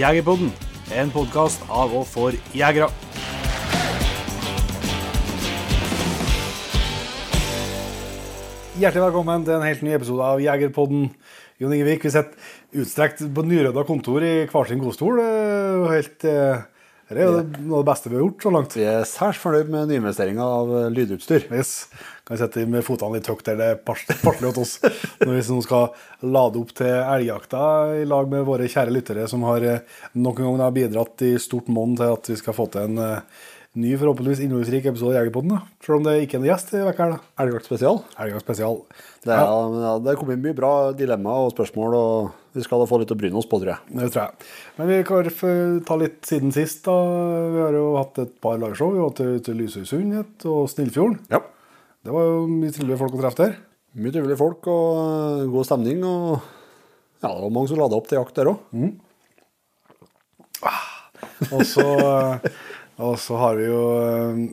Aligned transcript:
Jegerpodden, 0.00 0.48
en 0.96 1.10
podkast 1.12 1.60
av 1.68 1.90
og 1.92 2.06
for 2.08 2.32
jegere. 2.56 2.86
Hjertelig 8.80 9.02
velkommen 9.02 9.44
til 9.44 9.58
en 9.58 9.66
helt 9.66 9.82
ny 9.84 9.92
episode 9.98 10.24
av 10.24 10.40
Jegerpodden. 10.40 11.10
Jon 11.60 11.74
Ingevik, 11.76 12.06
vi 12.08 12.14
sitter 12.14 12.80
utstrekt 12.80 13.20
på 13.20 13.44
nyrydda 13.44 13.84
kontor 13.84 14.24
i 14.24 14.32
hver 14.48 14.70
sin 14.70 14.80
godstol. 14.80 15.20
Er 15.20 15.84
Helt, 15.92 16.24
eh, 16.24 16.64
det 17.18 17.24
er 17.24 17.26
jo 17.26 17.42
noe 17.66 17.80
av 17.80 17.84
det 17.84 17.88
beste 17.90 18.10
vi 18.10 18.14
har 18.16 18.22
gjort 18.22 18.44
så 18.44 18.50
langt. 18.54 18.74
Vi 18.78 18.84
er 18.86 19.06
særs 19.08 19.38
fornøyd 19.42 19.70
med 19.72 19.88
nyinvesteringa 19.90 20.44
av 20.46 20.68
eh, 20.78 20.88
lydutstyr. 20.94 21.48
Yes. 21.50 21.72
Kan 22.28 22.38
sette 22.38 22.62
med 22.70 22.84
fotene 22.86 23.18
litt 23.18 23.26
høyt 23.26 23.42
der 23.48 23.58
det 23.58 23.68
er 23.72 23.80
pas- 23.82 24.04
hos 24.22 24.60
oss. 24.62 24.74
Når 25.24 25.32
vi 25.34 25.42
nå 25.50 25.62
skal 25.66 25.88
lade 26.22 26.60
opp 26.62 26.74
til 26.78 26.92
elgjakta 27.00 27.62
i 27.98 28.04
lag 28.06 28.30
med 28.30 28.46
våre 28.46 28.68
kjære 28.70 28.94
lyttere, 28.94 29.26
som 29.30 29.42
har 29.48 29.66
noen 29.66 30.22
nok 30.28 30.38
en 30.38 30.50
gang 30.52 30.60
da 30.62 30.70
bidratt 30.76 31.26
i 31.26 31.32
stort 31.42 31.66
monn 31.74 31.96
til 31.98 32.14
at 32.14 32.30
vi 32.30 32.38
skal 32.38 32.54
få 32.54 32.68
til 32.70 32.86
en 32.86 33.02
eh, 33.02 33.42
ny, 33.80 33.94
forhåpentligvis 34.00 34.42
innholdsrik 34.44 34.86
episode 34.90 35.14
av 35.14 35.18
Jegerpodden. 35.18 35.54
da. 35.54 35.60
Selv 35.84 35.98
om 35.98 36.04
det 36.06 36.16
ikke 36.24 36.38
er 36.38 36.42
en 36.42 36.48
gjest 36.50 36.74
i 36.74 36.82
uka 36.84 37.06
her. 37.06 37.16
Elgjakt 37.42 37.68
spesial. 37.68 38.02
Elgjakt 38.20 38.44
spesial. 38.46 38.82
Det 39.24 39.32
er, 39.34 39.42
ja. 39.44 39.94
det 40.00 40.12
er 40.12 40.18
kommet 40.20 40.42
mye 40.44 40.56
bra 40.56 40.72
dilemmaer 40.96 41.48
og 41.48 41.54
spørsmål, 41.54 41.96
og 41.98 42.56
vi 42.56 42.64
skal 42.64 42.82
da 42.82 42.88
få 42.90 43.00
litt 43.02 43.14
å 43.14 43.18
bryne 43.20 43.40
oss 43.40 43.48
på, 43.50 43.60
tror 43.62 43.74
jeg. 43.74 43.96
Det 44.00 44.10
tror 44.10 44.22
jeg. 44.24 44.50
Men 44.78 44.90
vi 44.90 45.00
kan 45.08 45.32
ta 45.86 45.98
litt 46.00 46.20
siden 46.28 46.54
sist. 46.56 46.84
da. 46.86 46.96
Vi 47.54 47.64
har 47.64 47.76
jo 47.78 47.88
hatt 47.98 48.22
et 48.24 48.36
par 48.42 48.60
liveshow. 48.60 48.94
Vi 48.96 49.04
var 49.04 49.16
til, 49.18 49.34
til 49.46 49.60
Lysøysund 49.60 50.46
og 50.50 50.62
Snillfjorden. 50.72 51.20
Ja. 51.32 51.42
Det 52.00 52.14
var 52.14 52.24
jo 52.24 52.46
mye 52.48 52.72
trivelige 52.72 53.00
folk 53.02 53.18
å 53.18 53.20
treffe 53.20 53.44
der. 53.44 53.58
Mye 54.00 54.14
trivelige 54.14 54.40
folk 54.40 54.66
og 54.70 54.98
eh, 55.02 55.46
god 55.52 55.68
stemning. 55.68 56.02
Og 56.06 56.40
ja, 57.20 57.28
det 57.28 57.38
var 57.42 57.52
mange 57.52 57.68
som 57.68 57.80
lada 57.80 57.98
opp 57.98 58.08
til 58.08 58.20
jakt 58.20 58.38
der 58.38 58.52
òg. 58.54 58.60
Og 61.50 61.62
så, 61.68 61.84
og 63.00 63.18
så 63.20 63.36
har 63.40 63.58
vi 63.58 63.66
jo 63.66 63.82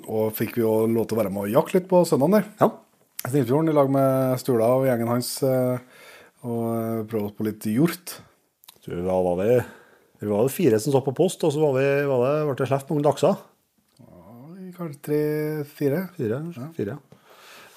Og 0.07 0.33
fikk 0.37 0.57
vi 0.57 0.63
jo 0.63 0.85
lov 0.89 1.07
til 1.07 1.17
å 1.17 1.21
være 1.21 1.31
med 1.33 1.47
og 1.47 1.55
jakte 1.55 1.77
litt 1.77 1.89
på 1.91 2.03
søndagen 2.07 2.39
der. 2.39 2.47
Ja. 2.61 2.69
Snillfjorden 3.27 3.71
i 3.71 3.75
lag 3.75 3.89
med 3.91 4.39
Stula 4.41 4.69
og 4.77 4.85
gjengen 4.87 5.11
hans. 5.11 5.31
eh, 5.43 5.79
Og 6.47 6.63
eh, 6.71 7.03
prøve 7.09 7.27
oss 7.27 7.35
på 7.37 7.47
litt 7.47 7.65
hjort. 7.67 8.17
Du, 8.85 8.93
da 8.93 9.17
var, 9.19 9.35
vi, 9.41 9.57
vi 10.21 10.31
var 10.31 10.47
fire 10.53 10.79
som 10.79 10.93
så 10.93 11.01
på 11.03 11.11
post, 11.17 11.43
og 11.43 11.51
så 11.51 11.59
var 11.59 11.73
vi, 11.75 11.87
var 12.07 12.21
det, 12.23 12.33
ble 12.47 12.55
det 12.61 12.67
sluppet 12.69 12.93
mange 12.93 13.03
lakser. 13.09 13.35
Kanskje 14.77 15.01
tre-fire. 15.03 16.03
Fire. 16.15 16.39
fire. 16.77 16.97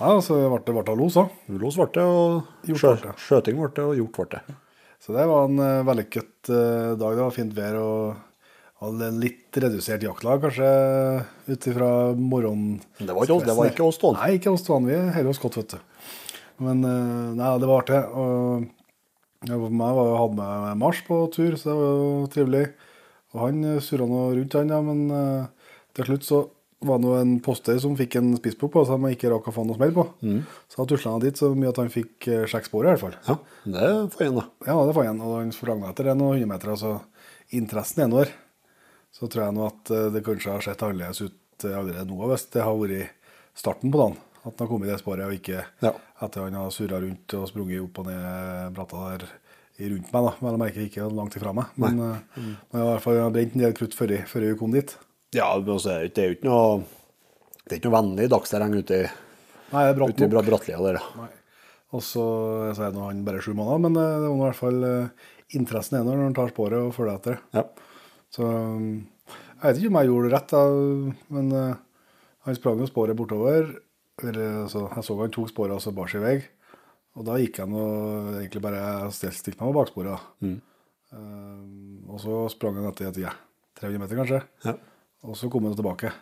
Ja, 0.01 0.13
og 0.15 0.23
så 0.25 0.37
ble 0.37 0.61
det 0.65 0.75
ble 0.77 0.85
det 0.87 0.97
los 1.01 1.17
òg. 1.21 1.33
Los 1.61 1.79
ble 1.81 1.89
det, 1.97 2.05
og 2.05 2.71
sjø, 2.79 2.95
skjøting 3.21 3.59
ble 3.59 3.71
det, 3.77 3.85
og 3.89 3.97
hjort 3.99 4.19
ble 4.21 4.27
det. 4.37 4.57
Så 5.01 5.17
det 5.17 5.25
var 5.29 5.49
en 5.49 5.61
uh, 5.61 5.85
vellykket 5.89 6.51
uh, 6.53 6.93
dag. 7.01 7.17
Det 7.17 7.25
var 7.25 7.35
fint 7.37 7.55
vær 7.57 7.79
og 7.81 8.30
hadde 8.81 9.11
litt 9.21 9.61
redusert 9.61 10.05
jaktlag, 10.05 10.41
kanskje 10.41 10.69
ut 11.51 11.67
ifra 11.69 11.91
morgenen. 12.17 12.79
Det 12.97 13.13
var 13.13 13.29
ikke 13.29 13.47
det 13.47 13.57
var 13.59 13.73
ikke 13.73 13.87
oss 13.87 14.01
to. 14.01 14.13
Nei, 14.17 14.35
ikke 14.39 14.55
oss 14.55 14.65
to. 14.65 14.79
Vi 14.87 14.97
holder 14.97 15.33
oss 15.33 15.43
godt, 15.43 15.59
vet 15.61 15.75
du. 15.75 16.07
Men 16.65 16.85
eh, 16.85 17.27
nei, 17.37 17.51
det 17.61 17.69
var 17.69 17.83
artig. 17.83 18.01
Og 18.17 19.49
jeg 19.49 19.59
var, 19.61 19.99
hadde 20.21 20.37
med 20.37 20.81
Mars 20.81 21.03
på 21.07 21.21
tur, 21.33 21.57
så 21.57 21.71
det 21.71 21.77
var 21.77 21.93
jo 21.99 22.09
trivelig. 22.33 22.65
Og 23.31 23.45
han 23.45 23.61
uh, 23.65 23.77
surra 23.85 24.09
nå 24.09 24.25
rundt, 24.35 24.57
han, 24.59 24.73
ja, 24.75 24.81
men 24.85 25.05
eh, 25.15 25.71
til 25.97 26.09
slutt 26.09 26.27
så 26.27 26.41
var 26.85 27.01
det 27.03 27.13
en 27.21 27.33
poster 27.45 27.77
som 27.81 27.93
fikk 27.97 28.17
en 28.17 28.33
spissbok 28.39 28.73
på, 28.75 28.83
som 28.89 29.05
han 29.05 29.13
ikke 29.15 29.31
rakk 29.31 29.51
å 29.51 29.55
få 29.55 29.67
noe 29.69 29.77
smell 29.77 29.93
på. 29.97 30.07
Så 30.73 30.81
han 30.81 30.89
tusla 30.89 31.13
han 31.13 31.23
dit 31.23 31.37
så 31.37 31.53
mye 31.53 31.73
at 31.73 31.81
han 31.81 31.93
fikk 31.93 32.29
uh, 32.33 32.61
sporet, 32.65 32.89
i 32.89 32.93
hvert 32.95 33.05
fall. 33.05 33.17
Ja, 33.29 33.37
det 33.77 33.89
får 34.17 34.27
han, 34.27 34.41
da. 34.41 34.47
Ja, 34.67 34.79
det 34.89 34.97
får 34.97 35.11
han. 35.13 35.25
Og 35.25 35.37
han 35.37 35.53
sprang 35.57 35.85
etter 35.89 36.09
det 36.09 36.17
noen 36.17 36.39
hundremeter, 36.39 36.73
meter. 36.73 36.77
Altså, 36.77 37.51
interessen 37.61 38.05
er 38.05 38.13
nå 38.13 38.25
der. 38.25 38.33
Så 39.13 39.27
tror 39.29 39.45
jeg 39.49 39.57
nå 39.57 39.67
at 39.67 39.91
eh, 39.95 40.09
det 40.15 40.23
kanskje 40.27 40.53
har 40.55 40.65
sett 40.65 40.83
annerledes 40.87 41.21
ut 41.27 41.65
eh, 41.67 41.77
allerede 41.77 42.07
nå, 42.09 42.19
hvis 42.31 42.47
det 42.55 42.63
har 42.65 42.77
vært 42.79 43.11
starten 43.59 43.91
på 43.93 43.99
dagen. 44.01 44.19
At 44.41 44.55
han 44.55 44.63
har 44.65 44.71
kommet 44.71 44.89
i 44.89 44.93
det 44.95 45.01
sporet, 45.03 45.27
og 45.27 45.35
ikke 45.37 45.65
Ja. 45.85 45.91
etter 46.25 46.47
han 46.47 46.55
har 46.57 46.71
surra 46.73 47.01
rundt 47.03 47.35
og 47.37 47.49
sprunget 47.51 47.83
opp 47.85 47.99
og 48.01 48.07
ned 48.09 48.71
bratta 48.77 49.03
der 49.11 49.27
rundt 49.91 50.13
meg. 50.15 50.23
da. 50.25 50.33
Vel 50.41 50.57
å 50.57 50.61
merke 50.63 50.87
ikke 50.87 51.09
langt 51.13 51.37
ifra 51.37 51.53
meg. 51.57 51.75
Men 51.77 51.97
men 52.01 52.17
jeg 52.37 52.81
har 52.81 52.87
i 52.87 52.93
hvert 52.95 53.05
fall 53.05 53.21
brent 53.35 53.55
en 53.57 53.61
del 53.67 53.75
krutt 53.77 53.95
før, 53.99 54.15
jeg- 54.17 54.29
før 54.29 54.47
vi 54.47 54.55
kom 54.63 54.73
dit. 54.73 54.97
Ja, 55.37 55.51
men 55.59 55.69
altså, 55.77 55.99
det 56.09 56.19
er 56.19 56.29
jo 56.31 56.37
ikke 56.39 56.49
noe 56.49 56.85
Det 57.69 57.77
er 57.77 57.79
ikke 57.81 57.91
noe 57.91 58.01
vennlig 58.03 58.29
dagsterreng 58.33 58.73
ute 58.81 58.97
i, 58.97 59.11
Nei, 59.73 59.83
det 59.85 59.91
er 59.93 59.99
bratt 60.01 60.17
ute 60.17 60.25
i 60.27 60.47
Brattlia 60.51 60.79
der. 60.83 60.99
Nei. 61.21 61.29
Og 61.93 62.01
så, 62.03 62.25
så 62.75 62.83
er 62.89 62.93
nå 62.97 63.05
han 63.07 63.21
bare 63.25 63.39
sju 63.45 63.53
måneder, 63.55 63.79
men 63.85 63.97
eh, 64.01 64.17
det 64.25 64.31
var 64.31 64.35
i 64.35 64.43
hvert 64.49 64.59
fall 64.59 64.81
interessen 65.55 65.99
er 66.01 66.05
når 66.09 66.25
han 66.25 66.35
tar 66.35 66.49
sporet 66.51 66.81
og 66.81 66.95
følger 66.97 67.15
etter. 67.21 67.39
Ja. 67.55 67.63
Så 68.31 68.47
jeg 68.47 69.65
vet 69.65 69.81
ikke 69.81 69.91
om 69.93 69.99
jeg 70.01 70.11
gjorde 70.11 70.29
det 70.29 70.35
rett, 70.37 70.53
da, 70.55 70.63
men 71.37 71.53
eh, 71.57 71.81
han 72.47 72.57
sprang 72.57 72.81
jo 72.81 72.89
sporet 72.89 73.19
bortover. 73.19 73.75
Eller, 74.21 74.63
altså, 74.65 74.87
jeg 74.95 75.07
så 75.07 75.17
han 75.21 75.35
tok 75.35 75.51
sporet 75.51 75.77
og 75.77 75.83
så 75.85 75.93
bar 75.97 76.11
seg 76.11 76.23
i 76.23 76.27
vei. 76.27 76.39
Og 77.19 77.27
da 77.27 77.37
gikk 77.41 77.61
han 77.63 77.75
og 77.77 78.35
egentlig 78.39 78.63
bare 78.65 78.83
stilte, 79.15 79.57
meg 79.57 79.67
på 79.67 79.77
baksporet. 79.77 80.27
Mm. 80.45 80.59
Um, 81.11 82.11
og 82.13 82.21
så 82.23 82.43
sprang 82.53 82.79
han 82.79 82.87
etter 82.93 83.09
et 83.09 83.23
ja, 83.25 83.33
300 83.81 84.03
meter, 84.03 84.21
kanskje. 84.21 84.41
Ja. 84.67 84.77
Og 85.27 85.37
så 85.37 85.51
kom 85.53 85.67
han 85.67 85.77
tilbake. 85.77 86.13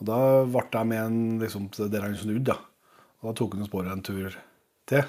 Og 0.00 0.08
da 0.08 0.18
ble 0.48 0.64
jeg 0.64 0.90
med 0.90 1.02
en 1.02 1.20
liksom, 1.42 1.68
der 1.78 2.08
han 2.08 2.16
snudde. 2.18 2.54
da. 2.54 2.58
Og 3.20 3.30
da 3.30 3.36
tok 3.38 3.58
han 3.58 3.68
sporet 3.68 3.92
en 3.92 4.02
tur 4.04 4.34
til. 4.88 5.04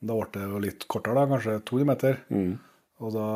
Da 0.00 0.16
ble 0.16 0.30
det 0.34 0.48
jo 0.50 0.62
litt 0.64 0.88
kortere, 0.90 1.20
da, 1.20 1.28
kanskje 1.30 1.60
200 1.68 1.90
meter. 1.92 2.20
Og 3.04 3.12
da 3.14 3.28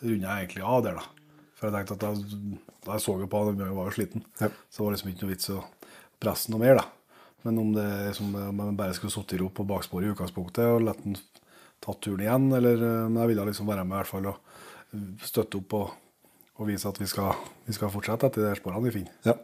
runda 0.00 0.24
jeg 0.24 0.48
egentlig 0.48 0.64
av 0.64 0.82
der, 0.88 0.98
da. 0.98 1.19
For 1.60 1.68
jeg 1.68 1.76
tenkte 1.76 1.96
at 1.98 2.04
da 2.86 2.94
jeg 2.96 3.04
så 3.04 3.14
jo 3.20 3.28
på 3.28 3.42
han, 3.44 3.58
jeg 3.60 3.76
var 3.76 3.90
jo 3.90 3.92
sliten. 3.94 4.24
Ja. 4.40 4.48
Så 4.72 4.80
det 4.80 4.86
var 4.86 4.94
liksom 4.96 5.10
ikke 5.12 5.26
noe 5.26 5.34
vits 5.34 5.50
å 5.52 5.58
presse 6.20 6.52
noe 6.52 6.62
mer, 6.62 6.80
da. 6.80 6.86
Men 7.44 7.58
om 7.60 7.70
det 7.76 7.84
liksom, 8.10 8.32
om 8.36 8.62
jeg 8.64 8.76
bare 8.76 8.96
skulle 8.96 9.12
sittet 9.12 9.36
i 9.38 9.40
ro 9.42 9.48
på 9.52 9.64
baksporet 9.68 10.08
i 10.08 10.12
utgangspunktet 10.14 10.64
og 10.68 10.82
latt 10.88 11.00
den 11.04 11.16
tatt 11.80 12.00
turen 12.04 12.20
igjen, 12.24 12.48
eller 12.52 12.76
eh, 12.84 13.04
Men 13.08 13.22
jeg 13.22 13.30
ville 13.34 13.46
liksom 13.48 13.68
være 13.70 13.84
med 13.88 13.94
i 13.94 14.00
hvert 14.02 14.10
fall 14.10 14.26
og 14.32 15.20
støtte 15.24 15.60
opp 15.60 15.76
og, 15.78 15.92
og 16.60 16.68
vise 16.68 16.88
at 16.90 16.98
vi 17.00 17.08
skal, 17.08 17.36
vi 17.68 17.76
skal 17.76 17.92
fortsette 17.92 18.28
etter 18.28 18.44
de 18.48 18.56
sporene 18.58 18.84
vi 18.88 18.92
finner. 18.98 19.14
Ja. 19.24 19.36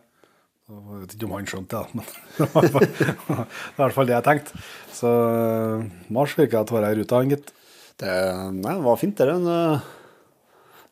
Jeg 0.67 1.01
vet 1.05 1.13
ikke 1.15 1.29
om 1.29 1.35
han 1.37 1.47
skjønte 1.47 1.79
det, 1.79 2.01
men 2.01 2.09
det 2.41 2.49
var 2.53 2.67
i 3.47 3.77
hvert 3.79 3.95
fall- 3.97 4.09
det 4.11 4.17
jeg 4.17 4.27
tenkte. 4.27 4.65
Så 4.97 5.13
eh, 5.29 5.85
Mars 6.17 6.35
virka 6.37 6.65
å 6.65 6.77
være 6.77 6.93
i 6.93 6.99
ruta, 7.01 7.21
han 7.23 7.33
gitt. 7.37 7.53
Det, 7.97 8.13
nei, 8.59 8.75
det 8.75 8.85
var 8.85 8.99
fint, 9.01 9.17
det. 9.17 9.57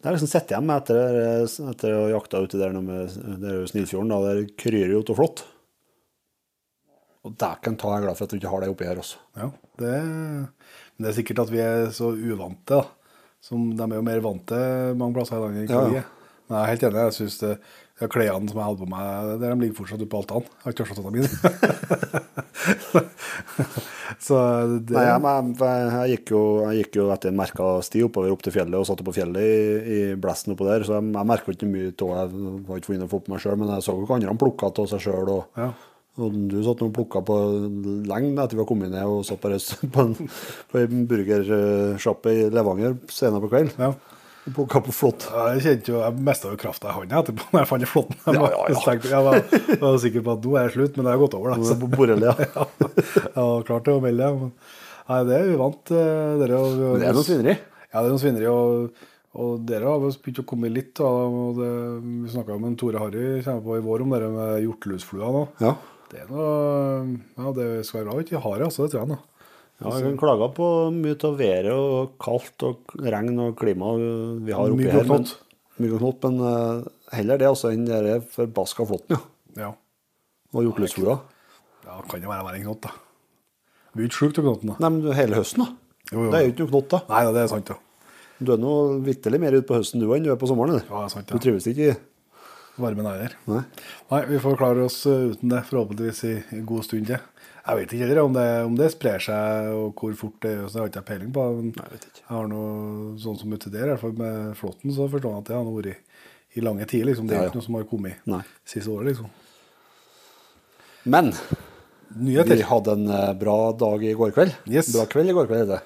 Det 0.05 0.11
er 0.11 0.19
liksom 0.19 0.29
sett 0.29 0.51
igjen 0.53 0.69
etter, 0.69 1.15
etter 1.73 1.95
å 1.97 2.01
ha 2.03 2.09
jakta 2.13 2.43
uti 2.45 2.59
der 2.61 2.75
med 2.77 3.15
det 3.41 3.55
Snillfjorden. 3.71 4.11
Da, 4.13 4.19
der 4.27 4.43
kryr 4.61 4.91
jo 4.93 4.99
av 5.01 5.17
flått. 5.17 5.41
Og 7.25 7.33
dæken 7.41 7.79
ta, 7.81 7.95
jeg 7.95 8.03
er 8.03 8.05
glad 8.05 8.19
for 8.19 8.27
at 8.27 8.35
du 8.35 8.37
ikke 8.37 8.51
har 8.53 8.61
det 8.61 8.69
oppi 8.75 8.85
her 8.85 9.01
også. 9.01 9.23
Ja, 9.41 9.47
det, 9.81 9.95
det 11.01 11.09
er 11.09 11.17
sikkert 11.17 11.41
at 11.47 11.53
vi 11.55 11.63
er 11.65 11.89
så 11.97 12.11
uvante, 12.13 12.83
da. 12.83 13.17
Som 13.49 13.71
de 13.79 13.87
er 13.87 13.97
jo 13.97 14.05
mer 14.05 14.21
vant 14.27 14.45
til 14.53 15.01
mange 15.01 15.17
plasser 15.17 15.41
i 15.41 15.47
landet 15.47 15.73
Ja, 15.73 15.81
ja. 16.03 16.05
Men 16.45 16.59
jeg 16.59 16.61
er 16.61 16.73
helt 16.75 16.87
enig. 16.91 17.01
Jeg 17.01 17.17
synes 17.23 17.41
det, 17.41 17.55
ja, 18.01 18.07
Klærne 18.11 18.49
som 18.51 18.59
jeg 18.59 18.67
hadde 18.67 18.83
på 18.83 18.89
meg, 18.91 19.39
der 19.41 19.55
de 19.55 19.61
ligger 19.63 19.77
fortsatt 19.79 20.03
oppe 20.03 20.11
på 20.11 20.19
altanen. 20.23 20.49
Jeg 20.51 20.63
har 20.65 20.71
ikke 20.75 20.83
tørsta 20.83 21.03
dem 21.05 21.19
inn. 21.21 21.31
så 24.25 24.35
det, 24.81 24.95
Nei, 24.97 25.05
jeg, 25.07 25.21
jeg, 25.23 25.55
jeg, 25.95 26.09
gikk 26.15 26.27
jo, 26.35 26.41
jeg 26.65 26.75
gikk 26.83 26.93
jo 27.01 27.05
etter 27.15 27.29
en 27.31 27.39
merka 27.39 27.65
sti 27.87 27.99
oppover 28.07 28.35
opp 28.35 28.43
til 28.45 28.55
fjellet 28.55 28.79
og 28.81 28.87
satt 28.89 29.05
på 29.07 29.15
fjellet 29.15 29.43
i, 29.45 29.47
i 29.97 29.99
blesten 30.21 30.55
oppå 30.55 30.65
der, 30.69 30.81
så 30.87 30.93
jeg, 30.99 31.05
jeg 31.15 31.31
merka 31.31 31.49
ikke 31.55 31.71
mye 31.71 31.91
av 31.95 31.99
Jeg 32.35 32.67
har 32.69 32.77
ikke 32.81 32.91
funnet 32.93 33.13
få 33.13 33.19
på 33.25 33.31
meg 33.35 33.43
sjøl, 33.45 33.59
men 33.61 33.73
jeg 33.77 33.87
så 33.87 33.93
jo 33.99 34.07
hva 34.09 34.17
andre 34.19 34.41
plukka 34.43 34.65
av 34.73 34.87
seg 34.95 35.01
sjøl. 35.07 35.27
Og, 35.37 35.43
Ja. 35.61 35.69
og 36.19 36.27
du 36.51 36.59
satt 36.67 36.85
og 36.87 36.95
plukka 36.95 37.19
på 37.27 37.35
lenge 38.11 38.29
etter 38.35 38.55
vi 38.57 38.63
var 38.63 38.71
kommet 38.71 38.91
ned 38.95 39.07
og 39.07 39.27
satt 39.29 39.43
på, 39.43 39.47
på 39.95 40.01
en, 40.09 40.15
på 40.73 40.83
en 40.83 40.95
burgersjappe 41.11 42.29
i 42.35 42.37
Levanger 42.55 42.93
senere 43.13 43.43
på 43.45 43.53
kvelden. 43.55 43.75
Ja. 43.79 43.91
Plukka 44.45 44.81
på 44.85 44.93
flått. 44.93 45.25
Jeg 45.33 45.63
kjente 45.65 45.89
jo, 45.93 46.01
jeg 46.05 46.25
mista 46.27 46.51
jo 46.53 46.59
krafta 46.61 46.91
i 46.91 46.97
hånda 46.99 47.23
etterpå 47.23 47.47
når 47.55 47.63
jeg 47.63 47.69
fant 47.71 47.87
flåtten. 47.89 48.19
Jeg, 48.27 48.35
Ja, 48.37 48.49
ja, 48.53 48.65
ja. 48.69 48.83
jeg 48.93 49.11
jeg 49.15 49.25
var, 49.25 49.79
var 49.81 49.97
sikker 50.03 50.25
på 50.27 50.35
at 50.35 50.45
nå 50.45 50.57
er 50.61 50.67
det 50.69 50.75
slutt, 50.75 50.99
men 50.99 51.07
det 51.09 51.15
har 51.15 51.23
gått 51.23 51.37
over. 51.39 51.55
Er 51.55 51.63
da. 51.63 51.71
det 51.71 51.79
på 51.81 51.89
borrelia. 51.95 52.35
ja, 52.45 52.67
jeg 53.25 53.39
var 53.41 53.65
klar 53.71 53.85
til 53.87 53.97
å 53.97 54.03
melde 54.05 54.29
det. 54.29 54.51
Nei, 55.09 55.23
det 55.29 55.39
er 55.39 55.51
uvant. 55.55 55.95
eh, 55.97 56.45
og, 56.59 56.77
Men 56.85 57.01
det 57.01 57.09
er 57.09 57.17
noe 57.17 57.27
svineri. 57.27 57.57
Ja, 57.57 57.97
det 58.03 58.05
er 58.05 58.13
noe 58.13 58.23
svineri. 58.23 58.47
Og, 58.53 59.03
og 59.35 59.65
dere 59.69 59.89
har 59.91 60.05
begynt 60.05 60.43
å 60.45 60.47
komme 60.53 60.71
litt. 60.73 61.01
Og 61.05 61.59
det, 61.63 61.73
vi 62.05 62.33
snakka 62.37 62.57
med 62.61 62.73
en 62.75 62.79
Tore 62.85 63.01
Harry 63.03 63.27
kommer 63.45 63.65
på 63.65 63.79
i 63.81 63.85
vår 63.89 64.05
om 64.05 64.13
det 64.17 64.31
med 64.37 64.55
hjortelusflua 64.67 65.33
nå. 65.39 65.45
Ja. 65.65 65.75
Det 66.13 66.21
er 66.21 66.29
noe 66.31 66.51
Ja, 67.41 67.53
det 67.57 67.69
skal 67.89 68.03
være 68.03 68.11
bra 68.11 68.19
å 68.21 68.25
ikke 68.27 68.45
ha 68.45 68.53
det, 68.61 68.69
altså. 68.69 68.85
Det 68.85 68.93
tror 68.95 69.07
jeg 69.07 69.13
nå. 69.17 69.23
Ja, 69.85 69.93
vi 69.93 70.03
kan 70.07 70.17
klage 70.21 70.49
på 70.57 70.67
mye 70.95 71.17
av 71.29 71.37
været 71.39 71.71
og 71.75 72.15
kaldt 72.25 72.65
og 72.67 72.95
regn 73.05 73.39
og 73.45 73.55
klima 73.61 73.93
vi 74.47 74.55
har 74.57 74.73
oppi 74.73 74.89
her. 74.89 75.05
men-. 75.11 75.29
Og 75.85 75.99
knott, 75.99 76.23
men 76.25 76.37
eh, 76.49 76.85
heller 77.19 77.41
det 77.41 77.49
også 77.51 77.73
enn 77.75 77.85
den 77.89 78.23
forbaska 78.31 78.87
flåtten, 78.87 79.17
ja. 79.17 79.23
Ja. 79.59 79.71
Og 80.55 80.63
hjortelusflua. 80.69 81.17
ja, 81.85 81.97
kan 82.11 82.23
jo 82.23 82.31
være 82.31 82.47
være 82.47 82.61
enn 82.61 82.69
knott, 82.69 82.87
da. 82.87 82.93
Blir 83.95 84.07
ikke 84.09 84.21
sjuk 84.21 84.39
av 84.39 84.47
knotten, 84.47 84.71
da. 84.73 84.77
Nei, 84.83 84.91
men 84.95 85.19
hele 85.19 85.39
høsten, 85.39 85.65
da. 85.65 85.99
Jo, 86.13 86.25
jo. 86.25 86.31
Det 86.31 86.39
er 86.39 86.47
jo 86.47 86.53
ikke 86.55 86.65
noe 86.65 86.73
knott, 86.73 86.89
da. 86.95 87.01
Nei, 87.11 87.23
det 87.35 87.43
er 87.43 87.51
sant, 87.51 87.75
ja. 87.75 87.81
Du 88.45 88.53
er 88.55 88.59
nå 88.63 88.73
vitterlig 89.07 89.39
mer 89.43 89.55
ute 89.59 89.67
på 89.69 89.77
høsten 89.79 90.03
du 90.03 90.09
enn 90.15 90.25
du 90.27 90.31
er 90.33 90.39
på 90.41 90.49
sommeren. 90.51 90.75
eller? 90.75 90.87
Ja, 90.91 91.03
det 91.05 91.15
sant, 91.15 91.31
Du 91.31 91.43
trives 91.43 91.67
ikke 91.71 91.91
i 91.93 91.97
Varmen 92.83 93.07
heller. 93.07 93.37
Nei. 93.47 93.61
Nei, 94.11 94.23
vi 94.33 94.41
får 94.43 94.57
klare 94.59 94.87
oss 94.89 95.05
eh, 95.07 95.29
uten 95.35 95.53
det, 95.53 95.61
forhåpentligvis 95.69 96.23
i 96.27 96.33
en 96.57 96.65
god 96.67 96.87
stund 96.87 97.07
til. 97.11 97.21
Jeg 97.65 97.79
vet 97.79 97.93
ikke 97.97 98.23
om 98.23 98.35
det, 98.37 98.49
om 98.69 98.75
det 98.77 98.91
sprer 98.93 99.23
seg, 99.25 99.69
og 99.73 99.95
hvor 99.97 100.17
fort 100.21 100.35
det 100.45 100.51
gjør, 100.53 100.67
seg. 100.69 100.75
det 100.75 100.81
har 100.83 100.91
ikke 100.91 101.01
jeg 101.01 101.09
peiling 101.09 101.31
på. 101.33 101.45
Men 101.57 101.71
Nei, 101.73 101.87
jeg 101.95 102.11
jeg 102.19 102.27
har 102.29 102.51
noe 102.51 103.15
sånn 103.23 103.39
som 103.41 103.55
uti 103.57 103.71
der, 103.73 103.87
i 103.87 103.93
hvert 103.95 104.03
fall 104.03 104.19
med 104.19 104.51
flåtten, 104.59 104.93
så 104.93 105.07
forstår 105.09 105.33
jeg 105.33 105.45
at 105.45 105.49
det 105.49 105.57
har 105.57 105.71
vært 105.71 105.89
i, 105.95 105.95
i 106.61 106.65
lange 106.65 106.85
tider, 106.91 107.09
liksom. 107.09 107.31
Det 107.31 107.39
er 107.39 107.47
Ja, 107.47 107.49
ikke 107.49 107.61
noe 107.63 107.69
som 107.71 107.79
har 107.79 107.87
kommet 107.89 108.29
Nei. 108.29 108.43
siste 108.69 108.93
året, 108.93 109.15
liksom. 109.15 109.31
Men 111.05 111.33
Nyheter. 112.15 112.57
vi 112.57 112.67
hadde 112.69 112.93
en 112.99 113.09
eh, 113.11 113.33
bra 113.41 113.57
dag 113.81 114.05
i 114.05 114.13
går 114.17 114.35
kveld. 114.37 114.55
Yes. 114.69 114.93
Bra 114.95 115.07
kveld 115.11 115.33
i 115.33 115.37
går 115.37 115.49
kveld, 115.49 115.65
heter 115.65 115.79
det. 115.81 115.83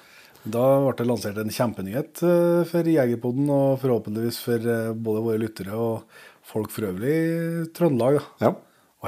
Da 0.49 0.65
ble 0.83 0.93
det 0.99 1.07
lansert 1.07 1.39
en 1.41 1.51
kjempenyhet 1.51 2.21
eh, 2.23 2.61
for 2.69 2.87
Jegerpodden, 2.91 3.47
og 3.51 3.79
forhåpentligvis 3.81 4.37
for 4.43 4.67
eh, 4.75 4.91
både 4.95 5.23
våre 5.25 5.41
lyttere 5.41 5.75
og 5.79 6.03
folk 6.49 6.71
for 6.75 6.87
øvrig 6.91 7.15
i 7.15 7.65
Trøndelag. 7.75 8.19
Ja. 8.43 8.53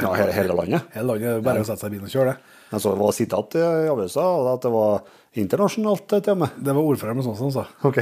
ja 0.03 0.15
hele, 0.19 0.33
hele 0.35 0.55
landet. 0.55 0.87
Hele 0.95 1.13
landet 1.13 1.43
Bare 1.45 1.61
ja. 1.61 1.67
å 1.67 1.69
sette 1.71 1.83
seg 1.85 1.91
i 1.91 1.97
bilen 1.99 2.09
og 2.09 2.15
kjøre 2.15 2.33
det. 2.33 2.57
Jeg 2.71 2.79
så 2.79 2.93
det 2.93 3.01
var 3.01 3.15
sitat 3.15 3.57
i 3.59 3.63
avisa 3.91 4.23
at 4.53 4.63
det 4.63 4.71
var 4.71 5.01
internasjonalt 5.39 6.13
eh, 6.17 6.35
med. 6.35 6.55
Det 6.59 6.73
var 6.75 6.87
ordføreren 6.87 7.23
sånn 7.23 7.37
som 7.39 7.51
sa. 7.55 7.63
Ok. 7.87 8.01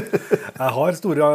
Jeg 0.58 0.74
har 0.76 0.98
store 0.98 1.30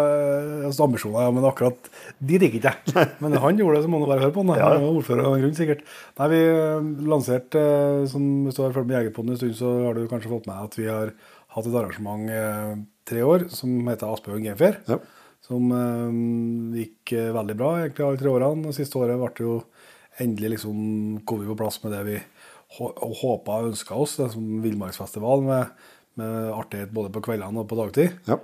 eh, 0.68 0.82
ambisjoner, 0.86 1.26
ja, 1.26 1.32
men 1.36 1.48
akkurat 1.48 1.90
de 2.20 2.40
liker 2.40 2.60
ikke 2.60 2.72
jeg. 2.72 3.12
Men 3.24 3.36
han 3.40 3.60
gjorde 3.60 3.78
det, 3.78 3.86
så 3.86 3.92
må 3.92 4.02
du 4.02 4.08
bare 4.08 4.24
høre 4.24 4.36
på 4.36 4.44
han. 4.44 4.60
Ja. 4.60 4.74
Han 4.76 5.00
ordfører 5.00 5.28
av 5.28 5.36
en 5.38 5.44
grunn, 5.44 5.56
sikkert. 5.58 5.84
Nei, 6.20 6.30
vi 6.32 6.42
eh, 6.48 6.90
lanserte, 7.12 7.64
som 8.12 8.28
hvis 8.48 8.60
du 8.60 8.64
har 8.66 8.76
fulgt 8.76 8.90
med 8.90 8.98
Jegerpoden 9.00 9.36
en 9.36 9.40
stund, 9.40 9.56
så 9.60 9.74
har 9.86 10.00
du 10.00 10.08
kanskje 10.12 10.32
fått 10.32 10.48
med 10.50 10.68
at 10.68 10.80
vi 10.80 10.88
har 10.92 11.14
hatt 11.56 11.70
et 11.70 11.78
arrangement 11.78 12.32
tre 13.08 13.24
år 13.28 13.48
som 13.54 13.76
heter 13.88 14.10
Aspehaugen 14.10 14.48
Gamefair. 14.48 14.80
Ja. 14.90 15.00
Som 15.44 15.72
gikk 16.74 17.12
veldig 17.36 17.56
bra 17.60 17.74
egentlig 17.82 18.08
alle 18.08 18.20
tre 18.22 18.32
årene. 18.32 18.72
Og 18.72 18.76
siste 18.76 19.00
året 19.00 19.20
ble 19.20 19.32
det 19.38 19.44
jo 19.44 19.58
endelig 20.24 20.56
liksom 20.56 21.24
kom 21.28 21.42
vi 21.42 21.50
på 21.52 21.58
plass 21.60 21.82
med 21.84 21.94
det 21.96 22.04
vi 22.08 22.18
håpa 22.78 23.60
og 23.60 23.72
ønska 23.72 23.98
oss. 23.98 24.18
Det 24.20 24.32
som 24.34 24.62
villmarksfestival 24.64 25.46
med, 25.46 25.86
med 26.20 26.52
artighet 26.54 26.94
både 26.94 27.12
på 27.14 27.24
kveldene 27.30 27.64
og 27.64 27.70
på 27.70 27.80
dagtid. 27.80 28.18
Ja. 28.30 28.40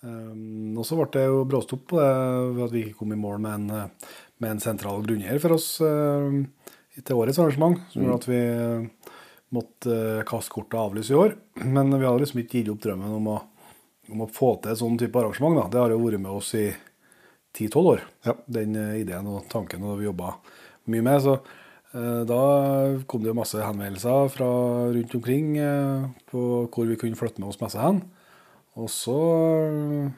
Um, 0.00 0.78
og 0.78 0.86
så 0.86 0.94
ble 0.98 1.08
det 1.16 1.24
jo 1.26 1.42
bråstopp 1.50 1.88
på 1.90 1.98
det 1.98 2.10
ved 2.54 2.64
at 2.68 2.74
vi 2.74 2.82
ikke 2.86 3.00
kom 3.00 3.14
i 3.14 3.18
mål 3.18 3.40
med 3.42 3.56
en, 3.56 3.94
med 4.38 4.52
en 4.52 4.62
sentral 4.62 5.02
grunneier 5.02 5.40
for 5.42 5.56
oss 5.56 5.72
uh, 5.82 6.30
til 6.98 7.18
årets 7.18 7.38
arrangement. 7.42 7.80
Som 7.92 8.04
gjorde 8.04 8.18
at 8.20 8.28
vi 8.30 8.40
eh, 8.42 9.14
måtte 9.54 9.94
uh, 9.94 10.26
kaste 10.28 10.54
kortet 10.54 10.78
og 10.78 10.90
avlyse 10.90 11.14
i 11.14 11.18
år. 11.18 11.38
Men 11.64 11.94
vi 11.94 12.04
hadde 12.04 12.24
liksom 12.24 12.42
ikke 12.42 12.60
gitt 12.60 12.72
opp 12.74 12.82
drømmen 12.84 13.16
om 13.20 13.32
å, 13.34 13.38
om 14.12 14.24
å 14.24 14.30
få 14.32 14.56
til 14.62 14.74
et 14.74 14.80
sånn 14.80 14.98
type 15.00 15.18
arrangement. 15.20 15.58
Da. 15.60 15.66
Det 15.72 15.82
har 15.82 15.94
jo 15.94 16.02
vært 16.02 16.22
med 16.22 16.34
oss 16.34 16.52
i 16.58 16.66
10-12 17.58 17.92
år, 17.92 18.02
Ja. 18.26 18.34
den 18.46 18.76
eh, 18.76 19.00
ideen 19.02 19.26
og 19.26 19.48
tanken, 19.50 19.82
og 19.82 19.98
vi 19.98 20.06
jobba 20.06 20.34
mye 20.86 21.02
med. 21.02 21.22
Så 21.22 21.38
da 22.28 22.40
kom 23.08 23.22
det 23.24 23.30
jo 23.30 23.38
masse 23.38 23.60
henvendelser 23.62 24.28
fra 24.34 24.48
rundt 24.92 25.14
omkring 25.16 25.54
eh, 25.56 26.08
på 26.28 26.40
hvor 26.68 26.88
vi 26.88 26.98
kunne 27.00 27.16
flytte 27.16 27.40
med 27.40 27.48
oss 27.48 27.62
messa 27.62 27.80
hen. 27.86 28.02
Og 28.78 28.90
så 28.92 29.16
øh, 29.16 30.10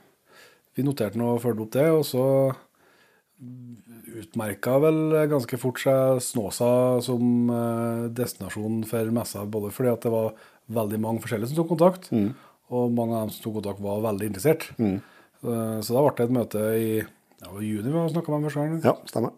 Vi 0.77 0.85
noterte 0.87 1.19
nå 1.19 1.35
og 1.35 1.43
fulgte 1.43 1.65
opp 1.65 1.73
det, 1.75 1.87
og 1.91 2.05
så 2.07 2.25
utmerka 4.21 4.77
vel 4.83 5.17
ganske 5.31 5.59
fort 5.59 5.81
seg 5.83 6.21
Snåsa 6.23 7.01
som 7.05 7.51
destinasjon 8.15 8.85
for 8.89 9.11
messa. 9.15 9.43
Både 9.51 9.73
fordi 9.75 9.91
at 9.91 10.07
det 10.07 10.13
var 10.15 10.39
veldig 10.71 11.01
mange 11.03 11.25
forskjellige 11.25 11.51
som 11.51 11.59
tok 11.59 11.73
kontakt, 11.75 12.09
og 12.71 12.95
mange 12.95 13.19
av 13.19 13.27
dem 13.27 13.35
som 13.35 13.45
tok 13.45 13.59
kontakt, 13.59 13.83
var 13.83 14.07
veldig 14.07 14.31
interessert. 14.31 14.71
Mm. 14.79 15.01
Så 15.43 15.91
da 15.91 16.07
ble 16.07 16.15
det 16.17 16.29
et 16.29 16.37
møte 16.39 16.65
i 16.79 16.91
ja, 17.01 17.53
juni 17.59 17.91
vi 17.91 18.09
snakka 18.15 18.33
med 18.37 18.49
første 18.49 18.63
gang. 18.63 18.81
ja, 18.87 18.97
stemmer. 19.11 19.35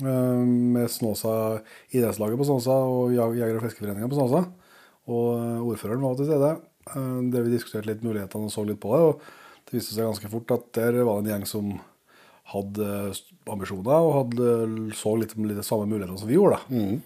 Eh, 0.00 0.44
med 0.74 0.90
Snåsa 0.90 1.60
idrettslaget 1.90 2.38
på 2.38 2.46
Snåsa 2.48 2.76
og 2.86 3.12
Jeger- 3.12 3.56
og 3.58 3.64
Fiskeforeninga 3.66 4.08
på 4.08 4.18
Snåsa. 4.18 4.44
Og 5.10 5.28
eh, 5.36 5.60
ordføreren 5.66 6.02
var 6.04 6.16
til 6.16 6.28
stede. 6.30 6.50
eh, 6.94 7.20
Der 7.32 7.42
vi 7.42 7.54
diskuterte 7.56 7.86
litt 7.86 8.02
mulighetene 8.04 8.48
og 8.48 8.52
så 8.52 8.64
litt 8.66 8.80
på 8.80 8.92
det. 8.94 9.00
Og 9.00 9.20
det 9.66 9.78
viste 9.78 9.94
seg 9.94 10.08
ganske 10.08 10.30
fort 10.30 10.50
at 10.56 10.72
der 10.72 11.02
var 11.04 11.20
det 11.20 11.30
en 11.30 11.40
gjeng 11.40 11.46
som 11.46 11.80
hadde 12.50 13.14
ambisjoner 13.46 14.02
og 14.02 14.14
hadde, 14.16 14.92
så 14.98 15.14
litt, 15.18 15.36
litt 15.38 15.56
de 15.60 15.62
samme 15.62 15.86
mulighetene 15.86 16.18
som 16.18 16.28
vi 16.28 16.34
gjorde. 16.34 16.58
da. 16.58 16.98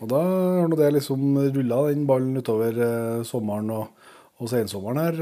Og 0.00 0.08
da 0.12 0.20
har 0.22 0.68
nå 0.68 0.76
det 0.76 0.92
liksom 0.92 1.38
rulla 1.56 1.88
den 1.88 2.06
ballen 2.06 2.36
utover 2.36 3.24
sommeren 3.24 3.70
og, 3.72 3.88
og 4.38 4.50
sensommeren 4.52 5.00
her. 5.00 5.16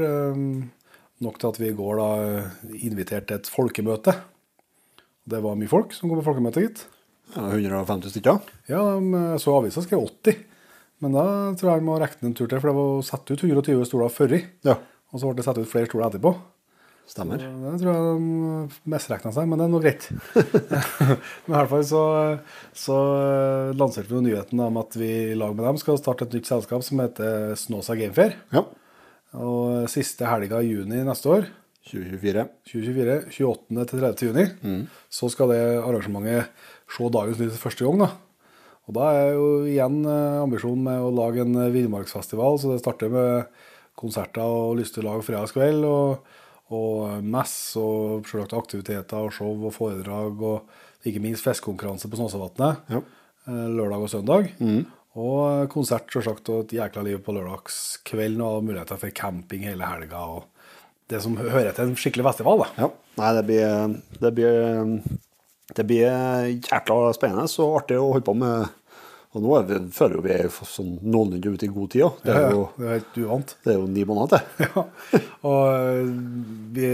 nok 1.23 1.39
til 1.39 1.47
at 1.47 1.59
vi 1.59 1.69
i 1.71 1.73
går 1.73 1.95
da 1.97 2.09
inviterte 2.75 3.27
til 3.31 3.39
et 3.39 3.47
folkemøte. 3.49 4.13
Det 5.25 5.41
var 5.41 5.55
mye 5.55 5.71
folk 5.71 5.93
som 5.95 6.09
kom 6.09 6.19
på 6.19 6.27
folkemøtet, 6.27 6.61
gitt. 6.67 6.85
Ja, 7.33 7.47
150 7.49 8.13
stykker. 8.13 8.43
Ja, 8.69 8.81
så 9.41 9.55
avisa 9.57 9.81
skrev 9.83 10.05
80. 10.05 10.43
Men 11.03 11.15
da 11.17 11.23
tror 11.59 11.73
jeg 11.73 11.81
de 11.81 11.87
må 11.89 11.95
regne 11.99 12.29
en 12.29 12.35
tur 12.37 12.47
til, 12.47 12.59
for 12.61 12.71
det 12.71 12.75
var 12.77 13.01
satt 13.03 13.31
ut 13.33 13.41
120 13.43 13.81
stoler 13.89 14.13
før. 14.13 14.35
Ja, 14.63 14.77
Og 15.11 15.19
så 15.19 15.27
ble 15.31 15.39
det 15.41 15.47
satt 15.47 15.57
ut 15.59 15.67
flere 15.71 15.89
stoler 15.89 16.07
etterpå. 16.07 16.31
stemmer. 17.07 17.37
Det 17.37 17.73
tror 17.81 17.91
jeg 17.91 18.05
de 18.05 18.89
misregna 18.89 19.31
seg, 19.35 19.49
men 19.49 19.59
det 19.59 19.65
er 19.67 19.73
nå 19.73 19.81
greit. 19.83 20.07
men 21.45 21.51
i 21.51 21.57
hvert 21.57 21.69
fall 21.73 21.83
så, 21.85 22.05
så 22.73 22.95
lanserte 23.77 24.09
vi 24.09 24.23
nyheten 24.25 24.63
om 24.65 24.79
at 24.81 24.95
vi 24.97 25.11
i 25.33 25.37
lag 25.37 25.53
med 25.53 25.67
dem 25.67 25.77
skal 25.81 25.99
starte 26.01 26.25
et 26.25 26.33
nytt 26.39 26.49
selskap 26.49 26.81
som 26.87 27.03
heter 27.03 27.53
Snåsa 27.59 27.97
Gamefair. 27.99 28.39
Ja. 28.55 28.65
Og 29.35 29.85
siste 29.91 30.25
helga 30.31 30.63
i 30.63 30.71
juni 30.71 31.03
neste 31.05 31.29
år, 31.29 31.45
2024. 31.91 32.47
2024, 32.71 33.17
28. 33.35 33.85
til 33.91 33.99
30. 34.01 34.29
juni, 34.31 34.85
så 35.13 35.29
skal 35.29 35.51
det 35.53 35.61
arrangementet 35.83 36.49
se 36.91 37.09
dagens 37.11 37.39
lys 37.41 37.57
første 37.61 37.85
gang. 37.85 37.99
da. 38.05 38.09
Og 38.85 38.93
da 38.93 39.05
er 39.17 39.31
jo 39.33 39.45
igjen 39.65 40.01
eh, 40.05 40.41
ambisjonen 40.43 40.83
med 40.85 41.01
å 41.01 41.13
lage 41.15 41.41
en 41.41 41.55
eh, 41.63 41.71
villmarksfestival, 41.73 42.59
så 42.61 42.73
det 42.73 42.81
starter 42.83 43.09
med 43.09 43.47
konserter 43.97 44.43
og 44.45 44.75
lystig 44.77 45.03
lag 45.05 45.23
fredagskveld, 45.25 45.85
og, 45.87 46.19
og 46.75 47.23
mess 47.23 47.55
og 47.81 48.27
selvsagt 48.29 48.53
aktiviteter 48.57 49.23
og 49.25 49.33
show 49.33 49.53
og 49.65 49.73
foredrag, 49.73 50.41
og 50.43 51.07
ikke 51.07 51.21
minst 51.23 51.45
fiskekonkurranse 51.45 52.09
på 52.11 52.17
Snåsavatnet 52.19 52.91
Ja. 52.93 53.01
eh, 53.47 53.65
lørdag 53.73 54.05
og 54.05 54.11
søndag. 54.13 54.51
Og 55.15 55.39
eh, 55.63 55.67
konsert 55.71 56.11
selvsagt, 56.11 56.49
og 56.53 56.65
et 56.67 56.75
jækla 56.77 57.03
liv 57.07 57.21
på 57.25 57.33
lørdagskvelden, 57.37 58.41
og 58.45 58.65
muligheter 58.67 58.99
for 59.01 59.09
camping 59.15 59.63
hele 59.65 59.85
helga. 59.87 60.21
og 60.27 60.43
det 61.09 61.19
som 61.21 61.35
hører 61.37 61.71
til 61.77 61.85
en 61.91 61.95
skikkelig 61.97 62.23
festival. 62.25 62.63
da. 62.65 62.67
Ja. 62.81 62.87
Nei, 63.21 63.33
det 63.37 63.43
blir, 63.45 63.95
det 64.21 64.31
blir 64.35 65.01
Det 65.73 65.85
blir 65.89 66.05
jækla 66.61 67.13
spennende 67.17 67.47
og 67.63 67.77
artig 67.81 67.97
å 67.97 68.11
holde 68.11 68.25
på 68.27 68.35
med. 68.37 68.67
Og 69.35 69.41
nå 69.43 69.55
er 69.57 69.63
vi, 69.67 69.77
føler 69.91 70.15
jo 70.15 70.23
vi 70.23 70.31
er 70.31 70.45
sånn 70.53 70.93
noenlunde 71.03 71.51
ute 71.57 71.65
i 71.67 71.71
god 71.73 71.89
tid 71.91 72.05
òg. 72.05 72.19
Det, 72.23 72.31
er 72.31 72.37
er 72.37 72.45
ja, 72.45 72.51
jo- 72.55 72.69
det 72.77 72.91
er 72.93 73.01
det 73.65 73.71
er 73.73 73.79
jo 73.81 73.87
ni 73.91 74.03
måneder 74.07 74.37
til. 74.37 74.43
Ja. 74.69 74.83
Og 75.45 75.63
øh, 75.75 76.11
vi, 76.77 76.91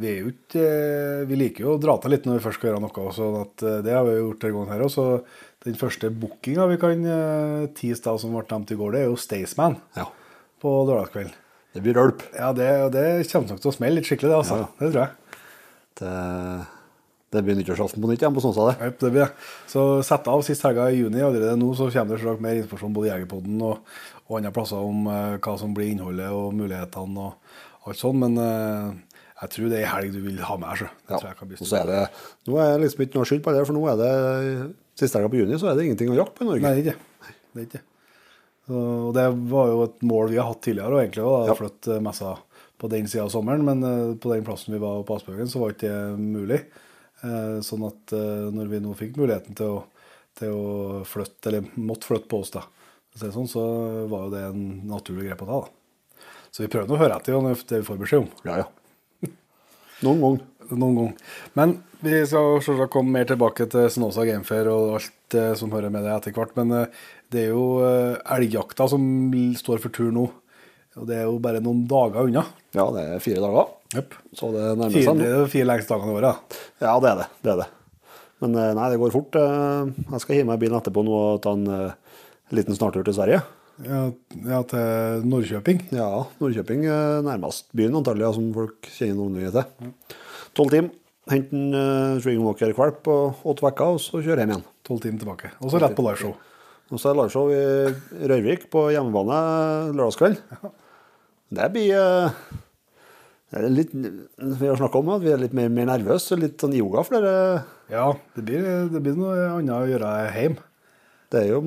vi 0.00 0.08
er 0.12 0.16
jo 0.22 0.30
ikke 0.32 0.62
øh, 0.62 1.26
Vi 1.28 1.36
liker 1.42 1.64
jo 1.66 1.74
å 1.74 1.80
dra 1.82 1.96
til 2.00 2.10
litt 2.14 2.24
når 2.28 2.38
vi 2.38 2.44
først 2.46 2.58
skal 2.60 2.70
gjøre 2.70 2.80
noe. 2.86 3.12
sånn 3.18 3.36
at 3.42 3.62
øh, 3.68 3.76
Det 3.84 3.92
har 3.98 4.06
vi 4.08 4.14
gjort 4.16 4.40
denne 4.46 4.56
gangen 4.56 4.72
her 4.72 4.84
òg. 4.86 4.92
Så 4.96 5.04
den 5.66 5.76
første 5.80 6.10
bookinga 6.14 6.66
vi 6.70 6.78
kan 6.80 7.02
tease 7.76 8.04
da, 8.06 8.14
som 8.22 8.32
ble 8.32 8.44
nevnt 8.48 8.70
i 8.72 8.78
går, 8.78 8.94
det 8.94 9.00
er 9.02 9.08
jo 9.10 9.16
Staysman 9.20 9.76
Ja. 9.98 10.06
på 10.62 10.72
lørdagskvelden. 10.86 11.34
Det 11.76 11.82
blir 11.84 11.98
rølp. 11.98 12.22
Ja, 12.32 12.52
det, 12.56 12.68
det 12.94 13.04
kommer 13.28 13.50
nok 13.52 13.60
til 13.60 13.68
å 13.72 13.74
smelle 13.76 13.98
litt 13.98 14.06
skikkelig, 14.08 14.30
det. 14.32 14.38
altså. 14.40 14.62
Ja. 14.62 14.68
Det 14.80 14.92
tror 14.94 15.02
jeg. 15.02 15.42
Det, 16.00 16.12
det 17.36 17.44
blir 17.46 17.56
nyttårsaften 17.58 18.02
på 18.02 18.08
nytt 18.10 18.22
igjen 18.24 18.34
på 18.36 18.42
Snåsa, 18.44 18.66
det. 18.72 18.76
Jep, 18.88 18.98
det 19.04 19.10
blir. 19.14 19.32
Så 19.70 19.84
sett 20.06 20.28
av 20.32 20.42
sist 20.46 20.64
helga 20.66 20.88
i 20.90 20.98
juni. 21.02 21.20
Allerede 21.24 21.56
nå 21.60 21.70
så 21.78 21.90
kommer 21.94 22.18
det 22.18 22.36
mer 22.44 22.60
informasjon 22.62 22.94
både 22.96 23.08
i 23.08 23.12
Jegerpodden 23.12 23.62
og, 23.68 23.96
og 24.26 24.38
andre 24.40 24.52
plasser 24.56 24.80
om 24.82 25.06
uh, 25.10 25.36
hva 25.38 25.56
som 25.60 25.74
blir 25.76 25.92
innholdet 25.94 26.32
og 26.34 26.54
mulighetene 26.58 27.28
og 27.28 27.90
alt 27.90 28.00
sånt. 28.00 28.18
Men 28.24 28.38
uh, 28.40 28.94
jeg 29.42 29.52
tror 29.52 29.68
det 29.70 29.78
er 29.82 29.84
ei 29.86 29.92
helg 29.92 30.14
du 30.16 30.22
vil 30.24 30.38
ha 30.48 30.56
med 30.56 30.70
deg. 30.72 30.78
så. 30.86 30.88
Det 31.06 31.12
Ja. 31.14 31.18
tror 31.20 31.28
jeg 31.30 31.38
kan 31.42 31.48
bli 31.52 31.60
Og 31.60 31.68
så 31.68 31.80
er 31.82 31.90
det 31.92 32.02
Nå 32.48 32.56
er 32.62 32.72
det 32.72 32.80
liksom 32.86 33.04
ikke 33.06 33.18
noe 33.20 33.28
skyld 33.28 33.44
på 33.44 33.52
det, 33.54 33.66
for 33.68 33.76
nå 33.76 33.84
er 33.92 34.00
det 34.00 34.14
siste 34.96 35.18
helga 35.20 35.28
på 35.34 35.42
juni, 35.42 35.58
så 35.60 35.68
er 35.70 35.76
det 35.76 35.84
ingenting 35.90 36.08
å 36.14 36.16
jakte 36.16 36.38
på 36.40 36.46
i 36.46 36.48
Norge. 36.48 36.64
Nei, 36.64 36.72
det 36.72 36.80
er 36.80 36.86
ikke. 36.88 37.34
Det 37.52 37.60
er 37.62 37.68
ikke. 37.68 37.82
Så, 38.66 38.80
og 39.06 39.12
det 39.14 39.24
var 39.52 39.68
jo 39.70 39.82
et 39.84 40.00
mål 40.08 40.30
vi 40.32 40.38
har 40.40 40.48
hatt 40.48 40.62
tidligere, 40.64 40.90
og 40.96 41.02
egentlig 41.04 41.22
da, 41.22 41.34
Ja. 41.52 41.54
flytte 41.60 42.00
messa 42.02 42.32
på 42.80 42.88
den 42.90 43.06
sida 43.06 43.22
av 43.24 43.30
sommeren. 43.30 43.62
Men 43.64 43.84
uh, 43.84 44.14
på 44.18 44.32
den 44.32 44.42
plassen 44.44 44.74
vi 44.74 44.80
var 44.82 45.04
på 45.06 45.14
Aspbøgen, 45.20 45.46
så 45.52 45.60
var 45.62 45.76
ikke 45.76 45.92
det 45.92 46.18
mulig. 46.18 46.58
Eh, 47.26 47.58
sånn 47.64 47.84
at 47.88 48.14
eh, 48.14 48.48
når 48.54 48.70
vi 48.70 48.80
nå 48.82 48.94
fikk 48.98 49.16
muligheten 49.18 49.56
til 49.58 49.78
å, 49.78 49.82
til 50.38 50.52
å 50.54 51.02
flytte, 51.08 51.50
eller 51.50 51.70
måtte 51.80 52.08
flytte 52.08 52.30
på 52.30 52.42
oss, 52.44 52.52
da, 52.54 52.64
sånn, 53.16 53.48
så 53.50 53.64
var 54.10 54.26
jo 54.26 54.34
det 54.34 54.44
en 54.50 54.66
naturlig 54.90 55.28
grep 55.28 55.44
å 55.46 55.48
ta. 55.48 55.62
da. 55.64 56.26
Så 56.52 56.64
vi 56.64 56.70
prøver 56.72 56.88
nå 56.88 56.96
å 56.96 57.00
høre 57.00 57.18
etter 57.18 57.36
når 57.36 57.64
det 57.68 57.80
vi 57.82 57.88
får 57.88 58.00
beskjed 58.00 58.24
om. 58.24 58.30
Ja, 58.48 58.62
ja. 58.62 59.26
Noen 60.06 60.22
gang. 60.22 60.38
Noen 60.72 60.98
gang. 61.00 61.10
Men 61.58 61.74
vi 62.04 62.20
skal 62.28 62.60
selvsagt 62.64 62.92
komme 62.94 63.14
mer 63.16 63.28
tilbake 63.28 63.66
til 63.72 63.90
Snåsa 63.92 64.24
Gamefair 64.28 64.70
og 64.72 64.96
alt 65.00 65.36
eh, 65.36 65.52
som 65.58 65.72
hører 65.74 65.92
med 65.92 66.06
det 66.06 66.14
etter 66.14 66.36
hvert. 66.36 66.54
Men 66.58 66.74
det 67.32 67.42
er 67.42 67.52
jo 67.52 67.66
elgjakta 67.84 68.88
som 68.92 69.04
står 69.58 69.82
for 69.84 69.92
tur 69.92 70.12
nå. 70.14 70.28
Og 70.96 71.08
det 71.08 71.18
er 71.18 71.26
jo 71.28 71.40
bare 71.44 71.60
noen 71.64 71.84
dager 71.88 72.30
unna. 72.30 72.46
Ja, 72.76 72.88
det 72.94 73.04
er 73.04 73.24
fire 73.24 73.42
dager. 73.44 73.75
Yep. 73.94 74.14
Så 74.34 74.50
det 74.54 74.64
nærmer 74.74 74.94
seg 74.96 75.20
det 75.20 75.28
nå. 75.30 75.42
fire 75.52 75.68
lengste 75.68 75.94
dagene 75.94 76.14
i 76.14 76.18
året. 76.18 76.56
Ja, 76.82 76.94
det 77.02 77.10
er 77.12 77.20
det. 77.20 77.26
det 77.44 77.52
er 77.52 77.60
det. 77.62 77.68
Men 78.44 78.56
eh, 78.60 78.72
nei, 78.76 78.88
det 78.92 78.98
går 79.00 79.14
fort. 79.14 79.38
Eh, 79.38 79.92
Jeg 80.12 80.24
skal 80.24 80.38
hive 80.38 80.48
meg 80.50 80.58
i 80.58 80.64
bilen 80.64 80.78
etterpå 80.80 81.04
nå 81.06 81.14
og 81.16 81.38
ta 81.44 81.54
en 81.56 81.68
eh, 81.72 82.18
liten 82.56 82.76
snartur 82.76 83.06
til 83.06 83.16
Sverige. 83.16 83.40
Ja, 83.84 84.02
ja, 84.48 84.60
til 84.64 85.24
Nordkjøping? 85.28 85.82
Ja, 85.94 86.08
Nordkjøping 86.40 86.86
er 86.88 87.24
nærmest 87.26 87.68
byen 87.76 87.96
antagelig, 87.98 88.30
som 88.38 88.48
folk 88.56 88.88
kjenner 88.88 89.18
noen 89.20 89.36
nye 89.36 89.52
til. 89.52 90.14
Tolv 90.56 90.72
timer. 90.72 90.94
Hente 91.26 91.58
en 91.58 91.74
uh, 91.74 92.20
Stringwalker-valp 92.22 93.00
på 93.02 93.14
åtte 93.50 93.66
uker, 93.66 93.96
og 93.96 93.98
så 93.98 94.20
kjøre 94.22 94.44
hjem 94.44 94.52
igjen. 94.54 94.62
Tolv 94.86 95.00
timer 95.02 95.24
tilbake. 95.24 95.50
Og 95.58 95.72
så 95.72 95.80
rett 95.82 95.96
på 95.98 96.04
liveshow. 96.06 96.36
Og 96.86 97.02
så 97.02 97.10
er 97.10 97.16
det 97.16 97.18
liveshow 97.18 97.50
i 97.50 98.28
Rørvik 98.30 98.68
på 98.72 98.84
hjemmebane 98.94 99.40
lørdagskveld. 99.90 100.38
Det 101.58 101.66
blir 101.74 101.98
eh, 101.98 102.30
det 102.30 102.54
er 102.54 102.65
litt, 103.52 103.92
Vi 103.94 104.66
har 104.66 104.76
snakka 104.76 104.98
om 104.98 105.12
at 105.14 105.22
vi 105.22 105.32
er 105.32 105.40
litt 105.40 105.54
mer, 105.54 105.68
mer 105.72 105.86
nervøse, 105.92 106.38
litt 106.38 106.60
sånn 106.60 106.74
yoga 106.76 107.04
for 107.06 107.18
dere. 107.18 107.64
Ja, 107.92 108.08
det 108.34 108.44
blir, 108.46 108.66
det 108.90 109.02
blir 109.02 109.18
noe 109.18 109.36
annet 109.54 109.76
å 109.76 109.86
gjøre 109.90 110.12
hjemme. 110.34 110.64
Det 111.30 111.40
er 111.42 111.48
jo 111.50 111.60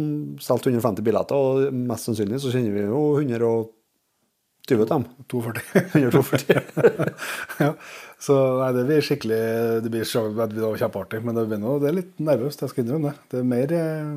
solgt 0.44 0.70
150 0.70 1.04
billetter, 1.04 1.36
og 1.36 1.76
mest 1.76 2.08
sannsynlig 2.08 2.40
så 2.40 2.52
kjenner 2.54 2.76
vi 2.76 2.86
jo 2.88 3.02
120 3.20 4.84
av 4.84 4.92
dem. 4.92 5.08
42. 5.32 5.64
142. 5.98 6.62
ja. 7.66 7.74
Så 8.20 8.36
nei, 8.60 8.70
det 8.76 8.84
blir 8.88 9.06
skikkelig 9.06 9.40
Det 9.84 9.92
blir 9.94 10.06
kjempeartig, 10.08 11.24
men 11.24 11.38
det, 11.38 11.48
blir 11.50 11.62
noe, 11.64 11.80
det 11.82 11.90
er 11.90 11.98
litt 12.02 12.20
nervøst, 12.24 12.64
jeg 12.64 12.74
skal 12.74 12.86
innrømme 12.86 13.12
det. 13.14 13.26
Det 13.32 13.42
er 13.42 13.50
mer 13.56 13.76
eh, 13.80 14.14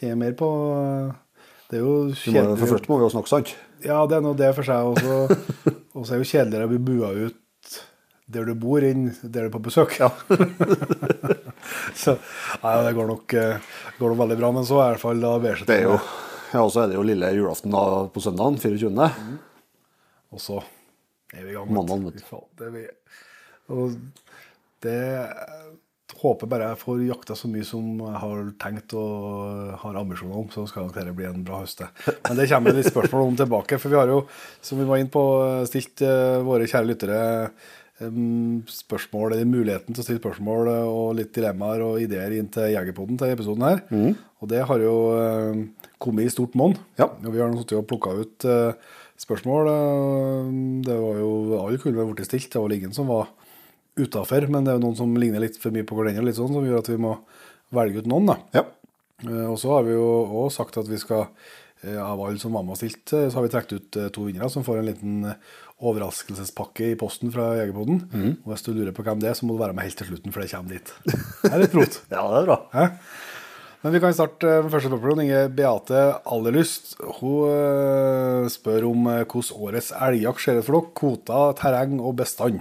Kjenner 0.00 0.20
mer 0.20 0.36
på 0.38 0.48
Det 1.70 1.80
er 1.80 1.82
jo 1.82 1.94
kjedelig. 2.14 2.68
først 2.70 2.88
må 2.90 3.00
vi 3.00 3.08
jo 3.08 3.12
snakke 3.16 3.32
sant. 3.32 3.56
Ja, 3.86 4.00
det 4.06 4.18
er 4.18 4.24
nå 4.24 4.32
det 4.38 4.50
for 4.56 4.66
seg 4.66 4.90
også. 4.92 5.38
Og 5.96 6.04
så 6.04 6.14
er 6.14 6.20
det 6.20 6.24
jo 6.24 6.30
kjedeligere 6.32 6.68
å 6.68 6.72
bli 6.72 6.82
bua 6.90 7.12
ut 7.16 7.38
der 8.30 8.46
du 8.46 8.54
bor, 8.54 8.84
enn 8.86 9.08
der 9.24 9.46
du 9.46 9.48
er 9.48 9.52
på 9.52 9.62
besøk. 9.64 9.96
så 12.02 12.14
nei, 12.62 12.74
det 12.86 12.92
går 12.94 13.08
nok, 13.10 13.34
eh, 13.34 13.70
går 13.98 14.12
nok 14.12 14.20
veldig 14.20 14.38
bra. 14.38 14.52
Men 14.54 14.68
så 14.68 14.78
er 14.78 14.92
i 14.92 14.94
hvert 14.94 15.02
fall 15.02 15.24
da 15.24 15.32
Det 15.42 15.78
er 15.80 15.86
jo 15.88 15.96
Ja, 16.52 16.62
og 16.62 16.70
så 16.74 16.84
er 16.84 16.92
det 16.92 16.98
jo 16.98 17.06
lille 17.06 17.32
julaften 17.34 17.74
da 17.74 17.82
på 18.10 18.22
søndagen, 18.22 18.58
24. 18.62 19.10
Og 20.30 20.42
så 20.42 20.60
er 21.34 21.44
vi 21.44 21.50
i 21.50 21.58
gang. 21.58 21.70
Mandagen, 21.74 22.06
vet 22.06 22.22
du. 22.22 22.46
Det 22.58 22.86
det 24.80 25.00
håper 26.20 26.48
bare 26.52 26.66
jeg 26.72 26.78
får 26.82 27.02
jakta 27.08 27.34
så 27.38 27.48
mye 27.48 27.64
som 27.64 27.86
jeg 28.04 28.18
har 28.22 28.40
tenkt 28.60 28.92
og 28.98 29.70
har 29.82 29.98
ambisjoner 30.00 30.36
om, 30.42 30.48
så 30.52 30.66
skal 30.68 30.84
nok 30.86 30.94
dette 30.98 31.14
bli 31.16 31.24
en 31.28 31.42
bra 31.46 31.62
høst. 31.62 31.80
Men 32.28 32.36
det 32.36 32.48
kommer 32.50 32.76
litt 32.76 32.90
spørsmål 32.92 33.26
om 33.30 33.36
tilbake. 33.40 33.78
For 33.80 33.88
vi 33.92 33.96
har 34.00 34.12
jo, 34.12 34.22
som 34.60 34.78
vi 34.82 34.88
var 34.88 35.00
inne 35.00 35.12
på, 35.14 35.22
stilt 35.70 36.02
eh, 36.04 36.38
våre 36.44 36.68
kjære 36.68 36.90
lyttere 36.92 37.20
spørsmål, 38.70 39.34
eller 39.34 39.48
muligheten 39.48 39.92
til 39.94 40.02
å 40.02 40.06
stille 40.06 40.20
spørsmål 40.22 40.70
eh, 40.72 40.86
og 40.88 41.10
litt 41.18 41.32
dilemmaer 41.36 41.82
og 41.84 41.98
ideer 42.04 42.32
inn 42.38 42.48
til 42.52 42.70
Jegerpoden 42.74 43.18
til 43.20 43.32
episoden 43.34 43.66
her. 43.66 43.82
Og 44.40 44.48
det 44.52 44.62
har 44.68 44.84
jo 44.84 44.94
eh, 45.18 45.60
kommet 46.00 46.28
i 46.28 46.32
stort 46.32 46.56
monn. 46.58 46.76
Ja. 47.00 47.10
Og 47.10 47.28
vi 47.34 47.42
har 47.42 47.52
sittet 47.58 47.76
og 47.80 47.88
plukka 47.90 48.14
ut 48.22 48.46
eh, 48.48 48.72
spørsmål. 49.20 49.68
eh, 49.74 50.54
Det 50.88 50.96
var 50.96 51.20
jo 51.20 51.32
Alle 51.60 51.80
kunne 51.82 52.06
vært 52.12 52.24
stilt. 52.28 52.48
Det 52.52 52.62
var 52.62 52.76
ingen 52.76 52.96
som 52.96 53.10
var 53.10 53.28
utafor, 54.06 54.46
men 54.50 54.64
det 54.66 54.72
er 54.74 54.78
jo 54.80 54.84
noen 54.88 54.98
som 54.98 55.14
ligner 55.20 55.40
litt 55.44 55.56
for 55.60 55.70
mye 55.74 55.86
på 55.88 55.96
hverandre, 55.98 56.24
litt 56.26 56.38
sånn, 56.38 56.52
som 56.54 56.66
gjør 56.66 56.82
at 56.82 56.90
vi 56.92 56.98
må 57.00 57.14
velge 57.76 58.02
ut 58.02 58.10
noen. 58.10 58.26
da. 58.32 58.36
Ja. 58.56 58.64
Eh, 59.28 59.46
Og 59.50 59.58
så 59.60 59.74
har 59.76 59.84
vi 59.84 59.92
jo 59.96 60.06
òg 60.44 60.52
sagt 60.54 60.76
at 60.80 60.88
vi 60.88 60.96
skal, 60.98 61.26
eh, 61.84 61.96
av 62.00 62.20
alle 62.20 62.38
som 62.38 62.52
var 62.56 62.62
med 62.64 62.72
og 62.76 62.80
stilte, 62.80 63.26
eh, 63.26 63.30
så 63.30 63.38
har 63.40 63.46
vi 63.46 63.52
trukket 63.54 63.72
ut 63.78 64.12
to 64.12 64.24
vinnere 64.28 64.50
som 64.50 64.64
får 64.64 64.78
en 64.80 64.86
liten 64.90 65.34
overraskelsespakke 65.80 66.90
i 66.92 66.96
posten 67.00 67.30
fra 67.32 67.54
Jegerpoden. 67.56 68.02
Og 68.44 68.52
hvis 68.52 68.64
du 68.66 68.72
lurer 68.74 68.92
på 68.92 69.02
hvem 69.06 69.20
det 69.22 69.30
er, 69.30 69.34
så 69.38 69.46
må 69.48 69.54
du 69.56 69.62
være 69.62 69.72
med 69.74 69.84
helt 69.88 69.96
til 69.96 70.10
slutten, 70.10 70.32
for 70.32 70.42
det 70.42 70.50
kommer 70.52 70.74
dit. 70.76 70.92
Det 71.06 71.52
er 71.52 71.58
litt 71.62 71.72
prot. 71.72 72.00
ja, 72.12 72.20
det 72.28 72.40
er 72.42 72.48
bra. 72.50 72.58
Hæ? 72.74 72.88
Men 73.82 73.94
vi 73.94 74.00
kan 74.02 74.12
starte 74.12 74.44
med 74.60 74.70
første 74.74 74.90
spørsmål. 74.92 75.22
Inge 75.24 75.38
Beate 75.56 76.00
Allerlyst 76.28 76.98
hun 77.00 78.48
spør 78.52 78.84
om 78.90 79.06
hvordan 79.08 79.54
årets 79.56 79.88
elgjakt 79.96 80.44
ser 80.44 80.58
ut 80.60 80.66
for 80.66 80.76
dere. 80.76 80.90
Kvoter, 81.00 81.54
terreng 81.56 81.94
og 82.04 82.18
bestand. 82.20 82.60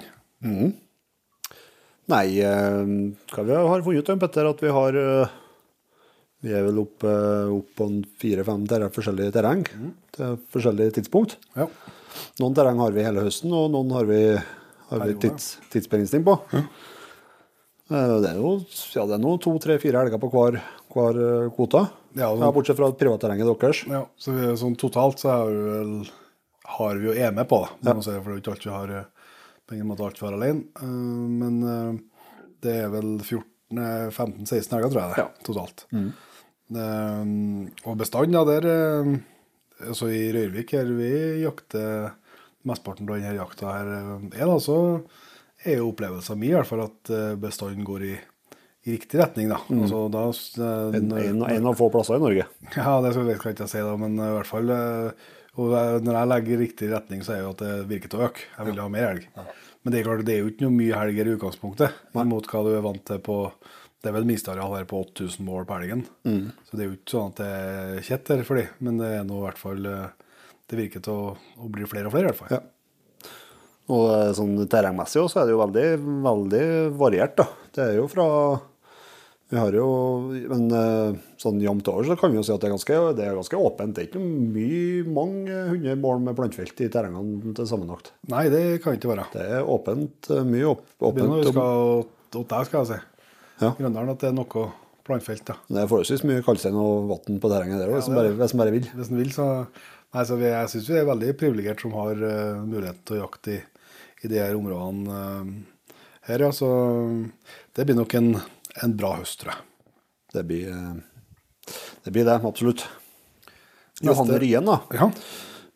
Nei, 2.10 2.40
eh, 2.42 2.90
hva 3.34 3.46
vi 3.46 3.56
har 3.56 3.86
funnet 3.86 4.10
ut, 4.10 4.20
Petter, 4.24 4.50
at 4.50 4.64
vi 4.64 4.74
har 4.74 4.98
eh, 4.98 5.38
Vi 6.42 6.54
er 6.56 6.64
vel 6.66 6.80
oppe 6.82 7.12
opp 7.54 7.74
på 7.78 7.90
fire-fem 8.22 8.64
forskjellige 8.96 9.34
terreng 9.36 9.66
til 10.16 10.38
forskjellige 10.54 10.96
tidspunkt. 11.00 11.36
Ja. 11.56 11.68
Noen 12.40 12.56
terreng 12.56 12.80
har 12.80 12.96
vi 12.96 13.04
hele 13.04 13.26
høsten, 13.26 13.52
og 13.54 13.70
noen 13.74 13.92
har 13.92 14.08
vi, 14.08 14.22
har 14.90 15.04
vi 15.06 15.18
tids, 15.20 15.58
tidsbegrensning 15.70 16.24
på. 16.26 16.38
Ja. 16.56 16.64
Det 17.90 18.30
er 18.30 18.38
jo 18.38 18.54
ja, 18.94 19.06
det 19.10 19.16
er 19.18 19.22
nå 19.22 19.36
to, 19.42 19.56
tre, 19.62 19.80
fire 19.82 20.04
helger 20.04 20.22
på 20.22 20.30
hver, 20.34 20.60
hver 20.94 21.20
eh, 21.26 21.52
kvote. 21.56 21.88
Ja, 22.18 22.32
Ja, 22.38 22.50
bortsett 22.54 22.78
fra 22.78 22.90
privatterrenget 22.94 23.50
deres. 23.50 23.84
ja, 23.90 24.04
så 24.18 24.34
vi, 24.34 24.50
sånn 24.58 24.78
totalt 24.80 25.22
så 25.22 25.30
har 25.34 25.50
vi 25.54 25.64
vel 25.70 25.94
har 26.70 27.00
vi 27.02 27.10
jo 27.10 27.14
er 27.18 27.32
med 27.34 27.48
på, 27.50 27.64
det. 27.82 27.90
Ja. 27.90 28.02
si, 28.02 28.14
For 28.14 28.30
det 28.30 28.36
er 28.36 28.38
jo 28.38 28.42
ikke 28.44 28.54
alt 28.54 28.66
vi 28.68 28.76
har 28.76 28.94
eh, 29.00 29.19
på 29.70 29.78
ingen 29.78 29.88
måte 29.92 30.04
alt 30.08 30.20
vi 30.22 30.28
alene. 30.28 30.66
Eh, 30.82 31.28
Men 31.40 31.60
eh, 31.64 32.00
det 32.66 32.74
er 32.84 32.90
vel 32.92 33.14
14-15-16 33.22 34.74
helger, 34.76 34.90
tror 34.90 35.02
jeg 35.04 35.12
det, 35.14 35.22
Ja. 35.22 35.28
totalt. 35.46 35.86
Mm. 35.94 36.10
og 37.86 37.96
bestanden, 37.98 38.36
ja, 38.38 38.44
der 38.46 38.66
eh, 38.70 39.14
Altså 39.90 40.10
i 40.12 40.26
Røyrvik 40.36 40.74
her 40.76 40.90
vi 40.92 41.12
jakter 41.46 42.10
mesteparten 42.68 43.08
av 43.08 43.16
denne 43.16 43.38
jakta 43.38 43.72
her 43.78 43.88
eh, 43.96 44.42
er 44.42 44.50
da, 44.52 44.58
så 44.60 44.76
er 45.64 45.78
jo 45.80 45.88
opplevelsen 45.94 46.38
min 46.40 46.52
i 46.52 46.58
hvert 46.58 46.68
fall 46.68 46.84
at 46.84 47.10
eh, 47.16 47.32
bestanden 47.40 47.88
går 47.88 48.04
i, 48.10 48.12
i 48.86 48.98
riktig 48.98 49.22
retning, 49.22 49.48
da. 49.54 49.62
Altså, 49.72 50.02
da 50.12 50.26
eh, 50.30 51.00
En, 51.00 51.12
en, 51.16 51.42
en 51.48 51.70
av 51.72 51.78
få 51.80 51.88
plasser 51.94 52.20
i 52.20 52.24
Norge. 52.26 52.46
ja, 52.76 52.94
det 53.06 53.14
skal 53.16 53.32
jeg 53.32 53.40
ikke 53.40 53.70
si, 53.72 53.80
da, 53.88 53.96
men 54.04 54.20
i 54.20 54.30
hvert 54.36 54.52
fall 54.52 54.70
eh, 54.76 55.30
og 55.60 56.06
Når 56.06 56.16
jeg 56.16 56.30
legger 56.32 56.54
i 56.54 56.62
riktig 56.64 56.92
retning, 56.94 57.24
så 57.26 57.36
er 57.36 57.42
jo 57.44 57.52
at 57.52 57.64
det 57.64 57.74
virker 57.90 58.12
til 58.12 58.22
å 58.22 58.30
øke. 58.30 58.46
Jeg 58.56 58.70
vil 58.70 58.80
ha 58.80 58.88
mer 58.92 59.10
elg. 59.10 59.28
Men 59.84 59.94
det 59.94 60.00
er 60.00 60.08
klart, 60.08 60.24
det 60.28 60.36
er 60.36 60.42
jo 60.44 60.52
ikke 60.52 60.66
noe 60.66 60.76
mye 60.76 60.98
helger 61.00 61.28
i 61.28 61.36
utgangspunktet, 61.36 62.00
mot 62.16 62.50
hva 62.52 62.64
du 62.66 62.72
er 62.76 62.86
vant 62.86 63.04
til 63.08 63.22
på 63.24 63.38
Det 64.00 64.08
er 64.08 64.16
vel 64.16 64.28
minsteareal 64.30 64.78
her 64.78 64.86
på 64.88 65.02
8000 65.04 65.44
mål 65.44 65.66
på 65.68 65.76
elgen. 65.76 66.06
Så 66.70 66.78
det 66.78 66.86
er 66.86 66.90
jo 66.90 66.96
ikke 66.96 67.12
sånn 67.16 67.32
at 67.34 67.40
det 67.42 67.48
er 67.52 68.06
kjett 68.08 68.30
her 68.32 68.44
for 68.48 68.62
de, 68.62 68.66
men 68.80 69.00
det 69.02 69.10
er 69.18 69.26
nå 69.28 69.42
i 69.42 69.44
hvert 69.44 69.60
fall 69.60 69.86
eh, 69.86 70.36
Det 70.70 70.78
virker 70.80 71.04
til 71.04 71.14
å, 71.14 71.34
å 71.60 71.72
bli 71.74 71.88
flere 71.90 72.08
og 72.08 72.14
flere, 72.16 72.30
i 72.30 72.32
hvert 72.32 72.40
fall. 72.40 72.54
Ja. 72.54 72.62
Og 73.90 74.06
eh, 74.14 74.32
sånn 74.38 74.56
terrengmessig 74.72 75.20
også, 75.20 75.34
så 75.34 75.42
er 75.42 75.50
det 75.50 75.56
jo 75.56 75.64
veldig, 75.64 75.86
veldig 76.30 76.64
variert, 77.00 77.36
da. 77.42 77.48
Det 77.76 77.88
er 77.90 78.00
jo 78.00 78.08
fra 78.12 78.28
Vi 79.50 79.58
har 79.58 79.74
jo 79.74 79.86
Men 80.52 80.68
eh, 80.76 81.20
sånn 81.42 81.62
jevnt 81.64 81.88
over 81.90 82.06
så 82.06 82.18
kan 82.20 82.34
vi 82.34 82.38
jo 82.38 82.46
si 82.46 82.54
at 82.54 82.62
det 82.62 82.70
er 82.70 82.76
ganske, 82.76 83.00
det 83.18 83.26
er 83.26 83.38
ganske 83.38 83.62
åpent. 83.70 83.96
Det 83.96 84.04
er 84.04 84.10
ikke 84.12 84.22
mye, 84.22 85.06
mange 85.10 85.64
hundre 85.72 85.96
mål 86.00 86.22
med 86.28 86.38
plantefelt 86.38 86.84
i 86.86 86.90
terrengene 86.94 87.56
til 87.58 87.70
sammenlagt. 87.70 88.14
Nei, 88.30 88.46
det 88.54 88.64
kan 88.84 88.98
ikke 88.98 89.10
være. 89.14 89.26
Det 89.34 89.48
er 89.58 89.66
åpent, 89.66 90.30
eh, 90.30 90.46
mye 90.46 90.70
åp, 90.74 90.84
Det 90.94 91.14
Begynner 91.18 91.40
åpent. 91.40 91.50
vi 91.50 91.56
skal 91.56 92.44
åt 92.44 92.54
deg, 92.54 92.70
skal 92.70 92.86
jeg 92.86 92.92
si. 92.92 93.00
Ja. 93.60 93.74
Grøndalen, 93.80 94.14
at 94.14 94.22
det 94.22 94.30
er 94.30 94.38
noe 94.38 94.68
plantfelt, 95.10 95.46
da. 95.50 95.56
Det 95.68 95.82
er 95.82 95.90
forholdsvis 95.90 96.26
mye 96.30 96.44
kaldstein 96.46 96.78
og 96.78 97.10
vann 97.10 97.42
på 97.42 97.50
terrenget 97.52 97.82
der 97.82 97.90
òg, 97.90 97.98
hvis 97.98 98.12
Ja, 98.12 98.20
bare, 98.20 98.36
hvis 98.38 98.54
en 98.54 98.62
bare 98.62 98.76
vil. 98.76 98.92
Hvis 98.94 99.10
en 99.10 99.24
vil, 99.24 99.34
så 99.34 99.48
Nei, 100.10 100.24
så 100.26 100.40
vi, 100.40 100.48
jeg 100.50 100.70
syns 100.72 100.88
vi 100.90 100.96
er 100.98 101.06
veldig 101.06 101.34
privilegert 101.38 101.84
som 101.84 101.92
har 101.94 102.18
uh, 102.18 102.62
mulighet 102.66 103.04
til 103.06 103.20
å 103.20 103.28
jakte 103.28 103.52
i, 103.54 103.58
i 104.26 104.32
de 104.32 104.40
her 104.42 104.56
områdene 104.58 105.06
uh, 105.06 105.92
her, 106.26 106.46
ja. 106.48 106.50
Så 106.50 106.70
det 107.78 107.86
blir 107.86 107.98
nok 108.00 108.16
en, 108.18 108.32
en 108.84 108.96
bra 108.98 109.16
høst, 109.20 109.42
tror 109.42 109.56
jeg. 109.56 109.66
Det 110.34 110.46
blir 110.46 110.70
eh, 110.74 110.98
det, 112.04 112.14
blir 112.14 112.28
det 112.28 112.38
absolutt. 112.38 112.86
Johanne 114.02 114.40
Ryen, 114.40 114.70
da. 114.70 114.80
Ja. 114.96 115.10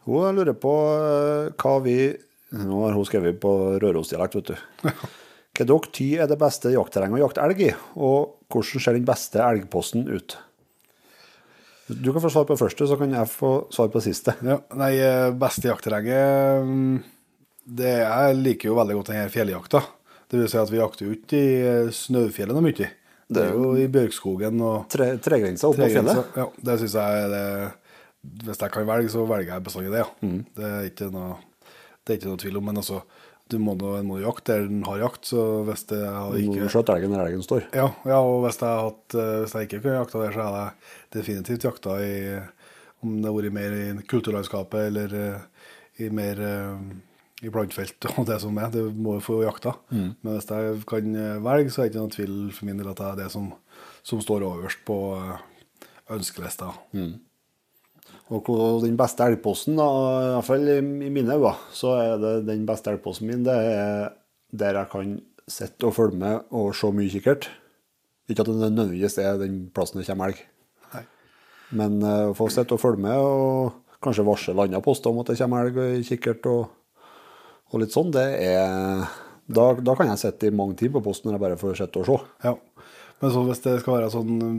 Hun 0.06 0.38
lurer 0.38 0.56
på 0.60 0.74
eh, 0.94 1.52
hva 1.58 1.80
vi 1.86 1.98
Nå 2.54 2.84
har 2.84 2.94
hun 2.94 3.06
skrevet 3.08 3.40
på 3.42 3.52
rørosdialekt, 3.82 4.36
vet 4.38 4.52
du. 4.52 4.90
Hva 5.58 5.66
dere 5.66 5.90
ty 5.90 6.12
er 6.22 6.28
det 6.30 6.36
beste 6.38 6.70
jaktterrenget 6.70 7.18
å 7.18 7.24
jakte 7.24 7.42
elg 7.42 7.64
i, 7.66 7.70
og 7.98 8.52
hvordan 8.54 8.84
ser 8.84 8.94
den 8.94 9.08
beste 9.08 9.42
elgposten 9.42 10.06
ut? 10.06 10.36
Du 11.88 12.12
kan 12.14 12.22
få 12.22 12.30
svare 12.30 12.46
på 12.46 12.54
det 12.54 12.62
første, 12.62 12.88
så 12.88 12.98
kan 13.00 13.12
jeg 13.18 13.32
få 13.32 13.52
svare 13.74 13.90
på 13.90 14.00
det 14.00 14.06
siste. 14.06 14.36
ja. 14.46 14.60
Nei, 14.78 14.92
eh, 15.02 15.34
beste 15.34 15.72
jaktterrenget 15.72 16.70
mm, 16.70 16.94
det, 17.66 17.92
Jeg 18.06 18.38
liker 18.40 18.70
jo 18.70 18.78
veldig 18.78 19.00
godt 19.00 19.12
denne 19.12 19.34
fjelljakta. 19.34 19.82
Det 20.34 20.40
vil 20.42 20.50
si 20.50 20.58
at 20.58 20.72
vi 20.74 20.80
jakter 20.82 21.06
jo 21.06 21.14
ikke 21.14 21.38
i 21.40 21.56
eh, 21.62 21.90
Snaufjellet 21.94 22.58
noe 22.58 22.66
mye. 22.66 22.90
Det 23.34 23.42
er 23.44 23.54
jo 23.56 23.70
i 23.80 23.86
Bjørkskogen 23.94 24.60
og 24.66 24.88
Tre, 24.94 25.12
tregrensa 25.24 25.70
opp 25.70 25.78
på 25.80 25.88
fjellet. 25.94 26.34
Ja, 26.38 26.48
det 26.68 26.76
syns 26.82 26.96
jeg 26.98 27.22
er 27.24 27.30
det 27.34 27.44
Hvis 28.50 28.60
jeg 28.66 28.72
kan 28.74 28.88
velge, 28.90 29.12
så 29.14 29.24
velger 29.30 29.54
jeg 29.56 29.64
bestandig 29.66 29.92
det, 29.94 30.02
ja. 30.04 30.10
Mm. 30.26 30.40
Det 30.58 30.72
er 30.72 30.88
ikke 30.90 31.12
noe 31.14 31.38
det 32.04 32.12
er 32.12 32.18
ikke 32.20 32.32
noe 32.34 32.40
tvil 32.42 32.58
om, 32.60 32.66
men 32.68 32.80
altså, 32.82 32.98
du 33.48 33.56
må, 33.64 33.78
nå- 33.80 33.94
en 33.96 34.08
må 34.10 34.18
jakte 34.20 34.58
der 34.58 34.66
den 34.68 34.82
har 34.84 34.98
jakt, 35.00 35.24
så 35.30 35.44
hvis 35.70 35.86
det 35.88 36.02
har 36.04 36.34
ikke 36.36 36.66
skjøt 36.74 36.90
elgen 36.92 37.14
der 37.16 37.22
elgen 37.30 37.46
står. 37.46 37.64
ja, 37.72 37.86
ja, 38.10 38.18
og 38.20 38.42
hvis 38.44 38.58
jeg, 38.60 38.82
hatt, 38.90 39.16
eh, 39.16 39.30
hvis 39.46 39.54
jeg 39.56 39.70
ikke 39.70 39.80
kunne 39.86 40.02
jakta 40.02 40.20
der, 40.26 40.36
så 40.36 40.48
hadde 40.50 40.66
jeg 40.66 41.16
definitivt 41.16 41.68
jakta 41.70 41.96
i 42.04 42.12
Om 43.04 43.16
det 43.22 43.30
hadde 43.32 43.38
vært 43.40 43.56
mer 43.56 43.78
i 43.80 43.86
kulturlandskapet 44.12 44.90
eller 44.90 45.16
eh, 45.22 45.40
i 46.04 46.10
mer 46.12 46.44
i 47.44 47.52
plantfelt 47.52 48.08
og 48.14 48.28
det 48.30 48.40
som 48.44 48.58
er. 48.62 48.72
Det 48.72 48.86
må 48.96 49.18
jo 49.18 49.26
få 49.26 49.42
jakta. 49.44 49.76
Men 50.24 50.38
hvis 50.38 50.50
jeg 50.50 50.80
kan 50.90 51.16
eh, 51.20 51.42
velge, 51.44 51.74
så 51.74 51.84
er 51.84 51.90
det 51.90 51.94
ikke 51.94 52.04
noen 52.06 52.16
tvil 52.16 52.40
for 52.56 52.70
min 52.70 52.80
del 52.80 52.92
at 52.94 53.02
det 53.02 53.10
er 53.10 53.22
det 53.24 53.30
som, 53.34 53.52
som 54.08 54.24
står 54.24 54.48
øverst 54.48 54.84
på 54.88 54.98
ønskelista. 56.14 56.72
Mm. 56.96 57.14
Og 58.34 58.48
den 58.82 58.96
beste 58.98 59.26
elgposten, 59.28 59.76
da, 59.78 59.86
i 59.86 60.32
hvert 60.38 60.48
fall 60.48 60.70
i 60.72 60.78
i 60.80 61.12
mine 61.12 61.36
øyne, 61.36 61.54
så 61.76 61.98
er 62.00 62.16
det 62.22 62.34
den 62.48 62.64
beste 62.66 62.94
elgposten 62.94 63.30
min, 63.30 63.44
det 63.46 63.54
er 63.54 64.14
der 64.54 64.80
jeg 64.80 64.90
kan 64.92 65.14
sitte 65.50 65.90
og 65.90 65.96
følge 65.98 66.18
med 66.18 66.48
og 66.56 66.74
se 66.78 66.90
mye 66.94 67.12
kikkert. 67.12 67.50
Ikke 68.30 68.46
at 68.46 68.50
det 68.50 68.56
nødvendigvis 68.56 69.18
er 69.20 69.38
den 69.42 69.66
plassen 69.76 70.00
det 70.00 70.08
kommer 70.08 70.32
elg. 70.32 70.44
Men 71.74 72.02
eh, 72.06 72.30
å 72.30 72.38
få 72.38 72.48
sitte 72.54 72.76
og 72.76 72.82
følge 72.84 73.02
med 73.02 73.18
og 73.18 73.98
kanskje 74.04 74.26
varsle 74.28 74.56
andre 74.62 74.82
poster 74.84 75.10
om 75.10 75.22
at 75.22 75.32
det 75.32 75.40
kommer 75.40 75.68
elg 75.68 75.80
i 76.00 76.06
kikkert 76.06 76.48
og, 76.52 76.68
og 77.74 77.82
litt 77.84 77.94
sånn, 77.96 78.12
det 78.14 78.24
er 78.46 79.04
da, 79.54 79.66
da 79.76 79.96
kan 80.00 80.08
jeg 80.14 80.22
sitte 80.22 80.48
i 80.48 80.56
mange 80.56 80.78
timer 80.80 81.00
på 81.02 81.08
posten 81.10 81.28
når 81.30 81.36
jeg 81.38 81.44
bare 81.44 81.60
får 81.60 81.76
sitte 81.82 82.00
og 82.04 82.08
se. 82.08 82.18
Ja. 82.46 82.54
Men 83.22 83.34
så 83.34 83.42
hvis 83.48 83.64
det 83.66 83.74
skal 83.82 83.98
være 83.98 84.12
sånn 84.14 84.32
um, 84.44 84.58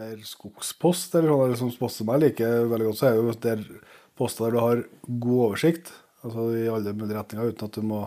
mer 0.00 0.16
skogspost, 0.26 1.14
eller 1.18 1.30
sånn 1.34 1.44
eller 1.48 1.60
som 1.60 1.74
post 1.78 2.00
som 2.00 2.10
jeg 2.14 2.22
liker 2.28 2.64
veldig 2.70 2.88
godt, 2.90 3.00
så 3.00 3.10
er 3.10 3.18
jo 3.20 3.34
der 3.44 3.62
poster 4.18 4.46
der 4.48 4.54
du 4.56 4.62
har 4.62 4.82
god 5.06 5.40
oversikt, 5.50 5.92
altså 6.24 6.48
i 6.56 6.64
alle 6.70 6.94
mulige 6.96 7.18
retninger, 7.18 7.52
uten 7.52 7.68
at 7.68 7.78
du 7.78 7.84
må 7.84 8.02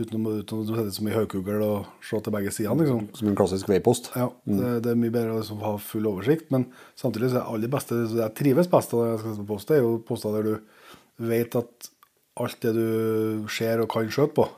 uten, 0.00 0.24
å- 0.26 0.64
setter 0.66 0.90
så 0.96 1.04
mye 1.04 1.18
høykugel 1.20 1.62
og 1.62 1.88
se 2.02 2.18
til 2.24 2.32
begge 2.34 2.50
sidene, 2.56 2.80
liksom. 2.82 3.02
Som 3.18 3.28
en 3.28 3.36
klassisk 3.38 3.68
veipost. 3.68 4.08
Ja, 4.16 4.30
det, 4.48 4.70
det 4.86 4.90
er 4.94 4.98
mye 4.98 5.12
bedre 5.14 5.34
å 5.36 5.40
liksom 5.42 5.60
ha 5.62 5.74
full 5.78 6.08
oversikt, 6.08 6.48
men 6.50 6.64
samtidig 6.98 7.28
så 7.30 7.36
er 7.36 7.42
det 7.42 7.50
aller 7.54 7.72
beste, 7.74 7.98
det 8.10 8.22
jeg 8.22 8.34
trives 8.40 8.70
best 8.72 8.94
av 8.96 9.02
det 9.04 9.10
jeg 9.12 9.20
skal 9.22 9.34
sette 9.36 9.44
på 9.44 9.50
post, 9.54 9.70
er 9.76 9.82
jo 9.84 9.92
poster 10.08 10.38
der 10.38 10.48
du 10.48 11.28
vet 11.28 11.54
at 11.60 11.90
alt 12.40 12.60
det 12.64 12.72
du 12.76 13.46
ser 13.52 13.82
og 13.82 13.90
kan 13.92 14.08
skjøte 14.08 14.34
på, 14.38 14.48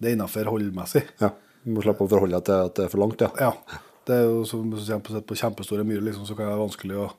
det 0.00 0.10
er 0.10 0.16
innenfor 0.16 0.48
holdmessig. 0.50 1.04
Ja. 1.20 1.30
Du 1.64 1.74
må 1.76 1.82
slippe 1.84 2.06
å 2.06 2.08
forholde 2.10 2.38
deg 2.38 2.46
til 2.48 2.56
at 2.66 2.74
det 2.78 2.84
er 2.86 2.92
for 2.92 3.02
langt, 3.02 3.20
ja. 3.20 3.28
Ja, 3.38 3.80
det 4.08 4.14
er 4.16 4.22
jo 4.30 4.44
som 4.48 4.70
du 4.72 4.78
ser 4.80 4.98
på- 5.04 5.36
kjempestore 5.36 5.84
myrer, 5.84 6.02
liksom, 6.08 6.24
så 6.26 6.34
kan 6.34 6.46
det 6.48 6.54
være 6.54 6.64
vanskelig 6.64 6.96
å, 6.96 7.10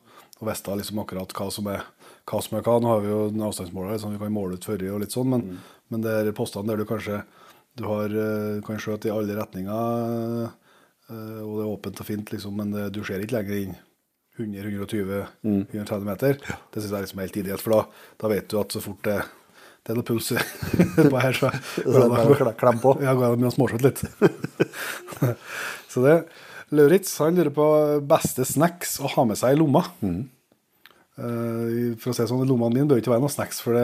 å 0.41 0.47
vite 0.49 0.77
liksom 0.79 0.99
akkurat 1.03 1.35
hva 1.37 1.51
som 1.53 1.67
er 1.71 1.83
hva. 2.25 2.41
som 2.41 2.57
er 2.57 2.65
hva. 2.65 2.79
Nå 2.81 2.89
har 2.89 3.01
vi 3.05 3.11
jo 3.13 3.19
en 3.29 3.45
avstandsmåler 3.47 3.93
liksom, 3.93 4.15
vi 4.17 4.21
kan 4.23 4.33
måle 4.33 4.57
ut 4.57 4.65
førre 4.65 4.89
og 4.95 4.99
litt 5.03 5.13
sånn, 5.13 5.29
men, 5.29 5.59
men 5.93 6.01
det 6.01 6.11
er 6.17 6.31
postene 6.37 6.67
der 6.71 6.81
du 6.81 6.85
kanskje 6.89 7.21
du 7.77 7.85
har, 7.87 8.09
eh, 8.11 8.57
kan 8.65 8.81
skjøte 8.81 9.07
i 9.07 9.13
alle 9.13 9.37
retninger, 9.37 10.49
eh, 11.07 11.39
og 11.45 11.53
det 11.55 11.63
er 11.63 11.69
åpent 11.71 12.01
og 12.03 12.09
fint, 12.09 12.33
liksom, 12.33 12.57
men 12.57 12.73
det, 12.75 12.89
du 12.97 12.99
ser 13.07 13.21
ikke 13.23 13.37
lenger 13.37 13.61
inn 13.61 13.77
100-120-130 14.41 16.03
meter. 16.07 16.37
Det 16.41 16.81
syns 16.81 16.91
jeg 16.95 17.05
liksom 17.05 17.19
er 17.21 17.27
helt 17.29 17.39
ideelt, 17.41 17.61
for 17.63 17.75
da, 17.75 17.81
da 18.21 18.31
vet 18.31 18.49
du 18.51 18.57
at 18.61 18.73
så 18.75 18.81
fort 18.83 19.01
det, 19.07 19.19
det 19.85 19.93
er 19.93 19.97
noe 19.97 20.05
puls 20.07 20.27
på 20.33 21.21
her, 21.23 21.33
så 21.37 21.49
Så 21.75 21.89
det 21.95 22.09
bare 22.11 22.27
å 22.29 22.37
kle- 22.37 22.55
klemme 22.59 22.81
på. 22.83 22.95
Ja, 23.05 23.15
går 23.17 23.33
an 23.37 23.47
å 23.49 23.53
småskjøte 23.55 23.87
litt. 23.89 24.03
så 25.91 26.03
det 26.05 26.15
Lauritz 26.71 27.17
han 27.19 27.35
lurer 27.35 27.51
på 27.51 27.65
beste 28.07 28.45
snacks 28.47 28.93
å 29.03 29.09
ha 29.17 29.25
med 29.27 29.35
seg 29.39 29.57
i 29.57 29.59
lomma. 29.59 29.81
Eh, 31.19 31.91
for 31.99 32.11
å 32.11 32.15
si 32.15 32.23
sånn, 32.29 32.45
Lommene 32.47 32.77
mine 32.77 32.87
bør 32.89 33.01
ikke 33.01 33.11
være 33.11 33.23
noen 33.25 33.33
snacks, 33.33 33.59
for 33.63 33.75
det, 33.75 33.83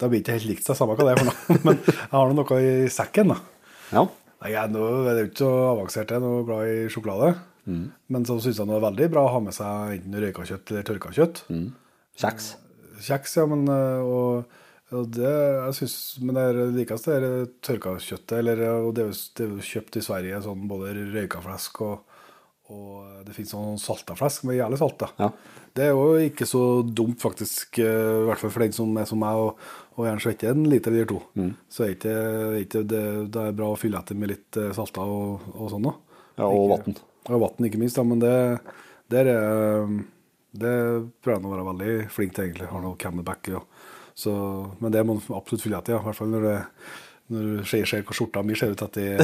da 0.00 0.08
blir 0.08 0.22
det 0.22 0.24
ikke 0.24 0.36
helt 0.38 0.48
likt 0.52 0.64
seg, 0.68 0.78
samme 0.78 0.96
hva 0.96 1.04
det 1.04 1.12
er 1.16 1.20
for 1.20 1.28
noe. 1.28 1.58
Men 1.66 1.82
jeg 1.84 2.08
har 2.14 2.32
nå 2.32 2.38
noe 2.40 2.60
i 2.64 2.88
sekken. 2.92 3.34
da. 3.34 3.38
Ja. 3.92 4.06
Nei, 4.38 4.52
Jeg 4.54 4.60
er, 4.62 4.70
noe, 4.72 4.88
jeg 5.04 5.12
er 5.18 5.28
ikke 5.28 5.42
så 5.42 5.50
avansert, 5.74 6.14
jeg 6.14 6.20
er 6.20 6.24
noe 6.24 6.46
glad 6.48 6.70
i 6.72 6.78
sjokolade. 6.94 7.34
Men 7.68 8.24
så 8.24 8.38
syns 8.40 8.56
jeg 8.62 8.64
det 8.70 8.78
er 8.78 8.86
veldig 8.86 9.10
bra 9.12 9.26
å 9.26 9.32
ha 9.34 9.40
med 9.44 9.52
seg 9.52 9.98
enten 9.98 10.16
røyka 10.22 10.46
kjøtt 10.48 10.70
eller 10.72 10.86
tørka 10.88 11.10
kjøtt. 11.12 11.42
Kjeks. 12.22 12.46
Kjeks, 13.04 13.34
ja, 13.36 13.44
men 13.50 13.66
øh, 13.68 14.00
og, 14.08 14.56
og 14.96 15.08
det 15.12 15.30
jeg 15.30 15.74
synes, 15.82 15.96
Men 16.22 16.38
det 16.38 16.44
er 16.48 16.70
likest 16.72 17.08
det 17.08 17.16
er 17.18 17.48
tørka 17.64 17.96
kjøttet. 18.00 18.38
Eller, 18.40 18.62
og 18.80 18.94
det 18.96 19.04
er 19.04 19.50
jo 19.50 19.64
kjøpt 19.64 20.00
i 20.00 20.04
Sverige, 20.04 20.40
sånn 20.44 20.68
både 20.70 20.94
røyka 21.12 21.42
flesk 21.44 21.82
og, 21.84 22.16
og 22.72 23.24
det 23.26 23.34
finnes 23.36 23.52
sånn 23.52 23.80
salta 23.80 24.16
flesk 24.16 24.46
med 24.48 24.58
jævlig 24.58 24.80
salt. 24.80 25.04
Ja. 25.20 25.28
Det 25.76 25.84
er 25.86 25.92
jo 25.94 26.16
ikke 26.24 26.48
så 26.48 26.62
dumt, 26.82 27.20
faktisk, 27.22 27.78
øh, 27.84 28.24
i 28.24 28.26
hvert 28.30 28.40
fall 28.40 28.50
for 28.54 28.64
den 28.64 28.74
som 28.74 28.96
er 28.98 29.06
som 29.08 29.20
meg 29.22 29.38
og, 29.38 29.60
og 29.94 30.08
gjerne 30.08 30.24
svetter 30.24 30.50
en 30.56 30.66
liter 30.72 30.94
eller 30.94 31.08
to. 31.12 31.20
Så 31.70 31.84
er 31.84 31.94
ikke, 31.94 32.16
ikke 32.64 32.82
det, 32.88 33.04
det 33.34 33.44
er 33.44 33.56
bra 33.60 33.70
å 33.72 33.78
fylle 33.78 34.00
etter 34.00 34.18
med 34.18 34.32
litt 34.32 34.58
salta 34.76 35.04
og, 35.04 35.46
og 35.54 35.72
sånn. 35.74 35.86
da. 35.86 35.94
Ja, 36.40 36.48
og 36.48 36.72
vann. 36.72 36.98
Og 37.28 37.42
vann, 37.44 37.68
ikke 37.68 37.80
minst. 37.80 37.98
Da, 37.98 38.06
men 38.08 38.24
det, 38.24 38.34
der 39.12 39.30
er, 39.32 39.94
det 40.64 40.74
prøver 41.24 41.40
jeg 41.40 41.48
å 41.50 41.54
være 41.54 41.68
veldig 41.70 41.94
flink 42.14 42.34
til, 42.34 42.48
egentlig. 42.48 42.72
Har 42.72 42.84
noe 42.84 42.98
camelback. 43.00 43.52
Ja. 43.52 43.62
Så, 44.18 44.32
men 44.82 44.90
det 44.94 45.04
må 45.06 45.14
man 45.18 45.36
absolutt 45.38 45.62
fylle 45.62 45.78
etter, 45.78 45.94
ja. 45.94 46.00
i 46.02 46.06
hvert 46.08 46.18
fall 46.18 46.32
når, 46.32 46.46
det, 46.48 46.56
når 47.30 47.44
du 47.60 47.68
ser, 47.70 48.02
hvor 48.08 48.16
skjorta 48.18 48.42
mi 48.42 48.56
ser 48.58 48.72
ut 48.74 48.82
etter 48.82 49.20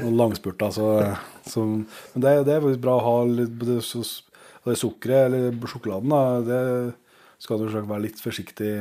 noen 0.00 0.16
langspurter. 0.16 0.72
Så, 0.72 0.86
så, 1.52 1.64
men 1.66 2.24
det, 2.24 2.32
det 2.48 2.54
er 2.56 2.68
bra 2.80 2.94
å 2.96 3.04
ha 3.04 3.16
litt 3.28 3.58
det, 3.60 3.82
så- 3.84 4.06
det 4.66 4.78
sukkeret 4.80 5.28
eller 5.28 5.68
sjokoladen. 5.70 6.10
Da, 6.10 6.22
det 6.48 7.44
skal 7.44 7.60
du 7.60 7.66
selvsagt 7.68 7.90
være 7.92 8.06
litt 8.06 8.18
forsiktig, 8.24 8.72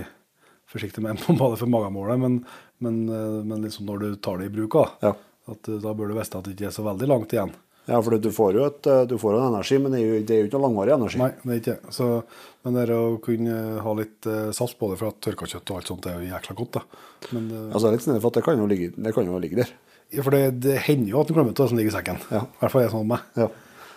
forsiktig 0.71 1.03
med, 1.03 1.19
bare 1.41 1.59
for 1.59 1.69
magemålet, 1.69 2.21
men, 2.23 2.39
men, 2.81 3.03
eh, 3.11 3.41
men 3.45 3.67
liksom 3.67 3.85
når 3.91 4.01
du 4.05 4.09
tar 4.23 4.39
det 4.41 4.47
i 4.49 4.55
bruk. 4.55 4.79
Da, 4.79 4.87
Ja. 5.09 5.13
at, 5.51 5.67
eh, 5.69 5.81
da 5.83 5.91
bør 5.93 6.09
du 6.09 6.15
vite 6.17 6.39
at 6.39 6.47
det 6.47 6.55
ikke 6.55 6.71
er 6.71 6.77
så 6.79 6.87
veldig 6.87 7.11
langt 7.11 7.35
igjen. 7.35 7.51
Ja, 7.85 7.99
for 8.01 8.15
du 8.17 8.29
får 8.33 8.55
jo 8.57 8.65
et, 8.65 8.87
eh, 8.89 9.03
du 9.05 9.15
får 9.21 9.35
en 9.37 9.47
energi, 9.53 9.77
men 9.81 9.93
det 9.93 9.99
er 10.01 10.05
jo, 10.07 10.21
det 10.25 10.35
er 10.35 10.39
jo 10.41 10.47
ikke 10.49 10.57
noe 10.57 10.65
langvarig 10.67 10.93
energi. 10.95 11.19
Nei, 11.21 11.31
det 11.43 11.51
er 11.53 11.59
ikke 11.61 11.75
det. 11.75 11.93
Så, 11.93 12.07
men 12.65 12.79
det 12.79 12.85
å 12.95 13.01
kunne 13.21 13.57
ha 13.85 13.93
litt 13.99 14.29
eh, 14.31 14.47
salt 14.57 14.77
på 14.79 14.89
det, 14.91 14.97
for 15.01 15.11
at 15.13 15.19
tørka 15.21 15.49
kjøtt 15.51 15.69
og 15.73 15.77
alt 15.81 15.91
sånt 15.91 16.07
er 16.09 16.17
jo 16.17 16.31
jækla 16.31 16.55
godt. 16.61 16.79
da. 16.79 17.03
Men, 17.35 17.51
eh, 17.51 17.67
Altså, 17.75 17.91
litt 17.93 18.01
snedig, 18.07 18.23
for 18.23 18.33
at 18.33 18.39
det 18.39 18.45
kan 18.47 18.57
jo 18.63 18.65
ligge, 18.71 18.89
det 18.97 19.13
kan 19.13 19.29
jo 19.29 19.37
ligge 19.43 19.61
der. 19.61 19.75
ja, 20.15 20.23
for 20.25 20.31
det, 20.33 20.43
det 20.65 20.79
hender 20.87 21.13
jo 21.13 21.21
at 21.21 21.29
du 21.29 21.33
glemmer 21.37 21.53
det 21.53 21.69
som 21.69 21.77
ligger 21.77 21.93
i 21.93 21.97
sekken. 21.99 22.19
Ja. 22.33 22.41
I 22.49 22.59
hvert 22.63 22.73
fall 22.73 22.81
er 22.81 22.89
det 22.89 22.95
sånn 22.95 23.05
med 23.05 23.13
meg. 23.17 23.29
Ja. 23.43 23.47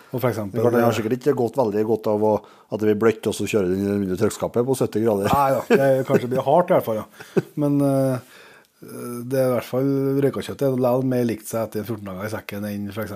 Og 0.09 0.17
for 0.23 0.29
eksempel 0.31 0.63
Det 0.73 0.81
har 0.81 0.93
sikkert 0.97 1.19
ikke 1.19 1.35
gått 1.37 1.57
veldig 1.59 1.83
godt 1.85 2.07
av 2.09 2.23
å, 2.25 2.31
at 2.73 2.81
det 2.81 2.87
blir 2.89 2.97
bløtt, 3.03 3.27
og 3.29 3.35
så 3.37 3.45
kjører 3.45 3.73
den 3.73 4.07
i 4.09 4.17
trykkskapet 4.17 4.65
på 4.65 4.73
70 4.79 5.03
grader. 5.05 5.29
Nei 5.29 5.49
da, 5.53 5.61
det 5.69 6.05
kanskje 6.07 6.29
blir 6.31 6.41
hardt 6.47 6.71
i 6.71 6.73
hvert 6.77 6.85
fall, 6.87 7.01
ja. 7.03 7.43
Men 7.61 7.77
eh, 7.85 8.38
det 8.79 9.39
er 9.39 9.49
i 9.49 9.53
hvert 9.57 9.67
fall 9.67 9.89
røykakjøttet 10.23 10.63
er 10.63 10.77
likevel 10.79 11.09
mer 11.11 11.25
likt 11.27 11.49
seg 11.49 11.65
etter 11.67 11.83
14 11.83 12.05
dager 12.07 12.29
i 12.29 12.31
sekken 12.31 12.67
enn 12.69 12.85
f.eks. 12.93 13.15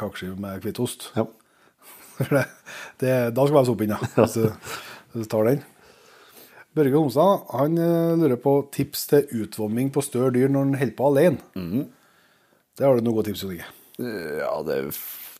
kakeskive 0.00 0.36
med 0.40 0.64
hvitost. 0.64 1.10
Ja. 1.18 1.26
Det, 2.16 2.46
det, 3.02 3.10
da 3.36 3.42
skal 3.44 3.58
være 3.58 3.66
sopp 3.68 3.82
inn, 3.84 3.90
ja. 3.92 3.98
Hvis 4.16 4.36
du, 4.38 4.70
hvis 5.12 5.26
du 5.26 5.28
tar 5.28 5.50
den. 5.50 5.58
Børge 6.76 6.96
Homstad 6.96 7.42
han 7.52 7.76
eh, 7.76 8.14
lurer 8.16 8.40
på 8.40 8.54
tips 8.72 9.02
til 9.10 9.42
utvomming 9.42 9.90
på 9.92 10.00
større 10.04 10.32
dyr 10.32 10.48
når 10.48 10.64
han 10.64 10.78
holder 10.80 10.96
på 10.96 11.10
alene. 11.10 11.84
Det 12.76 12.84
har 12.86 12.96
du 12.96 13.04
noen 13.04 13.18
gode 13.18 13.28
tips 13.28 13.44
om, 13.44 13.52
ikke? 13.52 13.68
Ja, 14.40 14.54
det, 14.64 14.78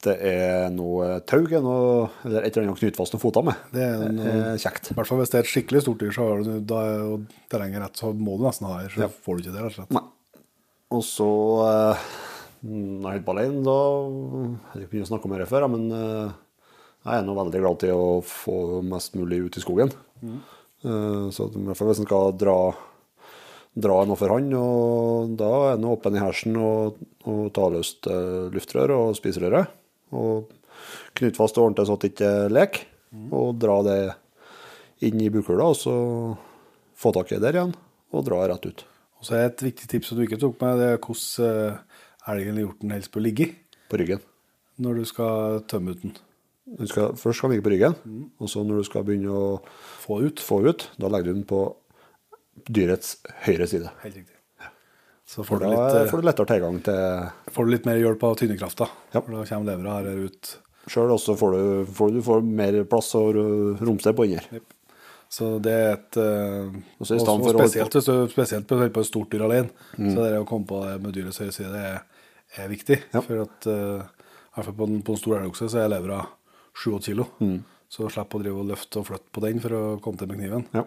det 0.07 0.14
er 0.31 0.69
noe 0.75 1.19
tau 1.29 1.42
er 1.45 1.57
eller 1.59 2.45
et 2.47 2.55
eller 2.57 2.64
annet 2.66 2.77
å 2.77 2.81
knyte 2.81 2.99
fast 3.01 3.14
noen 3.16 3.23
føtter 3.25 3.45
med. 3.49 3.61
Det 3.75 3.83
er 3.85 4.05
noe- 4.14 4.35
er 4.55 4.61
kjekt. 4.62 4.92
I 4.92 4.97
hvert 4.99 5.11
fall 5.11 5.19
hvis 5.21 5.33
det 5.35 5.38
er 5.40 5.45
et 5.47 5.51
skikkelig 5.53 5.83
stort 5.85 5.99
dyr, 6.03 6.14
så 6.14 6.29
har 6.31 6.42
du, 6.47 6.53
da 6.73 6.81
er 6.87 6.97
jo 7.03 7.19
terrenget 7.53 7.83
rett, 7.85 8.01
så 8.01 8.12
må 8.14 8.38
du 8.38 8.47
nesten 8.47 8.69
ha 8.71 8.79
her. 8.81 8.88
Så 8.95 9.03
Ja. 9.05 9.09
får 9.09 9.37
du 9.37 9.42
ikke 9.45 9.53
det, 9.57 9.62
rett 9.66 9.75
og 9.75 9.79
slett. 9.81 9.95
Nei. 9.99 10.05
Og 10.97 11.03
så 11.03 11.29
eh, 11.66 12.09
Når 12.66 13.12
jeg 13.12 13.21
holder 13.21 13.27
på 13.27 13.35
alene, 13.37 13.62
da 13.66 13.79
Jeg 14.57 14.73
har 14.73 14.81
ikke 14.81 14.90
begynt 14.95 15.07
å 15.07 15.12
snakke 15.12 15.29
om 15.29 15.37
det 15.38 15.49
før, 15.51 15.69
men 15.71 15.87
eh, 15.92 16.33
jeg 17.07 17.14
er 17.21 17.27
nå 17.27 17.35
veldig 17.37 17.61
glad 17.62 17.79
til 17.83 17.90
å 17.95 18.23
få 18.25 18.83
mest 18.83 19.14
mulig 19.14 19.42
ut 19.47 19.57
i 19.59 19.62
skogen. 19.62 19.90
Eh, 20.27 21.31
så 21.35 21.47
i 21.51 21.64
hvert 21.66 21.77
fall 21.79 21.88
hvis 21.92 22.01
en 22.03 22.07
skal 22.09 22.33
dra 22.38 22.59
dra 23.77 23.99
noe 24.09 24.16
for 24.16 24.33
han, 24.33 24.47
og 24.57 25.35
da 25.37 25.49
er 25.66 25.75
han 25.77 25.85
åpen 25.85 26.14
i 26.16 26.21
hersen 26.23 26.55
og, 26.57 26.97
og 27.29 27.51
ta 27.53 27.66
løst 27.69 28.07
eh, 28.09 28.47
luftrør 28.55 28.95
og 28.95 29.11
spiserøret. 29.19 29.69
Og 30.12 30.51
knytte 31.16 31.38
fast 31.40 31.57
og 31.59 31.71
ordne 31.71 31.87
så 31.88 31.97
at 31.97 32.05
det 32.05 32.12
ikke 32.14 32.33
leker. 32.53 32.85
Og 33.33 33.55
dra 33.59 33.79
det 33.87 33.99
inn 35.07 35.21
i 35.25 35.31
bukhula, 35.33 35.71
og 35.73 35.77
så 35.79 35.95
få 36.97 37.12
tak 37.16 37.31
i 37.33 37.37
det 37.38 37.42
der 37.47 37.59
igjen, 37.61 37.75
og 38.12 38.25
dra 38.27 38.42
rett 38.49 38.66
ut. 38.69 38.85
Og 39.21 39.25
så 39.29 39.37
er 39.38 39.47
et 39.51 39.62
viktig 39.64 39.88
tips 39.88 40.11
som 40.11 40.19
du 40.19 40.25
ikke 40.27 40.38
tok 40.40 40.61
med, 40.61 40.79
det 40.81 40.88
er 40.92 41.01
hvordan 41.01 41.49
eh, 41.49 41.79
elgen 42.33 42.53
eller 42.53 42.66
hjorten 42.66 42.92
helst 42.92 43.12
bør 43.14 43.25
ligge 43.25 43.47
På 43.90 43.97
ryggen. 44.01 44.21
når 44.79 44.95
du 45.01 45.05
skal 45.09 45.61
tømme 45.71 45.95
ut 45.95 46.03
den. 46.03 46.14
Den 46.79 46.88
skal, 46.90 47.14
først 47.16 47.38
skal 47.38 47.49
den 47.51 47.57
ligge 47.57 47.64
på 47.69 47.73
ryggen, 47.73 47.97
og 48.42 48.49
så 48.53 48.64
når 48.66 48.83
du 48.83 48.88
skal 48.88 49.05
begynne 49.07 49.33
å 49.33 49.61
Få 50.03 50.21
ut. 50.27 50.40
få 50.40 50.61
ut, 50.66 50.90
da 51.01 51.09
legger 51.09 51.33
du 51.33 51.38
den 51.40 51.49
på 51.49 51.62
dyrets 52.69 53.16
høyre 53.47 53.66
side. 53.71 53.90
Helt 54.03 54.16
riktig. 54.21 54.36
Så 55.27 55.43
får 55.43 55.57
får 55.57 55.59
du, 55.59 55.67
litt, 55.71 55.97
eh, 55.97 56.07
får 56.11 56.23
du 56.23 56.27
lettere 56.29 56.47
tilgang 56.47 56.79
til 56.87 57.53
får 57.57 57.67
du 57.67 57.73
litt 57.73 57.87
mer 57.89 57.99
hjelp 57.99 58.23
av 58.29 58.37
tynnekrafta. 58.39 58.87
Ja. 59.11 59.21
For 59.21 59.35
da 59.35 59.43
kommer 59.49 59.73
levra 59.73 59.99
her 59.99 60.23
ut. 60.23 60.53
Sjøl 60.87 61.11
også 61.11 61.35
får 61.39 61.57
du, 61.57 61.62
får 61.99 62.12
du 62.15 62.21
får 62.23 62.45
mer 62.47 62.79
plass 62.87 63.11
og 63.19 63.41
romsted 63.83 64.15
på 64.15 64.29
inni. 64.29 64.61
Så 65.27 65.57
det 65.59 65.73
er 65.75 65.89
et 65.97 66.19
eh, 66.23 66.77
også 67.03 67.19
for 67.27 67.59
spesielt, 67.59 67.97
hvis 67.99 68.07
du 68.07 68.29
spesielt 68.31 68.69
på 68.71 69.03
et 69.03 69.09
stort 69.09 69.33
dyr 69.33 69.43
alene, 69.49 69.73
så 69.97 70.21
det 70.23 70.37
å 70.39 70.47
komme 70.47 70.69
på 70.71 70.85
det 70.85 71.01
med 71.03 71.17
dyrets 71.17 71.43
høye 71.43 71.51
side 71.51 71.73
det 71.75 71.83
er, 71.89 71.99
er 72.62 72.71
viktig. 72.71 73.01
Ja. 73.11 73.25
For 73.27 73.43
at 73.43 73.67
eh, 73.73 74.07
i 74.07 74.55
hvert 74.55 74.69
fall 74.71 74.79
på 74.79 74.87
en, 74.87 75.03
på 75.03 75.17
en 75.17 75.21
stor 75.25 75.41
elgokse 75.41 75.69
så 75.73 75.83
er 75.83 75.91
levra 75.91 76.21
7-8 76.85 77.03
kilo. 77.11 77.27
Så 77.91 78.07
slipper 78.11 78.39
å 78.39 78.45
drive 78.47 78.62
og 78.62 78.71
løfte 78.71 79.03
og 79.03 79.11
flytte 79.11 79.35
på 79.35 79.43
den 79.43 79.59
for 79.62 79.75
å 79.75 79.83
komme 80.03 80.23
til 80.23 80.31
med 80.31 80.39
kniven. 80.39 80.71
Ja. 80.75 80.87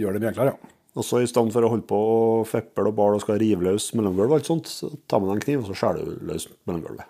Gjør 0.00 0.16
det 0.16 0.24
mye 0.24 0.32
enklere, 0.32 0.56
ja. 0.56 0.74
Og 0.98 1.06
så 1.06 1.20
i 1.22 1.28
stedet 1.30 1.54
for 1.54 1.62
å 1.62 1.70
holde 1.70 1.86
på 1.86 1.98
og 2.10 2.46
feple 2.50 2.90
og 2.90 2.96
bale 2.98 3.18
og 3.18 3.22
skal 3.22 3.38
rive 3.38 3.62
løs 3.68 3.92
mellomgulv, 3.94 4.32
og 4.32 4.40
alt 4.40 4.48
sånt, 4.50 4.70
så 4.70 4.90
tar 5.10 5.22
man 5.22 5.36
en 5.36 5.42
kniv 5.42 5.62
og 5.62 5.68
så 5.70 5.76
skjærer 5.78 6.08
du 6.08 6.24
løs 6.26 6.48
mellomgulvet. 6.66 7.06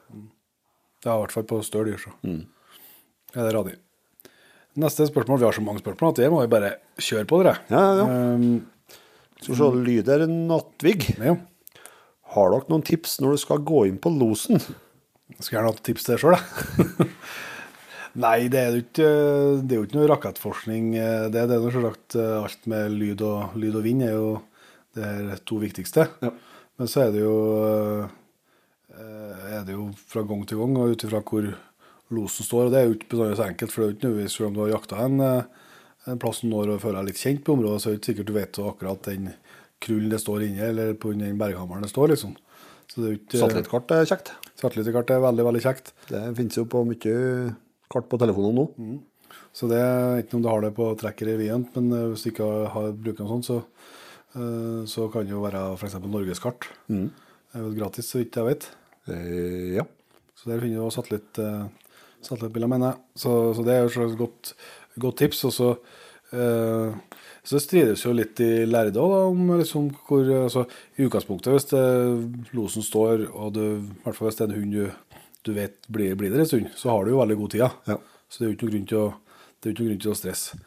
Det 0.99 1.09
er 1.09 1.15
i 1.15 1.23
hvert 1.23 1.33
fall 1.33 1.47
på 1.49 1.61
større 1.65 1.93
dyr, 1.93 2.03
så. 2.03 2.13
Ja, 2.27 3.39
det 3.39 3.47
er 3.47 3.57
radig. 3.57 3.77
Neste 4.79 5.07
spørsmål. 5.09 5.41
Vi 5.41 5.47
har 5.49 5.57
så 5.57 5.65
mange 5.65 5.81
spørsmål 5.83 6.13
at 6.13 6.21
det 6.21 6.29
må 6.31 6.43
vi 6.45 6.51
bare 6.53 6.75
kjøre 7.03 7.27
på, 7.31 7.41
dere. 7.43 7.57
Ja, 7.73 7.81
ja, 7.81 7.95
ja. 8.05 8.35
Um, 8.37 8.99
Skal 9.41 9.55
vi 9.55 9.59
se, 9.63 9.71
Lyder 9.89 10.27
Nattvig. 10.31 11.09
ja. 11.17 11.39
Har 12.35 12.53
dere 12.53 12.69
noen 12.69 12.85
tips 12.85 13.17
når 13.25 13.35
du 13.39 13.41
skal 13.41 13.63
gå 13.65 13.87
inn 13.89 13.97
på 14.05 14.13
losen? 14.13 14.61
Jeg 14.61 15.41
skulle 15.41 15.59
gjerne 15.63 15.73
hatt 15.73 15.85
tips 15.87 16.05
til 16.05 16.15
det 16.15 16.21
sjøl, 16.21 16.37
jeg. 16.37 17.09
Nei, 18.19 18.49
det 18.51 18.59
er 18.59 18.73
jo 18.75 18.83
ikke, 18.83 19.09
det 19.63 19.75
er 19.75 19.79
jo 19.79 19.87
ikke 19.87 19.99
noe 19.99 20.11
rakettforskning. 20.11 20.87
Det, 21.31 21.43
det 21.47 21.55
er 21.55 21.63
noe 21.63 21.75
selvsagt 21.75 22.17
eh, 22.19 22.37
alt 22.43 22.65
med 22.71 22.97
lyd 22.99 23.23
og, 23.23 23.59
lyd 23.61 23.79
og 23.79 23.85
vind 23.85 24.03
er 24.07 24.17
jo 24.17 24.31
det 24.99 25.05
her 25.07 25.43
to 25.47 25.61
viktigste. 25.63 26.09
Ja. 26.25 26.33
Men 26.79 26.91
så 26.91 27.05
er 27.05 27.15
det 27.15 27.23
jo 27.23 27.37
eh, 28.95 29.55
er 29.55 29.63
det 29.67 29.77
jo 29.77 29.89
fra 30.11 30.25
gang 30.27 30.43
til 30.49 30.61
gang, 30.63 30.77
og 30.79 30.95
ut 30.95 31.07
ifra 31.07 31.23
hvor 31.23 31.47
losen 32.15 32.47
står. 32.47 32.69
Og 32.69 32.75
det 32.75 32.81
er 32.81 32.89
jo 32.89 32.97
ikke 32.97 33.13
bestandig 33.13 33.39
så 33.39 33.47
enkelt, 33.47 33.75
for 33.75 33.81
det 33.81 33.87
er 33.87 33.91
jo 33.91 33.97
ikke 33.97 34.07
nødvendigvis 34.09 34.37
selv 34.39 34.49
om 34.49 34.57
du 34.57 34.63
har 34.65 34.75
jakta 34.75 35.05
en, 35.05 35.23
eh, 35.29 35.71
en 36.09 36.21
plass 36.25 36.43
noen 36.43 36.55
når 36.57 36.75
og 36.75 36.83
føler 36.87 37.01
deg 37.01 37.13
litt 37.13 37.23
kjent 37.23 37.47
på 37.47 37.55
området, 37.55 37.83
så 37.83 37.89
er 37.89 37.95
det 37.95 38.01
ikke 38.01 38.11
sikkert 38.13 38.31
du 38.31 38.35
vet 38.39 38.61
akkurat 38.65 39.09
den 39.09 39.31
krullen 39.85 40.11
det 40.11 40.23
står 40.25 40.49
inni, 40.49 40.63
eller 40.65 40.99
på 40.99 41.15
den 41.15 41.39
berghammeren 41.39 41.87
det 41.87 41.93
står, 41.93 42.15
liksom. 42.17 42.35
Så 42.89 43.05
er 43.05 43.19
Satellittkart 43.37 43.93
er 43.95 44.07
kjekt. 44.09 44.33
Satellittkart 44.59 45.11
er 45.15 45.23
veldig, 45.23 45.45
veldig 45.51 45.63
kjekt. 45.63 45.93
Det 46.09 46.23
finnes 46.39 46.57
jo 46.57 46.65
på 46.67 46.83
mye 46.89 47.17
kart 47.93 48.09
på 48.11 48.21
telefonene 48.21 48.65
nå. 48.65 48.99
Så 49.57 49.69
det 49.71 49.79
er 49.83 50.23
ikke 50.23 50.39
om 50.39 50.45
du 50.45 50.51
har 50.51 50.63
det 50.65 50.75
på 50.77 50.91
tracker 51.01 51.33
i 51.33 51.39
Vient, 51.41 51.71
men 51.77 51.93
eh, 51.95 52.09
hvis 52.13 52.27
du 52.27 52.31
ikke 52.33 52.49
har, 52.75 52.91
bruker 52.97 53.25
noe 53.25 53.33
sånt, 53.37 53.49
så, 53.49 53.59
eh, 54.37 54.83
så 54.91 55.09
kan 55.13 55.27
det 55.27 55.35
jo 55.35 55.45
være 55.45 55.65
f.eks. 55.77 55.99
norgeskart. 56.05 56.71
Det 56.89 57.57
er 57.57 57.65
vel 57.65 57.79
gratis, 57.79 58.11
så 58.13 58.21
vidt 58.21 58.39
jeg 58.39 58.49
vet. 58.49 58.69
Eh, 59.09 59.79
ja. 59.79 59.87
Så 60.39 60.51
der 60.51 60.61
finner 60.63 60.79
du 60.79 60.87
også 60.87 61.03
satellitt, 61.03 61.41
eh, 61.43 61.95
satellittbilder, 62.23 62.71
mener 62.71 62.93
jeg. 62.93 63.01
Så, 63.25 63.33
så 63.57 63.65
det 63.67 63.75
er 63.75 63.87
jo 63.87 64.05
et 64.07 64.21
godt, 64.21 64.53
godt 65.03 65.19
tips. 65.25 65.43
Og 65.49 65.55
så, 65.57 65.71
eh, 66.37 67.25
så 67.49 67.63
strides 67.63 68.05
jo 68.05 68.13
litt 68.15 68.39
i 68.45 68.67
lærde 68.69 69.01
om 69.03 69.57
liksom 69.59 69.89
hvor 70.07 70.29
altså, 70.45 70.67
I 70.99 71.09
utgangspunktet, 71.09 71.55
hvis 71.57 71.71
det, 71.73 71.85
losen 72.55 72.85
står, 72.85 73.27
og 73.33 73.55
du, 73.57 73.63
i 73.81 74.03
hvert 74.05 74.19
fall 74.19 74.29
hvis 74.29 74.39
det 74.39 74.47
er 74.47 74.53
en 74.53 74.61
hund 74.61 74.77
du, 74.77 74.85
du 75.49 75.55
vet 75.57 75.77
blir, 75.89 76.15
blir 76.21 76.31
der 76.35 76.45
en 76.45 76.49
stund, 76.51 76.71
så 76.79 76.93
har 76.93 77.05
du 77.09 77.15
jo 77.15 77.21
veldig 77.23 77.37
god 77.41 77.55
tid. 77.57 77.67
Ja. 77.89 77.99
Så 78.29 78.41
det 78.43 78.47
er 78.47 78.51
jo 78.53 78.57
ikke 78.59 78.69
noen 78.69 78.75
grunn 78.77 78.89
til 78.93 79.03
å, 79.03 79.07
det 79.59 79.67
er 79.67 79.73
jo 79.73 79.77
ikke 79.77 79.87
grunn 79.91 80.03
til 80.05 80.13
å 80.15 80.19
stresse. 80.21 80.59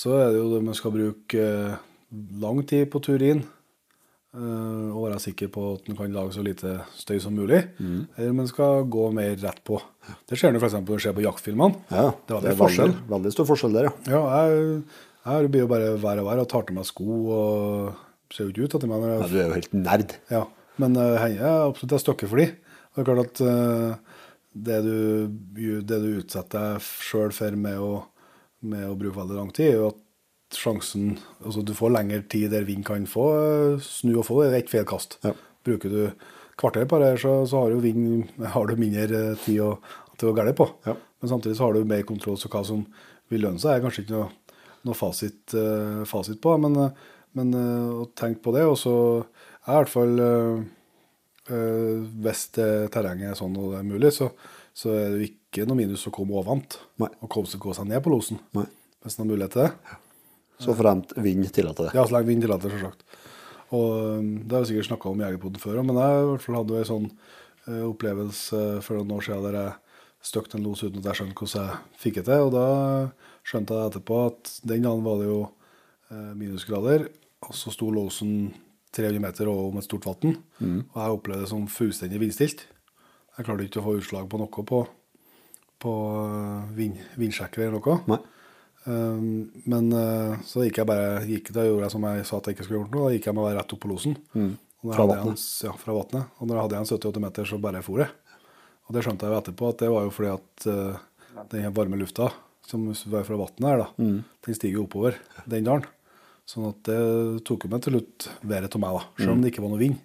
Så 0.00 0.12
er 0.16 0.28
det 0.30 0.38
jo 0.38 0.50
det 0.54 0.60
man 0.68 0.76
skal 0.78 0.92
bruke 0.94 1.46
eh, 1.46 1.80
lang 2.42 2.60
tid 2.70 2.86
på 2.92 3.00
tur 3.02 3.22
inn. 3.26 3.40
eh, 4.34 4.90
og 4.94 5.08
være 5.08 5.18
sikker 5.24 5.50
på 5.50 5.64
at 5.74 5.88
man 5.90 5.98
kan 5.98 6.12
lage 6.14 6.36
så 6.36 6.44
lite 6.46 6.76
støy 6.98 7.18
som 7.22 7.34
mulig. 7.34 7.64
Eller 7.82 8.32
man 8.36 8.46
skal 8.50 8.84
gå 8.86 9.08
mer 9.16 9.34
rett 9.42 9.58
på. 9.66 9.80
Det 10.30 10.38
ser 10.38 10.54
du 10.54 10.60
f.eks. 10.62 10.78
når 10.78 10.86
du 10.86 11.02
ser 11.02 11.16
på 11.16 11.24
jaktfilmene. 11.26 11.82
ja. 11.90 12.06
Det 12.28 12.36
er 12.38 12.46
det 12.48 12.56
forskjell. 12.60 12.94
Veldig, 12.94 13.10
veldig 13.16 13.32
stor 13.34 13.48
forskjell 13.50 13.74
der, 13.80 13.90
ja. 13.90 13.96
Ja, 14.14 14.22
jeg, 14.46 14.80
jeg 15.26 15.50
blir 15.52 15.66
jo 15.66 15.72
bare 15.74 15.90
vær 16.00 16.22
og 16.22 16.30
vær 16.30 16.44
og 16.44 16.48
tar 16.54 16.64
til 16.68 16.78
meg 16.78 16.86
sko 16.88 17.18
og 17.34 18.06
ser 18.30 18.46
jo 18.46 18.54
ikke 18.54 18.68
ut 18.70 18.78
etter 18.78 18.90
meg 18.90 19.02
når 19.02 19.10
ja. 19.16 19.26
Du 19.26 19.36
er 19.42 19.48
jo 19.50 19.58
helt 19.58 19.74
nerd. 19.74 20.14
ja, 20.30 20.44
men 20.80 20.94
uh, 20.96 21.18
jeg 21.26 21.40
er 21.42 21.66
absolutt 21.66 21.96
jeg 21.98 22.04
stokker 22.06 22.30
for 22.30 22.40
de. 22.40 22.46
Og 22.90 22.96
det 22.96 23.02
er 23.02 23.06
klart 23.10 23.26
at 23.26 23.40
eh, 23.46 24.09
det, 24.52 24.80
du, 24.82 25.80
det 25.82 25.98
du 26.02 26.08
utsetter 26.18 26.74
deg 26.74 26.86
sjøl 27.06 27.34
for 27.34 27.56
med 27.58 27.78
å, 27.78 27.92
med 28.66 28.88
å 28.88 28.96
bruke 28.98 29.18
veldig 29.20 29.38
lang 29.38 29.52
tid, 29.54 29.72
er 29.72 29.78
jo 29.78 29.90
at 29.92 30.06
sjansen 30.50 31.12
Altså 31.38 31.62
du 31.62 31.70
får 31.78 31.92
lengre 31.94 32.24
tid 32.26 32.50
der 32.50 32.64
vind 32.66 32.82
kan 32.82 33.04
få 33.06 33.26
eh, 33.38 33.84
snu 33.86 34.16
og 34.16 34.24
få 34.26 34.40
ett 34.48 34.70
feil 34.72 34.82
kast. 34.88 35.20
Ja. 35.22 35.30
Bruker 35.62 35.92
du 35.92 36.00
kvarter 36.58 36.88
på 36.90 36.98
det, 36.98 37.12
så, 37.22 37.36
så 37.46 37.62
har, 37.62 37.70
jo 37.70 37.84
vind, 37.84 38.32
har 38.42 38.66
du 38.66 38.74
mindre 38.80 39.06
eh, 39.06 39.38
tid 39.44 39.62
å, 39.62 39.70
til 40.18 40.32
å 40.32 40.34
gærne 40.34 40.56
på. 40.58 40.66
Ja. 40.88 40.96
Men 41.20 41.32
samtidig 41.34 41.56
så 41.60 41.68
har 41.68 41.76
du 41.76 41.86
mer 41.86 42.02
kontroll, 42.08 42.38
så 42.40 42.50
hva 42.50 42.64
som 42.66 42.82
vil 43.30 43.44
lønne 43.44 43.62
seg, 43.62 43.76
er 43.76 43.84
kanskje 43.84 44.04
ikke 44.04 44.16
noe, 44.16 44.56
noe 44.88 44.96
fasit, 44.96 45.54
uh, 45.54 46.02
fasit 46.08 46.40
på. 46.42 46.56
Men, 46.58 46.76
uh, 46.80 47.16
men 47.38 47.52
uh, 47.54 48.02
tenk 48.18 48.40
på 48.42 48.54
det. 48.56 48.64
Og 48.66 48.78
så 48.80 48.94
er 49.66 49.74
i 49.74 49.78
hvert 49.78 49.92
fall 49.92 50.22
eh, 50.24 50.28
eh, 50.30 50.68
Hvis 51.48 52.42
terrenget 52.54 53.32
er 53.32 53.38
sånn 53.38 53.56
og 53.58 53.72
det 53.72 53.80
er 53.80 53.86
mulig, 53.88 54.12
så, 54.14 54.28
så 54.76 54.92
er 54.94 55.08
det 55.08 55.16
jo 55.16 55.28
ikke 55.30 55.64
noe 55.66 55.78
minus 55.80 56.06
å 56.06 56.12
komme 56.14 56.36
ovant. 56.38 56.76
Nei. 57.00 57.08
Og 57.24 57.32
komme 57.32 57.50
seg 57.50 57.62
gå 57.64 57.74
seg 57.74 57.88
ned 57.90 58.04
på 58.04 58.12
losen. 58.12 58.38
Nei. 58.54 58.66
Hvis 59.00 59.16
en 59.16 59.24
har 59.24 59.30
mulighet 59.32 59.56
til 59.56 59.64
det. 59.64 59.98
Så 60.60 60.76
fremt 60.76 61.12
vind 61.16 61.48
tillater 61.56 61.88
det. 61.88 61.92
Ja, 61.96 62.04
så 62.04 62.18
lenge 62.18 62.28
vind 62.28 62.44
tillater, 62.44 62.72
selvsagt. 62.74 63.04
Og 63.76 64.18
um, 64.18 64.32
Det 64.44 64.56
har 64.56 64.64
vi 64.64 64.72
sikkert 64.72 64.90
snakka 64.90 65.08
om 65.10 65.20
i 65.20 65.24
Jegerpoden 65.24 65.62
før, 65.62 65.78
men 65.86 66.00
jeg 66.00 66.18
i 66.18 66.26
hvert 66.30 66.44
fall 66.44 66.58
hadde 66.58 66.74
jo 66.74 66.80
en 66.82 66.90
sånn 66.90 67.06
eh, 67.08 67.84
opplevelse 67.86 68.64
for 68.84 68.98
noen 68.98 69.14
år 69.16 69.26
siden 69.26 69.46
der 69.46 69.58
jeg 69.60 69.76
støkte 70.30 70.58
en 70.58 70.66
los 70.66 70.82
uten 70.84 71.00
at 71.00 71.08
jeg 71.08 71.20
skjønte 71.20 71.38
hvordan 71.38 71.70
jeg 71.70 72.00
fikk 72.02 72.18
det 72.18 72.26
til. 72.28 72.48
Og 72.48 72.52
da 72.56 72.66
skjønte 73.46 73.78
jeg 73.78 73.92
etterpå 73.92 74.18
at 74.26 74.52
den 74.72 74.84
dagen 74.88 75.06
var 75.06 75.22
det 75.22 75.30
jo 75.30 75.38
eh, 75.46 76.32
minusgrader, 76.42 77.06
og 77.46 77.56
så 77.56 77.72
sto 77.72 77.88
losen 77.94 78.34
300 78.96 79.20
meter 79.22 79.48
over 79.50 79.68
om 79.70 79.78
et 79.78 79.86
stort 79.86 80.06
vann. 80.08 80.36
Og 80.60 80.96
jeg 80.98 81.16
opplevde 81.16 81.44
det 81.44 81.50
som 81.52 81.66
fullstendig 81.70 82.20
vindstilt. 82.22 82.64
Jeg 83.36 83.46
klarte 83.46 83.64
ikke 83.68 83.80
å 83.80 83.86
få 83.86 83.96
utslag 84.00 84.26
på 84.28 84.40
noe 84.40 84.64
på, 84.66 84.80
på 85.80 85.92
eh, 86.26 86.72
vind, 86.76 86.98
vindsjekker 87.20 87.62
eller 87.68 87.78
noe. 87.78 88.00
Nei. 88.10 88.20
Um, 88.88 89.50
men 89.68 89.90
uh, 89.92 90.38
så 90.48 90.62
gikk 90.64 90.78
jeg 90.80 90.88
bare 90.88 91.20
gikk, 91.28 91.50
Da 91.52 91.66
gjorde 91.66 91.84
jeg 91.84 91.92
som 91.92 92.04
jeg 92.08 92.22
sa 92.24 92.38
at 92.40 92.46
jeg 92.48 92.56
ikke 92.56 92.64
skulle 92.66 92.78
gjort 92.80 92.94
noe. 92.94 93.06
Da 93.10 93.14
gikk 93.18 93.26
jeg 93.28 93.36
bare 93.36 93.54
rett 93.58 93.74
opp 93.76 93.82
på 93.84 93.90
losen. 93.92 94.16
Mm. 94.32 94.54
Fra 94.96 95.04
en- 95.04 95.36
Ja, 95.68 95.72
fra 95.76 95.92
vannet. 95.98 96.30
Og 96.40 96.48
når 96.48 96.54
jeg 96.56 96.62
hadde 96.64 96.78
igjen 96.78 96.88
78 96.96 97.20
meter, 97.26 97.44
så 97.50 97.58
bare 97.60 97.82
for 97.84 98.00
jeg. 98.00 98.08
Og 98.88 98.94
det 98.96 99.04
skjønte 99.04 99.28
jeg 99.28 99.34
jo 99.34 99.40
etterpå, 99.42 99.68
at 99.74 99.78
det 99.84 99.90
var 99.92 100.06
jo 100.08 100.14
fordi 100.16 100.30
at 100.32 100.66
uh, 100.72 101.44
den 101.52 101.74
varme 101.76 102.00
lufta 102.00 102.30
som 102.66 102.88
var 103.12 103.24
fra 103.28 103.36
vannet 103.36 103.66
her, 103.68 103.78
da, 103.84 103.86
den 104.46 104.54
stiger 104.56 104.78
jo 104.80 104.84
oppover 104.88 105.16
den 105.50 105.64
dalen. 105.66 105.84
Sånn 106.50 106.66
at 106.66 106.80
det 106.88 106.98
tok 107.46 107.68
meg 107.70 107.82
til 107.84 107.94
slutt 107.94 108.26
været 108.50 108.74
av 108.74 108.82
meg, 108.82 108.96
da. 108.96 109.02
Selv 109.20 109.36
om 109.36 109.42
det 109.42 109.52
ikke 109.52 109.62
var 109.62 109.70
noe 109.70 109.78
vind, 109.78 109.98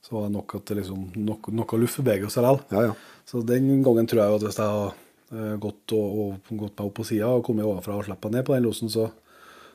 så 0.00 0.14
var 0.16 0.22
det 0.26 0.34
nok 0.38 0.54
at 0.56 0.70
det 0.70 0.76
liksom, 0.78 1.02
nok, 1.28 1.50
noe 1.52 1.80
luft 1.82 2.00
begge 2.06 2.30
seg 2.32 2.46
likevel. 2.46 2.62
Ja, 2.72 2.84
ja. 2.88 2.94
Så 3.28 3.42
den 3.44 3.68
gangen 3.84 4.08
tror 4.08 4.22
jeg 4.22 4.32
jo 4.32 4.38
at 4.38 4.46
hvis 4.46 4.60
jeg 4.62 4.70
hadde 4.72 4.94
eh, 5.36 5.58
gått, 5.60 5.94
og, 5.98 6.22
og, 6.22 6.54
gått 6.62 6.80
meg 6.80 6.86
opp 6.86 6.96
på 6.96 7.06
sida 7.10 7.28
og 7.28 7.44
kommet 7.44 7.68
ovenfra 7.68 7.98
og 7.98 8.06
sluppet 8.08 8.32
ned 8.32 8.46
på 8.48 8.56
den 8.56 8.64
losen, 8.64 8.92
så, 8.92 9.10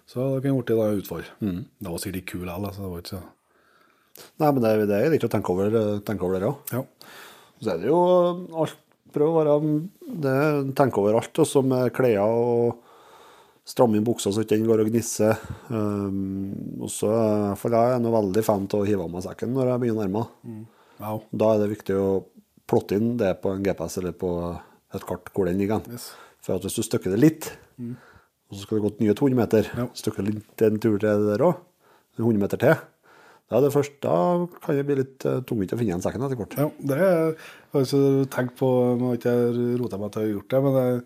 så 0.09 0.31
det 0.33 0.41
kunne 0.47 0.63
blitt 0.63 0.73
et 0.73 1.03
utfall. 1.03 1.29
Det 1.77 1.93
var 1.93 2.01
sikkert 2.01 2.21
ikke 2.23 2.31
kul 2.39 2.49
likevel, 2.55 2.73
så 2.73 2.87
det 2.87 2.91
var 2.95 3.05
ikke 3.05 3.17
så 3.17 3.23
Nei, 4.39 4.47
men 4.47 4.61
det, 4.63 4.69
det 4.87 4.95
er 4.95 5.11
litt 5.11 5.25
å 5.27 5.29
tenke 5.29 5.51
over, 5.51 5.73
tenke 6.07 6.23
over 6.23 6.39
det 6.39 6.47
òg. 6.47 6.71
Ja. 6.71 6.81
Så 7.59 7.73
er 7.73 7.81
det 7.81 7.89
jo 7.91 8.01
alt 8.55 8.81
Prøv 9.15 9.31
å 9.31 9.35
være 9.37 9.51
det, 10.25 10.39
tenke 10.75 10.99
over 10.99 11.15
alt, 11.15 11.39
også 11.39 11.61
med 11.63 11.93
klær 11.95 12.17
og 12.25 12.81
stramme 13.65 13.97
inn 13.97 14.05
buksa 14.05 14.29
så 14.33 14.43
ikke 14.45 14.57
den 14.59 14.67
går 14.69 14.83
og 14.83 14.89
gnisser. 14.91 15.39
Um, 15.73 16.53
og 16.85 16.89
så 16.93 17.09
For 17.59 17.73
jeg 17.73 17.95
er 17.95 18.01
nå 18.03 18.11
veldig 18.13 18.43
fan 18.45 18.67
av 18.69 18.83
å 18.83 18.87
hive 18.87 19.05
av 19.07 19.11
meg 19.13 19.25
sekken 19.25 19.55
når 19.55 19.71
jeg 19.73 19.83
begynner 19.83 20.01
å 20.01 20.05
nærme 20.05 20.21
meg. 20.21 20.65
ja. 21.01 21.13
Da 21.33 21.53
er 21.55 21.63
det 21.63 21.71
viktig 21.73 21.97
å 21.97 22.09
plotte 22.69 22.97
inn 22.97 23.15
det 23.19 23.33
på 23.41 23.51
en 23.53 23.63
GPS 23.65 23.97
eller 24.01 24.13
på 24.17 24.29
et 24.95 25.05
kart 25.05 25.31
hvor 25.33 25.45
den 25.49 25.57
ligger. 25.61 25.81
Yes. 25.91 26.11
For 26.45 26.61
hvis 26.61 26.77
du 26.77 26.83
støkker 26.85 27.13
det 27.13 27.19
litt, 27.21 27.47
og 27.81 28.53
så 28.53 28.61
skal 28.63 28.77
det 28.79 28.85
gått 28.85 29.01
nye 29.01 29.13
200 29.17 29.37
meter, 29.37 29.69
Ja. 29.77 29.87
støkker 29.97 30.25
litt 30.25 30.61
en 30.65 30.77
tur 30.79 30.97
til 30.97 31.09
det 31.09 31.31
der 31.33 31.43
òg, 31.45 31.57
100 32.21 32.37
meter 32.39 32.61
til, 32.61 32.75
da, 33.49 33.59
det 33.61 33.73
først, 33.73 33.97
da 34.01 34.15
kan 34.63 34.77
det 34.77 34.85
bli 34.87 34.95
litt 35.01 35.25
uh, 35.25 35.41
tungvint 35.45 35.73
å 35.73 35.77
finne 35.77 35.91
igjen 35.93 36.01
sekken 36.05 36.23
etter 36.25 36.37
hvert. 36.39 36.55
Ja, 36.57 36.69
det 36.81 36.95
har 36.97 37.11
jeg 37.11 37.35
altså 37.77 37.99
tenkt 38.33 38.55
på 38.57 38.69
Nå 38.97 39.11
har 39.11 39.19
ikke 39.19 39.35
rota 39.81 39.99
meg 40.01 40.13
til 40.13 40.21
å 40.21 40.25
ha 40.25 40.31
gjort 40.31 40.49
det, 40.53 40.61
men 40.65 40.79
jeg, 40.79 41.03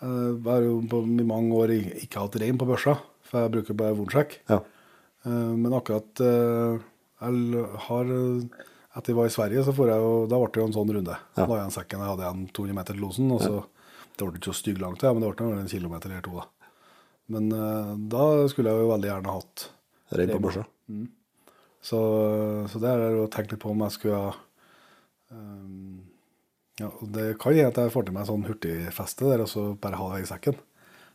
jeg 0.00 0.42
har 0.46 0.62
jo 0.64 0.76
på, 0.88 1.00
i 1.04 1.26
mange 1.28 1.56
år 1.56 1.72
ikke 1.76 2.22
hatt 2.24 2.36
rein 2.40 2.58
på 2.60 2.68
børsa, 2.68 2.96
for 3.28 3.44
jeg 3.44 3.52
bruker 3.56 3.76
bare 3.76 3.96
vornsjekk. 3.98 4.38
Ja. 4.50 4.60
Eh, 5.26 5.52
Men 5.60 5.76
akkurat 5.76 6.22
eh, 6.24 6.80
jeg 7.20 7.64
har 7.88 8.12
Etter 8.90 9.12
jeg 9.12 9.16
var 9.20 9.28
i 9.28 9.34
Sverige, 9.34 9.62
så 9.62 9.70
får 9.76 9.86
jeg 9.92 10.00
jo, 10.02 10.14
da 10.26 10.38
ble 10.40 10.48
det 10.50 10.58
jo 10.58 10.66
en 10.66 10.72
sånn 10.74 10.88
runde. 10.96 11.14
Ja. 11.36 11.44
Da 11.46 11.58
igjen 11.60 11.70
sekken, 11.76 12.00
jeg 12.02 12.10
hadde 12.10 12.24
igjen 12.26 12.40
200 12.56 12.74
meter 12.74 12.96
til 12.96 13.04
losen. 13.04 13.28
og 13.30 13.38
så, 13.44 13.60
Det 14.16 14.26
ble 14.26 14.40
ikke 14.40 14.50
så 14.50 14.56
stygg 14.58 14.80
langt, 14.82 15.04
ja, 15.06 15.12
men 15.14 15.22
det 15.22 15.28
ble 15.36 15.50
en 15.60 15.70
kilometer 15.70 16.10
eller 16.10 16.24
to. 16.26 16.40
da. 16.40 16.72
Men 17.30 17.52
eh, 17.54 17.92
da 18.10 18.24
skulle 18.50 18.72
jeg 18.72 18.82
jo 18.82 18.90
veldig 18.90 19.10
gjerne 19.12 19.36
hatt 19.36 19.68
Rein 20.10 20.32
på 20.34 20.40
børsa. 20.42 20.64
Så, 21.80 22.00
så 22.72 22.80
det 22.82 22.90
har 22.90 23.04
jeg 23.04 23.14
jo 23.20 23.28
tenkt 23.30 23.52
litt 23.54 23.62
på 23.62 23.70
om 23.70 23.84
jeg 23.86 23.94
skulle 23.94 24.18
ha 24.18 24.32
ehm, 25.30 26.00
ja, 26.80 26.90
Det 27.16 27.26
kan 27.40 27.54
hende 27.54 27.70
at 27.70 27.80
jeg 27.82 27.92
får 27.94 28.06
til 28.08 28.16
meg 28.16 28.28
sånn 28.28 28.46
hurtigfeste 28.48 29.28
der, 29.28 29.44
og 29.44 29.50
så 29.52 29.66
bare 29.80 30.00
ha 30.00 30.12
det 30.14 30.24
i 30.24 30.28
sekken. 30.30 30.56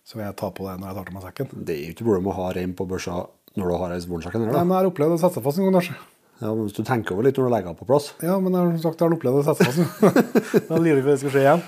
Så 0.05 0.19
vil 0.19 0.27
jeg 0.27 0.37
ta 0.37 0.51
på 0.53 0.67
det 0.67 0.75
når 0.79 0.91
jeg 0.91 0.97
tar 0.99 1.07
til 1.07 1.15
meg 1.15 1.23
sekken. 1.25 1.53
Det 1.65 1.75
er 1.75 1.87
jo 1.87 1.95
ikke 1.95 2.05
problem 2.05 2.29
å 2.29 2.35
ha 2.37 2.51
reim 2.53 2.75
på 2.77 2.85
børsa 2.89 3.23
når 3.55 3.71
du 3.71 3.77
har 3.81 3.95
ei 3.95 4.03
vornsjekken. 4.11 4.45
Nei, 4.45 4.61
men 4.61 4.75
jeg 4.75 4.83
har 4.83 4.91
opplevd 4.91 5.15
å 5.15 5.21
sette 5.21 5.39
seg 5.39 5.47
fast 5.47 5.61
en 5.61 5.65
gang, 5.67 5.77
kanskje. 5.79 5.95
Ja, 6.41 6.51
men 6.51 6.65
hvis 6.67 6.75
du 6.75 6.83
tenker 6.83 7.15
over 7.15 7.25
litt 7.25 7.37
når 7.39 7.47
du 7.47 7.53
legger 7.53 7.71
den 7.71 7.77
på 7.79 7.85
plass 7.87 8.09
Ja, 8.19 8.33
men 8.43 8.51
jeg 8.51 8.59
har 8.59 8.79
sagt 8.83 8.99
jeg 8.99 9.07
har 9.07 9.13
opplevd 9.15 9.39
å 9.39 9.43
sette 9.47 9.67
seg 9.71 9.91
fast. 10.01 10.65
da 10.69 10.79
lirer 10.83 10.99
ikke 10.99 11.13
det 11.13 11.19
skal 11.21 11.33
skje 11.33 11.43
igjen. 11.45 11.63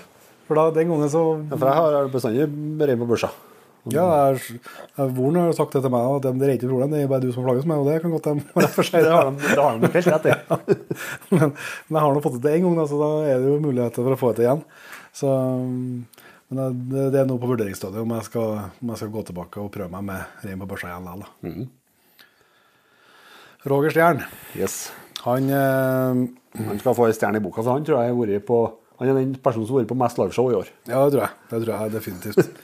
For 0.47 0.59
da, 0.59 0.65
den 0.75 0.91
gangen 0.91 1.11
så 1.11 1.21
ja, 1.39 1.55
For 1.55 1.67
jeg 1.67 1.95
har 1.97 2.09
bestandig 2.11 2.89
reim 2.91 3.03
på 3.03 3.07
børsa. 3.09 3.31
Ja, 3.93 4.05
jeg, 4.33 4.59
Voren 5.15 5.39
har 5.39 5.47
jo 5.51 5.55
sagt 5.57 5.75
det 5.77 5.81
til 5.85 5.93
meg, 5.93 6.05
at 6.17 6.27
det 6.27 6.47
er 6.47 6.53
ikke 6.55 6.69
problem, 6.71 6.91
det 6.93 7.01
er 7.03 7.09
bare 7.11 7.23
du 7.23 7.31
som 7.35 7.45
flagget 7.45 7.67
med, 7.69 7.77
og 7.81 7.87
det 7.89 7.97
kan 8.03 8.13
godt 8.15 8.29
de 8.29 8.61
rett 8.63 8.75
for 8.75 8.87
seg. 8.87 9.05
Det 9.05 9.13
har 9.13 9.29
de, 9.29 9.35
det 9.43 9.57
har 9.61 9.75
de 9.77 9.83
nok 9.85 9.97
helt 9.99 10.11
rett 10.13 10.27
i. 10.27 10.35
men, 11.35 11.43
men 11.53 11.99
jeg 11.99 12.03
har 12.05 12.15
nå 12.17 12.23
fått 12.25 12.37
det 12.37 12.43
til 12.47 12.57
én 12.59 12.65
gang, 12.67 12.81
så 12.91 13.01
da 13.01 13.09
er 13.31 13.43
det 13.43 13.51
jo 13.53 13.59
muligheter 13.63 14.07
for 14.07 14.15
å 14.15 14.19
få 14.21 14.31
det 14.33 14.39
til 14.41 14.47
igjen. 14.47 14.63
Så, 15.17 15.33
men 16.47 16.61
det, 16.93 17.07
det 17.15 17.21
er 17.23 17.27
nå 17.29 17.37
på 17.41 17.49
vurderingsstadiet 17.51 18.03
om, 18.03 18.13
om 18.13 18.93
jeg 18.93 19.01
skal 19.01 19.13
gå 19.13 19.23
tilbake 19.31 19.61
og 19.63 19.71
prøve 19.73 19.89
meg 19.95 20.05
med 20.11 20.45
rein 20.47 20.61
på 20.63 20.69
børsa 20.69 20.91
igjen. 20.91 21.07
likevel. 21.07 21.29
Mm. 21.47 21.67
Roger 23.67 23.91
Stjern, 23.91 24.21
Yes. 24.55 24.91
han 25.25 25.49
eh, 25.49 26.21
Han 26.67 26.79
skal 26.79 26.95
få 26.95 27.07
ei 27.09 27.15
stjerne 27.17 27.41
i 27.41 27.43
boka, 27.43 27.63
så 27.65 27.73
han 27.75 27.83
tror 27.85 27.99
jeg 28.03 28.13
har 28.13 28.19
vært 28.21 28.45
på 28.47 28.59
Han 29.01 29.09
er 29.11 29.17
den 29.19 29.33
personen 29.43 29.67
som 29.67 29.75
har 29.75 29.83
vært 29.83 29.91
på 29.91 29.97
mest 29.99 30.17
liveshow 30.21 30.47
i 30.49 30.55
år. 30.57 30.69
Ja, 30.89 31.03
det 31.05 31.13
tror 31.13 31.21
jeg. 31.25 31.33
Det 31.51 31.59
tror 31.65 31.73
jeg 31.73 31.91
definitivt. 31.93 32.61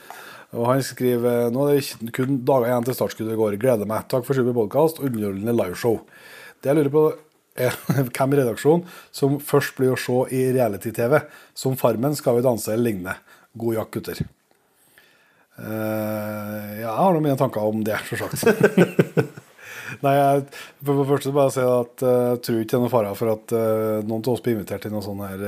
Og 0.54 0.68
han 0.70 0.82
skriver 0.86 1.50
nå 1.54 1.66
er 1.72 1.82
det 1.82 2.14
kun 2.14 2.40
dager 2.46 2.70
igjen 2.70 2.86
til 2.86 2.96
startskuddet 2.96 3.38
går. 3.38 3.58
Gleder 3.62 3.88
meg. 3.90 4.06
Takk 4.10 4.26
for 4.26 4.38
Super 4.38 4.54
Podcast 4.56 5.00
og 5.00 5.08
underholdende 5.10 5.54
liveshow. 5.56 6.00
Det 6.62 6.70
jeg 6.70 6.78
lurer 6.78 6.94
på, 6.94 7.04
er 7.54 7.74
hvem 8.14 8.34
i 8.34 8.40
redaksjonen 8.40 8.86
som 9.14 9.38
først 9.42 9.76
blir 9.78 9.94
å 9.94 10.00
se 10.00 10.20
i 10.34 10.46
reality-TV. 10.54 11.20
Som 11.58 11.78
Farmen, 11.80 12.16
Skal 12.18 12.38
vi 12.38 12.46
danse 12.46 12.72
eller 12.72 12.90
lignende. 12.90 13.18
God 13.54 13.78
jakt, 13.78 13.94
gutter. 13.94 14.24
Uh, 15.54 16.74
ja, 16.80 16.88
jeg 16.88 16.98
har 16.98 17.14
nå 17.14 17.22
mine 17.22 17.38
tanker 17.38 17.62
om 17.62 17.84
det, 17.86 17.98
selvsagt. 18.08 18.42
Nei, 20.02 20.14
jeg, 20.16 20.40
for 20.82 20.98
det 20.98 21.06
første 21.06 21.34
bare 21.36 21.52
si 21.54 21.62
at 21.62 22.02
jeg 22.02 22.40
tror 22.42 22.56
ikke 22.58 22.72
det 22.72 22.78
er 22.78 22.82
noen 22.82 22.92
fare 22.92 23.12
for 23.14 23.30
at 23.36 23.54
uh, 23.54 24.00
noen 24.02 24.24
av 24.24 24.32
oss 24.32 24.42
blir 24.42 24.56
invitert 24.56 24.82
til 24.82 24.94
noen 24.94 25.04
sånne 25.04 25.28
her 25.30 25.44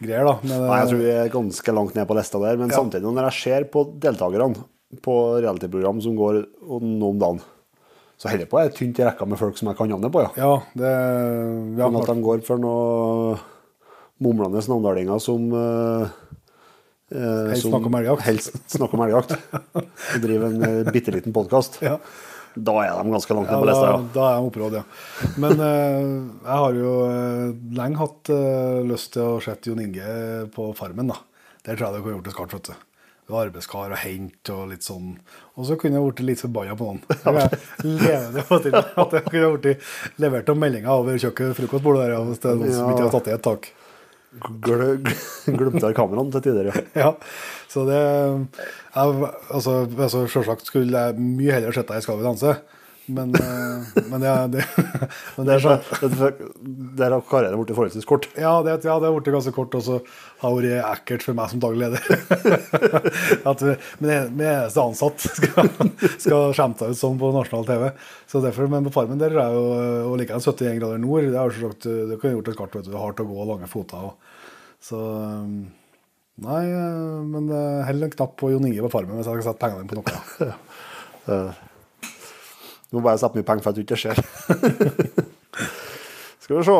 reality-greier. 0.00 0.24
da. 0.24 0.38
Men, 0.42 0.64
Nei, 0.68 0.78
jeg 0.78 0.86
eh, 0.86 0.90
tror 0.90 1.02
vi 1.02 1.12
er 1.12 1.28
ganske 1.34 1.74
langt 1.74 1.94
ned 1.94 2.08
på 2.08 2.16
lista 2.18 2.38
der, 2.38 2.56
men 2.56 2.70
Ja. 2.70 2.76
samtidig, 2.76 3.02
når 3.02 3.30
jeg 3.30 3.42
ser 3.42 3.64
på 3.64 3.84
deltakerne 3.98 4.64
på 5.02 5.14
reality-program 5.42 6.02
som 6.02 6.16
går 6.16 6.46
nå 6.80 7.08
om 7.10 7.18
dagen, 7.18 7.40
så 8.18 8.28
holder 8.28 8.46
jeg 8.46 8.50
på 8.50 8.58
være 8.58 8.74
tynt 8.74 8.98
i 8.98 9.04
rekka 9.04 9.26
med 9.28 9.38
folk 9.38 9.56
som 9.56 9.68
jeg 9.68 9.76
kan 9.78 9.88
navnet 9.88 10.12
på, 10.12 10.22
ja. 10.22 10.30
Ja, 10.36 10.62
det 10.74 11.78
ja, 11.78 11.88
Men 11.88 12.00
at 12.02 12.06
de 12.10 12.22
går 12.22 12.42
for 12.44 12.58
noe 12.58 13.38
mumlende 14.18 14.58
namdalinger 14.66 15.20
som 15.22 15.52
eh, 15.54 16.08
eh, 17.14 17.50
Helst 17.52 17.68
snakker 17.68 17.86
om 17.86 17.98
elgjakt. 18.00 18.24
Helst 18.26 18.58
snakker 18.74 18.98
om 18.98 19.04
elgjakt. 19.06 19.36
Driver 20.24 20.48
en 20.50 20.64
uh, 20.86 20.92
bitte 20.92 21.14
liten 21.14 21.32
podkast. 21.32 21.78
ja, 21.82 21.98
Da 22.64 22.74
er 22.82 22.96
de 22.96 23.14
ganske 23.14 23.36
langt 23.36 23.50
ja, 23.50 23.54
ned 23.54 23.62
på 23.62 23.70
lista, 23.70 23.86
ja. 23.92 24.02
da 24.14 24.26
er 24.30 24.36
de 24.38 24.50
opprådd, 24.50 24.76
ja. 24.80 24.82
Men 25.42 25.62
eh, 25.68 26.10
jeg 26.48 26.58
har 26.64 26.82
jo 26.82 26.92
eh, 27.06 27.46
lenge 27.78 28.02
hatt 28.02 28.32
eh, 28.34 28.82
lyst 28.88 29.14
til 29.16 29.24
å 29.24 29.40
se 29.44 29.56
Jon 29.68 29.82
Inge 29.84 30.12
på 30.54 30.70
Farmen. 30.78 31.14
da. 31.14 31.18
Der 31.66 31.76
tror 31.76 31.88
jeg 31.88 31.98
det 31.98 32.04
kunne 32.04 32.18
gjort 32.18 32.28
det 32.30 32.36
skart, 32.36 32.54
vet 32.56 32.70
du. 32.70 32.84
Det 33.28 33.34
var 33.34 33.44
Arbeidskar 33.44 33.92
og 33.92 34.00
hent 34.00 34.50
og 34.54 34.60
litt 34.70 34.86
sånn. 34.86 35.10
Og 35.60 35.66
så 35.68 35.76
kunne 35.76 35.98
jeg 35.98 36.06
blitt 36.06 36.22
litt 36.24 36.40
forbanna 36.40 36.76
på 36.80 36.86
noen. 36.86 37.02
Levende 37.84 38.44
på 38.48 38.56
til 38.64 38.78
at 38.78 39.16
jeg 39.18 39.24
kunne 39.26 39.50
blitt 39.58 40.22
levert 40.22 40.48
noen 40.48 40.62
meldinger 40.62 40.94
over 40.94 41.18
kjøkkenfrokostbordet 41.20 42.06
der 42.06 42.24
hvis 42.24 42.40
det 42.40 42.48
er 42.54 42.62
noen 42.62 42.72
som 42.72 42.88
ikke 42.94 43.04
har 43.04 43.12
tatt 43.12 43.28
i 43.28 43.34
et 43.36 43.44
tak. 43.44 43.68
Gle- 44.62 45.00
Glemte 45.48 45.88
kameraene 45.96 46.32
til 46.34 46.42
tider, 46.44 46.68
ja. 46.68 46.82
Ja, 47.02 47.12
så 47.72 47.84
det 47.88 47.98
jeg, 47.98 49.30
altså, 49.50 49.76
altså, 49.98 50.26
Selvsagt 50.28 50.66
skulle 50.68 50.92
jeg 51.06 51.16
mye 51.20 51.54
heller 51.56 51.72
sett 51.72 51.88
deg 51.88 52.02
i 52.02 52.04
Skal 52.04 52.20
vi 52.20 52.26
danse, 52.28 52.52
men, 53.08 53.32
eh, 53.34 54.02
men 54.10 54.20
det, 54.20 54.32
det, 54.52 54.64
men 55.36 55.48
det 55.48 55.54
er 55.54 55.62
sånn 55.64 56.50
Der 56.98 57.14
har 57.14 57.22
karrieren 57.28 57.56
blitt 57.60 57.72
forholdsvis 57.76 58.08
kort. 58.08 58.28
Ja, 58.36 58.58
det, 58.64 58.76
ja, 58.84 58.98
det 59.00 59.08
har 59.08 59.14
blitt 59.16 59.30
ganske 59.32 59.52
kort, 59.56 59.74
og 59.78 59.84
så 59.86 59.98
har 60.42 60.58
det 60.60 60.74
vært 60.74 60.98
ekkelt 60.98 61.24
for 61.26 61.38
meg 61.38 61.52
som 61.52 61.62
daglig 61.62 61.88
leder. 61.88 62.04
At 63.50 63.64
min 64.02 64.12
eneste 64.12 64.84
ansatt 64.84 65.24
skal, 65.38 65.72
skal 66.18 66.52
skjemme 66.56 66.78
seg 66.80 66.92
ut 66.92 67.00
sånn 67.00 67.20
på 67.20 67.32
nasjonal 67.34 67.68
TV. 67.68 67.88
Så 68.28 68.44
derfor, 68.44 68.70
Men 68.70 68.86
på 68.86 68.94
Farmen 68.94 69.20
der 69.20 69.36
er 69.36 69.56
jo 69.56 69.64
og 70.12 70.18
likeens 70.20 70.46
71 70.46 70.78
grader 70.82 71.02
nord. 71.02 71.26
Det, 71.28 71.38
har 71.38 71.50
jo 71.50 71.56
selvsagt, 71.56 71.88
det 72.12 72.20
kan 72.20 72.36
gjort 72.36 72.52
et 72.52 72.60
kart. 72.60 72.78
vet 72.78 72.90
du, 72.90 72.94
er 72.94 73.02
hardt 73.02 73.24
å 73.24 73.28
gå 73.28 73.48
lange 73.48 73.70
foter. 73.70 74.10
Og, 74.12 74.44
så 74.84 75.00
um, 75.00 75.58
Nei, 76.38 76.60
eh, 76.70 77.22
men 77.26 77.48
eh, 77.50 77.80
heller 77.88 78.06
en 78.06 78.12
knapp 78.12 78.36
på 78.38 78.52
Jon 78.52 78.68
Inge 78.68 78.84
på 78.84 78.92
Farmen 78.92 79.18
hvis 79.18 79.26
jeg 79.26 79.40
skal 79.40 79.48
sette 79.48 79.64
pengene 79.64 79.90
på 79.90 79.98
noe. 79.98 81.40
Eh, 82.88 82.94
Nå 82.94 83.00
må 83.00 83.04
bare 83.04 83.20
sette 83.20 83.36
mye 83.36 83.44
penger 83.44 83.62
for 83.64 83.70
at 83.70 83.76
du 83.76 83.82
ikke 83.84 83.98
ser. 84.00 84.16
Skal 86.44 86.56
vi 86.56 86.64
se. 86.64 86.76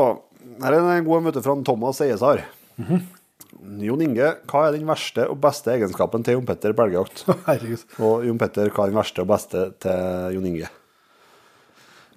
Her 0.63 0.75
er 0.75 0.87
en 0.97 1.05
god 1.07 1.27
møte 1.27 1.43
fra 1.45 1.55
Thomas 1.67 2.01
Eiesar. 2.01 2.41
Jon 2.79 4.03
Inge, 4.05 4.31
hva 4.49 4.63
er 4.67 4.77
den 4.77 4.87
verste 4.89 5.27
og 5.29 5.39
beste 5.43 5.73
egenskapen 5.75 6.25
til 6.25 6.39
Jon 6.39 6.47
Petter 6.49 6.73
på 6.77 6.87
elgjakt? 6.87 7.25
Og 8.05 8.25
Jon 8.27 8.39
Petter, 8.41 8.71
hva 8.73 8.87
er 8.87 8.93
den 8.93 8.99
verste 9.01 9.25
og 9.25 9.29
beste 9.31 9.67
til 9.83 10.35
Jon 10.37 10.49
Inge? 10.49 10.71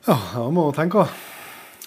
Ja, 0.08 0.16
da 0.16 0.48
må 0.54 0.70
du 0.70 0.78
tenke, 0.78 1.04
da. 1.04 1.28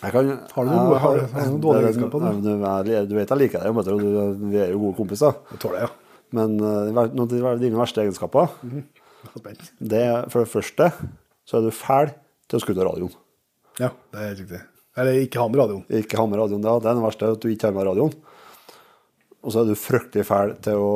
Kan, 0.05 0.29
Har 0.53 0.67
du 0.67 0.69
noen 0.69 0.89
gode- 0.91 1.01
har 1.01 1.21
har 1.33 1.47
noen 1.49 1.61
dårlige 1.63 1.89
egenskaper. 1.95 2.25
Du, 2.45 2.51
du, 2.51 2.93
du 3.09 3.15
vet 3.17 3.31
jeg 3.33 3.41
liker 3.41 3.65
deg, 3.65 3.77
Petter, 3.79 3.97
og 3.97 4.05
du, 4.05 4.47
vi 4.53 4.61
er 4.61 4.75
jo 4.75 4.83
gode 4.83 4.99
kompiser. 5.01 5.39
Jeg 5.55 5.63
tåler 5.65 5.81
det, 5.81 5.89
ja. 5.89 6.19
Men 6.35 6.57
uh, 6.61 7.07
noen 7.15 7.47
av 7.49 7.61
dine 7.63 7.79
verste 7.79 8.03
egenskaper, 8.05 8.53
mm 8.61 8.71
-hmm. 8.75 9.69
det 9.79 10.03
er 10.03 10.29
for 10.29 10.45
det 10.45 10.51
første 10.53 10.93
så 11.49 11.59
er 11.59 11.67
du 11.67 11.75
fæl 11.75 12.13
til 12.49 12.59
å 12.59 12.63
skru 12.63 12.75
av 12.77 12.87
radioen. 12.91 13.19
Ja, 13.81 13.91
det 14.13 14.21
er 14.21 14.31
helt 14.31 14.43
riktig. 14.45 14.63
Eller 14.95 15.21
ikke 15.25 15.43
ha 15.43 15.51
med 15.51 15.61
radioen. 15.61 15.85
Ikke 15.99 16.19
ha 16.21 16.27
med 16.31 16.39
radioen, 16.39 16.65
ja. 16.65 16.79
det 16.79 16.91
er 16.91 16.99
det 16.99 17.05
verste, 17.05 17.31
at 17.35 17.43
du 17.43 17.51
ikke 17.51 17.71
har 17.71 17.77
med 17.77 17.89
radioen. 17.89 18.17
Og 19.45 19.53
så 19.53 19.63
er 19.63 19.71
du 19.71 19.79
fryktelig 19.79 20.27
fæl 20.29 20.55
til 20.65 20.81
å 20.81 20.95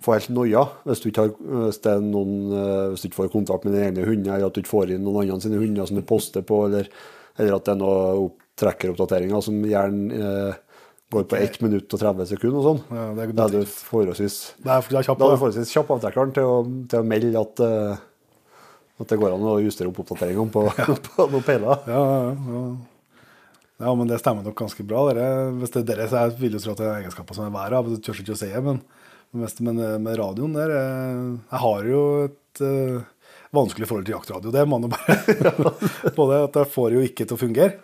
få 0.00 0.14
helt 0.14 0.30
noia 0.32 0.62
hvis 0.86 1.02
du 1.02 1.10
ikke, 1.10 1.26
har, 1.26 1.32
hvis 1.66 1.80
er 1.90 2.04
noen, 2.04 2.36
eh, 2.54 2.84
hvis 2.92 3.02
du 3.02 3.08
ikke 3.10 3.22
får 3.24 3.32
kontakt 3.34 3.66
med 3.66 3.74
dine 3.74 3.90
egne 3.90 4.06
hunder, 4.06 4.36
eller 4.36 4.48
at 4.48 4.56
du 4.56 4.62
ikke 4.62 4.72
får 4.72 4.94
inn 4.94 5.04
noen 5.04 5.24
andre 5.26 5.42
sine 5.44 5.60
hunder 5.60 5.88
som 5.88 5.98
du 5.98 6.06
poster 6.06 6.46
på, 6.46 6.62
eller, 6.68 6.88
eller 7.36 7.56
at 7.56 7.66
det 7.66 7.74
er 7.74 7.80
noen 7.82 8.26
opp, 8.28 8.38
trekkeroppdateringer 8.60 9.40
som 9.44 9.56
gjerne 9.64 10.16
eh, 10.20 10.58
går 11.10 11.24
på 11.30 11.38
1 11.38 11.58
minutt 11.64 11.94
og 11.96 12.02
30 12.02 12.28
sekunder 12.30 12.60
og 12.60 12.66
sånn. 12.66 12.80
Ja, 12.92 13.06
da 13.32 13.46
er 13.46 13.54
du 13.54 13.60
forholdsvis 13.66 14.36
forholdsvis 15.40 15.72
kjapp 15.74 15.94
avtrekkeren 15.96 16.34
til 16.36 16.50
til 16.90 17.00
å 17.00 17.08
melde 17.08 17.40
at, 17.40 17.62
eh, 17.66 18.02
at 19.00 19.08
det 19.08 19.18
går 19.20 19.34
an 19.34 19.46
å 19.48 19.58
justere 19.64 19.90
opp 19.90 20.02
oppdateringene 20.02 20.52
på, 20.52 20.64
på 21.08 21.26
noen 21.26 21.44
peiler. 21.46 21.84
Ja, 21.88 22.00
ja, 22.00 22.32
ja. 22.54 22.64
ja, 23.86 23.94
men 23.96 24.10
det 24.10 24.20
stemmer 24.20 24.44
nok 24.46 24.58
ganske 24.58 24.84
bra. 24.86 25.06
Dere, 25.10 25.28
hvis 25.60 25.72
det 25.74 25.84
er 25.84 25.88
dere, 25.92 26.08
så 26.10 26.24
jeg 26.26 26.36
vil 26.40 26.56
jo 26.58 26.64
tro 26.64 26.74
at 26.74 26.82
det 26.82 26.88
er 26.88 26.98
egenskaper 27.04 27.38
som 27.38 27.48
er 27.48 27.54
været 27.54 27.78
av, 27.78 27.88
Det 27.88 28.02
tør 28.04 28.20
ikke 28.24 28.36
å 28.36 28.40
si, 28.42 28.50
men, 28.68 28.82
men, 29.32 29.54
men 29.68 29.84
eh, 29.86 29.96
med 30.02 30.18
radioen 30.20 30.58
der 30.58 30.74
eh, 30.76 31.22
Jeg 31.52 31.62
har 31.64 31.88
jo 31.88 32.02
et 32.26 32.64
uh, 32.66 32.98
vanskelig 33.56 33.88
forhold 33.88 34.08
til 34.08 34.18
jaktradio. 34.18 34.52
Det 34.54 34.66
må 34.68 34.78
man 34.78 34.90
jo 34.90 34.94
bare 34.96 35.64
Både 36.18 36.44
at 36.48 36.60
jeg 36.60 36.74
får 36.74 36.98
jo 36.98 37.06
ikke 37.06 37.24
til 37.24 37.38
å 37.38 37.40
fungere. 37.40 37.78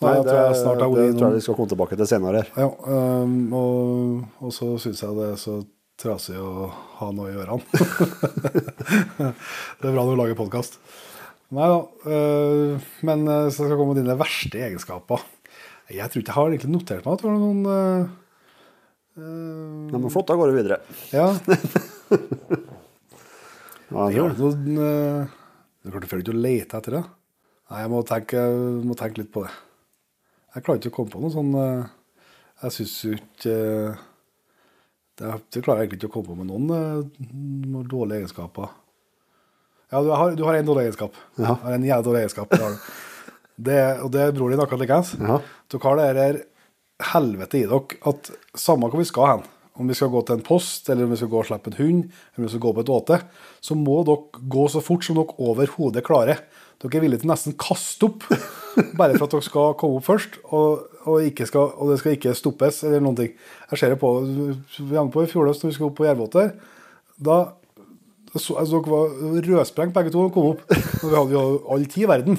Nei, 0.00 0.14
det, 0.16 0.30
tror 0.30 0.38
jeg 0.40 0.78
det 0.80 0.86
vært 0.88 1.18
tror 1.18 1.26
jeg 1.26 1.36
vi 1.36 1.42
skal 1.44 1.56
komme 1.58 1.68
tilbake 1.68 1.96
til 2.00 2.06
senere 2.08 2.40
ja, 2.56 2.64
um, 2.64 3.34
og, 3.52 4.22
og 4.40 4.54
så 4.56 4.70
syns 4.80 5.02
jeg 5.04 5.16
det 5.18 5.26
er 5.26 5.34
så 5.36 5.58
trasig 6.00 6.38
å 6.40 6.70
ha 7.00 7.08
noe 7.16 7.30
i 7.32 7.38
ørene. 7.40 7.64
det 9.80 9.88
er 9.88 9.94
bra 9.94 10.02
når 10.04 10.12
du 10.12 10.20
lager 10.20 10.36
podkast. 10.38 10.76
Nei 11.56 11.66
da. 11.66 11.78
øh, 12.06 12.78
men 13.06 13.18
øh, 13.26 13.48
så 13.50 13.56
skal 13.56 13.72
jeg 13.72 13.78
komme 13.80 13.94
med 13.94 14.02
dine 14.02 14.18
verste 14.20 14.60
egenskaper. 14.60 15.20
Jeg 15.90 16.06
tror 16.06 16.20
ikke 16.22 16.30
jeg 16.30 16.36
har 16.36 16.46
egentlig 16.52 16.74
notert 16.76 17.06
meg 17.06 17.14
at 17.16 17.22
det 17.22 17.26
var 17.26 17.40
noen 17.40 17.62
øh, 17.66 18.02
Nei, 19.20 19.98
men 19.98 20.12
flott, 20.12 20.28
da 20.30 20.36
går 20.38 20.52
vi 20.52 20.60
videre. 20.60 20.76
Ja. 21.12 21.26
Ja, 23.90 24.04
Det 24.06 24.14
tror 24.14 24.36
noen 24.38 24.78
øh, 24.78 25.26
Det 25.26 25.90
er 25.90 25.94
klart 25.96 26.10
føler 26.12 26.22
ikke 26.22 26.36
å 26.36 26.44
lete 26.44 26.78
etter 26.78 26.92
det. 27.00 27.04
Nei, 27.70 27.78
jeg 27.82 27.90
må 27.90 27.98
tenke, 28.06 28.38
må 28.86 28.94
tenke 28.98 29.20
litt 29.24 29.32
på 29.34 29.42
det. 29.46 29.52
Jeg 30.54 30.62
klarer 30.66 30.78
ikke 30.80 30.92
å 30.92 30.96
komme 31.00 31.12
på 31.12 31.22
noe 31.22 31.34
sånn 31.34 31.52
Jeg 31.54 32.70
syns 32.74 32.94
jo 33.06 33.10
ikke 33.18 33.54
det, 35.20 35.32
det 35.52 35.62
klarer 35.64 35.82
jeg 35.82 35.90
egentlig 35.90 36.00
ikke 36.00 36.10
å 36.10 36.14
komme 36.14 36.32
på 36.32 36.38
med 36.38 36.48
noen, 36.48 36.70
øh, 36.72 37.30
noen 37.68 37.88
dårlige 37.90 38.22
egenskaper. 38.22 38.72
Ja, 39.90 40.00
du 40.06 40.10
har, 40.14 40.34
du 40.38 40.44
har 40.46 40.56
en 40.56 40.68
dårlig 40.68 40.86
egenskap. 40.86 41.16
Ja. 41.36 41.56
Du 41.58 41.66
har 41.66 41.76
en 41.76 41.86
jævlig 41.86 42.06
dårlig 42.06 42.20
egenskap. 42.24 42.54
Det 43.60 43.80
og 44.00 44.12
det 44.14 44.22
er 44.22 44.36
bror 44.36 44.52
din 44.52 44.62
akkurat 44.62 44.84
likeens. 44.84 45.14
Ja. 45.18 45.40
Dere 45.70 45.88
har 45.88 45.98
det 45.98 46.06
her 46.08 46.38
helvete 47.10 47.58
i 47.58 47.66
dere 47.68 47.98
at 48.08 48.30
samme 48.58 48.88
hvor 48.88 49.02
vi 49.02 49.08
skal 49.08 49.28
hen, 49.34 49.44
om 49.80 49.90
vi 49.90 49.96
skal 49.96 50.12
gå 50.12 50.22
til 50.24 50.38
en 50.38 50.46
post, 50.46 50.88
eller 50.92 51.04
om 51.04 51.12
vi 51.12 51.18
skal 51.20 51.32
gå 51.32 51.40
og 51.40 51.48
slippe 51.48 51.72
en 51.72 51.78
hund, 51.80 52.00
eller 52.06 52.42
om 52.42 52.46
vi 52.46 52.52
skal 52.54 52.64
gå 52.64 52.72
på 52.76 52.84
et 52.84 52.94
åte, 52.96 53.20
så 53.64 53.76
må 53.78 54.00
dere 54.08 54.46
gå 54.54 54.66
så 54.72 54.82
fort 54.84 55.04
som 55.06 55.18
dere 55.18 55.36
overhodet 55.50 56.04
klarer. 56.06 56.42
Dere 56.80 56.96
er 56.96 57.04
villige 57.04 57.24
til 57.24 57.32
nesten 57.32 57.58
kaste 57.60 58.08
opp, 58.08 58.24
bare 58.98 59.18
for 59.18 59.26
at 59.26 59.36
dere 59.36 59.48
skal 59.48 59.76
komme 59.80 60.00
opp 60.00 60.08
først, 60.08 60.40
og, 60.48 60.86
og, 61.06 61.40
skal, 61.48 61.70
og 61.76 61.90
det 61.92 61.98
skal 62.02 62.12
ikke 62.16 62.34
stoppes, 62.36 62.82
eller 62.84 63.00
noen 63.00 63.16
ting. 63.16 63.32
Jeg 63.70 63.78
ser 63.80 63.94
det 63.94 64.00
på, 64.02 64.10
hang 64.92 65.10
på 65.14 65.24
i 65.24 65.30
fjordøst 65.30 65.64
når 65.64 65.70
vi 65.70 65.76
skulle 65.78 65.90
opp 65.92 65.98
på 66.00 66.08
Jervåter, 66.08 66.52
da 67.20 67.38
så, 68.36 68.54
altså, 68.60 68.78
dere 68.78 68.92
var 68.94 69.14
rødsprengt 69.42 69.94
begge 69.96 70.12
to 70.14 70.20
og 70.28 70.32
kom 70.34 70.52
opp. 70.52 70.60
Og 70.70 71.06
vi 71.10 71.16
hadde 71.16 71.34
jo 71.34 71.44
all 71.74 71.86
tid 71.90 72.04
i 72.04 72.10
verden. 72.10 72.36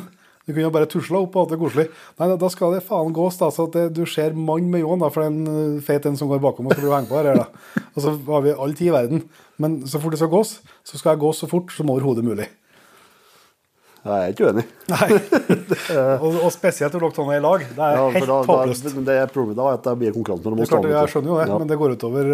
Du 0.48 0.54
kunne 0.54 0.64
jo 0.64 0.72
bare 0.74 0.88
tusla 0.90 1.20
opp 1.20 1.36
og 1.36 1.44
hatt 1.44 1.52
det 1.52 1.60
koselig. 1.60 1.84
Nei, 2.18 2.30
da- 2.40 2.50
skal 2.50 2.72
det 2.78 2.84
faen 2.88 3.12
gås, 3.14 3.36
da, 3.42 3.50
så 3.52 3.66
at 3.68 3.76
det, 3.76 3.84
du 3.98 4.06
ser 4.10 4.32
mann 4.34 4.70
med 4.72 4.82
ljåen, 4.86 5.04
for 5.12 5.22
det 5.22 5.28
er 5.28 5.34
en 5.34 5.76
eh, 5.76 5.82
feit 5.84 6.08
en 6.08 6.16
som 6.18 6.32
går 6.32 6.40
bakom 6.42 6.70
og 6.70 6.74
skal 6.78 6.86
bli 6.88 6.96
hengt 6.96 7.12
på 7.12 7.20
her, 7.20 7.42
da. 7.44 7.84
Og 7.92 8.00
så 8.06 8.16
har 8.30 8.46
vi 8.48 8.56
all 8.56 8.74
tid 8.78 8.88
i 8.88 8.96
verden. 8.96 9.26
Men 9.62 9.82
så 9.86 10.00
fort 10.02 10.16
det 10.16 10.22
skal 10.24 10.32
gås, 10.32 10.56
så 10.88 10.98
skal 10.98 11.14
jeg 11.18 11.24
gå 11.26 11.34
så 11.38 11.52
fort 11.52 11.76
som 11.76 11.92
overhodet 11.92 12.24
mulig. 12.26 12.48
Jeg 14.02 14.18
er 14.18 14.32
ikke 14.34 14.48
uenig. 14.50 14.64
Nei. 14.90 15.08
og, 16.26 16.38
og 16.48 16.52
spesielt 16.56 16.96
når 16.96 17.04
dere 17.04 17.14
to 17.20 17.26
er 17.30 17.38
i 17.38 17.44
lag. 17.44 17.66
Det 17.70 17.84
er 17.86 17.98
Ja, 18.00 18.06
helt 18.16 18.32
håpløst. 18.50 18.88
det 19.06 19.18
er 19.22 19.30
problemet 19.30 19.60
da 19.60 19.68
at 19.76 19.84
det 19.86 19.94
blir 20.02 20.16
konkurranse 20.16 20.46
mellom 20.48 20.64
oss. 20.64 20.72
jeg 20.74 21.12
skjønner 21.14 21.30
jo 21.30 21.38
det, 21.38 21.46
Ja. 21.52 21.58
men 21.62 21.70
det 21.70 21.78
går 21.78 21.94
utover 21.94 22.32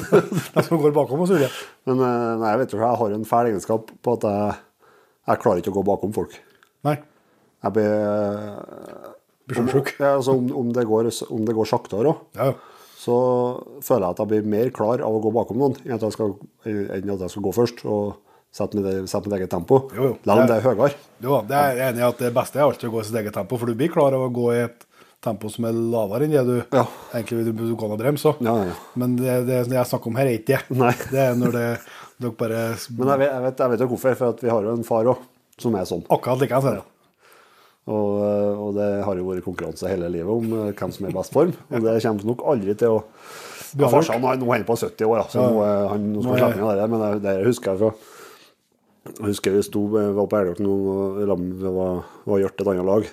de 0.54 0.62
som 0.68 0.78
går 0.84 0.94
bakom 0.94 1.24
og 1.24 1.32
Ulike. 1.34 1.50
Men 1.90 2.04
eh, 2.06 2.32
nei, 2.44 2.52
vet 2.62 2.70
du, 2.70 2.76
jeg 2.78 3.00
har 3.02 3.16
en 3.18 3.26
fæl 3.26 3.50
egenskap 3.50 3.90
på 4.06 4.14
at 4.14 4.28
jeg, 4.30 4.58
jeg 5.32 5.42
klarer 5.42 5.62
ikke 5.64 5.74
å 5.74 5.78
gå 5.80 5.84
bakom 5.90 6.14
folk. 6.14 6.38
Nei. 6.86 6.94
Jeg 7.66 7.74
blir 7.74 7.92
Blir 9.48 9.62
sjøsjuk. 9.64 9.94
Ja, 9.98 10.14
altså, 10.20 10.34
om, 10.38 10.48
om, 10.54 10.70
det 10.76 10.84
går, 10.86 11.08
om 11.34 11.44
det 11.48 11.54
går 11.56 11.66
saktere 11.70 12.10
òg, 12.12 12.22
Ja, 12.38 12.52
så 12.98 13.14
føler 13.86 14.04
jeg 14.06 14.14
at 14.14 14.18
jeg 14.22 14.28
blir 14.32 14.48
mer 14.54 14.70
klar 14.74 15.00
av 15.06 15.14
å 15.18 15.20
gå 15.22 15.30
bakom 15.34 15.58
noen 15.62 15.76
enn 15.86 15.94
at 15.94 16.02
jeg 16.04 16.14
skal, 16.16 16.34
enn 16.68 17.12
at 17.14 17.22
jeg 17.26 17.32
skal 17.32 17.44
gå 17.46 17.52
først 17.56 17.82
og 17.88 18.18
sette 18.54 18.78
mitt, 18.78 18.86
mitt 19.04 19.32
eget 19.38 19.50
tempo. 19.52 19.82
Jo, 19.94 20.10
jo. 20.10 20.16
La 20.28 20.38
dem 20.40 20.48
det 20.50 20.58
er 20.58 20.66
høyere. 20.66 20.92
jo, 21.22 21.40
det 21.48 21.56
er 21.58 21.76
jeg 21.76 21.92
enig 21.92 22.02
i 22.02 22.08
at 22.08 22.22
det 22.24 22.34
beste 22.36 22.58
er 22.60 22.66
alltid 22.66 22.88
å 22.88 22.92
gå 22.96 23.02
i 23.02 23.08
sitt 23.08 23.18
eget 23.20 23.34
tempo, 23.36 23.58
for 23.60 23.70
du 23.70 23.76
blir 23.78 23.92
klar 23.92 24.16
av 24.16 24.24
å 24.26 24.30
gå 24.34 24.50
i 24.56 24.60
et 24.66 24.84
tempo 25.24 25.50
som 25.50 25.66
er 25.66 25.74
lavere 25.74 26.28
enn 26.28 26.34
det 26.36 26.44
du 26.46 26.56
Ja. 26.76 26.84
egentlig 27.12 27.40
vil 27.50 27.72
du 27.72 27.76
kan 27.78 27.90
ha 27.90 27.96
bremse. 28.00 28.34
Ja, 28.44 28.54
ja. 28.70 28.74
Men 28.94 29.16
det, 29.18 29.32
det, 29.48 29.64
det 29.68 29.76
jeg 29.80 29.90
snakker 29.90 30.12
om 30.12 30.18
her, 30.20 30.30
er 30.30 30.38
ikke 30.38 30.54
det. 30.54 30.76
Nei. 30.78 30.92
Det 31.12 31.24
er 31.24 31.34
når 31.38 31.56
det, 31.56 31.64
dere 32.22 32.36
bare 32.38 32.60
Men 32.98 33.10
jeg 33.14 33.18
vet, 33.24 33.32
jeg, 33.32 33.42
vet, 33.48 33.58
jeg 33.64 33.72
vet 33.74 33.82
jo 33.82 33.88
hvorfor, 33.94 34.14
for 34.20 34.44
vi 34.46 34.52
har 34.54 34.62
jo 34.68 34.76
en 34.78 34.86
far 34.86 35.10
òg 35.10 35.26
som 35.58 35.74
er 35.74 35.88
sånn. 35.90 36.04
Akkurat 36.14 36.38
likeens 36.44 36.68
er 36.70 36.78
det. 36.78 36.86
Og, 37.88 38.18
og 38.68 38.74
det 38.76 38.86
har 39.06 39.16
jo 39.16 39.24
vært 39.30 39.46
konkurranse 39.46 39.88
hele 39.88 40.10
livet 40.12 40.28
om 40.28 40.50
eh, 40.52 40.72
hvem 40.76 40.90
som 40.92 41.06
er 41.08 41.12
i 41.14 41.16
best 41.16 41.32
form. 41.32 41.54
Og 41.72 41.80
det 41.86 41.94
kommer 42.04 42.28
nok 42.30 42.42
aldri 42.52 42.74
til 42.78 42.98
å 42.98 43.02
ja. 43.78 43.88
Farsan 43.92 44.22
nå 44.22 44.52
er 44.54 44.62
på 44.64 44.76
70 44.80 45.04
år, 45.08 45.22
så 45.28 45.42
nå, 45.44 45.64
han, 45.90 46.04
nå 46.14 46.22
skal 46.24 46.38
han 46.40 46.52
slippe 46.54 46.62
unna 46.64 46.76
det. 46.78 46.86
Men 46.92 47.02
det, 47.02 47.10
det 47.26 47.34
husker 47.48 47.74
jeg 47.74 47.80
fra 47.82 47.90
Jeg 49.18 49.26
husker 49.30 49.54
vi 49.56 49.62
sto, 49.66 49.82
var 49.90 50.26
på 50.30 50.38
Elgård 50.38 50.60
nå, 50.64 50.74
og 50.92 51.20
lam- 51.30 51.48
vi 51.60 51.72
var, 51.78 52.02
var 52.28 52.42
gjort 52.42 52.60
et 52.62 52.70
annet 52.72 52.86
lag. 52.88 53.08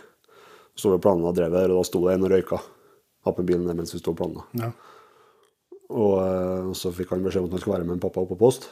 Så 0.75 0.89
vi 0.91 0.97
og 0.97 1.03
planla 1.05 1.29
og 1.31 1.38
drev 1.38 1.53
der, 1.55 1.71
og 1.71 1.79
da 1.79 1.88
sto 1.88 2.01
det 2.05 2.15
en 2.17 2.25
og 2.27 2.34
røyka. 2.34 2.60
Hadde 3.25 3.41
med 3.41 3.47
bilen 3.49 3.67
der 3.69 3.77
mens 3.79 3.93
vi 3.95 4.01
sto 4.01 4.12
og 4.13 4.19
planla. 4.19 4.43
Ja. 4.60 4.71
Og 5.95 6.15
eh, 6.21 6.73
så 6.77 6.91
fikk 6.93 7.13
han 7.13 7.23
beskjed 7.25 7.45
om 7.45 7.47
at 7.49 7.55
han 7.55 7.62
skulle 7.63 7.77
være 7.77 7.88
med 7.88 7.95
en 7.99 8.03
pappa 8.03 8.23
opp 8.25 8.31
på 8.34 8.39
post. 8.41 8.67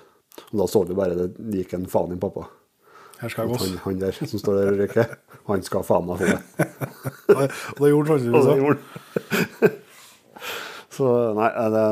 Og 0.51 0.59
da 0.63 0.67
så 0.69 0.81
vi 0.89 0.97
bare 0.97 1.15
det 1.17 1.29
gikk 1.61 1.75
en 1.77 1.87
faen 1.89 2.15
i 2.15 2.19
pappa. 2.21 2.47
Her 3.21 3.29
skal 3.31 3.47
jeg 3.47 3.59
Han, 3.61 3.75
han 3.85 3.99
der 4.01 4.15
som 4.17 4.39
står 4.41 4.57
der 4.57 4.71
og 4.73 4.79
røyker, 4.81 5.11
han 5.47 5.61
skal 5.63 5.85
faen 5.87 6.07
meg 6.09 6.19
få 6.19 6.31
det. 6.33 6.67
Og 7.77 7.79
det 7.79 7.91
gjorde 7.93 8.17
han 8.17 8.35
Og 8.35 8.49
det. 9.61 9.71
Så 10.93 11.07
nei, 11.33 11.47
det, 11.73 11.83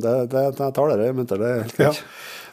det, 0.00 0.12
det, 0.32 0.42
jeg 0.56 0.72
tar 0.76 0.92
det 0.96 1.08
i 1.08 1.16
mynter, 1.16 1.40
det 1.42 1.48
er 1.50 1.64
helt 1.66 1.80
Ja. 1.82 1.90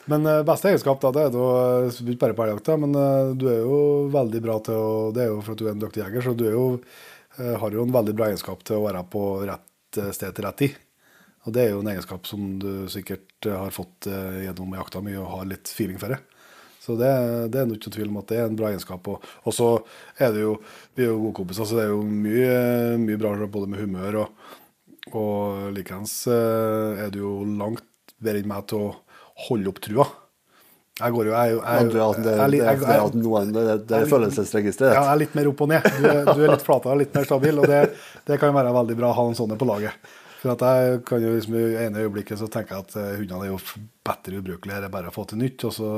Men 0.05 0.25
eh, 0.25 0.43
beste 0.45 0.69
egenskap, 0.69 1.01
da, 1.01 1.11
det 1.11 1.27
er 1.27 1.33
da, 1.33 2.15
bare 2.21 2.37
på 2.37 2.45
elgjakta, 2.45 2.77
men 2.81 2.95
eh, 2.99 3.31
du 3.39 3.47
er 3.49 3.61
jo 3.63 3.77
veldig 4.13 4.41
bra 4.43 4.57
til 4.65 4.77
å 4.77 4.89
Det 5.15 5.23
er 5.23 5.31
jo 5.31 5.39
for 5.41 5.55
at 5.55 5.61
du 5.61 5.65
er 5.65 5.73
en 5.73 5.81
dyktig 5.81 6.03
jeger, 6.03 6.25
så 6.25 6.33
du 6.37 6.45
jo, 6.45 6.65
eh, 7.39 7.55
har 7.61 7.77
jo 7.77 7.85
en 7.85 7.95
veldig 7.95 8.13
bra 8.17 8.29
egenskap 8.29 8.61
til 8.67 8.77
å 8.77 8.85
være 8.85 9.01
på 9.09 9.23
rett 9.49 10.01
sted 10.13 10.35
til 10.35 10.45
rett 10.45 10.59
tid. 10.59 10.77
Og 11.47 11.53
det 11.55 11.63
er 11.63 11.73
jo 11.73 11.81
en 11.81 11.89
egenskap 11.89 12.27
som 12.27 12.55
du 12.59 12.85
sikkert 12.91 13.47
har 13.47 13.69
fått 13.71 14.07
gjennom 14.09 14.73
jakta 14.75 14.99
mye 15.05 15.19
og 15.21 15.29
har 15.29 15.45
litt 15.47 15.69
feeling 15.71 15.99
for 16.01 16.11
det. 16.11 16.17
Så 16.81 16.97
det, 16.99 17.11
det 17.53 17.61
er 17.61 17.71
ikke 17.71 17.93
tvil 17.93 18.09
om 18.09 18.17
at 18.19 18.27
det 18.31 18.39
er 18.41 18.49
en 18.49 18.57
bra 18.57 18.71
egenskap. 18.73 19.07
Og, 19.07 19.53
så 19.55 19.69
er 20.17 20.33
det 20.35 20.41
jo 20.41 20.57
Vi 20.97 21.05
er 21.05 21.13
jo 21.13 21.21
gode 21.21 21.37
kompiser, 21.37 21.69
så 21.69 21.77
det 21.77 21.85
er 21.85 21.93
jo 21.93 22.01
mye, 22.01 22.57
mye 23.05 23.21
bra 23.21 23.31
både 23.45 23.71
med 23.71 23.85
humør 23.85 24.19
og, 24.25 24.51
og 25.13 25.71
likeens 25.77 26.17
er 26.33 27.13
du 27.13 27.21
jo 27.21 27.37
langt 27.61 27.85
bedre 28.17 28.41
enn 28.41 28.51
meg 28.51 28.67
til 28.73 28.89
å 28.89 28.91
holde 29.47 29.71
opp 29.71 29.81
trua. 29.83 30.07
Jeg 30.95 31.11
går 31.11 31.27
jo 31.27 31.31
jeg, 31.35 31.55
jeg, 31.59 31.87
det, 32.23 32.33
er 32.33 32.51
er 33.97 34.05
følelsesregisteret. 34.07 34.93
ja, 34.95 35.01
jeg 35.01 35.11
er 35.11 35.19
litt 35.25 35.33
mer 35.35 35.49
opp 35.49 35.63
og 35.65 35.71
ned. 35.73 35.89
Du 35.99 36.05
du 36.07 36.45
er 36.45 36.53
litt 36.53 36.63
flatere, 36.63 36.99
litt 37.01 37.17
mer 37.17 37.27
stabil, 37.27 37.59
og 37.59 37.67
det, 37.67 37.81
det 38.29 38.37
kan 38.39 38.55
være 38.55 38.71
veldig 38.77 38.95
bra 39.01 39.09
å 39.11 39.17
ha 39.17 39.25
en 39.27 39.35
sånn 39.35 39.57
på 39.59 39.67
laget. 39.67 40.13
For 40.39 40.53
at 40.53 40.63
jeg 40.63 41.01
kan 41.09 41.23
jo 41.25 41.33
liksom 41.33 41.57
I 41.57 41.65
ene 41.87 42.05
øyeblikket 42.05 42.39
så 42.39 42.47
tenker 42.51 42.77
jeg 42.77 42.85
at 42.85 42.95
eh, 43.01 43.11
hundene 43.19 43.47
er 43.47 43.51
jo 43.51 43.59
bedre 44.05 44.39
ubrukelige, 44.39 44.79
det 44.85 44.87
er 44.87 44.93
bare 44.93 45.11
å 45.11 45.15
få 45.15 45.25
til 45.27 45.41
nytt. 45.41 45.67
Og 45.67 45.75
så 45.75 45.91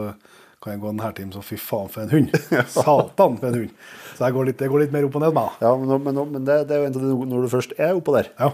kan 0.64 0.74
jeg 0.74 0.82
gå 0.82 0.90
en 0.90 1.04
hærtime 1.04 1.36
så 1.36 1.44
fy 1.46 1.60
faen 1.62 1.94
for 1.94 2.08
en 2.08 2.14
hund. 2.16 2.34
Satan 2.80 3.38
for 3.38 3.52
en 3.52 3.60
hund. 3.62 3.78
Så 4.16 4.26
jeg 4.26 4.38
går 4.40 4.50
litt, 4.50 4.66
jeg 4.66 4.74
går 4.74 4.86
litt 4.86 4.96
mer 4.96 5.06
opp 5.06 5.20
og 5.20 5.26
ned 5.28 5.38
med. 5.38 5.62
Ja, 5.62 5.76
men, 5.78 5.94
men, 6.08 6.22
men 6.34 6.48
det, 6.48 6.58
det 6.70 6.78
er 6.78 6.82
jo 6.82 6.90
en 6.90 6.98
av 6.98 7.06
de 7.06 7.32
når 7.36 7.46
du 7.46 7.52
først 7.54 7.78
er 7.78 7.94
oppå 7.94 8.18
der, 8.18 8.34
Ja, 8.42 8.54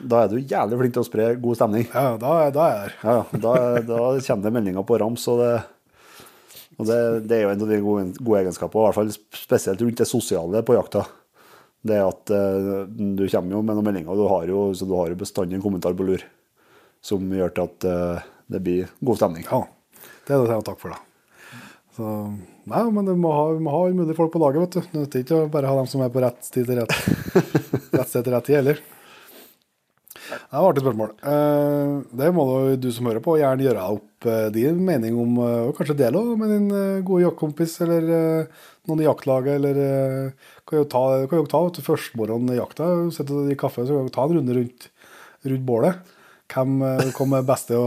da 0.00 0.22
er 0.24 0.32
du 0.32 0.38
jævlig 0.40 0.78
flink 0.80 0.94
til 0.96 1.02
å 1.02 1.06
spre 1.08 1.28
god 1.42 1.58
stemning. 1.58 1.86
ja 1.92 2.16
da, 2.20 2.32
er- 2.46 2.52
da 2.54 2.66
er 2.66 2.74
jeg 2.76 2.82
der. 2.88 2.94
Ja, 3.02 3.16
da, 3.44 3.54
da 3.88 3.98
kommer 4.26 4.46
det 4.46 4.52
meldinger 4.56 4.86
på 4.88 4.98
rams, 5.02 5.26
og 5.32 5.42
det, 5.42 5.50
og 6.78 6.86
det, 6.88 7.00
det 7.28 7.36
er 7.38 7.42
jo 7.46 7.50
en 7.54 7.64
av 7.66 7.72
de 7.74 7.80
gode, 7.84 8.06
gode 8.20 8.40
egenskapene, 8.44 8.82
i 8.82 8.86
hvert 8.88 8.98
fall 9.00 9.12
spesielt 9.42 9.82
rundt 9.84 10.00
det 10.02 10.08
sosiale 10.08 10.62
på 10.66 10.76
jakta. 10.78 11.04
Det 11.82 11.96
er 11.98 12.06
at 12.06 12.30
uh, 12.30 12.84
du 12.86 13.24
kommer 13.26 13.56
jo 13.56 13.62
med 13.66 13.74
noen 13.74 13.88
meldinger, 13.90 14.12
og 14.14 14.20
du 14.22 14.28
har 14.30 14.46
jo, 14.50 14.64
så 14.78 14.86
du 14.86 14.94
har 14.94 15.10
jo 15.10 15.18
bestandig 15.18 15.58
en 15.58 15.64
kommentar 15.64 15.96
på 15.98 16.06
lur 16.06 16.22
som 17.02 17.24
gjør 17.34 17.50
til 17.56 17.64
at 17.66 17.86
uh, 17.90 18.26
det 18.52 18.60
blir 18.62 18.90
god 19.02 19.18
stemning. 19.18 19.46
Ja, 19.50 19.64
det 20.28 20.36
er 20.36 20.44
det 20.44 20.52
jeg 20.52 20.60
har 20.60 20.68
takk 20.68 20.78
for, 20.82 20.94
da. 20.94 21.00
Så, 21.92 22.08
nei, 22.70 22.82
men 22.94 23.04
du 23.04 23.12
må 23.20 23.32
ha, 23.34 23.42
vi 23.52 23.60
må 23.66 23.72
ha 23.74 23.80
alle 23.84 23.98
mulige 23.98 24.16
folk 24.16 24.30
på 24.32 24.40
laget, 24.40 24.62
vet 24.62 24.76
du. 24.78 24.80
Det 24.92 25.00
nytter 25.02 25.24
ikke 25.26 25.40
å 25.42 25.48
bare 25.52 25.68
ha 25.68 25.74
dem 25.76 25.88
som 25.90 26.00
er 26.06 26.12
på 26.14 26.22
rett 26.24 26.38
tid 26.54 26.70
til 26.70 26.78
rett, 26.78 26.94
rett 27.98 28.08
sted 28.08 28.22
til 28.24 28.32
rett 28.32 28.46
tid 28.48 28.56
heller. 28.62 28.80
Det 30.32 30.58
var 30.58 30.64
et 30.64 30.70
artig 30.70 30.84
spørsmål. 30.84 31.12
Eh, 31.32 31.92
det 32.20 32.30
må 32.36 32.46
du, 32.80 32.88
som 32.94 33.08
hører 33.08 33.24
på, 33.24 33.36
gjerne 33.40 33.66
gjøre 33.66 33.88
opp 33.96 34.28
eh, 34.28 34.46
din 34.54 34.80
mening 34.86 35.18
om, 35.20 35.36
eh, 35.44 35.58
og 35.68 35.76
kanskje 35.78 35.98
dele 35.98 36.22
med 36.40 36.52
din 36.52 37.04
gode 37.08 37.26
jaktkompis 37.26 37.76
eller 37.86 38.08
noen 38.88 39.02
i 39.02 39.06
jaktlaget, 39.06 39.60
eller 39.60 40.32
kan 40.68 40.82
jo 40.82 40.88
ta, 40.90 41.04
kan 41.30 41.42
jo 41.42 41.50
ta 41.50 41.62
vet 41.66 41.78
du, 41.78 41.84
førstmorgen 41.86 42.50
i 42.54 42.58
jakta, 42.58 42.88
sitte 43.14 43.36
drikke 43.36 43.62
kaffe, 43.66 43.86
så 43.86 43.98
kan 43.98 44.10
du 44.10 44.14
ta 44.14 44.26
en 44.26 44.36
runde 44.38 44.58
rundt, 44.58 44.90
rundt 45.46 45.66
bålet. 45.68 46.18
Hvem 46.52 46.82
kommer 47.16 47.44
best 47.48 47.70
til 47.70 47.80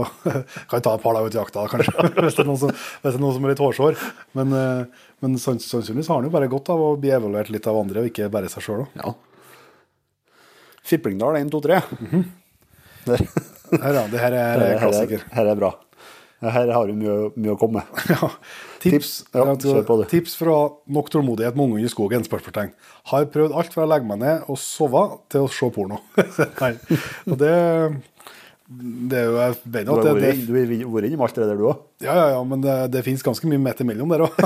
Kan 0.66 0.82
ta 0.82 0.96
et 0.96 1.02
par 1.04 1.14
dager 1.14 1.28
ut 1.28 1.36
i 1.36 1.38
jakta, 1.38 1.68
kanskje, 1.70 1.94
hvis 2.24 2.38
det 2.38 2.42
er 2.42 2.50
noen 2.50 2.62
som, 2.64 2.74
det 2.74 3.12
er 3.12 3.22
noen 3.22 3.36
som 3.36 3.46
er 3.46 3.54
litt 3.54 3.62
hårsår. 3.62 4.02
Men, 4.38 4.58
men 5.22 5.38
sannsynligvis 5.38 6.10
har 6.10 6.18
han 6.18 6.26
jo 6.26 6.34
bare 6.34 6.50
godt 6.50 6.72
av 6.74 6.82
å 6.82 6.96
bli 6.98 7.14
evaluert 7.14 7.52
litt 7.54 7.68
av 7.70 7.78
andre, 7.84 8.02
og 8.02 8.10
ikke 8.10 8.32
bare 8.32 8.50
seg 8.50 8.66
sjøl. 8.66 8.86
Ja. 8.98 9.14
Fiplingdal 10.86 11.36
1, 11.40 11.50
2, 11.54 11.60
3. 11.66 11.80
Der. 13.06 13.26
Her, 13.82 13.96
ja, 13.98 14.04
det 14.12 14.20
her 14.22 14.32
er 14.38 14.38
Her, 14.60 14.62
her, 14.70 14.78
klassiker. 14.86 15.24
er- 15.26 15.34
her 15.40 15.50
er 15.52 15.58
bra. 15.58 15.72
Her 16.46 16.68
har 16.70 16.86
du 16.90 16.92
mye, 16.94 17.14
mye 17.40 17.54
å 17.54 17.58
komme 17.58 17.80
med. 17.82 18.00
Ja. 18.14 18.28
Tips, 18.86 18.92
Tips, 18.92 19.12
ja, 19.34 19.42
altså, 19.50 20.04
tips 20.06 20.34
fra 20.38 20.52
nok 20.94 21.08
tålmodighet 21.10 21.56
med 21.56 21.64
ungen 21.64 21.82
i 21.82 21.88
skogen? 21.90 22.22
spørsmålstegn. 22.22 22.68
Har 23.10 23.24
prøvd 23.32 23.54
alt 23.56 23.72
fra 23.74 23.86
å 23.86 23.88
legge 23.90 24.06
meg 24.06 24.20
ned 24.20 24.44
og 24.52 24.58
sove 24.62 25.00
til 25.32 25.46
å 25.46 25.48
se 25.50 25.70
porno. 25.74 26.02
Nei. 26.60 26.68
Og 27.26 27.34
det, 27.40 27.54
det 29.10 29.18
er 29.22 29.26
jo 29.32 29.40
Jeg 29.40 29.56
vet 29.64 29.64
at 29.64 29.72
det, 29.72 29.82
du 29.88 30.52
har 30.52 30.92
vært 30.92 31.08
innom 31.08 31.24
alt 31.26 31.40
det 31.40 31.48
der, 31.48 31.58
du 31.58 31.66
òg. 31.72 31.80
ja, 32.04 32.14
ja, 32.20 32.28
ja, 32.36 32.44
men 32.52 32.62
det, 32.62 32.76
det 32.94 33.02
finnes 33.08 33.24
ganske 33.26 33.48
mye 33.50 33.64
midt 33.64 33.82
imellom 33.82 34.12
der 34.14 34.26
òg. 34.28 34.38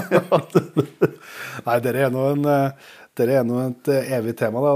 Nei, 1.66 1.76
det 1.85 1.94
er 2.07 2.14
nå 2.14 2.24
en 2.38 2.48
eh, 3.28 3.40
er 3.40 3.44
nå 3.44 3.59
et 3.66 3.88
eh, 3.92 4.12
evig 4.16 4.37
tema. 4.38 4.61
Da. 4.64 4.72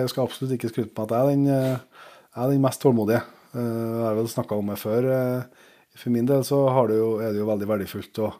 Jeg 0.00 0.08
skal 0.10 0.24
absolutt 0.26 0.54
ikke 0.56 0.70
skryte 0.72 0.94
på 0.96 1.04
at 1.06 1.14
jeg 1.14 1.20
er 1.20 1.30
den, 1.30 1.46
eh, 1.46 2.04
jeg 2.34 2.42
er 2.44 2.50
den 2.50 2.62
mest 2.64 2.80
tålmodige. 2.82 3.22
Eh, 3.54 3.60
Jeg 3.60 4.04
har 4.08 4.14
vel 4.18 4.28
snakka 4.28 4.58
om 4.58 4.66
det 4.72 4.78
før. 4.78 5.08
For 6.00 6.10
min 6.10 6.26
del 6.26 6.42
så 6.46 6.68
har 6.72 6.88
det 6.88 6.96
jo, 6.98 7.18
er 7.20 7.32
det 7.32 7.40
jo 7.42 7.46
veldig 7.50 7.68
verdifullt. 7.68 8.18
Og 8.18 8.32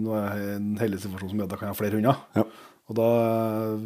nå 0.00 0.14
er 0.18 0.26
jeg 0.34 0.48
i 0.48 0.54
en 0.56 0.70
heldig 0.80 1.00
situasjon 1.04 1.30
som 1.30 1.38
gjør 1.38 1.46
at 1.46 1.54
jeg 1.54 1.60
kan 1.62 1.68
ha 1.72 1.78
flere 1.78 1.98
hunder. 2.00 2.16
Ja. 2.36 2.44
Og 2.90 2.96
da 2.98 3.08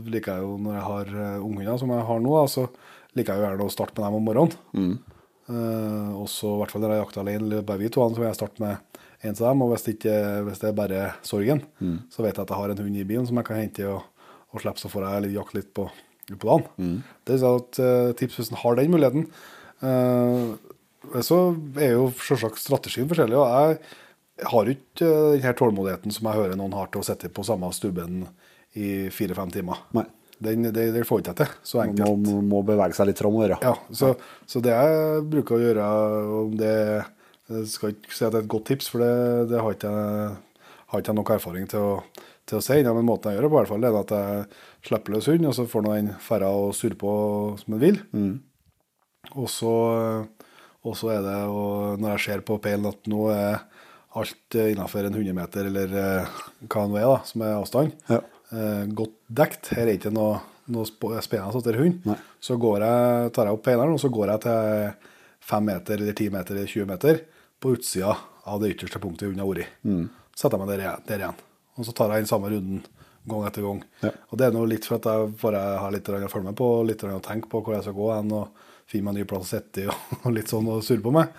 liker 0.09 0.39
jeg 0.39 0.43
jo, 0.47 0.55
når 0.65 0.73
jeg 0.79 0.85
har 0.89 1.41
unghunder, 1.45 1.77
som 1.79 1.91
jeg 1.93 2.07
har 2.09 2.21
nå, 2.25 2.31
da, 2.39 2.45
så 2.49 2.69
liker 3.19 3.35
jeg 3.35 3.43
jo 3.43 3.47
gjerne 3.49 3.67
å 3.69 3.73
starte 3.75 3.95
med 3.99 4.07
dem 4.07 4.17
om 4.17 4.25
morgenen. 4.25 4.95
Eh, 5.45 6.13
også 6.25 6.55
i 6.55 6.61
hvert 6.63 6.73
fall 6.73 6.81
når 6.85 6.95
jeg 6.95 7.03
jakter 7.03 7.21
alene, 7.25 7.43
eller 7.45 7.67
bare 7.69 7.83
vi 7.83 7.91
to, 7.93 8.01
så 8.09 8.17
vil 8.23 8.31
jeg 8.31 8.39
starte 8.39 8.63
med 8.65 9.01
en 9.25 9.35
av 9.35 9.43
dem. 9.45 9.63
Og 9.67 9.73
hvis 9.75 9.85
det, 9.85 9.95
ikke, 9.99 10.17
hvis 10.49 10.63
det 10.63 10.71
er 10.71 10.79
bare 10.79 11.03
sorgen, 11.27 11.61
så 12.13 12.25
vet 12.25 12.33
jeg 12.39 12.45
at 12.47 12.53
jeg 12.55 12.61
har 12.63 12.73
en 12.73 12.81
hund 12.85 12.97
i 12.97 13.05
bilen 13.09 13.27
som 13.29 13.37
jeg 13.41 13.49
kan 13.51 13.61
hente 13.61 13.89
og, 13.93 14.03
og 14.55 14.63
slippe, 14.63 14.81
så 14.81 14.91
får 14.93 15.09
jeg 15.09 15.27
litt 15.27 15.37
jakt 15.37 15.59
litt 15.59 15.73
på, 15.77 15.89
på 16.31 16.47
dagen. 16.47 17.03
Det 17.27 17.35
er 17.35 17.43
sånn 17.43 17.61
at 17.61 17.83
uh, 17.83 18.15
tips 18.19 18.39
hvis 18.41 18.53
en 18.53 18.63
har 18.63 18.79
den 18.79 18.95
muligheten. 18.95 19.29
Uh, 19.83 20.55
så 21.21 21.39
er 21.77 21.97
jo 21.99 22.09
selvsagt 22.25 22.63
strategien 22.63 23.11
forskjellig. 23.11 23.37
og 23.37 23.79
jeg 24.35 24.49
har 24.51 24.67
jo 24.67 24.75
ikke 24.75 25.07
eh, 25.07 25.33
den 25.37 25.45
her 25.45 25.57
tålmodigheten 25.59 26.15
som 26.15 26.27
jeg 26.27 26.41
hører 26.41 26.59
noen 26.59 26.75
har 26.75 26.89
til 26.91 27.03
å 27.03 27.07
sitte 27.07 27.31
på 27.31 27.45
samme 27.47 27.69
stubben 27.77 28.25
i 28.75 29.11
fire-fem 29.15 29.53
timer. 29.55 29.85
Nei. 29.95 30.07
Den, 30.45 30.67
det, 30.75 30.89
det 30.97 31.05
får 31.07 31.21
ikke 31.23 31.31
jeg 31.31 31.39
til, 31.39 31.53
så 31.63 31.79
Man 31.79 31.93
enkelt. 31.93 32.25
må, 32.27 32.41
må 32.43 32.63
bevege 32.67 32.97
seg 32.97 33.07
litt 33.07 33.21
framover. 33.23 33.55
Ja. 33.63 33.77
Så, 33.95 34.11
så 34.51 34.61
det 34.65 34.75
jeg 34.75 35.21
bruker 35.31 35.57
å 35.57 35.63
gjøre, 35.63 35.85
om 36.41 36.57
det 36.59 36.75
jeg 36.75 37.69
skal 37.71 37.95
ikke 37.95 38.17
si 38.17 38.27
at 38.27 38.35
det 38.35 38.41
er 38.41 38.47
et 38.47 38.51
godt 38.57 38.67
tips, 38.73 38.91
for 38.91 39.05
det, 39.05 39.13
det 39.53 39.63
har 39.63 39.77
ikke 39.77 39.93
jeg 39.95 40.91
har 40.91 41.03
ikke 41.03 41.13
jeg 41.13 41.19
nok 41.21 41.33
erfaring 41.37 41.71
til 41.71 41.87
å, 41.87 41.95
til 42.49 42.59
å 42.59 42.63
si. 42.65 42.81
Ja, 42.83 42.93
men 42.97 43.07
måten 43.09 43.31
jeg 43.33 43.39
gjør 43.41 43.47
det 43.47 43.53
på, 43.53 43.59
hvert 43.61 43.71
fall, 43.73 43.85
er 43.89 43.99
at 44.01 44.15
jeg 44.15 44.47
slipper 44.89 45.15
løs 45.17 45.29
hunden, 45.31 45.49
og 45.51 45.55
så 45.57 45.65
får 45.71 45.85
nå 45.87 45.95
den 45.97 46.11
ferda 46.21 46.51
å 46.53 46.73
surre 46.77 46.99
på 47.01 47.13
som 47.63 47.77
den 47.77 47.83
vil. 47.85 48.01
Og 49.35 49.49
så, 49.49 49.73
og 50.85 50.97
så 51.01 51.13
er 51.15 51.23
det 51.25 51.37
og 51.49 52.01
når 52.03 52.17
jeg 52.19 52.25
ser 52.27 52.43
på 52.47 52.59
peilen 52.63 52.91
at 52.91 53.09
nå 53.11 53.23
er 53.33 53.63
alt 54.15 54.55
innafor 54.61 55.09
en 55.09 55.17
100 55.17 55.35
meter, 55.35 55.67
eller 55.71 55.95
eh, 55.99 56.35
hva 56.69 56.85
det 56.85 56.91
nå 56.93 56.99
er, 57.01 57.07
da, 57.11 57.17
som 57.27 57.43
er 57.43 57.55
avstand, 57.57 57.95
Ja. 58.13 58.21
eh, 58.55 58.85
godt 58.95 59.17
dekt. 59.41 59.73
Her 59.75 59.89
er 59.89 59.97
ikke 59.97 60.13
noe, 60.15 60.37
noe 60.71 60.87
spennende 60.87 61.59
etter 61.59 61.81
hund. 61.81 62.05
Nei. 62.07 62.19
Så 62.45 62.55
går 62.63 62.85
jeg, 62.85 63.33
tar 63.35 63.49
jeg 63.51 63.57
opp 63.59 63.65
peileren, 63.67 63.97
og 63.97 64.03
så 64.05 64.13
går 64.15 64.31
jeg 64.37 64.45
til 64.45 64.93
5 65.51 65.67
meter, 65.73 65.99
eller 66.05 66.15
10 66.21 66.31
meter, 66.37 66.55
eller 66.61 66.71
20 66.77 66.87
meter 66.93 67.25
på 67.65 67.75
utsida 67.75 68.15
av 68.47 68.61
det 68.63 68.75
ytterste 68.77 69.01
punktet 69.03 69.27
hunden 69.33 69.43
har 69.43 69.51
vært. 69.51 69.75
Mm. 69.89 70.07
Setter 70.37 70.61
jeg 70.61 70.63
meg 70.69 70.73
der, 70.79 71.03
der 71.09 71.25
igjen. 71.25 71.44
Og 71.75 71.87
så 71.87 71.95
tar 71.97 72.13
jeg 72.15 72.25
inn 72.25 72.31
samme 72.31 72.53
runden 72.53 72.85
gang 73.25 73.47
etter 73.49 73.65
gang. 73.65 73.81
Ja. 74.05 74.13
Og 74.31 74.39
det 74.39 74.47
er 74.47 74.55
noe 74.55 74.69
litt 74.69 74.87
for 74.89 74.99
at 74.99 75.09
jeg 75.09 75.33
bare 75.41 75.63
har 75.81 75.95
litt 75.95 76.09
å 76.09 76.21
følge 76.29 76.51
med 76.51 76.59
på, 76.59 76.69
litt 76.87 77.05
å 77.09 77.23
tenke 77.25 77.51
på 77.51 77.63
hvor 77.65 77.77
jeg 77.77 77.87
skal 77.87 77.97
gå 77.97 78.11
hen, 78.13 78.33
og 78.37 78.71
finne 78.91 79.07
meg 79.09 79.15
en 79.15 79.21
ny 79.23 79.27
plass 79.29 79.49
å 79.49 79.53
sitte 79.57 79.87
i, 79.87 79.89
og 80.25 80.31
litt 80.37 80.53
sånn 80.53 80.69
og 80.71 80.85
surre 80.87 81.05
på 81.05 81.15
meg. 81.15 81.33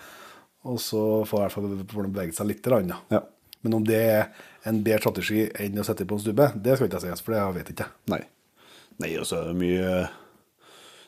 Og 0.66 0.80
så 0.82 1.00
får 1.28 1.38
jeg 1.38 1.44
i 1.44 1.46
hvert 1.46 1.56
fall 1.56 1.94
får 1.94 2.08
den 2.08 2.14
beveget 2.16 2.38
seg 2.40 2.50
litt. 2.50 2.62
grann, 2.64 2.92
Da. 2.92 3.00
Ja. 3.18 3.22
Men 3.64 3.80
om 3.80 3.84
det 3.86 3.98
er 3.98 4.26
en 4.68 4.82
bedre 4.84 5.00
strategi 5.02 5.46
enn 5.58 5.80
å 5.80 5.84
sitte 5.86 6.04
på 6.06 6.18
en 6.18 6.22
stubbe, 6.22 6.50
det 6.54 6.76
skal 6.76 6.86
ikke 6.86 7.00
jeg 7.02 7.16
si, 7.18 7.24
for 7.26 7.34
det 7.34 7.44
vet 7.56 7.70
jeg 7.70 7.76
ikke. 7.78 7.88
Nei. 8.12 8.20
Nei, 9.02 9.10
altså 9.18 9.40
det 9.42 9.52
er 9.52 9.58
mye 9.60 9.88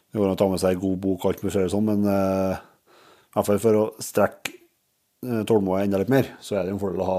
Det 0.08 0.18
går 0.18 0.26
an 0.26 0.34
å 0.34 0.40
ta 0.40 0.48
med 0.50 0.60
seg 0.60 0.74
en 0.74 0.82
god 0.82 0.98
bok 1.04 1.26
alt 1.28 1.42
mulig 1.44 1.68
sånn, 1.72 1.86
men 1.86 2.06
eh, 2.08 2.58
i 2.58 3.36
hvert 3.36 3.46
fall 3.46 3.60
for 3.62 3.78
å 3.78 3.84
strekke 4.02 4.57
uh, 5.26 5.42
tålmodigheten 5.48 5.88
enda 5.88 6.00
litt 6.02 6.12
mer, 6.12 6.30
så 6.40 6.58
er 6.58 6.66
det 6.66 6.74
en 6.74 6.80
fordel 6.80 7.02
å 7.02 7.08
ha 7.08 7.18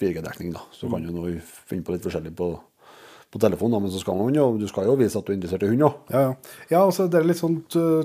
4G-dekning. 0.00 0.52
da. 0.56 0.62
Så 0.72 0.90
kan 0.92 1.04
du 1.04 1.12
nå 1.14 1.26
finne 1.42 1.84
på 1.86 1.94
litt 1.94 2.04
forskjellig 2.04 2.34
på, 2.36 2.50
på 3.32 3.42
telefonen, 3.42 3.82
men 3.82 3.92
så 3.92 4.02
skal 4.02 4.18
man 4.20 4.36
jo, 4.36 4.46
du 4.60 4.66
skal 4.70 4.88
jo 4.90 4.96
vise 5.00 5.18
at 5.18 5.26
du 5.26 5.32
er 5.32 5.38
interessert 5.38 5.66
i 5.66 5.70
hund 5.72 5.86
òg. 5.88 6.00
Ja, 6.14 6.24
ja. 6.28 6.56
ja 6.70 6.82
altså, 6.84 7.08
det 7.10 7.20
er 7.20 7.28
litt 7.28 7.40
sånn 7.40 7.60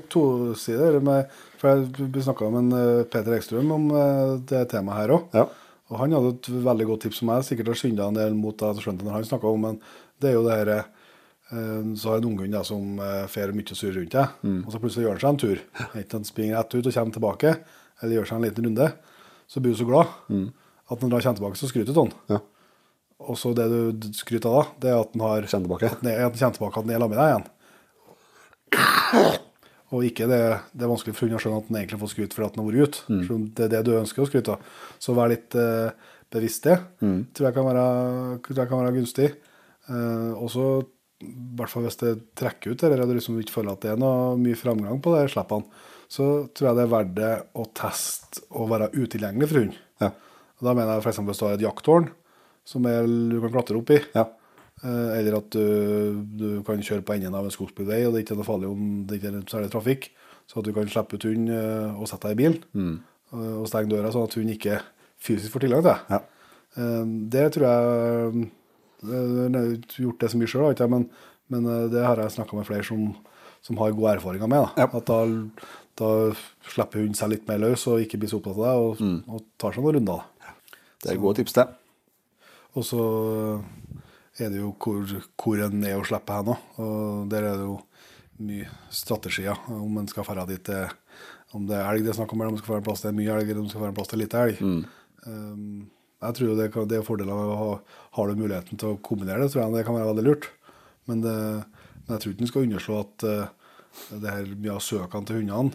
tosider. 0.09 0.99
vi 0.99 1.17
For 1.61 1.71
jeg 1.73 2.23
snakka 2.25 2.51
med 2.55 2.77
eh, 2.77 3.01
Peter 3.11 3.35
Ekstrøm 3.35 3.73
om 3.75 3.89
eh, 3.91 4.37
det 4.49 4.67
temaet 4.71 5.03
her 5.03 5.17
òg. 5.17 5.27
Ja. 5.35 5.47
Og 5.89 5.97
han 5.97 6.13
hadde 6.13 6.35
et 6.35 6.47
veldig 6.69 6.85
godt 6.91 7.03
tips 7.07 7.19
som 7.23 7.31
jeg 7.33 7.47
sikkert 7.47 7.71
har 7.73 7.79
skynda 7.81 8.07
en 8.09 8.17
del 8.19 8.35
mot 8.37 8.57
det 8.57 8.83
skjønte 8.83 9.05
når 9.05 9.15
han 9.17 9.29
snakka 9.29 9.49
om, 9.49 9.63
men 9.65 9.79
det 10.21 10.29
er 10.31 10.35
jo 10.37 10.45
det 10.45 10.57
her 10.59 10.71
eh, 10.77 11.93
Så 11.97 12.11
har 12.11 12.19
en 12.19 12.29
unghund 12.29 12.57
som 12.67 12.99
eh, 13.01 13.25
fer 13.31 13.53
mye 13.57 13.65
og 13.73 13.79
surrer 13.79 14.01
rundt 14.01 14.15
deg, 14.15 14.35
Mm. 14.45 14.59
og 14.65 14.71
så 14.73 14.81
plutselig 14.81 15.07
gjør 15.07 15.17
han 15.17 15.21
seg 15.23 15.29
en 15.33 15.43
tur. 15.43 15.63
Enten 15.99 16.19
han 16.19 16.27
springer 16.29 16.59
rett 16.59 16.75
ut 16.75 16.85
og 16.85 16.93
kommer 16.93 17.17
tilbake, 17.17 17.55
eller 18.01 18.19
gjør 18.19 18.29
seg 18.29 18.37
en 18.37 18.45
liten 18.47 18.69
runde. 18.69 18.89
Så 19.49 19.59
blir 19.63 19.73
du 19.73 19.79
så 19.81 19.87
glad 19.89 20.07
at 20.89 21.01
når 21.01 21.09
han 21.09 21.21
kommer 21.21 21.39
tilbake, 21.39 21.57
så 21.59 21.69
skryter 21.69 21.93
du 21.93 21.99
av 21.99 22.05
han. 22.07 22.13
Mm. 22.13 22.33
Ja. 22.35 22.39
Og 23.29 23.35
så 23.37 23.51
det 23.57 23.65
du 23.69 24.09
skryter 24.15 24.49
av 24.49 24.55
da, 24.55 24.65
det 24.79 24.91
er 24.93 24.99
at 25.01 25.11
han 25.15 25.21
har 25.25 25.47
Kjenner 25.49 25.65
tilbake. 25.67 25.89
At 25.89 26.03
han 26.03 26.09
er- 26.11 26.21
han 26.21 26.31
den 26.31 26.37
er 26.37 26.99
sammen 26.99 27.09
med 27.09 27.19
deg 27.19 27.29
igjen. 27.33 27.47
Og 29.89 30.03
ikke 30.05 30.27
det, 30.29 30.37
det 30.77 30.85
er 30.85 30.91
vanskelig 30.91 31.15
for 31.17 31.25
hunden 31.25 31.39
å 31.39 31.41
skjønne 31.41 31.59
at 31.63 31.69
han 31.71 31.77
egentlig 31.79 31.99
får 32.03 32.11
skryt 32.13 32.35
fordi 32.35 32.45
at 32.45 32.55
han 32.55 32.61
har 32.61 32.69
vært 32.69 32.83
ute. 32.93 32.99
Mm. 33.09 33.45
Det 33.57 33.63
er 33.65 33.71
det 33.73 33.81
du 33.87 33.91
ønsker 33.97 34.21
å 34.21 34.27
skryte 34.29 34.53
av. 34.53 34.67
Så 35.01 35.15
vær 35.17 35.31
litt 35.31 35.55
eh, 35.57 35.89
bevisst 36.29 36.67
det. 36.69 36.75
Tror, 37.01 37.47
jeg 37.49 37.55
kan 37.57 37.65
være, 37.65 37.85
tror 38.45 38.61
jeg 38.61 38.69
kan 38.69 38.83
være 38.83 38.95
gunstig. 38.99 39.29
Eh, 39.89 40.31
og 40.37 40.51
så, 40.53 40.65
i 41.25 41.31
hvert 41.57 41.73
fall 41.73 41.87
hvis 41.87 41.97
det 42.03 42.13
trekker 42.37 42.75
ut, 42.77 42.83
eller 42.85 43.01
du 43.09 43.15
liksom 43.17 43.39
ikke 43.41 43.55
føler 43.57 43.73
at 43.73 43.81
det 43.87 43.95
er 43.95 43.97
noe 44.03 44.35
mye 44.37 44.59
framgang 44.61 45.01
på 45.01 45.15
det, 45.17 45.25
slipper 45.33 45.57
slippene, 45.57 45.88
så 46.09 46.25
tror 46.55 46.71
jeg 46.71 46.77
det 46.79 46.83
er 46.87 46.91
verdt 46.95 47.13
det 47.19 47.33
å 47.53 47.67
teste 47.77 48.41
å 48.57 48.65
være 48.69 48.89
utilgjengelig 48.95 49.49
for 49.51 49.61
hund. 49.61 49.77
Ja. 50.01 50.09
Og 50.59 50.65
Da 50.67 50.73
mener 50.75 50.97
jeg 50.97 51.05
f.eks. 51.05 51.21
hvis 51.29 51.39
du 51.41 51.45
har 51.45 51.55
et 51.55 51.65
jakttårn 51.67 52.09
som 52.67 52.85
er, 52.89 53.05
du 53.05 53.37
kan 53.43 53.53
klatre 53.53 53.77
opp 53.79 53.93
i. 53.93 53.99
Ja. 54.17 54.25
Eh, 54.83 55.11
Eller 55.19 55.37
at 55.39 55.51
du, 55.53 56.23
du 56.39 56.47
kan 56.67 56.81
kjøre 56.81 57.05
på 57.05 57.15
enden 57.15 57.37
av 57.37 57.45
en 57.47 57.53
skogsbilvei, 57.53 58.01
og 58.07 58.13
det 58.13 58.21
er 58.21 58.25
ikke 58.25 58.39
noe 58.39 58.47
farlig 58.47 58.71
om 58.71 58.89
det 59.07 59.19
ikke 59.19 59.31
er 59.31 59.45
særlig 59.51 59.71
trafikk. 59.73 60.09
Så 60.49 60.59
at 60.59 60.65
du 60.65 60.73
kan 60.73 60.89
slippe 60.89 61.17
ut 61.19 61.29
hund 61.29 61.53
eh, 61.53 61.93
og 61.93 62.09
sette 62.09 62.29
deg 62.31 62.37
i 62.37 62.41
bilen 62.41 62.59
mm. 62.73 62.93
og 63.61 63.67
stenge 63.69 63.91
døra, 63.93 64.09
sånn 64.13 64.25
at 64.25 64.37
hund 64.39 64.53
ikke 64.55 64.79
fysisk 65.21 65.53
får 65.53 65.65
tilgang 65.67 65.83
til 65.85 65.91
deg. 65.91 66.13
Ja. 66.15 66.21
Eh, 66.81 67.03
Det 67.35 67.45
tror 67.55 67.67
jeg 67.69 68.47
eh, 69.05 69.11
Jeg 69.13 69.55
har 69.55 69.73
gjort 70.05 70.23
det 70.23 70.31
så 70.33 70.39
mye 70.41 70.49
sjøl, 70.51 70.85
men, 70.95 71.09
men 71.53 71.69
eh, 71.69 71.85
det 71.93 72.05
har 72.05 72.21
jeg 72.23 72.37
snakka 72.39 72.57
med 72.57 72.67
flere 72.69 72.87
som, 72.87 73.11
som 73.65 73.77
har 73.81 73.93
gode 73.97 74.17
erfaringer 74.17 74.49
med. 74.49 74.65
Da. 74.65 74.85
Ja. 74.85 74.89
At 74.99 75.09
da, 75.09 75.19
da 75.99 76.09
slipper 76.69 77.03
hunden 77.03 77.17
seg 77.17 77.33
litt 77.33 77.47
mer 77.49 77.61
løs 77.61 77.85
og 77.91 78.03
ikke 78.03 78.19
blir 78.21 78.31
så 78.31 78.39
opptatt 78.39 78.59
av 78.59 78.65
deg, 78.65 78.85
og, 78.85 79.35
og 79.35 79.45
tar 79.59 79.75
seg 79.75 79.83
noen 79.83 79.99
runder. 79.99 80.23
Da. 80.23 80.53
Det 81.03 81.11
er 81.13 81.21
gode 81.21 81.39
tips, 81.39 81.55
det. 81.59 81.67
Og 82.77 82.85
så 82.85 83.03
er 84.39 84.51
det 84.53 84.61
jo 84.61 84.71
hvor, 84.79 85.13
hvor 85.39 85.61
en 85.65 85.85
er 85.87 85.99
å 85.99 86.07
slippe 86.07 86.35
hen 86.35 86.51
òg. 86.53 86.65
Og 86.83 87.29
der 87.31 87.47
er 87.49 87.59
det 87.59 87.67
jo 87.67 87.77
mye 88.45 88.69
strategier. 88.95 89.59
Om 89.73 89.99
en 89.99 90.09
skal 90.11 90.27
dra 90.27 90.45
dit 90.47 90.63
det, 90.69 90.87
Om 91.57 91.65
det 91.65 91.79
er 91.79 91.87
elg 91.89 92.05
det 92.05 92.13
er 92.13 92.19
snakk 92.19 92.33
om, 92.33 92.41
eller 92.41 92.53
om 92.53 92.57
det 92.59 92.63
skal 92.63 92.75
være 92.77 92.85
plass 92.85 93.01
til 93.03 93.15
mye 93.17 93.33
elg, 93.33 93.49
eller 93.49 93.63
om 93.63 93.67
det 93.67 93.73
skal 93.73 93.87
være 93.87 93.97
plass 93.97 94.11
til 94.11 94.21
lite 94.21 94.43
elg. 94.45 94.61
Um, 95.25 95.89
jeg 96.19 96.35
tror 96.35 96.55
det, 96.59 96.67
kan, 96.73 96.87
det 96.87 96.99
er 96.99 97.07
fordeler 97.07 97.35
med 97.35 97.51
å 97.53 97.59
ha 97.59 97.69
har 98.17 98.29
du 98.29 98.39
muligheten 98.39 98.79
til 98.79 98.93
å 98.93 98.99
kombinere 99.03 99.41
det, 99.41 99.53
tror 99.53 99.63
jeg 99.63 99.75
det 99.77 99.85
kan 99.87 99.97
være 99.97 100.11
veldig 100.11 100.25
lurt. 100.27 100.49
Men, 101.09 101.23
det, 101.23 101.35
men 102.03 102.13
jeg 102.13 102.21
tror 102.21 102.33
ikke 102.33 102.45
en 102.45 102.51
skal 102.51 102.67
underslå 102.67 102.99
at 103.01 103.25
uh, 103.25 103.71
det 104.13 104.35
her 104.35 104.51
mye 104.55 104.75
av 104.75 104.83
søkene 104.85 105.27
til 105.27 105.41
hundene 105.41 105.73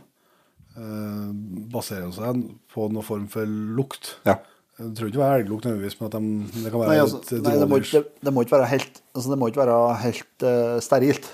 baserer 0.75 2.11
seg 2.15 2.43
på 2.75 2.89
noen 2.91 3.07
form 3.07 3.29
for 3.31 3.47
lukt. 3.47 4.17
Ja. 4.27 4.39
Det 4.75 4.91
tror 4.99 5.11
ikke 5.11 5.21
det 5.21 5.27
er 5.29 5.43
elglukt 5.45 5.67
nødvendigvis, 5.69 5.95
men 6.01 6.09
at 6.09 6.15
de, 6.17 6.63
det 6.65 6.71
kan 6.73 6.81
være 6.83 6.91
Nei, 6.91 6.99
altså, 7.05 7.21
litt 7.31 7.45
nei 7.47 7.53
det, 7.61 7.67
må 7.71 7.79
ikke, 7.79 7.93
det, 7.95 8.25
det 8.27 8.33
må 8.35 8.43
ikke 8.43 8.57
være 8.57 8.71
helt, 8.73 8.97
altså, 9.15 9.31
det 9.31 9.39
må 9.39 9.51
ikke 9.53 9.61
være 9.63 9.77
helt 10.03 10.47
uh, 10.49 10.79
sterilt. 10.83 11.29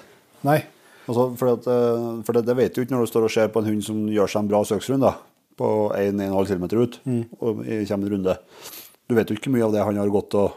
Nei. 0.45 0.59
Altså, 1.11 1.25
for 1.41 1.55
at, 1.57 1.65
eh, 1.67 2.09
for 2.27 2.37
det, 2.37 2.43
det 2.47 2.55
vet 2.59 2.77
du 2.77 2.83
ikke 2.85 2.93
når 2.95 3.07
du 3.07 3.11
står 3.11 3.25
og 3.27 3.33
ser 3.35 3.49
på 3.51 3.63
en 3.63 3.67
hund 3.71 3.81
som 3.83 4.03
gjør 4.13 4.31
seg 4.31 4.45
en 4.45 4.51
bra 4.53 4.61
søksrunde 4.69 5.09
på 5.59 5.71
1-1,5 5.97 6.53
km 6.53 6.67
ut 6.85 6.99
og 7.41 7.65
i- 7.65 7.81
kommer 7.89 8.07
en 8.07 8.13
runde. 8.13 8.37
Du 9.11 9.17
vet 9.17 9.33
jo 9.33 9.35
ikke 9.41 9.51
mye 9.51 9.65
av 9.67 9.73
det 9.75 9.83
han 9.89 9.99
har 9.99 10.13
gått 10.13 10.37
og 10.39 10.53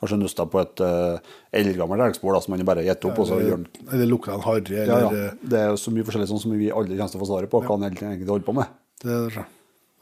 kanskje 0.00 0.18
nøsta 0.20 0.46
på 0.50 0.60
et 0.60 0.82
uh, 0.84 1.34
eldgammelt 1.56 2.04
elgspor 2.06 2.36
som 2.44 2.54
han 2.56 2.64
bare 2.68 2.84
gitt 2.86 3.06
opp. 3.08 3.20
og 3.22 3.28
så 3.30 3.38
gjør 3.40 3.56
han 3.56 3.66
Eller, 3.86 4.08
lukker 4.10 4.34
en 4.34 4.44
harry, 4.44 4.76
ja, 4.76 4.84
eller 4.84 5.16
ja. 5.16 5.30
Det 5.40 5.62
er 5.62 5.78
så 5.80 5.92
mye 5.94 6.06
forskjellig 6.06 6.28
sånn 6.32 6.42
som 6.42 6.56
vi 6.56 6.70
aldri 6.70 6.98
kommer 6.98 7.14
til 7.14 7.20
å 7.20 7.24
få 7.24 7.30
svaret 7.30 7.52
på 7.52 7.62
hva 7.62 7.78
han 7.78 7.88
egentlig 7.88 8.28
holder 8.28 8.46
på 8.46 8.56
med. 8.58 8.74
Det 9.02 9.14
er 9.14 9.38
det. 9.38 9.46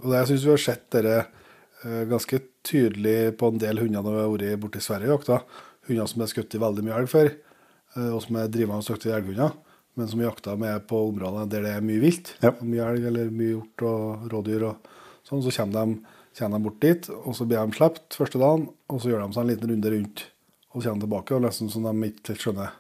Og 0.03 0.09
det, 0.11 0.17
jeg 0.19 0.31
syns 0.33 0.47
vi 0.47 0.53
har 0.53 0.65
sett 0.65 0.87
dette 0.97 1.19
uh, 1.85 2.03
ganske 2.11 2.41
tydelig 2.67 3.19
på 3.39 3.53
en 3.53 3.61
del 3.63 3.83
hunder 3.83 4.03
når 4.03 4.17
vi 4.17 4.25
har 4.25 4.33
vært 4.35 4.65
borte 4.65 4.83
i 4.83 4.87
Sverige 4.89 5.13
og 5.13 5.21
jakta. 5.21 5.41
Hunder 5.89 6.11
som 6.11 6.25
er 6.25 6.33
skutt 6.33 6.57
i 6.57 6.63
veldig 6.65 6.87
mye 6.87 6.99
elg 7.03 7.13
før, 7.13 7.31
uh, 7.99 8.11
og 8.11 8.21
som 8.25 8.41
er 8.41 8.51
drivende 8.51 8.89
dyktige 8.89 9.15
elghunder, 9.21 9.55
men 9.95 10.11
som 10.11 10.25
jakta 10.25 10.57
med 10.59 10.89
på 10.91 11.05
områder 11.13 11.47
der 11.53 11.69
det 11.69 11.77
er 11.77 11.87
mye 11.87 12.03
vilt. 12.03 12.35
Ja. 12.43 12.51
Mye 12.67 12.91
elg 12.91 13.07
eller 13.13 13.31
mye 13.31 13.53
hjort 13.53 13.87
og 13.87 14.27
rådyr 14.33 14.67
og 14.73 14.93
sånn. 15.23 15.45
Så 15.45 15.55
kommer 15.55 15.77
de, 15.79 16.14
kommer 16.39 16.59
de 16.59 16.67
bort 16.69 16.81
dit, 16.83 17.11
og 17.15 17.35
så 17.39 17.47
blir 17.49 17.61
de 17.63 17.77
sluppet 17.79 18.17
første 18.19 18.41
dagen, 18.43 18.69
og 18.91 19.03
så 19.03 19.11
gjør 19.13 19.27
de 19.27 19.37
seg 19.37 19.45
en 19.45 19.53
liten 19.53 19.75
runde 19.75 19.93
rundt 19.95 20.25
og 20.75 20.83
så 20.83 20.91
kommer 20.91 20.99
de 20.99 21.07
tilbake, 21.07 21.37
og 21.37 21.45
nesten 21.45 21.71
som 21.71 21.87
de 21.87 22.09
ikke 22.11 22.33
helt 22.33 22.43
skjønner 22.43 22.73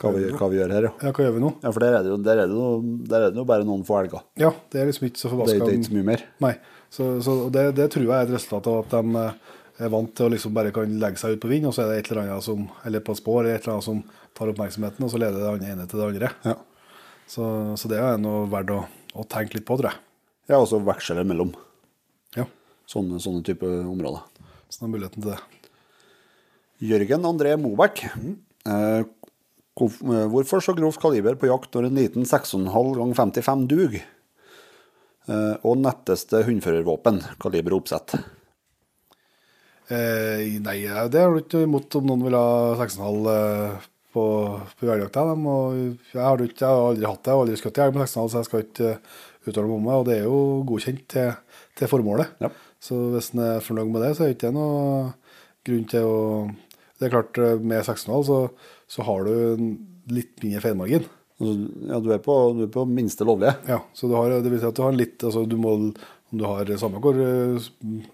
Hva 0.00 0.10
vi, 0.14 0.28
hva 0.32 0.46
vi 0.48 0.56
gjør 0.56 0.72
her, 0.72 0.86
ja. 0.88 0.92
Ja, 1.04 1.10
hva 1.12 1.24
gjør 1.26 1.34
vi 1.36 1.42
nå? 1.42 1.50
Ja, 1.60 1.72
For 1.76 1.84
der 1.84 1.96
er 1.98 2.04
det 2.04 2.12
jo, 2.12 2.18
der 2.24 2.38
er 2.40 2.48
det 2.48 2.56
jo, 2.56 2.68
der 3.10 3.24
er 3.26 3.32
det 3.34 3.40
jo 3.42 3.44
bare 3.50 3.66
noen 3.68 3.82
få 3.84 3.98
elger. 4.00 4.22
Ja, 4.40 4.54
det 4.72 4.80
er 4.80 4.86
liksom 4.88 5.10
ikke 5.10 5.20
så 5.20 5.28
Det 5.28 5.34
forbaska 5.34 5.58
det 5.60 5.66
er 5.66 5.76
ikke 5.76 5.88
så 5.90 5.96
mye 5.98 6.08
mer. 6.08 6.22
Nei. 6.40 6.52
Så, 6.90 7.08
så 7.26 7.34
det, 7.52 7.64
det 7.76 7.90
tror 7.92 8.06
jeg 8.06 8.14
er 8.16 8.24
et 8.24 8.32
resultat 8.32 8.70
av 8.72 8.78
at 8.80 8.94
de 8.94 9.20
eh, 9.20 9.50
er 9.84 9.92
vant 9.92 10.14
til 10.16 10.26
å 10.26 10.32
liksom 10.32 10.54
bare 10.56 10.72
kan 10.72 10.96
legge 11.02 11.20
seg 11.20 11.36
ut 11.36 11.42
på 11.44 11.50
vind, 11.52 11.68
og 11.68 11.76
så 11.76 11.84
er 11.84 11.92
det 11.92 11.98
et 12.00 12.08
eller 12.14 12.22
annet 12.24 12.46
som, 12.48 12.64
eller 12.88 13.04
på 13.04 13.12
et 13.12 13.20
spor 13.20 13.42
eller 13.42 13.58
et 13.58 13.66
eller 13.66 13.76
annet 13.76 13.88
som 13.90 14.00
tar 14.40 14.54
oppmerksomheten, 14.54 15.04
og 15.04 15.12
så 15.12 15.20
leder 15.20 15.36
det 15.36 15.52
andre 15.52 15.74
ene 15.74 15.86
til 15.90 16.00
det 16.00 16.08
andre. 16.08 16.32
Ja. 16.48 16.56
Så, 17.28 17.50
så 17.78 17.92
det 17.92 18.00
er 18.00 18.16
noe 18.24 18.48
verdt 18.50 18.72
å, 18.72 18.80
å 19.20 19.28
tenke 19.28 19.58
litt 19.58 19.68
på, 19.68 19.76
tror 19.76 19.92
jeg. 19.92 20.00
Ja, 20.48 20.56
og 20.56 20.70
så 20.72 20.80
veksler 20.82 21.28
mellom 21.28 21.52
Ja, 22.40 22.48
sånne, 22.90 23.20
sånne 23.22 23.44
type 23.46 23.66
områder. 23.66 24.22
så 24.68 24.82
det 24.82 24.86
er 24.88 24.94
muligheten 24.94 25.22
til 25.22 25.32
det. 25.32 25.40
Jørgen 26.90 27.28
André 27.28 27.56
Mobæk. 27.60 28.06
Eh, 28.08 29.00
eh, 29.00 29.04
hvorfor 30.32 30.64
så 30.64 30.74
grovt 30.76 31.00
kaliber 31.00 31.36
på 31.36 31.50
jakt 31.50 31.74
når 31.74 31.88
en 31.88 32.00
liten 32.00 32.26
6,5 32.28 32.94
gang 32.96 33.14
55 33.14 33.66
dug? 33.68 34.00
Eh, 35.30 35.54
og 35.62 35.78
netteste 35.78 36.42
hundførervåpen, 36.46 37.20
kaliber 37.42 37.76
og 37.76 37.84
oppsett. 37.84 38.16
Eh, 39.90 40.58
nei, 40.62 40.80
det 41.10 41.20
har 41.20 41.34
du 41.34 41.40
ikke 41.42 41.64
imot 41.66 41.96
om 41.98 42.06
noen 42.08 42.24
vil 42.28 42.36
ha 42.38 42.76
6,5 42.78 43.28
eh, 43.34 43.88
på, 44.14 44.24
på 44.78 44.88
jegerjakta. 44.88 45.26
Jeg 46.14 46.22
har 46.22 46.44
ikke, 46.46 46.64
jeg 46.64 46.70
har 46.70 46.88
aldri 46.92 47.08
hatt 47.10 47.22
det, 47.22 47.30
jeg 47.30 47.36
har 47.36 47.44
aldri 47.44 47.60
skutt 47.60 47.80
elg 47.84 47.98
med 47.98 48.06
6,5, 48.06 48.30
så 48.30 48.40
jeg 48.40 48.48
skal 48.48 48.64
ikke 48.64 48.90
eh, 48.94 49.20
uttale 49.50 49.68
meg 49.68 49.76
om 49.76 49.86
det. 49.86 49.98
Og 49.98 50.08
det 50.08 50.16
er 50.16 50.26
jo 50.26 50.40
godkjent 50.70 51.06
til, 51.14 51.32
til 51.78 51.90
formålet. 51.90 52.36
Ja. 52.42 52.52
Så 52.80 52.96
hvis 53.12 53.32
en 53.34 53.42
er 53.44 53.64
fornøyd 53.64 53.92
med 53.92 54.02
det, 54.06 54.14
så 54.16 54.24
er 54.24 54.30
det 54.32 54.38
ikke 54.38 54.52
noe 54.56 55.12
grunn 55.68 55.86
til 55.90 56.06
å 56.08 56.18
Det 57.00 57.08
er 57.08 57.12
klart, 57.14 57.38
eh, 57.40 57.56
med 57.64 57.80
16,5 57.80 58.24
så, 58.28 58.38
så 58.88 59.04
har 59.06 59.24
du 59.24 59.32
en 59.54 59.68
litt 60.12 60.42
mindre 60.42 60.60
feilmargin. 60.60 61.06
Ja, 61.40 61.96
du 62.04 62.10
er 62.12 62.20
på, 62.20 62.34
du 62.58 62.66
er 62.66 62.72
på 62.74 62.84
minste 62.84 63.24
lovlige. 63.24 63.54
Ja, 63.70 63.78
så 63.96 64.10
du 64.10 64.12
har, 64.18 64.28
det 64.44 64.50
vil 64.52 64.60
si 64.60 64.68
at 64.68 64.76
du 64.76 64.82
har 64.84 64.92
en 64.92 65.00
litt 65.00 65.24
altså 65.24 65.46
du 65.48 65.56
må, 65.56 65.72
Om 66.30 66.38
du 66.38 66.44
har 66.44 66.68
samme 66.78 67.00
hvor 67.00 67.16
eh, 67.16 67.70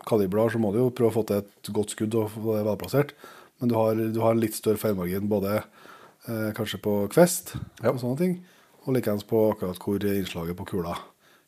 kaliber 0.06 0.52
så 0.52 0.60
må 0.62 0.70
du 0.72 0.78
jo 0.78 0.92
prøve 0.94 1.10
å 1.10 1.16
få 1.18 1.24
til 1.26 1.42
et 1.42 1.72
godt 1.74 1.96
skudd 1.96 2.14
og 2.14 2.30
få 2.36 2.54
det 2.54 2.62
velplassert. 2.68 3.10
men 3.58 3.68
du 3.68 3.74
har, 3.74 3.94
du 3.94 4.20
har 4.22 4.38
litt 4.38 4.54
større 4.54 4.78
feilmargin 4.78 5.28
både 5.28 5.58
eh, 5.58 6.52
kanskje 6.54 6.78
på 6.80 6.94
kvest 7.12 7.56
Ja. 7.82 7.90
og 7.90 7.98
sånne 8.00 8.18
ting, 8.22 8.38
og 8.86 8.94
likeens 8.94 9.26
på 9.26 9.50
akkurat 9.50 9.82
hvor 9.82 9.98
innslaget 9.98 10.56
på 10.56 10.64
kula 10.70 10.94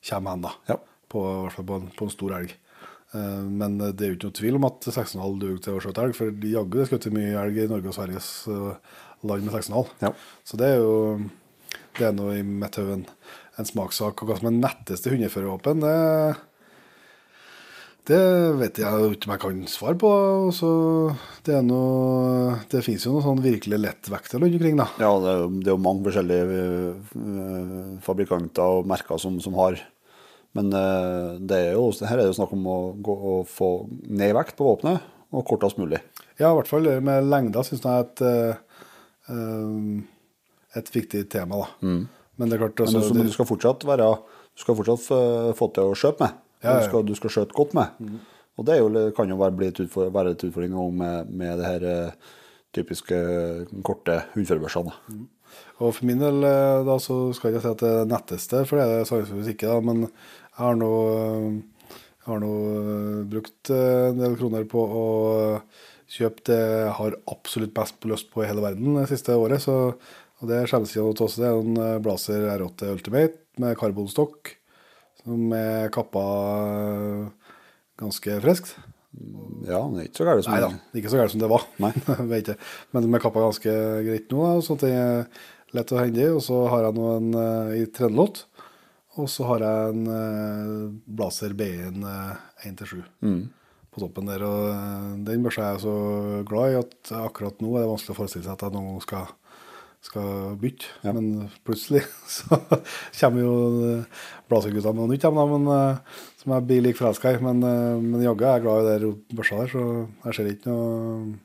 kommer 0.08 0.34
hen, 0.34 0.42
da. 0.42 0.52
Ja. 0.68 0.76
På, 1.08 1.22
I 1.22 1.42
hvert 1.46 1.56
fall 1.56 1.68
på 1.70 1.78
en, 1.78 1.88
på 1.96 2.04
en 2.08 2.12
stor 2.12 2.34
elg. 2.40 2.52
Eh, 3.16 3.42
men 3.48 3.78
det 3.80 4.04
er 4.04 4.12
jo 4.12 4.18
ikke 4.18 4.30
noe 4.30 4.38
tvil 4.40 4.58
om 4.58 4.68
at 4.68 4.88
6,5 4.92 5.38
duger 5.40 5.60
til 5.64 5.76
å 5.78 5.82
skjøte 5.84 6.04
elg, 6.04 6.16
for 6.18 6.48
jaggu 6.52 6.78
det 6.78 6.84
er 6.84 6.90
skutt 6.90 7.10
mye 7.14 7.36
elg 7.42 7.60
i 7.62 7.68
Norge 7.70 7.92
og 7.92 7.96
Sveriges 7.96 8.30
eh, 8.52 8.96
land 9.28 9.46
med 9.48 9.54
6,5. 9.56 9.94
Ja. 10.04 10.12
Så 10.44 10.60
det 10.60 10.72
er 10.74 10.82
jo 10.82 10.96
det 11.98 12.06
er 12.06 12.14
noe 12.14 12.36
i 12.38 12.44
mitt 12.46 12.76
hode 12.78 13.00
en, 13.00 13.08
en 13.58 13.68
smakssak. 13.68 14.22
Og 14.22 14.30
hva 14.30 14.38
som 14.38 14.50
er 14.50 14.60
netteste 14.60 15.10
hundeførervåpen, 15.10 15.82
det, 15.82 15.96
det 18.08 18.20
vet 18.60 18.78
jeg 18.80 19.10
ikke 19.16 19.28
om 19.28 19.34
jeg 19.34 19.42
kan 19.42 19.58
svare 19.72 19.98
på. 20.00 20.12
Så 20.54 20.70
det 21.48 21.58
er 21.58 21.66
noe 21.66 22.60
Det 22.70 22.84
finnes 22.86 23.04
jo 23.04 23.16
noen 23.16 23.26
sånn 23.26 23.44
virkelig 23.44 23.82
lettvekter 23.82 24.42
rundt 24.42 24.58
omkring, 24.60 24.78
da. 24.80 24.88
Ja, 25.02 25.12
det 25.24 25.32
er, 25.32 25.42
jo, 25.42 25.52
det 25.58 25.72
er 25.72 25.74
jo 25.74 25.86
mange 25.88 26.06
forskjellige 26.06 26.64
øh, 27.18 27.94
fabrikanter 28.06 28.78
og 28.78 28.90
merker 28.90 29.20
som, 29.20 29.40
som 29.42 29.58
har. 29.58 29.80
Men 30.56 30.70
øh, 30.72 31.36
det 31.44 31.56
er 31.58 31.72
jo, 31.76 31.90
her 32.00 32.16
er 32.16 32.22
det 32.24 32.30
jo 32.32 32.36
snakk 32.38 32.52
om 32.56 32.64
å, 32.72 32.76
gå, 33.04 33.14
å 33.14 33.34
få 33.46 33.68
ned 34.08 34.32
vekt 34.38 34.56
på 34.58 34.64
våpenet, 34.70 35.04
og 35.32 35.44
kortest 35.46 35.76
mulig. 35.78 36.00
Ja, 36.40 36.50
i 36.52 36.56
hvert 36.56 36.70
fall 36.70 36.86
med 37.04 37.26
lengda 37.28 37.60
syns 37.66 37.82
jeg 37.84 37.92
er 37.92 38.06
et, 38.06 38.22
eh, 38.24 38.86
eh, 39.34 40.80
et 40.80 40.90
viktig 40.94 41.26
tema, 41.32 41.64
da. 41.64 41.90
Men 42.38 42.48
det 42.48 42.56
er 42.56 42.62
klart 42.64 42.78
Mm. 42.78 42.86
Men 42.86 43.00
altså, 43.02 43.12
du, 43.12 43.18
men 43.18 43.26
du 43.28 43.32
skal 43.34 43.46
fortsatt 43.50 43.84
være 43.88 44.08
Du 44.56 44.62
skal 44.62 44.74
fortsatt 44.78 45.04
få- 45.58 45.72
til 45.74 45.84
å 45.92 45.94
skjøte 45.98 46.20
med. 46.24 46.32
Ja, 46.62 46.72
ja. 46.72 46.78
Du, 46.80 46.88
skal, 46.88 47.02
du 47.06 47.14
skal 47.14 47.30
skjøte 47.30 47.54
godt 47.54 47.74
med. 47.74 48.18
Og 48.58 48.64
det 48.66 48.78
jo, 48.80 48.88
kan 49.14 49.28
jo 49.30 49.36
være, 49.38 49.68
et 49.68 49.80
utfordring, 49.84 50.12
være 50.16 50.30
et 50.34 50.44
utfordring 50.48 50.72
også 50.74 50.94
med, 50.98 51.28
med 51.30 51.58
det 51.60 51.66
her 51.66 52.14
typiske 52.74 53.18
korte 53.86 54.16
hundførerbørsene. 54.34 54.92
Og 55.78 55.94
for 55.94 56.04
min 56.08 56.18
del 56.20 56.42
eh, 56.44 56.82
da, 56.86 56.96
så 57.00 57.32
skal 57.34 57.48
jeg 57.52 57.56
ikke 57.56 57.64
si 57.64 57.70
at 57.76 57.82
det 57.84 57.92
er 58.00 58.10
netteste, 58.10 58.64
for 58.68 58.78
det 58.80 58.86
er 58.98 59.06
sannsynligvis 59.08 59.52
ikke. 59.54 59.70
da, 59.70 59.78
Men 59.80 60.08
jeg 60.58 60.64
har 60.66 60.78
nå, 60.78 60.92
eh, 61.14 61.98
jeg 62.18 62.26
har 62.26 62.40
nå 62.42 62.52
eh, 62.82 63.18
brukt 63.30 63.70
eh, 63.70 64.08
en 64.10 64.18
del 64.18 64.34
kroner 64.40 64.66
på 64.68 64.82
å 64.82 65.04
eh, 65.54 65.84
kjøpe 66.18 66.44
det 66.48 66.58
jeg 66.58 66.94
har 66.98 67.18
absolutt 67.30 67.76
mest 67.76 68.08
lyst 68.10 68.30
på 68.34 68.42
i 68.42 68.48
hele 68.48 68.64
verden 68.64 68.98
det 68.98 69.06
siste 69.12 69.36
året. 69.38 69.62
Så, 69.62 69.76
og 70.38 70.50
det 70.50 70.64
skjemmes 70.70 70.92
ikke 70.94 71.04
av 71.04 71.24
oss. 71.28 71.38
Det 71.38 71.46
er 71.46 71.62
en 71.62 71.82
eh, 71.84 71.98
Blazer 72.02 72.48
R8 72.56 72.92
Ultimate 72.96 73.62
med 73.62 73.78
karbonstokk 73.78 74.54
som 75.22 75.50
er 75.54 75.90
kappa 75.94 76.22
eh, 76.66 77.52
ganske 78.00 78.38
friskt. 78.44 78.74
Ja, 79.66 79.80
det 79.90 80.02
er 80.02 80.08
ikke 80.08 80.20
så 80.20 80.26
gærent 80.28 80.46
som 80.46 80.54
Nei 80.54 80.60
da, 80.62 80.72
ikke 80.96 81.10
så 81.10 81.18
gærent 81.18 81.32
som 81.34 81.42
det 81.42 81.50
var. 81.50 81.64
Nei. 81.82 81.92
Vet 82.32 82.50
ikke. 82.52 82.58
Men 82.92 83.04
de 83.06 83.14
er 83.14 83.24
kappa 83.24 83.44
ganske 83.44 83.74
greit 84.06 84.32
nå, 84.34 84.44
da, 84.44 84.74
at 84.74 84.84
det 84.84 84.92
er 84.94 85.46
lett 85.76 85.92
og 85.94 86.00
hendig. 86.02 86.28
Og 86.36 86.42
så 86.44 86.60
har 86.72 86.86
jeg 86.86 86.96
nå 86.98 87.08
en 87.16 87.28
eh, 87.42 87.74
i 87.82 87.86
trenlott. 87.94 88.44
Og 89.18 89.26
så 89.30 89.46
har 89.48 89.64
jeg 89.64 89.94
en 89.94 90.10
eh, 90.14 90.82
Blazer 91.18 91.54
B1 91.58 92.02
uh, 92.06 92.36
1-7 92.66 93.00
på 93.98 94.04
toppen 94.04 94.30
der. 94.30 94.44
Og 94.46 94.70
eh, 94.70 95.10
den 95.26 95.44
børsa 95.44 95.64
er 95.64 95.76
jeg 95.76 95.84
så 95.86 95.96
glad 96.48 96.72
i 96.72 96.80
at 96.82 97.12
akkurat 97.24 97.60
nå 97.62 97.74
er 97.74 97.84
det 97.84 97.92
vanskelig 97.92 98.14
å 98.14 98.20
forestille 98.20 98.46
seg 98.46 98.54
at 98.54 98.64
jeg 98.66 98.74
noen 98.74 98.92
gang 98.92 99.04
skal, 99.04 99.32
skal 100.08 100.30
bytte. 100.62 100.92
Men 101.06 101.48
plutselig 101.66 102.04
så 102.36 102.60
kommer 102.60 103.44
jo 103.44 103.56
uh, 103.82 104.22
Blazer-gutta 104.50 104.94
med 104.94 105.02
noe 105.02 105.12
nytt, 105.14 105.26
da, 105.26 105.48
men, 105.54 105.68
eh, 105.74 106.22
som 106.42 106.56
jeg 106.56 106.68
blir 106.70 106.86
like 106.86 107.00
forelska 107.00 107.34
i. 107.34 107.42
Men, 107.44 107.64
men 108.04 108.24
jaggu 108.24 108.46
er 108.46 108.56
jeg 108.56 108.66
glad 108.66 108.92
i 108.94 108.96
den 109.04 109.38
børsa 109.38 109.62
der, 109.62 109.74
så 109.74 109.84
jeg 110.28 110.38
ser 110.38 110.52
ikke 110.54 110.72
noe 110.72 111.36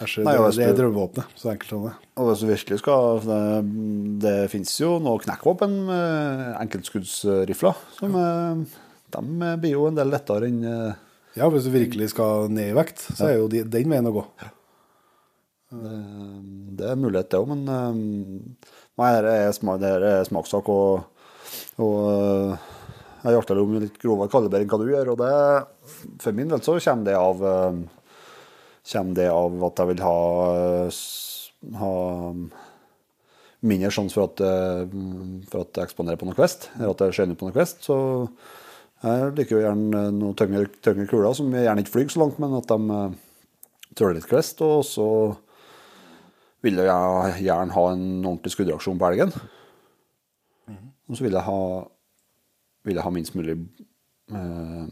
jeg 0.00 0.24
Nei, 0.26 0.34
det, 0.36 0.52
det 0.56 0.66
er 0.66 0.78
drømmevåpenet, 0.78 1.34
så 1.38 1.50
enkelt 1.52 1.72
som 1.72 1.84
det. 1.86 1.92
Og 2.20 2.30
hvis 2.30 2.42
du 2.42 2.46
virkelig 2.50 2.78
skal 2.82 3.20
Det, 3.24 3.40
det 4.24 4.34
finnes 4.52 4.72
jo 4.80 4.94
noe 5.02 5.20
knekkvåpen 5.22 5.76
med 5.88 6.42
enkeltskuddsrifler. 6.60 7.82
Som 7.98 8.16
eh, 8.20 8.80
De 9.14 9.52
blir 9.60 9.76
jo 9.76 9.86
en 9.88 9.98
del 9.98 10.12
lettere 10.12 10.48
enn 10.50 10.64
eh, 10.64 10.98
Ja, 11.38 11.50
hvis 11.52 11.68
du 11.68 11.74
virkelig 11.74 12.10
skal 12.14 12.48
ned 12.50 12.72
i 12.72 12.76
vekt, 12.76 13.04
så 13.12 13.28
er 13.28 13.36
jo 13.38 13.50
de, 13.52 13.62
den 13.68 13.92
veien 13.92 14.08
å 14.10 14.16
gå. 14.16 14.24
det, 15.70 15.94
det 16.80 16.88
er 16.90 16.98
mulighet, 16.98 17.30
det 17.30 17.38
òg, 17.38 17.52
men 17.52 17.62
eh, 17.70 18.66
Nei, 19.00 19.14
det 19.24 19.32
er, 19.46 19.54
smak, 19.56 19.78
det 19.80 19.94
er 19.96 20.26
smakssak. 20.28 20.66
Og, 20.68 21.06
og 21.80 21.94
eh, 22.10 22.66
jeg 23.24 23.36
jakter 23.36 23.60
jo 23.60 23.68
med 23.68 23.86
litt 23.86 23.96
grovere 24.00 24.32
kaliber 24.32 24.60
enn 24.60 24.68
hva 24.68 24.80
du 24.80 24.90
gjør. 24.90 25.12
Og 25.14 25.22
det, 25.22 25.32
for 26.20 26.36
min 26.36 26.50
del 26.52 26.60
så 26.64 26.76
kommer 26.76 27.08
det 27.08 27.16
av 27.16 27.44
eh, 27.52 27.80
Kommer 28.90 29.14
det 29.14 29.28
av 29.30 29.64
at 29.68 29.80
jeg 29.80 29.90
vil 29.92 30.02
ha, 30.02 30.18
ha 31.78 31.94
mindre 33.60 33.90
sjanse 33.94 34.16
for 34.16 34.42
eh, 34.42 34.96
for 35.50 35.62
at 35.62 35.78
jeg 35.78 35.90
eksponerer 35.90 36.18
på 36.20 36.26
noe 36.28 36.38
kvest, 36.38 36.70
eller 36.78 36.94
at 36.94 37.04
jeg 37.06 37.18
skjønner 37.18 37.38
på 37.38 37.48
noe 37.48 37.54
kvest. 37.54 37.84
Så 37.86 37.98
jeg 39.04 39.34
liker 39.36 39.56
jo 39.56 39.62
gjerne 39.64 40.02
noen 40.16 40.36
tyngre, 40.36 40.66
tyngre 40.84 41.06
kuler 41.08 41.36
som 41.36 41.52
jeg 41.54 41.68
gjerne 41.68 41.84
ikke 41.84 41.94
flyr 41.94 42.10
så 42.12 42.24
langt, 42.24 42.40
men 42.42 42.56
at 42.58 42.72
de 42.72 42.96
eh, 42.96 43.14
tåler 43.98 44.18
litt 44.18 44.28
kvest. 44.30 44.64
Og 44.66 44.82
så 44.88 45.08
vil 46.64 46.82
jeg 46.82 47.46
gjerne 47.46 47.76
ha 47.76 47.86
en 47.94 48.04
ordentlig 48.24 48.52
skuddreaksjon 48.56 49.00
på 49.00 49.08
elgen. 49.12 49.32
Og 51.10 51.18
så 51.18 51.24
vil 51.26 51.34
jeg 51.34 51.46
ha, 51.46 51.62
vil 52.86 52.98
jeg 52.98 53.04
ha 53.06 53.12
minst 53.14 53.34
mulig 53.34 53.56
eh, 54.30 54.90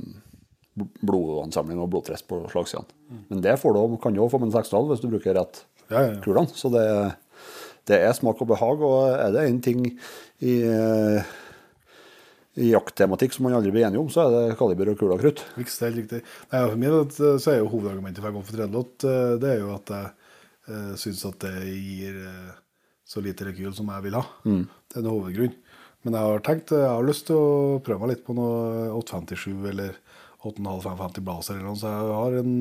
blodansamling 1.01 1.81
og 1.83 1.91
blodtress 1.93 2.25
på 2.27 2.41
slagsidene. 2.53 3.23
Men 3.31 3.43
det 3.45 3.57
får 3.61 3.75
du, 3.75 3.97
kan 4.03 4.15
du 4.15 4.23
òg 4.25 4.31
få 4.33 4.41
med 4.43 4.51
en 4.51 4.59
6,5 4.59 4.93
hvis 4.93 5.03
du 5.05 5.11
bruker 5.11 5.37
rett 5.39 5.65
Ja, 5.89 6.05
ja, 6.05 6.15
kulene. 6.25 6.53
Så 6.55 6.71
det, 6.73 6.85
det 7.89 8.01
er 8.05 8.17
smak 8.17 8.41
og 8.45 8.51
behag. 8.53 8.85
Og 8.85 9.13
er 9.15 9.35
det 9.35 9.47
én 9.49 9.61
ting 9.65 9.85
i, 9.87 10.55
eh, 10.69 11.35
i 12.59 12.71
jakttematikk 12.73 13.35
som 13.35 13.47
man 13.47 13.57
aldri 13.59 13.73
blir 13.75 13.89
enige 13.89 14.03
om, 14.03 14.11
så 14.13 14.27
er 14.27 14.35
det 14.35 14.59
kaliber 14.61 14.93
og 14.93 15.01
kule 15.01 15.17
og 15.17 15.23
krutt. 15.23 15.45
Helt 15.57 16.01
riktig. 16.03 16.23
Nei, 16.53 16.63
for 16.63 16.77
min 16.77 16.95
del 16.95 17.41
så 17.43 17.55
er 17.55 17.61
jo 17.63 17.73
hovedargumentet 17.73 18.23
for 18.23 18.31
jeg 18.31 18.39
går 18.39 18.47
for 18.47 18.59
tredjelott, 18.59 19.09
eh, 19.09 19.35
det 19.43 19.53
er 19.55 19.61
jo 19.63 19.75
at 19.77 19.95
jeg 19.95 20.15
uh, 20.69 20.95
syns 21.01 21.25
at 21.29 21.41
det 21.47 21.55
gir 21.73 22.23
eh, 22.29 22.57
så 23.09 23.23
lite 23.25 23.49
rekyl 23.49 23.73
som 23.77 23.89
jeg 23.95 24.05
vil 24.05 24.19
ha. 24.19 24.25
Det 24.45 24.99
er 24.99 25.05
en 25.05 25.13
hovedgrunn. 25.15 25.57
Men 26.07 26.15
jeg 26.15 26.31
har 26.31 26.43
tenkt, 26.47 26.73
jeg 26.77 26.87
har 26.87 27.07
lyst 27.07 27.27
til 27.29 27.39
å 27.39 27.79
prøve 27.85 28.05
meg 28.05 28.13
litt 28.13 28.27
på 28.27 28.37
noe 28.37 28.91
857 29.01 29.67
eller 29.73 29.97
8,5-550 30.47 31.25
Blazer 31.27 31.59
eller 31.59 31.71
noe, 31.71 31.81
så 31.81 31.93
jeg 31.93 32.19
har 32.19 32.39
en 32.43 32.53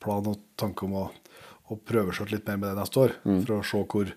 plan 0.00 0.30
og 0.30 0.40
tanke 0.60 0.86
om 0.86 0.96
å, 1.02 1.04
å 1.68 1.76
prøveskjøtte 1.76 2.36
litt 2.36 2.48
mer 2.48 2.60
med 2.62 2.70
det 2.70 2.80
neste 2.80 3.02
år. 3.02 3.16
For 3.44 3.56
å 3.58 3.62
se 3.66 3.82
hvor, 3.92 4.12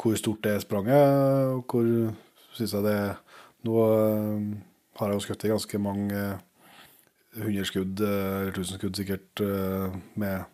hvor 0.00 0.18
stort 0.20 0.44
det 0.46 0.56
spranget, 0.62 1.58
og 1.58 1.74
hvor 1.74 1.90
syns 2.54 2.76
jeg 2.78 2.86
det 2.86 2.96
er 3.02 3.14
Nå 3.64 3.78
eh, 3.80 4.48
har 5.00 5.08
jeg 5.08 5.16
jo 5.16 5.22
skutt 5.24 5.44
i 5.46 5.50
ganske 5.54 5.78
mange 5.80 6.18
hundre 6.20 6.42
100 7.34 7.64
skudd, 7.64 8.00
eh, 8.00 8.40
eller 8.42 8.52
tusen 8.52 8.78
skudd 8.78 8.96
sikkert, 8.96 9.40
eh, 9.40 9.94
med, 10.14 10.44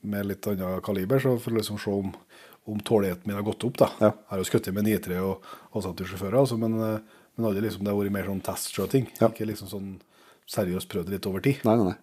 med 0.00 0.26
litt 0.26 0.46
annet 0.46 0.82
kaliber, 0.84 1.20
så 1.20 1.36
for 1.38 1.52
å 1.52 1.58
liksom 1.58 1.80
se 1.82 1.90
om, 1.90 2.12
om 2.70 2.80
tåligheten 2.80 3.26
min 3.26 3.36
har 3.36 3.46
gått 3.46 3.64
opp. 3.64 3.78
da. 3.78 3.90
Ja. 3.98 4.12
Jeg 4.12 4.30
har 4.30 4.38
jo 4.38 4.48
skutt 4.48 4.70
med 4.72 4.88
9-3 4.88 5.18
og, 5.20 5.50
og 5.72 5.84
70-sjåfører, 5.84 6.38
altså, 6.40 6.58
men, 6.60 6.78
eh, 6.80 7.20
men 7.36 7.48
aldri 7.48 7.66
liksom 7.66 7.84
det 7.84 7.92
har 7.92 8.00
vært 8.00 8.16
mer 8.16 8.30
sånn 8.30 8.44
testskjøting. 8.48 9.10
Ja. 9.20 9.28
Ikke 9.28 9.48
liksom 9.48 9.70
sånn 9.70 9.92
seriøst 10.52 10.90
prøvd 10.92 11.08
det 11.08 11.16
litt 11.16 11.28
over 11.30 11.44
tid. 11.44 11.62
Nei, 11.68 11.76
nei, 11.80 11.92
nei. 11.92 11.98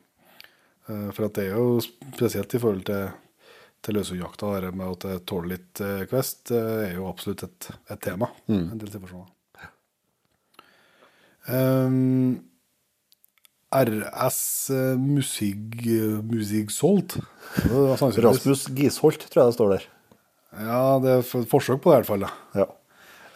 Eh, 0.89 1.09
For 1.15 1.29
at 1.29 1.37
det 1.37 1.49
er 1.49 1.57
jo 1.57 1.79
spesielt 1.83 2.53
i 2.55 2.61
forhold 2.61 2.85
til, 2.89 3.09
til 3.85 3.99
løshundjakta, 3.99 4.53
dette 4.57 4.75
med 4.79 4.93
at 4.95 5.07
det 5.07 5.17
tåler 5.29 5.55
litt 5.55 5.81
eh, 5.85 6.05
kvest, 6.09 6.53
eh, 6.55 6.85
er 6.89 6.95
jo 6.97 7.09
absolutt 7.11 7.45
et, 7.47 7.69
et 7.93 8.01
tema. 8.09 8.31
En 8.49 8.79
del 8.79 8.91
situasjoner. 8.93 9.35
Um, 11.49 12.35
RS 13.73 14.41
Musig, 15.01 15.87
Musigsolt. 16.25 17.15
Rasmus 17.65 18.67
Gisholt, 18.75 19.23
tror 19.31 19.41
jeg 19.41 19.49
det 19.49 19.55
står 19.57 19.71
der. 19.73 19.87
Ja, 20.59 20.83
det 21.01 21.13
er 21.15 21.23
et 21.23 21.49
forsøk 21.49 21.81
på 21.81 21.89
det 21.89 21.95
i 21.95 21.97
hvert 22.01 22.09
fall. 22.09 22.27
Ja. 22.57 22.67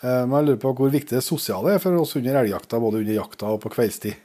Men 0.04 0.36
jeg 0.36 0.48
lurer 0.50 0.62
på 0.62 0.74
hvor 0.78 0.94
viktig 0.94 1.16
det 1.16 1.24
sosiale 1.26 1.78
er 1.78 1.82
for 1.82 1.96
oss 2.02 2.14
under 2.20 2.42
elgjakta, 2.42 2.82
både 2.84 3.02
under 3.02 3.18
jakta 3.18 3.54
og 3.56 3.62
på 3.64 3.72
kveldstid. 3.74 4.20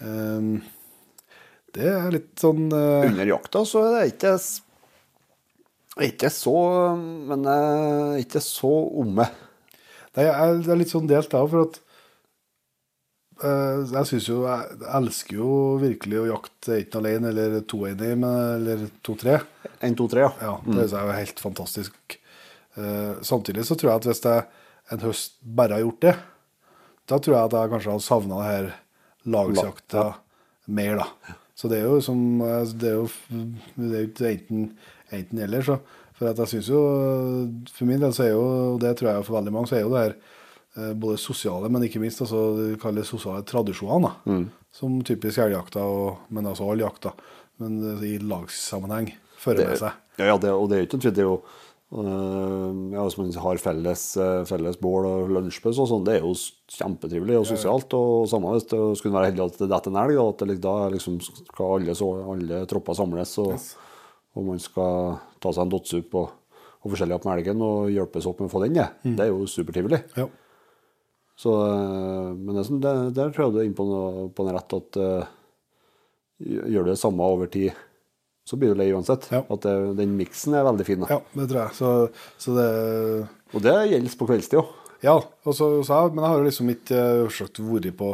Um, 0.00 0.60
det 1.76 1.86
er 1.88 2.10
litt 2.12 2.34
sånn 2.40 2.66
eh, 2.72 3.06
Under 3.08 3.28
jakta 3.30 3.62
så 3.68 3.82
er 3.86 3.94
det 3.96 4.10
ikke 4.14 4.34
ikke 6.06 6.28
så 6.32 6.52
Men 6.96 7.46
eh, 7.48 8.18
ikke 8.20 8.40
så 8.44 8.68
omme. 9.00 9.24
Nei, 10.16 10.26
det 10.60 10.68
er 10.72 10.76
litt 10.80 10.92
sånn 10.92 11.08
delt, 11.08 11.30
da, 11.32 11.40
for 11.48 11.64
at 11.64 11.78
eh, 13.40 13.82
Jeg 13.94 14.08
syns 14.12 14.28
jo 14.28 14.42
Jeg 14.44 14.78
elsker 15.00 15.40
jo 15.40 15.50
virkelig 15.80 16.20
å 16.22 16.28
jakte 16.34 16.76
enten 16.82 17.00
alene 17.02 17.32
eller 17.32 17.58
to 17.68 17.80
men- 17.88 18.24
eller 18.28 18.86
to-tre. 19.04 19.38
1, 19.80 19.96
2, 19.96 20.08
3, 20.12 20.24
ja. 20.24 20.32
Ja, 20.44 20.54
det 20.66 20.86
er 20.92 21.04
jo 21.08 21.18
helt 21.22 21.40
fantastisk. 21.40 21.94
Samtidig 23.24 23.64
så 23.64 23.76
tror 23.76 23.90
jeg 23.94 24.00
at 24.02 24.06
hvis 24.10 24.20
jeg 24.24 24.44
en 24.92 25.00
høst 25.04 25.38
bare 25.40 25.76
har 25.78 25.84
gjort 25.84 26.00
det, 26.04 26.14
da 27.08 27.16
tror 27.18 27.34
jeg 27.36 27.44
at 27.48 27.56
jeg 27.56 27.70
kanskje 27.72 27.92
har 27.94 28.02
savna 28.04 28.40
det 28.42 28.48
her 28.52 28.68
lagsjakta 29.26 30.06
mer, 30.66 31.02
da. 31.02 31.36
Så 31.56 31.70
det 31.72 31.78
er 31.80 31.86
jo 31.88 32.00
som 32.04 32.40
eh, 32.44 32.72
Det 32.76 32.90
er 32.90 32.98
jo, 32.98 33.06
det 33.76 33.92
er 33.96 34.04
jo 34.04 34.30
enten 34.32 34.66
enten 35.14 35.38
eller. 35.38 35.62
Så, 35.62 35.78
for 36.16 36.30
at 36.30 36.40
jeg 36.40 36.54
synes 36.54 36.70
jo, 36.72 36.80
for 37.72 37.88
min 37.88 38.00
del 38.00 38.14
så 38.16 38.26
er 38.26 38.32
jo, 38.32 38.44
og 38.74 38.80
det 38.80 38.94
tror 38.96 39.12
jeg 39.12 39.26
for 39.26 39.38
veldig 39.38 39.52
mange, 39.52 39.70
så 39.70 39.78
er 39.78 39.84
jo 39.84 39.92
det 39.92 40.04
her 40.04 40.14
eh, 40.16 40.94
både 40.96 41.20
sosiale, 41.20 41.70
men 41.72 41.84
ikke 41.86 42.00
minst 42.02 42.22
altså, 42.24 42.42
det 42.56 42.70
vi 42.72 42.80
kaller 42.82 43.06
sosiale 43.08 43.44
tradisjoner. 43.46 44.16
da. 44.24 44.38
Som 44.76 44.98
typisk 45.04 45.40
elgjakta, 45.44 45.84
og, 45.84 46.26
men 46.28 46.48
altså 46.48 46.68
all 46.70 46.82
jakta. 46.82 47.12
Men 47.62 47.78
eh, 47.92 48.08
i 48.14 48.18
lagssammenheng 48.18 49.12
fører 49.40 49.72
med 49.72 49.82
seg. 49.84 50.02
Ja, 50.18 50.32
ja 50.32 50.40
det, 50.40 50.52
og 50.52 50.70
det 50.70 50.78
er 50.78 50.84
jo 50.84 50.88
ikke 50.88 51.00
en 51.00 51.06
tvil. 51.06 51.16
Det 51.16 51.24
er 51.24 51.30
jo 51.30 51.38
ja, 51.94 53.02
Hvis 53.06 53.16
man 53.18 53.28
har 53.44 53.60
felles, 53.62 54.00
øh, 54.18 54.44
felles 54.48 54.78
bål 54.82 55.06
og 55.06 55.28
lunsjpause 55.30 55.84
og 55.84 55.90
sånn, 55.90 56.06
det 56.06 56.16
er 56.16 56.24
jo 56.24 56.32
kjempetrivelig 56.74 57.36
og 57.38 57.46
sosialt. 57.46 57.94
Og 57.94 58.26
samme 58.30 58.54
hvis 58.56 58.66
det 58.72 58.80
skulle 58.98 59.14
være 59.14 59.30
heldig 59.30 59.44
at 59.44 59.60
det 59.62 59.68
detter 59.70 59.92
en 59.92 60.00
elg, 60.02 60.16
da, 60.18 60.24
at 60.32 60.42
det, 60.50 60.56
da 60.64 60.74
liksom 60.96 61.20
skal 61.22 61.76
alle, 61.76 61.94
alle 62.34 62.64
tropper 62.66 62.98
samles, 62.98 63.36
og, 63.38 63.54
og 64.34 64.48
man 64.50 64.58
skal 64.58 65.20
ta 65.40 65.52
seg 65.54 65.62
en 65.62 65.72
dotsup 65.76 66.18
og, 66.18 66.34
og 66.82 66.90
forskjellig 66.90 67.16
opp 67.16 67.28
med 67.28 67.38
elgen 67.38 67.62
og 67.62 67.86
hjelpes 67.94 68.26
opp 68.26 68.42
med 68.42 68.50
å 68.50 68.54
få 68.56 68.64
den 68.66 68.76
ned. 68.80 69.00
Det 69.06 69.24
er 69.28 69.30
jo 69.30 69.46
supertrivelig. 69.50 70.02
Ja. 70.18 70.26
Så, 71.38 71.52
øh, 71.52 72.34
men 72.34 72.54
det, 72.56 72.66
sånn- 72.66 72.82
det, 72.82 72.96
der 73.14 73.30
tror 73.30 73.46
jeg 73.46 73.54
du 73.54 73.58
er 73.62 73.66
inne 73.70 73.78
på 73.78 73.86
på 74.34 74.44
noe 74.46 74.54
rett, 74.56 74.72
at 74.74 74.96
uh, 74.98 75.26
gjør 76.42 76.86
du 76.86 76.90
det 76.90 76.98
samme 77.00 77.22
over 77.22 77.46
tid, 77.52 77.70
så 78.46 78.56
blir 78.60 78.72
du 78.72 78.78
lei 78.78 78.88
uansett. 78.94 79.26
Ja. 79.34 79.40
At 79.50 79.64
det, 79.66 79.74
den 79.98 80.12
miksen 80.18 80.54
er 80.54 80.66
veldig 80.68 80.86
fin. 80.86 81.00
Da. 81.02 81.08
ja, 81.16 81.20
det 81.34 81.48
tror 81.50 81.60
jeg. 81.64 81.76
Så, 81.78 81.92
så 82.38 82.54
det 82.56 82.66
Og 83.56 83.62
det 83.64 83.72
gjelder 83.90 84.18
på 84.20 84.28
kveldstid 84.30 84.60
òg. 84.62 84.74
Ja, 85.04 85.16
og 85.18 85.52
så, 85.54 85.66
så 85.84 85.98
jeg, 86.06 86.14
men 86.16 86.24
jeg 86.24 86.30
har 86.32 86.38
jo 86.40 86.46
liksom 86.46 86.70
ikke 86.72 87.00
å 87.26 87.26
vært 87.28 87.90
på 87.98 88.06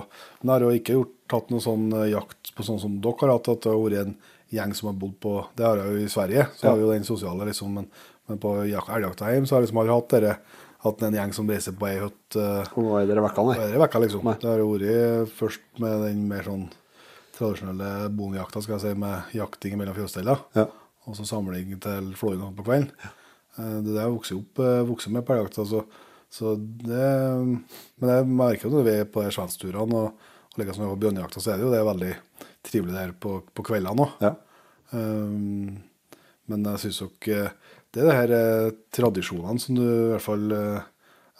Men 0.43 0.49
jeg 0.49 0.53
har 0.55 0.65
jo 0.67 0.71
ikke 0.81 0.97
gjort, 0.97 1.13
tatt 1.31 1.53
noe 1.55 1.63
sånn 1.63 1.85
eh, 1.95 2.09
jakt 2.11 2.51
på 2.57 2.65
sånn 2.67 2.81
som 2.83 2.97
dere 3.05 3.23
har 3.23 3.35
hatt, 3.37 3.49
at 3.53 3.63
det 3.63 3.71
har 3.71 3.79
vært 3.85 4.01
en 4.03 4.17
gjeng 4.53 4.75
som 4.77 4.91
har 4.91 4.97
bodd 5.05 5.15
på 5.23 5.37
Det 5.57 5.65
har 5.69 5.79
jeg 5.81 5.93
jo 5.95 6.03
i 6.03 6.11
Sverige, 6.13 6.49
så 6.59 6.67
Ja. 6.67 6.73
har 6.73 6.81
vi 6.81 6.85
jo 6.85 6.91
den 6.93 7.07
sosiale, 7.09 7.47
liksom. 7.49 7.71
Men, 7.79 7.87
men 8.29 8.41
på 8.43 8.57
jak- 8.69 8.91
elgjakta 8.97 9.31
hjemme 9.33 9.47
så 9.49 9.55
har 9.55 9.63
jeg 9.63 9.69
liksom 9.71 9.81
aldri 9.85 9.95
hatt 9.95 10.11
dere 10.17 10.35
hatt 10.83 11.03
en 11.07 11.15
gjeng 11.15 11.33
som 11.37 11.49
reiser 11.55 11.77
på 11.79 11.87
ei 11.87 11.99
hytte 12.03 12.43
uh, 12.43 12.67
er 12.75 12.89
var 12.91 13.07
dere 13.07 13.23
vekka, 13.23 13.43
nei? 13.47 13.57
dere 13.63 13.83
vekka, 13.85 14.01
liksom. 14.03 14.25
Nei. 14.27 14.35
Det 14.43 14.51
har 14.51 14.65
vært 14.67 15.37
først 15.39 15.63
med 15.79 16.01
den 16.09 16.25
mer 16.29 16.43
sånn 16.51 16.65
tradisjonelle 17.43 17.91
bondejakta, 18.17 18.63
skal 18.63 18.79
jeg 18.79 18.85
si, 18.85 18.95
med 19.03 19.35
jakting 19.37 19.77
mellom 19.81 19.97
fjøssteller. 19.99 20.47
Ja. 20.57 20.69
Og 21.07 21.19
så 21.19 21.27
samling 21.27 21.75
til 21.83 22.13
flåing 22.19 22.43
på 22.57 22.67
kvelden. 22.67 22.91
Ja. 23.03 23.13
Det 23.59 23.93
der 23.93 24.09
vokser 24.09 24.39
opp 24.39 24.63
eh, 24.65 24.79
vokser 24.89 25.13
med 25.13 25.27
på 25.29 25.37
Altså. 25.37 25.67
Så, 25.69 25.83
så 26.33 26.55
det 26.57 27.09
Men 28.01 28.09
jeg 28.09 28.29
merker 28.31 28.69
jo 28.69 28.79
når 28.79 28.87
vi 28.87 28.95
er 29.03 29.11
på 29.13 29.25
svenskturene 29.29 29.99
og, 29.99 30.31
og 30.55 30.61
like 30.61 30.73
som 30.73 30.85
vi 30.85 30.89
er 30.89 30.95
på 30.95 31.03
bjørnejakta, 31.03 31.43
så 31.43 31.53
er 31.53 31.61
det 31.61 31.67
jo 31.67 31.75
det 31.75 31.85
veldig 31.85 32.15
trivelig 32.65 32.97
der 32.97 33.13
på, 33.13 33.43
på 33.53 33.67
kveldene 33.67 34.07
òg. 34.07 34.25
Ja. 34.25 34.33
Um, 34.93 35.83
men 36.51 36.65
jeg 36.73 36.83
syns 36.83 37.03
nok 37.05 37.29
eh, 37.33 37.53
det 37.93 38.01
er 38.01 38.09
det 38.09 38.17
her 38.17 38.33
eh, 38.37 38.75
tradisjonene 38.95 39.61
som 39.61 39.77
du 39.77 39.85
i 39.85 40.11
hvert 40.15 40.25
fall 40.25 40.55
eh, 40.57 40.89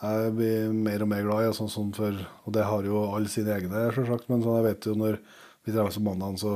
jeg 0.03 0.33
blir 0.35 0.73
mer 0.75 1.05
og 1.05 1.09
mer 1.13 1.23
glad 1.23 1.47
i. 1.47 1.53
Sånn, 1.55 1.71
som 1.71 1.93
for, 1.95 2.17
og 2.43 2.55
det 2.57 2.65
har 2.67 2.87
jo 2.89 3.05
alle 3.15 3.31
sine 3.31 3.53
egne, 3.55 3.85
selvsagt. 3.95 4.27
Men 4.33 4.43
sånn, 4.43 4.57
jeg 4.59 4.67
vet 4.67 4.89
jo 4.89 4.97
når 4.99 5.19
vi 5.67 5.73
treffes 5.75 5.99
på 5.99 6.05
mandag, 6.07 6.39
så 6.43 6.55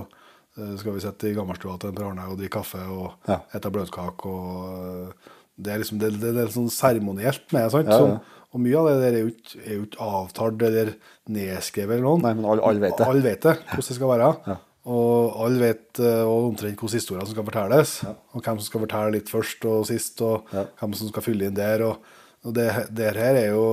eh, 0.58 0.74
skal 0.80 0.96
vi 0.96 1.02
sitte 1.04 1.30
i 1.30 1.34
gammelstua 1.36 1.78
til 1.82 1.94
Per 1.96 2.08
Arne 2.10 2.28
og 2.30 2.38
drikke 2.40 2.58
kaffe 2.60 2.82
og 2.90 3.28
Ja. 3.30 3.40
ete 3.54 3.70
bløtkake. 3.74 4.26
og 4.26 5.10
eh, 5.10 5.32
Det 5.56 5.72
er 5.72 5.78
liksom 5.80 5.98
det, 6.00 6.12
det, 6.20 6.34
det 6.36 6.42
er 6.46 6.52
sånn 6.52 6.70
seremonielt 6.72 7.52
med 7.56 7.70
sant? 7.72 7.88
Ja, 7.88 7.96
ja. 7.96 7.98
Som, 7.98 8.34
og 8.56 8.62
mye 8.64 8.78
av 8.78 8.86
det 8.88 8.96
der 9.02 9.14
er 9.16 9.22
jo 9.24 9.30
ikke, 9.32 9.58
er 9.66 9.74
jo 9.74 9.84
ikke 9.86 10.06
avtalt 10.06 10.62
eller 10.68 10.94
nedskrevet 11.28 11.96
eller 11.96 12.06
noen. 12.06 12.22
Nei, 12.24 12.34
men 12.38 12.46
alle, 12.48 12.62
all 12.64 12.80
vet 12.80 12.96
det. 12.96 13.06
Alle 13.10 13.24
vet 13.24 13.42
det, 13.44 13.54
hvordan 13.68 13.88
det 13.90 13.96
skal 13.98 14.12
være. 14.12 14.30
Ja. 14.46 14.56
Og 14.86 15.38
alle 15.42 15.60
vet 15.64 15.98
eh, 15.98 16.20
og 16.22 16.52
omtrent 16.52 16.78
hvordan 16.78 17.00
historien 17.00 17.26
som 17.26 17.34
skal 17.34 17.48
fortelles. 17.48 17.94
Og 18.06 18.38
hvem 18.42 18.60
som 18.60 18.68
skal 18.68 18.84
fortelle 18.86 19.16
litt 19.16 19.32
først 19.32 19.64
og 19.68 19.82
sist, 19.88 20.22
og 20.22 20.46
hvem 20.52 20.94
som 20.94 21.10
skal 21.10 21.24
fylle 21.26 21.48
inn 21.50 21.56
der. 21.58 21.82
Og, 21.88 22.12
og 22.46 22.54
det, 22.54 22.68
det 22.94 23.10
her 23.18 23.40
er 23.42 23.50
jo 23.50 23.64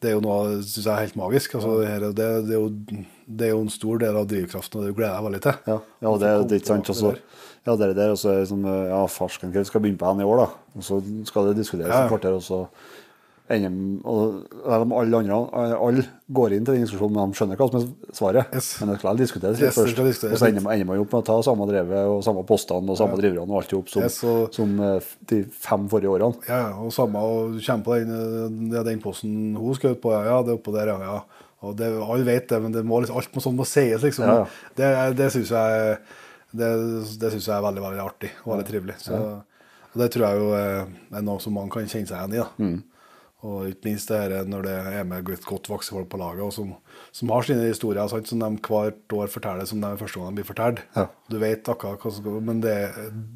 det 0.00 0.08
er 0.10 0.14
jo 0.16 0.22
noe 0.24 0.60
synes 0.64 0.86
jeg 0.86 0.92
er 0.94 1.02
helt 1.04 1.16
magisk. 1.20 1.54
Altså, 1.58 1.74
det, 1.82 1.88
her, 1.92 2.04
det, 2.16 2.28
det, 2.48 2.56
er 2.56 2.60
jo, 2.60 3.04
det 3.36 3.46
er 3.46 3.52
jo 3.54 3.60
en 3.62 3.70
stor 3.72 3.98
del 4.02 4.16
av 4.16 4.26
drivkraften, 4.30 4.80
og 4.80 4.86
det 4.88 4.96
gleder 4.98 5.14
jeg 5.14 5.26
veldig 5.28 5.42
til. 5.46 5.58
Ja, 5.70 5.78
ja 6.06 6.14
det, 6.22 6.30
det 6.50 6.56
er 6.56 6.62
ikke 6.64 6.72
sant. 6.74 6.90
Også, 6.94 7.12
ja, 7.66 7.76
det 7.76 7.90
der, 7.96 8.10
også 8.10 8.16
Og 8.16 8.18
så 8.18 8.30
er 8.34 8.48
sånn 8.50 8.64
Ja, 8.90 9.02
farsken, 9.06 9.52
skal 9.68 9.80
begynne 9.84 10.00
på 10.00 10.08
henne 10.10 10.24
i 10.24 10.30
år, 10.30 10.42
da? 10.44 10.48
Og 10.80 10.82
så 10.86 11.02
skal 11.28 11.50
det 11.50 11.58
diskuteres 11.60 11.92
Ja, 11.92 12.00
ja. 12.02 12.08
et 12.08 12.12
kvarter, 12.14 12.34
og 12.38 12.42
så 12.42 12.64
ender 13.50 13.72
alle 14.06 15.16
andre 15.18 15.38
alle 15.74 16.04
går 16.30 16.52
inn 16.54 16.66
til 16.66 16.76
den 16.76 16.84
diskusjonen, 16.84 17.16
men 17.16 17.32
de 17.32 17.38
skjønner 17.38 17.58
hva 17.58 17.66
som 17.72 17.80
er 17.80 18.14
svaret. 18.14 18.52
Yes. 18.54 18.68
Men 18.80 18.92
det 18.92 18.98
skal 19.00 19.18
diskuteres 19.18 19.58
litt 19.58 19.66
Yes, 19.66 19.74
det 19.74 19.82
først. 19.82 19.94
skal 19.96 20.06
diskuteres 20.06 20.36
og 20.36 20.38
så 20.42 20.48
ender 20.52 20.70
ender 20.70 20.86
man 20.86 21.02
opp 21.02 21.14
med 21.16 21.22
å 21.22 21.26
ta 21.26 21.38
samme 21.48 21.66
drevet 21.66 22.12
og 22.12 22.22
samme 22.22 22.44
postene 22.46 22.94
og 22.94 23.00
samme 23.00 23.18
driverne 23.18 23.50
og 23.50 23.58
alt 23.58 23.74
i 23.74 23.80
som, 23.90 24.02
Yes, 24.06 24.20
og- 24.24 24.54
som 24.54 24.80
eh, 24.80 25.00
de 25.26 25.40
fem 25.50 25.88
forrige 25.90 26.12
årene. 26.14 26.38
Ja, 26.48 26.58
ja, 26.68 26.72
og 26.78 26.92
samme, 26.94 27.18
og 27.18 27.54
du 27.56 27.60
kommer 27.66 27.84
på 27.84 27.98
den, 27.98 28.70
ja, 28.72 28.82
den 28.86 29.00
posten 29.02 29.56
hun 29.56 29.74
skjøt 29.74 30.00
på, 30.00 30.12
ja, 30.14 30.22
ja, 30.30 30.42
det 30.46 30.54
er 30.54 30.58
oppå 30.62 30.72
der, 30.72 30.86
ja, 30.94 30.98
ja. 31.00 31.20
Og 31.62 31.74
det, 31.76 31.90
alle 31.92 32.24
vet 32.24 32.48
det, 32.48 32.58
men 32.64 32.72
det 32.72 32.82
må, 32.88 33.00
liksom- 33.02 33.18
alt 33.20 33.34
må 33.36 33.42
sånn 33.44 33.56
må 33.58 33.66
sies, 33.68 34.00
liksom. 34.02 34.24
Ja. 34.24 34.44
Det, 34.76 34.90
det 35.18 35.30
syns 35.34 35.50
jeg, 35.52 35.98
det, 36.56 36.70
det 37.20 37.32
synes 37.34 37.46
jeg 37.50 37.56
er 37.56 37.66
veldig, 37.66 37.82
veldig 37.84 38.04
artig 38.04 38.30
og 38.44 38.54
veldig 38.54 38.68
trivelig. 38.70 38.96
Så, 39.02 39.18
og 39.90 39.98
det 40.00 40.08
tror 40.14 40.24
jeg 40.26 40.40
jo 40.40 40.54
er, 40.56 40.86
er 41.18 41.26
noe 41.26 41.42
som 41.42 41.52
mange 41.58 41.74
kan 41.74 41.84
kjenne 41.90 42.08
seg 42.08 42.16
igjen 42.16 42.38
i. 42.38 42.40
da. 42.40 42.48
Mm. 42.64 42.78
Og 43.40 43.70
ikke 43.70 43.86
minst 43.88 44.10
det 44.12 44.18
her 44.20 44.48
når 44.48 44.66
det 44.66 44.72
er 45.00 45.04
med 45.08 45.24
godt 45.24 45.68
voksne 45.70 45.96
folk 45.96 46.08
på 46.12 46.18
laget, 46.20 46.42
og 46.44 46.52
som, 46.52 46.74
som 47.16 47.30
har 47.32 47.46
sine 47.48 47.68
historier 47.70 48.08
sant, 48.12 48.28
som 48.28 48.42
de 48.42 48.50
hvert 48.66 49.14
år 49.16 49.30
forteller 49.32 49.68
som 49.68 49.80
de 49.80 49.92
første 50.00 50.20
gang 50.20 50.34
de 50.34 50.40
blir 50.42 50.48
fortalt. 50.50 50.82
Ja. 50.96 51.06
Du 51.32 51.38
vet 51.40 51.70
akkurat 51.72 52.00
hva 52.04 52.12
som 52.12 52.26
går, 52.26 52.40
Men 52.44 52.60
det, 52.64 52.74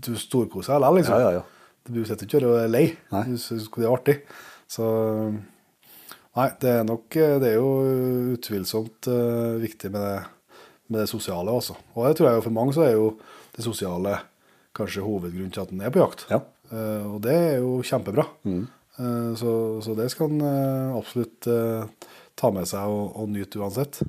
du 0.05 0.13
storkoser 0.21 0.77
deg 0.77 0.85
likevel, 0.85 1.01
liksom. 1.01 1.21
Ja, 1.21 1.31
ja, 1.31 1.41
ja. 1.41 1.45
Du 1.85 2.01
sitter 2.09 2.25
ikke 2.29 2.43
og 2.49 2.59
er 2.63 2.69
lei. 2.73 2.85
Nei. 3.13 3.25
Du 3.29 3.37
syns 3.41 3.69
det 3.73 3.85
er 3.85 3.93
artig. 3.93 4.19
Så 4.73 4.85
Nei, 6.35 6.49
det 6.61 6.71
er 6.71 6.87
nok 6.87 7.15
Det 7.15 7.47
er 7.47 7.59
jo 7.61 7.69
utvilsomt 8.35 9.07
uh, 9.07 9.55
viktig 9.63 9.91
med 9.95 10.03
det, 10.03 10.59
med 10.91 11.05
det 11.05 11.11
sosiale 11.11 11.53
også. 11.55 11.77
Og 11.95 12.09
det 12.09 12.17
tror 12.19 12.31
jeg 12.31 12.41
jo 12.41 12.47
for 12.49 12.57
mange 12.57 12.75
så 12.75 12.87
er 12.89 12.97
jo 12.97 13.13
det 13.55 13.67
sosiale 13.67 14.17
kanskje 14.75 15.05
hovedgrunnen 15.07 15.53
til 15.55 15.63
at 15.63 15.71
en 15.71 15.85
er 15.87 15.95
på 15.95 16.03
jakt. 16.03 16.27
Ja. 16.33 16.43
Uh, 16.73 17.15
og 17.15 17.21
det 17.23 17.37
er 17.39 17.55
jo 17.63 17.77
kjempebra. 17.87 18.27
Eh, 18.99 19.35
så, 19.35 19.81
så 19.83 19.95
det 19.99 20.11
skal 20.13 20.31
en 20.31 20.45
eh, 20.47 20.97
absolutt 20.99 21.49
eh, 21.51 22.11
ta 22.39 22.51
med 22.55 22.69
seg 22.71 22.91
og, 22.91 23.17
og 23.19 23.31
nyte 23.33 23.59
uansett. 23.59 24.03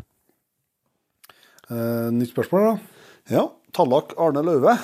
Eh, 1.69 2.09
nytt 2.13 2.33
spørsmål, 2.35 2.67
da? 2.67 2.75
Ja, 3.33 3.47
Tallak 3.75 4.13
Arne 4.21 4.43
Løve. 4.45 4.75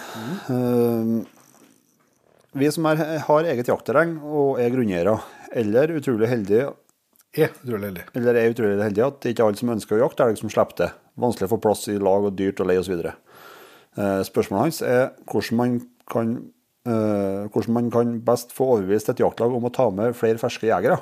Mm. 0.49 1.21
vi 2.57 2.71
som 2.73 2.87
er, 2.89 3.03
har 3.23 3.47
eget 3.47 3.69
jaktterreng 3.69 4.17
og 4.25 4.57
er 4.59 4.73
grunneiere, 4.73 5.13
eller 5.61 5.93
utrolig 5.99 6.27
heldige 6.31 6.71
Er 7.31 7.53
utrolig 7.63 7.87
heldig. 7.87 8.03
eller 8.19 8.35
er 8.35 8.51
utrolig 8.51 8.83
heldig 8.83 9.03
at 9.05 9.19
det 9.23 9.31
ikke 9.31 9.45
er 9.45 9.49
alle 9.51 9.59
som 9.61 9.69
ønsker 9.71 9.95
å 9.95 10.01
jakte 10.01 10.25
elg 10.25 10.39
som 10.41 10.51
slipper 10.51 10.77
det. 10.81 10.89
Vanskelig 11.21 11.47
å 11.47 11.53
få 11.53 11.61
plass 11.63 11.85
i 11.87 11.95
lag 11.95 12.25
og 12.27 12.33
dyrt 12.35 12.59
og 12.59 12.67
lei 12.67 12.75
osv. 12.79 13.05
Eh, 13.07 14.21
spørsmålet 14.27 14.65
hans 14.65 14.81
er 14.87 15.05
hvordan 15.31 15.59
man 15.59 15.77
kan 16.11 16.33
eh, 16.87 17.47
hvordan 17.53 17.77
man 17.77 17.91
kan 17.93 18.17
best 18.27 18.51
få 18.55 18.67
overbevist 18.75 19.13
et 19.13 19.23
jaktlag 19.23 19.53
om 19.55 19.67
å 19.67 19.71
ta 19.71 19.87
med 19.95 20.17
flere 20.17 20.41
ferske 20.41 20.67
jegere, 20.67 20.97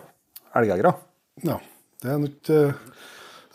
elgjegere. 0.57 0.93
Ja, 1.47 1.57
det 2.03 2.11
er 2.13 2.21
nok 2.21 2.51
eh, 2.53 2.83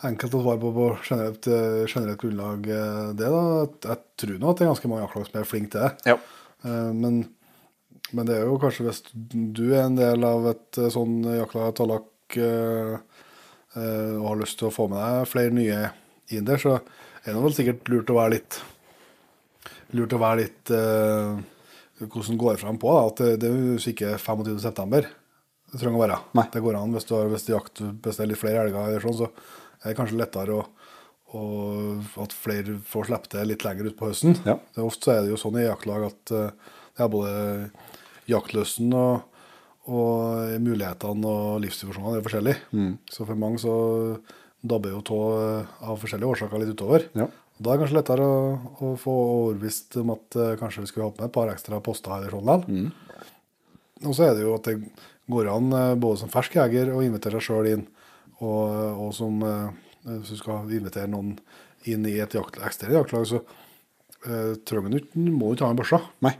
enkelt 0.09 0.35
å 0.35 0.41
svare 0.43 0.61
på 0.65 0.73
på 0.75 0.89
generelt, 1.07 1.47
generelt 1.87 2.19
grunnlag. 2.21 2.67
det 3.15 3.29
da. 3.31 3.45
Jeg 3.87 4.01
tror 4.19 4.35
nå 4.41 4.51
at 4.51 4.59
det 4.59 4.65
er 4.65 4.73
ganske 4.73 4.91
mange 4.91 5.05
jaktlag 5.05 5.29
som 5.29 5.39
er 5.39 5.47
flinke 5.47 5.71
til 5.71 5.85
det. 5.85 6.11
Ja. 6.11 6.17
Men, 6.93 7.23
men 8.11 8.27
det 8.27 8.35
er 8.35 8.49
jo 8.49 8.59
kanskje 8.61 8.85
hvis 8.85 9.01
du 9.15 9.63
er 9.71 9.85
en 9.85 9.97
del 9.97 10.27
av 10.27 10.49
et 10.51 10.79
sånn 10.93 11.23
jaktlag, 11.39 11.73
Tallak, 11.79 12.05
eh, 12.05 12.14
og 12.35 14.23
har 14.25 14.39
lyst 14.39 14.57
til 14.59 14.69
å 14.69 14.73
få 14.73 14.87
med 14.87 14.97
deg 14.97 15.27
flere 15.29 15.53
nye 15.53 15.79
inn 16.33 16.47
der, 16.47 16.57
så 16.57 16.77
er 17.25 17.33
det 17.35 17.41
vel 17.43 17.55
sikkert 17.57 17.89
lurt 17.91 18.11
å 18.11 18.17
være 18.17 18.33
litt 18.37 18.57
lurt 19.95 20.15
å 20.15 20.21
være 20.21 20.41
litt 20.41 20.71
uh, 20.73 21.35
hvordan 22.01 22.39
går 22.39 22.55
det 22.55 22.61
frem 22.63 22.79
på. 22.81 22.91
Da, 22.91 23.03
at 23.11 23.21
det, 23.21 23.29
det 23.43 23.51
er 23.51 23.69
jo 23.75 23.93
ikke 23.93 24.15
25. 24.21 24.57
september 24.63 25.07
det 25.75 25.81
trenger 25.81 25.99
å 25.99 26.03
være. 26.05 26.17
Nei. 26.37 26.47
Det 26.53 26.63
går 26.63 26.77
an 26.79 26.95
hvis 26.95 27.07
du 27.09 27.13
har 27.17 27.29
hvis 27.31 27.47
du 27.47 27.51
jakt, 27.51 27.81
hvis 27.83 28.17
det 28.17 28.25
er 28.25 28.31
litt 28.31 28.39
flere 28.39 28.63
elger, 28.63 28.89
eller 28.89 29.03
sånn, 29.03 29.17
så 29.19 29.29
er 29.81 29.89
det 29.89 29.97
kanskje 29.97 30.19
lettere 30.19 30.55
å, 30.55 30.65
og 31.35 32.21
at 32.23 32.35
flere 32.37 32.77
får 32.87 33.09
slippe 33.09 33.31
til 33.33 33.49
litt 33.51 33.65
lenger 33.65 33.89
utpå 33.91 34.11
høsten. 34.11 34.37
Ja. 34.47 34.55
Ofte 34.85 35.09
så 35.09 35.15
er 35.15 35.23
det 35.25 35.33
jo 35.33 35.39
sånn 35.41 35.57
i 35.59 35.65
jaktlag 35.65 36.05
at 36.07 36.31
eh, 36.31 36.75
det 36.95 37.03
er 37.03 37.11
både 37.11 37.33
jaktlysten 38.31 38.93
og, 38.95 39.34
og 39.85 40.55
mulighetene 40.65 41.29
og 41.29 41.61
livssituasjonene 41.63 42.19
er 42.19 42.25
forskjellige. 42.25 42.61
Mm. 42.73 42.93
Så 43.11 43.25
for 43.25 43.37
mange 43.39 43.61
så 43.61 43.75
dabber 44.65 44.95
jo 44.95 45.01
tå 45.05 45.19
av 45.85 45.99
forskjellige 46.01 46.31
årsaker 46.31 46.63
litt 46.63 46.73
utover. 46.73 47.05
Ja. 47.17 47.27
Da 47.55 47.71
er 47.71 47.77
det 47.77 47.85
kanskje 47.85 47.95
lettere 47.95 48.27
å, 48.27 48.39
å 48.83 48.93
få 48.99 49.13
overbevist 49.15 49.95
om 50.01 50.11
at 50.15 50.37
uh, 50.39 50.53
kanskje 50.59 50.83
vi 50.83 50.89
skulle 50.91 51.07
hatt 51.07 51.21
med 51.21 51.29
et 51.29 51.35
par 51.35 51.51
ekstra 51.53 51.79
poster 51.83 52.11
her. 52.11 52.33
sånn 52.33 52.65
mm. 52.67 52.87
Og 54.09 54.15
så 54.17 54.25
er 54.27 54.33
det 54.35 54.43
jo 54.43 54.57
at 54.57 54.67
det 54.67 54.75
går 55.31 55.51
an 55.53 55.69
uh, 55.71 55.93
både 55.95 56.23
som 56.23 56.31
fersk 56.33 56.57
jeger 56.59 56.91
å 56.91 57.03
invitere 57.05 57.39
seg 57.39 57.47
sjøl 57.47 57.69
inn, 57.71 57.85
og, 58.41 59.05
og 59.05 59.13
som 59.15 59.39
uh, 59.45 59.69
hvis 60.03 60.33
du 60.35 60.41
skal 60.41 60.67
invitere 60.67 61.07
noen 61.13 61.37
inn 61.87 62.03
i 62.09 62.17
et 62.19 62.35
jakt, 62.35 62.59
eksterne 62.59 62.97
jaktlag, 62.97 63.23
så 63.29 63.39
uh, 63.39 64.51
trenger 64.67 64.91
du 64.91 64.99
ikke, 64.99 65.23
må 65.29 65.53
du 65.53 65.55
ikke 65.55 65.69
ha 65.69 65.71
en 65.77 65.79
børse. 65.79 66.01
Nei. 66.25 66.35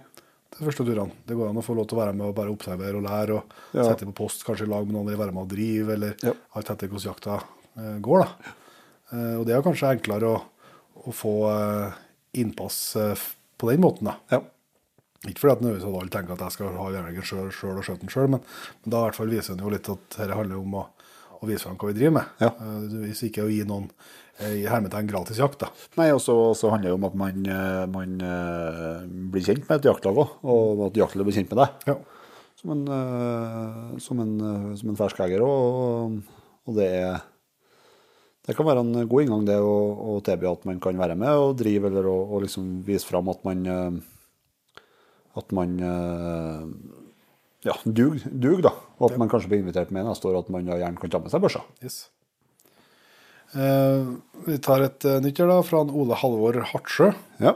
De 0.58 0.66
første 0.66 0.86
turene. 0.88 1.12
Det 1.28 1.36
går 1.36 1.50
an 1.50 1.58
å 1.60 1.64
få 1.66 1.76
lov 1.76 1.88
til 1.90 1.98
å 1.98 2.02
være 2.06 2.14
med 2.16 2.28
og 2.30 2.36
bare 2.38 2.52
observere 2.54 2.96
og 3.00 3.04
lære, 3.04 3.36
og 3.36 3.44
Ja. 3.76 3.84
sette 3.90 4.06
på 4.08 4.14
post, 4.16 4.46
kanskje 4.48 4.64
i 4.68 4.72
lag 4.72 4.86
med 4.88 4.96
noen 4.96 5.08
eller 5.10 5.18
være 5.26 5.34
med 5.36 5.44
og 5.44 5.50
drive, 5.50 5.90
eller 5.94 6.16
Ja. 6.24 6.34
alt 6.56 6.70
etter 6.70 6.88
hvordan 6.88 7.14
jakta 7.14 7.44
eh, 7.78 8.00
går. 8.00 8.20
da. 8.24 8.54
Eh, 9.12 9.36
og 9.40 9.46
det 9.46 9.56
er 9.56 9.62
kanskje 9.62 9.92
enklere 9.98 10.24
å, 10.32 10.42
å 11.08 11.12
få 11.14 11.34
eh, 11.52 11.94
innpass 12.40 12.96
på 13.58 13.70
den 13.72 13.82
måten, 13.82 14.06
da. 14.06 14.16
Ja. 14.32 14.42
Ikke 15.28 15.40
fordi 15.42 15.52
at 15.56 15.62
nødvendigvis 15.62 15.88
alle 16.02 16.10
tenker 16.14 16.34
at 16.34 16.40
jeg 16.46 16.52
skal 16.52 16.76
ha 16.78 16.90
jerven 16.94 17.24
sjøl 17.26 17.78
og 17.80 17.84
skjøte 17.84 18.00
den 18.06 18.10
sjøl, 18.14 18.28
men, 18.30 18.42
men 18.84 18.92
da 18.94 19.00
i 19.00 19.06
hvert 19.10 19.16
fall 19.18 19.28
viser 19.32 19.56
den 19.56 19.66
jo 19.66 19.72
litt 19.74 19.90
at 19.90 20.10
dette 20.18 20.36
handler 20.38 20.60
om 20.62 20.76
å, 20.78 20.84
å 21.42 21.48
vise 21.50 21.64
fram 21.66 21.78
hva 21.82 21.90
vi 21.92 21.98
driver 22.00 22.14
med. 22.20 22.26
Ja. 22.40 22.52
Hvis 23.02 23.24
ikke 23.26 23.44
å 23.44 23.50
gi 23.50 23.64
noen 23.66 23.90
i 24.44 24.66
hermetegn 24.68 25.08
gratis 25.08 25.40
jakt. 25.40 25.62
da. 25.64 25.70
Nei, 26.00 26.10
og 26.12 26.20
så 26.22 26.72
handler 26.72 26.92
det 26.92 26.98
om 26.98 27.08
at 27.08 27.16
man, 27.16 27.46
eh, 27.48 27.84
man 27.92 28.18
eh, 28.20 29.06
blir 29.32 29.46
kjent 29.46 29.68
med 29.70 29.80
et 29.80 29.88
jaktlag 29.88 30.20
òg, 30.20 30.34
og 30.44 30.82
at 30.90 31.00
jaktlaget 31.00 31.30
blir 31.30 31.38
kjent 31.38 31.54
med 31.54 31.62
deg. 31.62 31.94
Ja. 31.94 31.96
Som 32.60 32.74
en, 32.76 32.84
eh, 32.92 33.96
som 34.04 34.20
en, 34.20 34.34
som 34.76 34.92
en 34.92 35.00
fersk 35.00 35.22
jeger. 35.24 35.46
Og, 35.46 36.20
det 36.76 37.22
Det 38.46 38.56
kan 38.56 38.66
være 38.66 38.84
en 38.84 39.08
god 39.10 39.24
inngang, 39.24 39.46
det 39.46 39.56
å, 39.58 40.18
å 40.18 40.22
tilby 40.22 40.46
at 40.46 40.66
man 40.66 40.80
kan 40.80 40.98
være 40.98 41.16
med 41.18 41.34
og 41.34 41.56
drive, 41.58 41.88
eller 41.90 42.06
å, 42.06 42.18
å 42.36 42.42
liksom 42.44 42.84
vise 42.86 43.08
fram 43.08 43.30
at 43.30 43.42
man 43.44 44.04
At 45.36 45.52
man 45.52 45.80
ja, 47.66 47.74
dug, 47.86 48.22
dug, 48.30 48.62
da. 48.62 48.72
Og 49.00 49.12
at 49.12 49.18
man 49.18 49.30
kanskje 49.30 49.50
blir 49.50 49.64
invitert 49.64 49.90
med 49.90 50.06
neste 50.06 50.30
år, 50.30 50.44
at 50.44 50.50
man 50.54 50.68
gjerne 50.70 51.02
kan 51.02 51.10
ta 51.10 51.20
med 51.20 51.34
seg 51.34 51.42
børsa. 51.42 51.64
Yes. 51.82 52.06
Eh, 53.56 54.10
vi 54.46 54.58
tar 54.64 54.84
et 54.86 55.08
uh, 55.08 55.22
nytt 55.24 55.40
her 55.42 55.50
da, 55.50 55.62
fra 55.66 55.82
Ole 55.86 56.18
Halvor 56.20 56.60
Hartsjø. 56.74 57.14
Ja. 57.44 57.56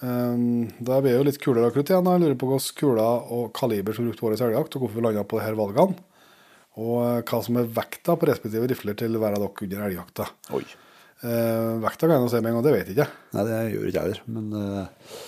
Eh, 0.00 0.36
da 0.80 1.00
blir 1.04 1.18
jo 1.18 1.24
litt 1.28 1.40
kulere 1.42 1.70
akkurat 1.70 1.92
igjen. 1.92 2.12
Jeg 2.12 2.24
lurer 2.24 2.38
på 2.40 2.50
hvilke 2.50 2.78
kuler 2.80 3.32
og 3.32 3.50
kaliber 3.56 3.96
som 3.96 4.08
brukte 4.08 4.28
årets 4.28 4.44
elgjakt, 4.46 4.76
og 4.76 4.84
hvorfor 4.84 5.00
vi 5.00 5.06
landa 5.08 5.26
på 5.28 5.40
disse 5.40 5.56
valgene. 5.58 6.06
Og 6.80 6.94
eh, 7.02 7.18
hva 7.26 7.42
som 7.44 7.58
er 7.60 7.74
vekta 7.80 8.16
på 8.16 8.30
respektive 8.30 8.70
rifler 8.70 8.96
til 8.98 9.18
hver 9.20 9.36
av 9.36 9.44
dere 9.44 9.66
under 9.66 9.84
elgjakta. 9.88 10.30
Oi. 10.56 10.64
Eh, 11.20 11.74
vekta 11.82 12.06
kan 12.06 12.16
jeg 12.16 12.24
nå 12.24 12.30
si 12.32 12.40
med 12.40 12.52
en 12.52 12.58
gang, 12.58 12.64
det 12.64 12.76
vet 12.76 12.88
jeg 12.88 12.96
ikke. 12.96 13.10
Nei, 13.36 13.44
det 13.48 13.60
gjør 13.74 13.90
ikke 13.90 13.98
jeg 13.98 14.06
heller. 14.06 14.22
Men 14.36 14.56
eh, 14.60 15.18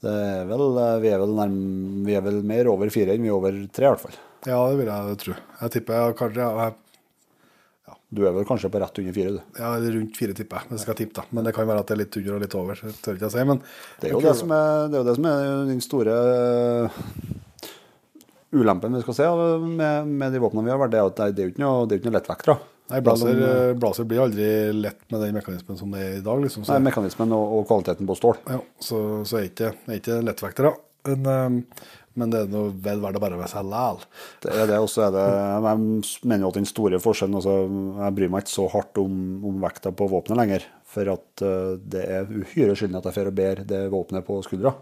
det 0.00 0.16
er 0.16 0.48
vel, 0.48 0.66
eh, 0.82 0.96
vi, 1.04 1.12
er 1.12 1.22
vel 1.22 1.36
nærm, 1.38 1.60
vi 2.08 2.18
er 2.18 2.26
vel 2.26 2.40
mer 2.50 2.72
over 2.72 2.92
fire 2.94 3.14
enn 3.14 3.26
vi 3.26 3.30
er 3.30 3.36
over 3.36 3.62
tre, 3.70 3.86
i 3.86 3.92
hvert 3.92 4.06
fall. 4.06 4.20
Ja, 4.48 4.58
det 4.72 4.78
vil 4.80 4.88
jeg 4.88 5.18
tro. 5.20 5.36
Jeg 5.60 5.74
tipper 5.76 5.98
jeg 5.98 6.16
kanskje 6.18 6.46
jeg, 6.48 6.76
Du 8.10 8.24
er 8.26 8.32
vel 8.34 8.46
kanskje 8.48 8.70
på 8.74 8.80
rett 8.82 8.96
under 8.98 9.14
fire, 9.14 9.32
du. 9.36 9.58
ja, 9.60 9.68
rundt 9.78 10.16
fire, 10.18 10.34
tipper 10.34 10.58
jeg. 10.58 10.66
skal 10.66 10.76
jeg 10.76 10.82
skal 10.82 10.96
tippe, 10.98 11.14
da. 11.20 11.26
Men 11.30 11.46
det 11.46 11.52
kan 11.54 11.68
være 11.68 11.84
at 11.84 11.90
det 11.90 11.94
er 11.94 12.00
litt 12.00 12.16
under 12.18 12.34
og 12.34 12.40
litt 12.42 12.56
over. 12.58 12.80
Det 12.82 12.96
tør 13.04 13.14
ikke 13.18 13.28
jeg 13.28 13.34
si. 13.36 13.44
Men 13.46 13.60
Det 14.00 14.08
er 14.08 14.16
jo 14.16 14.24
det 14.24 14.32
som 14.40 14.54
er, 14.56 14.88
det 14.90 14.98
er, 14.98 15.06
det 15.06 15.14
som 15.20 15.28
er 15.30 15.44
den 15.68 15.84
store 15.84 16.16
eh, 16.34 16.98
ulempen 18.50 18.98
vi 18.98 19.04
skal 19.04 19.14
se 19.20 19.28
med, 19.62 20.10
med 20.10 20.34
de 20.34 20.42
våpnene 20.42 20.66
vi 20.66 20.74
har 20.74 20.82
vært, 20.82 20.90
det 20.96 20.98
er 20.98 21.12
at 21.12 21.22
det 21.36 21.44
er 21.44 21.48
jo 21.48 21.54
ikke 21.54 21.62
noe, 21.62 21.86
det 21.86 22.00
noe 22.02 22.16
lettvektere. 22.18 22.58
Nei, 22.90 22.98
blazer, 23.06 23.40
eh, 23.46 23.72
blazer 23.78 24.06
blir 24.10 24.24
aldri 24.24 24.46
lett 24.74 25.04
med 25.12 25.22
den 25.22 25.36
mekanismen 25.38 25.78
som 25.78 25.92
det 25.94 26.02
er 26.02 26.16
i 26.18 26.24
dag. 26.26 26.42
liksom. 26.42 26.66
Så, 26.66 26.74
Nei, 26.74 26.88
mekanismen 26.88 27.30
og, 27.36 27.58
og 27.60 27.66
kvaliteten 27.70 28.08
på 28.10 28.18
stål. 28.18 28.40
ja, 28.50 28.58
så, 28.82 29.02
så 29.22 29.38
er 29.38 29.46
ikke, 29.52 29.70
er 29.86 30.00
ikke 30.00 30.18
lettvektere. 30.26 30.74
Men, 31.06 31.30
eh, 31.30 31.86
men 32.18 32.32
det 32.32 32.40
er 32.42 32.50
noe 32.50 32.72
vel 32.82 33.02
verdt 33.02 33.20
å 33.20 33.22
bare 33.22 33.38
være 33.38 33.52
seg 33.52 33.68
læl. 33.70 34.00
Det 34.42 34.50
er 34.50 34.66
det, 34.72 34.80
og 34.82 34.88
så 34.90 35.06
er 35.06 35.12
det 35.14 35.26
Jeg 35.30 35.62
mener 36.26 36.44
jo 36.44 36.50
at 36.50 36.58
den 36.58 36.68
store 36.68 36.98
forskjellen 37.02 37.38
altså, 37.38 37.54
Jeg 38.00 38.16
bryr 38.16 38.32
meg 38.32 38.44
ikke 38.44 38.56
så 38.56 38.66
hardt 38.72 38.98
om, 39.02 39.14
om 39.46 39.60
vekta 39.62 39.92
på 39.94 40.08
våpenet 40.10 40.40
lenger. 40.40 40.66
For 40.90 41.12
at 41.12 41.44
eh, 41.46 41.76
det 41.94 42.02
er 42.02 42.32
uhyre 42.32 42.74
sjelden 42.74 42.98
at 42.98 43.06
jeg 43.06 43.18
får 43.18 43.30
og 43.30 43.36
bære 43.38 43.66
det 43.70 43.84
våpenet 43.92 44.26
på 44.26 44.40
skuldra. 44.46 44.74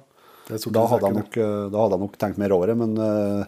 Da 0.49 0.87
hadde, 0.89 1.13
nok, 1.13 1.37
eh, 1.37 1.65
da 1.69 1.83
hadde 1.83 1.99
jeg 1.99 2.05
nok 2.07 2.17
tenkt 2.21 2.41
mer 2.41 2.55
over 2.57 2.71
det, 2.71 2.77
men 2.81 2.95
uh, 2.97 3.43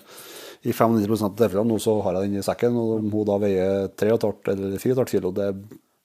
i 0.60 0.74
95 0.76 1.22
av 1.24 1.30
tilfellene 1.38 1.72
nå 1.72 1.78
så 1.80 1.94
har 2.04 2.18
jeg 2.18 2.28
den 2.28 2.42
i 2.42 2.44
sekken, 2.44 2.76
og 2.76 2.98
om 2.98 3.06
hun 3.14 3.28
da 3.30 3.38
veier 3.40 3.86
3,5 3.96 4.50
eller 4.52 4.74
4,5 4.82 5.14
kilo, 5.14 5.32
det 5.32 5.54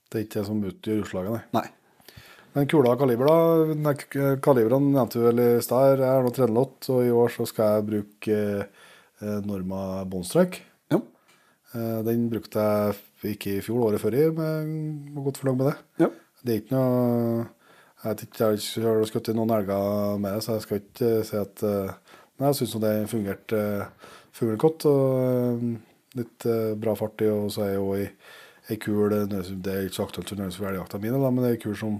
Det 0.06 0.20
er 0.20 0.24
ikke 0.24 0.38
det 0.38 0.46
som 0.46 0.62
utgjør 0.64 1.02
utslaget, 1.02 1.34
nei. 1.34 1.42
Nei. 1.58 1.66
Men 2.56 2.64
kula 2.72 2.94
og 2.94 3.02
kaliber, 3.02 3.28
da. 3.28 3.92
Kalibrene 4.40 4.94
nevnte 4.94 5.20
du 5.20 5.26
vel 5.26 5.40
i 5.42 5.48
stad. 5.60 6.00
Jeg 6.00 6.08
har 6.08 6.22
nå 6.24 6.30
308, 6.32 6.86
og 6.94 7.02
i 7.04 7.12
år 7.12 7.34
så 7.34 7.44
skal 7.50 7.74
jeg 7.74 7.84
bruke 7.90 8.38
eh, 8.64 9.40
Norma 9.44 9.80
Bonstrike. 10.08 10.62
Ja. 10.88 11.02
Eh, 11.74 11.98
den 12.06 12.30
brukte 12.32 12.64
jeg 12.64 13.34
ikke 13.34 13.58
i 13.58 13.64
fjor, 13.66 13.90
året 13.90 14.00
før 14.00 14.16
i, 14.16 14.24
men 14.38 14.72
var 15.18 15.26
godt 15.28 15.42
fornøyd 15.42 15.60
med 15.60 15.68
det. 15.68 15.76
ja. 16.06 16.10
Det 16.46 16.52
er 16.52 16.60
ikke 16.60 16.76
noe 16.76 17.46
Jeg 18.04 18.28
har 18.38 18.54
ikke 18.54 19.08
skutt 19.10 19.30
noen 19.34 19.50
elger 19.50 20.18
med 20.22 20.36
det, 20.36 20.42
så 20.44 20.54
jeg 20.54 20.64
skal 20.64 20.80
ikke 20.80 21.08
eh, 21.10 21.22
si 21.26 21.38
at 21.40 21.64
Men 21.66 22.48
jeg 22.48 22.58
syns 22.60 22.76
det 22.80 22.96
fungerte 23.10 23.62
uh, 24.40 24.56
godt. 24.62 24.86
og 24.86 25.64
Litt 26.16 26.46
bra 26.80 26.94
fart 26.96 27.20
i, 27.20 27.28
og 27.28 27.50
så 27.52 27.66
er 27.66 27.74
jeg 27.74 27.80
jo 27.82 27.88
i 27.98 28.04
ei 28.72 28.76
kul 28.80 29.10
Det 29.10 29.72
er 29.72 29.84
ikke 29.84 29.98
så 29.98 30.06
aktuelt 30.06 30.30
for 30.56 30.68
elgjakta 30.70 31.00
mine, 31.02 31.18
men 31.18 31.42
det 31.42 31.50
er 31.50 31.58
ei 31.58 31.64
kul 31.66 31.76
som, 31.76 31.98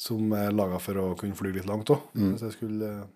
som 0.00 0.32
er 0.32 0.54
laga 0.56 0.78
for 0.80 0.96
å 0.96 1.06
kunne 1.20 1.36
fly 1.36 1.50
litt 1.58 1.68
langt 1.68 1.90
òg. 1.92 2.06
Hvis 2.16 2.44
jeg 2.46 2.54
skulle 2.56 2.88
uh, 3.02 3.06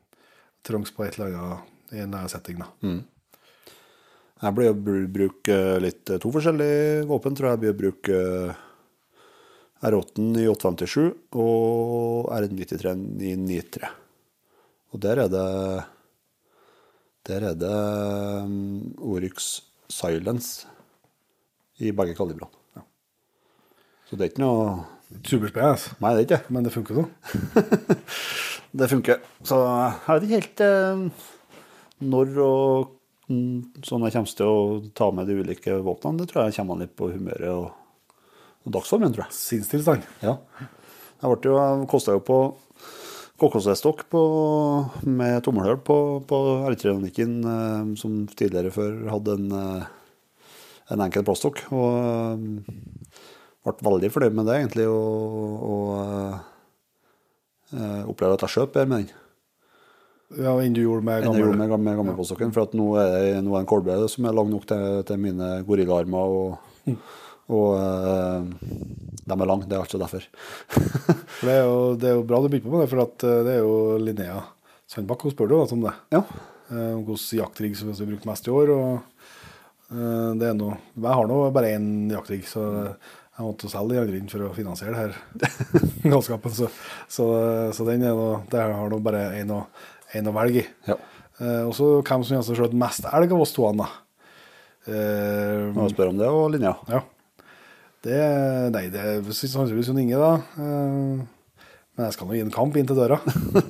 trengs 0.65 0.93
på 0.93 1.05
et 1.07 1.17
eller 1.19 1.37
annet 1.41 1.93
i 1.97 2.03
en 2.05 2.17
setting. 2.29 2.59
da. 2.61 2.69
Jeg 4.45 4.55
blir 4.57 4.71
å 4.73 4.77
bru- 4.77 5.09
bruke 5.09 5.57
litt 5.81 6.11
eh, 6.11 6.19
to 6.21 6.29
forskjellige 6.35 7.05
våpen, 7.09 7.37
tror 7.39 7.49
jeg. 7.49 7.55
Jeg 7.55 7.61
blir 7.63 7.73
å 7.73 7.79
bruke 7.81 8.19
eh, 8.21 8.63
R8 9.89 10.25
i 10.43 10.47
857 10.51 11.05
og 11.41 12.29
R93 12.35 12.93
i 13.31 13.35
93. 13.41 13.89
Og 14.93 15.01
der 15.05 15.23
er 15.25 15.31
det 15.33 15.47
Der 17.25 17.47
er 17.51 17.55
det 17.57 17.73
um, 18.45 18.93
Oryx 19.01 19.63
Silence 19.89 20.67
i 21.81 21.91
begge 21.97 22.15
kalibrene. 22.19 22.53
Så 24.09 24.17
det 24.17 24.27
er 24.27 24.33
ikke 24.35 24.45
noe 24.45 24.85
Superspennende, 25.23 25.95
Nei, 26.03 26.11
det 26.15 26.19
er 26.19 26.27
ikke 26.27 26.37
det. 26.37 26.55
men 26.55 26.67
det 26.67 26.75
funker 26.75 27.01
sånn. 27.01 27.11
Det 28.75 28.89
funker. 28.91 29.21
Så 29.47 29.57
jeg 29.63 30.09
vet 30.09 30.25
ikke 30.27 30.39
helt 30.41 30.63
eh, 30.67 31.03
når 32.11 32.33
og 32.43 32.89
mm, 33.31 33.85
sånn 33.87 34.03
jeg 34.09 34.17
kommer 34.17 34.33
til 34.41 34.51
å 34.51 34.65
ta 34.99 35.11
med 35.15 35.31
de 35.31 35.37
ulike 35.39 35.77
våpnene. 35.87 36.19
Det 36.19 36.33
tror 36.33 36.49
jeg 36.49 36.57
kommer 36.59 36.75
an 36.75 36.83
litt 36.83 36.97
på 36.99 37.13
humøret 37.13 37.53
og, 37.53 37.69
og 38.67 38.75
dagsformen, 38.75 39.15
tror 39.15 39.29
jeg. 39.29 39.37
Sinnstilstand. 39.39 40.09
Ja. 40.27 40.41
Jeg 40.59 41.39
ble 41.39 41.53
jo, 41.53 41.87
kosta 41.91 42.17
jo 42.17 42.25
på 42.27 42.41
KKC-stokk 43.41 44.05
med 45.07 45.39
tommelhull 45.47 45.79
på, 45.87 45.99
på 46.27 46.41
R3-nikken, 46.71 47.39
eh, 47.55 47.95
som 47.99 48.25
tidligere 48.35 48.75
før 48.75 48.99
hadde 49.11 49.39
en, 49.39 49.55
eh, 49.59 50.51
en 50.95 51.07
enkel 51.07 51.25
plaststokk. 51.27 51.63
Og 51.75 51.95
eh, 52.03 53.04
ble 53.65 53.75
veldig 53.89 54.11
fornøyd 54.15 54.39
med 54.39 54.49
det, 54.49 54.57
egentlig. 54.61 54.87
Og, 54.93 55.67
og 55.75 55.85
uh, 57.75 58.03
opplevde 58.11 58.39
at 58.39 58.47
jeg 58.47 58.55
skjøt 58.57 58.75
bedre 58.75 58.91
med 58.93 59.05
den 59.05 59.21
Ja, 60.45 60.55
enn 60.59 60.75
du 60.75 60.83
gjorde 60.83 61.07
med 61.07 61.25
enn 61.25 61.39
gjorde 61.39 61.59
med, 61.59 61.75
med, 61.79 62.01
med 62.11 62.17
ja. 62.19 62.49
For 62.57 62.65
at 62.65 62.75
nå 62.77 62.89
er 63.01 63.13
det 63.15 63.43
nå 63.47 63.55
er 63.55 63.63
en 63.63 63.71
kolbe 63.71 63.99
som 64.11 64.27
er 64.27 64.37
lang 64.37 64.51
nok 64.51 64.67
til, 64.71 65.03
til 65.09 65.21
mine 65.21 65.51
gorillaarmer. 65.69 66.39
Og, 66.41 66.49
og 67.59 67.69
uh, 67.79 68.43
de 69.25 69.37
er 69.37 69.49
lange, 69.49 69.69
det 69.69 69.77
er 69.77 69.85
altså 69.85 70.01
derfor. 70.01 70.27
For 71.39 71.49
det 71.49 71.55
er, 71.55 71.63
jo, 71.65 71.79
det 72.01 72.11
er 72.11 72.19
jo 72.19 72.27
bra 72.29 72.41
du 72.43 72.51
begynte 72.51 72.73
på 72.73 72.83
det, 72.83 72.91
for 72.93 73.05
at 73.05 73.25
eh, 73.27 73.41
det 73.47 73.55
er 73.57 73.63
jo 73.65 73.77
Linnea 74.01 74.43
Sandbakk 74.91 75.25
hun 75.25 75.33
spør 75.33 75.55
jo 75.55 75.63
om 75.65 75.87
det. 75.87 75.95
Ja. 76.13 76.21
Eh, 76.71 76.93
Om 76.95 77.03
hvilken 77.07 77.39
jaktrigg 77.41 77.77
som 77.79 77.91
vi 77.91 77.97
har 77.97 78.11
brukt 78.13 78.29
mest 78.29 78.49
i 78.49 78.53
år. 78.53 78.73
og 78.75 78.93
eh, 79.91 80.31
det 80.41 80.51
er 80.51 80.59
noe, 80.59 80.79
Jeg 80.95 81.19
har 81.19 81.31
nå 81.31 81.39
bare 81.57 81.73
én 81.79 81.89
jaktrigg, 82.13 82.45
så 82.49 82.67
jeg 83.35 83.47
måtte 83.49 83.71
selge 83.73 83.97
de 83.97 84.01
andre 84.05 84.19
inn 84.21 84.29
for 84.31 84.45
å 84.47 84.53
finansiere 84.55 84.95
det 84.95 85.49
her 85.51 86.13
galskapen. 86.13 86.55
Så, 86.55 86.69
så, 87.11 87.27
så 87.75 87.87
den 87.89 88.05
er 88.07 88.15
noe, 88.15 88.43
det 88.53 88.63
har 88.63 88.93
nå 88.93 89.01
bare 89.03 89.25
én 89.41 89.51
å, 89.55 89.65
velge 90.37 90.63
i. 90.63 90.69
ja. 90.91 90.99
Eh, 91.43 91.65
og 91.67 91.73
så 91.75 91.89
hvem 92.07 92.23
som 92.23 92.37
har 92.39 92.47
skjøt 92.47 92.77
mest 92.79 93.09
elg 93.11 93.33
av 93.35 93.41
oss 93.43 93.51
to, 93.57 93.67
da. 93.75 93.89
Eh, 94.87 95.65
Må 95.75 95.89
spørre 95.91 96.13
om 96.13 96.21
det 96.21 96.29
og 96.31 96.51
linja. 96.55 96.77
ja. 96.93 97.01
Det, 98.05 98.17
nei, 98.69 98.83
det 98.93 99.01
er 99.01 99.23
sannsynligvis 99.33 99.89
Jon 99.89 99.99
Inge, 100.03 100.19
da. 100.21 100.35
Eh, 100.61 101.63
Men 101.97 102.05
jeg 102.11 102.15
skal 102.19 102.29
nå 102.29 102.37
gi 102.37 102.43
en 102.45 102.53
kamp 102.55 102.77
inn 102.77 102.87
til 102.87 102.99
døra. 102.99 103.17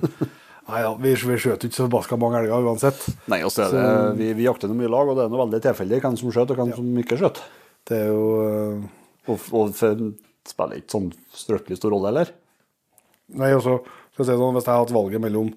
Nei 0.68 0.80
ja, 0.80 0.90
vi, 0.96 1.10
vi 1.12 1.34
skjøt 1.36 1.66
ikke 1.68 1.76
så 1.76 1.84
forbaska 1.84 2.16
mange 2.16 2.38
elger 2.40 2.64
uansett. 2.64 3.02
Nei, 3.28 3.42
også 3.44 3.66
er 3.66 3.74
det, 3.76 3.88
vi, 4.16 4.30
vi 4.38 4.46
jakter 4.46 4.70
noe 4.70 4.78
mye 4.78 4.88
lag, 4.88 5.10
og 5.12 5.18
det 5.18 5.26
er 5.26 5.32
noe 5.32 5.42
veldig 5.42 5.60
tilfeldig 5.66 5.98
hvem 6.00 6.16
som 6.16 6.32
skjøt 6.32 6.52
og 6.54 6.60
hvem 6.62 6.72
som 6.72 6.88
ikke 7.02 7.18
skjøt. 7.20 7.40
Det 7.84 7.98
er 8.00 8.08
jo 8.08 8.22
eh, 8.48 8.86
Og, 9.28 9.40
og 9.56 9.72
spiller 9.74 10.76
ikke 10.80 10.92
sånn 10.92 11.10
strøkkelig 11.32 11.78
stor 11.80 11.94
rolle 11.94 12.10
heller. 12.12 12.32
Nei, 13.34 13.52
også, 13.56 13.78
skal 14.12 14.24
jeg 14.24 14.28
si 14.28 14.36
sånn, 14.36 14.54
Hvis 14.58 14.66
jeg 14.66 14.74
hadde 14.74 14.82
hatt 14.84 14.94
valget 14.98 15.22
mellom 15.24 15.54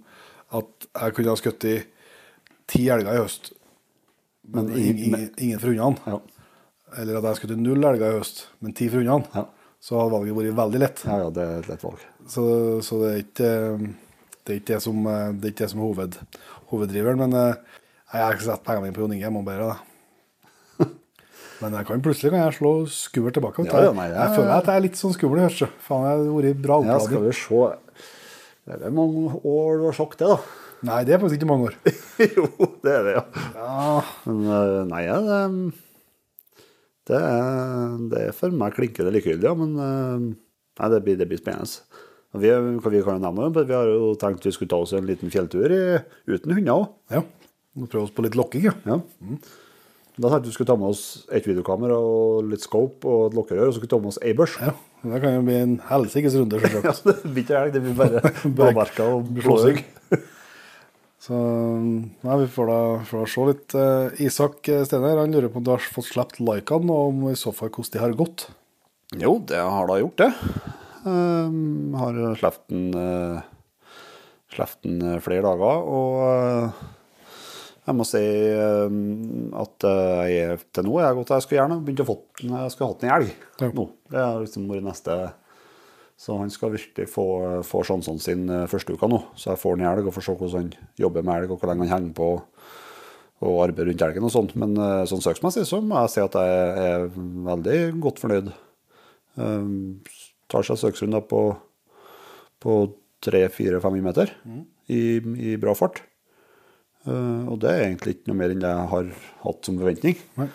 at 0.55 0.88
jeg 1.01 1.15
kunne 1.18 1.34
ha 1.34 1.39
skutt 1.41 1.65
i 1.68 1.76
ti 2.72 2.86
elger 2.93 3.11
i 3.11 3.20
høst, 3.20 3.51
men 4.47 4.70
ingen, 4.72 5.01
ingen, 5.09 5.30
ingen 5.43 5.59
fra 5.59 5.74
hundene, 5.74 5.99
Ja. 6.07 6.20
eller 7.01 7.18
at 7.20 7.24
jeg 7.28 7.39
skutt 7.41 7.51
i 7.51 7.59
null 7.59 7.84
elger 7.84 8.07
i 8.13 8.20
høst, 8.22 8.45
men 8.63 8.72
ti 8.74 8.88
fra 8.88 9.01
hundene, 9.03 9.28
Ja. 9.36 9.43
så 9.84 9.99
hadde 9.99 10.13
valget 10.15 10.38
vært 10.39 10.55
veldig 10.61 10.80
lett. 10.86 11.03
ja, 11.05 11.18
ja, 11.26 11.30
det 11.36 11.43
er 11.43 11.59
et 11.59 11.68
lett 11.74 11.84
valg. 11.84 11.99
Så, 12.28 12.45
så 12.84 13.01
det 13.03 13.11
er 13.11 13.20
ikke 13.26 13.51
Det 14.47 14.53
er 14.53 14.59
ikke 14.61 14.74
det 14.74 14.82
som, 14.84 14.99
eh, 15.11 15.32
det 15.36 15.43
er 15.43 15.51
ikke 15.51 15.63
det 15.65 15.70
som 15.72 15.80
er 15.82 15.88
hoved, 15.89 16.13
hoveddriveren. 16.72 17.18
Men 17.20 17.34
eh, 17.36 17.55
jeg 18.13 18.22
har 18.24 18.34
ikke 18.38 18.45
sett 18.47 18.63
pengene 18.63 18.86
mine 18.88 18.95
på 18.95 19.01
Jon 19.03 19.11
Inge. 19.18 19.26
Jeg 19.28 19.34
må 19.36 19.41
bare 19.43 19.65
det. 19.68 19.78
Men 21.62 21.74
jeg 21.74 21.88
kan 21.89 22.01
plutselig 22.05 22.30
kan 22.34 22.43
jeg 22.45 22.55
slå 22.60 22.72
skummelt 22.91 23.34
tilbake. 23.38 23.66
Ja, 23.66 23.82
ja, 23.88 23.91
nei, 23.97 24.08
jeg- 24.12 24.18
jeg 24.20 24.36
føler 24.38 24.53
at 24.58 24.66
jeg 24.70 24.76
er 24.76 24.84
litt 24.86 24.99
sånn 24.99 25.14
skummel 25.16 25.39
i 25.41 25.49
så. 25.49 25.68
Faen, 25.88 26.05
jeg 26.05 26.18
har 26.22 26.38
vært 26.38 26.62
bra 26.62 26.78
Ja, 26.86 26.99
skal 26.99 27.24
vi 27.24 27.32
se. 27.34 27.78
Det 28.68 28.82
er 28.84 28.91
mange 28.91 29.32
år 29.47 29.78
du 29.80 29.86
har 29.88 29.93
sjokk, 29.95 30.18
det, 30.20 30.28
da. 30.28 30.38
Nei, 30.84 31.03
det 31.08 31.14
er 31.16 31.20
faktisk 31.24 31.39
ikke 31.39 31.49
mange 31.49 31.70
år. 31.70 31.78
jo, 32.38 32.47
det 32.84 32.91
er 32.93 33.03
det, 33.08 33.14
ja. 33.16 33.24
Ja, 33.55 34.01
Men 34.28 34.43
eh, 34.45 34.84
nei, 34.91 35.03
det, 35.08 35.74
det, 37.08 37.22
er, 37.22 37.95
det 38.12 38.22
er 38.28 38.36
for 38.36 38.51
meg 38.53 38.76
klinkende 38.76 39.14
likegyldig, 39.16 39.47
ja. 39.47 39.53
Men 39.58 39.72
eh, 39.80 40.26
nei, 40.82 40.89
det 40.93 40.99
blir, 41.05 41.18
det 41.18 41.30
blir 41.32 41.39
spennende. 41.41 41.82
Og 42.36 42.41
Vi, 42.43 42.51
vi 42.51 43.01
kan 43.01 43.18
jo 43.18 43.24
nevne, 43.24 43.47
det, 43.55 43.64
vi 43.70 43.74
har 43.74 43.88
jo 43.89 44.12
tenkt 44.20 44.43
vi 44.45 44.51
skulle 44.53 44.70
ta 44.70 44.82
oss 44.84 44.93
en 44.93 45.08
liten 45.08 45.32
fjelltur 45.34 45.72
i, 45.74 45.82
uten 46.30 46.53
hunder 46.58 46.74
òg. 46.84 46.89
ja. 47.16 47.24
Prøve 47.78 48.08
oss 48.08 48.14
på 48.18 48.24
litt 48.26 48.34
lokking, 48.34 48.64
ja. 48.66 48.72
Ja. 48.89 48.95
Da 50.18 50.32
tenkte 50.32 50.49
vi 50.49 50.55
skulle 50.55 50.70
ta 50.72 50.78
med 50.80 50.89
oss 50.89 51.03
et 51.30 51.45
videokamera 51.45 51.97
og 52.01 52.47
litt 52.49 52.63
scope 52.65 53.05
og 53.05 53.28
et 53.28 53.36
lokkerør, 53.38 53.68
og 53.70 53.74
så 53.74 53.78
skulle 53.78 53.89
vi 53.89 53.93
ta 53.93 53.99
med 54.01 54.13
oss 54.13 54.22
ei 54.26 54.34
børs. 54.38 54.55
ja. 54.61 54.74
Det 55.07 55.20
kan 55.22 55.36
jo 55.36 55.43
bli 55.45 55.57
en 55.61 55.76
helsikes 55.88 56.36
runde, 56.39 56.57
Ja, 56.74 56.93
det 57.05 57.20
blir 57.22 57.43
ikke 57.43 57.59
elg, 57.59 57.76
det 57.76 57.84
blir 57.86 57.97
bare 58.01 58.32
blåmerker 58.43 59.11
og 59.13 59.30
blåsing. 59.38 59.84
Så 61.28 61.38
nei, 61.38 62.36
vi 62.39 62.47
får 62.53 62.70
da, 62.72 62.80
får 63.05 63.22
da 63.22 63.28
se 63.30 63.45
litt. 63.49 63.76
Eh, 63.76 64.22
Isak 64.26 64.70
Stener 64.88 65.20
han 65.20 65.34
lurer 65.36 65.51
på 65.51 65.59
om 65.59 65.65
du 65.65 65.74
har 65.74 65.84
fått 65.84 66.07
sluppet 66.07 66.39
likene, 66.39 66.93
og 66.93 67.11
om 67.11 67.26
i 67.30 67.36
så 67.36 67.51
fall 67.55 67.72
hvordan 67.74 67.93
de 67.93 68.01
har 68.03 68.15
gått. 68.18 68.47
Jo, 69.20 69.38
det 69.49 69.59
har 69.59 69.89
da 69.89 69.97
gjort 69.99 70.24
det. 70.24 70.30
Um, 71.07 71.95
har 71.99 72.18
sluppet 72.39 72.63
den, 72.72 72.89
uh, 72.95 73.43
den 74.84 75.01
eh, 75.03 75.20
flere 75.24 75.43
dager, 75.45 75.84
og 75.88 76.24
eh, 76.28 76.86
jeg 77.88 77.96
må 77.96 78.04
si 78.08 78.20
um, 78.20 78.96
at 79.56 79.86
eh, 79.88 80.24
jeg 80.34 80.58
til 80.76 80.88
nå 80.88 80.98
er 81.00 81.14
godt 81.16 81.30
jeg 81.36 81.46
skulle 81.46 81.62
gjerne 81.62 81.78
begynt 81.88 82.02
å 82.04 82.08
få 82.10 82.16
jeg 82.44 82.72
skulle 82.74 82.90
hatt 82.92 83.06
en 83.08 83.14
elg 83.16 83.30
Ja. 83.64 83.70
nå. 83.72 83.86
Det 84.12 84.20
har 84.20 84.42
liksom 84.44 84.66
vært 84.68 84.84
neste 84.90 85.16
Så 86.18 86.36
han 86.40 86.50
skal 86.50 86.74
virkelig 86.74 87.06
få, 87.14 87.26
få 87.64 87.84
sjansene 87.86 88.20
sine 88.24 88.64
eh, 88.64 88.68
første 88.72 88.96
uka 88.98 89.08
nå. 89.08 89.22
Så 89.38 89.52
jeg 89.54 89.62
får 89.62 89.78
den 89.78 89.86
i 89.86 89.90
elg 89.92 90.08
og 90.10 90.16
får 90.16 90.26
se 90.26 90.36
hvordan 90.40 90.64
han 90.66 90.92
jobber 90.98 91.24
med 91.24 91.44
elg, 91.44 91.52
og 91.54 91.60
hvor 91.62 91.70
lenge 91.72 91.86
han 91.88 91.94
henger 91.94 92.16
på 92.18 92.30
og 93.38 93.60
arbeider 93.62 93.92
rundt 93.92 94.02
elgen 94.02 94.26
og 94.26 94.32
sånt. 94.34 94.56
Men 94.58 94.72
eh, 94.82 95.04
sånn 95.06 95.22
søksmessig 95.22 95.68
så 95.70 95.78
må 95.86 96.00
jeg 96.02 96.14
si 96.16 96.24
at 96.24 96.38
jeg 96.42 96.88
er 96.90 97.04
veldig 97.52 97.78
godt 98.02 98.22
fornøyd. 98.24 98.50
Um, 99.38 100.00
tar 100.50 100.66
seg 100.66 100.80
søksrunder 100.82 101.22
på, 101.30 101.44
på 102.66 102.78
300-400-500 103.28 104.02
meter 104.10 104.32
i, 104.90 105.02
i 105.22 105.54
bra 105.62 105.76
fart. 105.78 106.02
Uh, 107.08 107.47
og 107.53 107.62
det 107.64 107.72
er 107.72 107.86
egentlig 107.88 108.18
ikke 108.18 108.32
noe 108.32 108.41
mer 108.41 108.53
enn 108.53 108.64
det 108.64 108.72
jeg 108.74 108.89
har 108.93 109.14
hatt 109.45 109.70
som 109.70 109.80
forventning. 109.80 110.20
Nei. 110.41 110.49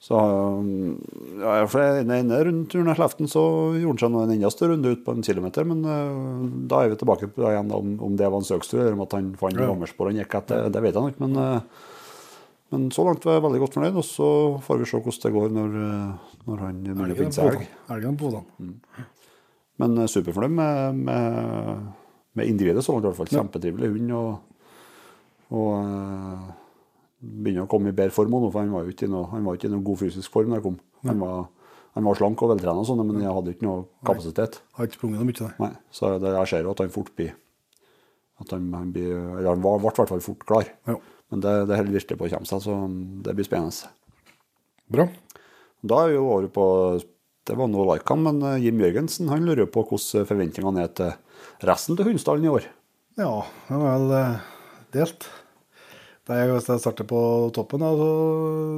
Så 0.00 0.14
um, 0.14 0.94
ja, 1.42 1.66
for 1.66 1.82
den 1.82 2.12
ene 2.14 2.38
rundturen 2.46 2.88
av 2.92 3.00
Kleften 3.00 3.26
den, 3.26 3.32
så 3.32 3.42
gjorde 3.74 4.06
han 4.06 4.14
seg 4.14 4.22
en 4.22 4.34
enda 4.36 4.50
større 4.54 4.76
runde 4.76 4.92
ut 4.94 5.02
på 5.04 5.14
en 5.16 5.26
kilometer. 5.26 5.66
Men 5.66 5.82
uh, 5.82 6.46
da 6.70 6.84
er 6.84 6.92
vi 6.92 7.00
tilbake 7.00 7.28
på 7.32 7.42
det 7.42 7.50
igjen 7.50 7.74
om, 7.74 7.96
om 8.06 8.18
det 8.18 8.30
var 8.30 8.38
en 8.38 8.46
søkstur, 8.46 8.80
eller 8.84 8.94
om 8.94 9.04
at 9.04 9.16
han 9.18 9.32
fant 9.40 9.58
Ja. 9.58 9.68
han 9.74 10.20
gikk 10.22 10.38
etter. 10.38 10.70
Det 10.70 10.84
vet 10.84 10.94
jeg 10.94 11.08
nok. 11.08 11.18
Men, 11.24 11.36
uh, 11.36 11.94
men 12.70 12.88
så 12.94 13.04
langt 13.08 13.26
var 13.26 13.38
jeg 13.38 13.46
veldig 13.48 13.62
godt 13.64 13.78
fornøyd. 13.80 13.98
Og 13.98 14.06
så 14.06 14.30
får 14.64 14.82
vi 14.84 14.90
se 14.92 15.02
hvordan 15.02 15.24
det 15.26 15.34
går 15.34 15.54
når, 15.58 15.78
når 16.46 16.66
han 16.66 16.82
begynner 16.86 17.14
å 17.16 17.18
finne 17.18 17.34
seg 17.34 17.52
elg. 17.52 17.70
Elgen 17.96 18.20
på 18.20 18.30
hodene. 18.30 19.06
Men 19.82 19.98
uh, 19.98 20.06
superfornøyd 20.10 20.54
med, 20.62 21.02
med, 21.10 21.88
med 22.38 22.54
individet 22.54 22.86
så 22.86 22.94
langt, 22.94 23.08
i 23.08 23.10
hvert 23.10 23.24
fall. 23.24 23.34
Kjempetrivelig 23.34 23.96
hund. 23.96 24.14
Og, 24.14 24.57
og 25.54 25.68
uh, 25.80 26.48
begynner 27.18 27.64
å 27.64 27.70
komme 27.70 27.92
i 27.92 27.96
bedre 27.96 28.14
form 28.14 28.34
nå, 28.34 28.42
for 28.50 28.60
han 28.62 28.74
var 28.74 28.86
jo 28.86 28.94
ikke 28.94 29.08
i 29.08 29.12
noe, 29.12 29.42
var 29.46 29.58
ikke 29.58 29.70
i 29.70 29.74
noe 29.74 29.86
god 29.86 30.02
fysisk 30.02 30.34
form 30.34 30.52
da 30.52 30.60
jeg 30.60 30.66
kom. 30.68 30.78
Han 31.08 31.20
var, 31.22 31.44
han 31.96 32.06
var 32.06 32.18
slank 32.20 32.44
og 32.44 32.52
veltrena, 32.52 32.86
sånn, 32.86 33.04
men 33.08 33.24
jeg 33.24 33.34
hadde 33.34 33.54
ikke 33.56 33.66
noe 33.66 33.84
kapasitet. 34.06 34.60
Har 34.76 34.88
ikke 34.88 35.00
sprunget 35.00 35.22
noe 35.22 35.30
mye, 35.30 35.52
nei. 35.64 35.74
Så 35.94 36.14
det, 36.22 36.34
jeg 36.36 36.52
ser 36.52 36.66
jo 36.66 36.74
at 36.74 36.82
han 36.84 36.94
fort 36.94 37.14
blir 37.18 37.36
at 38.38 38.54
han, 38.54 38.66
han 38.74 38.90
blir, 38.94 39.14
eller 39.38 39.50
han 39.50 39.62
ble 39.62 39.76
i 39.78 39.84
hvert 39.84 40.10
fall 40.10 40.22
fort 40.22 40.44
klar. 40.46 40.68
Ja. 40.88 40.96
Men 41.32 41.44
det, 41.44 41.54
det 41.68 41.78
holder 41.80 41.96
virkelig 41.98 42.18
på 42.20 42.28
å 42.28 42.32
komme 42.32 42.48
seg, 42.48 42.62
så 42.64 42.76
det 43.24 43.34
blir 43.36 43.46
spennende. 43.46 43.90
Bra. 44.88 45.08
Da 45.84 46.02
er 46.04 46.12
vi 46.12 46.16
jo 46.16 46.26
over 46.26 46.48
på 46.50 46.66
Det 47.46 47.56
var 47.56 47.68
nå 47.70 47.84
Laikan, 47.86 48.22
men 48.24 48.40
eh, 48.44 48.62
Jim 48.66 48.80
Jørgensen 48.82 49.28
han 49.32 49.44
lurer 49.46 49.68
på 49.72 49.84
hvordan 49.86 50.26
forventningene 50.28 50.82
er 50.84 50.90
til 50.96 51.68
resten 51.68 51.96
til 51.96 52.10
Hundsdalen 52.10 52.44
i 52.44 52.50
år. 52.52 52.66
Ja, 53.16 53.30
det 53.68 53.76
er 53.76 53.84
vel 53.84 54.14
eh, 54.18 54.48
delt. 54.94 55.28
Er, 56.28 56.50
hvis 56.52 56.66
jeg 56.68 56.82
starter 56.82 57.06
på 57.08 57.18
toppen, 57.56 57.80
da, 57.80 57.88
så 57.96 58.08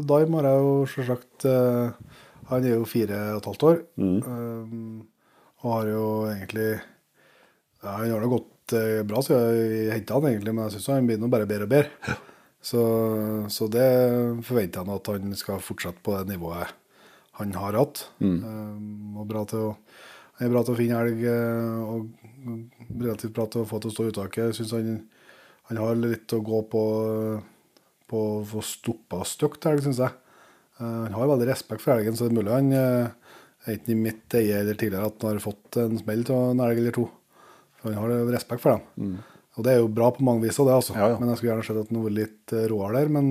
Daim 0.07 0.37
har 0.39 0.47
jeg 0.47 0.61
jo 0.63 0.75
selvsagt 0.93 1.47
eh, 1.51 2.13
Han 2.47 2.63
er 2.63 2.77
jo 2.77 2.85
fire 2.87 3.17
og 3.33 3.41
et 3.41 3.49
halvt 3.51 3.65
år. 3.67 3.81
eh, 4.23 4.77
og 5.61 5.73
har 5.75 5.91
jo 5.91 6.05
egentlig 6.31 6.69
ja, 6.79 7.97
Han 7.97 8.13
har 8.15 8.23
det 8.23 8.31
gått 8.31 8.77
eh, 8.79 9.03
bra 9.03 9.19
så 9.27 9.35
jeg 9.35 9.91
henta 9.97 10.15
han, 10.21 10.29
egentlig, 10.31 10.55
men 10.55 10.69
jeg 10.69 10.77
syns 10.77 10.87
han 10.95 11.11
blir 11.11 11.27
bare 11.27 11.49
bedre 11.51 11.67
og 11.67 11.75
bedre. 11.75 12.17
Så, 12.63 12.81
så 13.51 13.67
det 13.73 13.89
forventer 14.47 14.85
jeg 14.85 15.01
at 15.01 15.11
han 15.15 15.35
skal 15.43 15.63
fortsette 15.65 16.03
på 16.07 16.15
det 16.21 16.31
nivået 16.37 16.71
han 17.41 17.55
har 17.57 17.79
hatt. 17.83 18.05
Eh, 18.47 19.19
og 19.19 19.27
bra 19.27 19.43
til 19.51 19.73
å, 19.73 19.77
han 20.39 20.47
er 20.47 20.55
bra 20.55 20.63
til 20.63 20.77
å 20.77 20.79
finne 20.79 21.03
elg 21.03 21.27
og 21.83 22.11
relativt 23.01 23.35
bra 23.35 23.51
til 23.51 23.65
å 23.65 23.69
få 23.69 23.83
til 23.83 23.91
å 23.91 23.95
stå 23.99 24.07
i 24.07 24.13
uttaket. 24.15 24.45
Jeg 24.53 24.61
synes 24.61 24.77
han, 24.79 25.01
han 25.71 25.81
har 25.81 25.97
litt 26.03 26.35
å 26.37 26.43
gå 26.45 26.61
på 26.71 26.85
på 28.11 28.21
å 28.27 28.43
få 28.47 28.63
stoppa 28.67 29.23
stygt 29.29 29.67
elg, 29.71 29.85
syns 29.85 30.01
jeg. 30.03 30.15
Eh, 30.81 30.85
han 31.07 31.15
har 31.15 31.31
veldig 31.31 31.47
respekt 31.51 31.85
for 31.85 31.95
elgen, 31.95 32.17
så 32.19 32.27
det 32.27 32.33
er 32.33 32.39
mulig 32.41 32.55
han 32.55 32.73
eh, 32.75 33.35
enten 33.71 33.95
i 33.95 33.99
mitt 34.01 34.35
eie 34.35 34.63
eller 34.63 34.79
tidligere 34.79 35.11
at 35.13 35.27
han 35.27 35.37
har 35.37 35.45
fått 35.45 35.79
en 35.79 35.99
smell 36.01 36.25
av 36.35 36.47
en 36.55 36.63
elg 36.67 36.81
eller 36.83 36.97
to. 36.97 37.05
For 37.81 37.95
han 37.95 38.01
har 38.01 38.33
respekt 38.35 38.65
for 38.65 38.75
dem. 38.75 39.13
Og 39.57 39.67
det 39.67 39.75
er 39.75 39.79
jo 39.83 39.93
bra 39.93 40.11
på 40.15 40.25
mange 40.27 40.45
vis, 40.45 40.59
det, 40.59 40.73
altså. 40.75 40.97
Ja, 40.97 41.13
ja. 41.13 41.21
Men 41.21 41.31
jeg 41.31 41.41
skulle 41.41 41.53
gjerne 41.53 41.67
sett 41.69 41.81
at 41.85 41.93
han 41.93 42.03
var 42.05 42.17
litt 42.17 42.55
eh, 42.57 42.67
råere 42.73 42.99
der. 42.99 43.13
Men 43.19 43.31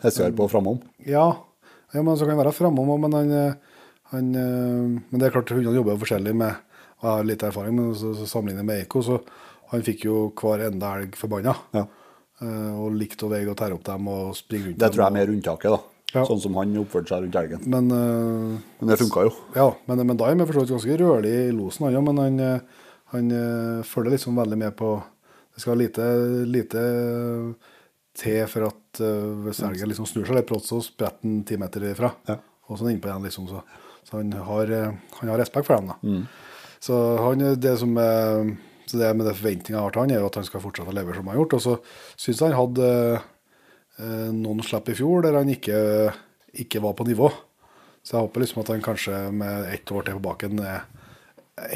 Jeg 0.00 0.16
ser 0.16 0.34
på 0.36 0.48
framom. 0.50 0.80
ja, 1.06 1.28
ja 1.94 2.02
men 2.02 2.16
så 2.16 2.26
kan 2.26 2.36
han 2.36 2.42
være 2.44 2.56
framom 2.56 2.90
òg, 2.94 3.00
men 3.04 3.16
han, 3.18 3.30
eh, 3.36 3.86
han 4.14 4.34
eh, 4.34 4.98
Men 5.06 5.20
det 5.22 5.28
er 5.28 5.36
klart, 5.36 5.54
hundene 5.54 5.76
jobber 5.78 5.94
jo 5.94 6.02
forskjellig 6.02 6.34
med 6.34 6.50
Og 7.00 7.06
jeg 7.06 7.12
har 7.14 7.30
litt 7.30 7.46
erfaring, 7.46 7.78
men 7.78 7.94
så, 7.96 8.12
så 8.18 8.26
sammenlignet 8.28 8.66
med 8.66 8.82
Eiko, 8.82 9.02
så 9.06 9.20
han 9.70 9.86
fikk 9.86 10.04
jo 10.08 10.18
hver 10.38 10.66
enda 10.66 10.96
elg 10.98 11.16
forbanna. 11.18 11.54
Ja. 11.76 11.86
Eh, 12.40 12.74
og 12.80 12.94
likte 12.96 13.26
å 13.26 13.30
veie 13.30 13.48
og 13.50 13.56
tære 13.58 13.76
opp 13.76 13.84
dem 13.84 14.06
og 14.08 14.30
springe 14.38 14.70
rundt 14.70 14.80
Det 14.80 14.88
tror 14.94 15.04
jeg 15.04 15.12
er 15.12 15.18
mer 15.18 15.32
unntaket, 15.32 15.74
da. 15.74 16.00
Ja. 16.10 16.22
Sånn 16.26 16.40
som 16.42 16.56
han 16.58 16.72
oppførte 16.80 17.12
seg 17.12 17.26
rundt 17.26 17.36
elgen. 17.38 17.66
Men, 17.70 17.90
uh, 17.94 18.54
Men 18.80 18.90
det 18.90 18.98
funka 18.98 19.26
jo. 19.28 19.34
ja, 19.54 19.66
men, 19.86 20.00
men 20.08 20.18
da 20.18 20.30
er 20.30 20.40
for 20.42 20.56
så 20.56 20.64
vidt 20.64 20.72
ganske 20.74 20.96
rølig 20.98 21.34
i 21.44 21.52
losen, 21.54 21.86
han 21.86 21.98
òg. 22.00 22.06
Men 22.08 22.22
han, 22.22 22.40
eh, 22.42 22.86
han 23.12 23.28
uh, 23.30 23.82
følger 23.86 24.16
liksom 24.16 24.40
veldig 24.40 24.58
med 24.58 24.74
på 24.78 24.96
Det 25.54 25.62
skal 25.62 25.78
lite, 25.78 26.06
lite 26.48 26.82
til 28.16 28.40
for 28.50 28.70
at 28.70 29.02
uh, 29.04 29.44
hvis 29.44 29.62
elgen 29.66 29.92
liksom 29.92 30.08
snur 30.08 30.26
seg 30.26 30.40
litt 30.40 30.48
brått, 30.50 30.66
så 30.66 30.80
spretter 30.82 31.28
han 31.28 31.44
ti 31.46 31.60
meter 31.60 31.86
ifra. 31.92 32.10
Ja. 32.26 32.40
Og 32.66 32.80
sånn 32.80 32.90
innpå 32.94 33.10
igjen, 33.10 33.28
liksom. 33.28 33.46
Så, 33.50 33.62
så 34.08 34.18
han, 34.18 34.32
har, 34.48 34.74
han 35.20 35.30
har 35.30 35.38
respekt 35.38 35.68
for 35.68 35.78
dem, 35.78 35.92
da. 35.92 36.24
Så 36.82 36.96
han, 37.20 37.44
det 37.60 37.76
som 37.78 37.94
er 38.00 38.54
så 38.90 38.98
det 39.00 39.10
med 39.16 39.26
det 39.28 39.36
forventninga 39.38 39.76
jeg 39.78 39.84
har 39.86 39.94
til 39.94 40.02
han, 40.04 40.12
er 40.14 40.20
jo 40.22 40.30
at 40.30 40.38
han 40.40 40.48
skal 40.48 40.62
fortsette 40.64 40.90
å 40.92 40.96
leve 40.96 41.14
som 41.16 41.28
han 41.28 41.36
har 41.36 41.40
gjort. 41.44 41.56
Og 41.58 41.62
så 41.64 41.76
syns 42.18 42.40
jeg 42.42 42.50
han 42.50 42.58
hadde 42.58 42.88
eh, 44.00 44.30
noen 44.36 44.62
slipp 44.66 44.90
i 44.90 44.96
fjor 44.98 45.24
der 45.26 45.38
han 45.38 45.52
ikke, 45.52 45.78
ikke 46.64 46.82
var 46.84 46.96
på 46.98 47.06
nivå. 47.08 47.30
Så 48.02 48.16
jeg 48.16 48.24
håper 48.24 48.42
liksom 48.44 48.62
at 48.62 48.72
han 48.72 48.84
kanskje 48.84 49.16
med 49.36 49.70
ett 49.74 49.90
år 49.92 50.06
til 50.06 50.16
på 50.18 50.24
baken 50.30 50.62
er 50.64 50.86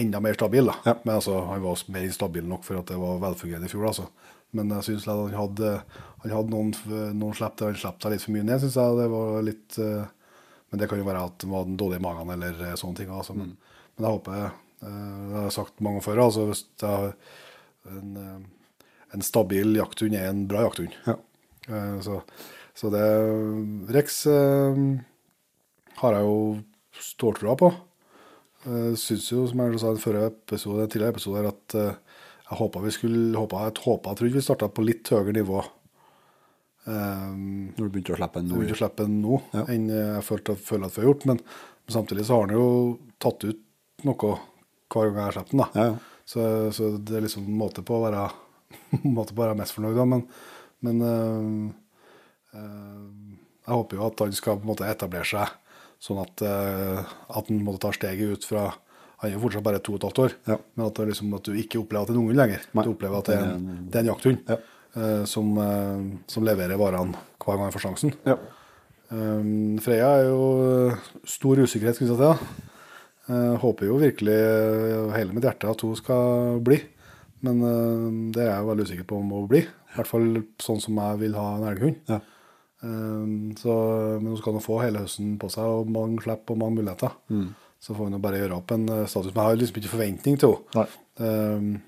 enda 0.01 0.21
mer 0.25 0.37
stabil. 0.39 0.65
da. 0.71 0.75
Ja. 0.89 0.95
Men 1.05 1.19
altså, 1.19 1.39
han 1.51 1.61
var 1.65 1.83
mer 1.93 2.07
stabil 2.17 2.47
nok 2.49 2.65
for 2.65 2.81
at 2.81 2.89
det 2.89 2.97
var 3.01 3.21
velfungerende 3.21 3.69
i 3.69 3.73
fjor. 3.73 3.87
altså. 3.91 4.07
Men 4.57 4.71
jeg 4.73 4.87
syns 4.87 5.05
han 5.11 5.35
hadde, 5.37 5.73
han 6.25 6.33
hadde 6.33 6.55
noen, 6.55 6.73
noen 7.19 7.37
slipp 7.37 7.59
der 7.61 7.73
han 7.73 7.81
slapp 7.83 8.01
seg 8.01 8.15
litt 8.15 8.25
for 8.25 8.33
mye 8.37 8.47
ned. 8.47 8.63
Synes 8.65 8.79
jeg 8.81 9.01
det 9.03 9.09
var 9.13 9.41
litt... 9.45 9.79
eh, 9.83 10.05
Men 10.73 10.81
det 10.81 10.89
kan 10.91 10.99
jo 10.99 11.07
være 11.07 11.27
at 11.29 11.45
han 11.45 11.53
var 11.53 11.67
den 11.69 11.77
dårlige 11.79 12.01
i 12.01 12.03
magen 12.03 12.31
eller 12.35 12.63
eh, 12.71 12.77
sånne 12.81 12.97
ting. 12.99 13.11
altså. 13.13 13.35
Men, 13.39 13.53
men 13.95 14.07
jeg 14.09 14.17
håper 14.17 14.47
Det 14.85 15.35
har 15.39 15.47
jeg 15.49 15.57
sagt 15.57 15.81
mange 15.85 16.03
før. 16.05 16.21
altså 16.27 16.47
Hvis 16.51 16.65
jeg 16.81 16.91
har 16.91 17.15
en, 17.91 18.17
eh, 18.21 18.85
en 19.15 19.23
stabil 19.25 19.75
jakthund 19.79 20.15
er 20.19 20.29
en 20.31 20.47
bra 20.51 20.65
jakthund. 20.67 20.95
Ja. 21.07 21.17
Eh, 21.69 22.01
Så, 22.05 22.21
så 22.75 22.91
det 22.93 23.05
Rex 23.95 24.27
eh, 24.27 24.81
har 26.03 26.13
jeg 26.19 26.23
jo 26.29 26.39
ståltroa 27.01 27.57
på. 27.61 27.73
Jeg 28.65 28.97
syns 28.97 29.27
jo, 29.33 29.47
som 29.47 29.61
jeg 29.61 29.81
sa 29.81 29.93
i 29.93 30.01
forrige 30.01 30.31
episode, 30.33 30.87
tidligere 30.89 31.13
episode, 31.17 31.47
at 31.53 31.75
eh, 31.77 31.95
jeg 32.51 32.59
håpa 32.61 32.81
vi 32.85 32.91
skulle 32.93 33.37
håpa, 33.41 33.65
Jeg 33.71 33.83
håpa 33.85 34.11
jeg 34.13 34.19
trodde 34.21 34.35
vi 34.39 34.45
starta 34.45 34.69
på 34.69 34.85
litt 34.85 35.09
høyere 35.13 35.33
nivå. 35.37 35.63
Um, 36.85 37.71
Når 37.79 37.87
du 37.87 37.93
begynte 37.95 38.13
å 38.13 38.17
slippe 38.19 38.41
en 38.43 38.49
nå 38.51 38.57
Begynte 38.59 38.75
å 38.77 38.81
slippe 38.83 39.05
den 39.07 39.15
nå 39.23 39.39
Ja. 39.55 39.63
enn 39.73 39.87
jeg 39.89 40.25
følte, 40.27 40.53
føler 40.61 40.85
at 40.91 40.93
vi 40.97 41.01
har 41.01 41.07
gjort. 41.09 41.23
Men, 41.31 41.39
men 41.41 41.95
samtidig 41.95 42.27
så 42.29 42.37
har 42.37 42.43
han 42.45 42.53
jo 42.59 42.67
tatt 43.25 43.47
ut 43.49 43.63
noe 44.05 44.35
hver 44.93 45.09
gang 45.11 45.17
jeg 45.21 45.25
har 45.29 45.37
sluppet 45.39 45.55
den. 45.55 45.63
da. 45.65 45.69
Ja. 45.75 45.95
Så, 46.25 46.45
så 46.73 46.91
det 47.05 47.17
er 47.19 47.25
liksom 47.27 47.45
måte 47.59 47.83
på 47.85 47.99
å 47.99 48.05
være 48.07 48.29
måte 49.17 49.35
på 49.35 49.43
å 49.43 49.47
være 49.47 49.59
mest 49.59 49.75
fornøyd, 49.77 49.97
da. 49.99 50.05
Men, 50.09 50.23
men 50.85 51.03
øh, 51.09 52.59
øh, 52.59 53.05
jeg 53.65 53.75
håper 53.75 53.97
jo 53.99 54.07
at 54.09 54.23
han 54.25 54.33
skal 54.37 54.59
på 54.59 54.67
en 54.67 54.71
måte 54.75 54.89
etablere 54.89 55.29
seg 55.29 55.53
sånn 56.05 56.19
at, 56.21 56.43
øh, 56.45 56.99
at 57.39 57.49
han 57.49 57.63
måtte 57.65 57.85
ta 57.87 57.93
steget 57.97 58.35
ut 58.39 58.45
fra 58.49 58.67
Han 59.23 59.31
er 59.31 59.37
jo 59.39 59.45
fortsatt 59.45 59.65
bare 59.65 59.79
to 59.81 59.93
og 59.95 60.01
et 60.01 60.05
halvt 60.05 60.19
år, 60.21 60.33
Ja. 60.51 60.57
men 60.77 60.85
at, 60.87 60.97
det 60.99 61.05
liksom, 61.09 61.31
at 61.39 61.47
du 61.47 61.55
ikke 61.57 61.79
opplever 61.81 62.03
at 62.03 62.09
det 62.11 62.13
er 62.13 62.19
en 62.19 62.25
unghund 62.27 62.37
lenger. 62.43 62.65
Nei, 62.75 62.83
Du 62.85 62.91
opplever 62.91 63.17
at 63.23 63.29
det 63.31 63.37
er 63.39 63.45
en, 63.55 63.69
det 63.89 63.97
er 63.97 64.03
en 64.03 64.11
jakthund 64.11 64.51
Ja. 64.51 64.57
eh, 64.99 65.23
som, 65.31 65.53
eh, 65.63 66.03
som 66.29 66.45
leverer 66.45 66.77
varene 66.77 67.15
hver 67.39 67.55
gang 67.55 67.63
han 67.65 67.73
får 67.73 67.85
sjansen. 67.87 68.13
Ja. 68.27 68.35
Um, 69.15 69.79
Freya 69.81 70.11
er 70.19 70.27
jo 70.29 70.43
stor 71.25 71.63
usikkerhet 71.63 72.03
knytta 72.03 72.19
til 72.19 72.25
det. 72.27 72.74
Uh, 73.25 73.55
håper 73.57 73.89
jo 73.89 73.97
virkelig 73.97 74.37
uh, 74.37 75.15
hele 75.15 75.33
mitt 75.33 75.47
hjerte 75.47 75.71
at 75.71 75.81
hun 75.81 75.97
skal 75.97 76.59
bli. 76.65 76.77
Men 77.45 77.63
uh, 77.65 78.09
det 78.35 78.43
er 78.45 78.51
jeg 78.51 78.69
veldig 78.69 78.87
usikker 78.89 79.09
på 79.09 79.21
om 79.23 79.33
hun 79.33 79.49
blir. 79.49 79.71
I 79.95 79.97
hvert 79.97 80.11
fall 80.11 80.29
sånn 80.61 80.83
som 80.83 81.01
jeg 81.01 81.21
vil 81.23 81.37
ha 81.39 81.47
en 81.57 81.69
elghund. 81.71 82.01
Ja. 82.11 82.21
Så, 82.85 83.75
men 84.21 84.27
hun 84.29 84.37
skal 84.37 84.53
nå 84.53 84.61
få 84.61 84.75
hele 84.83 85.01
høsten 85.07 85.39
på 85.41 85.49
seg, 85.49 85.65
og 85.65 85.89
mange 85.89 86.21
slipp 86.21 86.51
og 86.53 86.59
mange 86.61 86.83
muligheter. 86.83 87.15
Så 87.81 87.95
får 87.95 88.11
hun 88.11 88.13
nå 88.13 88.19
bare 88.21 88.43
gjøre 88.43 88.59
opp 88.59 88.75
en 88.75 88.85
status. 89.09 89.31
Men 89.31 89.39
jeg 89.39 89.47
har 89.47 89.61
liksom 89.63 89.79
ikke 89.81 89.93
forventning 89.95 90.37
til 90.43 90.57
henne. 90.75 91.79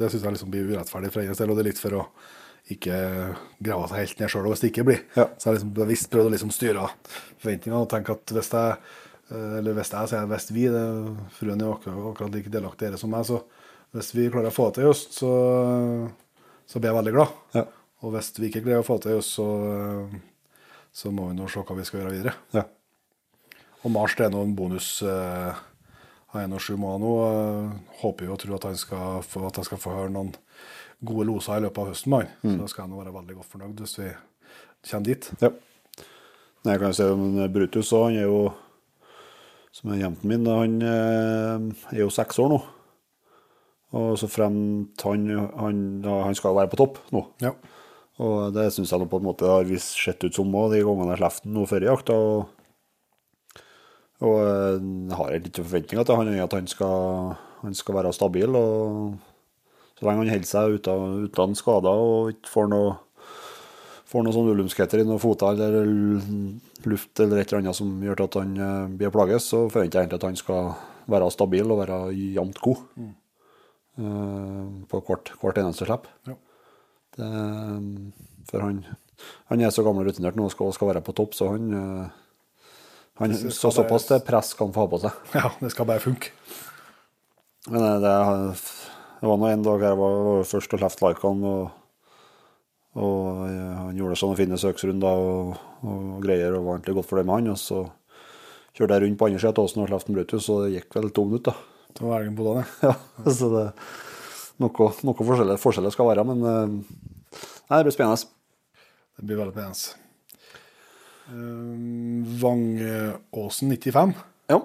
Det 0.00 0.08
syns 0.08 0.24
jeg 0.24 0.34
liksom 0.34 0.50
blir 0.50 0.72
urettferdig 0.72 1.12
for 1.14 1.22
hennes 1.22 1.38
del, 1.38 1.52
og 1.52 1.60
det 1.60 1.62
er 1.62 1.70
litt 1.70 1.84
for 1.84 2.00
å 2.00 2.02
ikke 2.74 2.96
grave 3.62 3.88
seg 3.90 4.02
helt 4.02 4.20
ned 4.20 4.32
sjøl 4.32 4.48
hvis 4.50 4.62
det 4.62 4.70
ikke 4.72 4.86
blir. 4.86 5.00
Ja. 5.16 5.26
Så 5.36 5.42
jeg 5.42 5.50
har 5.50 5.56
liksom 5.58 5.72
bevisst 5.78 6.10
prøvd 6.12 6.28
å 6.28 6.34
liksom 6.34 6.52
styre 6.54 6.88
forventningene 7.40 7.82
og 7.84 7.90
tenke 7.90 8.14
at 8.16 8.34
hvis 8.36 8.50
jeg, 8.54 8.74
eh, 8.74 8.99
eller 9.30 9.76
hvis 9.76 9.92
jeg 9.94 10.10
sier 10.10 10.26
hvis 10.30 10.48
vi, 10.54 10.64
fruen 11.36 11.60
er 11.62 11.72
akkurat, 11.74 12.00
akkurat 12.12 12.34
like 12.34 12.50
delaktig 12.52 12.88
i 12.88 12.94
det 12.94 13.00
som 13.02 13.12
meg, 13.14 13.24
så 13.28 13.42
hvis 13.94 14.12
vi 14.14 14.28
klarer 14.30 14.50
å 14.50 14.54
få 14.54 14.68
det 14.70 14.74
til 14.80 14.84
i 14.84 14.90
høst, 14.90 15.16
så, 15.18 15.30
så 16.66 16.78
blir 16.82 16.90
jeg 16.92 16.98
veldig 17.00 17.14
glad. 17.16 17.38
Ja. 17.56 17.64
Og 18.02 18.14
hvis 18.14 18.30
vi 18.38 18.48
ikke 18.50 18.62
greier 18.64 18.82
å 18.82 18.86
få 18.86 18.98
det 18.98 19.08
til 19.08 19.14
i 19.14 19.18
høst, 19.18 19.34
så, 19.38 19.46
så 20.92 21.10
må 21.14 21.28
vi 21.30 21.38
nå 21.38 21.48
se 21.50 21.62
hva 21.66 21.76
vi 21.78 21.86
skal 21.88 22.02
gjøre 22.04 22.14
videre. 22.14 22.36
Ja. 22.56 22.64
Og 23.84 23.92
Mars 23.94 24.14
det 24.18 24.26
er 24.28 24.32
nå 24.34 24.42
en 24.44 24.54
bonus. 24.58 24.90
eh, 25.02 25.58
Han 26.34 26.42
er 26.44 26.50
nå 26.52 26.58
sju 26.62 26.74
måneder 26.78 27.02
nå. 27.02 27.12
eh, 27.26 27.94
Håper 28.02 28.26
jo 28.28 28.34
og 28.36 28.40
tror 28.42 28.58
at 28.58 28.66
han 28.68 28.76
skal 28.78 29.22
få, 29.26 29.46
at 29.48 29.56
jeg 29.58 29.70
skal 29.70 29.80
få 29.82 29.94
høre 29.96 30.12
noen 30.14 30.34
gode 31.02 31.24
loser 31.30 31.56
i 31.58 31.64
løpet 31.64 31.80
av 31.80 31.88
høsten. 31.94 32.10
med 32.12 32.26
han. 32.26 32.34
Så 32.54 32.58
da 32.60 32.68
skal 32.68 32.84
jeg 32.84 32.92
nå 32.92 33.00
være 33.00 33.14
veldig 33.16 33.36
godt 33.38 33.50
fornøyd 33.54 33.80
hvis 33.80 33.96
vi 34.02 34.10
kommer 34.90 35.06
dit. 35.08 35.30
Ja. 35.40 35.50
Jeg 36.68 36.78
kan 36.82 36.90
jo 36.92 36.96
se 36.98 37.06
om 37.14 37.24
Brutus 37.54 37.92
òg. 37.96 38.10
Han 38.10 38.18
er 38.20 38.26
jo, 38.28 38.40
som 39.74 39.92
er 39.92 40.02
jenten 40.02 40.30
min, 40.30 40.46
han 40.50 40.78
eh, 40.82 41.66
er 41.94 42.02
jo 42.02 42.12
seks 42.12 42.40
år 42.42 42.50
nå. 42.52 42.60
Og 43.98 44.14
så 44.20 44.28
fremt 44.30 45.02
han, 45.02 45.26
han, 45.58 45.78
han 46.06 46.36
skal 46.38 46.54
være 46.54 46.70
på 46.70 46.78
topp 46.78 47.00
nå. 47.14 47.24
Ja. 47.42 47.54
Og 48.20 48.52
det 48.54 48.68
syns 48.74 48.92
jeg 48.92 49.08
på 49.10 49.18
en 49.18 49.26
måte 49.26 49.48
har 49.48 49.66
visst 49.68 49.96
sett 49.96 50.22
ut 50.26 50.36
som 50.36 50.52
òg, 50.54 50.74
de 50.74 50.82
gangene 50.84 51.14
jeg 51.14 51.22
slapp 51.22 51.38
den 51.44 51.56
nå 51.56 51.64
før 51.70 51.86
jakta. 51.86 52.16
Og, 52.18 53.62
og 54.20 54.36
eh, 54.44 54.76
jeg 54.76 55.18
har 55.18 55.34
litt 55.34 55.50
ikke 55.50 55.64
forventninger 55.64 56.06
til 56.06 56.20
han, 56.20 56.32
at 56.44 56.58
han 56.58 56.70
skal, 56.70 57.36
han 57.64 57.78
skal 57.78 57.98
være 57.98 58.14
stabil. 58.14 58.58
og 58.58 59.14
Så 59.96 60.06
lenge 60.06 60.26
han 60.26 60.34
holder 60.34 60.50
seg 60.50 60.76
uten, 60.78 61.30
uten 61.30 61.56
skader 61.58 62.04
og 62.10 62.34
ikke 62.34 62.54
får 62.58 62.70
noe 62.74 62.98
får 64.10 64.24
noen 64.26 64.34
sånn 64.34 64.50
ulumskheter 64.50 65.02
i 65.02 65.06
noen 65.06 65.22
foter 65.22 65.60
eller 65.68 65.90
luft 66.90 67.22
eller 67.22 67.40
et 67.40 67.50
eller 67.50 67.62
annet 67.62 67.78
som 67.78 67.92
gjør 68.02 68.24
at 68.26 68.38
han 68.40 68.56
eh, 68.58 68.86
blir 69.00 69.14
plages, 69.14 69.50
så 69.52 69.64
forventer 69.70 70.00
jeg 70.00 70.08
egentlig 70.08 70.20
at 70.20 70.28
han 70.28 70.40
skal 70.40 70.72
være 71.10 71.30
stabil 71.34 71.70
og 71.70 71.82
være 71.82 72.00
jevnt 72.14 72.58
god 72.62 72.82
mm. 73.00 73.12
på 74.90 75.00
hvert, 75.06 75.32
hvert 75.40 75.58
eneste 75.62 75.88
slipp. 75.88 76.06
Ja. 76.28 76.36
For 78.50 78.62
han, 78.62 78.84
han 79.50 79.62
er 79.62 79.72
så 79.74 79.84
gammel 79.86 80.06
og 80.06 80.10
rutinert 80.10 80.38
nå 80.38 80.46
og 80.48 80.54
skal, 80.54 80.72
skal 80.74 80.92
være 80.92 81.04
på 81.04 81.14
topp, 81.16 81.36
så 81.38 81.52
han, 81.54 81.72
eh, 81.76 82.76
han 83.20 83.36
Så 83.36 83.72
såpass 83.74 84.08
til 84.08 84.22
press 84.26 84.54
kan 84.58 84.72
få 84.74 84.86
ha 84.86 84.92
på 84.92 85.02
seg. 85.02 85.18
ja, 85.38 85.50
det 85.60 85.72
skal 85.74 85.88
bare 85.90 86.04
funke. 86.04 86.32
Men 87.68 87.82
eh, 87.82 87.98
det, 88.04 88.14
det 89.20 89.30
var 89.30 89.42
nå 89.42 89.50
en 89.50 89.66
dag 89.66 89.86
jeg 89.88 90.00
var, 90.00 90.48
først 90.54 90.78
og 90.78 90.84
left 90.84 91.04
han 91.26 91.44
og, 91.52 91.76
og 92.98 93.44
eh, 93.46 93.74
han 93.78 93.98
gjorde 93.98 94.18
sånne 94.18 94.38
fine 94.38 94.58
søksrunder 94.58 95.24
og, 95.24 95.56
og 95.86 96.20
greier, 96.24 96.56
og 96.58 96.66
var 96.66 96.78
egentlig 96.78 96.96
godt 96.98 97.10
fornøyd 97.10 97.28
med 97.28 97.36
han. 97.36 97.50
Og 97.54 97.60
så 97.62 97.84
kjørte 98.74 98.96
jeg 98.96 99.04
rundt 99.04 99.20
på 99.20 99.28
andre 99.28 99.42
sida 99.42 99.52
av 99.54 99.68
Åsen 99.68 99.84
og 99.84 99.90
slapp 99.92 100.10
Brutus, 100.10 100.48
og 100.50 100.64
det 100.64 100.74
gikk 100.74 100.98
vel 100.98 101.10
to 101.14 101.26
minutter. 101.28 101.62
Det 101.90 102.06
var 102.06 102.20
elgen 102.20 102.38
på 102.38 102.46
dagen, 102.48 102.74
ja. 102.86 102.94
Ja, 103.24 103.34
så 103.36 103.50
det 103.54 103.64
noe, 104.60 104.90
noe 105.06 105.26
forskjellig, 105.30 105.56
forskjellig 105.62 105.94
skal 105.94 106.10
være, 106.10 106.26
men 106.28 106.44
eh, 106.44 106.74
nei, 107.70 107.78
det 107.78 107.86
blir 107.86 107.96
spennende. 107.96 108.30
Det 109.16 109.26
blir 109.28 109.40
veldig 109.40 109.54
spennende. 109.54 109.96
Um, 111.30 112.24
Vangåsen 112.42 113.70
95. 113.70 114.14
Ja. 114.50 114.58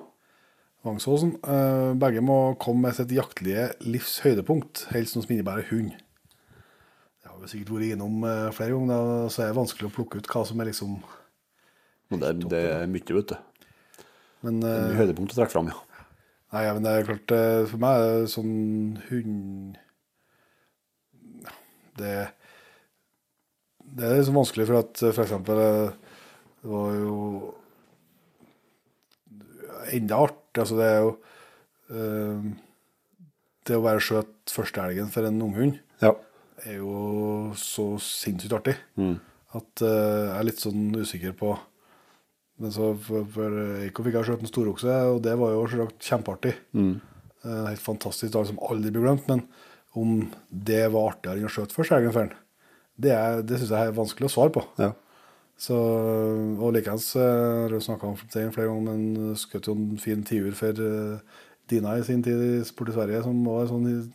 Vangsåsen. 0.86 1.36
eh, 1.46 1.92
begge 2.02 2.22
må 2.26 2.40
komme 2.62 2.88
med 2.88 2.98
sitt 2.98 3.14
jaktlige 3.14 3.70
livs 3.86 4.20
høydepunkt, 4.26 4.88
helst 4.94 5.18
noe 5.18 5.26
som 5.26 5.36
innebærer 5.36 5.70
hund. 5.70 5.94
Vi 7.46 7.52
sikkert 7.52 7.76
vært 7.76 7.92
innom 7.94 8.24
eh, 8.26 8.48
flere 8.58 8.74
ganger, 8.74 9.28
så 9.30 9.44
er 9.44 9.52
det 9.52 9.58
vanskelig 9.60 9.86
å 9.92 9.94
plukke 9.94 10.18
ut 10.18 10.30
hva 10.34 10.42
som 10.50 10.62
er 10.64 10.72
liksom 10.72 10.96
Men 12.10 12.24
det, 12.24 12.32
det 12.50 12.62
er 12.72 12.88
mye, 12.90 13.18
vet 13.20 13.34
du. 13.36 13.36
Men, 14.46 14.58
Det 14.64 14.72
er 14.72 14.80
eh, 14.80 14.88
mye 14.90 15.02
høydepunkt 15.04 15.36
å 15.36 15.38
trekke 15.38 15.54
fram, 15.54 15.70
ja. 15.70 16.08
nei, 16.56 16.64
ja, 16.66 16.74
men 16.74 16.88
det 16.88 16.94
er 16.96 17.06
klart 17.12 17.34
eh, 17.38 17.60
For 17.70 17.84
meg 17.86 18.02
er 18.02 18.18
det 18.24 18.32
sånn 18.34 18.56
hund 19.12 19.78
Det 22.02 22.16
Det 23.94 24.10
er 24.10 24.18
liksom 24.20 24.42
vanskelig, 24.42 24.66
for 24.72 24.82
at 24.82 25.06
f.eks. 25.14 25.38
eh, 25.38 25.40
Det 25.46 26.74
var 26.74 26.98
jo 26.98 27.16
enda 29.94 30.18
artig. 30.26 30.64
Altså, 30.64 30.82
det 30.82 30.86
er 30.90 31.02
jo 31.04 31.12
eh, 31.94 32.54
Det 33.70 33.78
å 33.78 33.86
være 33.86 34.02
skjøt 34.02 34.56
førstehelgen 34.58 35.14
for 35.14 35.30
en 35.30 35.44
unghund 35.46 35.78
Ja. 36.02 36.16
Er 36.66 36.78
jo 36.80 37.54
så 37.60 37.86
sinnssykt 38.02 38.54
artig 38.58 38.76
Mm. 38.98 39.16
at 39.56 39.82
eh, 39.82 40.26
jeg 40.30 40.38
er 40.40 40.48
litt 40.50 40.62
sånn 40.64 40.86
usikker 40.96 41.34
på 41.38 41.54
Men 42.60 42.72
så 42.72 42.94
for, 43.04 43.26
for 43.36 43.52
Eiko 43.84 44.04
fikk 44.06 44.14
jeg 44.16 44.28
skjøt 44.30 44.44
en 44.46 44.48
storokse, 44.48 44.94
og 45.12 45.18
det 45.26 45.34
var 45.36 45.50
jo 45.52 45.66
selvsagt 45.68 46.06
kjempeartig. 46.08 46.54
Mm. 46.72 46.94
Eh, 47.44 47.66
helt 47.68 47.82
fantastisk 47.84 48.32
dag 48.32 48.46
som 48.48 48.62
aldri 48.64 48.94
blir 48.96 49.04
glemt. 49.04 49.26
Men 49.28 49.42
om 49.96 50.14
det 50.50 50.86
var 50.94 51.10
artigere 51.12 51.42
enn 51.42 51.50
å 51.50 51.52
skjøte 51.52 51.76
førsteelgen 51.76 52.14
for 52.16 52.24
den, 52.30 52.38
det, 52.96 53.12
er- 53.12 53.42
det 53.44 53.60
syns 53.60 53.74
jeg 53.76 53.90
er 53.90 53.98
vanskelig 53.98 54.30
å 54.30 54.32
svare 54.38 54.54
på. 54.56 54.64
ja. 54.80 54.94
Så, 55.60 55.76
og 56.60 56.74
likeens 56.76 57.10
eh, 57.16 57.66
har 57.66 57.76
jeg 57.76 57.84
snakka 57.86 58.08
om 58.08 58.16
det 58.24 58.46
flere 58.56 58.68
ganger, 58.72 58.88
men 58.96 59.36
skjøt 59.40 59.68
jo 59.70 59.76
en 59.76 60.00
fin 60.04 60.24
tiur 60.28 60.56
for 60.56 60.80
Dina 61.72 61.94
i 62.00 62.04
sin 62.08 62.24
tid 62.24 62.40
i 62.40 62.64
Sport 62.68 62.92
i 62.92 62.96
Sverige, 62.96 63.22
som 63.24 63.40
var 63.48 63.62
en 63.64 63.72
sånn 63.72 64.14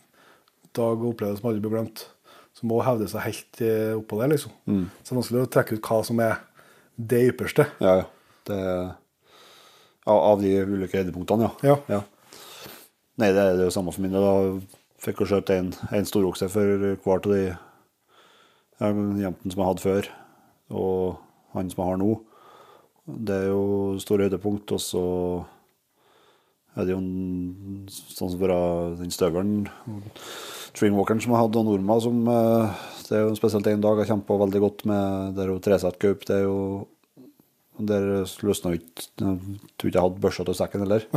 dag 0.77 0.97
og 1.01 1.11
opplevelse 1.15 1.41
som 1.41 1.49
aldri 1.49 1.61
blir 1.65 1.73
glemt. 1.77 2.03
Som 2.61 2.69
må 2.69 2.79
hevde 2.85 3.09
seg 3.09 3.25
helt 3.25 3.61
eh, 3.65 3.91
oppå 3.97 4.21
der, 4.21 4.29
liksom. 4.35 4.53
Så 5.01 5.09
det 5.09 5.15
er 5.15 5.17
vanskelig 5.17 5.43
å 5.43 5.51
trekke 5.57 5.77
ut 5.77 5.87
hva 5.89 5.99
som 6.05 6.21
er 6.21 6.37
det 7.01 7.23
ypperste. 7.31 7.65
Ja, 7.81 8.03
ja. 8.03 8.09
Det, 8.45 8.59
av, 10.11 10.41
de 10.41 10.53
ulike 10.65 11.01
høydepunktene, 11.01 11.49
ja. 11.65 11.75
Ja. 11.89 12.01
Nei, 13.21 13.33
det 13.33 13.41
er 13.41 13.57
det 13.57 13.67
jo 13.67 13.73
samme 13.73 13.93
for 13.93 14.05
min 14.05 14.13
del. 14.13 14.61
Fikk 15.01 15.23
jeg 15.23 15.31
skjøt 15.31 15.51
en, 15.55 15.73
en 15.97 16.07
storokse 16.07 16.49
for 16.53 16.85
hver 17.01 17.25
av 17.25 17.33
de 17.33 17.41
jentene 19.21 19.53
som 19.53 19.61
jeg 19.61 19.69
hadde 19.69 19.83
før, 19.83 20.11
og 20.73 21.55
han 21.55 21.69
som 21.69 21.81
jeg 21.81 21.89
har 21.89 21.99
nå. 22.01 22.11
Det 23.11 23.35
er 23.35 23.49
jo 23.49 23.97
store 24.01 24.29
høydepunkt. 24.29 24.73
Og 24.77 24.81
så 24.81 25.03
er 26.77 26.87
det 26.87 26.95
jo 26.95 27.01
en, 27.01 27.85
sånn 27.91 28.33
som 28.33 28.39
fra 28.41 28.59
den 29.01 29.13
støvelen, 29.13 29.65
Tringwalkeren 30.77 31.21
som 31.23 31.33
jeg 31.33 31.41
hadde, 31.41 31.61
og 31.61 31.67
Norma, 31.67 31.97
som 32.03 32.19
eh, 32.31 32.81
Det 33.07 33.17
er 33.17 33.25
jo 33.25 33.37
spesielt 33.39 33.67
en 33.67 33.83
dag 33.83 34.01
jeg 34.01 34.11
kjempa 34.13 34.37
veldig 34.39 34.61
godt 34.63 34.85
med. 34.87 35.33
Det 35.35 35.43
er 35.43 35.51
jo 35.51 35.61
Tresett 35.63 35.99
Gaup. 35.99 36.25
Det 36.27 36.37
er 36.37 36.45
jo 36.45 36.59
Der 37.81 38.07
løsna 38.45 38.71
jo 38.71 38.79
ikke 38.79 39.07
Jeg 39.19 39.59
tror 39.75 39.89
ikke 39.89 39.97
jeg 39.97 40.05
hadde 40.05 40.23
børsa 40.23 40.45
til 40.47 40.57
sekken 40.57 40.85
heller. 40.85 41.07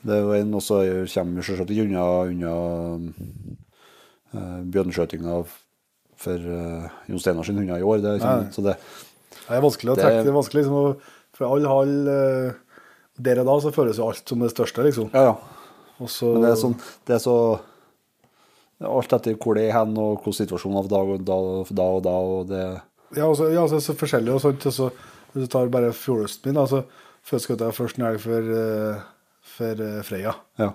Det 0.00 0.16
er 0.16 0.22
jo 0.24 0.32
en, 0.32 0.54
og 0.56 0.62
så 0.64 0.80
kommer 1.12 1.36
vi 1.36 1.44
selvsagt 1.44 1.72
ikke 1.74 1.84
unna, 1.84 2.04
unna 2.30 2.52
uh, 4.32 4.60
bjørneskjøtinga 4.72 5.34
for 6.20 6.46
uh, 6.48 6.86
Jon 7.10 7.20
Steinar 7.20 7.44
sin 7.44 7.60
hunder 7.60 7.76
i 7.76 7.84
år. 7.84 8.00
Det, 8.00 8.14
kommer, 8.22 8.46
så 8.54 8.64
det, 8.64 8.78
Det 9.36 9.58
er 9.58 9.66
vanskelig 9.66 9.92
å 9.92 9.98
trekke. 9.98 10.22
Det 10.24 10.32
er 10.32 10.38
vanskelig 10.38 10.62
liksom, 10.62 10.78
å, 10.78 11.26
For 11.36 11.52
alle 11.52 11.68
hall 11.68 11.92
uh, 12.08 12.80
Der 13.20 13.42
og 13.42 13.50
da 13.50 13.58
så 13.60 13.74
føles 13.76 14.00
jo 14.00 14.08
alt 14.08 14.32
som 14.32 14.40
det 14.40 14.52
største, 14.54 14.86
liksom. 14.88 15.12
ja, 15.12 15.32
ja. 15.32 15.36
Også, 16.00 16.30
Men 16.32 16.46
det 16.46 16.54
er, 16.54 16.56
sånn, 16.62 16.78
det 17.04 17.12
er 17.18 17.20
så 17.20 17.36
Alt 18.80 19.12
etter 19.12 19.36
hvor 19.36 19.58
det 19.58 19.66
er 19.68 19.74
hen, 19.76 19.96
og 20.00 20.22
hvordan 20.22 20.38
situasjonen 20.38 20.78
av 20.80 20.88
dag 20.88 21.10
og 21.14 21.24
da, 21.28 21.38
da 21.76 21.88
og 21.96 22.02
da. 22.06 22.14
og 22.16 22.46
det 22.48 22.62
Ja, 23.16 23.26
altså, 23.26 23.50
ja, 23.52 23.60
altså, 23.64 23.80
så 23.82 23.96
forskjellig 23.98 24.32
og 24.32 24.40
sånt. 24.40 24.66
Og 24.70 24.72
så, 24.72 24.90
hvis 25.32 25.46
du 25.46 25.52
tar 25.52 25.68
bare 25.72 25.92
fjordøsten 25.92 26.50
min, 26.50 26.60
altså 26.62 26.84
så 27.20 27.34
først 27.36 27.48
skjøt 27.50 27.64
jeg 27.66 27.76
først 27.76 27.98
en 27.98 28.06
elg 28.08 28.20
for, 28.22 28.52
eh, 28.62 29.00
for 29.56 29.82
eh, 29.84 29.98
Freya. 30.06 30.32
Ja. 30.58 30.70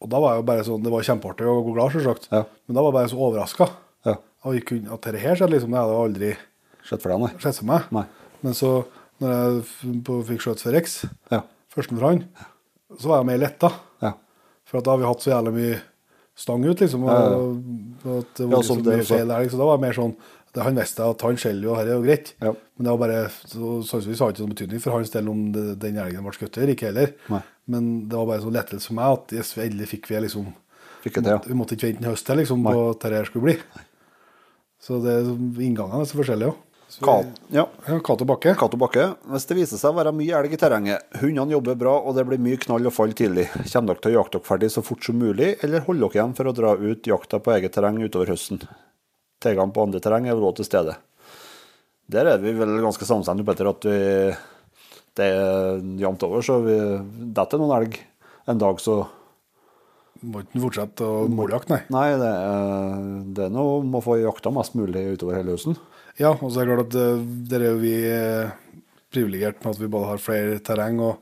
Og 0.00 0.08
da 0.12 0.20
var 0.20 0.34
jeg 0.34 0.40
jo 0.42 0.46
bare 0.48 0.64
sånn, 0.64 0.82
Det 0.84 0.92
var 0.92 1.04
kjempeartig 1.04 1.46
gå 1.48 1.72
glad, 1.76 1.92
selvsagt. 1.92 2.28
Ja. 2.32 2.44
Men 2.66 2.76
da 2.78 2.82
var 2.84 2.90
jeg 2.92 2.96
bare 2.98 3.10
så 3.12 3.20
overraska. 3.28 3.68
Ja. 4.06 4.16
At 4.46 5.02
dette 5.04 5.20
her 5.20 5.36
skjedde, 5.36 5.52
liksom, 5.52 5.72
det 5.74 5.80
hadde 5.80 5.96
jeg 5.96 6.06
aldri 6.08 6.36
Sett 6.86 7.02
for 7.02 7.10
deg, 7.10 7.40
sett 7.42 7.56
for 7.58 7.66
meg. 7.66 7.86
Nei. 7.90 8.04
Men 8.46 8.54
så, 8.54 8.68
når 9.18 9.32
jeg 9.34 10.20
fikk 10.28 10.44
skjøt 10.44 10.60
for 10.62 10.76
Rex, 10.76 11.00
Ja. 11.32 11.40
førsten 11.74 11.98
fra 11.98 12.12
han, 12.12 12.20
så 12.94 13.10
var 13.10 13.18
jeg 13.18 13.26
mer 13.26 13.40
letta. 13.42 13.72
Ja. 14.04 14.12
For 14.64 14.78
at 14.78 14.86
da 14.86 14.92
har 14.94 15.00
vi 15.02 15.08
hatt 15.08 15.24
så 15.24 15.32
jævlig 15.32 15.54
mye 15.56 15.80
stang 16.36 16.64
ut, 16.66 16.80
liksom. 16.82 17.06
Og, 17.08 17.60
og 18.04 18.18
at 18.20 18.32
det 18.36 18.46
var 18.46 18.58
ja, 18.58 18.62
liksom 18.62 18.82
det 18.84 18.98
mye 19.00 19.08
feil 19.08 19.30
der. 19.30 19.46
Liksom. 19.46 19.62
Da 19.62 19.68
var 19.70 19.80
det 19.80 19.86
mer 19.86 19.96
sånn 19.96 20.12
det, 20.16 20.64
Han 20.64 20.78
visste 20.80 21.08
at 21.08 21.24
han 21.26 21.40
skjeller 21.40 21.68
jo, 21.68 21.74
dette 21.76 21.92
er 21.92 21.96
jo 21.96 22.04
greit. 22.04 22.32
Ja. 22.44 22.52
Men 22.76 22.88
det 22.88 22.92
var 22.94 23.02
bare 23.02 23.24
sannsynligvis 23.32 24.22
har 24.22 24.30
det 24.30 24.36
ikke 24.36 24.44
noen 24.44 24.54
betydning 24.54 24.84
for 24.84 24.96
hans 24.96 25.12
del 25.14 25.32
om 25.32 25.42
det, 25.54 25.64
den 25.82 25.98
elgen 26.02 26.26
ble 26.26 26.36
skutt 26.36 26.60
eller 26.60 26.74
ikke 26.76 26.90
heller. 26.90 27.16
Nei. 27.32 27.42
Men 27.72 27.90
det 28.10 28.20
var 28.20 28.30
bare 28.30 28.44
sånn 28.44 28.56
lettelse 28.56 28.92
for 28.92 28.98
meg 29.00 29.18
at 29.18 29.36
yes, 29.36 29.56
endelig 29.58 29.90
fikk 29.96 30.08
vi 30.12 30.22
liksom 30.28 30.54
Fikk 31.06 31.20
det 31.20 31.30
ja. 31.30 31.36
måtte, 31.36 31.50
Vi 31.50 31.56
måtte 31.58 31.76
ikke 31.76 31.86
vente 31.86 32.02
en 32.02 32.08
høst 32.10 32.26
til 32.26 32.40
liksom, 32.40 32.64
Nei. 32.64 32.72
på 32.74 32.86
at 32.90 33.04
dette 33.04 33.26
skulle 33.28 33.46
bli. 33.46 33.84
Så 34.82 34.98
det, 35.04 35.14
inngangene 35.62 36.02
er 36.02 36.08
så 36.10 36.18
forskjellige 36.18 36.50
òg. 36.50 36.62
Ja. 37.52 37.66
Kato 38.04 38.24
Bakke. 38.24 38.54
Kato 38.54 38.78
Bakke. 38.80 39.08
Hvis 39.32 39.46
det 39.48 39.56
viser 39.58 39.80
seg 39.80 39.92
å 39.92 39.98
være 39.98 40.12
mye 40.16 40.38
elg 40.38 40.54
i 40.54 40.60
terrenget, 40.60 41.02
hundene 41.20 41.56
jobber 41.56 41.78
bra 41.78 41.96
og 41.98 42.14
det 42.16 42.24
blir 42.28 42.40
mye 42.42 42.60
knall 42.62 42.88
og 42.88 42.94
fall 42.94 43.12
tidlig, 43.16 43.48
kommer 43.72 43.92
dere 43.92 44.02
til 44.04 44.14
å 44.14 44.20
jakte 44.20 44.38
dere 44.38 44.48
ferdig 44.48 44.70
så 44.72 44.84
fort 44.86 45.04
som 45.04 45.18
mulig, 45.20 45.56
eller 45.66 45.84
holder 45.86 46.06
dere 46.06 46.20
igjen 46.20 46.36
for 46.38 46.48
å 46.48 46.54
dra 46.56 46.76
ut 46.78 47.10
jakta 47.10 47.40
på 47.42 47.52
eget 47.56 47.74
terreng 47.76 47.98
utover 48.04 48.30
høsten? 48.32 48.62
Tilgang 49.42 49.74
på 49.74 49.84
andre 49.84 50.00
terreng 50.04 50.28
er 50.30 50.38
også 50.38 50.62
til 50.62 50.70
stede. 50.70 50.96
Der 52.06 52.30
er 52.30 52.38
vi 52.40 52.54
vel 52.54 52.78
ganske 52.84 53.08
samstemte, 53.08 53.44
Petter, 53.44 53.68
at 53.72 53.84
vi, 53.84 53.98
det 55.18 55.26
er 55.26 55.82
jevnt 56.00 56.22
over, 56.28 56.44
så 56.46 56.60
vi 56.62 56.78
detter 57.34 57.60
noen 57.60 57.76
elg 57.80 57.98
en 58.46 58.62
dag, 58.62 58.80
så 58.80 59.02
Må 60.24 60.40
ikke 60.40 60.62
fortsette 60.62 61.04
å 61.04 61.26
måljakt, 61.28 61.68
nei. 61.68 61.82
Nei, 61.92 62.06
det 62.16 62.30
det 63.36 63.42
er 63.44 63.50
noe 63.52 63.82
å 63.84 64.00
få 64.00 64.16
jakta 64.22 64.48
mest 64.54 64.72
mulig 64.78 65.02
utover 65.18 65.36
hele 65.36 65.52
høsten. 65.52 65.76
Ja, 66.20 66.30
og 66.34 66.48
så 66.52 66.62
er 66.62 66.68
det 66.68 66.76
klart 66.76 66.86
at 66.86 67.00
eh, 67.00 67.24
der 67.50 67.64
er 67.66 67.74
jo 67.74 67.80
vi 67.82 67.94
eh, 68.08 68.54
privilegert 69.12 69.58
med 69.64 69.74
at 69.74 69.82
vi 69.82 69.88
både 69.92 70.08
har 70.14 70.22
flere 70.22 70.58
terreng 70.64 71.00
og, 71.04 71.18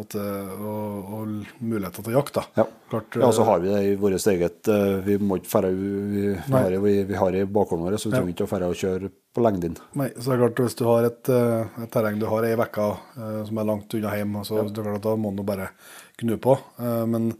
at, 0.00 0.14
eh, 0.16 0.52
og, 0.62 1.10
og 1.18 1.34
muligheter 1.60 2.06
til 2.06 2.16
jakt. 2.16 2.38
Ja. 2.56 2.64
Klart, 2.88 3.18
Ja, 3.20 3.28
så 3.34 3.42
eh, 3.44 3.48
har 3.50 3.60
vi 3.64 3.72
det 3.74 3.80
i 3.90 3.96
vårt 4.00 4.26
eget 4.32 4.70
Vi 5.04 5.18
må 5.20 5.36
ikke 5.40 5.50
fære 5.52 5.72
Vi, 5.76 5.90
vi, 6.14 6.22
har, 6.54 6.76
vi, 6.86 6.94
vi 7.10 7.18
har 7.20 7.34
det 7.34 7.42
i 7.44 7.50
bakgården 7.58 7.84
vår, 7.84 7.98
så 8.00 8.08
vi 8.08 8.14
Ja. 8.16 8.22
trenger 8.22 8.32
ikke 8.36 8.46
å 8.48 8.52
fære 8.54 8.70
og 8.72 8.78
kjøre 8.80 9.10
på 9.36 9.44
lengden. 9.44 9.76
Nei, 10.00 10.08
så 10.16 10.30
det 10.32 10.38
er 10.38 10.42
klart 10.46 10.64
hvis 10.64 10.78
du 10.80 10.84
har 10.88 11.10
et, 11.10 11.28
et 11.84 11.92
terreng 11.92 12.16
du 12.22 12.26
har 12.30 12.48
ei 12.48 12.54
uke 12.56 12.88
som 13.50 13.60
er 13.60 13.68
langt 13.68 13.94
unna 14.00 14.16
hjem, 14.16 14.40
så 14.48 14.62
det 14.64 14.72
er 14.80 14.88
klart 14.88 15.02
at 15.02 15.06
da 15.10 15.16
må 15.20 15.34
du 15.36 15.44
bare 15.46 15.68
gnu 16.22 16.38
på. 16.42 16.56
Men 17.12 17.32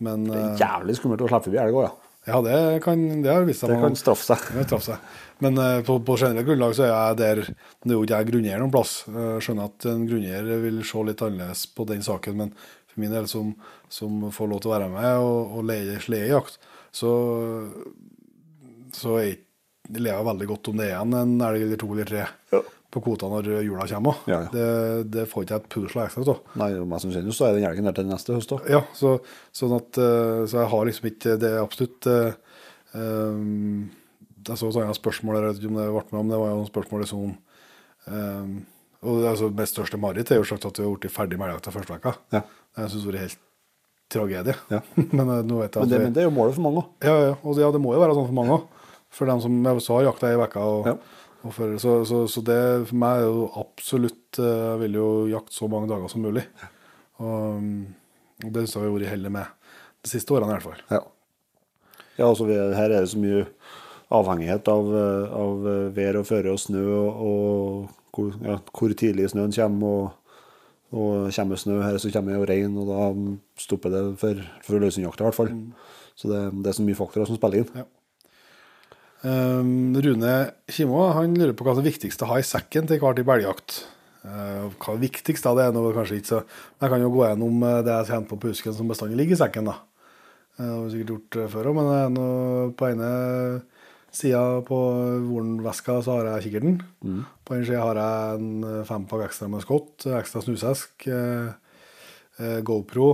men 0.00 0.22
Det 0.30 0.36
er 0.36 0.60
jævlig 0.62 0.94
skummelt 0.96 1.20
å 1.20 1.26
slippe 1.28 1.44
forbi 1.50 1.58
elg 1.60 1.74
òg, 1.76 1.82
ja. 1.84 1.90
ja, 2.30 2.38
det 2.46 2.54
kan 2.84 3.00
det 3.20 3.28
har 3.34 3.42
vist 3.44 3.60
seg. 3.60 3.68
Det 3.68 3.76
man- 3.76 3.90
kan 3.90 3.98
straffe 4.00 4.24
seg. 4.24 4.46
Det 4.56 4.62
straffe 4.64 4.86
seg. 4.86 5.18
Men 5.40 5.56
eh, 5.58 5.78
på, 5.86 5.98
på 6.04 6.16
generelt 6.20 6.46
grunnlag 6.48 6.74
så 6.76 6.84
er 6.84 6.90
jeg 6.92 7.16
der 7.20 7.40
Det 7.48 7.90
er 7.90 7.96
jo 7.96 8.02
ikke 8.04 8.18
jeg 8.20 8.28
grunneier 8.32 8.60
noen 8.60 8.72
plass. 8.74 8.94
Jeg 9.08 9.44
skjønner 9.46 9.70
at 9.70 9.86
en 9.92 10.06
grunneier 10.10 10.50
vil 10.66 10.82
se 10.84 11.04
litt 11.08 11.22
annerledes 11.24 11.62
på 11.76 11.86
den 11.88 12.02
saken, 12.04 12.36
men 12.42 12.52
for 12.90 13.00
min 13.04 13.12
del, 13.14 13.28
som, 13.30 13.52
som 13.88 14.26
får 14.34 14.48
lov 14.50 14.60
til 14.64 14.72
å 14.72 14.74
være 14.74 14.88
med 14.92 15.10
og, 15.22 15.54
og 15.60 15.64
leie 15.70 16.00
sledejakt, 16.02 16.56
så, 16.92 17.10
så 18.96 19.16
jeg, 19.22 19.36
jeg- 19.36 19.46
lever 19.90 20.20
jeg 20.20 20.26
veldig 20.28 20.46
godt 20.52 20.68
om 20.70 20.76
det 20.78 20.88
er 20.92 21.00
en 21.02 21.40
elg 21.42 21.64
eller 21.64 21.78
to 21.80 21.88
eller 21.90 22.06
tre 22.06 22.20
Ja. 22.54 22.60
på 22.94 23.00
kvota 23.02 23.26
når 23.30 23.48
jula 23.66 23.86
kommer. 23.90 24.20
Ja, 24.30 24.40
ja. 24.44 24.50
Det, 24.52 24.66
det 25.10 25.24
får 25.30 25.42
ikke 25.46 25.56
jeg 25.56 25.62
et 25.64 25.70
pusle 25.74 26.04
ekstra 26.04 26.26
av. 26.30 26.42
Nei, 26.60 26.68
som 27.02 27.10
kjenner, 27.14 27.34
så 27.34 27.46
er 27.48 27.56
den 27.56 27.66
elgen 27.66 27.88
der 27.88 27.96
til 27.96 28.06
neste 28.10 28.36
høst 28.36 28.52
òg. 28.54 28.68
Ja, 28.70 28.84
så, 28.94 29.16
sånn 29.54 29.74
at, 29.78 29.98
eh, 29.98 30.44
så 30.50 30.60
jeg 30.60 30.70
har 30.74 30.86
liksom 30.90 31.08
ikke 31.10 31.34
Det 31.42 31.50
er 31.50 31.62
absolutt 31.64 32.06
eh, 32.10 32.38
um, 32.94 33.88
Jeg 34.50 34.58
så 34.60 34.68
et 34.72 34.80
annet 34.82 34.98
spørsmål 34.98 35.38
jeg 35.38 35.46
vet 35.46 35.60
ikke 35.62 35.70
om 35.70 35.78
det 35.80 35.88
ble 35.94 36.04
med 36.10 36.20
om, 36.20 36.30
det 36.34 36.40
var 36.42 36.52
jo 36.54 36.64
spørsmål 36.68 37.04
liksom 37.04 37.22
om 37.28 37.34
um, 38.10 38.54
og 39.00 39.22
altså, 39.30 39.48
Mitt 39.56 39.70
største 39.70 39.96
mareritt 40.00 40.30
er 40.34 40.40
jo 40.42 40.48
sagt 40.48 40.66
at 40.68 40.76
vi 40.76 40.84
har 40.84 40.96
blitt 41.00 41.14
ferdig 41.14 41.38
med 41.40 41.48
elgjakta 41.48 41.72
første 41.72 41.96
uka. 41.96 42.12
Ja. 42.34 42.42
Jeg 42.76 42.90
syns 42.92 43.06
det 43.06 43.14
er 43.14 43.22
helt 43.24 43.38
tragedie. 44.12 44.56
Ja. 44.74 44.80
men 45.16 45.30
eh, 45.32 45.40
nå 45.46 45.60
vet 45.62 45.78
jeg 45.78 45.86
Men, 45.86 45.92
det- 45.92 46.00
vi, 46.00 46.04
men 46.04 46.16
det 46.16 46.22
er 46.24 46.28
jo 46.28 46.34
målet 46.36 46.56
for 46.58 46.66
mange 46.66 46.82
òg. 46.82 46.90
ja, 47.06 47.14
ja, 47.30 47.36
og 47.40 47.60
ja, 47.62 47.70
det 47.72 47.80
må 47.80 47.94
jo 47.94 48.02
være 48.02 48.16
sånn 48.18 48.28
for 48.28 48.36
mange 48.36 48.58
òg. 48.58 48.66
For 49.10 49.26
dem 49.30 49.40
som 49.42 49.56
jeg 49.56 49.80
har 49.88 50.04
jakta 50.06 50.28
ei 50.28 50.36
uke. 50.38 50.66
Ja. 50.90 50.92
og 51.40 51.54
for, 51.56 51.72
så, 51.82 51.94
så, 52.06 52.18
så 52.30 52.42
det 52.46 52.58
for 52.90 53.00
meg 53.00 53.22
er 53.22 53.30
jo 53.30 53.46
absolutt 53.62 54.38
eh, 54.42 54.66
Jeg 54.74 54.82
vil 54.84 54.98
jo 55.00 55.08
jakte 55.32 55.56
så 55.56 55.70
mange 55.72 55.88
dager 55.90 56.12
som 56.12 56.26
mulig. 56.26 56.44
Og, 57.20 57.56
um, 57.56 57.72
og 58.44 58.52
det 58.52 58.66
syns 58.66 58.76
jeg 58.76 58.84
vi 58.84 58.90
har 58.90 58.98
vært 58.98 59.12
heldige 59.14 59.34
med 59.38 59.56
de 60.04 60.12
siste 60.12 60.36
årene 60.36 60.52
i 60.52 60.58
hvert 60.58 60.68
fall. 60.68 60.84
Ja. 60.92 61.00
ja, 62.20 62.28
altså 62.28 62.46
vi, 62.48 62.60
her 62.76 62.92
er 62.92 63.00
det 63.00 63.10
så 63.14 63.20
mye 63.20 63.46
avhengighet 64.10 64.68
av, 64.68 64.88
eh, 64.96 65.34
av 65.38 65.68
eh, 65.70 65.90
vær 65.94 66.18
og 66.20 66.26
føre 66.28 66.54
og 66.54 66.58
snø, 66.60 66.82
og, 67.10 67.92
hvor, 68.14 68.32
ja, 68.42 68.58
hvor 68.74 68.96
tidlig 68.98 69.30
snøen 69.30 69.54
kommer. 69.54 69.86
Og, 69.86 70.16
og 70.90 71.30
kommer 71.36 71.60
snø 71.60 71.78
her, 71.84 72.00
så 72.02 72.10
kommer 72.10 72.34
jo 72.34 72.48
regn, 72.50 72.74
og 72.82 72.90
da 72.90 73.62
stopper 73.62 73.94
det 73.94 74.02
for, 74.18 74.42
for 74.66 74.82
løshundjakta 74.82 75.22
i 75.22 75.28
hvert 75.28 75.38
fall. 75.38 75.54
Så 76.18 76.30
det, 76.30 76.42
det 76.58 76.72
er 76.72 76.76
så 76.80 76.84
mye 76.84 76.98
faktorer 76.98 77.30
som 77.30 77.38
spiller 77.38 77.62
inn. 77.62 77.72
Ja. 77.78 77.86
Um, 79.20 79.92
Rune 80.00 80.34
Kimo 80.72 81.02
han 81.12 81.34
lurer 81.36 81.52
på 81.52 81.66
hva 81.66 81.74
som 81.76 81.84
er 81.84 81.90
viktigst 81.90 82.22
å 82.24 82.28
ha 82.30 82.38
i 82.40 82.46
sekken 82.46 82.86
til 82.88 83.02
hver 83.02 83.14
type 83.14 83.28
belgjakt. 83.28 83.82
Uh, 84.24 84.72
hva 84.80 84.96
er 84.96 85.02
viktigst 85.04 85.46
da, 85.46 85.52
det 85.56 85.66
er 85.68 85.76
noe 85.76 85.92
kanskje 85.96 86.18
ikke 86.18 86.28
så 86.28 86.38
Men 86.42 86.82
Jeg 86.82 86.92
kan 86.92 87.02
jo 87.04 87.12
gå 87.14 87.22
gjennom 87.24 87.62
det 87.86 87.94
jeg 87.94 88.08
kjent 88.10 88.28
på 88.28 88.38
på 88.40 88.50
husken 88.50 88.74
som 88.76 88.90
bestandig 88.90 89.20
ligger 89.20 89.38
i 89.38 89.40
sekken. 89.44 89.70
da. 89.70 89.76
Det 90.58 90.66
har 90.66 90.82
vi 90.82 90.90
sikkert 90.96 91.14
gjort 91.14 91.52
før 91.54 91.70
òg, 91.70 91.78
men 91.78 91.92
er 91.94 92.74
på 92.76 92.90
ene 92.90 93.12
sida 94.14 94.60
på 94.66 94.78
vorenveska 95.28 96.00
så 96.04 96.18
har 96.18 96.28
jeg 96.32 96.48
kikkerten. 96.48 96.78
På 97.46 97.56
den 97.56 97.66
sida 97.68 97.82
har 97.84 98.00
jeg 98.00 98.38
en 98.40 98.52
uh, 98.66 98.84
fempakk 98.88 99.28
ekstra 99.28 99.48
med 99.52 99.64
skott, 99.64 100.06
ekstra 100.18 100.42
snusesk, 100.44 101.08
uh, 101.08 101.52
uh, 102.40 102.58
GoPro 102.66 103.10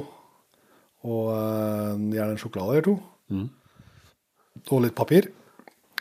og 1.06 1.32
eh, 1.32 2.04
gjerne 2.16 2.34
en 2.34 2.40
sjokolade 2.40 2.76
eller 2.76 2.86
to. 2.86 2.96
Og 4.72 4.80
litt 4.82 4.96
papir. 4.98 5.30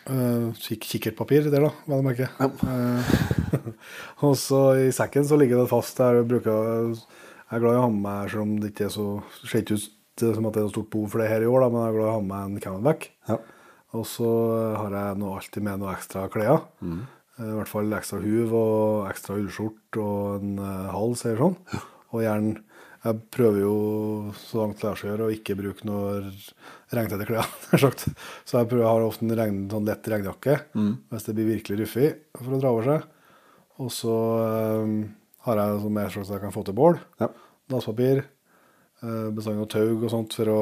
Uh, 0.05 0.53
kik 0.61 0.83
kikkertpapir 0.85 1.47
der, 1.49 1.63
da, 1.65 1.71
vel 1.89 2.03
å 2.03 2.05
merke. 2.05 2.27
Eh, 2.45 3.13
og 4.27 4.35
så 4.37 4.59
i 4.77 4.91
sekken 4.93 5.25
så 5.25 5.37
ligger 5.41 5.63
det 5.63 5.71
fast 5.71 5.97
der. 5.97 6.19
Jeg, 6.19 6.27
bruker, 6.29 6.91
jeg 6.93 7.57
er 7.57 7.63
glad 7.63 7.73
i 7.73 7.79
å 7.79 7.85
ha 7.87 7.89
med 7.89 8.03
meg, 8.03 8.29
selv 8.29 8.45
om 8.45 8.51
det 8.61 8.69
ikke 8.69 8.85
er 8.85 8.93
så 8.93 9.07
ser 9.41 9.65
ut 9.65 9.87
som 10.21 10.45
at 10.45 10.53
det 10.55 10.61
er 10.61 10.67
noe 10.67 10.75
stort 10.75 10.91
behov 10.93 11.09
for 11.11 11.23
det 11.23 11.31
her 11.31 11.41
i 11.41 11.49
år, 11.49 11.65
da, 11.65 11.71
men 11.73 11.81
jeg 11.81 11.89
er 11.89 11.97
glad 11.97 12.05
i 12.05 12.11
å 12.11 12.13
ha 12.13 12.21
med 12.21 12.29
meg 12.35 12.45
en 12.45 12.63
Camelback. 12.67 13.09
Ja. 13.31 13.39
Og 13.95 14.05
så 14.09 14.29
har 14.75 14.95
jeg 14.95 15.19
nå 15.21 15.31
alltid 15.35 15.65
med 15.65 15.81
noe 15.81 15.93
ekstra 15.95 16.25
klær. 16.31 16.65
Mm. 16.83 17.03
I 17.35 17.55
hvert 17.57 17.71
fall 17.71 17.97
ekstra 17.97 18.21
huv 18.23 18.53
og 18.55 19.09
ekstra 19.09 19.35
ullskjorte 19.39 20.03
og 20.03 20.37
en 20.39 20.61
uh, 20.61 20.93
hals 20.93 21.25
eller 21.25 21.41
sånn. 21.43 21.57
Og 22.15 22.23
gjerne 22.23 22.61
Jeg 23.05 23.19
prøver 23.35 23.59
jo 23.61 23.73
så 24.39 24.63
langt 24.63 24.79
det 24.79 24.87
lar 24.87 24.95
seg 24.97 25.11
gjøre 25.11 25.25
å 25.27 25.33
ikke 25.35 25.57
bruke 25.59 25.85
noe 25.85 26.13
regntette 26.95 27.27
klær. 27.29 27.49
sagt. 27.83 28.07
Så 28.47 28.57
jeg 28.57 28.69
prøver, 28.71 28.85
jeg 28.85 28.89
har 28.89 29.05
ofte 29.05 29.27
en 29.27 29.35
regn, 29.37 29.59
sånn 29.69 29.85
lett 29.85 30.09
regnjakke 30.09 30.55
hvis 30.73 31.27
det 31.27 31.35
blir 31.37 31.51
virkelig 31.51 31.81
ruffig 31.83 32.09
for 32.39 32.55
å 32.55 32.61
dra 32.63 32.71
over 32.73 32.89
seg. 32.89 33.05
Og 33.83 33.91
så 33.91 34.15
um, 34.81 34.95
har 35.45 35.61
jeg 35.61 35.83
så 35.83 35.91
mer 35.99 36.15
slags 36.15 36.31
at 36.31 36.37
jeg 36.37 36.45
kan 36.47 36.55
få 36.55 36.63
til 36.65 36.77
bål. 36.79 36.97
Ja. 37.21 37.29
Dasspapir. 37.69 38.23
Bestandig 39.05 39.59
noe 39.59 39.69
tau 39.69 39.89
og 39.99 40.09
sånt 40.09 40.33
for 40.33 40.49
å 40.49 40.61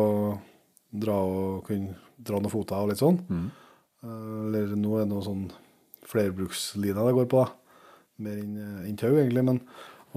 dra 1.05 1.15
og 1.23 1.63
kunne 1.69 1.95
dra 2.23 2.39
noen 2.39 2.51
foter 2.53 2.79
og 2.83 2.89
litt 2.93 3.01
sånn. 3.01 3.19
Mm. 3.29 3.45
eller 4.03 4.73
nå 4.75 4.97
er 4.97 5.05
det 5.05 5.11
noe 5.13 5.23
sånn 5.23 5.45
flerbrukslina 6.09 7.05
det 7.07 7.13
går 7.15 7.29
på, 7.31 7.43
da. 7.45 7.51
Mer 8.23 8.37
enn 8.41 8.57
inn 8.89 8.97
tau, 8.99 9.13
egentlig. 9.15 9.43
Men 9.47 9.61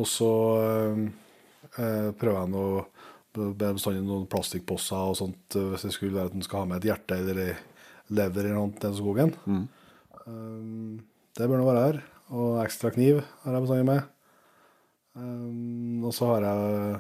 også 0.03 0.31
eh, 0.63 1.05
eh, 1.79 2.11
prøver 2.19 2.41
jeg 2.43 2.53
nå 2.53 2.65
be- 3.37 3.73
bestandig 3.77 4.03
noen 4.05 4.27
plastikkposser 4.33 5.13
og 5.13 5.17
sånt 5.21 5.57
eh, 5.57 5.71
hvis 5.73 5.87
det 5.87 5.95
skulle 5.95 6.17
være 6.19 6.33
at 6.33 6.37
en 6.37 6.45
skal 6.47 6.65
ha 6.65 6.69
med 6.73 6.83
et 6.83 6.91
hjerte 6.91 7.21
eller 7.23 7.55
lever 8.17 8.45
eller 8.51 8.59
noe 8.59 8.75
til 8.83 8.99
skogen. 8.99 9.33
Eh, 9.47 11.01
det 11.39 11.49
bør 11.49 11.63
nå 11.63 11.71
være 11.71 11.87
her. 11.87 12.03
Og 12.37 12.59
ekstra 12.65 12.91
kniv 12.91 13.23
har 13.45 13.55
jeg 13.55 13.63
bestandig 13.69 13.87
med. 13.87 14.13
Um, 15.17 16.03
og 16.05 16.13
så 16.13 16.27
har 16.35 16.45
jeg 16.45 16.97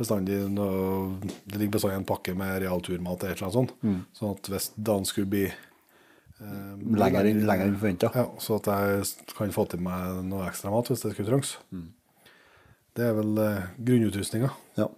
bestandig 0.00 0.38
noe, 0.50 1.18
Det 1.46 1.58
ligger 1.60 1.76
bestandig 1.78 2.00
en 2.00 2.08
pakke 2.08 2.34
med 2.36 2.58
realturmat 2.64 3.22
eller 3.22 3.32
et 3.36 3.40
eller 3.42 3.48
annet 3.50 3.58
sånt. 3.60 4.10
Sånn 4.18 4.34
at 4.34 4.50
hvis 4.54 4.70
dagen 4.76 5.06
skulle 5.08 5.30
bli 5.30 5.44
eh, 5.46 6.74
Lenger 7.04 7.28
enn 7.30 7.42
lenger 7.46 7.68
enn 7.68 7.76
forventa. 7.78 8.10
ja, 8.16 8.26
Så 8.40 8.56
at 8.60 8.70
jeg 8.72 9.34
kan 9.36 9.52
få 9.54 9.66
til 9.70 9.80
meg 9.84 10.22
noe 10.28 10.48
ekstra 10.48 10.72
mat 10.72 10.88
hvis 10.90 11.04
det 11.04 11.12
skulle 11.14 11.28
trengs. 11.30 11.56
Det 12.96 13.06
er 13.06 13.14
vel 13.20 13.38
eh, 13.38 13.68
grunnutrustninga. 13.78 14.50
Ja. 14.80 14.88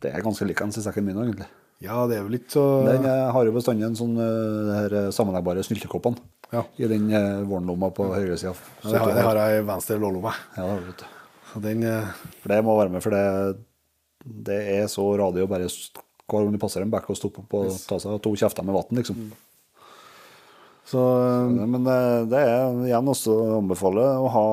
Det 0.00 0.12
er 0.14 0.22
ganske 0.24 0.46
lik 0.48 0.60
i 0.64 0.70
sekken 0.82 1.04
min 1.06 1.16
egentlig. 1.16 1.46
Ja, 1.80 2.02
det 2.08 2.18
er 2.18 2.26
vel 2.26 2.36
ikke 2.36 2.52
så 2.52 2.64
Den 2.84 3.06
eh, 3.08 3.30
har 3.32 3.46
jo 3.48 3.54
bestandig 3.56 3.86
en 3.86 3.96
sånn 3.96 4.18
eh, 4.20 4.74
her 4.76 4.96
eh, 5.06 5.10
sammenleggbare 5.16 5.62
snyltekoppene 5.64 6.20
Ja. 6.52 6.64
i 6.76 6.88
den 6.90 7.06
eh, 7.14 7.40
vårlomma 7.48 7.88
på 7.96 8.10
høyresida. 8.12 8.52
Ja, 8.84 9.06
det 9.08 9.22
har, 9.24 9.38
jeg 9.40 9.62
i 9.62 9.66
venstre 9.68 9.96
lårlomme. 10.02 10.32
Ja, 10.58 10.66
det 10.66 10.74
har 10.74 10.84
du. 10.84 11.04
Den 11.64 11.82
eh, 11.88 12.10
For 12.42 12.52
det 12.52 12.58
må 12.66 12.76
være 12.76 12.92
med, 12.92 13.02
for 13.04 13.16
det, 13.16 13.24
det 14.24 14.60
er 14.78 14.88
så 14.92 15.04
radio 15.18 15.46
å 15.46 15.50
bare 15.50 15.68
hver 16.30 16.44
gang 16.44 16.54
du 16.54 16.62
passerer 16.62 16.86
en 16.86 16.92
bekk, 16.92 17.10
og 17.10 17.18
stopper 17.18 17.44
opp 17.44 17.56
og 17.58 17.78
ta 17.88 17.98
seg 18.02 18.20
to 18.22 18.34
kjefter 18.38 18.66
med 18.66 18.76
vann, 18.76 19.00
liksom. 19.00 19.30
Så 20.90 21.00
eh, 21.00 21.66
Men 21.70 21.84
det, 21.86 21.98
det 22.32 22.40
er 22.40 22.80
igjen 22.88 23.10
også 23.12 23.34
å 23.34 23.58
anbefale 23.60 24.06
å 24.18 24.30
ha 24.34 24.46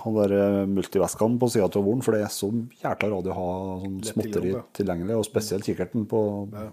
han 0.00 0.16
der 0.16 0.34
eh, 0.36 0.58
multiveskene 0.70 1.40
på 1.40 1.48
sida 1.52 1.68
av 1.68 1.84
våren, 1.84 2.02
for 2.04 2.16
det 2.16 2.24
er 2.24 2.32
så 2.34 2.50
jækla 2.82 3.12
radio 3.14 3.32
å 3.32 3.38
ha 3.38 3.52
sånn 3.84 4.00
småtteri 4.10 4.54
ja. 4.54 4.64
tilgjengelig, 4.76 5.18
og 5.18 5.28
spesielt 5.28 5.66
kikkerten 5.66 6.06
på, 6.10 6.20
ja, 6.54 6.68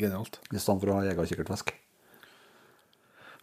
genialt. 0.00 0.40
i 0.50 0.58
stedet 0.58 0.80
for 0.82 0.92
å 0.92 0.98
ha 0.98 1.04
egen 1.06 1.30
kikkertvesk. 1.32 1.74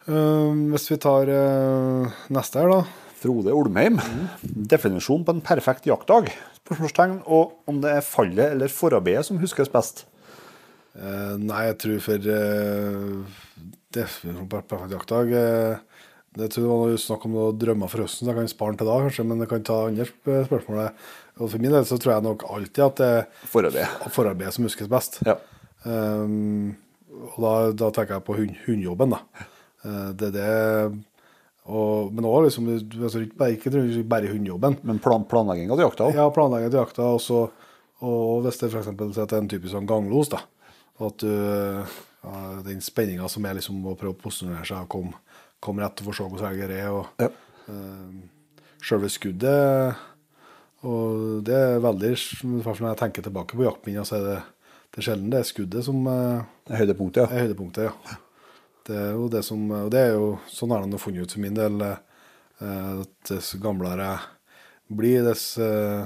Uh, 0.04 0.52
hvis 0.74 0.90
vi 0.90 0.98
tar 1.00 1.30
uh, 1.32 2.24
neste 2.34 2.60
her, 2.60 2.68
da. 2.68 2.82
Frode 3.24 3.54
Olmheim. 3.56 3.96
Definisjon 4.42 5.22
på 5.24 5.32
en 5.32 5.40
perfekt 5.40 5.86
jaktdag? 5.88 6.28
Spørsmålstegn. 6.64 7.18
Og 7.28 7.54
om 7.68 7.80
det 7.84 7.92
er 7.98 8.04
fallet 8.06 8.54
eller 8.54 8.72
forarbeidet 8.72 9.26
som 9.28 9.40
huskes 9.42 9.68
best? 9.72 10.06
Uh, 10.94 11.34
nei, 11.42 11.64
jeg 11.68 11.76
tror 11.82 11.98
for 12.04 12.28
uh, 12.30 13.40
det, 13.96 14.04
perfekt 14.52 14.92
jaktdag 14.94 15.32
uh, 15.34 16.04
Det 16.38 16.46
tror 16.54 16.62
jeg 16.62 16.70
var 16.70 16.92
noe 16.92 17.00
snakk 17.02 17.24
om 17.26 17.34
noe 17.34 17.48
drømmer 17.58 17.90
for 17.90 18.04
høsten, 18.04 18.22
så 18.22 18.30
jeg 18.30 18.38
kan 18.38 18.50
spare 18.52 18.74
den 18.74 18.78
til 18.80 18.88
da, 18.92 19.00
kanskje. 19.02 19.26
Men 19.26 19.42
jeg 19.42 19.50
kan 19.50 19.66
ta 19.66 19.80
andre 19.88 20.06
sp- 20.06 20.38
spørsmål. 20.48 20.80
Og 21.40 21.50
for 21.50 21.62
min 21.62 21.74
del 21.74 21.86
så 21.90 21.98
tror 21.98 22.14
jeg 22.14 22.26
nok 22.28 22.46
alltid 22.46 22.84
at 22.86 23.00
det 23.02 23.10
er 23.18 23.26
Forarbeid. 23.50 23.98
forarbeidet 24.14 24.54
som 24.56 24.66
huskes 24.68 24.90
best. 24.90 25.18
Ja. 25.26 25.34
Um, 25.84 26.76
og 27.34 27.36
da, 27.44 27.52
da 27.84 27.90
tenker 27.94 28.16
jeg 28.16 28.26
på 28.26 28.38
hund, 28.38 28.54
hundjobben, 28.64 29.14
da. 29.18 29.48
Uh, 29.84 30.10
det 30.14 30.30
er 30.30 30.36
det 30.38 31.02
og, 31.64 32.10
Men 32.12 32.26
òg 32.28 32.46
liksom 32.46 32.66
altså, 32.70 33.22
ikke 33.24 33.50
ikke 33.54 34.04
bare 34.08 34.28
hundjobben. 34.32 34.76
Men 34.82 34.98
plan 35.00 35.24
planlegging 35.24 35.70
av 35.72 35.80
jakta 35.80 36.08
òg? 36.08 36.18
Ja, 36.18 36.26
planlegging 36.34 36.68
av 36.72 36.80
jakta, 36.82 37.12
og 37.16 37.22
så 37.24 37.46
og 38.04 38.42
hvis 38.44 38.58
det 38.60 38.68
f.eks. 38.68 38.88
er 39.16 39.38
en 39.38 39.48
typisk 39.48 39.72
sånn 39.72 39.86
ganglos, 39.88 40.28
da. 40.28 40.42
At 41.00 41.22
du 41.22 41.30
ja, 41.30 42.40
Den 42.66 42.82
spenninga 42.84 43.28
som 43.32 43.46
er 43.46 43.56
liksom 43.56 43.80
å 43.86 43.94
prøve 43.96 44.12
å 44.12 44.20
posisjonere 44.20 44.66
seg 44.68 44.84
og 44.84 44.90
komme 44.92 45.20
kom 45.64 45.80
rett 45.80 46.02
og 46.02 46.10
få 46.10 46.16
se 46.16 46.26
hvordan 46.28 46.50
elger 46.52 46.74
er. 46.76 46.90
Og 46.92 47.06
Ja. 47.24 47.30
uh, 47.68 48.10
selve 48.84 49.08
skuddet 49.08 49.96
Og 50.84 51.40
det 51.46 51.54
er 51.56 51.80
veldig 51.80 52.10
Når 52.44 52.90
jeg 52.90 52.98
tenker 53.00 53.22
tilbake 53.24 53.56
på 53.56 53.64
jaktminner, 53.64 54.04
så 54.04 54.18
er 54.18 54.26
det, 54.28 54.42
det 54.92 55.00
er 55.00 55.06
sjelden 55.08 55.30
det 55.32 55.38
er 55.40 55.48
skuddet 55.48 55.84
som 55.86 56.06
eh, 56.06 56.44
Høydepunktet, 56.68 57.22
ja. 57.24 57.26
er 57.32 57.46
høydepunktet, 57.46 57.88
ja. 57.88 58.18
Det 58.84 58.96
er 59.00 59.12
jo 59.16 59.28
det 59.32 59.40
som 59.46 59.62
Og 59.72 59.90
det 59.94 60.00
er 60.08 60.12
jo 60.18 60.26
sånn 60.52 60.72
har 60.74 60.84
de 60.84 60.98
funnet 61.00 61.24
ut 61.24 61.32
for 61.32 61.40
min 61.44 61.56
del. 61.56 61.80
eh, 61.82 63.00
At 63.04 63.30
dess 63.30 63.54
gamlere 63.62 64.10
jeg 64.10 64.96
blir, 64.98 65.22
dess 65.24 65.56
eh, 65.58 66.04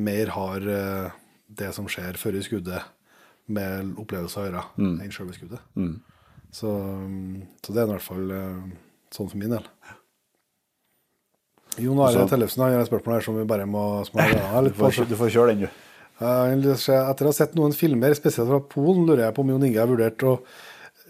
mer 0.00 0.30
har 0.32 0.64
eh, 0.72 1.10
det 1.48 1.72
som 1.76 1.86
skjer 1.90 2.16
før 2.20 2.38
i 2.38 2.42
skuddet, 2.44 2.82
med 3.48 3.94
opplevelser 4.00 4.40
å 4.42 4.46
gjøre, 4.48 4.62
enn 5.04 5.12
selve 5.12 5.32
skuddet. 5.36 5.60
Så, 6.52 6.68
mm, 6.72 7.42
så 7.64 7.72
det 7.72 7.82
er 7.82 7.88
i 7.88 7.92
hvert 7.92 8.04
fall 8.04 8.30
eh, 8.32 8.62
sånn 9.14 9.28
for 9.28 9.36
min 9.40 9.52
del. 9.52 9.64
Jon 11.78 12.00
Are 12.02 12.24
Tellefsen 12.32 12.64
har 12.64 12.74
et 12.80 12.88
spørsmål 12.90 13.18
her 13.18 13.26
som 13.28 13.36
vi 13.38 13.44
bare 13.48 13.66
må 13.68 13.84
smøre 14.08 14.40
av 14.56 14.64
Du 14.64 14.70
litt 14.70 14.78
på. 14.78 14.88
får, 14.90 15.06
du 15.12 15.16
får 15.20 15.30
kjøre 15.36 15.52
den, 15.54 15.66
du. 15.68 15.84
Eh, 16.18 16.96
Etter 16.98 17.28
å 17.28 17.30
ha 17.30 17.36
sett 17.36 17.54
noen 17.54 17.76
filmer, 17.76 18.16
spesielt 18.18 18.48
fra 18.50 18.58
Polen, 18.72 19.04
lurer 19.06 19.26
jeg 19.28 19.36
på 19.36 19.44
om 19.44 19.52
Jon 19.54 19.66
Inge 19.68 19.78
har 19.84 19.90
vurdert 19.92 20.24
å 20.26 20.38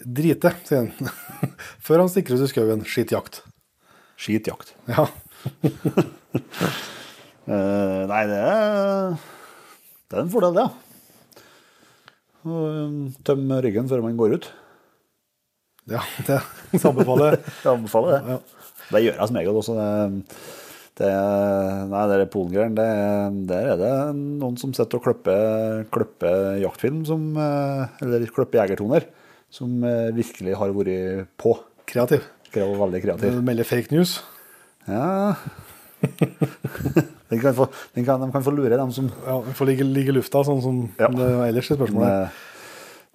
drite, 0.05 0.53
sier 0.69 0.85
han. 0.87 1.11
Før 1.87 2.03
han 2.05 2.11
stikker 2.13 2.37
ut 2.39 2.45
i 2.47 2.51
skauen. 2.51 2.85
Skitjakt. 2.89 3.43
Skitjakt. 4.19 4.75
Ja. 4.91 5.07
uh, 7.49 8.03
nei, 8.11 8.23
det 8.31 8.39
er, 8.43 9.19
det 10.09 10.17
er 10.19 10.23
en 10.25 10.33
fordel, 10.33 10.57
det. 10.59 10.67
Ja. 10.69 10.85
Um, 12.49 13.11
Tømme 13.27 13.59
ryggen 13.65 13.89
før 13.91 14.01
man 14.05 14.17
går 14.17 14.39
ut. 14.39 14.47
ja 15.91 16.01
det 16.29 16.39
anbefaler 16.85 17.35
jeg. 17.35 17.43
Anbefaler 17.75 18.15
det. 18.15 18.37
Ja. 18.37 18.39
Det 18.89 19.03
gjør 19.05 19.19
jeg 19.19 19.29
som 19.29 19.37
regel 19.41 19.59
også. 19.61 19.75
Det, 19.77 19.89
det, 21.03 21.11
nei, 21.93 22.05
det 22.09 22.17
er 22.23 22.31
Polen-greiene. 22.33 22.79
det- 22.79 23.45
Der 23.51 23.69
er 23.75 23.77
det 23.83 23.91
noen 24.17 24.57
som 24.61 24.73
sitter 24.75 24.97
og 24.99 25.05
klipper, 25.05 25.83
klipper 25.93 26.57
jaktfilm, 26.63 27.03
som, 27.07 27.27
eh, 27.37 27.85
eller 28.03 28.25
klipper 28.33 28.63
jegertoner, 28.63 29.05
som 29.51 29.79
eh, 29.85 30.11
virkelig 30.17 30.57
har 30.61 30.75
vært 30.77 31.31
på. 31.41 31.55
Kreativ. 31.89 32.27
Skrev 32.49 32.75
veldig 32.81 33.01
kreativ. 33.05 33.41
Melder 33.45 33.69
fake 33.69 33.95
news. 33.95 34.19
Ja 34.89 35.35
den 37.29 37.41
kan 37.43 37.55
få, 37.55 37.67
den 37.95 38.05
kan, 38.07 38.21
De 38.23 38.31
kan 38.33 38.45
få 38.45 38.53
lure 38.55 38.77
dem 38.77 38.93
som 38.95 39.11
Ja, 39.27 39.41
de 39.45 39.55
får 39.57 39.67
ligge, 39.67 39.85
ligge 39.85 40.13
i 40.13 40.15
lufta, 40.15 40.45
sånn 40.47 40.63
som 40.63 40.77
Ja. 40.99 41.09
det 41.11 41.27
er 41.27 41.43
ellers 41.49 41.71
i 41.71 41.77
spørsmålet. 41.77 42.37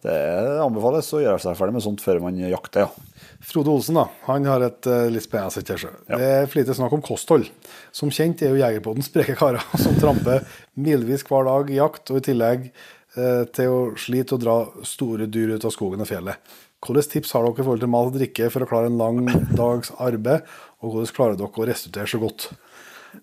Det, 0.04 0.12
Det 0.12 0.60
anbefales 0.60 1.08
å 1.16 1.22
gjøre 1.24 1.40
seg 1.40 1.56
ferdig 1.56 1.78
med 1.78 1.86
sånt 1.86 2.04
før 2.04 2.20
man 2.26 2.38
jakter, 2.38 2.90
ja. 2.90 3.14
Frode 3.44 3.72
Olsen 3.72 3.96
da, 3.96 4.06
han 4.28 4.46
har 4.48 4.64
et 4.68 4.88
uh, 4.88 5.08
litt 5.12 5.24
spennende 5.26 5.52
sitt 5.52 5.72
her. 5.72 5.82
Ja. 6.08 6.20
Det 6.20 6.28
er 6.28 6.46
for 6.48 6.60
lite 6.60 6.76
snakk 6.76 6.94
om 6.96 7.02
kosthold. 7.04 7.48
Som 7.96 8.12
kjent 8.12 8.44
er 8.44 8.54
jo 8.54 8.60
Jegerpodden 8.60 9.04
spreke 9.04 9.36
karer 9.40 9.64
som 9.84 9.96
tramper 10.00 10.44
milevis 10.76 11.26
hver 11.28 11.48
dag 11.48 11.72
i 11.72 11.80
jakt, 11.80 12.12
og 12.12 12.20
i 12.20 12.26
tillegg 12.28 12.68
eh, 12.70 12.74
til 13.14 13.70
å 13.70 13.80
slite 14.00 14.34
å 14.36 14.42
dra 14.42 14.58
store 14.88 15.28
dyr 15.30 15.56
ut 15.56 15.66
av 15.68 15.74
skogen 15.76 16.02
og 16.02 16.10
fjellet. 16.10 16.54
Hvilke 16.84 17.06
tips 17.14 17.32
har 17.36 17.46
dere 17.46 17.62
i 17.62 17.64
forhold 17.64 17.84
til 17.84 17.92
mat 17.94 18.10
og 18.10 18.18
drikke 18.18 18.50
for 18.52 18.66
å 18.66 18.68
klare 18.68 18.92
en 18.92 19.00
lang 19.00 19.24
dags 19.62 19.94
arbeid, 20.04 20.44
og 20.84 20.98
hvordan 20.98 21.16
klarer 21.16 21.40
dere 21.40 21.64
å 21.64 21.70
restituere 21.70 22.10
så 22.10 22.20
godt? 22.20 22.50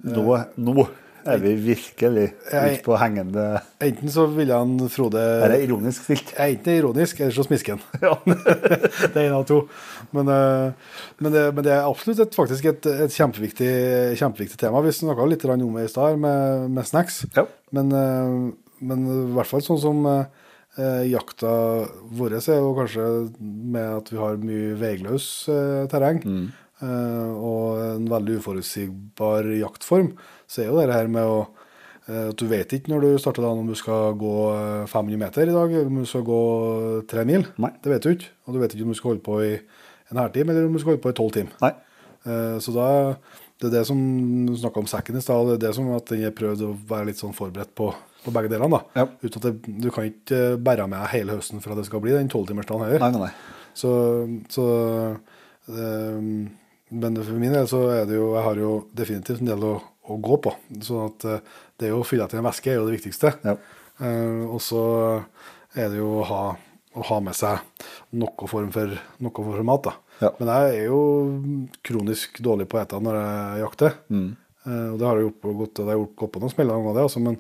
Nå, 0.07 0.25
nå 0.63 0.87
er 1.29 1.41
vi 1.43 1.51
virkelig 1.61 2.31
ute 2.47 2.79
på 2.85 2.95
hengende 2.97 3.43
Enten 3.83 4.13
så 4.13 4.23
ville 4.33 4.57
han 4.57 4.87
Frode 4.93 5.21
Er 5.21 5.53
er 5.57 5.65
ironisk 5.67 6.07
stilt. 6.07 6.31
Enten 6.33 6.65
det 6.65 6.73
er 6.73 6.81
ironisk, 6.81 7.21
eller 7.21 7.35
så 7.37 7.45
smisker 7.45 7.77
han. 7.77 7.83
Ja. 8.07 8.15
det 9.13 9.17
er 9.17 9.27
en 9.27 9.37
av 9.41 9.45
to. 9.49 9.61
Men, 10.17 10.31
eh, 10.33 10.97
men, 11.19 11.35
det, 11.35 11.45
men 11.55 11.67
det 11.67 11.75
er 11.75 11.89
absolutt 11.89 12.23
et, 12.25 12.39
faktisk 12.39 12.71
et, 12.71 12.89
et 13.05 13.19
kjempeviktig, 13.19 13.71
kjempeviktig 14.21 14.61
tema. 14.63 14.81
Vi 14.87 14.95
snakka 14.97 15.29
litt 15.29 15.45
om 15.51 15.77
det 15.77 15.85
i 15.85 15.93
stad, 15.93 16.17
med, 16.21 16.71
med 16.73 16.89
snacks. 16.89 17.25
Ja. 17.37 17.45
Men, 17.77 17.93
eh, 17.93 18.70
men 18.81 19.05
i 19.07 19.35
hvert 19.37 19.47
fall 19.51 19.63
sånn 19.65 19.81
som 19.83 20.01
eh, 20.11 21.05
jakta 21.11 21.51
vår 22.17 22.37
er 22.41 22.59
jo 22.61 22.75
kanskje 22.79 23.07
med 23.41 23.89
at 24.01 24.11
vi 24.13 24.19
har 24.21 24.37
mye 24.43 24.75
veiløs 24.81 25.27
eh, 25.53 25.87
terreng. 25.93 26.23
eh, 26.81 27.33
og 27.37 27.81
en 27.85 28.07
veldig 28.09 28.39
uforutsigbar 28.41 29.49
jaktform, 29.61 30.15
så 30.49 30.63
er 30.63 30.71
jo 30.71 30.79
det 30.81 30.95
her 30.95 31.11
med 31.13 31.25
å 31.29 31.41
eh, 32.09 32.29
at 32.31 32.37
Du 32.41 32.47
vet 32.51 32.73
ikke 32.73 32.91
når 32.91 33.01
du 33.05 33.11
starter 33.21 33.43
dagen 33.45 33.61
om 33.65 33.69
du 33.69 33.77
skal 33.79 34.15
gå 34.19 34.35
eh, 34.55 34.87
500 34.91 35.21
meter 35.21 35.43
i 35.47 35.55
dag, 35.55 35.71
eller 35.73 35.87
om 35.93 36.01
du 36.03 36.09
skal 36.09 36.25
gå 36.27 36.41
tre 37.11 37.25
mil. 37.29 37.45
Nei. 37.61 37.71
Det 37.83 37.93
vet 37.93 38.03
du 38.03 38.11
ikke. 38.15 38.31
Og 38.47 38.55
du 38.57 38.61
vet 38.63 38.75
ikke 38.75 38.87
om 38.89 38.95
du 38.95 38.99
skal 38.99 39.13
holde 39.15 39.27
på 39.27 39.39
i 39.45 39.53
en 40.11 40.19
halvtime, 40.19 40.51
eller 40.51 40.67
om 40.67 40.75
du 40.75 40.81
skal 40.83 40.95
holde 40.97 41.05
på 41.05 41.13
i 41.13 41.19
tolv 41.21 41.33
timer. 41.37 41.55
Nei. 41.63 41.73
Eh, 42.27 42.57
Så 42.61 42.73
da, 42.75 42.89
det 43.61 43.69
er 43.69 43.75
det 43.79 43.85
som 43.87 44.01
du 44.49 44.55
snakka 44.57 44.81
om 44.83 44.89
sekken 44.91 45.21
i 45.21 45.23
stad, 45.23 45.47
det 45.53 45.59
er 45.61 45.67
det 45.69 45.75
som 45.77 45.91
at 45.95 46.09
den 46.11 46.25
er 46.27 46.35
prøvd 46.35 46.65
å 46.67 46.73
være 46.91 47.11
litt 47.11 47.21
sånn 47.21 47.37
forberedt 47.37 47.75
på, 47.79 47.93
på 48.25 48.33
begge 48.35 48.51
delene. 48.53 48.79
da. 48.79 49.03
Ja. 49.03 49.07
Det, 49.21 49.53
Du 49.67 49.91
kan 49.91 50.09
ikke 50.09 50.39
eh, 50.55 50.57
bære 50.61 50.89
med 50.91 51.09
hele 51.15 51.39
høsten 51.39 51.63
for 51.63 51.75
at 51.75 51.81
det 51.81 51.89
skal 51.89 52.03
bli 52.05 52.15
den 52.17 52.31
tolvtimersdagen 52.33 52.87
heller. 52.87 53.03
Nei, 53.05 53.11
nei, 53.17 53.29
nei. 53.29 53.59
Så, 53.75 53.91
så 54.51 54.65
øh, 55.71 56.23
Men 56.91 57.21
for 57.23 57.39
min 57.39 57.55
del 57.55 57.69
så 57.71 57.85
er 57.95 58.09
det 58.11 58.17
jo 58.17 58.33
Jeg 58.35 58.43
har 58.43 58.59
jo 58.59 58.73
definitivt 58.99 59.45
en 59.45 59.53
del 59.53 59.63
å, 59.63 59.77
å 60.11 60.17
gå 60.19 60.41
på. 60.43 60.55
sånn 60.83 61.07
at 61.07 61.29
eh, 61.29 61.45
det 61.81 61.93
å 61.95 62.03
fylle 62.05 62.27
etter 62.27 62.41
en 62.41 62.49
væske 62.49 62.73
er 62.73 62.81
jo 62.81 62.89
det 62.89 62.99
viktigste. 62.99 63.37
Ja. 63.47 63.57
Uh, 64.01 64.49
og 64.49 64.63
så 64.65 64.83
er 65.77 65.91
det 65.93 65.99
jo 65.99 66.23
å 66.23 66.25
ha, 66.25 66.43
å 66.97 67.03
ha 67.05 67.19
med 67.21 67.37
seg 67.37 67.61
noe 68.17 68.47
form 68.49 68.71
for, 68.73 68.95
noe 69.21 69.33
form 69.37 69.59
for 69.59 69.67
mat. 69.69 69.89
da. 69.91 69.93
Ja. 70.21 70.31
Men 70.39 70.51
jeg 70.53 70.79
er 70.79 70.87
jo 70.91 71.01
kronisk 71.87 72.41
dårlig 72.45 72.69
på 72.69 72.79
å 72.79 72.83
ete 72.83 73.01
når 73.01 73.19
jeg 73.21 73.63
jakter. 73.65 73.99
Eh, 74.69 74.89
og 74.93 74.99
det 75.01 75.09
har 75.09 75.17
jeg 75.17 75.29
gjort 75.29 75.41
på 75.41 75.55
godt, 75.57 75.75
det 75.79 75.87
har 75.87 75.95
jeg 75.97 76.03
gjort 76.03 76.33
på 76.35 76.43
noen 76.43 76.53
smeller, 76.53 76.89
det, 76.93 77.05
altså, 77.07 77.23
men, 77.25 77.39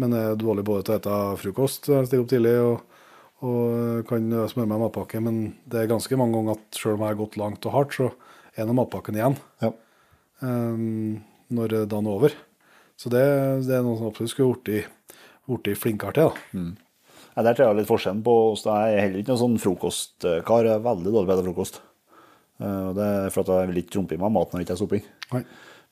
men 0.00 0.14
jeg 0.16 0.32
er 0.32 0.40
dårlig 0.40 0.64
både 0.66 0.86
til 0.86 0.96
å 0.96 1.00
spise 1.02 1.36
frokost 1.42 1.88
jeg 2.16 2.22
opp 2.24 2.30
tidlig, 2.32 2.54
og, 2.64 3.00
og 3.46 4.04
kan 4.08 4.26
smøre 4.50 4.70
meg 4.72 4.82
matpakke. 4.86 5.20
Men 5.24 5.40
det 5.70 5.82
er 5.84 5.90
ganske 5.92 6.18
mange 6.20 6.38
ganger 6.38 6.56
at 6.58 6.80
selv 6.80 6.96
om 6.96 7.04
jeg 7.04 7.12
har 7.12 7.20
gått 7.20 7.38
langt 7.40 7.68
og 7.68 7.76
hardt, 7.76 7.96
så 7.98 8.10
er 8.56 8.66
nå 8.68 8.76
matpakken 8.80 9.18
igjen 9.20 9.36
Ja. 9.64 9.72
Um, 10.40 11.20
når 11.52 11.74
dagen 11.90 12.06
er 12.08 12.14
over. 12.14 12.34
Så 13.00 13.10
det, 13.12 13.20
det 13.66 13.74
er 13.76 13.82
noe 13.84 13.98
som 13.98 14.08
absolutt 14.10 14.32
skulle 14.32 14.54
blitt 15.66 15.80
flinkere 15.82 16.14
til. 16.16 16.30
da. 16.30 16.60
Nei, 16.60 17.44
Der 17.46 17.54
tror 17.56 17.70
jeg 17.70 17.80
litt 17.80 17.88
forskjellen 17.90 18.22
på 18.26 18.34
oss. 18.52 18.64
Jeg 18.68 18.94
er 18.96 19.02
heller 19.04 19.22
ikke 19.22 19.32
noen 19.34 19.42
sånn 19.44 19.60
frokostkar. 19.62 20.68
Jeg 20.68 20.76
er 20.76 20.84
veldig 20.84 21.12
dårlig 21.14 21.26
på 21.30 21.34
å 21.34 21.38
spise 21.38 21.46
frokost. 21.48 21.80
Eh, 22.60 22.88
Det 22.96 23.08
er 23.08 23.34
for 23.34 23.42
at 23.44 23.52
jeg 23.54 23.70
vil 23.70 23.82
ikke 23.82 23.94
trumpe 23.96 24.16
i 24.16 24.20
meg 24.20 24.32
mat 24.36 24.52
når 24.52 24.60
jeg 24.60 24.68
ikke 24.68 24.76
er 24.76 24.82
sopping. 24.82 25.04
Nei. 25.34 25.42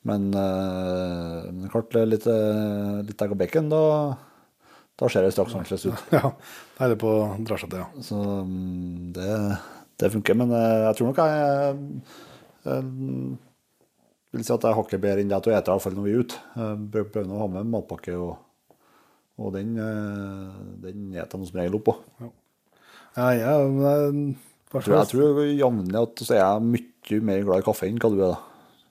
Men 0.08 0.28
eh, 0.32 1.48
men 1.52 1.72
klart 1.72 1.96
er 1.98 2.08
litt, 2.08 2.26
eh, 2.30 3.00
litt 3.06 3.24
egg 3.24 3.34
og 3.34 3.40
bacon, 3.40 3.68
da, 3.72 3.82
da 4.98 5.10
ser 5.10 5.26
det 5.26 5.34
straks 5.34 5.56
annerledes 5.56 5.88
ut. 5.88 6.06
Ja, 6.16 6.32
er 6.80 6.94
det 6.94 7.00
på 7.02 7.10
å 7.10 7.26
dra 7.44 7.58
seg 7.60 7.72
til, 7.72 7.82
ja. 7.82 8.04
Så 8.04 8.16
mm, 8.46 9.12
det, 9.16 9.28
det 10.00 10.12
funker. 10.14 10.38
Men 10.38 10.54
eh, 10.56 10.86
jeg 10.86 10.98
tror 10.98 11.12
nok 11.12 11.22
jeg 11.24 11.92
jeg 14.28 14.36
vil 14.36 14.44
si 14.44 14.52
at 14.52 14.64
jeg 14.66 14.76
hakker 14.76 14.82
hakket 14.82 15.00
bedre 15.00 15.22
enn 15.24 15.30
det 15.30 15.38
til 15.40 15.54
å 15.54 15.56
ete, 15.56 15.70
i 15.70 15.72
hvert 15.72 15.84
fall 15.86 15.94
når 15.96 16.04
vi 16.04 16.10
er 16.12 16.24
ute. 16.26 16.40
Jeg 16.58 16.88
prøver 16.92 17.30
å 17.32 17.38
ha 17.40 17.46
med 17.52 17.70
matpakke 17.72 18.16
og, 18.20 18.34
Og 19.38 19.54
den, 19.54 19.70
spiser 20.82 21.14
jeg 21.16 21.30
som 21.30 21.60
regel 21.60 21.78
opp 21.78 21.86
på. 21.86 21.94
Ja, 23.16 23.28
ja, 23.38 23.54
men 23.70 23.86
jeg, 23.86 24.36
Jeg 24.74 24.82
tror, 24.84 24.96
jeg 24.98 25.10
tror 25.14 25.40
jevnlig 25.46 26.00
at 26.02 26.22
så 26.26 26.34
er 26.34 26.42
jeg 26.42 26.66
mye 26.74 27.20
mer 27.24 27.46
glad 27.46 27.62
i 27.62 27.66
kaffe 27.70 27.88
enn 27.88 28.02
hva 28.02 28.10
du 28.12 28.18
er. 28.18 28.34
da. 28.34 28.47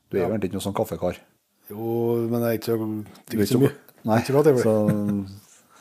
Du 0.07 0.17
er 0.17 0.23
jo 0.23 0.29
egentlig 0.31 0.51
ikke 0.51 0.59
noen 0.59 0.67
sånn 0.69 0.77
kaffekar. 0.77 1.19
Jo, 1.67 1.87
men 2.31 2.43
jeg 2.45 2.47
er 2.47 2.59
ikke 2.59 2.69
så, 2.69 2.91
ikke 3.33 3.49
så 3.49 3.61
mye. 3.63 3.73
Nei, 4.07 4.19
Ikke 4.23 4.53
så, 4.61 4.75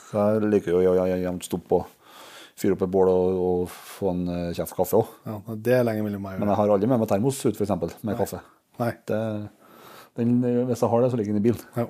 så 0.08 0.24
jeg 0.32 0.48
liker 0.50 0.72
jo 0.74 0.94
å 0.96 1.04
jevnt 1.06 1.46
stoppe 1.46 1.78
og 1.78 1.92
fyre 2.56 2.74
opp 2.74 2.86
et 2.86 2.92
bål 2.92 3.10
og, 3.12 3.40
og 3.46 3.66
få 3.70 4.10
en 4.14 4.24
eh, 4.32 4.54
kjeft 4.56 4.74
kaffe 4.76 4.98
òg. 4.98 5.12
Ja, 5.28 5.36
det 5.68 5.76
er 5.76 5.84
lenge 5.86 6.06
mellom 6.06 6.24
meg 6.24 6.40
Men 6.40 6.50
jeg 6.50 6.58
har 6.58 6.72
aldri 6.72 6.88
med 6.90 7.02
meg 7.02 7.10
termos 7.10 7.42
ut, 7.44 7.54
f.eks., 7.58 8.00
med 8.06 8.18
kaffe. 8.18 8.40
Nei. 8.80 8.92
Det, 9.08 9.20
den, 10.18 10.38
hvis 10.40 10.82
jeg 10.82 10.92
har 10.92 11.04
det, 11.04 11.10
så 11.12 11.20
ligger 11.20 11.36
den 11.36 11.42
i 11.42 11.46
bilen. 11.46 11.66
Ja. 11.76 11.86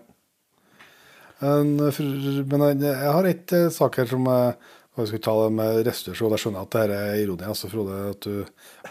Men 1.41 2.83
jeg, 2.83 2.97
har 2.99 3.29
et 3.31 3.55
eh, 3.57 3.71
sak 3.73 4.01
her 4.03 4.11
som 4.11 4.27
jeg 4.33 4.59
jeg 4.97 5.11
skal 5.11 5.21
ta 5.27 5.33
det 5.43 5.49
med 5.53 5.79
restaurasjon. 5.85 6.33
jeg 6.33 6.41
skjønner 6.41 6.63
at 6.65 6.73
det 6.73 6.81
her 6.81 6.93
er 6.97 7.19
ironi, 7.21 7.45
altså, 7.45 7.69
Frode. 7.69 7.97
Du, 8.25 8.47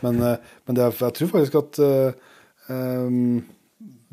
men 0.05 0.19
eh, 0.21 0.51
men 0.67 0.77
det 0.77 0.83
er, 0.85 0.97
jeg 1.01 1.15
tror 1.17 1.31
faktisk 1.31 1.55
at 1.57 1.79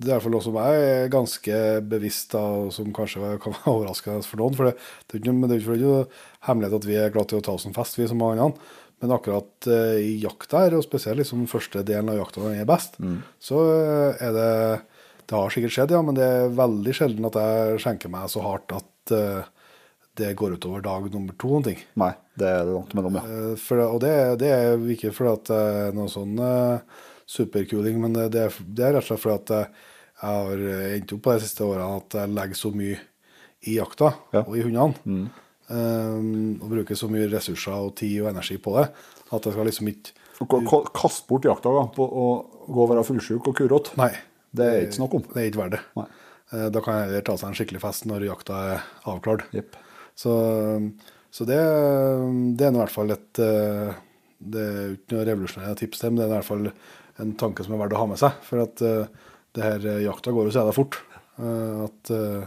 det 0.03 0.11
er 0.11 0.16
iallfall 0.16 0.35
noe 0.35 0.45
som 0.45 0.57
jeg 0.59 0.85
er 0.91 1.11
ganske 1.12 1.59
bevisst 1.89 2.35
av, 2.39 2.66
og 2.66 2.74
som 2.74 2.93
kanskje 2.95 3.35
kan 3.43 3.55
være 3.55 3.74
overraskende 3.74 4.27
for 4.27 4.43
noen. 4.43 4.57
For 4.59 4.69
det, 4.69 4.74
det 5.07 5.19
er 5.19 5.23
ikke, 5.23 5.35
det 5.49 5.57
er 5.57 5.74
ikke 5.77 6.23
hemmelighet 6.49 6.79
at 6.79 6.89
vi 6.89 6.99
er 6.99 7.12
glad 7.15 7.31
til 7.31 7.41
å 7.41 7.45
ta 7.47 7.57
oss 7.57 7.66
en 7.69 7.77
fest, 7.77 7.99
vi 8.01 8.09
som 8.11 8.20
mange 8.23 8.43
andre. 8.51 8.73
Men 9.03 9.16
akkurat 9.16 9.66
eh, 9.66 9.99
i 9.99 10.11
jakta 10.23 10.62
her, 10.62 10.77
og 10.79 10.85
spesielt 10.87 11.19
liksom 11.19 11.49
første 11.51 11.83
delen 11.87 12.12
av 12.12 12.20
jakta 12.20 12.43
når 12.43 12.53
den 12.53 12.62
er 12.62 12.69
best, 12.70 13.01
så 13.43 13.62
eh, 13.73 14.27
er 14.29 14.37
det 14.37 14.51
Det 15.23 15.39
har 15.39 15.53
sikkert 15.55 15.73
skjedd, 15.73 15.93
ja, 15.95 16.03
men 16.03 16.16
det 16.19 16.24
er 16.27 16.55
veldig 16.59 16.93
sjelden 16.93 17.27
at 17.29 17.37
jeg 17.39 17.81
skjenker 17.81 18.11
meg 18.12 18.29
så 18.29 18.43
hardt 18.45 18.74
at 18.74 19.12
eh, 19.16 19.45
det 20.19 20.35
går 20.37 20.59
utover 20.59 20.83
dag 20.85 21.07
nummer 21.11 21.35
to. 21.41 21.55
og 21.57 21.65
ting. 21.65 21.79
Nei, 21.97 22.11
det 22.37 22.51
er 22.51 22.66
det 22.66 22.74
langt 22.74 22.93
mellom, 22.99 23.16
ja. 23.16 23.55
For, 23.57 23.81
og 23.87 24.03
det, 24.03 24.12
det 24.43 24.51
er 24.53 24.83
ikke 24.93 25.15
fordi 25.15 25.33
at 25.33 25.47
det 25.49 25.61
er 25.87 25.97
noe 25.97 26.11
sånn 26.12 26.35
superkuling, 27.33 28.01
men 28.03 28.13
det, 28.17 28.29
det, 28.35 28.47
det 28.77 28.85
er 28.89 28.97
rett 28.99 29.07
og 29.07 29.09
slett 29.13 29.23
fordi 29.25 29.39
at 29.41 29.55
jeg, 29.57 29.89
har 30.23 30.61
endt 30.95 31.13
opp 31.17 31.23
på 31.25 31.33
de 31.35 31.43
siste 31.43 31.65
årene 31.67 31.97
at 31.99 32.15
jeg 32.21 32.31
legger 32.37 32.59
så 32.61 32.71
mye 32.79 32.99
i 33.67 33.73
jakta 33.79 34.13
Ja. 34.35 34.43
og 34.45 34.53
i 34.59 34.63
hundene. 34.63 35.31
eh, 35.73 36.19
og 36.63 36.69
bruker 36.71 36.99
så 36.99 37.09
mye 37.11 37.27
ressurser 37.33 37.75
og 37.75 37.95
tid 37.99 38.21
og 38.23 38.29
energi 38.31 38.59
på 38.63 38.75
det 38.77 38.85
at 39.33 39.47
jeg 39.49 39.55
skal 39.57 39.67
liksom 39.71 39.89
ikke 39.91 40.13
K- 40.43 40.61
k- 40.67 40.89
Kast 40.97 41.27
bort 41.29 41.45
jakta 41.47 41.71
da, 41.75 41.83
på 41.95 42.03
å 42.07 42.27
gå 42.67 42.83
og 42.85 42.89
være 42.91 43.05
fullsjuk 43.07 43.47
og 43.47 43.55
kurete. 43.59 43.93
Nei. 44.01 44.11
Det 44.53 44.65
er 44.67 44.81
ikke 44.87 44.97
snakk 44.99 45.13
om. 45.15 45.23
Det 45.29 45.39
er 45.39 45.47
ikke 45.51 45.61
verdt 45.61 45.75
det. 45.77 45.83
Nei. 45.97 46.07
Eh, 46.53 46.69
Da 46.75 46.81
kan 46.83 46.97
jeg 46.99 47.07
heller 47.09 47.23
ta 47.29 47.37
seg 47.39 47.49
en 47.53 47.59
skikkelig 47.59 47.81
fest 47.85 48.07
når 48.11 48.25
jakta 48.27 48.59
er 48.73 48.83
avklart. 49.13 49.45
Yep. 49.55 49.77
Så, 50.19 50.33
så 51.33 51.47
det, 51.49 51.61
det 52.59 52.67
er 52.67 52.75
i 52.75 52.81
hvert 52.81 52.93
fall 52.95 53.15
et 53.15 53.39
eh, 53.43 53.95
Det 54.43 54.65
er 54.67 54.91
ikke 54.97 55.15
noe 55.17 55.27
revolusjonerende 55.31 55.79
tips, 55.79 56.03
til, 56.03 56.11
men 56.11 56.19
det 56.21 56.27
er 56.27 56.33
i 56.33 56.37
hvert 56.41 56.51
fall 56.51 56.67
en 57.23 57.32
tanke 57.40 57.65
som 57.65 57.74
er 57.77 57.81
verdt 57.85 57.94
å 57.97 58.03
ha 58.03 58.09
med 58.11 58.20
seg. 58.20 58.35
For 58.49 58.62
at 58.65 58.82
uh, 58.85 59.07
det 59.57 59.62
her 59.65 59.86
eh, 59.94 60.03
jakta 60.07 60.32
går 60.35 60.49
jo 60.49 60.53
så 60.55 60.62
jævla 60.62 60.74
fort. 60.77 60.99
Uh, 61.39 61.86
At 61.86 62.12
uh, 62.12 62.44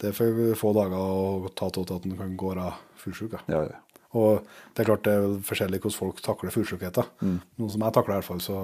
det 0.00 0.10
er 0.10 0.16
for 0.16 0.40
få 0.58 0.72
dager 0.76 0.96
å 0.96 1.50
ta 1.58 1.68
til 1.74 1.84
at 1.86 2.06
en 2.08 2.16
kan 2.18 2.34
gå 2.40 2.54
av 2.56 2.78
fullsjuk. 3.02 3.36
ja. 3.38 3.44
Ja. 3.60 3.78
Og 4.18 4.40
det 4.74 4.82
er 4.82 4.88
klart 4.88 5.04
det 5.06 5.12
er 5.14 5.34
forskjellig 5.46 5.78
hvordan 5.84 5.94
folk 5.94 6.20
takler 6.26 6.50
fullsjukheter. 6.50 7.06
Noen 7.22 7.68
som 7.70 7.84
jeg 7.84 7.94
takler 7.94 8.16
i 8.16 8.18
hvert 8.18 8.26
fall, 8.26 8.40
så, 8.42 8.56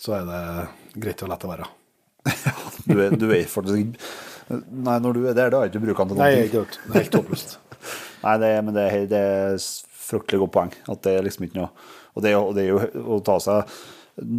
så 0.00 0.14
er 0.16 0.22
det 0.30 0.38
greit 1.04 1.20
og 1.26 1.28
lett 1.28 1.44
å 1.44 1.50
være. 1.50 1.66
Du 2.88 2.94
er, 3.04 3.12
du 3.20 3.26
er 3.36 3.44
faktisk 3.52 4.00
Nei, 4.50 4.94
når 5.04 5.12
du 5.18 5.20
er 5.28 5.36
der, 5.36 5.50
da 5.52 5.60
er 5.60 5.68
ikke 5.68 5.82
brukende 5.84 6.16
til 6.16 6.22
Nei, 6.22 6.30
noe. 6.38 6.46
ikke 6.48 6.62
helt. 6.62 6.78
Det 6.86 6.94
er 6.96 7.04
helt 7.04 7.18
håpløst. 7.20 7.52
Nei, 8.24 8.32
det, 8.42 8.48
er- 8.56 8.64
men 8.64 8.74
det, 8.78 8.86
er- 8.96 9.04
det 9.12 9.20
er 9.34 9.60
fryktelig 10.08 10.40
godt 10.46 10.54
poeng. 10.56 10.72
At 10.90 11.04
det 11.04 11.12
er 11.18 11.26
liksom 11.28 11.44
ikke 11.46 11.60
noe 11.60 11.68
Og 12.16 12.24
det, 12.24 12.32
og 12.40 12.50
det 12.56 12.64
er 12.64 12.72
jo 12.72 13.04
å 13.14 13.20
ta 13.28 13.36
seg 13.44 13.76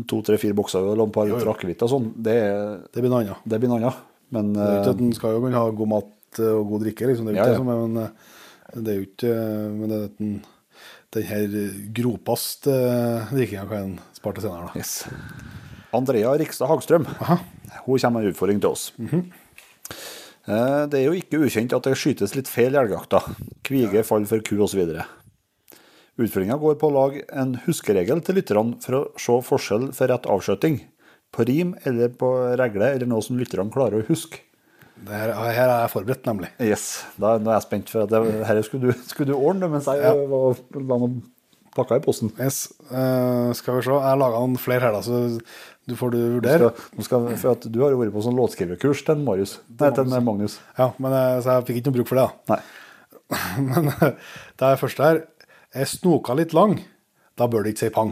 to, 0.07 0.21
tre, 0.27 0.37
fire 0.41 0.55
bokser 0.57 0.83
og 0.85 0.99
et 1.07 1.13
par 1.15 1.27
liter 1.29 1.49
akevitt 1.51 1.81
og 1.85 1.89
sånn, 1.91 2.07
det, 2.15 2.37
Det 2.93 3.01
blir 3.03 3.09
noe 3.11 3.23
annet. 3.23 3.43
det 3.45 3.59
blir 3.61 3.69
noe 3.71 3.79
annet. 3.81 4.01
Men 4.31 4.53
Det 4.53 4.61
er 4.63 4.77
ikke 4.79 4.91
eh, 4.91 4.95
at 4.95 5.01
En 5.07 5.13
skal 5.17 5.33
jo 5.35 5.41
kunne 5.43 5.59
ha 5.59 5.69
god 5.81 5.91
mat 5.91 6.39
og 6.39 6.67
god 6.69 6.83
drikke, 6.85 7.07
liksom. 7.09 7.25
Det 7.27 7.33
er 7.33 7.35
jo 7.35 7.41
ikke 7.41 7.49
ja. 7.49 7.53
det 7.53 7.61
som 7.61 7.71
er, 7.73 7.81
men 7.85 8.03
eh, 8.03 8.11
det 8.81 8.91
er 8.93 8.99
jo 8.99 9.07
ikke 9.09 9.33
Men 9.75 9.89
det 9.91 9.97
er 9.97 10.03
at 10.07 10.17
den, 10.21 10.33
den 11.11 11.25
her 11.27 11.55
gropast 11.97 12.67
drikkinga 13.33 13.65
kan 13.67 13.89
en 13.89 13.97
spare 14.15 14.37
til 14.37 14.45
senere, 14.47 14.69
da. 14.69 14.79
yes. 14.79 14.93
Andrea 15.91 16.31
Rikstad 16.39 16.69
Hagstrøm 16.71 17.03
Hun 17.09 17.99
kommer 17.99 18.19
med 18.21 18.29
en 18.29 18.31
utfordring 18.31 18.61
til 18.63 18.71
oss. 18.71 18.85
Eh, 20.47 20.85
Det 20.89 20.99
er 21.01 21.05
jo 21.05 21.13
ikke 21.17 21.41
ukjent 21.45 21.73
at 21.75 21.83
det 21.85 21.97
skytes 21.99 22.33
litt 22.37 22.47
feil 22.49 22.73
i 22.73 22.79
elgjakta. 22.81 23.19
Kvige, 23.67 24.03
fall 24.07 24.23
for 24.29 24.39
ku 24.45 24.55
osv. 24.63 24.81
Utfordringa 26.19 26.57
går 26.59 26.75
på 26.81 26.89
å 26.89 26.95
lage 26.95 27.21
en 27.31 27.55
huskeregel 27.65 28.19
til 28.25 28.35
lytterne 28.39 28.77
for 28.83 28.97
å 28.97 29.01
se 29.21 29.37
forskjell 29.47 29.89
for 29.95 30.11
rett 30.11 30.27
avskjøting. 30.29 30.81
På 31.31 31.45
rim 31.47 31.75
eller 31.87 32.11
på 32.19 32.29
regle, 32.59 32.89
eller 32.97 33.07
noe 33.07 33.23
som 33.23 33.39
lytterne 33.39 33.71
klarer 33.71 34.01
å 34.01 34.07
huske. 34.09 34.41
Det 35.01 35.15
her, 35.17 35.31
er 35.33 35.55
jeg 35.55 35.91
forberedt, 35.95 36.27
nemlig. 36.27 36.51
Yes, 36.61 37.05
da, 37.17 37.37
nå 37.41 37.49
er 37.49 37.55
jeg 37.57 37.65
spent, 37.65 37.89
for 37.89 38.09
det, 38.11 38.19
her 38.45 38.59
skulle 38.67 38.91
du, 38.91 39.05
skulle 39.07 39.31
du 39.31 39.37
ordne 39.39 39.69
mens 39.71 39.87
jeg 39.89 40.03
Ja. 40.03 40.11
var, 40.29 40.59
la 40.77 40.97
noen 41.01 41.15
pakker 41.73 41.97
i 42.01 42.03
posten. 42.03 42.29
Yes. 42.37 42.67
Uh, 42.91 43.49
skal 43.57 43.79
vi 43.79 43.87
se. 43.87 43.95
Jeg 43.95 44.03
har 44.11 44.19
laga 44.19 44.43
noen 44.43 44.59
flere 44.61 44.89
her, 44.91 44.99
da, 44.99 45.01
så 45.01 45.39
du 45.89 45.95
får 45.97 46.13
du 46.13 46.19
vurdere. 46.35 46.69
Skal, 46.75 46.99
nå 46.99 47.07
skal, 47.07 47.27
for 47.41 47.55
at 47.55 47.65
du 47.71 47.79
har 47.81 47.95
jo 47.95 48.01
vært 48.03 48.13
på 48.13 48.21
sånn 48.27 48.37
låtskriverkurs 48.37 49.01
til 49.07 49.23
Marius. 49.25 49.55
Nei, 49.79 49.89
til 49.95 50.11
Magnus. 50.27 50.59
Ja, 50.77 50.91
men 51.01 51.15
eh, 51.17 51.39
Så 51.41 51.55
jeg 51.55 51.69
fikk 51.71 51.79
ikke 51.81 51.89
noe 51.89 51.97
bruk 51.97 52.11
for 52.11 52.19
det, 52.21 52.27
da. 52.27 52.53
Nei. 52.53 52.61
Men 53.71 53.87
eh, 53.95 54.33
det 54.59 54.67
er 54.67 54.79
første 54.83 55.07
her 55.07 55.21
Er 55.71 55.87
snoka 55.87 56.35
litt 56.35 56.55
lang, 56.55 56.79
da 57.39 57.47
bør 57.47 57.63
det 57.63 57.75
ikke 57.75 57.85
si 57.85 57.93
pang. 57.95 58.11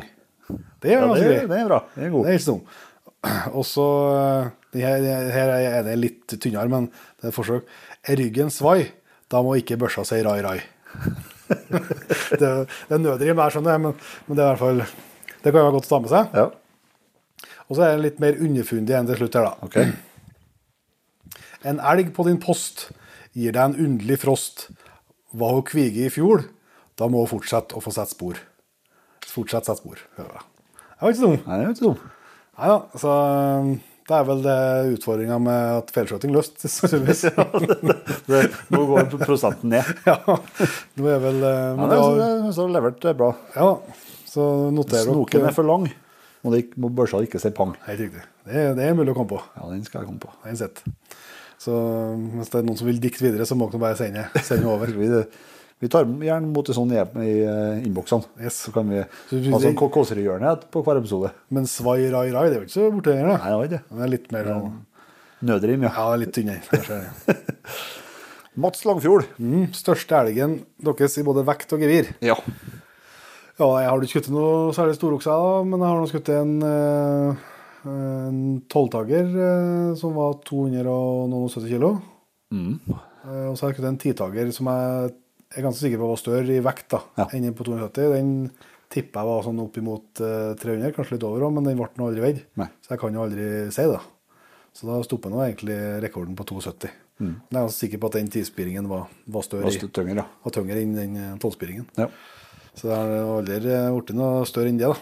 Det 0.82 0.94
er 0.94 1.04
Ja, 1.04 1.10
det, 1.14 1.50
det 1.50 1.58
er 1.60 1.68
bra. 1.68 1.82
Det 1.96 2.06
er 2.08 2.14
god. 2.14 2.26
Det 2.26 2.36
er 2.36 2.40
ikke. 2.40 2.78
Og 3.52 3.66
så 3.68 3.86
eh, 4.16 4.80
her, 4.80 5.08
her 5.34 5.52
er 5.58 5.84
det 5.86 5.98
litt 6.00 6.36
tynnere, 6.40 6.70
men 6.72 6.88
det 7.20 7.28
er 7.28 7.34
et 7.34 7.36
forsøk. 7.36 7.68
Er 8.08 8.20
ryggen 8.20 8.52
svai, 8.54 8.92
da 9.30 9.42
må 9.44 9.58
ikke 9.60 9.78
børsa 9.82 10.06
si 10.08 10.22
rai 10.26 10.40
rai. 10.46 10.58
det, 12.40 12.40
det 12.40 12.96
er 12.96 13.02
nødrim 13.02 13.42
her, 13.44 13.54
skjønner 13.54 13.76
jeg, 13.76 13.84
men, 13.84 13.98
men 14.28 14.40
det 14.40 14.44
er 14.44 14.48
i 14.48 14.50
hvert 14.50 14.62
fall 14.64 14.80
Det 15.44 15.52
kan 15.52 15.60
være 15.60 15.74
godt 15.76 15.88
å 15.88 15.92
ta 15.92 16.00
med 16.04 16.14
seg. 16.14 16.38
Ja, 16.40 16.48
Og 17.68 17.76
så 17.76 17.86
er 17.86 17.92
det 17.98 18.06
litt 18.08 18.24
mer 18.24 18.40
underfundig 18.40 18.96
enn 18.98 19.10
til 19.10 19.20
slutt 19.20 19.38
her, 19.38 19.50
da. 19.52 19.68
Okay. 19.68 19.92
En 21.70 21.82
elg 21.92 22.14
på 22.16 22.26
din 22.28 22.40
post 22.42 22.88
gir 23.36 23.54
deg 23.54 23.62
en 23.66 23.78
underlig 23.86 24.22
frost. 24.24 24.70
Var 25.36 25.54
hun 25.58 25.68
kvige 25.68 26.08
i 26.08 26.14
fjor, 26.14 26.48
da 27.00 27.08
må 27.12 27.22
hun 27.24 27.30
fortsette 27.32 27.78
å 27.78 27.84
få 27.84 27.94
sette 27.96 28.12
spor. 28.16 28.40
Fortsett 29.30 29.68
sette 29.70 29.80
spor. 29.82 30.02
Ja. 30.20 30.26
Det 30.40 31.06
var 31.06 31.14
ikke 31.14 31.22
så 31.22 31.30
dum. 31.30 31.38
Nei, 31.46 31.60
det 31.62 31.68
er 31.68 31.76
ikke 31.76 31.86
dum. 31.88 32.10
Nei 32.60 32.68
da, 32.74 32.80
så 33.00 33.14
um, 33.64 33.70
det 34.10 34.16
er 34.18 34.26
vel 34.28 34.40
det 34.44 34.58
utfordringa 34.98 35.36
med 35.46 35.68
at 35.80 35.92
feilskjøting 35.96 36.32
løst, 36.34 36.58
sannsynligvis. 36.66 37.22
Det, 38.30 38.40
nå 38.74 38.82
går 38.90 39.08
prosenten 39.22 39.72
ned. 39.74 39.88
ja, 40.10 40.16
nå 40.98 41.08
er 41.14 41.22
vel 41.24 41.40
Ja, 41.46 41.54
men 41.78 41.88
det 41.90 41.96
det 41.96 42.00
er, 42.00 42.04
var, 42.04 42.50
så, 42.50 42.54
så 42.58 42.66
levert 42.74 43.06
bra. 43.20 43.30
ja, 43.56 43.70
så 44.30 44.48
noterer 44.76 45.08
Snoken 45.08 45.46
er 45.50 45.56
for 45.56 45.66
lang. 45.70 45.88
Må, 46.44 46.52
det, 46.54 46.64
ikke- 46.66 46.82
må 46.84 46.90
børsa 46.96 47.22
ikke 47.26 47.40
si 47.42 47.50
pang. 47.56 47.74
Helt 47.88 48.02
riktig. 48.06 48.22
Det 48.50 48.56
er, 48.66 48.74
det 48.78 48.86
er 48.90 48.98
mulig 48.98 49.14
å 49.14 49.18
komme 49.18 49.34
på. 49.38 49.40
Ja, 49.58 49.70
den 49.72 49.82
skal 49.88 50.02
jeg 50.04 50.10
komme 50.12 50.22
på. 50.26 50.34
Den 50.44 50.54
er 50.58 50.60
sett. 50.66 50.84
Så 51.60 51.74
um, 51.76 52.28
hvis 52.40 52.52
det 52.54 52.60
er 52.62 52.68
noen 52.70 52.78
som 52.80 52.88
vil 52.90 53.02
dikte 53.04 53.26
videre, 53.26 53.46
så 53.50 53.58
må 53.60 53.68
dere 53.72 53.82
bare 53.88 53.98
sende, 54.00 54.28
sende 54.48 54.70
over. 54.74 54.94
Vi, 55.80 55.88
tar 55.88 56.04
gjerne 56.04 56.50
imot 56.50 56.70
en 56.72 56.76
sånn 56.76 56.92
i, 56.92 57.00
i 57.24 57.36
eh, 57.48 57.86
innboksene. 57.88 58.28
Yes. 58.44 58.58
Så 58.66 58.74
kan 58.76 58.90
vi 58.92 59.00
ha 59.00 59.62
sånn 59.64 59.78
kåserihjørne 59.80 60.58
på 60.74 60.84
hver 60.84 61.00
episode. 61.00 61.32
Men 61.56 61.70
svai, 61.72 62.02
rai, 62.12 62.28
rai, 62.36 62.50
det 62.50 62.58
er 62.58 62.60
jo 62.60 62.68
ikke 62.68 62.76
så 62.76 62.90
borte 62.92 63.16
lenger. 63.16 63.32
Nei, 63.32 63.40
da. 63.40 63.56
det 63.56 63.70
ikke 63.70 63.78
det. 63.78 63.82
Det 63.96 64.06
er 64.06 64.14
litt 64.18 64.32
mer 64.36 64.54
sånn 64.54 64.78
Nødrim, 65.40 65.86
ja. 65.88 65.94
Ja, 65.96 66.16
litt 66.20 66.34
tynnere. 66.36 66.66
kanskje. 66.68 67.36
Mats 68.60 68.84
Langfjord. 68.84 69.30
Mm, 69.40 69.70
største 69.76 70.18
elgen 70.20 70.58
deres 70.84 71.16
i 71.16 71.24
både 71.24 71.46
vekt 71.48 71.72
og 71.76 71.86
gevir. 71.86 72.12
Ja. 72.20 72.36
Ja, 73.60 73.70
jeg 73.80 73.88
har 73.88 74.04
ikke 74.04 74.18
skutt 74.18 74.30
noe 74.32 74.74
særlig 74.76 74.98
storokse, 74.98 75.32
da, 75.32 75.64
men 75.68 75.80
jeg 75.80 75.92
har 75.92 76.00
nå 76.00 76.10
skutt 76.12 76.30
en, 76.32 76.54
eh, 76.68 77.48
en 77.92 78.44
tolvtager 78.72 79.32
eh, 79.32 79.96
som 80.00 80.16
var 80.16 80.38
270 80.48 81.72
kilo. 81.72 81.96
Mm. 82.52 82.76
Og 82.90 83.56
så 83.56 83.64
har 83.64 83.72
jeg 83.72 83.80
skutt 83.80 83.90
en 83.90 84.00
titager 84.04 84.54
som 84.56 84.72
jeg 84.72 85.12
er 85.56 85.66
ganske 85.66 85.82
sikker 85.82 85.98
på 86.02 86.10
var 86.12 86.20
større 86.22 86.56
i 86.56 86.62
vekt 86.62 86.90
da, 86.94 87.00
Ja. 87.18 87.26
enn 87.34 87.54
på 87.58 87.66
270. 87.66 88.12
Den 88.14 88.52
tipper 88.90 89.22
jeg 89.22 89.30
var 89.30 89.44
sånn 89.46 89.60
oppimot 89.64 90.22
eh, 90.22 90.54
300, 90.62 90.94
kanskje 90.96 91.16
litt 91.18 91.24
over 91.26 91.46
òg, 91.48 91.54
men 91.54 91.64
den 91.66 91.78
ble 91.78 91.88
nå 91.98 92.08
aldri 92.10 92.22
veid. 92.22 92.42
Så 92.86 92.90
jeg 92.94 93.00
kan 93.00 93.14
jo 93.14 93.24
aldri 93.26 93.48
si 93.74 93.86
det. 93.90 94.00
Så 94.74 94.86
da 94.88 95.00
stopper 95.04 95.30
nå 95.34 95.42
egentlig 95.44 95.78
rekorden 96.04 96.36
på 96.38 96.46
270. 96.46 96.90
Men 97.20 97.34
jeg 97.52 97.58
er 97.58 97.66
ganske 97.66 97.80
sikker 97.82 98.00
på 98.00 98.08
at 98.08 98.16
den 98.16 98.30
tispiringen 98.32 98.86
var, 98.88 99.08
var 99.28 99.42
større 99.44 99.66
Mm. 99.68 99.82
Var 99.82 99.92
tyngre, 99.98 100.16
ja. 100.16 100.26
var 100.46 100.52
tyngre 100.56 100.78
enn 100.82 100.94
den 100.96 101.16
eh, 101.18 101.38
tolvspiringen. 101.42 101.88
ja. 101.98 102.08
Så 102.80 102.88
det 102.88 102.96
har 102.96 103.10
aldri 103.40 103.58
eh, 103.74 103.90
blitt 103.92 104.14
noe 104.16 104.46
større 104.48 104.70
enn 104.70 104.78
det, 104.80 104.88
da. 104.88 104.96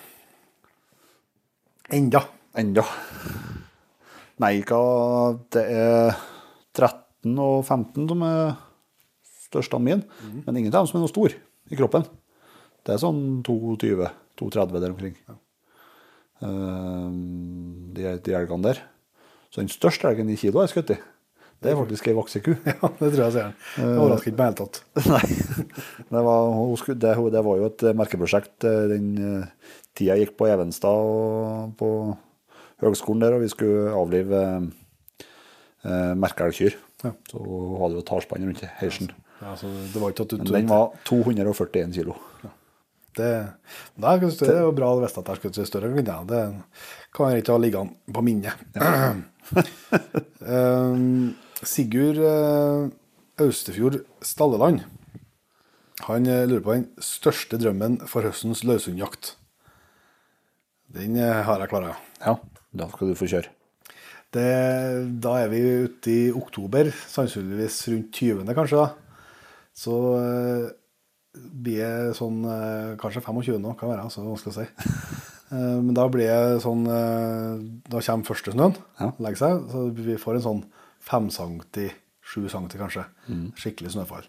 Enda. 1.93 2.21
Enda. 2.57 2.83
Nei, 4.41 4.61
hva 4.67 5.37
Det 5.53 5.63
er 5.71 6.15
13 6.77 7.37
og 7.41 7.63
15 7.65 8.07
som 8.09 8.23
er 8.25 8.55
største 9.47 9.79
av 9.79 9.83
mine, 9.83 10.05
men 10.45 10.59
ingen 10.59 10.71
av 10.73 10.81
dem 10.81 10.91
som 10.91 10.99
er 10.99 11.05
noe 11.05 11.11
stor 11.11 11.33
i 11.33 11.79
kroppen. 11.79 12.07
Det 12.85 12.95
er 12.95 13.01
sånn 13.03 13.41
22-32 13.47 14.79
der 14.79 14.93
omkring. 14.93 15.17
Eh, 16.43 17.09
de, 17.97 18.09
de 18.23 18.37
elgene 18.37 18.69
der. 18.69 18.81
Så 19.51 19.63
den 19.63 19.71
største 19.71 20.09
elgen 20.11 20.29
i 20.31 20.39
kilo 20.39 20.61
har 20.61 20.71
skutt 20.71 20.93
i, 20.95 20.99
det 21.63 21.71
er 21.71 21.77
faktisk 21.79 22.07
ei 22.09 22.15
vokseku. 22.17 22.51
Ja, 22.69 22.89
det 22.99 23.09
tror 23.13 23.23
jeg 23.23 23.33
sier. 23.33 23.53
Det 23.77 23.87
overrasker 23.97 24.31
ikke 24.31 24.37
meg 24.37 24.51
i 24.51 24.57
det 24.57 24.59
hele 24.59 24.59
tatt. 24.61 24.81
Nei. 25.13 25.23
Det 26.11 26.23
var, 26.27 26.83
det, 26.87 27.13
det 27.33 27.43
var 27.47 27.61
jo 27.61 27.69
et 27.71 27.85
merkeprosjekt 27.97 28.67
eh, 28.69 28.83
den 28.93 29.07
eh, 29.17 29.71
tida 29.97 30.13
jeg 30.13 30.27
gikk 30.27 30.35
på 30.37 30.49
Evenstad 30.51 31.09
og 31.09 31.73
på 31.79 31.89
høgskolen 32.83 33.23
der, 33.23 33.37
og 33.37 33.41
vi 33.41 33.49
skulle 33.49 33.95
avlive 33.97 34.43
eh, 34.53 36.13
merkeelgkyr. 36.21 36.77
Ja. 37.05 37.15
Så 37.31 37.41
hun 37.41 37.79
hadde 37.81 37.97
jo 37.97 38.05
et 38.05 38.13
hardspann 38.13 38.45
rundt 38.45 38.61
heisen. 38.77 39.09
Ja, 39.41 39.53
så 39.59 39.69
det 39.69 40.01
var 40.01 40.14
ikke 40.14 40.26
at 40.26 40.34
du 40.34 40.38
Men 40.41 40.53
den 40.53 40.69
var 40.72 40.93
241 41.05 41.93
kilo. 41.93 42.15
Det, 43.18 43.30
det, 43.97 44.05
er, 44.05 44.22
det 44.22 44.49
er 44.53 44.61
jo 44.61 44.73
bra 44.77 44.91
å 44.93 44.99
vite 45.01 45.22
at 45.23 45.30
jeg 45.31 45.39
skulle 45.39 45.55
til 45.55 45.68
større 45.69 45.89
enn 45.89 46.05
det. 46.05 46.18
Det 46.30 46.41
kan 47.18 47.31
jeg 47.34 47.41
ikke 47.41 47.55
ha 47.55 47.61
liggende 47.61 48.14
på 48.14 48.23
minnet. 48.26 48.53
um, 50.45 51.34
Sigurd 51.73 52.22
uh, 52.22 52.85
Austefjord 53.41 54.03
Stalleland 54.22 54.84
han 56.05 56.30
uh, 56.30 56.45
lurer 56.45 56.61
på 56.61 56.76
den 56.76 56.85
største 57.01 57.57
drømmen 57.57 58.03
for 58.09 58.27
høstens 58.27 58.61
løshundjakt. 58.68 59.34
Den 60.93 61.18
uh, 61.18 61.41
har 61.47 61.64
jeg 61.64 61.73
klara. 61.73 61.95
Ja, 62.22 62.38
da 62.77 62.89
skal 62.93 63.09
du 63.09 63.18
få 63.18 63.30
kjøre. 63.31 63.49
Det, 64.35 64.45
da 65.23 65.38
er 65.41 65.49
vi 65.49 65.64
ute 65.88 66.14
i 66.14 66.31
oktober, 66.35 66.91
sannsynligvis 67.09 67.80
rundt 67.89 68.22
20., 68.22 68.53
kanskje. 68.53 68.85
da. 68.85 69.06
Så 69.77 69.93
eh, 70.17 70.67
blir 71.37 71.81
jeg 71.83 72.13
sånn 72.17 72.39
eh, 72.49 72.93
Kanskje 73.01 73.21
25 73.21 73.59
nå, 73.61 73.75
kan 73.77 73.91
være, 73.93 74.07
så 74.13 74.25
vanskelig 74.25 74.55
å 74.55 74.59
si. 74.61 74.69
Eh, 75.47 75.77
men 75.79 75.95
da 75.95 76.03
blir 76.11 76.25
jeg 76.27 76.57
sånn 76.59 76.81
Da 76.83 78.01
kommer 78.03 78.27
første 78.27 78.51
snøen, 78.51 78.73
Ja. 78.99 79.13
legger 79.23 79.39
seg, 79.39 79.61
så 79.71 79.83
vi 79.95 80.17
får 80.19 80.35
en 80.35 80.43
sånn 80.43 80.57
5 81.07 81.29
cm, 81.31 81.61
7 82.19 82.49
cm 82.51 82.65
kanskje. 82.73 83.05
Skikkelig 83.55 83.93
snøfall 83.93 84.25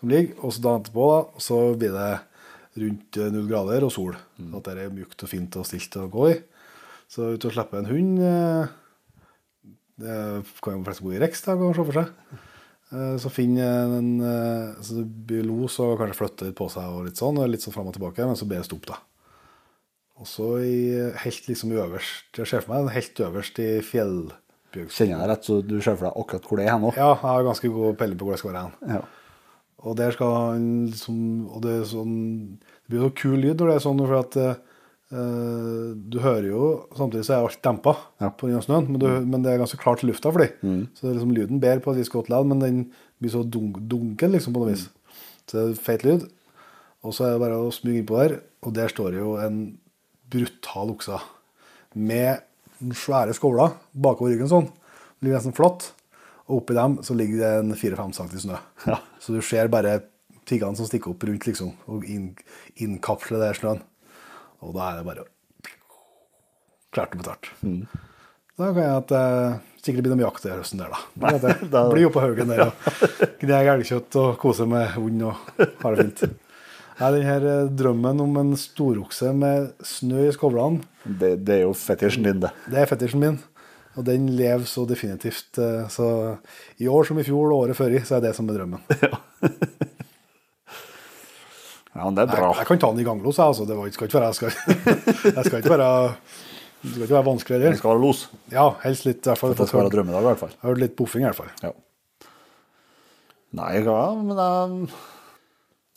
som 0.00 0.08
ligger. 0.08 0.32
Og 0.40 0.54
så 0.56 0.62
dagen 0.64 0.80
etterpå 0.80 1.08
da, 1.10 1.18
så 1.44 1.58
blir 1.76 1.92
det 1.92 2.08
rundt 2.80 3.20
null 3.34 3.50
grader 3.50 3.84
og 3.84 3.92
sol. 3.92 4.16
Så 4.40 4.62
at 4.62 4.70
det 4.70 4.86
er 4.86 4.96
mjukt 4.96 5.26
og 5.26 5.28
fint 5.34 5.60
og 5.60 5.68
stilt 5.68 6.00
å 6.00 6.06
gå 6.16 6.30
i. 6.30 6.38
Så 7.12 7.34
ut 7.34 7.44
og 7.50 7.52
slippe 7.52 7.82
en 7.82 7.90
hund 7.92 8.24
det 10.00 10.16
kan 10.64 10.78
jo 10.78 10.86
flest 10.88 11.04
bo 11.04 11.12
i 11.12 11.20
Rex 11.20 11.44
da, 11.44 11.54
man 11.60 11.76
se 11.76 11.84
for 11.84 12.00
seg. 12.00 12.40
Eh, 12.92 13.16
Så 13.22 13.30
finner 13.32 13.96
en 13.98 14.10
eh, 14.20 14.82
så 14.84 15.04
blir 15.04 15.46
los 15.48 15.78
og 15.80 15.98
kanskje 16.00 16.18
flytter 16.18 16.50
litt 16.50 16.58
på 16.58 16.68
seg 16.72 16.84
og 16.92 17.06
litt 17.08 17.20
sånn, 17.20 17.40
og 17.40 17.48
litt 17.50 17.64
sånn 17.64 17.74
fram 17.74 17.88
og 17.90 17.96
tilbake, 17.96 18.26
men 18.28 18.36
så 18.38 18.48
blir 18.48 18.60
det 18.60 18.68
stopp, 18.68 18.86
da. 18.90 18.98
Og 20.20 20.28
så 20.28 20.46
helt 21.24 21.48
liksom 21.48 21.72
øverst, 21.74 22.28
jeg 22.36 22.46
ser 22.46 22.62
for 22.62 22.76
meg 22.76 22.92
helt 22.94 23.22
øverst 23.26 23.58
i 23.58 23.70
fjellbjørks... 23.82 24.98
Kjenner 24.98 25.16
jeg 25.16 25.22
deg 25.22 25.30
rett, 25.32 25.48
så 25.48 25.56
du 25.64 25.74
ser 25.80 25.96
for 25.96 26.06
deg 26.06 26.20
akkurat 26.20 26.46
hvor 26.46 26.60
det 26.60 26.68
er 26.68 26.78
nå? 26.78 26.92
Ja, 26.94 27.08
jeg 27.16 27.22
har 27.24 27.46
ganske 27.48 27.70
god 27.74 27.96
peiling 27.98 28.20
på 28.20 28.28
hvor 28.28 28.36
det 28.36 28.42
skal 28.42 28.52
være 28.52 28.62
hen. 28.68 28.94
Ja. 28.98 29.00
Og 29.82 29.96
der 29.98 30.14
skal 30.14 30.36
han 30.36 30.66
liksom 30.92 31.16
Og 31.50 31.62
det 31.64 31.72
er 31.74 31.88
sånn 31.90 32.12
Det 32.62 32.92
blir 32.92 33.00
så 33.02 33.08
kul 33.18 33.40
lyd 33.42 33.58
når 33.58 33.72
det 33.72 33.74
er 33.74 33.82
sånn, 33.82 34.02
for 34.04 34.14
at 34.20 34.36
eh, 34.38 34.60
du 35.12 36.16
hører 36.24 36.46
jo 36.48 36.60
Samtidig 36.96 37.26
så 37.26 37.34
er 37.36 37.44
alt 37.46 37.58
dempa 37.64 37.92
Ja. 38.22 38.30
på 38.30 38.48
grunn 38.48 38.62
snøen, 38.64 38.86
men, 38.88 38.98
du, 39.02 39.06
men 39.28 39.42
det 39.44 39.52
er 39.52 39.58
ganske 39.60 39.76
klart 39.80 40.02
lufta 40.06 40.32
for 40.32 40.40
dem. 40.44 40.86
Så 40.96 41.04
det 41.04 41.10
er 41.10 41.16
liksom 41.18 41.34
lyden 41.36 41.60
bedre 41.60 41.82
på 41.84 41.92
et 41.92 41.98
visst 42.00 42.12
godt 42.14 42.30
ledd, 42.32 42.46
men 42.48 42.62
den 42.62 42.78
blir 43.20 43.30
så 43.34 43.42
dunk, 43.44 43.76
dunken 43.90 44.32
liksom 44.32 44.54
på 44.56 44.62
noe 44.62 44.72
vis. 44.72 44.86
Så 45.46 45.58
det 45.58 45.64
er 45.76 45.82
feit 45.84 46.04
lyd. 46.06 46.24
Og 47.04 47.12
så 47.16 47.26
er 47.26 47.34
det 47.34 47.42
bare 47.42 47.58
å 47.60 47.72
smyge 47.74 48.00
innpå 48.04 48.18
der, 48.22 48.36
og 48.62 48.72
der 48.76 48.88
står 48.88 49.10
det 49.12 49.20
jo 49.20 49.34
en 49.42 49.58
brutal 50.32 50.94
okse 50.94 51.18
med 51.94 52.40
svære 52.96 53.34
skovler 53.36 53.74
bakover 53.92 54.32
ryggen 54.32 54.48
sånn. 54.50 54.70
Det 54.70 55.26
Ligger 55.28 55.38
nesten 55.38 55.54
flatt. 55.58 55.90
Og 56.48 56.62
oppi 56.62 56.74
dem 56.74 56.96
så 57.06 57.14
ligger 57.14 57.38
det 57.42 57.50
en 57.60 57.74
4-5 57.78 58.16
cm 58.16 58.32
snø. 58.46 58.56
Ja. 58.88 58.96
Så 59.22 59.34
du 59.36 59.42
ser 59.44 59.68
bare 59.70 60.00
tiggene 60.48 60.74
som 60.78 60.88
stikker 60.88 61.12
opp 61.12 61.22
rundt, 61.28 61.44
liksom, 61.46 61.70
og 61.86 62.02
inn, 62.10 62.32
innkapsler 62.82 63.38
den 63.44 63.54
snøen. 63.60 63.82
Og 64.62 64.74
da 64.76 64.90
er 64.92 65.00
det 65.00 65.06
bare 65.08 65.24
klart 66.94 67.14
og 67.16 67.22
betalt. 67.22 67.50
Da 68.60 68.68
kan 68.68 68.82
jeg 68.82 68.96
at 69.00 69.12
eh, 69.16 69.54
sikkert 69.82 70.04
begynne 70.04 70.18
med 70.20 70.26
jakt 70.28 70.44
i 70.46 70.52
høsten 70.54 70.82
der, 70.82 70.92
da. 70.92 71.02
Da 71.42 71.54
da- 71.72 71.84
Bli 71.92 72.04
oppå 72.06 72.20
på 72.20 72.24
haugen 72.26 72.52
der 72.52 72.66
og 72.68 72.72
gnage 73.42 73.72
elgkjøtt 73.78 74.18
og 74.22 74.34
kose 74.42 74.66
med 74.70 74.92
hund 74.96 75.24
og 75.30 75.38
ha 75.82 75.94
det 75.96 76.04
fint. 76.04 76.38
Nei, 77.00 77.08
den 77.16 77.24
her 77.26 77.46
eh, 77.48 77.70
drømmen 77.80 78.20
om 78.22 78.36
en 78.42 78.52
storokse 78.60 79.32
med 79.34 79.72
snø 79.88 80.26
i 80.28 80.34
skovlene, 80.36 80.84
Det, 81.02 81.32
det 81.42 81.56
er 81.56 81.64
jo 81.64 81.72
fetisjen 81.74 82.22
din, 82.28 82.42
det. 82.44 82.52
det 82.70 82.82
er 82.84 82.90
fetisjen 82.92 83.22
min. 83.24 83.40
Og 83.98 84.04
den 84.06 84.28
lever 84.38 84.62
så 84.68 84.84
definitivt. 84.88 85.58
eh, 85.58 85.88
Så 85.90 86.06
i 86.80 86.86
år 86.88 87.08
som 87.08 87.18
i 87.18 87.24
fjor 87.26 87.50
og 87.50 87.64
året 87.66 87.76
før 87.80 87.96
i, 87.96 88.04
så 88.06 88.20
er 88.20 88.28
det 88.28 88.36
som 88.36 88.48
er 88.52 88.60
drømmen. 88.60 88.84
Ja, 89.02 89.16
men 91.94 92.16
det 92.16 92.22
er 92.24 92.30
bra. 92.32 92.48
jeg 92.56 92.66
kan 92.70 92.78
ta 92.80 92.88
den 92.94 93.02
i 93.02 93.04
ganglos, 93.04 93.36
jeg, 93.36 93.46
altså. 93.52 93.66
Det 93.68 93.76
var, 93.76 93.90
skal 93.92 94.08
ikke 94.08 94.18
være, 94.20 94.30
jeg 94.32 94.38
skal, 94.38 94.50
jeg 95.36 95.44
skal 95.44 95.58
ikke 95.60 95.74
være 95.76 95.90
det 96.82 96.90
skal 96.96 97.04
ikke 97.04 97.14
være 97.14 97.26
vanskelig 97.28 97.54
heller. 97.58 97.74
Det 97.76 97.78
skal 97.78 97.92
være 97.92 98.02
los. 98.02 98.20
Ja, 98.50 98.64
helst 98.82 99.04
litt, 99.06 99.20
i 99.22 99.28
hvert 99.30 99.38
fall. 99.38 99.52
Det 99.54 99.68
skal 99.68 99.82
være 99.84 99.92
drømmedag, 99.94 100.24
i 100.24 100.28
hvert 100.32 100.40
fall. 100.40 100.54
Jeg 100.56 100.62
har 100.64 100.72
hørt 100.72 100.80
litt 100.82 100.96
boffing, 100.98 101.22
i 101.22 101.28
hvert 101.28 101.38
fall. 101.38 101.52
Ja. 101.62 101.70
Nei, 103.60 103.68
ja, 103.84 103.98
men 104.16 104.32
det, 104.40 104.48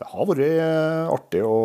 det 0.04 0.10
har 0.12 0.28
vært 0.30 0.44
eh, 0.46 1.14
artig 1.16 1.42
å 1.48 1.56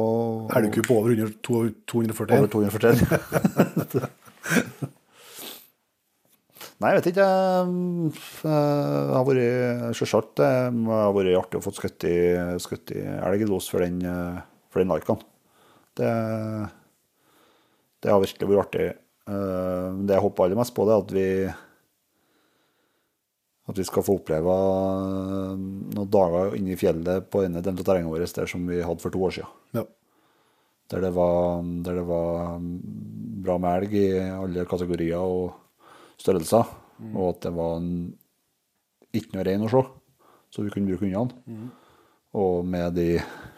Elgku 0.57 0.81
på 0.87 1.01
over 1.03 1.13
100, 1.19 1.35
to- 1.45 1.75
240. 1.91 2.39
Over 2.39 2.49
241. 2.55 4.09
Nei, 6.81 6.95
jeg 6.95 7.01
vet 7.01 7.09
ikke. 7.13 7.25
eh, 8.49 9.01
Det 9.11 9.17
har 9.17 9.27
vært 9.29 9.97
sjølsagt 9.99 10.37
det 10.41 10.49
har 10.89 11.13
vært 11.17 11.37
artig 11.43 11.59
å 11.61 11.65
få 11.65 11.73
skutt 11.77 12.07
i, 12.09 12.17
skutt 12.63 12.95
i 12.97 13.03
elg 13.05 13.45
i 13.45 13.49
los 13.51 13.69
for 13.69 13.85
den, 13.85 14.01
eh, 14.01 14.39
for 14.73 14.81
den 14.81 14.89
Nike'en. 14.89 15.21
Det, 16.01 16.11
det 18.01 18.11
har 18.15 18.23
virkelig 18.23 18.49
vært 18.49 18.65
artig. 18.65 18.87
Eh, 19.29 19.89
Det 20.09 20.15
jeg 20.17 20.25
håper 20.25 20.45
aller 20.47 20.57
mest 20.63 20.75
på, 20.75 20.87
det 20.89 20.95
er 20.97 21.05
at 21.05 21.13
vi 21.19 21.27
at 23.71 23.79
vi 23.79 23.85
skal 23.87 24.03
få 24.03 24.17
oppleve 24.19 24.51
eh, 24.51 25.57
noen 25.95 26.09
dager 26.11 26.57
inne 26.59 26.73
i 26.75 26.81
fjellet 26.81 27.29
på 27.31 27.45
denne 27.45 27.61
delen 27.63 27.79
av 27.79 27.85
terrenget 27.87 28.11
vårt 28.11 28.35
der 28.41 28.49
som 28.51 28.65
vi 28.67 28.81
hadde 28.83 29.05
for 29.05 29.13
to 29.15 29.21
år 29.29 29.37
siden. 29.37 29.53
Ja. 29.77 29.85
Der 30.91 31.05
det 31.05 31.13
var, 31.15 31.61
der 31.85 32.01
det 32.01 32.07
var 32.09 32.57
bra 33.45 33.59
med 33.63 33.77
elg 33.85 33.93
i 33.95 34.09
alle 34.33 34.65
kategorier 34.67 35.21
og 35.23 35.53
størrelser. 36.21 36.77
Og 37.15 37.31
at 37.31 37.45
det 37.47 37.53
var 37.57 37.79
en, 37.81 37.93
ikke 39.17 39.35
noe 39.35 39.45
rein 39.47 39.65
å 39.65 39.71
se, 39.73 39.81
så 40.53 40.65
vi 40.65 40.73
kunne 40.73 40.91
bruke 40.91 41.07
hundene. 41.07 41.71
Og 42.37 42.67
med 42.69 42.95
de 42.99 43.09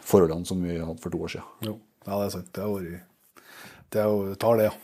forholdene 0.07 0.49
som 0.49 0.63
vi 0.65 0.79
hadde 0.79 1.01
for 1.03 1.13
to 1.13 1.21
år 1.27 1.35
siden. 1.35 1.51
Jo. 1.67 1.75
ja, 2.07 2.13
det 2.15 2.29
er 2.29 2.35
sant. 2.37 2.53
Det 2.55 2.63
har 2.63 2.73
vært 2.73 3.43
Det 3.93 4.05
er 4.05 4.39
tar 4.41 4.61
det, 4.61 4.71
ja. 4.71 4.77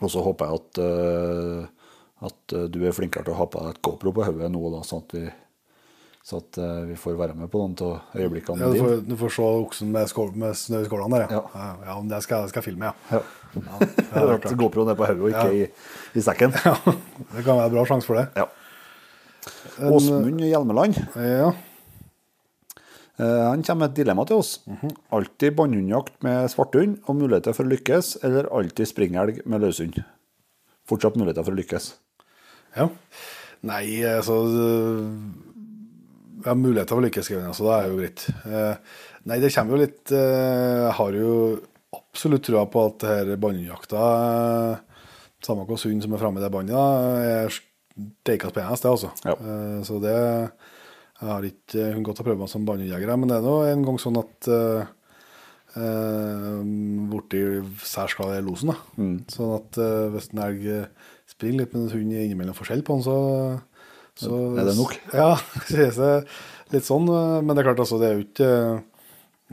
Og 0.00 0.10
så 0.10 0.24
håper 0.24 0.48
jeg 0.48 0.60
at, 0.62 0.80
uh, 0.80 1.90
at 2.30 2.54
eh, 2.56 2.68
du 2.72 2.78
er 2.80 2.94
flinkere 2.96 3.26
til 3.26 3.34
å 3.34 3.40
ha 3.42 3.46
på 3.52 3.60
deg 3.60 3.74
et 3.74 3.82
GoPro 3.84 4.14
på 4.16 4.24
hodet 4.24 4.48
nå, 4.52 4.62
da, 4.72 4.80
sånn 4.88 5.02
at 5.04 5.12
vi, 5.12 5.24
så 6.30 6.38
at 6.38 6.58
uh, 6.62 6.84
vi 6.86 6.94
får 7.00 7.16
være 7.18 7.34
med 7.34 7.50
på 7.50 7.58
noen 7.58 7.72
av 7.82 8.14
øyeblikkene 8.14 8.62
ja 8.62 8.68
du, 8.70 8.78
får, 8.78 9.00
du 9.08 9.14
får 9.18 9.32
se 9.34 9.46
oksen 9.64 9.88
med, 9.90 10.06
skål, 10.12 10.28
med 10.38 10.54
snø 10.58 10.84
i 10.84 10.86
skålene 10.86 11.18
der, 11.18 11.24
ja. 11.26 11.40
Ja. 11.40 11.62
Ja, 11.64 11.70
ja 11.88 11.96
men 11.98 12.10
det 12.12 12.20
skal, 12.22 12.46
skal 12.52 12.62
jeg 12.62 12.68
filme, 12.70 12.92
ja. 12.92 13.18
Ja. 13.18 13.22
ja, 13.58 13.80
det 13.90 14.36
er. 14.46 14.54
GoProen 14.62 14.92
er 14.92 14.98
på 15.00 15.08
hodet 15.10 15.24
og 15.26 15.32
ikke 15.32 15.48
Ja. 15.50 15.66
i, 15.66 16.20
i 16.20 16.22
sekken. 16.24 16.54
Ja, 16.68 16.76
det 17.34 17.42
kan 17.42 17.58
være 17.58 17.66
en 17.72 17.74
bra 17.74 17.84
sjanse 17.90 18.06
for 18.06 18.20
det. 18.20 18.28
Ja. 18.38 18.46
Åsmund 19.90 20.40
Hjelmeland 20.44 20.98
Ja. 21.16 21.50
Eh, 23.20 23.42
Han 23.50 23.62
kommer 23.66 23.82
med 23.86 23.90
et 23.90 23.98
dilemma 24.00 24.24
til 24.28 24.40
oss. 24.40 24.52
Alltid 25.12 25.56
bannhundjakt 25.58 26.14
med 26.24 26.46
svarthund 26.52 27.00
og 27.06 27.18
muligheter 27.18 27.56
for 27.56 27.66
å 27.66 27.72
lykkes, 27.72 28.14
eller 28.24 28.48
alltid 28.54 28.88
springelg 28.88 29.42
med 29.44 29.64
løshund? 29.66 29.98
Fortsatt 30.88 31.18
muligheter 31.20 31.44
for 31.44 31.52
å 31.56 31.60
lykkes. 31.60 31.90
ja. 32.78 32.88
Nei, 33.60 34.00
altså 34.08 34.38
Har 36.44 36.56
muligheter 36.58 36.96
for 36.96 37.04
lykkeskriving, 37.04 37.48
altså. 37.50 37.66
Det 37.68 37.76
er 37.76 37.88
jo 37.90 37.98
greit. 38.00 38.26
Eh, 38.46 39.00
Nei, 39.28 39.36
det 39.42 39.50
kommer 39.52 39.76
jo 39.76 39.82
litt 39.82 40.12
eh, 40.16 40.78
Jeg 40.86 40.94
har 40.96 41.16
jo 41.18 41.32
absolutt 41.92 42.46
trua 42.46 42.62
på 42.70 42.84
at 42.88 43.02
det 43.02 43.10
her 43.10 43.40
båndjakta, 43.42 44.04
eh, 44.76 45.02
samme 45.44 45.66
hvor 45.68 45.80
hund 45.84 46.04
som 46.04 46.14
er 46.16 46.22
framme 46.22 46.40
i 46.40 46.44
det 46.44 46.52
båndet, 46.54 46.76
da, 46.76 46.84
er 47.20 47.52
steikende 47.52 48.54
penest, 48.56 48.86
det, 48.86 48.94
altså. 48.94 49.10
Ja. 49.26 49.34
Eh, 49.36 49.82
Så 49.84 50.00
det 50.02 50.14
Jeg 50.16 51.28
har 51.28 51.44
ikke 51.44 51.90
hun 51.92 52.06
godt 52.06 52.22
å 52.22 52.24
prøve 52.24 52.40
meg 52.40 52.48
som 52.48 52.64
båndjeger, 52.64 53.12
men 53.20 53.28
det 53.28 53.36
er 53.36 53.44
nå 53.44 53.58
en 53.68 53.84
gang 53.84 53.98
sånn 54.00 54.16
at 54.22 54.48
uh, 55.76 56.62
borti 57.10 57.40
særs 57.84 58.14
glad 58.16 58.38
i 58.38 58.44
losen, 58.46 58.72
da. 58.72 58.78
Sånn 59.30 59.52
at 59.58 59.78
eh, 59.78 60.06
hvis 60.14 60.30
en 60.32 60.40
elg 60.46 60.64
eh, 60.66 60.86
springer 61.30 61.60
litt 61.62 61.74
med 61.76 61.84
en 61.84 61.92
hund 61.94 62.16
innimellom 62.16 62.56
forskjell 62.56 62.82
på 62.86 62.96
den, 62.96 63.04
så, 63.06 63.16
så 64.20 64.38
Er 64.60 64.68
det 64.68 64.76
nok? 64.78 64.96
Ja, 65.16 65.32
sies 65.68 65.98
det 66.02 66.14
litt 66.74 66.86
sånn. 66.86 67.08
Men 67.08 67.52
det 67.54 67.62
er 67.62 67.70
klart, 67.70 67.82
altså, 67.82 67.98
det 68.00 68.10
er 68.10 68.18
jo 68.18 68.26
ikke 68.26 68.50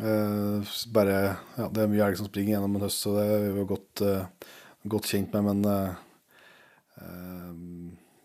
uh, 0.03 0.73
bare 0.94 1.19
Ja, 1.57 1.69
det 1.73 1.84
er 1.84 1.91
mye 1.91 2.10
elg 2.10 2.19
som 2.19 2.30
springer 2.30 2.56
gjennom 2.57 2.77
en 2.77 2.85
høst, 2.88 3.03
så 3.06 3.15
det 3.18 3.26
er 3.26 3.48
vi 3.48 3.64
jo 3.64 3.69
godt, 3.72 4.03
uh, 4.06 4.52
godt 4.88 5.10
kjent 5.10 5.34
med, 5.35 5.48
men 5.49 5.72
eh, 5.72 5.95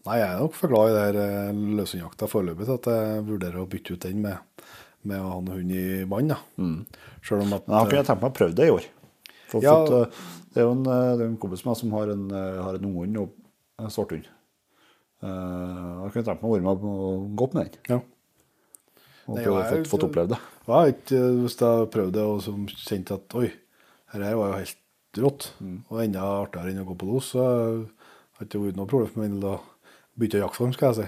Nei, 0.03 0.17
jeg 0.19 0.27
er 0.27 0.39
nok 0.41 0.55
for 0.59 0.73
glad 0.73 0.91
i 0.91 0.95
det 0.97 1.03
her 1.05 1.59
løshundjakta 1.79 2.27
foreløpig 2.31 2.67
til 2.67 2.75
at 2.75 2.87
jeg 2.91 3.25
vurderer 3.29 3.61
å 3.63 3.69
bytte 3.71 3.95
ut 3.95 4.03
den 4.03 4.23
med, 4.25 4.65
med 5.07 5.21
å 5.23 5.29
ha 5.29 5.37
en 5.39 5.51
hund 5.53 5.75
i 5.77 5.83
vann. 6.11 6.33
Mm. 6.59 6.79
Selv 7.23 7.45
om 7.45 7.55
at 7.55 7.69
jeg 7.69 7.77
har 7.77 7.91
ikke 7.91 8.07
tenkt 8.09 8.25
meg 8.25 8.33
å 8.33 8.39
prøve 8.41 8.57
det 8.59 8.67
i 8.67 8.73
år. 8.75 8.89
For, 9.53 9.63
Ja. 9.63 9.75
for 9.77 10.09
at, 10.09 10.17
det 10.55 10.63
er 10.63 10.67
jo 10.67 10.73
en, 10.75 10.83
det 10.89 10.97
er 11.21 11.27
en 11.29 11.39
kompis 11.43 11.63
med 11.63 11.71
meg 11.71 11.79
som 11.85 11.95
har 11.95 12.15
en, 12.17 12.25
har 12.35 12.79
en 12.81 12.89
unghund 12.89 13.21
og 13.23 13.37
en 13.85 13.95
svarthund. 13.95 14.27
Uh, 15.23 16.03
jeg 16.07 16.13
kunne 16.17 16.27
tenkt 16.27 16.43
meg 16.43 16.51
å 16.51 16.55
være 16.57 16.65
med 16.67 16.87
og 16.91 17.27
gå 17.39 17.47
opp 17.47 17.55
med 17.55 17.69
den. 17.71 17.81
ja. 17.93 18.01
Og 19.31 19.37
Nei, 19.37 19.45
prøve, 19.47 19.61
fått, 19.71 19.87
fått 19.93 20.05
opplevd 20.09 20.33
det. 20.33 20.39
Jeg 20.67 20.95
hvis 21.45 21.55
jeg 21.61 21.91
prøvde 21.95 22.17
det 22.17 22.23
og 22.27 22.73
kjente 22.75 23.15
at 23.15 23.37
oi, 23.39 23.53
dette 24.11 24.25
her 24.27 24.35
var 24.35 24.49
jo 24.51 24.57
helt 24.59 25.21
rått, 25.23 25.47
og 25.93 26.01
enda 26.03 26.25
artigere 26.41 26.73
enn 26.73 26.81
å 26.83 26.87
gå 26.89 26.97
på 26.99 27.07
los, 27.07 27.29
så 27.37 27.45
har 27.45 28.41
det 28.43 28.49
ikke 28.49 28.65
vært 28.65 28.81
noe 28.81 28.91
problem 28.91 29.13
for 29.13 29.23
meg 29.23 29.47
å 29.47 29.53
bytte 30.19 30.41
jaktform, 30.43 30.73
skal 30.75 30.91
jeg 30.91 30.99
si. 31.05 31.07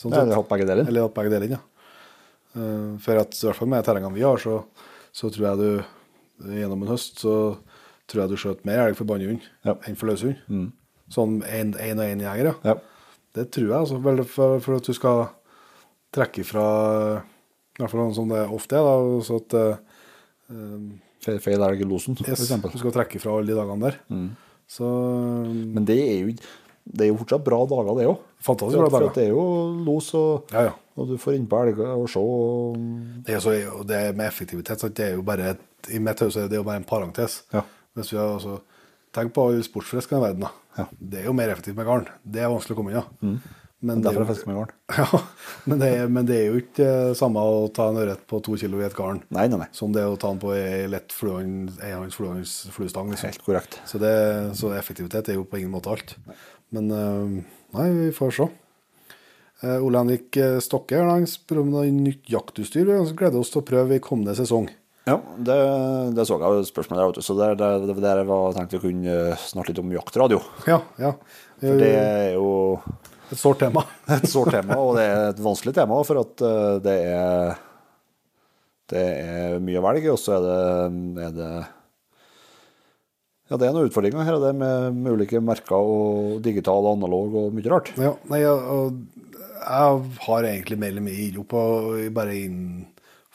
Sånn 0.00 0.16
sett. 0.16 0.32
hatt 0.32 0.48
begge 0.54 0.66
deler. 0.70 0.88
Eller 0.88 1.04
hatt 1.04 1.14
begge 1.18 1.34
deler, 1.34 1.52
ja. 1.58 1.60
Eh, 2.56 2.96
For 3.04 3.20
at 3.20 3.36
i 3.36 3.44
hvert 3.46 3.60
fall 3.60 3.70
med 3.74 3.84
terrengene 3.86 4.16
vi 4.16 4.24
har, 4.24 4.40
så, 4.40 4.56
så 5.12 5.28
tror 5.34 5.50
jeg 5.50 5.60
du 5.60 6.48
gjennom 6.56 6.82
en 6.86 6.94
høst 6.94 7.20
så 7.22 7.36
tror 8.08 8.24
jeg 8.24 8.32
du 8.32 8.40
skjøt 8.40 8.64
mer 8.64 8.86
elg 8.86 8.96
for 8.98 9.08
bannehund 9.08 9.44
Ja. 9.68 9.76
enn 9.84 10.00
for 10.00 10.08
løshund. 10.10 10.40
Sånn 11.12 11.42
én 11.44 11.76
og 11.76 12.08
én 12.08 12.24
jeger, 12.24 12.50
ja. 12.54 12.56
Ja. 12.72 12.78
Det 13.34 13.48
tror 13.50 13.66
jeg, 13.66 13.78
altså. 13.80 14.24
For, 14.30 14.58
for 14.62 14.76
at 14.78 14.86
du 14.86 14.92
skal 14.94 15.24
trekke 16.14 16.44
ifra 16.44 16.64
I 17.74 17.80
hvert 17.82 17.90
fall 17.90 18.04
sånn 18.06 18.14
som 18.20 18.28
det 18.30 18.44
ofte 18.54 18.78
er, 18.78 18.86
da. 18.86 19.22
Så 19.26 19.38
at 19.42 19.56
eh, 19.58 19.78
Fe- 21.24 21.38
Feil 21.42 21.62
elg 21.64 21.80
i 21.82 21.88
losen, 21.88 22.14
for 22.18 22.28
yes, 22.28 22.42
eksempel. 22.44 22.70
du 22.74 22.78
skal 22.82 22.92
trekke 22.94 23.16
ifra 23.18 23.32
alle 23.34 23.48
de 23.48 23.56
dagene 23.56 23.88
der. 23.88 23.96
Så 24.68 24.84
Men 25.48 25.84
det 25.88 25.96
er 26.02 26.18
jo, 26.20 26.34
det 26.84 27.06
er 27.06 27.10
jo 27.10 27.16
fortsatt 27.22 27.44
bra 27.46 27.58
dager, 27.68 27.94
det 27.98 28.06
òg. 28.10 28.18
fantastisk 28.44 28.78
bra 28.82 28.90
For 28.92 29.00
dager. 29.06 29.14
det 29.16 29.24
er 29.24 29.32
jo 29.32 29.44
los, 29.86 30.10
og, 30.14 30.52
Ja, 30.52 30.62
ja. 30.68 30.74
og 31.00 31.08
du 31.08 31.16
får 31.18 31.38
innpå 31.38 31.62
elger 31.64 31.94
og 31.96 32.06
se. 32.12 32.20
Og, 32.20 32.76
Det 33.26 33.34
er, 33.34 33.40
så, 33.40 33.54
og 33.72 33.86
det 33.88 34.02
med 34.16 34.26
effektivitet, 34.28 34.80
så 34.80 34.88
det 34.92 35.04
er 35.10 35.14
jo 35.16 35.22
bare 35.22 35.50
et, 35.56 35.64
I 35.92 35.98
mitt 35.98 36.20
hode 36.20 36.44
er 36.44 36.48
det 36.48 36.56
jo 36.60 36.62
bare 36.64 36.76
en 36.80 36.84
parentes. 36.88 37.42
Ja. 37.52 37.62
Hvis 37.96 38.12
vi 38.12 38.18
har, 38.18 38.34
altså, 38.38 38.60
Tenk 39.14 39.30
på 39.32 39.44
all 39.48 39.60
sportsfiskene 39.62 40.18
i 40.18 40.22
verden. 40.24 40.40
da. 40.40 40.48
Ja. 40.78 40.86
Det 40.98 41.20
er 41.20 41.28
jo 41.28 41.36
mer 41.36 41.52
effektivt 41.52 41.76
med 41.78 41.86
garn. 41.88 42.08
Det 42.22 42.42
er 42.42 42.50
vanskelig 42.52 42.74
å 42.74 42.78
komme 42.80 42.94
unna. 42.94 43.04
Ja. 43.04 43.28
Mm. 43.28 43.36
er 43.92 44.00
derfor 44.00 44.24
jeg 44.24 44.30
fisker 44.32 44.50
med 44.50 44.58
garn. 44.58 44.72
ja, 45.00 45.20
men, 45.68 45.82
det 45.82 45.90
er, 45.92 46.10
men 46.16 46.28
det 46.28 46.38
er 46.38 46.46
jo 46.48 46.62
ikke 46.62 46.88
eh, 46.88 47.12
samme 47.18 47.44
å 47.44 47.68
ta 47.74 47.90
en 47.90 48.00
ørret 48.00 48.24
på 48.30 48.40
to 48.44 48.56
kilo 48.60 48.80
i 48.80 48.86
et 48.86 48.96
garn 48.96 49.20
Nei, 49.34 49.46
nei, 49.52 49.60
nei. 49.60 49.68
som 49.76 49.94
det 49.94 50.02
er 50.02 50.10
å 50.10 50.18
ta 50.20 50.32
den 50.32 50.42
på 50.42 50.54
ei 50.56 50.84
lett 50.90 51.14
enhånds 51.20 52.18
fluestang. 52.74 53.12
Liksom. 53.12 53.30
Helt 53.30 53.46
korrekt. 53.46 53.78
Så, 53.90 54.00
det, 54.02 54.14
så 54.58 54.72
effektivitet 54.74 55.30
er 55.30 55.38
jo 55.38 55.46
på 55.48 55.60
ingen 55.60 55.74
måte 55.74 55.92
alt. 55.94 56.16
Men 56.74 56.90
eh, 56.90 57.58
nei, 57.78 57.88
vi 58.00 58.12
får 58.16 58.38
se. 58.40 58.48
Eh, 59.64 59.78
Ole 59.78 60.00
Henrik 60.02 60.40
Stokke 60.64 61.04
han 61.04 61.28
spør 61.30 61.62
om 61.62 61.76
noe 61.76 61.92
nytt 61.94 62.32
jaktutstyr. 62.32 62.88
Vi 62.88 63.18
gleder 63.18 63.42
oss 63.42 63.54
til 63.54 63.62
å 63.62 63.68
prøve 63.68 64.00
i 64.00 64.02
kommende 64.02 64.36
sesong. 64.38 64.72
Ja, 65.04 65.18
det, 65.36 65.56
det 66.16 66.24
så 66.24 66.38
jeg 66.40 66.56
jo 66.56 66.64
spørsmålet 66.64 67.02
der, 67.02 67.10
vet. 67.10 67.26
Så 67.26 67.36
det, 67.36 67.48
det, 67.60 67.70
det, 67.90 67.96
der 68.00 68.22
jeg 68.22 68.28
tenkte 68.28 68.56
tenkt 68.56 68.76
vi 68.76 68.80
kunne 68.86 69.16
eh, 69.34 69.42
snakke 69.50 69.72
litt 69.72 69.82
om 69.82 69.92
jaktradio. 69.92 70.40
Ja, 70.70 70.78
ja. 71.00 71.12
For 71.60 71.80
det 71.80 71.90
er 71.98 72.30
jo 72.38 72.48
Et 73.32 73.40
sårt 73.40 73.60
tema. 73.60 73.84
et 74.16 74.26
sårt 74.32 74.54
tema, 74.56 74.78
og 74.80 74.96
det 74.96 75.04
er 75.10 75.28
et 75.34 75.44
vanskelig 75.44 75.76
tema, 75.76 76.00
for 76.08 76.22
at 76.24 76.44
eh, 76.48 76.74
det 76.84 76.98
er 77.12 77.54
det 78.92 79.00
er 79.00 79.62
mye 79.64 79.80
å 79.80 79.84
velge, 79.86 80.12
og 80.12 80.20
så 80.20 80.36
er 80.36 80.42
det, 80.44 80.58
er 81.24 81.36
det 81.36 81.52
Ja, 83.48 83.56
det 83.60 83.68
er 83.68 83.76
noen 83.76 83.88
utfordringer 83.88 84.26
her, 84.28 84.40
det 84.40 84.50
er 84.52 84.58
med, 84.60 84.98
med 84.98 85.16
ulike 85.16 85.40
merker 85.40 85.88
og 85.88 86.42
digital 86.44 86.84
og 86.84 86.98
analog 86.98 87.38
og 87.40 87.56
mye 87.56 87.72
rart. 87.72 87.92
Ja, 88.00 88.12
nei, 88.28 88.42
jeg, 88.44 88.92
jeg 89.64 90.04
har 90.26 90.48
egentlig 90.50 90.80
mer 90.80 90.92
eller 90.92 91.06
mindre 91.06 91.24
gitt 91.24 91.40
opp 91.40 91.56
og 91.60 91.96
bare 92.16 92.36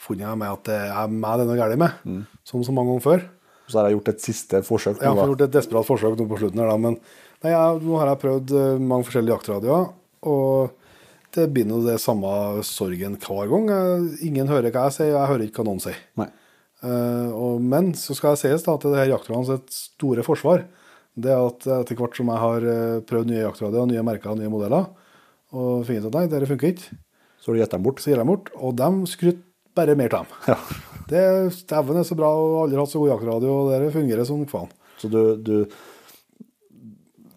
innfunnet 0.00 0.28
meg 0.28 0.38
med 0.38 0.48
at 0.54 0.64
det 0.64 0.78
er 0.90 1.08
meg 1.12 1.36
det 1.38 1.44
er 1.44 1.50
noe 1.50 1.58
galt 1.60 1.78
med, 1.78 1.92
Mm. 2.04 2.26
som 2.44 2.62
så 2.64 2.72
mange 2.72 2.90
ganger 2.90 3.02
før. 3.04 3.24
Så 3.68 3.78
har 3.78 3.88
jeg 3.88 3.98
gjort 3.98 4.08
et 4.08 4.20
siste 4.20 4.62
forsøk. 4.62 5.00
Jeg 5.00 5.14
har 5.14 5.26
gjort 5.28 5.42
et 5.42 5.52
desperat 5.52 5.86
forsøk 5.86 6.18
nå 6.18 6.26
på 6.28 6.38
slutten, 6.40 6.58
her, 6.58 6.68
da, 6.68 6.76
men 6.76 6.96
nei, 7.44 7.50
jeg, 7.52 7.82
nå 7.82 7.98
har 8.00 8.06
jeg 8.08 8.18
prøvd 8.24 8.50
eh, 8.58 8.78
mange 8.80 9.04
forskjellige 9.06 9.36
jaktradioer, 9.36 9.92
og 10.26 10.70
det 11.32 11.46
blir 11.54 11.66
nå 11.66 11.78
det 11.86 12.00
samme 12.00 12.62
sorgen 12.66 13.16
hver 13.16 13.48
gang. 13.48 13.68
Jeg, 13.70 14.18
ingen 14.26 14.48
hører 14.48 14.72
hva 14.72 14.88
jeg 14.88 14.96
sier, 14.96 15.12
og 15.14 15.20
jeg 15.20 15.30
hører 15.30 15.44
ikke 15.46 15.62
hva 15.62 15.68
noen 15.68 15.80
sier. 15.84 16.00
Nei. 16.18 16.26
Uh, 16.82 17.28
og, 17.36 17.60
men 17.60 17.92
så 17.94 18.14
skal 18.16 18.32
jeg 18.34 18.40
sies 18.40 18.64
da, 18.64 18.72
at 18.74 18.82
det 18.88 18.96
her 18.96 19.10
jaktradioens 19.12 19.68
store 19.92 20.24
forsvar, 20.24 20.64
det 21.20 21.28
er 21.30 21.42
at 21.44 21.66
etter 21.82 21.94
hvert 21.98 22.16
som 22.16 22.30
jeg 22.32 22.40
har 22.40 22.64
eh, 22.64 23.00
prøvd 23.04 23.28
nye 23.28 23.42
jaktradioer, 23.44 23.86
nye 23.90 24.02
merker 24.06 24.34
nye 24.38 24.48
modeller, 24.50 24.86
og 25.52 25.84
funnet 25.84 26.06
ut 26.06 26.08
at 26.08 26.16
nei, 26.16 26.26
dette 26.32 26.48
funker 26.48 26.72
ikke, 26.72 26.96
Så 27.40 27.52
gir 27.54 27.64
du 27.66 27.70
dem 27.72 27.82
bort. 27.82 28.00
så 28.00 28.10
gir 28.10 28.16
jeg 28.16 28.24
dem 28.24 28.30
bort, 28.32 28.50
og 28.56 28.74
de 28.78 28.88
skryter 29.10 29.42
bare 29.76 29.96
mer 29.98 30.12
til 30.12 30.22
dem. 30.22 30.36
Ja. 30.50 30.58
Det 31.10 31.22
Dæven 31.70 31.98
er 31.98 32.06
så 32.06 32.16
bra, 32.18 32.28
og 32.38 32.60
aldri 32.64 32.78
hatt 32.78 32.92
så 32.92 33.00
god 33.02 33.14
jaktradio, 33.16 33.54
og 33.64 33.72
det 33.72 33.94
fungerer 33.94 34.28
som 34.28 34.44
faen. 34.50 34.70
Så 35.00 35.10
du, 35.10 35.20
du 35.40 35.54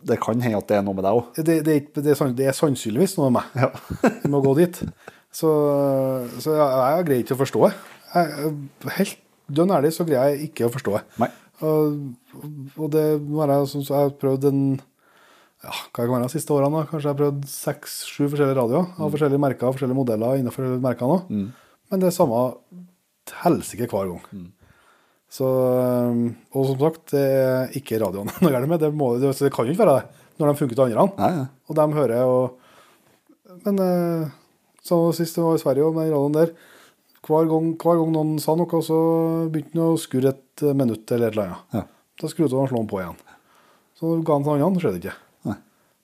Det 0.03 0.19
kan 0.19 0.41
hende 0.43 0.59
at 0.59 0.67
det 0.67 0.77
er 0.77 0.83
noe 0.83 0.97
med 0.97 1.05
deg 1.07 1.15
òg. 1.15 1.29
Det, 1.37 1.45
det, 1.65 1.75
er 1.75 2.01
det, 2.03 2.13
er 2.13 2.33
det 2.37 2.47
er 2.51 2.57
sannsynligvis 2.57 3.15
noe 3.17 3.31
med 3.31 3.39
meg. 3.39 3.53
Ja. 3.63 3.69
jeg 4.25 4.31
må 4.33 4.43
gå 4.43 4.53
dit. 4.59 4.81
Så, 5.33 5.49
så 6.43 6.57
jeg, 6.57 6.65
jeg 6.67 7.05
greier 7.07 7.23
ikke 7.23 7.37
å 7.37 7.41
forstå 7.41 7.61
det. 7.65 7.73
Helt 8.99 9.19
dønn 9.53 9.73
ærlig 9.73 9.93
så 9.95 10.05
greier 10.07 10.35
jeg 10.35 10.49
ikke 10.51 10.67
å 10.67 10.73
forstå 10.73 10.97
det. 10.99 11.29
Og, 11.63 11.95
og 12.75 12.89
det 12.93 13.05
nå 13.23 13.39
har 13.41 13.55
jeg, 13.55 13.71
så 13.71 13.81
jeg 13.87 14.09
har 14.09 14.17
prøvd 14.19 14.49
en 14.51 14.63
ja, 15.63 15.71
hva 15.71 16.03
kan 16.03 16.11
være 16.11 16.27
de 16.27 16.33
siste 16.33 16.51
årene. 16.53 16.81
da? 16.81 16.89
Kanskje 16.89 17.07
jeg 17.07 17.13
har 17.13 17.19
prøvd 17.21 17.43
seks-sju 17.47 18.23
forskjellige 18.25 18.57
radioer 18.59 18.89
av 18.99 19.13
forskjellige 19.13 19.41
merker 19.45 19.69
og 19.69 19.77
forskjellige 19.77 19.99
modeller 20.01 20.41
innenfor 20.41 20.73
merkene 20.83 21.15
òg. 21.15 21.29
Men 21.93 22.01
det 22.01 22.09
er 22.09 22.15
samme 22.15 22.41
helsike 23.43 23.85
hver 23.85 24.09
gang. 24.09 24.47
Så, 25.33 25.45
og 25.45 26.65
som 26.65 26.77
sagt, 26.81 27.03
det 27.13 27.21
er 27.21 27.75
ikke 27.77 27.99
radioen 28.01 28.31
noe 28.41 28.53
galt 28.53 28.69
med. 28.69 28.81
Det, 28.81 28.89
må, 28.97 29.13
det, 29.21 29.29
det 29.37 29.53
kan 29.53 29.69
jo 29.69 29.75
ikke 29.75 29.85
være 29.85 29.99
det 29.99 30.21
når 30.41 30.49
de 30.49 30.57
funker 30.57 30.77
til 30.79 30.87
andre. 30.87 31.05
Nei, 31.19 31.31
ja. 31.37 31.43
Og 31.69 31.77
de 31.77 31.85
hører 31.93 32.23
og 32.25 33.59
Men 33.63 33.77
som 34.83 35.05
så 35.05 35.17
sist 35.19 35.37
jeg 35.37 35.45
var 35.45 35.55
i 35.55 35.61
Sverige 35.61 35.85
og 35.85 35.93
med 35.95 36.09
radioen 36.09 36.33
der, 36.35 36.55
hver 37.23 37.45
gang, 37.47 37.69
hver 37.79 37.99
gang 38.01 38.09
noen 38.11 38.33
sa 38.41 38.55
noe, 38.57 38.81
så 38.83 38.97
begynte 39.53 39.77
han 39.77 39.93
å 39.93 40.01
skurre 40.01 40.33
et 40.33 40.63
eh, 40.65 40.75
minutt 40.75 41.13
eller 41.13 41.29
et 41.29 41.37
eller 41.37 41.53
annet. 41.53 41.77
Ja. 41.77 41.83
Da 42.19 42.31
skrudde 42.31 42.57
han 42.57 42.65
og 42.65 42.71
slo 42.73 42.81
han 42.81 42.89
på 42.89 42.99
igjen. 42.99 43.21
Så 44.01 44.17
ga 44.25 44.35
han 44.35 44.43
til 44.43 44.65
andre, 44.65 44.81
skjedde 44.83 44.97
det 44.97 45.05
ikke. 45.05 45.15
Nei. 45.47 45.55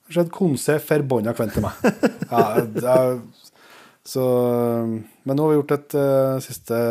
Det 0.06 0.16
skjedde 0.16 0.36
konse 0.38 0.78
forbanna 0.86 1.34
kvent 1.36 1.58
til 1.58 1.66
meg. 1.66 1.90
ja, 2.32 2.46
det 2.78 2.96
så, 4.08 4.24
men 5.30 5.38
nå 5.38 5.46
har 5.46 5.54
vi 5.54 5.60
gjort 5.60 5.76
et 5.78 5.96
uh, 6.00 6.42
siste 6.42 6.82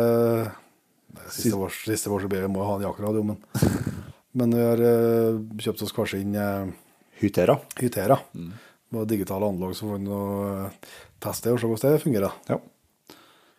Siste 1.29 1.57
års, 1.57 1.81
siste 1.83 2.09
års 2.13 2.25
vi 2.29 2.39
må 2.49 2.63
ha 2.63 2.77
en 2.77 2.85
jakradio, 2.85 3.21
men, 3.25 3.37
men 4.39 4.53
vi 4.55 4.63
har 4.63 4.81
uh, 4.81 5.39
kjøpt 5.59 5.83
oss 5.83 5.93
hver 5.93 6.09
sin 6.09 6.37
uh, 6.37 6.69
Hytera. 7.19 7.57
Hytera. 7.81 8.15
Med 8.33 9.09
digitale 9.11 9.49
anlag, 9.49 9.75
så 9.75 9.89
får 9.89 9.97
vi 9.97 10.05
nå 10.05 10.19
teste 11.19 11.49
det 11.49 11.57
og 11.57 11.59
se 11.59 11.69
hvordan 11.69 11.95
det 11.97 12.03
fungerer. 12.05 12.37
Ja. 12.47 12.59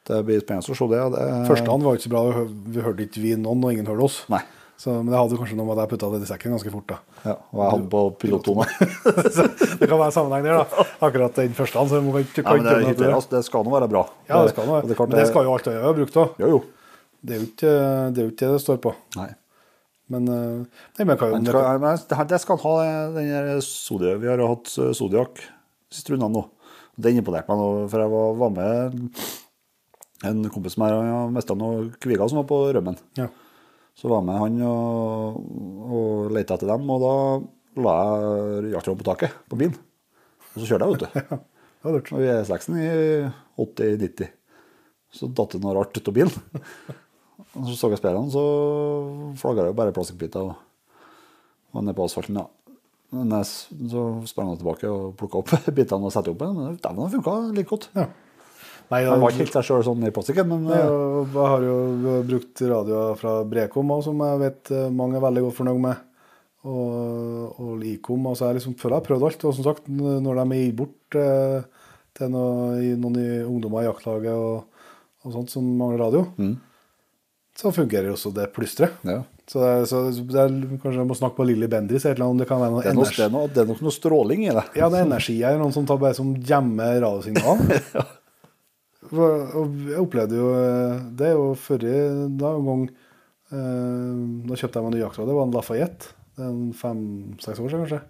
Det 0.08 0.22
blir 0.26 0.40
spennende 0.40 0.72
å 0.72 0.78
se 0.78 0.88
det. 0.90 1.02
det 1.14 1.26
Første 1.50 1.74
han 1.74 1.84
var 1.84 1.98
ikke 1.98 2.06
så 2.06 2.14
bra, 2.14 2.22
vi 2.38 2.78
vi 2.78 2.86
hørte 2.86 3.04
ikke 3.04 3.22
vi 3.22 3.34
noen, 3.36 3.66
og 3.66 3.74
ingen 3.74 3.90
hørte 3.90 4.08
oss. 4.08 4.22
Nei. 4.32 4.40
Så, 4.80 4.94
men 4.96 5.12
det 5.12 5.20
hadde 5.20 5.36
kanskje 5.36 5.58
noe 5.58 5.68
med 5.68 5.76
at 5.76 5.84
jeg 5.84 5.92
putta 5.92 6.08
det 6.14 6.22
i 6.24 6.30
sekken 6.30 6.56
ganske 6.56 6.72
fort. 6.72 6.94
da. 6.94 7.09
Ja, 7.24 7.34
og 7.52 7.60
jeg 7.60 7.70
hadde 7.74 7.88
på 7.92 8.00
pilottone. 8.22 8.64
det 9.80 9.88
kan 9.90 9.98
være 10.00 10.12
sammenheng 10.14 10.44
der, 10.46 10.60
da. 10.62 10.84
Akkurat 11.04 11.34
den 11.40 11.52
første. 11.58 11.82
Så 11.90 12.00
må 12.04 12.14
vi 12.16 12.24
kan 12.32 12.44
Ja, 12.46 12.54
men 12.56 12.64
det, 12.64 12.96
kan 13.00 13.14
altså, 13.16 13.30
det 13.34 13.42
skal 13.46 13.66
nå 13.66 13.74
være 13.74 13.88
bra. 13.92 14.04
Ja, 14.30 14.40
det 14.46 14.54
skal 14.54 14.70
nå 14.70 14.78
det 14.86 14.96
det 15.18 15.26
skal 15.28 15.44
jo 15.48 15.52
alt 15.56 15.68
jeg 15.68 15.82
være 15.82 15.98
brukt 16.00 16.16
òg. 16.22 16.38
Det 17.20 17.36
er 17.36 17.42
jo 17.42 17.48
ikke 17.50 17.74
det 18.16 18.22
er 18.24 18.30
ikke 18.32 18.52
det 18.54 18.62
står 18.64 18.80
på. 18.86 18.94
Nei. 19.18 19.28
Men, 20.10 20.24
eh, 20.26 20.62
nei, 20.98 21.04
men 21.06 21.18
kan 21.20 21.44
skal, 21.46 21.78
men 21.78 21.98
det- 22.10 22.28
det 22.32 22.40
skal 22.42 22.56
ha, 22.64 22.72
den 23.14 23.60
Zodiac. 23.62 24.18
Vi 24.22 24.26
har 24.32 24.40
hatt 24.42 24.72
eh, 24.78 24.90
Zodiac 24.96 25.44
siste 25.92 26.14
rundene 26.16 26.32
nå. 26.34 26.46
Den 26.98 27.20
imponerte 27.20 27.48
meg 27.52 27.60
nå, 27.60 27.68
for 27.92 28.00
jeg 28.02 28.10
var, 28.10 28.34
var 28.40 28.50
med 28.56 29.12
en 30.24 30.42
kompis 30.52 30.74
som 30.74 30.82
har 30.84 31.30
mista 31.32 31.54
noen 31.56 31.92
kviger 32.02 32.28
som 32.28 32.40
var 32.42 32.48
på 32.50 32.58
rømmen. 32.74 32.98
ja. 33.20 33.28
Så 34.00 34.08
var 34.08 34.22
jeg 34.22 34.28
med 34.30 34.40
han 34.40 34.60
og, 34.64 35.40
og 35.92 36.30
lette 36.32 36.56
etter 36.56 36.70
dem, 36.72 36.88
og 36.88 37.02
da 37.04 37.14
la 37.84 37.96
jeg 38.00 38.72
jakttråden 38.74 39.00
på 39.02 39.08
taket 39.10 39.34
på 39.50 39.58
bilen. 39.60 39.76
Og 40.54 40.62
så 40.62 40.70
kjørte 40.70 40.88
jeg, 40.88 40.96
vet 40.96 41.04
du. 41.04 41.46
Det 41.80 41.90
Og 42.12 42.20
vi 42.20 42.26
er 42.28 42.42
seksen 42.44 42.76
i 42.76 42.88
80-90. 43.56 44.32
Så 45.16 45.28
datt 45.32 45.54
det 45.54 45.62
noe 45.62 45.72
rart 45.78 45.96
ut 45.96 46.10
av 46.10 46.16
bilen. 46.16 46.34
Og 47.56 47.66
så 47.66 47.74
så 47.74 47.88
jeg 47.90 47.98
speilene, 47.98 48.30
så 48.30 48.42
flagga 49.40 49.64
det 49.64 49.72
jo 49.72 49.76
bare 49.78 49.94
plastikkbiter 49.96 50.44
og 50.44 50.58
var 51.74 51.82
nede 51.82 51.96
på 51.98 52.04
asfalten. 52.04 52.36
ja. 52.38 52.44
Men 53.10 53.32
jeg, 53.34 53.46
så 53.90 54.02
sprang 54.30 54.52
jeg 54.52 54.60
tilbake 54.60 54.90
og 54.92 55.16
plukka 55.18 55.40
opp 55.40 55.54
bitene 55.78 56.06
og 56.06 56.14
satte 56.14 56.30
opp 56.30 56.44
igjen. 56.44 56.60
Men 56.60 56.76
dæven, 56.78 57.00
det 57.00 57.16
funka 57.16 57.34
like 57.56 57.70
godt. 57.72 57.88
Ja. 57.96 58.06
Nei, 58.90 59.04
Han 59.06 59.22
var 59.22 59.30
ikke 59.30 59.44
helt 59.44 59.56
seg 59.56 59.66
sjøl 59.68 59.84
sånn 59.86 60.06
i 60.06 60.12
plastikken, 60.14 60.48
men 60.50 60.64
Nei, 60.66 60.78
eh, 60.82 61.34
Jeg 61.34 61.50
har 61.52 61.66
jo 61.66 61.74
brukt 62.26 62.62
radioer 62.72 63.18
fra 63.20 63.34
Brekom 63.46 63.92
òg, 63.94 64.00
som 64.06 64.22
jeg 64.26 64.40
vet 64.42 64.72
eh, 64.74 64.88
mange 64.90 65.18
er 65.18 65.26
veldig 65.26 65.44
godt 65.46 65.58
fornøyd 65.60 65.82
med. 65.84 66.06
Og, 66.70 67.60
og 67.62 67.84
Icom. 67.88 68.26
Altså 68.28 68.50
jeg 68.50 68.58
liksom 68.58 68.74
føler 68.80 68.98
jeg 68.98 69.00
har 69.00 69.06
prøvd 69.06 69.28
alt. 69.28 69.44
Og 69.48 69.54
som 69.56 69.68
sagt, 69.68 69.86
når 69.88 70.42
de 70.42 70.42
er 70.44 70.64
gitt 70.66 70.80
bort 70.80 71.20
eh, 71.20 71.86
til 72.18 72.32
noe, 72.34 72.80
noen 73.00 73.20
i 73.22 73.28
ungdommer 73.46 73.86
i 73.86 73.88
jaktlaget 73.88 74.34
og, 74.34 74.82
og 75.24 75.36
sånt 75.38 75.54
som 75.54 75.70
mangler 75.78 76.02
radio, 76.02 76.26
så 77.60 77.72
fungerer 77.74 78.10
jo 78.10 78.16
også 78.18 78.34
det 78.36 78.50
plystret. 78.56 78.98
ja. 79.06 79.22
Så, 79.50 79.58
det, 79.58 79.86
så 79.90 80.00
det 80.14 80.38
er, 80.38 80.52
kanskje 80.78 81.00
jeg 81.00 81.08
må 81.10 81.14
snakke 81.18 81.40
på 81.40 81.44
Lilly 81.48 81.66
Bendriss 81.66 82.04
om 82.06 82.38
det 82.38 82.46
kan 82.46 82.60
være 82.62 82.70
noe 82.70 82.84
det, 82.84 82.92
er 82.92 82.94
noe, 82.94 83.02
energi. 83.02 83.16
det, 83.18 83.24
er 83.24 83.32
noe, 83.34 83.48
det 83.50 83.62
er 83.64 83.66
nok 83.66 83.80
noe 83.82 83.94
stråling 83.96 84.44
i 84.44 84.52
det. 84.54 84.62
Ja, 84.78 84.86
det 84.92 85.00
er 85.00 85.08
energi 85.08 85.34
her. 85.40 85.56
Noen 85.58 85.74
som 85.74 85.88
tar 85.88 85.98
bare 85.98 86.14
som 86.14 86.28
gjemmer 86.38 87.00
radiosignalene. 87.02 87.80
ja. 87.96 88.04
Jeg 89.10 89.98
opplevde 89.98 90.38
jo 90.38 90.50
eh, 90.54 91.00
Det 91.18 91.30
er 91.30 91.34
jo 91.34 91.50
forrige 91.58 92.02
da, 92.38 92.52
en 92.54 92.68
gang 92.68 92.82
eh, 92.86 94.20
Da 94.46 94.58
kjøpte 94.58 94.78
jeg 94.78 94.84
meg 94.84 94.92
en 94.92 94.96
ny 94.96 95.02
jaktradio. 95.02 95.28
Det 95.30 95.36
var 95.38 95.48
en 95.48 95.54
Lafayette. 95.56 96.14
Fem-seks 96.80 97.60
år 97.60 97.72
siden, 97.72 97.84
kanskje. 97.84 98.00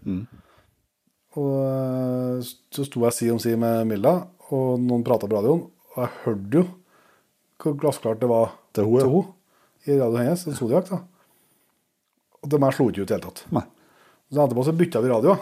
Og 1.40 1.54
eh, 1.64 2.50
så 2.74 2.86
sto 2.86 3.04
jeg 3.06 3.16
si 3.16 3.30
om 3.32 3.40
si 3.42 3.54
med 3.58 3.88
Milla, 3.88 4.14
og 4.50 4.82
noen 4.82 5.06
prata 5.06 5.28
på 5.30 5.38
radioen. 5.38 5.64
Og 5.94 5.98
jeg 6.04 6.16
hørte 6.24 6.60
jo 6.60 6.66
hvor 7.60 7.74
glassklart 7.76 8.20
det 8.22 8.28
var 8.30 8.54
Til 8.72 8.86
henne 8.88 9.24
i 9.84 9.96
radioen 9.98 10.28
hennes. 10.28 10.46
En 10.46 10.56
Zodiac, 10.56 10.88
da. 10.88 11.00
Og 12.40 12.52
det 12.52 12.60
meg 12.62 12.72
slo 12.76 12.88
ikke 12.88 13.02
ut 13.02 13.08
i 13.08 13.10
det 13.10 13.18
hele 13.18 13.26
tatt. 13.26 13.42
Nei. 13.52 13.64
Så 14.30 14.44
etterpå 14.44 14.64
så 14.64 14.76
bytta 14.76 15.02
vi 15.02 15.10
radio. 15.10 15.34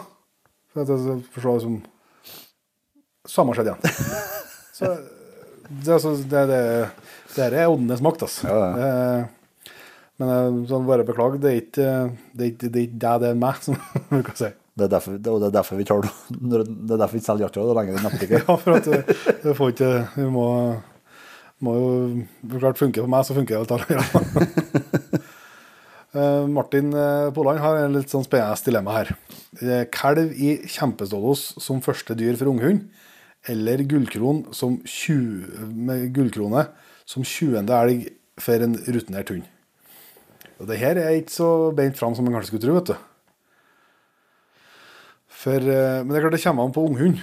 For 0.73 0.83
at 0.83 0.91
jeg 0.91 1.21
forstår 1.35 1.63
som 1.63 1.79
Samme 3.29 3.53
skjedde 3.53 3.75
igjen. 3.75 4.15
Så 4.79 4.87
det, 5.69 5.97
er 5.97 6.15
det, 6.31 6.45
det, 6.49 7.49
det 7.51 7.59
er 7.63 7.69
åndenes 7.69 8.01
makt, 8.05 8.25
altså. 8.27 8.47
Ja, 8.49 8.57
ja. 8.61 8.87
Eh, 8.87 9.75
Men 10.19 10.63
sånn, 10.67 10.87
bare 10.87 11.05
beklager, 11.07 11.39
det 11.39 11.49
er 11.51 11.59
ikke 11.61 11.91
det 12.35 12.47
er 12.47 12.55
det, 12.59 12.71
deg, 12.73 12.95
det 13.23 13.29
er 13.29 13.37
meg, 13.39 13.61
som 13.63 13.77
vi 14.11 14.23
kan 14.27 14.35
si. 14.39 14.49
Det 14.79 14.85
er 14.87 14.91
derfor, 14.93 15.15
det, 15.19 15.31
og 15.31 15.41
det 15.43 15.47
er 15.49 15.55
derfor 15.57 15.79
vi 15.79 15.85
tar 15.87 16.03
det. 16.05 16.11
Det 16.31 16.59
er 16.63 16.99
derfor 17.01 17.15
vi 17.17 17.23
selger 17.23 17.45
jakta 17.47 17.63
lenger 17.77 17.97
i 17.97 18.03
nettbutikken. 18.05 18.43
Ja, 18.47 18.55
for 18.59 18.77
at 18.77 18.87
det, 18.87 18.99
det 19.43 19.55
får 19.57 19.73
ikke 19.73 19.89
Vi 20.15 20.27
må, 20.31 20.45
må 21.67 21.73
jo 21.75 21.89
for 22.45 22.61
Klart 22.63 22.79
funker 22.79 23.03
for 23.03 23.11
meg, 23.11 23.25
så 23.27 23.35
funker 23.35 23.59
det 23.59 23.63
alt 23.63 23.75
alle. 23.77 25.19
Eh, 26.09 26.45
Martin 26.49 26.87
eh, 26.97 27.27
Poland 27.35 27.59
har 27.61 27.83
en 27.83 27.93
litt 27.93 28.09
sånn 28.09 28.23
spennende 28.25 28.57
dilemma 28.65 28.95
her. 28.95 29.11
Eh, 29.61 29.83
Kalv 29.93 30.31
i 30.33 30.55
kjempestålos 30.65 31.43
som 31.61 31.83
første 31.85 32.15
dyr 32.17 32.33
for 32.39 32.49
unghund, 32.49 32.87
eller 33.47 33.83
gullkron 33.87 34.43
som 34.55 34.79
20, 34.83 35.69
med 35.71 36.09
gullkrone 36.15 36.65
som 37.07 37.23
20. 37.23 37.63
elg 37.63 38.09
for 38.39 38.65
en 38.65 38.75
rutinert 38.87 39.31
hund. 39.31 39.47
Og 40.59 40.67
det 40.67 40.79
her 40.81 40.99
er 40.99 41.15
ikke 41.15 41.31
så 41.31 41.49
beint 41.75 41.97
fram 41.99 42.15
som 42.15 42.27
man 42.27 42.35
kanskje 42.35 42.51
skulle 42.51 42.65
tro, 42.65 42.75
vet 42.75 42.91
du. 42.91 42.95
For, 45.39 45.55
eh, 45.55 46.01
men 46.03 46.11
det 46.11 46.19
er 46.19 46.25
klart 46.25 46.35
det 46.35 46.43
kommer 46.43 46.67
an 46.67 46.75
på 46.75 46.83
unghund. 46.89 47.21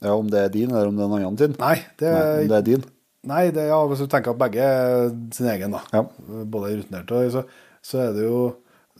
Ja, 0.00 0.14
Om 0.14 0.30
det 0.32 0.40
er 0.40 0.48
din, 0.48 0.70
eller 0.70 0.88
om 0.88 0.96
det 0.96 1.04
er 1.04 1.10
en 1.10 1.18
annen 1.18 1.38
sin. 1.38 1.56
Nei, 1.60 1.76
det 2.00 2.08
Nei, 2.08 2.20
er 2.24 2.40
om 2.40 2.48
det 2.48 2.56
er 2.56 2.66
din. 2.70 2.84
Nei, 3.28 3.42
det, 3.52 3.66
ja, 3.68 3.80
hvis 3.84 4.00
du 4.00 4.08
tenker 4.08 4.32
at 4.32 4.40
begge 4.40 4.64
er 4.64 5.10
sin 5.36 5.50
egen, 5.52 5.76
da. 5.76 5.82
Ja. 5.92 6.06
Både 6.48 6.78
rutinerte 6.78 7.18
og 7.18 7.34
så, 7.34 7.42
så 7.84 8.00
er 8.06 8.14
det 8.16 8.24
jo 8.24 8.38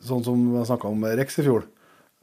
sånn 0.04 0.24
som 0.26 0.42
vi 0.52 0.64
snakka 0.68 0.90
om 0.92 1.06
Rex 1.08 1.40
i 1.40 1.46
fjor. 1.46 1.64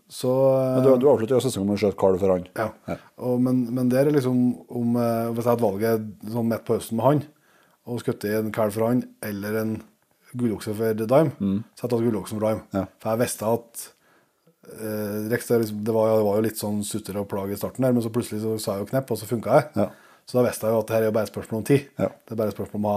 Så 0.07 0.29
Men 0.31 0.85
du, 0.85 0.91
du 1.03 1.07
avslutter 1.11 1.35
jo 1.35 1.41
sesongen 1.43 1.67
med 1.67 1.75
å 1.77 1.81
skjøte 1.81 1.99
kalv 1.99 2.21
for 2.21 2.31
han. 2.31 2.45
ja. 2.55 2.69
Ja. 2.87 2.95
Og, 3.27 3.41
men, 3.43 3.65
men 3.75 3.89
det 3.91 3.99
er 3.99 4.11
liksom 4.13 4.37
om 4.71 4.95
eh, 4.95 5.27
Hvis 5.33 5.43
jeg 5.43 5.51
hadde 5.51 5.65
valget 5.65 6.05
sånn 6.31 6.47
midt 6.47 6.63
på 6.67 6.77
høsten 6.77 6.99
med 6.99 7.07
han, 7.09 7.21
og 7.87 7.99
skutt 8.03 8.23
en 8.29 8.51
kalv 8.55 8.75
for 8.75 8.87
han, 8.87 9.03
eller 9.23 9.57
en 9.61 9.75
gullokse 10.37 10.73
for 10.75 10.95
Dime, 10.99 11.31
så 11.33 11.43
hadde 11.43 11.59
jeg 11.59 11.91
tatt 11.91 12.05
gulloksen 12.07 12.39
for 12.39 12.47
Dime. 12.47 12.63
Ja. 12.75 12.85
For 13.03 13.13
jeg 13.13 13.21
visste 13.23 13.51
at 13.57 13.85
eh, 14.77 15.27
Rex 15.31 15.47
det, 15.51 15.59
liksom, 15.63 15.83
det, 15.87 15.95
var, 15.95 16.11
det 16.19 16.25
var 16.27 16.39
jo 16.39 16.45
litt 16.47 16.59
sånn 16.59 16.81
sutter 16.87 17.19
og 17.21 17.29
plag 17.31 17.51
i 17.51 17.59
starten, 17.59 17.83
der, 17.87 17.95
men 17.95 18.03
så 18.05 18.11
plutselig 18.13 18.43
så 18.43 18.55
sa 18.59 18.75
jeg 18.77 18.85
jo 18.85 18.89
knepp, 18.93 19.11
og 19.15 19.19
så 19.21 19.29
funka 19.29 19.59
jeg. 19.59 19.69
Ja. 19.79 19.87
Så 20.27 20.39
da 20.39 20.43
visste 20.47 20.67
jeg 20.67 20.75
jo 20.75 20.81
at 20.83 20.89
det 20.89 20.97
her 20.97 21.05
er 21.05 21.11
jo 21.11 21.15
bare 21.15 21.27
et 21.29 21.31
spørsmål 21.35 21.61
om 21.61 21.67
tid. 21.67 21.85
Ja. 21.99 22.09
Det 22.11 22.35
er 22.35 22.39
bare 22.41 22.51
et 22.51 22.57
spørsmål 22.57 22.83
om 22.83 22.89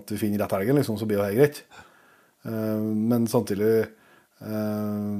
at 0.00 0.12
vi 0.12 0.20
finner 0.20 0.44
rett 0.44 0.56
helgen, 0.56 0.76
liksom, 0.80 0.96
så 1.00 1.08
blir 1.08 1.20
jo 1.20 1.24
det 1.28 1.38
greit. 1.40 1.62
Eh, 2.48 2.84
men 3.12 3.24
samtidig, 3.32 3.72
eh, 4.44 5.16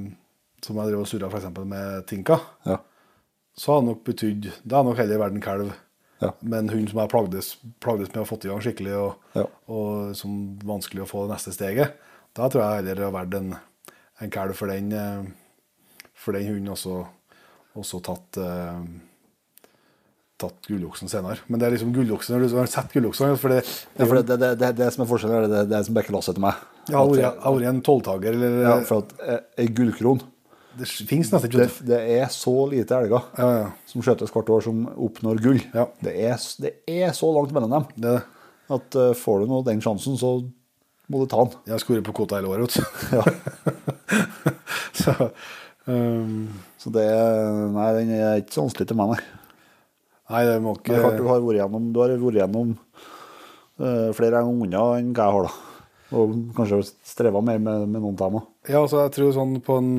som 0.63 0.77
jeg 0.79 0.91
drev 0.93 1.01
og 1.03 1.09
surra 1.11 1.29
f.eks. 1.31 1.49
med 1.67 2.07
Tinka, 2.07 2.41
Ja. 2.67 2.79
så 3.59 3.73
har 3.75 3.81
det 3.83 3.89
nok 3.91 4.05
betydd 4.05 4.51
Det 4.65 4.73
har 4.77 4.85
nok 4.85 4.97
heller 4.97 5.19
vært 5.19 5.35
en 5.35 5.41
kalv 5.45 5.73
Ja. 6.23 6.31
med 6.41 6.59
en 6.59 6.69
hund 6.71 6.89
som 6.91 7.01
jeg 7.01 7.11
plagdes, 7.11 7.57
plagdes 7.81 8.15
med 8.15 8.23
å 8.23 8.29
fått 8.29 8.45
i 8.45 8.49
gang 8.49 8.61
skikkelig, 8.63 8.95
og, 8.95 9.15
Ja. 9.35 9.47
og 9.69 10.15
som 10.17 10.57
vanskelig 10.63 11.03
å 11.03 11.09
få 11.11 11.27
det 11.27 11.35
neste 11.35 11.53
steget. 11.53 11.93
Da 12.35 12.49
tror 12.49 12.63
jeg 12.63 12.77
heller 12.85 12.95
det 12.95 13.05
har 13.13 13.17
vært 13.27 13.35
en, 13.35 13.57
en 14.21 14.31
kalv 14.31 14.55
for 14.55 14.69
den 14.69 14.93
eh, 14.93 15.23
For 16.15 16.33
den 16.33 16.47
hunden 16.47 16.69
også, 16.71 17.07
også 17.77 17.99
tatt 18.01 18.37
eh, 18.39 18.85
tatt 20.39 20.67
gulloksen 20.69 21.09
senere. 21.11 21.39
Men 21.49 21.59
det 21.61 21.67
er 21.69 21.75
liksom 21.77 21.93
gulloksen 21.95 22.35
når 22.37 22.49
du 22.49 22.57
har 22.59 22.67
sett 22.71 22.93
gulloksen 22.95 23.37
for 23.39 23.49
det, 23.55 23.61
Ja, 23.99 24.07
for 24.07 24.15
det, 24.19 24.25
det, 24.27 24.39
det, 24.43 24.51
det, 24.59 24.71
det 24.81 24.89
som 24.95 25.05
er 25.05 25.11
forskjellen, 25.11 25.37
er 25.45 25.49
det, 25.51 25.69
det 25.71 25.77
er 25.79 25.83
som 25.87 25.95
bekkelasset 25.99 26.35
til 26.39 26.43
meg. 26.43 26.55
Jeg 26.89 26.97
har 26.97 27.07
vært- 27.07 27.21
jeg 27.23 27.43
har 27.45 27.53
vært 27.59 27.69
en 27.69 27.83
tolvtaker, 27.83 28.33
eller 28.35 28.63
Ja, 28.63 28.81
for 28.89 29.03
at 29.05 29.13
eh, 29.27 29.41
ei 29.59 29.67
gullkron 29.69 30.23
Det 30.79 30.89
fins 30.89 31.31
nesten 31.33 31.51
ikke. 31.51 31.67
det, 31.67 31.87
det 31.91 32.01
er 32.19 32.29
så 32.33 32.55
lite 32.71 32.97
elger 32.97 33.27
Ja, 33.39 33.49
ja. 33.59 33.67
som 33.91 34.05
skjøtes 34.05 34.33
hvert 34.33 34.53
år, 34.55 34.65
som 34.65 34.87
oppnår 34.93 35.43
gull. 35.45 35.61
Ja. 35.75 35.89
Det, 36.03 36.15
er, 36.17 36.39
det 36.65 36.73
er 36.89 37.13
så 37.17 37.29
langt 37.35 37.53
mellom 37.55 37.75
dem 37.75 37.91
Det 38.07 38.17
at 38.73 38.97
uh, 38.97 39.11
får 39.19 39.43
du 39.43 39.51
nå 39.51 39.61
den 39.67 39.83
sjansen, 39.85 40.17
så 40.17 40.37
må 41.13 41.21
du 41.21 41.29
ta 41.29 41.45
den. 41.45 41.59
Jeg 41.67 41.75
har 41.75 41.83
skåret 41.83 42.07
på 42.07 42.15
kvota 42.17 42.39
hele 42.39 42.53
året, 42.53 42.73
vet 42.73 42.79
du. 42.79 43.19
Ja. 43.19 43.25
Så, 45.03 45.13
um, 45.89 46.49
Så 46.79 46.93
det 46.95 47.05
Nei, 47.73 47.89
den 47.97 48.13
er 48.15 48.43
ikke 48.43 48.55
så 48.55 48.65
vanskelig 48.67 48.89
til 48.91 48.99
meg, 48.99 49.15
nei. 49.15 49.23
nei, 50.31 50.43
det 50.47 50.57
må 50.63 50.75
klart, 50.77 51.17
du 51.17 51.23
ikke 51.25 51.33
har 51.33 51.43
vært 51.43 51.59
gjennom, 51.59 51.87
du 51.95 52.01
har 52.03 52.13
vært 52.21 52.39
gjennom 52.43 52.75
uh, 53.81 54.11
flere 54.17 54.43
unger 54.47 54.99
enn 55.01 55.15
hva 55.17 55.27
jeg 55.27 55.37
har, 55.39 55.49
da. 55.49 55.71
Og 56.13 56.35
kanskje 56.57 56.83
streva 57.09 57.41
mer 57.45 57.61
med, 57.63 57.87
med 57.89 58.05
noen 58.05 58.19
dem. 58.21 58.39
Ja, 58.69 58.83
altså 58.83 59.01
jeg 59.07 59.15
tror 59.17 59.33
sånn 59.35 59.57
på 59.65 59.79
en, 59.81 59.93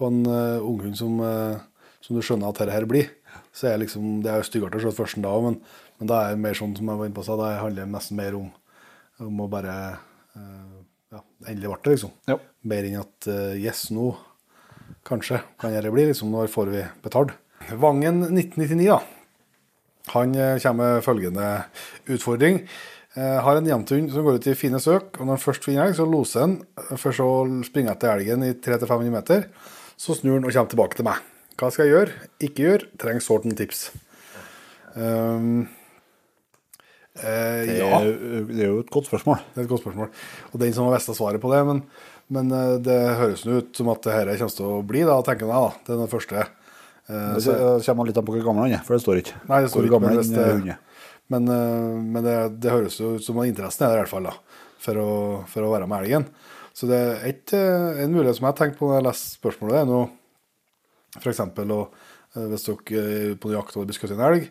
på 0.00 0.08
en 0.08 0.22
uh, 0.26 0.64
unghund 0.64 0.96
som, 0.98 1.20
uh, 1.20 1.60
som 2.04 2.16
du 2.16 2.24
skjønner 2.24 2.50
at 2.50 2.62
dette 2.62 2.74
her 2.74 2.86
blir, 2.88 3.10
så 3.52 3.70
er 3.70 3.82
liksom, 3.82 4.20
det 4.24 4.32
er 4.32 4.40
jo 4.40 4.48
styggere 4.48 4.80
å 4.80 4.84
se 4.84 4.94
førsten 4.96 5.24
da 5.24 5.32
òg, 5.36 5.48
men, 5.48 5.58
men 6.00 6.10
da 6.10 6.22
er 6.24 6.34
det 6.34 6.44
mer 6.44 6.56
sånn 6.56 6.72
som 6.78 6.88
jeg 6.88 7.00
var 7.00 7.10
inne 7.10 7.18
på, 7.18 7.26
så 7.26 7.36
da 7.40 7.52
handler 7.60 7.84
det 7.84 7.92
nesten 7.92 8.20
mer 8.20 8.38
om, 8.38 8.48
om 9.26 9.44
å 9.44 9.48
bare 9.52 9.76
uh, 10.38 10.76
ja, 11.12 11.22
endelig 11.46 11.72
ble 11.72 11.80
det, 11.84 11.96
liksom. 11.96 12.14
Ja. 12.30 12.38
Mer 12.72 12.88
enn 12.88 13.00
at 13.02 13.30
uh, 13.30 13.54
yes, 13.58 13.88
nå 13.94 14.12
kanskje 15.06 15.42
kan 15.60 15.74
dette 15.74 15.92
bli, 15.92 16.08
liksom, 16.10 16.32
når 16.32 16.52
får 16.52 16.72
vi 16.72 16.84
betalt. 17.04 17.34
Vangen 17.80 18.24
1999, 18.30 18.88
da. 18.88 19.00
Han 20.10 20.32
kommer 20.32 20.78
med 20.80 21.04
følgende 21.04 21.48
utfordring. 22.10 22.64
Jeg 23.10 23.42
har 23.42 23.58
en 23.58 23.66
jevnthund 23.66 24.12
som 24.14 24.22
går 24.22 24.38
ut 24.38 24.46
i 24.46 24.54
fine 24.54 24.78
søk, 24.82 25.16
og 25.18 25.24
når 25.24 25.34
han 25.34 25.42
først 25.42 25.64
finner 25.66 25.88
elg, 25.88 25.96
så 25.98 26.06
loser 26.06 26.44
han, 26.44 26.52
for 26.94 27.14
så 27.14 27.26
å 27.26 27.46
springe 27.66 27.90
etter 27.90 28.12
elgen 28.14 28.44
i 28.46 28.52
300-500 28.54 29.10
meter. 29.10 29.46
Så 30.00 30.16
snur 30.16 30.38
han 30.38 30.46
og 30.48 30.54
kommer 30.54 30.72
tilbake 30.72 30.96
til 30.96 31.06
meg. 31.06 31.20
Hva 31.60 31.68
skal 31.74 31.86
jeg 31.86 31.92
gjøre? 31.92 32.14
Ikke 32.46 32.64
gjøre? 32.64 32.86
Trenger 33.02 33.24
sårt 33.24 33.44
noen 33.44 33.58
tips. 33.58 33.82
Um, 34.96 35.66
eh, 37.20 37.66
Det, 37.68 37.74
ja. 37.82 37.98
er, 38.00 38.46
det 38.48 38.62
er 38.64 38.70
jo 38.70 38.78
et 38.80 38.92
godt 38.94 39.10
spørsmål. 39.10 39.42
Det 39.52 39.60
er 39.60 39.66
et 39.66 39.72
godt 39.74 39.84
spørsmål. 39.84 40.08
Og 40.54 40.62
den 40.62 40.72
som 40.76 40.88
har 40.88 40.96
visst 40.96 41.12
svaret 41.18 41.42
på 41.42 41.52
det, 41.52 41.60
men, 41.68 41.82
men 42.32 42.54
eh, 42.56 42.78
det 42.86 42.96
høres 43.20 43.44
nå 43.44 43.60
ut 43.60 43.76
som 43.76 43.92
at 43.92 44.00
det 44.06 44.16
her 44.16 44.32
kommer 44.40 44.56
til 44.56 44.70
å 44.70 44.80
bli, 44.88 45.04
da, 45.08 45.18
tenker 45.26 45.46
jeg. 45.50 45.52
da. 45.52 45.84
Det 45.84 45.94
er 45.96 46.00
den 46.04 46.12
første. 46.14 46.46
Eh, 47.10 47.32
Det 47.36 47.44
så, 47.44 47.58
kommer 47.90 48.08
litt 48.08 48.20
an 48.22 48.28
på 48.30 48.38
hvor 48.38 48.46
gammel 48.48 48.66
han 48.70 48.78
er, 48.80 48.84
for 48.86 48.96
det 48.96 49.04
står 49.04 49.20
ikke. 49.20 49.36
Nei, 49.52 49.60
det 49.66 49.72
står 49.74 49.84
hvor 49.84 49.90
ikke, 49.90 50.04
men 50.08 50.64
det- 50.72 50.78
men, 51.30 51.44
men 52.10 52.24
det, 52.26 52.38
det 52.58 52.72
høres 52.72 52.96
jo 52.98 53.12
ut 53.14 53.22
som 53.22 53.36
at 53.38 53.46
interessen 53.46 53.84
er 53.86 53.92
der 53.92 54.00
i 54.00 54.02
hvert 54.02 54.10
fall, 54.10 54.24
da, 54.26 54.32
for 54.82 54.98
å, 54.98 55.10
for 55.46 55.62
å 55.62 55.68
være 55.76 55.86
med 55.86 56.00
elgen. 56.02 56.24
Så 56.80 56.88
det 56.88 56.96
er 56.96 57.26
et, 57.28 57.52
eh, 57.52 58.00
en 58.06 58.14
mulighet 58.14 58.38
som 58.38 58.46
jeg 58.46 58.54
har 58.54 58.58
tenkt 58.62 58.78
på 58.80 58.88
når 58.88 58.96
jeg 59.00 59.06
leser 59.10 59.34
spørsmålet, 59.36 59.82
er 59.82 59.88
nå 59.90 60.00
f.eks. 61.20 61.42
hvis 62.48 62.64
dere 62.68 63.04
er 63.04 63.34
på 63.42 63.50
jakt 63.52 63.74
og 63.76 63.82
har 63.82 63.88
blir 63.90 63.98
skutt 63.98 64.14
en 64.14 64.22
elg, 64.30 64.46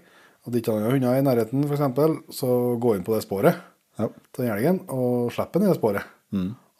og 0.45 0.53
det 0.53 0.61
ikke 0.61 0.75
er 0.75 0.83
noen 0.83 0.93
hunder 0.97 1.17
i 1.17 1.23
nærheten, 1.25 1.63
eksempel, 1.73 2.17
så 2.29 2.49
gå 2.81 2.93
inn 2.95 3.05
på 3.07 3.15
det 3.15 3.23
sporet 3.25 3.55
Ja. 3.99 4.07
til 4.31 4.45
den 4.45 4.53
elgen 4.53 4.77
og 4.93 5.31
slipp 5.35 5.51
den 5.55 5.65
i 5.65 5.71
det 5.71 5.79
sporet. 5.79 6.05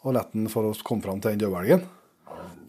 Og 0.00 0.14
la 0.16 0.22
den 0.32 0.46
for 0.48 0.70
å 0.70 0.76
komme 0.86 1.02
fram 1.04 1.18
til 1.20 1.34
den 1.34 1.42
døde 1.42 1.58
elgen. 1.60 1.82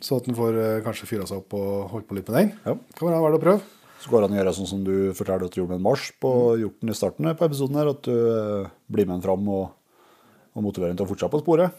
Så 0.02 0.18
at 0.18 0.26
den 0.26 0.36
får 0.36 0.58
eh, 0.58 0.82
kanskje 0.84 1.08
fyra 1.08 1.28
seg 1.30 1.38
opp 1.44 1.54
og 1.54 1.92
holdt 1.94 2.08
på 2.10 2.18
litt 2.18 2.28
med 2.28 2.36
den. 2.40 2.50
Ja. 2.66 2.74
Kan 2.98 3.08
være 3.08 3.22
verdt 3.24 3.38
å 3.38 3.44
prøve. 3.46 3.62
Så 4.02 4.10
går 4.10 4.24
det 4.24 4.28
an 4.32 4.34
å 4.36 4.40
gjøre 4.42 4.54
sånn 4.58 4.68
som 4.72 4.82
du 4.84 4.96
fortalte 5.14 5.46
at 5.46 5.54
du 5.54 5.60
gjorde 5.62 5.76
med 5.76 5.80
en 5.84 5.86
marsj 5.86 6.08
på 6.20 6.32
hjorten 6.58 6.90
i 6.90 6.96
starten 6.98 7.30
på 7.38 7.46
episoden 7.46 7.78
her, 7.78 7.92
at 7.94 8.02
du 8.08 8.16
eh, 8.16 8.72
blir 8.92 9.06
med 9.06 9.20
den 9.20 9.26
fram 9.28 9.46
og, 9.54 9.76
og 10.58 10.66
motiverer 10.66 10.92
den 10.96 10.98
til 11.00 11.06
å 11.06 11.12
fortsette 11.14 11.36
på 11.38 11.44
sporet. 11.46 11.78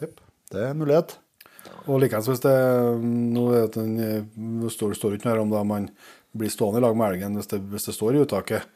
Det 0.53 0.61
er 0.61 0.73
en 0.73 0.81
mulighet. 0.83 1.17
Og 1.89 1.99
likeens 2.03 2.29
hvis 2.31 2.43
det 2.45 2.55
nå 3.03 3.47
er 3.57 3.69
det 3.73 3.83
en, 3.83 3.97
det 4.63 4.73
står, 4.75 4.95
står 4.99 5.17
ikke 5.17 5.31
noe 5.31 5.47
om 5.47 5.53
da 5.53 5.63
man 5.67 5.89
blir 6.37 6.53
stående 6.53 6.81
i 6.81 6.85
lag 6.85 6.97
med 6.97 7.13
elgen 7.13 7.37
hvis 7.39 7.51
det, 7.51 7.61
hvis 7.73 7.89
det 7.89 7.95
står 7.97 8.17
i 8.17 8.23
uttaket, 8.25 8.69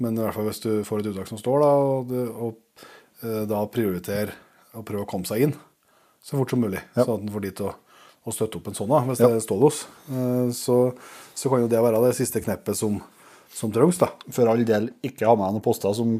Men 0.00 0.16
i 0.16 0.22
hvert 0.22 0.36
fall 0.36 0.46
hvis 0.48 0.62
du 0.64 0.70
får 0.86 1.02
et 1.02 1.10
uttak 1.10 1.28
som 1.28 1.38
står, 1.40 1.60
da, 1.60 1.70
og, 1.76 2.12
og 2.40 2.86
eh, 3.26 3.42
da 3.48 3.58
prioritere 3.68 4.32
å 4.72 4.84
prøve 4.86 5.04
å 5.04 5.08
komme 5.10 5.28
seg 5.28 5.44
inn 5.44 5.52
så 6.24 6.36
fort 6.38 6.52
som 6.52 6.60
mulig. 6.60 6.80
Ja. 6.94 7.04
Sånn 7.04 7.18
at 7.18 7.24
en 7.26 7.32
får 7.34 7.44
dit 7.44 7.60
å, 7.64 7.72
å 8.24 8.32
støtte 8.34 8.60
opp 8.60 8.70
en 8.70 8.76
sånn, 8.76 8.90
da, 8.92 9.00
hvis 9.08 9.20
det 9.20 9.28
er 9.28 9.44
stålos. 9.44 9.82
Eh, 10.08 10.48
så, 10.56 10.78
så 11.36 11.52
kan 11.52 11.64
jo 11.64 11.70
det 11.72 11.82
være 11.84 12.02
det 12.04 12.14
siste 12.16 12.42
kneppet 12.44 12.80
som, 12.80 12.96
som 13.52 13.72
trengs. 13.74 14.00
For 14.32 14.48
all 14.48 14.64
del 14.68 14.90
ikke 15.04 15.28
ha 15.28 15.36
med 15.36 15.56
noen 15.56 15.64
poster 15.64 15.92
som 15.96 16.16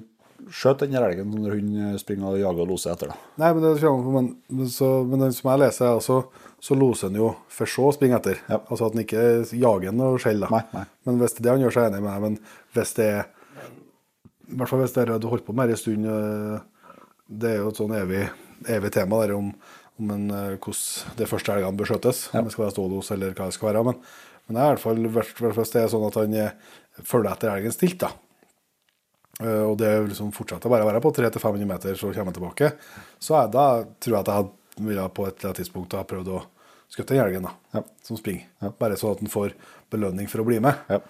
skjøt 0.49 0.85
den 0.85 0.97
elgen 0.99 1.33
når 1.35 1.57
hun 1.57 1.99
springer 2.01 2.33
og 2.33 2.41
jager 2.41 2.63
og 2.65 2.71
loser 2.73 2.95
etter. 2.95 3.13
da. 3.13 3.19
Nei, 3.43 3.51
men 3.57 3.65
det 3.67 3.91
men, 4.51 4.71
så, 4.71 4.89
men 5.07 5.25
den 5.27 5.35
som 5.37 5.51
jeg 5.53 5.63
leser, 5.63 5.87
er 5.87 5.99
altså, 5.99 6.47
så 6.61 6.77
loser 6.77 7.09
han 7.09 7.19
jo 7.21 7.31
for 7.53 7.71
så 7.71 7.89
å 7.89 7.95
springe 7.97 8.19
etter. 8.21 8.41
Ja. 8.51 8.61
Altså 8.61 8.89
at 8.89 8.97
han 8.97 9.05
ikke 9.05 9.27
jager 9.57 9.91
han 9.91 10.05
og 10.05 10.19
skjeller. 10.23 10.53
Nei, 10.53 10.63
nei. 10.77 10.85
Men 11.09 11.21
hvis 11.23 11.37
det 11.37 11.43
er 11.43 11.47
det 11.47 11.55
han 11.55 11.65
gjør, 11.65 11.75
så 11.77 11.83
er 11.83 11.91
enig 11.91 12.03
med. 12.07 12.25
Men 12.27 12.39
hvis 12.77 12.95
det 12.99 13.09
er 13.09 13.21
I 14.51 14.59
hvert 14.61 14.73
fall 14.73 14.83
hvis 14.83 14.97
det 14.97 15.03
er 15.05 15.13
det 15.13 15.21
du 15.23 15.29
holdt 15.31 15.47
på 15.47 15.55
med 15.57 15.69
her 15.69 15.77
en 15.77 15.79
stund 15.79 16.09
øh, 16.11 16.57
Det 17.43 17.53
er 17.53 17.61
jo 17.61 17.69
et 17.71 17.79
sånn 17.79 17.95
evig, 17.95 18.25
evig 18.77 18.91
tema 18.97 19.21
der 19.23 19.37
om, 19.37 19.53
om 20.01 20.11
en, 20.17 20.27
øh, 20.35 20.57
hvordan 20.59 21.21
de 21.21 21.31
første 21.31 21.55
elgene 21.55 21.79
bør 21.79 21.93
skjøtes. 21.93 22.25
Om 22.35 22.49
det 22.49 22.57
skal 22.57 22.67
være 22.67 22.77
stålos 22.77 23.13
eller 23.15 23.37
hva 23.39 23.47
det 23.49 23.57
skal 23.57 23.71
være. 23.71 23.87
Men, 23.87 24.03
men 24.47 24.59
det 24.59 24.65
er 24.65 24.67
i 24.67 25.15
hvert 25.15 25.37
fall, 25.39 25.55
hvis 25.61 25.77
det 25.77 25.85
er 25.85 25.93
sånn 25.93 26.09
at 26.09 26.19
han 26.19 26.37
eh, 26.37 26.75
følger 27.07 27.33
etter 27.33 27.55
elgen 27.55 27.77
stilt, 27.77 28.03
da. 28.03 28.11
Eh, 29.41 29.63
og 29.65 29.77
det 29.81 29.91
liksom 30.11 30.33
fortsetter 30.37 30.69
bare 30.73 30.85
å 30.85 30.91
være 30.91 31.03
på 31.05 31.13
300-500 31.17 31.67
meter, 31.69 31.95
så 31.97 32.11
kommer 32.13 32.31
han 32.33 32.37
tilbake. 32.39 32.73
Så 33.23 33.37
jeg, 33.37 33.53
da 33.55 33.67
tror 34.01 34.17
jeg 34.17 34.25
at 34.27 34.33
jeg 34.35 34.85
ville 34.91 35.07
på 35.17 35.27
et 35.27 35.37
eller 35.39 35.51
annet 35.51 35.61
tidspunkt 35.63 35.97
ha 35.97 36.05
prøvd 36.09 36.29
å 36.35 36.43
skutte 36.91 37.15
den 37.15 37.23
elgen 37.25 37.47
da, 37.47 37.55
Ja. 37.77 37.83
som 38.03 38.17
springer. 38.19 38.47
Ja. 38.63 38.71
Bare 38.81 38.97
så 39.01 39.13
at 39.13 39.21
den 39.23 39.29
får 39.33 39.55
belønning 39.91 40.29
for 40.29 40.43
å 40.43 40.47
bli 40.49 40.59
med 40.61 40.75
Ja. 40.91 41.01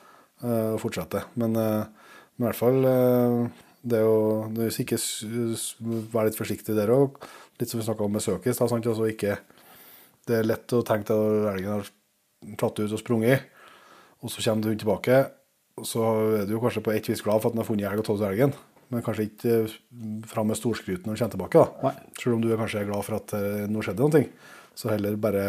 eh, 0.45 0.73
og 0.75 0.81
fortsette. 0.81 1.25
Men, 1.37 1.57
eh, 1.57 1.85
men 2.37 2.47
i 2.47 2.51
hvert 2.51 2.61
fall 2.61 2.83
det 3.83 3.97
er 3.97 4.05
jo 4.05 4.49
det 4.53 4.67
er 4.67 4.85
ikke 4.85 4.99
være 6.13 6.27
litt 6.29 6.37
forsiktig 6.39 6.75
der 6.77 6.89
òg. 6.93 7.17
Litt 7.59 7.69
som 7.71 7.81
vi 7.81 7.87
snakka 7.87 8.05
om 8.05 8.13
med 8.13 8.23
søkis. 8.23 8.61
Altså 8.61 9.09
ikke, 9.09 9.39
det 10.27 10.37
er 10.39 10.45
lett 10.49 10.69
å 10.77 10.85
tenke 10.85 11.11
at 11.11 11.55
elgen 11.57 11.73
har 11.81 11.91
tatt 12.57 12.79
ut 12.81 12.93
og 12.93 12.99
sprunget, 13.01 13.43
og 14.23 14.31
så 14.31 14.41
kommer 14.45 14.63
du 14.63 14.77
tilbake. 14.77 15.31
Så 15.89 16.05
er 16.41 16.49
du 16.49 16.57
kanskje 16.63 16.83
på 16.85 16.95
et 16.95 17.09
vis 17.11 17.23
glad 17.25 17.43
for 17.43 17.51
at 17.51 17.57
den 17.57 17.63
har 17.63 17.69
funnet 17.69 17.89
elg 17.91 18.03
og 18.03 18.07
tatt 18.09 18.21
ut 18.21 18.29
elgen, 18.29 18.55
men 18.91 19.05
kanskje 19.07 19.29
ikke 19.29 19.59
eh, 19.65 19.77
fram 20.31 20.51
med 20.51 20.59
storskruten 20.59 21.07
når 21.07 21.17
han 21.17 21.21
kommer 21.21 21.37
tilbake. 21.37 21.65
da. 21.65 21.89
Nei. 21.89 22.15
Selv 22.21 22.37
om 22.37 22.45
du 22.45 22.51
er 22.51 22.61
kanskje 22.61 22.87
glad 22.89 23.07
for 23.07 23.19
at 23.21 23.37
eh, 23.39 23.67
nå 23.71 23.85
skjedde 23.85 24.09
noe. 24.09 24.25
Så 24.79 24.93
heller 24.93 25.19
bare 25.21 25.45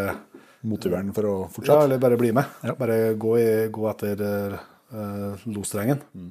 Motiver 0.67 0.99
den 0.99 1.13
for 1.15 1.25
å 1.25 1.35
fortsette? 1.49 1.73
ja, 1.73 1.87
eller 1.87 2.01
bare 2.01 2.19
bli 2.21 2.29
med. 2.37 2.49
Ja. 2.65 2.75
Bare 2.77 3.15
gå, 3.17 3.31
i, 3.41 3.49
gå 3.73 3.87
etter 3.89 4.21
uh, 4.21 5.33
Mm. 5.41 6.29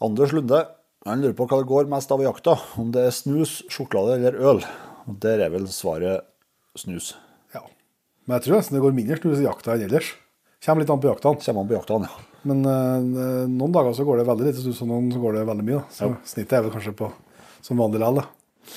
Anders 0.00 0.32
Lunde 0.32 0.62
han 1.06 1.22
lurer 1.22 1.36
på 1.36 1.46
hva 1.48 1.60
det 1.60 1.68
går 1.70 1.88
mest 1.90 2.10
av 2.12 2.22
i 2.22 2.26
jakta. 2.26 2.56
Om 2.80 2.90
det 2.92 3.06
er 3.08 3.14
snus, 3.14 3.58
sjokolade 3.72 4.18
eller 4.18 4.38
øl. 4.50 4.62
Og 5.08 5.18
Der 5.22 5.44
er 5.44 5.52
vel 5.52 5.68
svaret 5.72 6.26
snus. 6.76 7.14
Ja. 7.54 7.62
Men 8.26 8.38
jeg 8.38 8.48
tror 8.48 8.58
nesten 8.58 8.76
det 8.76 8.82
går 8.84 8.96
mindre 8.96 9.20
snus 9.20 9.40
i 9.40 9.46
jakta 9.46 9.76
enn 9.76 9.86
ellers. 9.86 10.10
Kommer 10.64 10.82
litt 10.82 10.90
an 10.90 11.00
på 11.00 11.10
jaktene. 11.10 11.40
Kommer 11.44 11.62
an 11.64 11.70
på 11.70 11.76
jaktene, 11.78 12.10
ja. 12.10 12.24
Men 12.48 12.62
uh, 12.66 13.46
noen 13.50 13.74
dager 13.74 13.94
så 13.96 14.06
går 14.06 14.20
det 14.20 14.28
veldig 14.28 14.46
lite 14.48 14.62
snus, 14.62 14.82
og 14.84 14.90
noen 14.90 15.08
så 15.12 15.22
går 15.22 15.38
det 15.38 15.46
veldig 15.48 15.66
mye. 15.66 15.80
Da. 15.80 15.94
Så 15.94 16.10
snittet 16.32 16.58
er 16.58 16.66
vel 16.66 16.74
kanskje 16.74 16.94
på 16.98 17.10
som 17.64 17.80
vanlig 17.80 18.00
likevel. 18.02 18.22
da. 18.22 18.74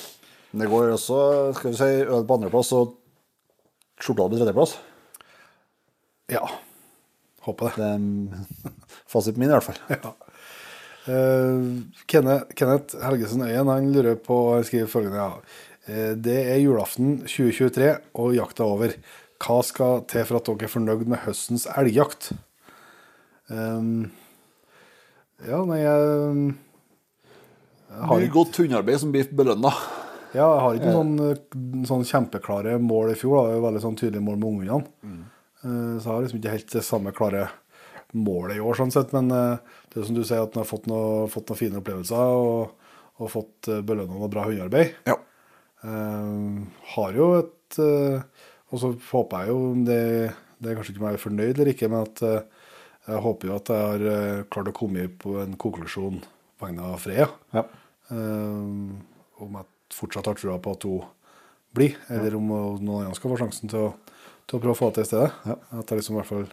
Men 0.51 0.63
Det 0.65 0.71
går 0.71 0.95
også 0.95 1.19
skal 1.57 1.71
vi 1.71 1.79
si, 1.79 1.91
øl 2.03 2.25
på 2.27 2.37
andreplass 2.37 2.73
og 2.77 2.97
sjokolade 4.01 4.35
på 4.35 4.41
tredjeplass. 4.41 4.75
Ja. 6.31 6.43
Håper 7.45 7.71
det. 7.71 7.77
Det 7.77 7.87
er 7.87 8.75
fasiten 9.09 9.41
min, 9.41 9.49
i 9.51 9.57
hvert 9.57 9.69
fall. 9.69 9.81
Ja. 10.01 10.17
Uh, 11.01 11.81
Kenneth, 12.05 12.93
Helgesen 13.01 13.41
Øyen 13.41 13.71
han 13.71 13.87
lurer 13.89 14.19
på 14.21 14.35
han 14.53 14.65
skriver 14.67 14.91
følgende 14.91 15.17
ja. 15.17 15.31
Eh, 15.89 16.11
Det 16.13 16.35
er 16.51 16.59
julaften 16.61 17.23
2023 17.25 17.87
og 18.21 18.35
jakta 18.35 18.61
er 18.61 18.75
over. 18.75 18.93
Hva 19.41 19.61
skal 19.65 20.03
til 20.11 20.25
for 20.27 20.39
at 20.39 20.49
dere 20.49 20.67
er 20.67 20.71
fornøyd 20.71 21.07
med 21.09 21.23
høstens 21.25 21.67
elgjakt? 21.73 22.31
Um, 23.51 24.11
ja, 25.41 25.57
nei 25.67 25.79
jeg, 25.81 26.51
jeg 27.89 28.05
har 28.07 28.21
Mye 28.21 28.31
godt 28.31 28.59
hundearbeid 28.61 29.01
som 29.01 29.13
blir 29.13 29.31
belønna. 29.35 29.71
ja, 30.37 30.45
jeg 30.45 30.61
har 30.65 30.77
ikke 30.77 30.93
noen 30.93 31.15
sånn, 31.17 31.31
eh, 31.31 31.87
sånn 31.89 32.05
kjempeklare 32.07 32.77
mål 32.83 33.15
i 33.15 33.17
fjor. 33.19 33.39
Da. 33.39 33.47
Det 33.47 33.55
er 33.55 33.59
jo 33.59 33.65
veldig 33.65 33.83
sånn 33.87 33.97
tydelige 33.99 34.27
mål 34.27 34.37
med 34.37 34.51
ungene. 34.51 34.93
Mm. 35.01 35.23
Så 35.61 36.05
jeg 36.05 36.11
har 36.11 36.23
liksom 36.25 36.39
ikke 36.39 36.53
helt 36.55 36.71
det 36.73 36.85
samme 36.85 37.11
klare 37.13 37.41
målet 38.17 38.57
i 38.57 38.61
år, 38.61 38.77
sånn 38.77 38.93
sett. 38.93 39.11
Men 39.17 39.33
eh, 39.35 39.81
det 39.89 39.99
er 40.03 40.07
som 40.07 40.19
du 40.19 40.23
sier, 40.23 40.45
at 40.45 40.55
en 40.55 40.63
har 40.63 40.69
fått, 40.69 40.87
noe, 40.91 41.25
fått 41.33 41.51
noen 41.51 41.59
fine 41.59 41.81
opplevelser 41.81 42.37
og, 42.45 42.93
og 43.17 43.33
fått 43.33 43.73
belønna 43.89 44.21
noe 44.21 44.31
bra 44.31 44.45
hundearbeid. 44.47 44.95
Ja. 45.09 45.17
Um, 45.81 46.67
har 46.93 47.15
jo 47.17 47.31
et 47.39 47.77
eh, 47.81 48.45
Og 48.71 48.79
så 48.79 48.91
håper 49.11 49.43
jeg 49.43 49.51
jo 49.51 49.61
det, 49.87 50.01
det 50.61 50.71
er 50.71 50.77
kanskje 50.77 50.93
ikke 50.93 51.03
om 51.03 51.07
jeg 51.09 51.17
er 51.17 51.25
fornøyd 51.25 51.55
eller 51.55 51.71
ikke, 51.73 51.89
men 51.91 52.05
at 52.07 52.21
eh, 52.27 52.67
jeg 53.09 53.23
håper 53.25 53.49
jo 53.49 53.57
at 53.57 53.71
jeg 53.73 53.87
har 53.89 54.05
eh, 54.13 54.43
klart 54.53 54.71
å 54.71 54.75
komme 54.77 55.07
på 55.21 55.35
en 55.41 55.57
konklusjon 55.59 56.21
på 56.21 56.67
vegne 56.67 56.85
av 56.91 57.01
Freya. 57.01 57.27
Ja. 57.55 57.65
Um, 58.11 59.01
om 59.41 59.57
jeg 59.57 59.95
fortsatt 59.95 60.29
har 60.29 60.37
trua 60.37 60.59
på 60.61 60.75
at 60.75 60.85
hun 60.87 61.03
blir, 61.75 61.95
eller 62.11 62.35
om 62.37 62.49
noen 62.51 63.05
andre 63.05 63.15
skal 63.17 63.31
få 63.31 63.39
sjansen 63.39 63.71
til 63.71 63.87
å, 63.87 63.91
til 64.45 64.57
å 64.57 64.61
prøve 64.61 64.75
å 64.75 64.79
få 64.79 64.89
det 64.91 64.99
til 64.99 65.07
i 65.07 65.09
stedet. 65.09 65.55
At 65.79 65.91
jeg 65.91 66.01
liksom 66.01 66.17
i 66.17 66.19
hvert 66.19 66.29
fall 66.29 66.49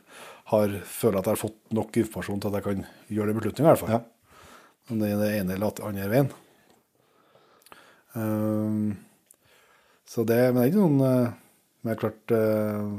har, 0.53 0.77
føler 0.87 1.19
at 1.19 1.29
jeg 1.29 1.35
har 1.35 1.43
fått 1.43 1.75
nok 1.77 1.99
informasjon 2.03 2.43
til 2.43 2.51
at 2.51 2.59
jeg 2.59 2.67
kan 2.69 2.87
gjøre 3.17 3.33
den 3.33 3.41
beslutninga, 3.41 3.67
i 3.67 3.73
hvert 3.73 3.83
fall. 3.83 3.97
Ja. 3.97 4.47
Om 4.89 5.03
det 5.03 5.11
er 5.13 5.21
det 5.21 5.33
ene 5.37 5.59
eller 5.59 5.75
den 5.77 5.91
andre 5.91 6.09
veien. 6.15 6.33
Um, 8.15 8.89
så 10.09 10.25
det, 10.25 10.41
men 10.49 10.63
det 10.63 10.65
er 10.65 10.73
ikke 10.73 10.87
noen 10.87 11.37
Men 11.79 11.91
det 11.91 11.95
er 11.95 12.03
klart 12.03 12.35
eh, 12.35 12.91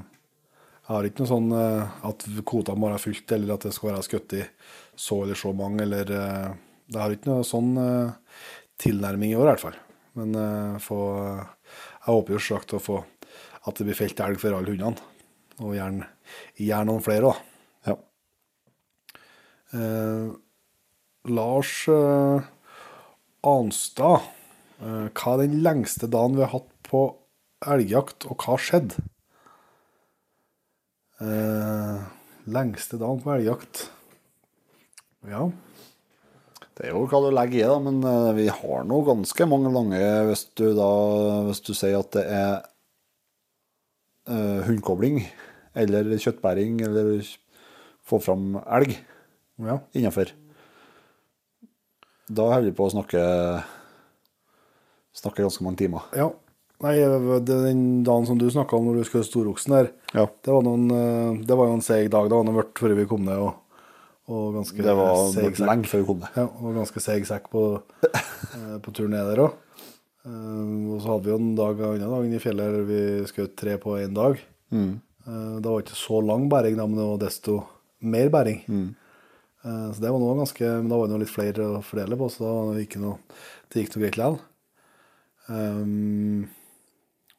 Jeg 0.88 0.90
har 0.94 1.08
ikke 1.08 1.24
noe 1.24 1.32
sånn 1.34 1.52
eh, 1.58 2.00
at 2.10 2.26
kvota 2.48 2.76
må 2.76 2.90
være 2.90 3.04
fylt, 3.04 3.36
eller 3.36 3.56
at 3.56 3.68
det 3.68 3.76
skal 3.76 3.92
være 3.92 4.08
skutt 4.08 4.38
i 4.40 4.44
så 5.00 5.22
eller 5.24 5.40
så 5.40 5.54
mange, 5.56 5.84
eller 5.86 6.16
eh, 6.16 6.50
Det 6.90 7.02
har 7.02 7.14
ikke 7.14 7.32
noe 7.32 7.46
sånn 7.48 7.76
tilnærming 8.80 9.34
i 9.34 9.38
år, 9.38 9.46
i 9.46 9.52
hvert 9.52 9.66
fall. 9.68 9.80
Men 10.18 10.34
få, 10.82 10.98
jeg 11.36 12.08
håper 12.08 12.34
jo 12.34 12.40
sjølsagt 12.42 12.74
å 12.74 12.82
få 12.82 12.98
at 13.68 13.78
det 13.78 13.86
blir 13.88 13.98
felt 13.98 14.22
elg 14.24 14.40
for 14.42 14.56
alle 14.56 14.74
hundene. 14.74 15.08
Og 15.60 15.76
gjerne, 15.76 16.08
gjerne 16.58 16.88
noen 16.88 17.04
flere, 17.04 17.34
òg. 17.34 17.42
ja. 17.90 17.96
Eh, 19.76 20.30
Lars 21.30 21.74
eh, 21.92 22.48
Anstad, 23.46 24.30
eh, 24.80 25.08
hva 25.12 25.36
er 25.36 25.44
den 25.44 25.60
lengste 25.66 26.08
dagen 26.08 26.38
vi 26.38 26.46
har 26.46 26.56
hatt 26.56 26.72
på 26.88 27.04
elgjakt, 27.68 28.28
og 28.30 28.40
hva 28.44 28.58
skjedde? 28.62 29.02
Eh, 31.20 31.98
lengste 32.48 32.96
dagen 33.00 33.20
på 33.20 33.34
elgjakt 33.34 33.90
Ja. 35.28 35.50
Det 36.80 36.88
er 36.88 36.94
jo 36.94 37.02
hva 37.12 37.20
du 37.26 37.28
legger 37.36 37.60
i, 37.60 37.68
da, 37.68 37.76
men 37.84 38.00
eh, 38.08 38.30
vi 38.38 38.46
har 38.48 38.86
nå 38.88 39.02
ganske 39.04 39.48
mange 39.52 39.72
lange 39.76 40.00
hvis 40.30 40.46
du 40.56 40.70
da 40.78 40.88
Hvis 41.50 41.60
du 41.68 41.74
sier 41.76 42.00
at 42.00 42.14
det 42.16 42.24
er 42.24 42.54
eh, 44.32 44.64
hundkobling 44.70 45.26
eller 45.76 46.08
kjøttbæring 46.16 46.80
eller 46.88 47.20
få 48.08 48.18
fram 48.24 48.56
elg 48.64 48.96
ja. 49.60 49.76
innafor. 49.94 50.32
Da 52.32 52.48
holder 52.50 52.72
vi 52.72 52.78
på 52.78 52.88
å 52.88 52.94
snakke 52.94 53.22
snakke 55.20 55.44
ganske 55.44 55.66
mange 55.66 55.84
timer. 55.84 56.08
ja. 56.16 56.32
Nei, 56.80 56.94
den 57.44 58.04
dagen 58.08 58.26
som 58.28 58.38
du 58.40 58.46
snakka 58.48 58.78
om 58.78 58.86
når 58.88 59.02
du 59.02 59.08
skulle 59.08 59.28
storoksen 59.28 59.74
der, 59.76 59.90
Ja. 60.16 60.26
det 60.28 60.54
var, 60.54 60.62
noen, 60.64 60.86
eh, 60.96 61.42
det 61.46 61.58
var 61.58 61.68
jo 61.68 61.74
en 61.76 61.82
seig 61.84 62.10
dag. 62.10 62.30
Det 62.30 62.38
var 62.38 62.46
noe 62.48 62.56
mørkt 62.56 62.80
før 62.80 62.96
vi 62.96 63.06
kom 63.10 63.26
ned, 63.28 63.36
og, 63.36 63.58
og 64.32 64.54
ganske 64.56 64.78
Det 64.86 64.96
var 64.96 65.16
sekk. 65.34 65.60
lenge 65.60 65.90
før 65.92 66.00
vi 66.00 66.08
kom 66.08 66.22
ned. 66.24 66.38
Ja, 66.40 66.46
og 66.48 66.78
ganske 66.78 67.04
seig 67.04 67.26
sekk 67.28 67.50
på, 67.52 67.64
eh, 68.06 68.78
på 68.80 68.94
turen 68.96 69.12
ned 69.12 69.28
der 69.34 69.44
òg. 69.44 69.58
og 70.30 71.02
så 71.02 71.08
hadde 71.12 71.26
vi 71.26 71.32
jo 71.32 71.40
en 71.40 71.56
dag 71.58 71.80
en 71.80 72.02
annen 72.04 72.14
dag 72.32 72.34
i 72.38 72.44
fjellet 72.44 72.74
der 72.78 72.86
vi 72.88 73.02
skjøt 73.28 73.56
tre 73.60 73.76
på 73.82 73.98
én 74.00 74.14
dag. 74.16 74.40
Mm. 74.72 75.02
Eh, 75.28 75.56
det 75.60 75.66
var 75.68 75.82
ikke 75.84 76.00
så 76.00 76.22
lang 76.24 76.48
bæring, 76.52 76.78
da, 76.80 76.86
men 76.88 76.96
det 77.00 77.08
var 77.10 77.20
desto 77.26 77.58
mer 78.02 78.30
bæring. 78.32 78.62
Mm. 78.70 78.88
Eh, 79.66 79.88
så 79.92 80.00
det 80.00 80.12
var 80.14 80.20
noe 80.24 80.38
ganske 80.40 80.64
Men 80.80 80.88
da 80.88 80.96
var 80.96 81.08
det 81.08 81.12
noe 81.18 81.24
litt 81.26 81.34
flere 81.36 81.66
å 81.76 81.84
fordele 81.84 82.16
på, 82.16 82.30
så 82.32 82.48
da 82.72 82.80
gikk 82.80 82.96
noe, 83.04 83.18
det 83.68 83.84
gikk 83.84 83.98
noe 83.98 84.04
greit 84.06 84.16
likevel. 84.22 84.40
Um, 85.50 86.48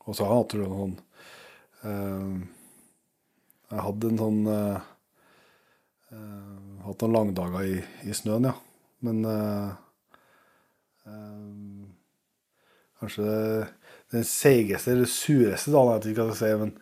og 0.06 0.16
så 0.16 0.24
hadde 0.28 0.60
jeg 0.60 0.70
sånn 0.70 0.96
Jeg 3.70 3.84
hadde 3.86 4.08
en 4.10 4.20
sånn 4.20 4.40
uh, 4.50 4.78
uh, 6.12 6.56
Hatt 6.86 7.04
noen 7.04 7.14
langdager 7.14 7.62
i, 7.68 7.78
i 8.08 8.12
snøen, 8.16 8.48
ja. 8.48 8.54
Men 9.06 9.16
um, 11.06 11.84
Kanskje 13.00 13.26
den 14.10 14.24
seigeste 14.26 14.92
eller 14.92 15.08
sureste 15.08 15.72
dagen, 15.72 15.92
jeg 15.92 16.00
vet 16.00 16.08
ikke 16.10 16.20
hva 16.20 16.28
jeg 16.28 16.36
skal 16.36 16.48
si, 16.50 16.54
men 16.60 16.72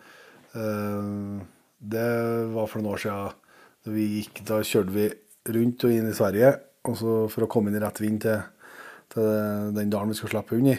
det 1.79 2.07
var 2.55 2.67
for 2.67 2.81
noen 2.81 2.95
år 2.97 3.03
siden. 3.05 3.37
Da, 3.85 3.93
gikk, 3.95 4.41
da 4.49 4.59
kjørte 4.67 4.95
vi 4.95 5.07
rundt 5.55 5.85
og 5.87 5.95
inn 5.95 6.09
i 6.11 6.17
Sverige, 6.17 6.51
og 6.89 6.97
så 6.99 7.15
for 7.31 7.47
å 7.47 7.51
komme 7.51 7.71
inn 7.71 7.79
i 7.79 7.83
rett 7.83 8.01
vind 8.03 8.23
til, 8.25 8.41
til 9.13 9.29
den 9.77 9.93
dalen 9.93 10.11
vi 10.13 10.19
skulle 10.19 10.35
slippe 10.35 10.59
hund 10.59 10.73
i. 10.73 10.79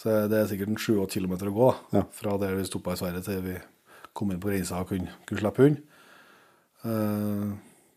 Så 0.00 0.14
det 0.32 0.38
er 0.38 0.46
sikkert 0.48 0.70
en 0.72 0.80
7-8 0.80 1.18
km 1.18 1.34
å 1.50 1.56
gå 1.56 1.70
da, 1.92 2.06
fra 2.16 2.38
der 2.40 2.54
vi 2.56 2.64
stoppa 2.64 2.94
i 2.96 3.00
Sverige 3.00 3.20
til 3.26 3.42
vi 3.44 3.56
kom 4.16 4.30
inn 4.32 4.40
på 4.40 4.48
grensa 4.48 4.80
og 4.80 4.94
kunne, 4.94 5.12
kunne 5.28 5.42
slippe 5.42 5.66
hund. 5.66 5.82
Eh, 6.88 7.50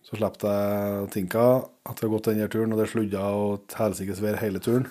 Så 0.04 0.18
slapp 0.20 0.36
jeg 0.44 1.08
Tinka 1.14 1.44
etter 1.88 2.06
å 2.06 2.10
ha 2.10 2.14
gått 2.18 2.28
denne 2.28 2.50
turen, 2.52 2.74
og 2.76 2.82
det 2.82 2.90
sludda 2.92 3.24
og 3.40 3.76
helsikes 3.80 4.20
vær 4.20 4.36
hele 4.42 4.60
turen. 4.60 4.90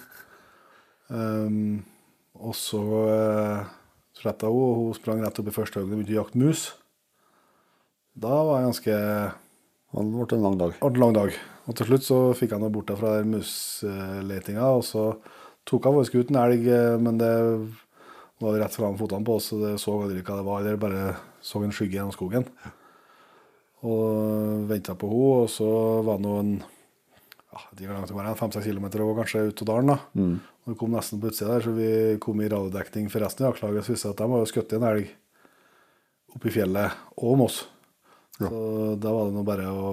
Um, 1.12 1.82
og 2.40 2.54
så 2.56 2.80
uh, 2.80 3.66
slapp 4.16 4.40
jeg 4.40 4.48
henne, 4.48 4.70
og 4.72 4.78
hun 4.78 4.96
sprang 4.96 5.20
rett 5.20 5.40
opp 5.42 5.50
i 5.50 5.54
første 5.54 5.82
øyeblikk 5.82 5.92
og 5.92 6.00
begynte 6.00 6.14
å 6.16 6.20
jakte 6.22 6.40
mus. 6.40 6.62
Da 8.16 8.32
var 8.40 8.62
jeg 8.62 8.70
ganske 8.70 8.96
Det 9.92 10.06
ble 10.08 10.38
en 10.38 10.46
lang 10.46 10.58
dag. 10.64 10.72
det 10.80 10.80
ble 10.80 10.96
en 10.96 11.04
lang 11.04 11.16
dag. 11.18 11.36
Og 11.68 11.76
til 11.76 11.90
slutt 11.90 12.08
så 12.08 12.18
fikk 12.36 12.56
jeg 12.56 12.64
noe 12.64 12.72
bort 12.72 12.96
fra 12.96 13.18
musletinga, 13.28 14.72
og 14.72 14.84
så 14.88 15.10
tok 15.68 15.88
han 15.88 15.96
faktisk 15.98 16.18
ut 16.20 16.30
en 16.32 16.40
elg, 16.42 16.68
eh, 16.68 16.98
men 17.00 17.18
det 17.20 17.32
var 18.42 18.58
rett 18.58 18.74
foran 18.74 18.98
fotene 18.98 19.26
på 19.26 19.38
oss, 19.38 19.50
så 19.52 19.60
det 19.62 19.72
så 19.82 19.94
aldri 20.02 20.22
hva 20.22 20.38
det 20.40 20.46
var, 20.46 20.62
eller 20.62 20.80
bare 20.80 21.16
så 21.42 21.62
en 21.62 21.74
skygge 21.74 21.98
gjennom 21.98 22.14
skogen. 22.14 22.46
Og 23.82 24.66
venta 24.70 24.94
på 24.98 25.10
henne, 25.10 25.42
og 25.42 25.50
så 25.50 25.68
var 26.06 26.18
det 26.18 26.26
noen 26.26 26.52
ja, 27.52 27.60
jeg 27.76 28.38
fem-seks 28.38 28.64
kilometer 28.64 29.02
gå 29.04 29.14
kanskje 29.18 29.48
ut 29.50 29.62
av 29.64 29.68
dalen. 29.68 29.90
da. 29.92 29.98
Og 30.62 30.72
Vi 30.72 30.78
kom 30.80 30.94
nesten 30.94 31.20
på 31.20 31.28
utsida 31.28 31.52
der, 31.56 31.64
så 31.66 31.74
vi 31.76 31.88
kom 32.22 32.40
i 32.40 32.48
radiodekning 32.48 33.10
for 33.12 33.20
resten 33.20 33.44
av 33.44 33.52
jaktlaget. 33.52 33.84
Så 33.84 33.92
viste 33.92 34.08
det 34.08 34.14
at 34.14 34.22
de 34.22 34.30
var 34.32 34.48
skutt 34.48 34.72
en 34.72 34.86
elg 34.88 35.10
oppe 36.32 36.48
i 36.48 36.54
fjellet 36.54 37.02
og 37.18 37.32
om 37.34 37.44
oss. 37.44 37.58
Så 38.38 38.48
da 39.02 39.12
var 39.12 39.28
det 39.28 39.36
nå 39.36 39.42
bare 39.44 39.68
å 39.68 39.90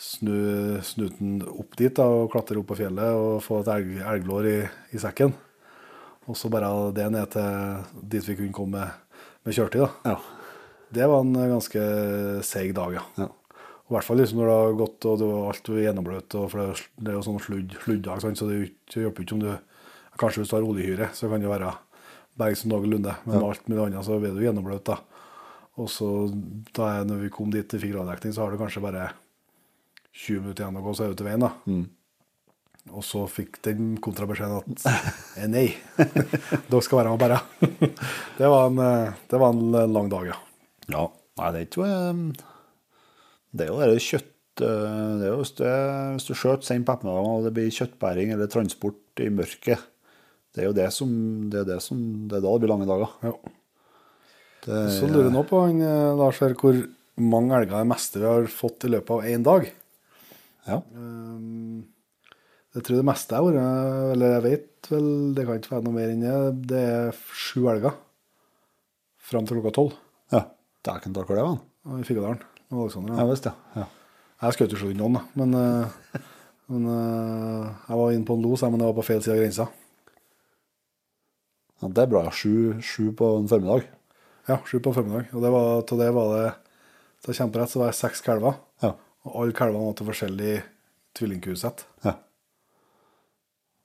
snu 0.00 0.80
snuten 0.86 1.40
opp 1.44 1.76
dit 1.76 1.92
da, 1.96 2.06
og 2.08 2.30
klatre 2.32 2.56
opp 2.60 2.70
på 2.72 2.78
fjellet 2.80 3.16
og 3.20 3.42
få 3.44 3.60
et 3.60 3.70
elg, 3.74 3.98
elglår 4.14 4.48
i, 4.48 4.58
i 4.96 5.00
sekken. 5.02 5.34
Og 6.30 6.36
så 6.38 6.50
bare 6.52 6.70
det 6.96 7.08
ned 7.12 7.32
til 7.34 8.00
dit 8.12 8.28
vi 8.30 8.38
kunne 8.38 8.56
komme 8.56 8.78
med, 8.78 9.26
med 9.44 9.56
kjørtid. 9.56 9.84
da. 9.84 10.14
Ja. 10.14 10.16
Det 10.90 11.06
var 11.06 11.20
en 11.22 11.36
ganske 11.36 11.82
seig 12.46 12.72
dag, 12.74 12.96
ja. 12.96 13.04
Ja. 13.20 13.28
I 13.90 13.94
hvert 13.96 14.06
fall 14.06 14.20
liksom 14.22 14.38
når 14.38 14.48
det 14.48 14.56
har 14.60 14.76
gått 14.78 15.06
og 15.10 15.18
det 15.18 15.26
var 15.26 15.48
alt 15.50 15.68
var 15.68 15.80
gjennombløt, 15.82 16.34
for 16.52 16.74
det 16.96 17.10
er 17.10 17.16
jo- 17.16 17.24
sånn 17.26 17.40
sludd, 17.42 17.72
sluddag, 17.82 18.20
så 18.22 18.46
det 18.46 18.56
er 18.94 19.02
hjelper 19.02 19.26
ikke 19.26 19.36
om 19.38 19.44
du 19.44 19.52
Kanskje 20.20 20.42
hvis 20.42 20.50
du 20.50 20.56
har 20.56 20.66
oljehyre, 20.66 21.06
så 21.16 21.30
kan 21.30 21.40
det 21.40 21.48
være 21.48 21.70
berg 22.36 22.56
som 22.58 22.68
noenlunde, 22.68 23.14
men 23.24 23.38
med 23.38 23.46
alt 23.46 23.68
mulig 23.70 23.86
annet 23.86 24.04
så 24.04 24.18
blir 24.20 24.34
du 24.36 24.42
gjennombløt. 24.44 24.84
da. 24.84 24.98
Og 25.80 25.88
så 25.88 26.08
da 26.76 26.88
er, 26.98 27.04
når 27.08 27.22
vi 27.22 27.30
kom 27.32 27.48
dit 27.50 27.72
og 27.72 27.80
fikk 27.80 27.94
radiodekning, 27.94 28.34
så 28.34 28.42
har 28.44 28.50
du 28.52 28.58
kanskje 28.60 28.82
bare 28.84 29.06
20 30.16 30.42
minutter 30.44 30.64
igjen 30.64 30.78
å 30.80 30.84
gå, 30.84 30.94
så 30.96 31.06
er 31.06 31.12
du 31.12 31.18
til 31.20 31.28
veien. 31.28 31.44
da. 31.46 31.52
Og 32.96 33.04
så 33.06 33.22
fikk 33.30 33.60
den 33.66 33.92
kontrabeskjeden 34.02 34.62
at 34.62 34.86
eh, 35.38 35.46
nei, 35.50 35.66
dere 36.70 36.82
skal 36.82 37.02
være 37.02 37.12
med 37.12 37.22
bare. 37.22 37.38
det, 38.38 38.48
var 38.48 38.70
en, 38.70 38.80
eh, 38.82 39.20
det 39.30 39.40
var 39.42 39.54
en 39.54 39.92
lang 39.94 40.10
dag, 40.12 40.30
ja. 40.32 40.38
Ja, 40.90 41.04
nei, 41.38 41.50
det 41.54 41.60
er 41.60 41.68
ikke 41.68 41.90
Det 43.54 43.66
er 43.66 43.70
jo 43.70 43.78
det 43.84 44.02
kjøtt 44.02 44.64
eh, 44.64 45.12
det 45.20 45.28
er 45.28 45.30
jo 45.30 45.38
hvis, 45.42 45.54
det, 45.60 45.74
hvis 46.16 46.26
du 46.30 46.34
skjøter 46.34 46.66
sent 46.66 46.88
på 46.88 46.96
ettermiddagen 46.96 47.36
og 47.36 47.46
det 47.46 47.54
blir 47.58 47.76
kjøttbæring 47.76 48.34
eller 48.34 48.50
transport 48.50 49.22
i 49.22 49.28
mørket, 49.34 49.86
det 50.50 50.64
er 50.64 50.70
jo 50.70 50.74
det 50.74 50.88
som 50.96 51.10
Det 51.52 51.60
er, 51.62 51.68
det 51.68 51.78
som, 51.84 52.00
det 52.26 52.40
er 52.40 52.42
da 52.42 52.54
det 52.56 52.64
blir 52.64 52.72
lange 52.72 52.88
dager. 52.90 53.12
ja. 53.28 53.36
Det, 54.60 54.80
Så 54.92 55.06
lurer 55.08 55.30
jeg 55.30 55.36
nå 55.36 55.44
på, 55.48 55.62
Lars, 56.18 56.40
hvor 56.60 56.80
mange 57.20 57.54
elger 57.56 57.76
er 57.78 57.84
det 57.84 57.92
meste 57.92 58.20
vi 58.20 58.26
har 58.28 58.48
fått 58.52 58.84
i 58.84 58.90
løpet 58.92 59.14
av 59.14 59.28
én 59.30 59.44
dag. 59.46 59.68
Ja. 60.66 60.76
Um, 60.94 61.86
jeg 62.74 62.84
tror 62.86 63.00
det 63.00 63.06
meste 63.08 63.34
jeg 63.34 63.42
har 63.42 63.56
vært 63.56 64.12
Eller 64.14 64.34
jeg 64.36 64.42
vet 64.44 64.90
vel, 64.92 65.08
det 65.34 65.46
kan 65.46 65.58
ikke 65.58 65.72
være 65.74 65.86
noe 65.86 65.96
mer 65.96 66.12
enn 66.12 66.22
det. 66.22 66.34
Det 66.70 66.82
er 66.86 67.16
sju 67.34 67.64
elger. 67.72 67.96
Fram 69.30 69.46
til 69.46 69.58
klokka 69.58 69.74
tolv 69.76 69.96
ja. 70.30 70.44
Dæken 70.86 71.14
takk 71.16 71.28
for 71.28 71.38
det 71.38 71.44
var. 71.46 71.58
i 71.98 72.04
Figgadalen. 72.06 72.40
med 72.70 72.82
Alexander, 72.84 73.14
Ja 73.14 73.24
ja. 73.24 73.30
visst, 73.30 73.46
ja. 73.46 73.52
ja. 73.76 73.86
Jeg 74.40 74.56
skjøt 74.56 74.72
jo 74.72 74.88
ikke 74.88 74.96
noen, 74.96 75.18
da. 75.18 75.22
Men, 75.36 75.54
eh, 75.58 76.20
men 76.72 76.86
eh, 76.88 77.66
jeg 77.88 77.98
var 78.00 78.12
inne 78.14 78.24
på 78.28 78.36
en 78.38 78.44
los, 78.46 78.62
men 78.62 78.80
jeg 78.80 78.88
var 78.88 78.96
på 78.96 79.04
feil 79.04 79.22
side 79.22 79.34
av 79.34 79.42
grensa. 79.42 79.66
ja. 81.82 81.88
Det 81.88 82.04
er 82.04 82.12
bra. 82.14 82.22
Sju, 82.30 82.80
sju 82.80 83.10
på 83.16 83.34
en 83.40 83.48
formiddag. 83.50 83.84
Ja, 84.48 84.60
sju 84.64 84.78
på 84.78 84.92
en 84.92 84.98
formiddag. 85.00 85.28
Og 85.34 85.44
det 85.44 85.52
var, 85.52 85.82
til 85.88 85.98
det 86.00 86.10
var 86.16 86.34
det 86.36 86.50
Til 87.20 87.34
jeg 87.34 87.36
kjemperett, 87.42 87.68
så 87.68 87.82
var 87.82 87.90
det 87.90 87.98
seks 87.98 88.22
kalver. 88.24 88.54
Ja. 88.80 88.94
Og 89.28 89.34
alle 89.42 89.56
kalvene 89.56 89.84
var 89.90 89.96
til 89.98 90.08
forskjellig 90.08 90.54
tvillingkusett. 91.18 91.84
ja. 92.06 92.14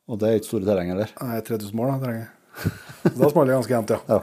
Og 0.05 0.19
det 0.21 0.27
er 0.29 0.35
ikke 0.37 0.45
store 0.51 0.67
terreng 0.67 0.91
heller. 0.93 1.09
Nei, 1.17 1.39
3000 1.41 1.73
mål, 1.73 1.95
da. 1.97 2.11
Så 2.61 3.13
Da 3.17 3.29
smalt 3.31 3.49
det 3.49 3.55
ganske 3.55 3.73
jevnt, 3.73 3.89
ja. 3.95 3.97
Ja. 4.05 4.19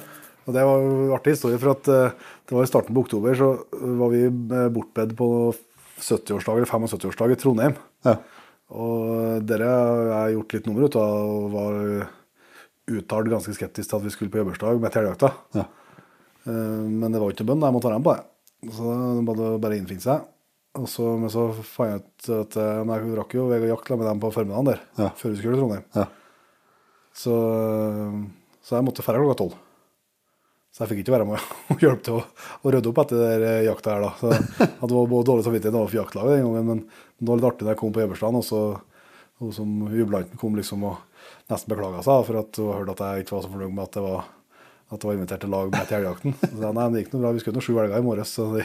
Og 0.46 0.54
det 0.54 0.62
var 0.66 0.78
jo 0.78 0.92
en 0.92 1.14
artig 1.16 1.32
historie, 1.34 1.58
for 1.58 1.72
at 1.74 1.88
eh, 1.90 2.12
det 2.46 2.54
var 2.54 2.62
i 2.62 2.70
starten 2.70 2.94
på 2.94 3.02
oktober, 3.02 3.34
så 3.34 3.48
var 3.98 4.12
vi 4.14 4.20
eh, 4.28 4.68
bortbedt 4.74 5.16
på 5.18 5.26
70-årsdag 5.98 6.60
eller 6.62 6.70
75-årsdag 6.70 7.34
i 7.34 7.38
Trondheim. 7.42 7.74
Ja. 8.06 8.14
Og 8.72 9.42
dere 9.46 9.68
har 10.14 10.30
gjort 10.36 10.54
litt 10.54 10.70
nummer 10.70 10.86
ut 10.86 10.96
av, 11.02 11.18
og 11.34 11.50
var 11.52 11.80
uttalt 12.92 13.30
ganske 13.34 13.54
skeptisk 13.58 13.90
til 13.90 13.98
at 13.98 14.06
vi 14.06 14.14
skulle 14.14 14.30
på 14.32 14.38
jobbersdag 14.40 14.78
med 14.82 14.94
teljakta. 14.94 15.32
Ja. 15.58 15.66
Eh, 16.46 16.82
Men 16.94 17.10
det 17.10 17.18
var 17.18 17.26
jo 17.26 17.34
ikke 17.36 17.48
bønn, 17.50 17.62
jeg 17.66 17.74
måtte 17.74 17.90
være 17.90 17.98
med 17.98 18.06
på 18.06 18.14
det. 18.14 18.70
Så 18.78 18.94
det 19.18 19.26
måtte 19.26 19.50
bare 19.66 19.82
innfinne 19.82 20.06
seg. 20.06 20.28
Og 20.80 20.86
så, 20.88 21.04
men 21.20 21.28
så 21.28 21.42
fant 21.68 21.90
jeg 21.90 22.00
ut 22.00 22.28
at 22.38 22.54
eh, 22.56 22.78
men 22.86 22.94
jeg 22.96 23.16
rakk 23.18 23.34
jo 23.36 23.48
vei 23.50 23.58
og 23.60 23.68
jakt 23.74 23.90
med 23.92 24.06
dem 24.08 24.20
på 24.22 24.30
formiddagen 24.32 24.70
der, 24.70 24.78
Ja. 24.96 25.10
før 25.18 25.34
vi 25.34 25.36
skulle 25.40 25.58
til 25.58 25.60
Trondheim. 25.66 25.84
Ja. 25.98 26.06
Så, 27.12 27.34
så 28.64 28.78
jeg 28.78 28.86
måtte 28.86 29.04
dra 29.04 29.18
klokka 29.20 29.36
tolv. 29.42 29.58
Så 30.72 30.80
jeg 30.86 30.88
fikk 30.94 31.02
ikke 31.02 31.12
være 31.18 31.26
med 31.28 31.42
og 31.74 31.82
hjelpe 31.84 32.06
til 32.06 32.14
å, 32.16 32.22
å 32.64 32.72
rydde 32.72 32.88
opp 32.88 33.02
etter 33.02 33.20
den 33.20 33.42
der 33.44 33.66
jakta 33.66 33.92
her, 33.98 34.06
da. 34.06 34.12
Så 34.16 34.30
at 34.32 34.86
det 34.88 34.96
var 34.96 35.10
både 35.12 35.28
dårlig 35.28 35.44
samvittighet 35.44 35.76
overfor 35.76 35.92
for 35.92 36.00
jaktlaget 36.00 36.38
den 36.38 36.46
gangen, 36.48 36.70
men 36.70 36.80
det 37.20 37.28
var 37.28 37.36
litt 37.42 37.48
artig 37.50 37.66
da 37.68 37.74
jeg 37.74 37.80
kom 37.82 37.92
på 37.92 38.04
Øverstrand, 38.06 38.40
og 38.40 38.46
så 38.48 38.62
hun 39.42 39.52
som 39.52 39.74
jubilanten 39.92 40.40
kom 40.40 40.56
liksom 40.56 40.86
og 40.88 41.02
nesten 41.52 41.68
beklaga 41.74 42.00
seg 42.06 42.24
for 42.30 42.40
at 42.40 42.60
hun 42.62 42.72
hørte 42.72 42.94
at 42.96 43.04
jeg 43.18 43.26
ikke 43.26 43.36
var 43.36 43.44
så 43.44 43.50
fornøyd 43.52 43.74
med 43.76 43.84
at 43.84 43.98
det 43.98 44.04
var 44.06 44.24
at 44.92 45.00
det 45.00 45.08
var 45.08 45.16
invitert 45.16 45.40
til 45.40 45.52
lag 45.52 45.70
med 45.72 45.86
til 45.88 45.96
elgjakten. 45.98 46.34
Så 46.42 46.56
sa 46.60 46.70
nei, 46.76 46.88
det 46.92 47.02
gikk 47.04 47.12
noe 47.14 47.22
bra, 47.24 47.30
vi 47.32 47.40
skulle 47.42 47.56
nå 47.56 47.64
sju 47.64 47.72
elger 47.80 47.96
i 48.02 48.04
morges, 48.04 48.32
så 48.36 48.44
vi, 48.52 48.64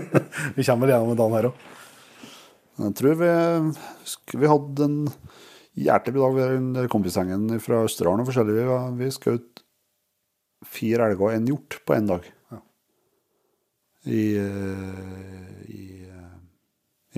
vi 0.58 0.66
kommer 0.68 0.84
vel 0.84 0.92
gjennom 0.92 1.16
dagen 1.16 1.36
her 1.38 1.48
òg. 1.48 1.62
Jeg 2.82 2.94
tror 2.98 3.16
vi, 3.20 3.30
vi 4.42 4.50
hadde 4.52 4.86
en 4.88 4.98
hjertelig 5.86 6.20
dag 6.20 6.36
ved 6.36 6.52
den 6.58 6.88
kompisgjengen 6.92 7.46
fra 7.64 7.82
Østerdalen 7.86 8.24
og 8.24 8.28
forskjellig. 8.28 8.56
Vi, 8.58 8.66
var- 8.68 8.92
vi 9.00 9.08
skjøt 9.16 9.62
fire 10.72 11.08
elger 11.08 11.24
og 11.26 11.34
en 11.36 11.48
hjort 11.50 11.78
på 11.88 11.96
én 11.96 12.08
dag. 12.08 12.26
Ja. 12.52 12.60
I, 14.12 14.22
eh, 14.40 15.62
i, 15.72 15.82
eh, 16.10 16.36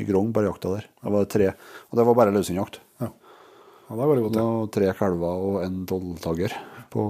i 0.02 0.06
Grong, 0.09 0.31
bare 0.36 0.51
jakta 0.51 0.74
der. 0.76 0.86
Det 1.02 1.12
var 1.16 1.28
tre. 1.32 1.51
Og 1.90 1.98
det 1.98 2.06
var 2.10 2.18
bare 2.18 2.35
løshundjakt. 2.35 2.78
Ja. 3.02 3.09
ja, 3.10 3.97
da 3.98 4.06
går 4.10 4.14
det 4.20 4.24
godt. 4.28 4.39
Ja. 4.40 4.47
Og 4.62 4.70
tre 4.74 4.90
kalver 4.98 5.44
og 5.51 5.59
en 5.64 5.82
tolvtagger 5.90 6.55
på, 6.95 7.05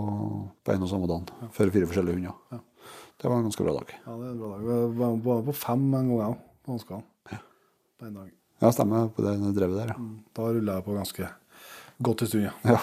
på 0.65 0.73
en 0.74 0.86
og 0.86 0.90
samme 0.90 1.09
dagen. 1.11 1.51
For 1.55 1.73
fire 1.74 1.89
forskjellige 1.90 2.16
hunder. 2.16 2.62
Det 3.20 3.28
var 3.31 3.36
en 3.39 3.48
ganske 3.48 3.66
bra 3.66 3.74
dag. 3.77 3.93
ja, 3.94 4.16
det 4.16 4.27
er 4.27 4.32
en 4.32 4.40
bra 4.40 4.48
dag. 4.55 4.65
Jeg 4.70 4.97
var 4.98 5.20
var 5.28 5.44
på 5.47 5.56
fem 5.61 5.85
en 5.85 6.11
gang 6.11 6.32
òg, 6.32 6.40
på 6.65 6.74
Håndskalen. 6.74 7.06
På 8.01 8.09
en 8.09 8.19
dag. 8.19 8.32
Ja, 8.62 8.73
stemmer 8.73 9.09
på 9.12 9.24
det 9.24 9.36
drevet 9.56 9.81
der, 9.82 9.93
ja. 9.94 10.09
Da 10.36 10.48
rulla 10.48 10.78
jeg 10.78 10.86
på 10.86 10.97
ganske 10.97 11.31
godt 12.09 12.24
en 12.24 12.31
stund, 12.31 12.48
ja. 12.48 12.55
ja. 12.74 12.81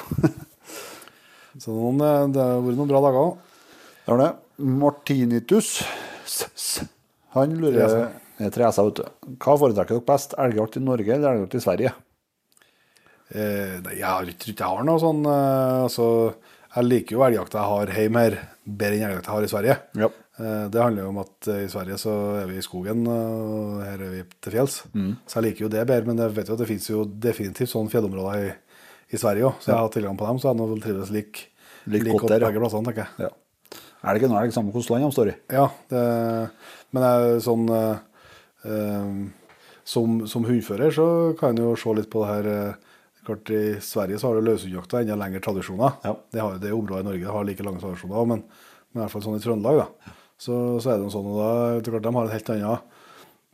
Så 1.61 1.73
noen, 1.75 1.99
eh, 2.05 2.29
det 2.31 2.43
har 2.45 2.63
vært 2.63 2.79
noen 2.79 2.91
bra 2.91 3.01
dager 3.03 3.21
òg. 3.25 3.33
Det 4.05 4.13
var 4.13 4.21
det. 4.21 4.31
Martinitus. 4.81 5.71
S 6.25 6.45
-s. 6.55 6.87
Han 7.35 7.57
lurer 7.57 8.11
tre 8.49 8.71
s 8.71 8.79
vet 8.79 8.95
du. 8.95 9.03
Hva 9.37 9.57
foretrekker 9.59 9.99
dere 9.99 10.07
best? 10.07 10.33
Elgjakt 10.39 10.77
i 10.77 10.83
Norge 10.83 11.13
eller 11.13 11.35
elgjakt 11.35 11.55
i 11.55 11.63
Sverige? 11.65 11.93
Eh, 13.31 13.77
nei, 13.83 13.97
jeg 13.99 14.07
har 14.07 14.27
ikke 14.27 14.51
jeg 14.51 14.67
har 14.67 14.83
noe 14.83 14.99
sånn 14.99 15.21
eh, 15.23 15.83
altså, 15.85 16.05
Jeg 16.71 16.87
liker 16.87 17.17
jo 17.17 17.23
elgjakta 17.25 17.59
jeg 17.59 17.71
har 17.73 17.93
hjemme 17.99 18.21
her, 18.25 18.35
bedre 18.63 18.95
enn 18.97 19.07
elgjakta 19.09 19.27
jeg 19.31 19.35
har 19.35 19.45
i 19.47 19.51
Sverige. 19.51 19.77
Ja. 19.99 20.07
Eh, 20.41 20.65
det 20.71 20.81
handler 20.81 21.03
jo 21.03 21.09
om 21.11 21.19
at 21.21 21.49
eh, 21.51 21.63
i 21.65 21.71
Sverige 21.71 21.97
så 21.99 22.13
er 22.39 22.47
vi 22.47 22.57
i 22.61 22.63
skogen, 22.65 23.01
og 23.11 23.81
her 23.83 23.99
er 24.07 24.13
vi 24.13 24.21
til 24.39 24.55
fjells. 24.55 24.77
Så 25.27 25.39
jeg 25.39 25.47
liker 25.49 25.65
jo 25.65 25.71
det 25.73 25.83
bedre, 25.89 26.07
men 26.07 26.21
jeg 26.23 26.35
vet 26.37 26.51
jo 26.51 26.55
at 26.55 26.63
det 26.63 26.69
finnes 26.69 26.87
jo 26.89 27.03
definitivt 27.27 27.73
sånne 27.73 27.91
fjellområder 27.91 28.45
i, 28.47 28.53
i 29.11 29.19
Sverige 29.19 29.49
òg. 29.49 29.59
Så 29.59 29.73
jeg 29.73 29.79
har 29.81 29.91
tilgang 29.97 30.19
på 30.19 30.29
dem, 30.29 30.39
så 30.39 30.51
jeg 30.53 30.61
nå 30.61 30.69
trives 30.85 31.11
like, 31.13 31.47
Like 31.89 32.05
like 32.05 32.17
godt 32.21 32.29
der, 32.35 32.45
begge 32.45 32.61
plassene, 32.61 32.87
tenker 32.87 33.07
jeg. 33.07 33.27
ja. 33.27 33.35
Er 34.01 34.15
det 34.15 34.21
ikke 34.21 34.31
noe 34.31 34.53
samme 34.53 34.71
hvilket 34.73 34.93
land 34.95 35.03
de 35.05 35.13
står 35.13 35.29
i? 35.29 35.33
Ja, 35.53 35.67
det, 35.91 35.99
men 36.95 37.03
jeg, 37.05 37.41
sånn 37.45 37.67
eh, 37.75 37.99
eh, 38.65 39.11
som, 39.91 40.15
som 40.29 40.47
hundfører 40.47 40.93
så 40.95 41.05
kan 41.37 41.53
en 41.53 41.61
jo 41.67 41.75
se 41.77 41.93
litt 41.97 42.09
på 42.09 42.23
det 42.23 42.31
her 42.31 42.49
Klart 43.31 43.51
I 43.55 43.63
Sverige 43.83 44.19
så 44.19 44.27
har 44.27 44.37
det 44.37 44.47
løshundjakta 44.49 45.01
enda 45.01 45.15
lengre 45.15 45.39
tradisjoner. 45.43 45.99
Ja. 46.03 46.15
Det 46.31 46.41
har 46.43 46.57
det 46.59 46.73
området 46.75 47.05
i 47.05 47.07
Norge 47.07 47.35
har 47.37 47.45
like 47.47 47.63
lange 47.63 47.79
tradisjoner, 47.79 48.25
men, 48.27 48.43
men 48.91 48.99
i 48.99 49.05
hvert 49.05 49.13
fall 49.13 49.23
sånn 49.23 49.37
i 49.39 49.43
Trøndelag 49.43 49.85
da, 49.85 50.15
så, 50.41 50.57
så 50.83 50.91
er 50.91 50.99
det 50.99 51.13
sånn. 51.13 51.29
og 51.31 51.39
da, 51.39 51.51
det 51.77 51.87
er 51.87 51.95
klart 51.95 52.07
De 52.09 52.13
har 52.17 52.27
en 52.27 52.35
helt 52.35 52.51
annen 52.55 52.99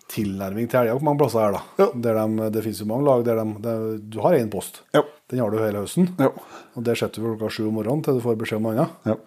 tilnærming 0.07 0.69
til 0.71 0.79
elgjakt 0.79 1.03
mange 1.03 1.19
plasser 1.19 1.43
her, 1.43 1.57
da. 1.57 1.83
Ja. 1.83 1.87
De, 1.91 2.49
det 2.55 2.63
finnes 2.63 2.79
jo 2.79 2.87
mange 2.87 3.03
lag 3.03 3.25
der 3.27 3.41
de, 3.41 3.45
de, 3.65 3.75
du 4.15 4.19
har 4.23 4.37
én 4.39 4.49
post. 4.51 4.81
Ja. 4.95 5.03
Den 5.27 5.41
har 5.43 5.51
du 5.51 5.59
hele 5.59 5.83
høsten. 5.83 6.09
Ja. 6.17 6.31
Og 6.79 6.85
der 6.87 6.95
sitter 6.95 7.19
du 7.19 7.33
klokka 7.33 7.51
sju 7.51 7.65
om 7.67 7.75
morgenen 7.75 8.05
til 8.07 8.17
du 8.17 8.23
får 8.23 8.39
beskjed 8.39 8.61
om 8.61 8.69
noe 8.69 8.77
annet. 8.77 9.07
Ja. 9.11 9.17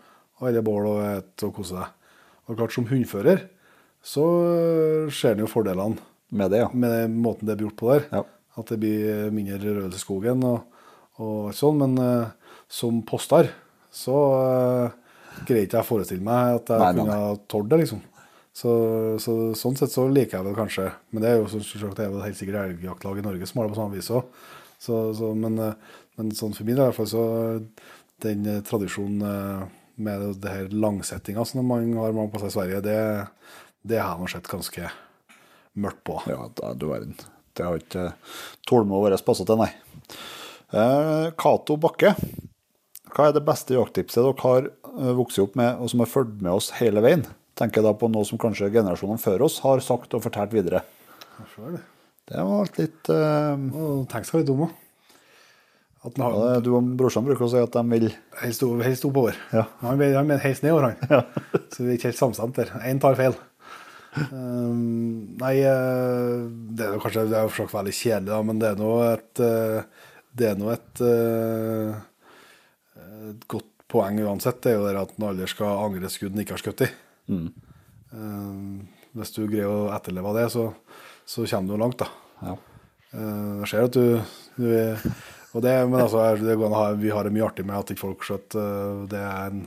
Og 0.41 0.49
alle 0.49 0.65
bål 0.65 0.89
og 0.89 1.01
et 1.05 1.45
og 1.45 1.53
kose 1.59 1.77
deg. 1.77 1.93
Og 2.49 2.57
klart 2.57 2.73
som 2.75 2.89
hundfører 2.89 3.45
så 4.01 4.25
øh, 4.25 5.13
ser 5.13 5.37
en 5.37 5.45
jo 5.45 5.51
fordelene 5.51 6.01
Med 6.33 6.51
det, 6.55 6.63
ja. 6.63 6.69
med 6.73 7.11
måten 7.11 7.49
det 7.49 7.59
blir 7.59 7.69
gjort 7.69 7.81
på 7.81 7.91
der. 7.93 8.25
At 8.59 8.73
det 8.73 8.81
blir 8.83 9.31
mindre 9.35 9.61
rødelse 9.63 10.01
i 10.01 10.03
skogen 10.03 10.43
og, 10.47 10.85
og 11.23 11.51
sånn. 11.57 11.83
Men 11.83 11.99
uh, 12.03 12.55
som 12.71 13.03
postar 13.07 13.51
så 13.91 14.17
uh, 14.39 14.93
greier 15.47 15.67
ikke 15.67 15.79
jeg 15.79 15.87
å 15.87 15.89
forestille 15.89 16.27
meg 16.27 16.61
at 16.61 16.73
jeg 16.73 16.83
Nei, 16.83 16.91
nei, 16.91 17.01
kunne 17.01 17.19
ha 17.19 17.33
tålt 17.51 17.71
det, 17.71 17.81
liksom. 17.83 18.03
Så, 18.61 18.73
så 19.23 19.35
sånn 19.57 19.79
sett 19.79 19.93
så 19.95 20.09
liker 20.11 20.41
jeg 20.41 20.47
vel 20.49 20.57
kanskje 20.59 20.89
Men 21.15 21.23
det 21.23 21.29
er 21.31 21.37
jo 21.39 21.47
som 21.53 21.63
sagt, 21.63 21.95
det 21.97 22.03
er 22.03 22.11
jo 22.11 22.23
helt 22.25 22.37
sikkert 22.37 22.65
elgjaktlag 22.65 23.21
i 23.21 23.25
Norge 23.25 23.47
som 23.47 23.61
har 23.61 23.69
det 23.69 23.75
på 23.77 23.79
samme 23.79 23.95
vis 23.95 24.11
òg. 24.11 24.41
Så, 24.81 24.97
så, 25.17 25.31
men, 25.39 25.59
øh, 25.63 26.01
men 26.19 26.33
sånn 26.35 26.57
for 26.57 26.67
min 26.67 26.75
del 26.75 26.89
i 26.89 26.91
hvert 26.91 26.99
fall 26.99 27.11
så 27.13 27.25
den 28.25 28.49
tradisjonen 28.67 29.23
med 30.01 30.23
det, 30.25 30.31
det 30.43 30.55
her 30.55 30.73
langsettinga 30.73 31.45
som 31.49 31.63
man 31.69 31.93
har 31.97 32.17
mange 32.17 32.33
plasser 32.33 32.51
i 32.51 32.57
Sverige, 32.57 32.83
det, 32.85 32.99
det 33.87 34.01
har 34.01 34.15
jeg 34.15 34.25
nå 34.25 34.33
sett 34.33 34.51
ganske 34.51 34.91
mørkt 35.81 36.03
på. 36.09 36.19
Ja, 36.29 36.49
da, 36.57 36.73
du 36.75 36.89
verden. 36.91 37.17
Det 37.57 37.67
har 37.67 37.81
ikke 37.81 38.11
tålmodet 38.69 39.17
vårt 39.17 39.27
passa 39.27 39.47
til, 39.47 39.61
nei. 39.61 39.71
Eh, 40.71 41.31
Cato 41.41 41.77
Bakke, 41.83 42.15
hva 43.11 43.27
er 43.27 43.35
det 43.35 43.43
beste 43.47 43.75
jakttipset 43.75 44.23
dere 44.23 44.45
har 44.45 44.69
eh, 44.71 45.13
vokst 45.19 45.41
opp 45.43 45.57
med, 45.59 45.81
og 45.83 45.91
som 45.91 46.05
har 46.05 46.11
fulgt 46.11 46.43
med 46.45 46.53
oss 46.55 46.71
hele 46.79 47.03
veien? 47.05 47.25
Tenker 47.59 47.85
da 47.85 47.93
på 47.99 48.09
noe 48.09 48.27
som 48.29 48.39
kanskje 48.41 48.71
generasjonene 48.73 49.21
før 49.21 49.49
oss 49.49 49.59
har 49.65 49.83
sagt 49.85 50.15
og 50.17 50.23
fortalt 50.25 50.55
videre. 50.55 50.85
Det. 52.31 52.39
Var 52.39 52.71
litt 52.79 53.11
eh, 53.11 53.67
tenk 54.13 54.29
skal 54.29 54.55
om 54.55 54.69
òg. 54.69 54.79
At 56.01 56.15
den 56.17 56.25
ja, 56.25 56.61
Du 56.65 56.71
og 56.79 56.93
brorsan 56.97 57.27
bruker 57.27 57.45
å 57.45 57.51
si 57.53 57.61
at 57.61 57.75
de 57.75 57.83
vil 57.91 58.07
helst, 58.41 58.63
helst 58.87 59.05
oppover. 59.05 59.37
Ja. 59.53 59.67
Han 59.83 60.01
vil 60.01 60.39
helst 60.41 60.65
nedover, 60.65 60.95
han. 60.95 61.27
Så 61.75 61.83
vi 61.83 61.91
er 61.91 61.99
ikke 61.99 62.09
helt 62.09 62.23
samstemt 62.23 62.57
der. 62.57 62.73
Én 62.89 63.03
tar 63.03 63.19
feil. 63.19 63.37
Um, 64.11 65.37
nei, 65.39 65.53
eh, 65.63 66.41
det 66.75 66.83
er 66.87 66.97
jo 66.97 67.03
kanskje 67.05 67.29
det 67.31 67.37
er 67.39 67.53
for 67.55 67.71
veldig 67.71 67.93
kjedelig, 67.95 68.31
da, 68.33 68.39
men 68.43 68.59
det 68.59 68.73
er 68.73 68.81
nå 68.81 68.89
et 69.07 69.43
eh, 69.47 69.85
Det 70.35 70.49
er 70.49 70.57
nå 70.59 70.71
et, 70.75 71.03
eh, 71.07 71.93
et 73.31 73.45
godt 73.51 73.69
poeng 73.91 74.19
uansett. 74.25 74.61
Det 74.63 74.73
er 74.73 74.79
jo 74.81 74.87
det 74.89 74.97
at 74.99 75.15
en 75.19 75.29
aldri 75.31 75.47
skal 75.51 75.85
angre 75.87 76.11
skudd 76.11 76.35
en 76.35 76.43
ikke 76.43 76.57
har 76.57 76.63
skutt 76.65 76.85
i. 76.87 76.91
Um, 77.31 78.89
hvis 79.15 79.33
du 79.37 79.45
greier 79.51 79.71
å 79.71 79.91
etterleve 79.95 80.35
det, 80.39 80.49
så, 80.55 80.69
så 81.27 81.47
kommer 81.51 81.75
du 81.77 81.83
langt, 81.85 81.99
da. 82.03 82.11
ja. 82.47 82.57
Eh, 83.15 83.55
Jeg 83.63 83.71
ser 83.73 83.87
at 83.89 83.95
du, 83.99 84.35
du 84.59 84.67
er- 84.75 85.07
og 85.51 85.63
det, 85.65 85.73
Men 85.91 86.05
altså, 86.05 86.21
det 86.39 86.55
går 86.61 86.71
ha, 86.79 86.83
vi 86.95 87.11
har 87.11 87.27
det 87.27 87.33
mye 87.35 87.43
artig 87.49 87.65
med 87.67 87.75
at 87.75 87.89
ikke 87.91 88.05
folk 88.05 88.21
skjøtter. 88.23 89.01
Det 89.11 89.19
er 89.19 89.49
en, 89.51 89.65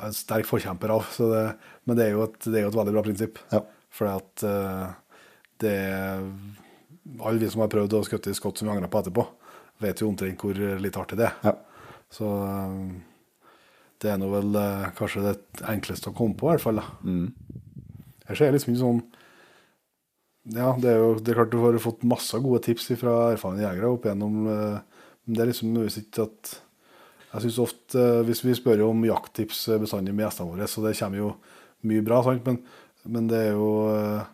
en 0.00 0.14
sterk 0.16 0.46
forkjemper 0.48 0.88
av. 0.94 1.04
Så 1.12 1.26
det, 1.28 1.42
men 1.84 1.98
det 1.98 2.06
er, 2.06 2.14
jo 2.16 2.22
et, 2.24 2.38
det 2.48 2.56
er 2.56 2.64
jo 2.64 2.70
et 2.70 2.78
veldig 2.78 2.94
bra 2.96 3.02
prinsipp. 3.04 3.36
Ja. 3.52 3.60
Fordi 3.94 4.14
at 4.20 4.46
eh, 4.46 4.88
det 5.62 5.76
Alle 7.24 7.40
vi 7.40 7.50
som 7.50 7.64
har 7.64 7.70
prøvd 7.72 7.96
å 7.96 8.04
skutte 8.06 8.30
i 8.30 8.36
skott 8.36 8.60
som 8.60 8.68
vi 8.68 8.74
angrer 8.74 8.90
på 8.92 9.00
etterpå, 9.00 9.24
vet 9.80 10.02
jo 10.02 10.10
omtrent 10.10 10.42
hvor 10.42 10.58
litt 10.82 10.96
artig 11.00 11.16
det 11.16 11.30
er. 11.30 11.38
Ja. 11.46 11.54
Så 12.12 12.28
eh, 12.44 12.74
det 14.02 14.12
er 14.12 14.18
nå 14.20 14.28
vel 14.32 14.58
eh, 14.60 14.90
kanskje 14.98 15.24
det 15.24 15.36
enkleste 15.72 16.12
å 16.12 16.16
komme 16.16 16.36
på, 16.38 16.50
i 16.50 16.56
hvert 16.56 16.66
fall. 16.66 16.82
da. 16.82 17.14
Jeg 18.28 18.40
ser 18.40 18.52
liksom 18.54 18.74
ikke 18.74 18.84
sånn 18.84 19.00
Ja, 20.52 20.74
det 20.80 20.90
er 20.92 20.98
jo 21.00 21.14
det 21.16 21.32
er 21.32 21.38
klart 21.40 21.52
du 21.52 21.62
har 21.62 21.78
fått 21.80 22.04
masse 22.08 22.38
gode 22.44 22.60
tips 22.66 22.90
fra 23.00 23.14
erfarne 23.32 23.64
jegere 23.64 23.88
opp 23.94 24.04
igjennom 24.04 24.36
Men 24.44 25.32
det 25.32 25.40
er 25.40 25.48
liksom 25.48 25.70
nødvendigvis 25.72 26.02
ikke 26.02 26.26
at 26.26 26.50
Jeg 27.32 27.46
syns 27.46 27.60
ofte, 27.64 28.04
hvis 28.28 28.44
vi 28.44 28.56
spør 28.56 28.84
om 28.90 29.06
jakttips 29.08 29.62
bestandig 29.80 30.12
med 30.12 30.26
gjestene 30.26 30.52
våre, 30.52 30.68
så 30.68 30.84
det 30.84 30.94
kommer 31.00 31.22
jo 31.22 31.30
mye 31.88 32.04
bra, 32.04 32.20
sant? 32.26 32.44
Men, 32.44 32.60
men 33.08 33.28
det 33.30 33.40
er 33.48 33.56
jo 33.56 33.70
eh, 33.92 34.26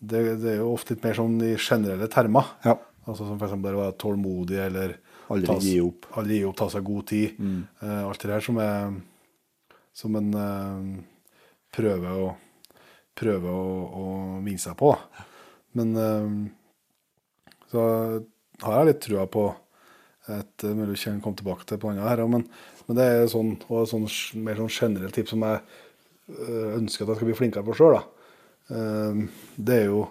det, 0.00 0.22
det 0.40 0.54
er 0.54 0.60
jo 0.62 0.72
ofte 0.74 0.94
litt 0.94 1.04
mer 1.04 1.16
sånn 1.18 1.36
i 1.44 1.54
generelle 1.56 2.08
termer. 2.12 2.54
Ja. 2.64 2.76
Altså 3.06 3.26
Som 3.28 3.40
f.eks. 3.40 3.56
å 3.56 3.62
være 3.64 3.96
tålmodig 4.00 4.60
eller 4.62 4.98
Aldri 5.30 5.56
gi 5.62 5.78
opp. 5.84 6.08
Mm. 6.08 6.14
Aldri 6.20 6.38
gi 6.40 6.46
opp, 6.48 6.58
ta 6.58 6.68
seg 6.72 6.86
god 6.86 7.08
tid. 7.10 7.40
Eh, 7.40 8.02
alt 8.02 8.22
det 8.22 8.34
her 8.34 8.44
som 8.44 8.60
er 8.62 8.94
Som 9.96 10.16
en 10.18 10.30
eh, 10.34 10.86
prøver 11.74 12.22
å 12.26 12.30
prøver 13.20 13.52
å, 13.52 13.64
å 14.00 14.04
minne 14.40 14.62
seg 14.62 14.76
på. 14.80 14.94
Men 15.76 15.90
eh, 16.00 16.28
så 17.70 17.82
har 18.64 18.78
jeg 18.78 18.88
litt 18.90 19.02
trua 19.04 19.26
på 19.30 19.50
et 20.30 20.62
Mulig 20.62 20.92
vi 20.94 20.98
kan 21.00 21.22
komme 21.24 21.38
tilbake 21.38 21.64
til 21.66 21.78
på 21.80 21.88
andre 21.90 22.06
her, 22.06 22.20
men, 22.30 22.44
men 22.86 22.96
det 22.98 23.06
er 23.08 23.24
sånn, 23.32 23.54
og 23.72 23.88
sånn, 23.90 24.04
mer 24.44 24.60
sånn 24.60 24.70
generelt 24.70 25.16
tips 25.16 25.32
som 25.32 25.42
jeg 25.42 25.62
ønsker 26.76 27.04
at 27.04 27.12
jeg 27.12 27.20
skal 27.20 27.30
bli 27.30 27.38
flinkere 27.38 27.66
på 27.66 27.76
sjøl. 27.78 27.98
Det 28.70 29.76
er 29.76 29.88
jo 29.88 30.04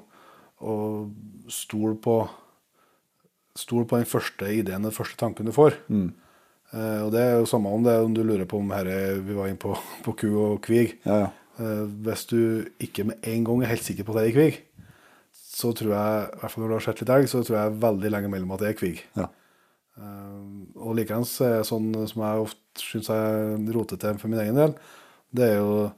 å 0.59 0.75
stole 1.51 1.95
på 2.03 2.19
Stol 3.59 3.83
på 3.89 3.97
den 3.99 4.07
første 4.07 4.47
ideen, 4.53 4.85
den 4.85 4.93
første 4.95 5.17
tanken 5.19 5.49
du 5.49 5.51
får. 5.51 5.73
Eh, 5.89 7.01
og 7.01 7.09
det 7.11 7.21
er 7.23 7.37
jo 7.39 7.49
samme 7.49 7.71
om 7.73 7.83
det 7.85 7.95
om 7.97 8.13
du 8.13 8.21
lurer 8.23 8.47
på 8.49 8.59
om 8.61 8.69
herre 8.71 9.17
Vi 9.25 9.33
var 9.35 9.49
inne 9.49 9.59
på, 9.61 9.73
på 10.05 10.13
ku 10.21 10.27
og 10.29 10.59
kvig. 10.65 10.99
Ja, 11.07 11.25
ja. 11.25 11.29
Eh, 11.59 11.85
hvis 12.05 12.25
du 12.29 12.69
ikke 12.79 13.07
med 13.09 13.25
en 13.27 13.47
gang 13.47 13.63
er 13.63 13.73
helt 13.73 13.83
sikker 13.83 14.07
på 14.07 14.13
at 14.13 14.21
det 14.21 14.29
er 14.29 14.37
kvig, 14.37 14.61
så 15.33 15.73
tror 15.75 15.91
jeg, 15.91 16.29
i 16.29 16.39
hvert 16.39 16.53
fall 16.53 16.63
når 16.63 16.71
du 16.71 16.75
har 16.77 16.85
sett 16.85 17.01
litt 17.03 17.11
elg, 17.17 17.27
så 17.27 17.41
tror 17.43 17.57
jeg 17.57 17.81
veldig 17.81 18.13
lenge 18.13 18.31
mellom 18.31 18.53
at 18.55 18.63
det 18.63 18.69
er 18.69 18.79
kvig. 18.79 19.01
Ja. 19.19 19.27
Eh, 19.99 20.39
og 20.79 20.95
likeens 21.01 21.33
er 21.43 21.67
sånn 21.67 21.91
som 22.07 22.23
jeg 22.23 22.45
ofte 22.45 22.85
syns 22.85 23.11
jeg 23.11 23.75
roter 23.75 23.99
til 23.99 24.21
for 24.21 24.31
min 24.31 24.39
egen 24.45 24.61
del, 24.61 24.77
det 25.35 25.49
er 25.49 25.57
jo 25.59 25.89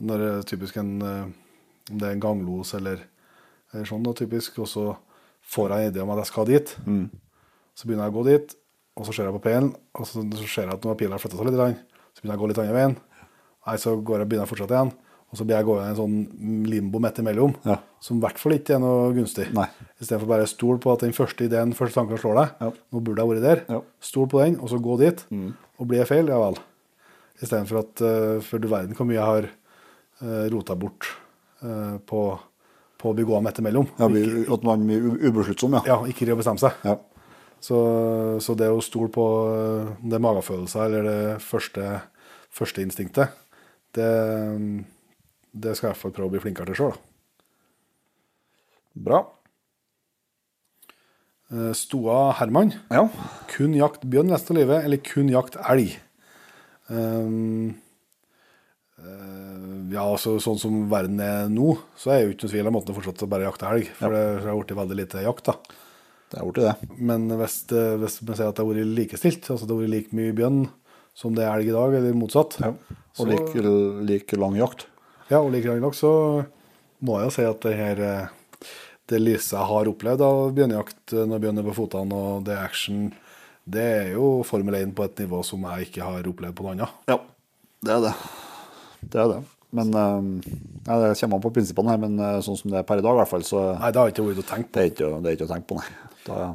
når 0.00 0.22
det 0.22 0.28
er 0.36 0.46
typisk 0.52 0.76
en 0.80 0.94
eh, 1.02 1.26
Om 1.90 1.98
det 1.98 2.04
er 2.08 2.12
en 2.16 2.20
ganglos 2.20 2.74
eller, 2.76 3.00
eller 3.72 3.86
sånn, 3.88 4.02
da, 4.04 4.12
typisk, 4.12 4.58
og 4.60 4.66
så 4.68 4.82
får 5.48 5.72
jeg 5.72 5.86
en 5.86 5.92
idé 5.94 6.02
om 6.04 6.10
at 6.12 6.18
jeg 6.20 6.28
skal 6.28 6.44
dit. 6.50 6.72
Så 7.74 7.86
begynner 7.88 8.04
jeg 8.04 8.12
å 8.12 8.16
gå 8.18 8.24
dit, 8.26 8.52
og 8.98 9.06
så 9.08 9.14
ser 9.16 9.24
jeg 9.30 9.36
på 9.38 9.44
peilen, 9.46 9.70
og 9.96 10.04
så, 10.04 10.20
så 10.36 10.44
ser 10.44 10.66
jeg 10.66 10.74
at 10.74 10.84
nå 10.84 10.90
har 10.92 10.98
pila 11.00 11.16
flytta 11.22 11.38
seg 11.38 11.48
litt. 11.48 11.80
Så 12.12 12.20
begynner 12.20 12.34
jeg 12.34 12.40
å 12.40 12.42
gå 12.42 12.50
litt 12.50 12.60
andre 12.60 12.76
veien. 12.76 12.96
Nei, 13.68 13.76
så 13.80 13.94
går 13.96 14.20
jeg, 14.20 14.28
begynner 14.28 14.44
jeg 14.44 14.52
fortsatt 14.52 14.74
igjen. 14.76 14.92
Og 15.28 15.36
så 15.40 15.44
blir 15.48 15.56
jeg 15.58 15.66
gående 15.68 15.86
i 15.88 15.92
en 15.92 15.98
sånn 15.98 16.64
limbo 16.68 17.00
midt 17.04 17.18
imellom, 17.20 17.54
Ja. 17.68 17.78
som 18.00 18.16
i 18.16 18.24
hvert 18.26 18.38
fall 18.40 18.54
ikke 18.56 18.76
er 18.76 18.80
noe 18.84 19.10
gunstig. 19.16 19.48
Istedenfor 20.00 20.28
bare 20.28 20.46
stol 20.48 20.78
på 20.80 20.92
at 20.92 21.04
den 21.04 21.12
første 21.16 21.44
ideen, 21.48 21.72
første 21.76 21.96
tanken 22.00 22.20
slår 22.20 22.38
deg. 22.42 22.54
Ja. 22.64 22.70
Nå 22.92 23.02
burde 23.04 23.24
jeg 23.24 23.32
vært 23.32 23.44
der. 23.48 23.64
Ja. 23.68 23.80
Stol 24.00 24.28
på 24.28 24.40
den, 24.44 24.56
og 24.60 24.68
så 24.72 24.80
gå 24.80 24.96
dit. 25.00 25.24
Og 25.80 25.88
blir 25.88 26.00
jeg 26.04 26.08
feil, 26.12 26.28
ja 26.32 26.38
vel. 26.44 26.56
Istedenfor 27.40 27.80
at 27.84 28.00
uh, 28.02 28.40
For 28.42 28.58
du 28.58 28.68
verden 28.68 28.96
hvor 28.98 29.06
mye 29.06 29.18
jeg 29.20 29.28
har 29.32 29.50
rota 30.52 30.76
bort 30.78 31.06
eh, 31.62 31.96
på, 32.06 32.22
på 32.98 33.12
å 33.12 33.42
midt 33.44 33.60
imellom. 33.62 33.88
Ja, 33.98 34.08
at 34.54 34.66
man 34.66 34.86
blir 34.86 35.06
ubesluttsom, 35.30 35.78
ja. 35.78 35.84
Ja, 35.86 35.98
ikke 36.06 36.24
greier 36.24 36.38
å 36.38 36.42
bestemme 36.42 36.62
seg. 36.62 36.76
Ja. 36.86 36.98
Så, 37.62 37.78
så 38.42 38.54
det 38.58 38.70
å 38.70 38.82
stole 38.84 39.10
på 39.14 39.24
eh, 39.50 39.94
om 39.94 40.10
det 40.10 40.18
er 40.18 40.26
magefølelser 40.26 40.84
eller 40.86 41.08
det 41.08 41.42
første, 41.42 41.88
første 42.54 42.84
instinktet, 42.84 43.34
det, 43.96 44.10
det 45.52 45.74
skal 45.74 45.88
jeg 45.88 45.90
i 45.90 45.94
hvert 45.94 46.04
fall 46.04 46.14
prøve 46.18 46.30
å 46.30 46.36
bli 46.36 46.44
flinkere 46.44 46.70
til 46.70 46.82
sjøl. 46.82 46.98
Bra. 48.98 49.22
Stoa 51.78 52.34
Herman. 52.36 52.74
Ja. 52.92 53.06
Kun 53.48 53.72
jakt 53.78 54.02
bjørn 54.10 54.34
resten 54.34 54.52
av 54.52 54.58
livet, 54.60 54.84
eller 54.84 55.00
kun 55.00 55.30
jakt 55.32 55.56
elg? 55.62 55.94
Um, 56.88 57.76
eh, 59.00 59.47
ja, 59.90 60.02
altså 60.04 60.36
sånn 60.42 60.58
som 60.60 60.78
verden 60.90 61.20
er 61.24 61.48
nå, 61.52 61.76
så 61.98 62.10
er 62.12 62.18
jeg 62.20 62.26
jo 62.28 62.32
ikke 62.34 62.46
noe 62.46 62.52
tvil 62.54 62.70
om 62.70 62.76
at 62.80 62.86
det 62.88 62.96
fortsatt 62.98 63.28
bare 63.32 63.46
jakte 63.48 63.68
helg. 63.70 63.90
For 63.98 64.14
det 64.14 64.24
har 64.46 64.58
blitt 64.60 64.76
veldig 64.78 64.98
lite 64.98 65.22
jakt, 65.24 65.44
da. 65.50 65.54
Det 66.28 66.38
er 66.40 66.44
blitt 66.48 66.60
det. 66.66 66.98
Men 67.00 67.28
hvis, 67.40 67.56
hvis 67.70 68.18
man 68.26 68.36
sier 68.36 68.50
at 68.50 68.56
det 68.58 68.64
har 68.64 68.70
vært 68.72 68.94
likestilt, 68.98 69.48
altså 69.50 69.64
det 69.68 69.74
har 69.76 69.82
vært 69.84 69.94
like 69.96 70.16
mye 70.18 70.34
bjørn 70.36 70.60
som 71.18 71.34
det 71.34 71.44
er 71.46 71.54
elg 71.58 71.70
i 71.72 71.76
dag, 71.76 71.94
eller 71.98 72.14
motsatt, 72.18 72.58
Ja. 72.62 72.72
Så- 73.18 73.24
Og 73.24 73.32
like, 73.32 73.62
like 74.06 74.36
lang 74.38 74.54
jakt. 74.54 74.86
ja, 75.30 75.40
og 75.40 75.50
like 75.50 75.66
lang 75.66 75.80
nok, 75.80 75.94
så 75.94 76.46
må 77.02 77.18
jeg 77.18 77.24
jo 77.26 77.30
si 77.34 77.42
at 77.42 77.60
det 77.64 77.72
her 77.76 77.98
eh, 78.00 78.28
det 79.08 79.18
lyset 79.20 79.56
jeg 79.56 79.66
har 79.66 79.88
opplevd 79.90 80.20
av 80.22 80.52
bjørnejakt 80.54 81.12
eh, 81.16 81.24
når 81.26 81.40
bjørn 81.42 81.58
er 81.58 81.66
på 81.66 81.74
fotene, 81.74 82.12
og 82.14 82.44
det 82.44 82.54
er 82.54 82.62
action, 82.64 83.12
det 83.68 83.82
er 83.82 84.12
jo 84.14 84.42
Formel 84.44 84.74
1 84.78 84.94
på 84.94 85.04
et 85.04 85.16
nivå 85.24 85.42
som 85.44 85.62
jeg 85.66 85.88
ikke 85.88 86.04
har 86.06 86.22
opplevd 86.30 86.54
på 86.54 86.62
noe 86.62 86.76
annet. 86.76 86.88
Ja, 87.08 87.18
det 87.82 87.90
er 87.96 88.00
det. 88.06 88.14
Det 89.10 89.20
er 89.24 89.28
det. 89.34 89.40
Men 89.76 89.92
ja, 89.92 90.98
Det 91.02 91.20
kommer 91.20 91.36
an 91.36 91.42
på 91.44 91.50
prinsippene 91.52 91.92
her, 91.92 92.00
men 92.00 92.18
eh, 92.24 92.38
sånn 92.44 92.56
som 92.56 92.70
det 92.72 92.80
er 92.80 92.86
per 92.88 93.02
i 93.02 93.04
dag, 93.04 93.16
i 93.16 93.20
hvert 93.20 93.32
fall, 93.32 93.44
så 93.44 93.64
Nei, 93.76 93.90
det 93.92 94.00
har 94.00 94.12
ikke 94.12 94.24
vært 94.24 94.40
å 94.40 94.46
tenke 94.48 94.68
på. 94.70 94.78
det 94.78 94.84
er 94.84 94.92
ikke, 94.94 95.10
det 95.20 95.28
er 95.28 95.36
ikke 95.36 95.48
å 95.48 95.52
tenke 95.52 95.68
på, 95.68 95.80
nei. 95.80 95.90
Da, 96.28 96.46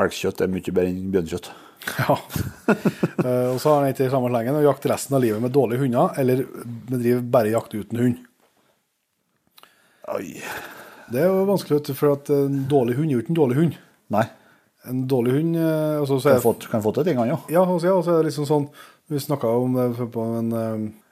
elgkjøtt 0.00 0.40
er 0.44 0.50
mye 0.52 0.72
bedre 0.72 0.88
enn 0.92 1.10
bjørnekjøtt. 1.16 1.50
Ja. 1.96 2.14
Eh, 3.24 3.46
og 3.54 3.56
så 3.60 3.70
har 3.72 3.78
han 3.80 3.94
ikke 3.94 4.10
samme 4.12 4.28
slengen 4.28 4.58
å 4.58 4.64
jakte 4.64 4.90
resten 4.90 5.16
av 5.16 5.22
livet 5.24 5.40
med 5.40 5.52
dårlige 5.54 5.80
hunder, 5.80 6.12
eller 6.20 6.42
bedrive 6.90 7.22
bare 7.32 7.52
jakt 7.54 7.72
uten 7.72 8.00
hund. 8.00 8.18
Oi. 10.12 10.34
Det 11.10 11.22
er 11.22 11.30
jo 11.30 11.46
vanskelig, 11.48 11.94
for 11.96 12.14
at 12.18 12.28
en 12.34 12.62
dårlig 12.70 12.98
hund 12.98 13.08
er 13.08 13.16
jo 13.16 13.22
ikke 13.24 13.32
en 13.34 13.40
dårlig 13.40 13.58
hund. 13.60 13.78
Nei. 14.12 14.26
En 14.88 15.02
dårlig 15.08 15.34
hund 15.38 15.56
eh, 15.60 15.98
altså, 16.00 16.20
så 16.20 16.30
Kan 16.30 16.38
er, 16.38 16.44
få, 16.44 16.54
kan 16.72 16.84
få 16.84 16.92
til 16.96 17.08
tingene, 17.08 17.30
jo. 17.32 17.40
Ja, 17.52 17.64
og 17.64 17.80
så, 17.80 17.90
ja, 17.90 17.96
og 17.96 18.04
så 18.06 18.14
er 18.14 18.22
det 18.22 18.30
liksom 18.30 18.48
sånn 18.48 18.68
Vi 19.12 19.20
snakka 19.20 19.50
om 19.60 19.74
det 19.76 20.08
på 20.14 20.24
en 20.38 20.52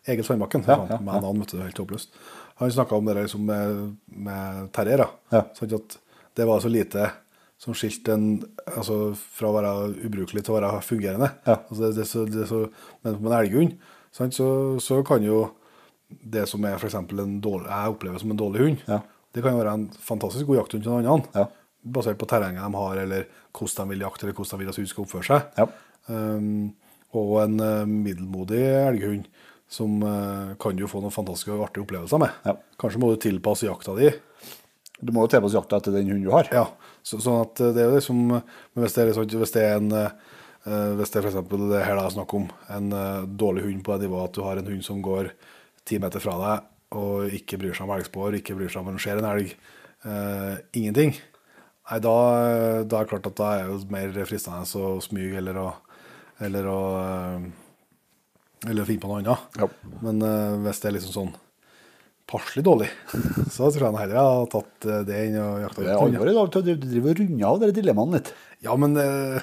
Egil 0.08 0.24
Sandbakken, 0.26 0.64
Ja, 0.66 0.78
ja, 0.88 0.98
med 1.04 1.22
han 1.24 1.40
vet 1.42 1.52
du, 1.54 1.60
helt 1.62 1.78
håpløst. 1.78 2.14
Han 2.58 2.72
snakka 2.72 2.96
om 2.96 3.06
det 3.06 3.14
liksom 3.20 3.44
med, 3.46 3.96
med 4.06 4.70
terriere. 4.74 5.06
Ja. 5.34 5.44
Sånn 5.56 5.74
at 5.76 5.98
det 6.38 6.46
var 6.48 6.62
så 6.64 6.70
lite 6.72 7.10
som 7.58 7.74
skilte 7.74 8.14
en 8.14 8.26
altså, 8.70 9.14
fra 9.18 9.50
å 9.50 9.54
være 9.56 9.72
ubrukelig 10.06 10.44
til 10.46 10.54
å 10.54 10.58
være 10.60 10.82
fungerende. 10.86 11.30
Ja. 11.46 11.58
Altså, 11.58 11.80
det, 11.82 11.92
det, 11.98 12.06
så, 12.06 12.24
det 12.30 12.46
så, 12.50 12.64
men 13.02 13.18
på 13.18 13.30
en 13.30 13.38
elghund 13.40 13.78
så, 14.14 14.48
så 14.82 15.00
kan 15.06 15.26
jo 15.26 15.44
det 16.08 16.46
som 16.48 16.64
er 16.64 16.78
for 16.80 16.94
en 16.94 17.40
dårlig, 17.44 17.68
jeg 17.68 17.92
opplever 17.94 18.22
som 18.22 18.30
en 18.32 18.38
dårlig 18.40 18.62
hund, 18.64 18.84
Ja. 18.88 19.02
det 19.34 19.42
kan 19.44 19.52
jo 19.52 19.60
være 19.60 19.74
en 19.76 19.88
fantastisk 20.02 20.48
god 20.48 20.62
jakthund 20.62 20.86
til 20.86 20.94
en 20.94 21.04
annen. 21.10 21.26
Ja. 21.34 21.44
Basert 21.98 22.18
på 22.18 22.26
terrenget 22.30 22.64
de 22.64 22.78
har, 22.80 23.00
eller 23.02 23.26
hvordan 23.52 23.84
de 23.90 23.94
vil 23.94 24.06
jakte, 24.06 24.24
eller 24.26 24.38
hvordan 24.38 24.54
de 24.54 24.62
vil 24.64 24.70
at 24.72 24.78
hunden 24.78 24.92
skal 24.92 25.04
oppføre 25.04 25.28
seg. 25.28 25.58
Ja. 25.58 25.68
Um, 26.08 26.72
og 27.18 27.34
en 27.42 27.60
eh, 27.64 27.84
middelmodig 27.88 28.60
elghund 28.62 29.28
som 29.68 30.00
eh, 30.02 30.56
kan 30.60 30.76
du 30.76 30.86
få 30.88 31.02
noen 31.02 31.14
fantastiske 31.14 31.52
og 31.54 31.66
artige 31.66 31.84
opplevelser 31.84 32.22
med. 32.22 32.32
Ja. 32.48 32.56
Kanskje 32.80 33.02
må 33.02 33.12
du 33.12 33.20
tilpasse 33.22 33.68
jakta 33.68 33.94
di. 33.98 34.10
Du 34.98 35.12
må 35.14 35.24
jo 35.24 35.32
tilpasse 35.32 35.58
jakta 35.58 35.78
etter 35.78 35.94
den 35.94 36.08
hunden 36.10 36.26
du 36.26 36.32
har. 36.34 36.48
Ja, 36.54 36.64
så, 37.06 37.20
sånn 37.22 37.42
at 37.44 37.60
det 37.60 37.84
er 37.84 37.90
jo 37.90 38.00
liksom 38.00 38.24
Men 38.32 38.82
hvis 38.82 38.96
det 38.96 39.02
er, 39.04 39.12
liksom, 39.12 39.28
hvis 39.42 39.54
det 39.54 39.62
er 39.64 39.76
en 39.78 39.92
eh, 39.94 40.10
Hvis 40.98 41.12
det 41.12 41.20
er 41.20 41.28
eksempel 41.30 41.68
det 41.70 41.84
her 41.84 41.96
det 41.96 42.06
er 42.06 42.16
snakk 42.16 42.34
om, 42.36 42.48
en 42.74 42.90
eh, 42.96 43.28
dårlig 43.40 43.68
hund 43.68 43.84
på 43.86 43.94
det 43.94 44.08
nivået 44.08 44.30
at 44.30 44.36
du 44.36 44.44
har 44.46 44.60
en 44.60 44.70
hund 44.72 44.84
som 44.84 45.04
går 45.04 45.30
ti 45.88 46.00
meter 46.02 46.20
fra 46.20 46.34
deg 46.42 46.98
og 46.98 47.34
ikke 47.36 47.58
bryr 47.60 47.76
seg 47.76 47.84
om 47.84 47.92
elgspor, 47.92 48.34
ikke 48.36 48.54
bryr 48.56 48.70
seg 48.72 48.80
om 48.80 48.86
når 48.88 48.96
det 48.96 49.02
skjer 49.04 49.18
en 49.20 49.26
elg, 49.28 49.50
eh, 50.08 50.54
ingenting, 50.80 51.10
nei, 51.12 51.98
da, 52.00 52.14
da 52.88 53.00
er 53.00 53.04
det 53.04 53.10
klart 53.10 53.28
at 53.28 53.36
da 53.36 53.48
er 53.52 53.66
det 53.68 53.74
jo 53.74 53.92
mer 53.92 54.14
fristende 54.28 54.64
å 54.64 54.94
smyge 55.04 55.36
eller 55.40 55.60
å 55.60 55.66
eller 56.44 56.68
å 56.70 56.80
eh, 57.02 57.46
eller 58.66 58.88
finne 58.88 59.02
på 59.02 59.10
noe 59.10 59.20
annet. 59.20 59.60
Ja. 59.60 59.68
Men 60.02 60.24
uh, 60.24 60.56
hvis 60.64 60.82
det 60.82 60.90
er 60.90 60.96
liksom 60.98 61.14
sånn 61.14 61.36
passelig 62.28 62.64
dårlig, 62.66 62.88
så 63.54 63.70
tror 63.72 63.86
jeg 63.88 64.00
heller 64.02 64.18
har 64.20 64.50
tatt 64.52 64.88
eh, 64.88 65.04
det 65.08 65.20
enn 65.26 65.38
å 65.40 65.46
jakte 65.62 65.86
Det 65.86 65.94
er 65.94 66.02
alvor 66.02 66.28
i 66.28 66.34
dag. 66.36 66.58
Du 66.58 66.74
driver 66.82 67.14
og 67.14 67.22
runder 67.22 67.46
av 67.48 67.62
de 67.62 67.70
dilemmaene 67.78 68.18
litt. 68.18 68.34
Ja, 68.66 68.74
men 68.80 68.98
uh, 68.98 69.38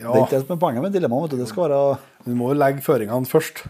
ja, 0.00 0.06
Det 0.06 0.14
er 0.14 0.24
ikke 0.24 0.38
det 0.38 0.46
som 0.46 0.54
er 0.54 0.62
poenget 0.62 0.86
med 0.86 0.96
dilemmaet. 0.96 1.36
Det 1.36 1.50
skal 1.50 1.66
være 1.66 1.82
du 2.24 2.32
må 2.36 2.52
jo 2.52 2.56
legge 2.60 2.84
føringene 2.84 3.28
først. 3.28 3.62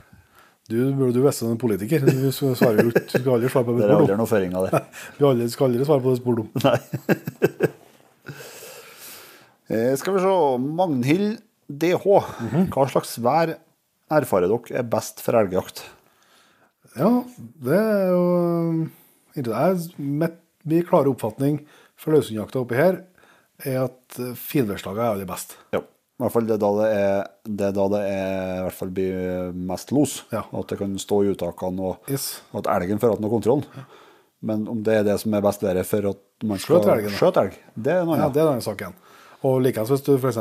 Du 0.70 0.78
burde 0.94 1.18
jo 1.18 1.24
visst 1.24 1.42
som 1.42 1.58
politiker. 1.58 2.04
Du 2.06 2.30
svarer 2.30 2.84
jo 2.84 2.92
ikke, 2.92 3.18
du 3.18 3.30
aldri 3.34 3.50
svare 3.50 3.66
på 3.66 3.74
det 3.74 3.82
Det 3.82 3.88
er 3.88 3.96
aldri 3.96 4.12
noen 4.12 4.20
om. 4.20 4.22
noe 4.22 4.30
føring 4.30 4.54
av 4.54 4.68
det. 4.68 4.80
Du 5.18 5.48
skal 5.50 5.66
aldri 5.66 5.86
svare 5.88 6.04
på 6.04 6.14
det 6.14 6.20
spurt. 6.20 6.46
Nei. 6.66 7.70
Eh, 9.70 9.94
skal 9.98 10.16
vi 10.16 10.22
se. 10.22 10.36
Magnhild 10.78 11.42
DH. 11.66 12.06
Hva 12.74 12.86
slags 12.90 13.16
vær 13.22 13.56
erfarer 14.10 14.50
dere 14.50 14.78
er 14.82 14.88
best 14.90 15.20
for 15.24 15.38
elgjakt? 15.38 15.84
Ja, 16.98 17.10
det 17.62 17.76
er 17.78 18.08
jo 18.10 18.88
Det 19.36 19.46
er 19.54 19.76
Min 20.66 20.82
klare 20.84 21.08
oppfatning 21.08 21.62
for 22.00 22.12
løshundjakta 22.16 22.60
oppi 22.60 22.76
her 22.76 22.98
er 23.64 23.78
at 23.86 24.18
eh, 24.18 24.34
finværslaget 24.36 24.98
er 25.00 25.10
aller 25.14 25.28
best. 25.28 25.54
Ja. 25.72 25.80
I 25.80 26.22
hvert 26.22 26.32
fall 26.34 26.46
det 26.48 26.54
er 26.56 26.60
da 26.60 26.70
det 26.76 26.88
er, 26.96 27.22
det 27.48 27.64
er, 27.68 27.72
da 27.76 27.84
det 27.94 28.00
er 28.08 28.58
i 28.58 28.62
hvert 28.66 28.76
fall 28.76 28.90
blir 28.96 29.52
mest 29.56 29.92
los. 29.96 30.18
Ja. 30.32 30.42
At 30.52 30.68
det 30.72 30.78
kan 30.80 30.92
stå 31.00 31.22
i 31.24 31.30
uttakene, 31.32 31.80
og 31.92 32.10
Yes. 32.12 32.42
at 32.56 32.68
elgen 32.74 33.00
får 33.00 33.14
hatt 33.14 33.22
noe 33.24 33.32
kontroll. 33.32 33.62
Men 34.44 34.66
om 34.68 34.82
det 34.84 34.98
er 34.98 35.04
det 35.08 35.18
som 35.20 35.32
er 35.36 35.44
best 35.44 35.64
været 35.64 35.84
for 35.88 36.10
at 36.12 36.20
man 36.48 36.60
skal 36.60 36.80
skjøte 37.12 37.40
elg, 37.46 37.56
det 37.76 37.92
er 37.94 38.04
noe 38.08 38.16
Ja, 38.16 38.24
annet. 38.26 38.34
det 38.36 38.40
er 38.42 38.46
en 38.48 38.52
annen 38.56 38.64
sak 38.68 38.80
igjen. 38.84 38.96
Og 39.44 39.60
likeens 39.64 39.92
hvis 39.92 40.04
du 40.04 40.12
f.eks. 40.18 40.40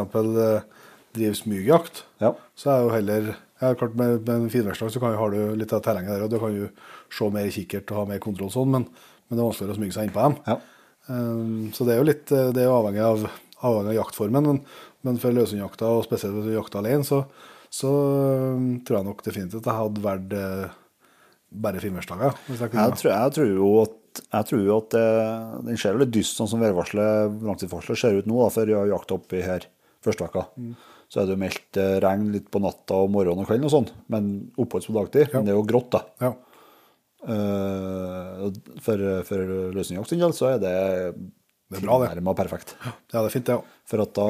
driver 1.15 1.35
smygjakt, 1.39 2.03
Ja. 2.19 2.33
så 2.55 2.71
er 2.75 2.83
jo 2.83 2.89
heller 2.95 3.35
ja, 3.59 3.73
klart 3.75 3.95
Med, 3.99 4.23
med 4.27 4.49
finværslag 4.53 4.91
så 4.93 5.01
kan, 5.03 5.15
har 5.19 5.33
du 5.33 5.55
litt 5.59 5.73
av 5.75 5.83
terrenget 5.83 6.15
der, 6.15 6.25
og 6.25 6.31
du 6.31 6.39
kan 6.41 6.55
jo 6.55 6.69
se 7.11 7.29
mer 7.33 7.49
kikkert 7.53 7.91
og 7.91 8.01
ha 8.01 8.07
mer 8.13 8.21
kontroll 8.23 8.51
sånn, 8.53 8.71
men, 8.71 8.87
men 9.27 9.35
det 9.35 9.43
er 9.43 9.49
vanskeligere 9.49 9.75
å 9.75 9.79
smyge 9.79 9.95
seg 9.97 10.09
innpå 10.09 10.25
dem. 10.25 10.37
Ja. 10.47 10.57
Um, 11.09 11.69
så 11.73 11.87
det 11.87 11.95
er 11.95 12.01
jo 12.01 12.07
litt 12.07 12.31
eh, 12.35 12.51
det 12.53 12.61
er 12.61 12.69
jo 12.69 12.75
avhengig 12.77 13.01
av, 13.01 13.23
avhengig 13.65 13.95
av 13.95 13.97
jaktformen, 13.97 14.49
men, 14.51 14.59
men 15.07 15.21
for 15.21 15.35
løshundjakta, 15.35 15.89
og 15.89 16.05
spesielt 16.05 16.51
jakter 16.53 16.83
alene, 16.83 17.07
så, 17.07 17.23
så 17.73 17.93
um, 18.55 18.67
tror 18.85 18.99
jeg 18.99 19.09
nok 19.09 19.23
definitivt 19.25 19.63
at 19.63 19.71
jeg 19.71 19.79
hadde 19.81 20.05
valgt 20.05 20.35
uh, 20.37 20.77
bare 21.49 21.81
finværslaget. 21.81 22.45
Jeg. 22.53 22.59
Jeg 22.61 23.01
tror, 23.01 23.11
jeg 23.11 23.35
tror 23.35 23.51
jo 23.55 23.73
at, 23.81 24.21
jeg 24.21 24.49
tror 24.51 24.63
jo 24.63 24.77
at 24.77 24.93
det, 24.93 25.09
den 25.65 25.81
ser 25.81 25.99
litt 25.99 26.13
dyst, 26.13 26.37
sånn 26.37 26.51
som 26.51 26.63
værvarselet, 26.63 27.41
langtidsvarselet 27.49 28.01
ser 28.03 28.21
ut 28.21 28.29
nå, 28.29 28.39
da, 28.43 28.53
for 28.53 28.73
jakta 28.93 29.17
oppi 29.17 29.43
her 29.43 29.67
første 30.05 30.27
veka. 30.27 30.45
Mm. 30.61 30.73
Så 31.09 31.21
er 31.21 31.25
det 31.25 31.33
jo 31.33 31.41
meldt 31.41 31.79
eh, 31.81 31.97
regn 32.03 32.27
litt 32.35 32.51
på 32.53 32.61
natta 32.61 32.99
og 33.01 33.09
morgenen 33.13 33.41
og 33.41 33.49
kvelden 33.49 33.65
og 33.65 33.73
sånn, 33.73 33.89
men 34.13 34.29
oppholds 34.61 34.89
på 34.91 34.95
dagtid. 34.95 35.33
Men 35.33 35.47
det 35.47 35.55
er 35.55 35.57
jo 35.57 35.65
grått, 35.69 35.91
da. 35.95 36.03
Ja. 36.21 36.35
Uh, 37.19 38.45
for 38.79 39.01
for 39.27 39.49
løsningjakt 39.75 40.07
sin 40.13 40.21
del 40.21 40.31
så 40.31 40.53
er 40.53 40.61
det 40.63 40.75
Det 41.67 41.81
er 41.81 41.83
bra, 41.83 41.97
det. 42.05 42.21
perfekt. 42.37 42.77
ja, 42.79 42.93
det 43.11 43.25
er 43.25 43.33
fint, 43.33 43.49
det 43.49 43.57
òg. 43.57 43.65
For 43.89 44.05
at 44.05 44.13
da 44.15 44.29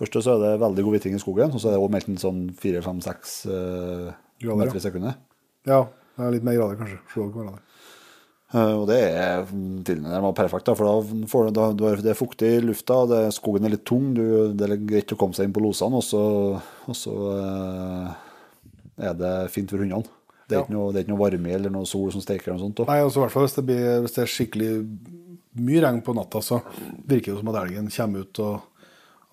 Først 0.00 0.16
så 0.24 0.32
er 0.32 0.40
det 0.40 0.60
veldig 0.62 0.82
god 0.86 0.94
vitring 0.96 1.14
i 1.14 1.20
skogen, 1.20 1.50
og 1.52 1.60
så 1.60 1.68
er 1.68 1.74
det 1.74 1.80
også 1.82 1.92
meldt 1.92 2.06
en 2.08 2.20
sånn 2.22 2.38
4-5-6 2.56 3.32
Grader, 4.40 4.56
meter 4.56 4.78
i 4.78 4.80
sekundet. 4.80 5.18
Ja, 5.68 5.82
det 6.16 6.24
er 6.24 6.32
litt 6.32 6.46
mer 6.46 6.56
grader, 6.56 6.78
kanskje. 6.80 6.96
Sju 7.12 7.26
grader. 7.34 7.58
Eh, 8.52 8.72
Og 8.80 8.86
det 8.90 8.98
er 9.14 9.44
tilnærmet 9.86 10.34
perfekt, 10.34 10.66
da, 10.66 10.74
for 10.74 10.88
da 10.88 11.26
får 11.30 11.46
du, 11.46 11.52
da, 11.54 11.68
det 12.02 12.10
er 12.10 12.18
fuktig 12.18 12.48
i 12.56 12.62
lufta, 12.64 12.96
det, 13.06 13.20
skogen 13.36 13.64
er 13.68 13.70
litt 13.76 13.84
tung, 13.86 14.08
du, 14.16 14.24
det 14.58 14.66
er 14.66 14.76
greit 14.76 15.12
å 15.14 15.18
komme 15.20 15.34
seg 15.38 15.46
inn 15.46 15.54
på 15.54 15.62
losene, 15.62 16.00
og 16.00 16.02
så, 16.02 16.22
og 16.90 16.96
så 16.98 17.14
eh, 17.36 18.08
er 19.06 19.14
det 19.20 19.34
fint 19.54 19.70
for 19.70 19.78
hundene. 19.84 20.02
Det 20.50 20.56
er, 20.56 20.58
Ja. 20.58 20.64
ikke 20.66 20.74
noe, 20.74 20.90
det 20.90 20.98
er 20.98 21.04
ikke 21.06 21.12
noe 21.14 21.22
varme 21.22 21.52
eller 21.54 21.70
noe 21.70 21.86
sol 21.86 22.10
som 22.10 22.20
steker. 22.24 22.50
eller 22.50 22.64
sånt. 22.64 22.80
Nei, 22.88 22.98
altså 23.04 23.20
i 23.20 23.22
hvert 23.22 23.30
fall 23.36 23.44
hvis 23.46 23.54
det, 23.54 23.64
blir, 23.68 23.84
hvis 24.02 24.16
det 24.16 24.22
er 24.24 24.32
skikkelig 24.34 24.70
mye 25.62 25.82
regn 25.84 26.00
på 26.02 26.14
natta, 26.18 26.42
så 26.42 26.58
virker 27.06 27.30
det 27.36 27.38
som 27.44 27.52
at 27.54 27.60
elgen 27.62 27.86
kommer 27.94 28.24
ut 28.26 28.40
og, 28.42 28.66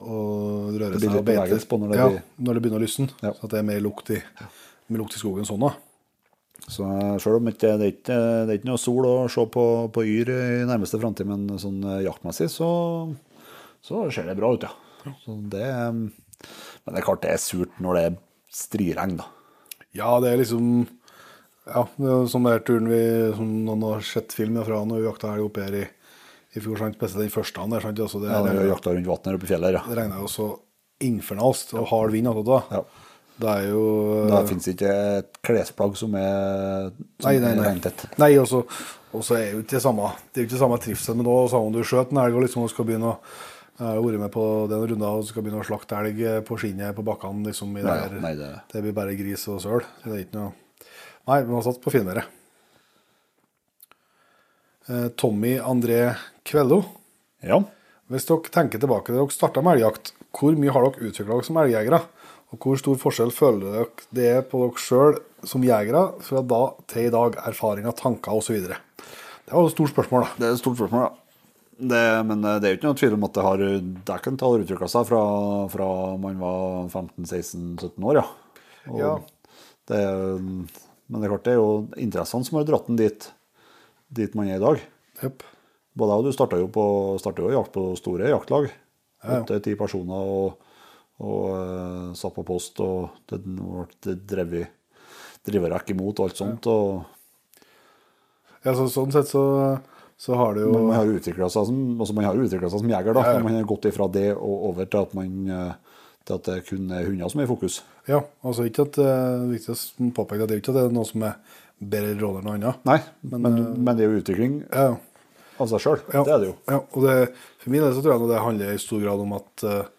og 0.05 0.77
rører 0.77 0.99
seg 1.01 1.15
og 1.17 1.25
beiter. 1.25 1.57
når 1.57 1.89
det 1.89 1.97
ja, 1.97 2.07
blir- 2.13 2.21
når 2.45 2.53
det 2.53 2.61
begynner 2.67 2.77
å 2.77 2.85
lysne. 2.85 3.09
Ja. 3.25 3.31
Så 3.33 3.49
at 3.49 3.49
det 3.55 3.59
er 3.63 3.67
mer 3.73 3.81
lukt 3.81 4.11
i, 4.13 4.21
mer 4.93 5.01
lukt 5.01 5.17
i 5.17 5.21
skogen 5.25 5.49
sånn 5.49 5.65
da. 5.65 5.73
Så 6.67 6.83
selv 7.21 7.37
om 7.37 7.47
det, 7.47 7.55
det, 7.61 7.91
ikke, 7.93 8.17
det 8.47 8.51
er 8.51 8.59
ikke 8.59 8.69
noe 8.71 8.81
sol 8.81 9.05
å 9.07 9.15
se 9.31 9.45
på, 9.53 9.63
på 9.93 10.03
Yr 10.03 10.31
i 10.33 10.65
nærmeste 10.67 10.99
framtid, 10.99 11.29
men 11.29 11.47
sånn 11.61 11.79
eh, 11.85 12.03
jaktmessig 12.07 12.49
så, 12.51 12.69
så 13.85 14.03
ser 14.11 14.27
det 14.27 14.35
bra 14.39 14.51
ut, 14.55 14.65
ja. 14.67 15.13
Så 15.23 15.37
det, 15.47 15.67
men 15.93 16.91
det 16.91 16.99
er 16.99 17.05
klart 17.05 17.23
det 17.23 17.31
er 17.31 17.39
surt 17.39 17.77
når 17.83 17.95
det 17.95 18.03
er 18.09 18.17
striregn, 18.51 19.15
da. 19.21 19.29
Ja, 19.95 20.17
det 20.23 20.33
er 20.33 20.41
liksom 20.41 20.87
Ja, 21.67 21.85
det 21.95 22.11
er 22.11 22.27
som 22.31 22.45
den 22.47 22.65
turen 22.67 22.91
vi 22.91 23.01
som 23.37 23.53
noen 23.67 23.85
har 23.87 24.03
sett 24.05 24.35
film 24.35 24.59
fra 24.67 24.83
når 24.87 25.01
vi 25.01 25.07
jakta 25.07 25.33
elg 25.33 25.47
oppe 25.47 25.63
her 25.63 25.79
i, 25.79 25.85
i 26.55 26.63
fjor, 26.63 26.79
sant? 26.81 26.99
spesielt 26.99 27.25
den 27.25 27.33
første 27.33 27.65
der. 27.71 27.83
Sant? 27.83 28.03
Også 28.03 28.21
det, 28.23 28.31
Ja, 28.31 28.43
når 28.43 28.61
vi 28.61 28.69
jakta 28.71 28.93
rundt 28.95 29.09
vannet 29.09 29.39
oppe 29.39 29.47
i 29.47 29.51
fjellet. 29.51 29.79
Ja. 29.79 29.83
det 29.87 29.99
regna 29.99 30.21
jo 30.21 30.31
så 30.31 30.47
infernalsk 31.07 31.75
og 31.77 31.89
hard 31.91 32.15
vind 32.15 32.29
attåt 32.31 32.47
da. 32.49 32.61
Ja. 32.79 33.06
Det 33.37 33.49
er 33.51 33.67
jo 33.69 33.81
Da 34.31 34.39
fins 34.49 34.65
ikke 34.71 34.89
et 35.19 35.35
klesplagg 35.45 35.95
som 35.99 36.15
er, 36.17 36.87
som 37.21 37.27
Nei, 37.29 37.35
nei, 37.43 37.51
nei. 37.55 37.65
regntett. 37.67 38.07
Nei, 38.17 38.31
og 38.41 38.47
så 38.49 39.37
er 39.37 39.51
jo 39.53 39.59
ikke 39.61 39.75
det 39.77 39.81
samme 39.83 40.09
Det 40.33 40.41
er 40.41 40.45
jo 40.45 40.49
ikke 40.49 40.61
samme 40.63 40.79
trivsel 40.81 41.15
med 41.19 41.25
det 41.29 41.35
samme 41.51 41.69
om 41.69 41.75
du 41.75 41.83
skjøt 41.85 42.11
en 42.11 42.21
elg 42.23 42.35
og 42.39 42.43
liksom 42.47 42.65
skal 42.71 42.85
begynne 42.89 43.11
å 43.13 43.19
Jeg 43.77 43.85
har 43.85 44.01
vært 44.01 44.19
med 44.23 44.31
på 44.33 44.43
den 44.71 44.87
runda 44.89 45.11
og 45.19 45.27
skal 45.29 45.43
begynne 45.45 45.61
å 45.61 45.67
slakte 45.67 45.99
elg 46.01 46.23
på 46.47 46.57
skinnet 46.57 46.95
på 46.97 47.03
bakkene. 47.05 47.45
liksom 47.45 47.77
i 47.77 47.83
Nei, 47.85 47.97
det, 48.09 48.21
nei, 48.21 48.33
det- 48.35 48.61
det 48.73 48.81
blir 48.81 48.93
bare 48.97 49.13
gris 49.15 49.47
og 49.53 49.61
søl. 49.61 49.85
Det 50.03 50.13
er 50.13 50.23
ikke 50.25 50.39
noe 50.39 50.53
Nei, 51.27 51.43
vi 51.43 51.53
har 51.53 51.61
satt 51.61 51.81
på 51.83 51.91
finværet. 51.93 52.23
Eh, 54.89 55.07
Tommy 55.19 55.57
André 55.59 56.15
Kvello. 56.47 56.83
Ja. 57.43 57.59
Hvis 58.09 58.25
dere 58.29 58.49
tenker 58.53 58.79
tilbake 58.79 59.11
til 59.11 59.19
dere 59.19 59.33
starta 59.35 59.61
med 59.61 59.75
elgjakt, 59.77 60.13
hvor 60.37 60.55
mye 60.55 60.71
har 60.71 60.85
dere 60.87 61.09
utvikla 61.09 61.35
dere 61.35 61.43
som 61.47 61.59
elgjegere? 61.59 61.99
Og 62.53 62.63
hvor 62.63 62.79
stor 62.79 62.99
forskjell 62.99 63.31
føler 63.35 63.63
dere 63.65 64.05
det 64.15 64.27
er 64.31 64.43
på 64.47 64.61
dere 64.63 64.79
sjøl 64.81 65.17
som 65.47 65.65
jegere 65.65 66.03
fra 66.23 66.43
da 66.47 66.61
til 66.87 67.09
i 67.09 67.13
dag? 67.13 67.39
Erfaringer, 67.49 67.95
tanker 67.97 68.39
osv. 68.39 68.61
Det 68.63 68.75
er 69.51 69.55
jo 69.55 69.67
et 69.67 69.75
stort 69.75 69.91
spørsmål, 69.91 70.23
da. 70.23 70.35
Det 70.37 70.47
er 70.47 70.55
et 70.55 70.61
stort 70.61 70.79
spørsmål, 70.79 71.07
ja. 71.07 71.13
Det, 71.77 72.03
men 72.25 72.41
eh, 72.41 72.57
det 72.57 72.67
er 72.67 72.71
jo 72.73 72.77
ikke 72.79 72.89
noe 72.89 72.97
tvil 72.97 73.15
om 73.19 73.25
at 73.27 73.35
det 73.35 73.43
har 73.45 73.63
Dæken 74.07 74.39
har 74.41 74.63
utvikla 74.63 74.87
seg 74.89 75.03
fra, 75.05 75.21
fra 75.69 75.89
man 76.17 76.39
var 76.41 76.87
15-16-17 76.89 78.07
år, 78.07 78.21
ja. 78.21 78.27
Og 78.91 79.01
Ja. 79.03 79.15
Det, 79.87 79.99
men 81.07 81.21
det 81.21 81.27
er 81.27 81.31
klart 81.31 81.45
det 81.45 81.53
er 81.53 81.61
jo 81.61 81.69
interessene 81.95 82.43
som 82.43 82.57
har 82.59 82.65
dratt 82.67 82.89
den 82.89 82.97
dit, 82.99 83.29
dit 84.11 84.33
man 84.35 84.49
er 84.49 84.57
i 84.57 84.63
dag. 84.63 84.81
Yep. 85.23 85.45
Både 85.97 86.11
jeg 86.11 86.23
og 86.23 86.27
du 86.27 86.35
starta 86.35 86.59
jo, 86.59 86.67
på, 86.67 86.83
jo 87.39 87.53
jakt 87.53 87.71
på 87.75 87.85
store 87.95 88.33
jaktlag. 88.33 88.67
Ja, 89.23 89.39
ja. 89.47 89.75
Personer 89.79 90.33
og, 90.33 90.66
og 91.23 91.45
eh, 91.57 92.15
satt 92.17 92.35
på 92.35 92.45
post, 92.47 92.81
og 92.83 93.23
det 93.29 93.41
ble 93.45 94.17
drevet 94.27 94.73
driverekk 95.47 95.93
imot 95.93 96.19
og 96.19 96.27
alt 96.27 96.39
sånt. 96.41 96.67
Og 96.67 97.05
Ja, 98.65 98.73
så, 98.75 98.87
sånn 98.91 99.13
sett 99.15 99.29
så 99.31 99.43
så 100.17 100.33
har 100.33 100.55
det 100.55 100.63
jo 100.65 100.71
man 100.73 100.95
har 100.97 101.09
utvikla 101.13 101.45
seg 101.53 101.67
som, 101.69 101.81
altså 102.01 102.15
man 102.17 102.25
har 102.25 102.39
utviklet 102.41 102.73
seg 102.73 102.81
som 102.81 102.89
jeger. 102.89 103.13
da, 103.13 103.21
Ja, 103.21 103.33
ja. 103.37 103.43
Man 103.45 103.53
har 103.53 103.67
gått 103.69 103.85
ifra 103.85 104.07
det 104.09 104.31
og 104.33 104.63
over 104.71 104.89
til 104.89 105.05
at, 105.05 105.13
man, 105.13 105.35
eh, 105.53 105.99
til 106.25 106.39
at 106.39 106.49
det 106.49 106.55
kun 106.65 106.89
er 106.89 107.05
hunder 107.05 107.29
som 107.29 107.41
er 107.41 107.45
i 107.45 107.51
fokus. 107.51 107.83
Ja, 108.09 108.23
altså 108.41 108.65
ikke 108.65 108.87
at 108.87 108.97
det 108.97 109.05
er 109.05 109.45
viktig 109.51 109.75
å 109.75 110.09
påpeke 110.17 110.43
at 110.43 110.49
det 110.49 110.57
er 110.57 110.63
ikke 110.63 110.73
at 110.73 110.79
det 110.79 110.85
er 110.87 110.95
noe 110.97 111.05
som 111.05 111.27
er 111.27 111.37
bedre 111.77 112.15
råder 112.17 112.41
enn 112.41 112.49
noe 112.49 112.55
annet. 112.57 112.87
Nei, 112.89 112.97
men, 113.29 113.45
men, 113.77 113.91
det 113.93 114.07
er 114.07 114.09
jo 114.09 114.23
utvikling 114.23 114.57
Ja, 114.71 114.87
av 115.61 115.69
seg 115.69 115.85
sjøl. 115.85 116.01
Det 116.09 116.25
er 116.25 116.41
det 116.41 116.49
jo. 116.49 116.55
Ja, 116.65 116.81
og 116.81 117.05
det, 117.05 117.15
for 117.61 117.75
min 117.75 117.85
del 117.85 117.93
så 117.93 118.01
tror 118.01 118.15
jeg 118.15 118.31
det 118.31 118.41
handler 118.47 118.73
i 118.73 118.81
stor 118.81 119.05
grad 119.05 119.21
om 119.21 119.37
at 119.37 119.67
eh, 119.69 119.77
eh, 119.77 119.93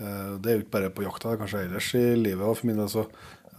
det 0.00 0.48
er 0.48 0.56
jo 0.56 0.62
ikke 0.64 0.72
bare 0.78 0.92
på 0.96 1.04
jakta, 1.04 1.34
kanskje 1.36 1.66
ellers 1.66 1.90
i 1.98 2.02
livet. 2.16 2.46
Og 2.46 2.56
for 2.56 2.70
min 2.70 2.80
del 2.80 2.88
så 2.88 3.04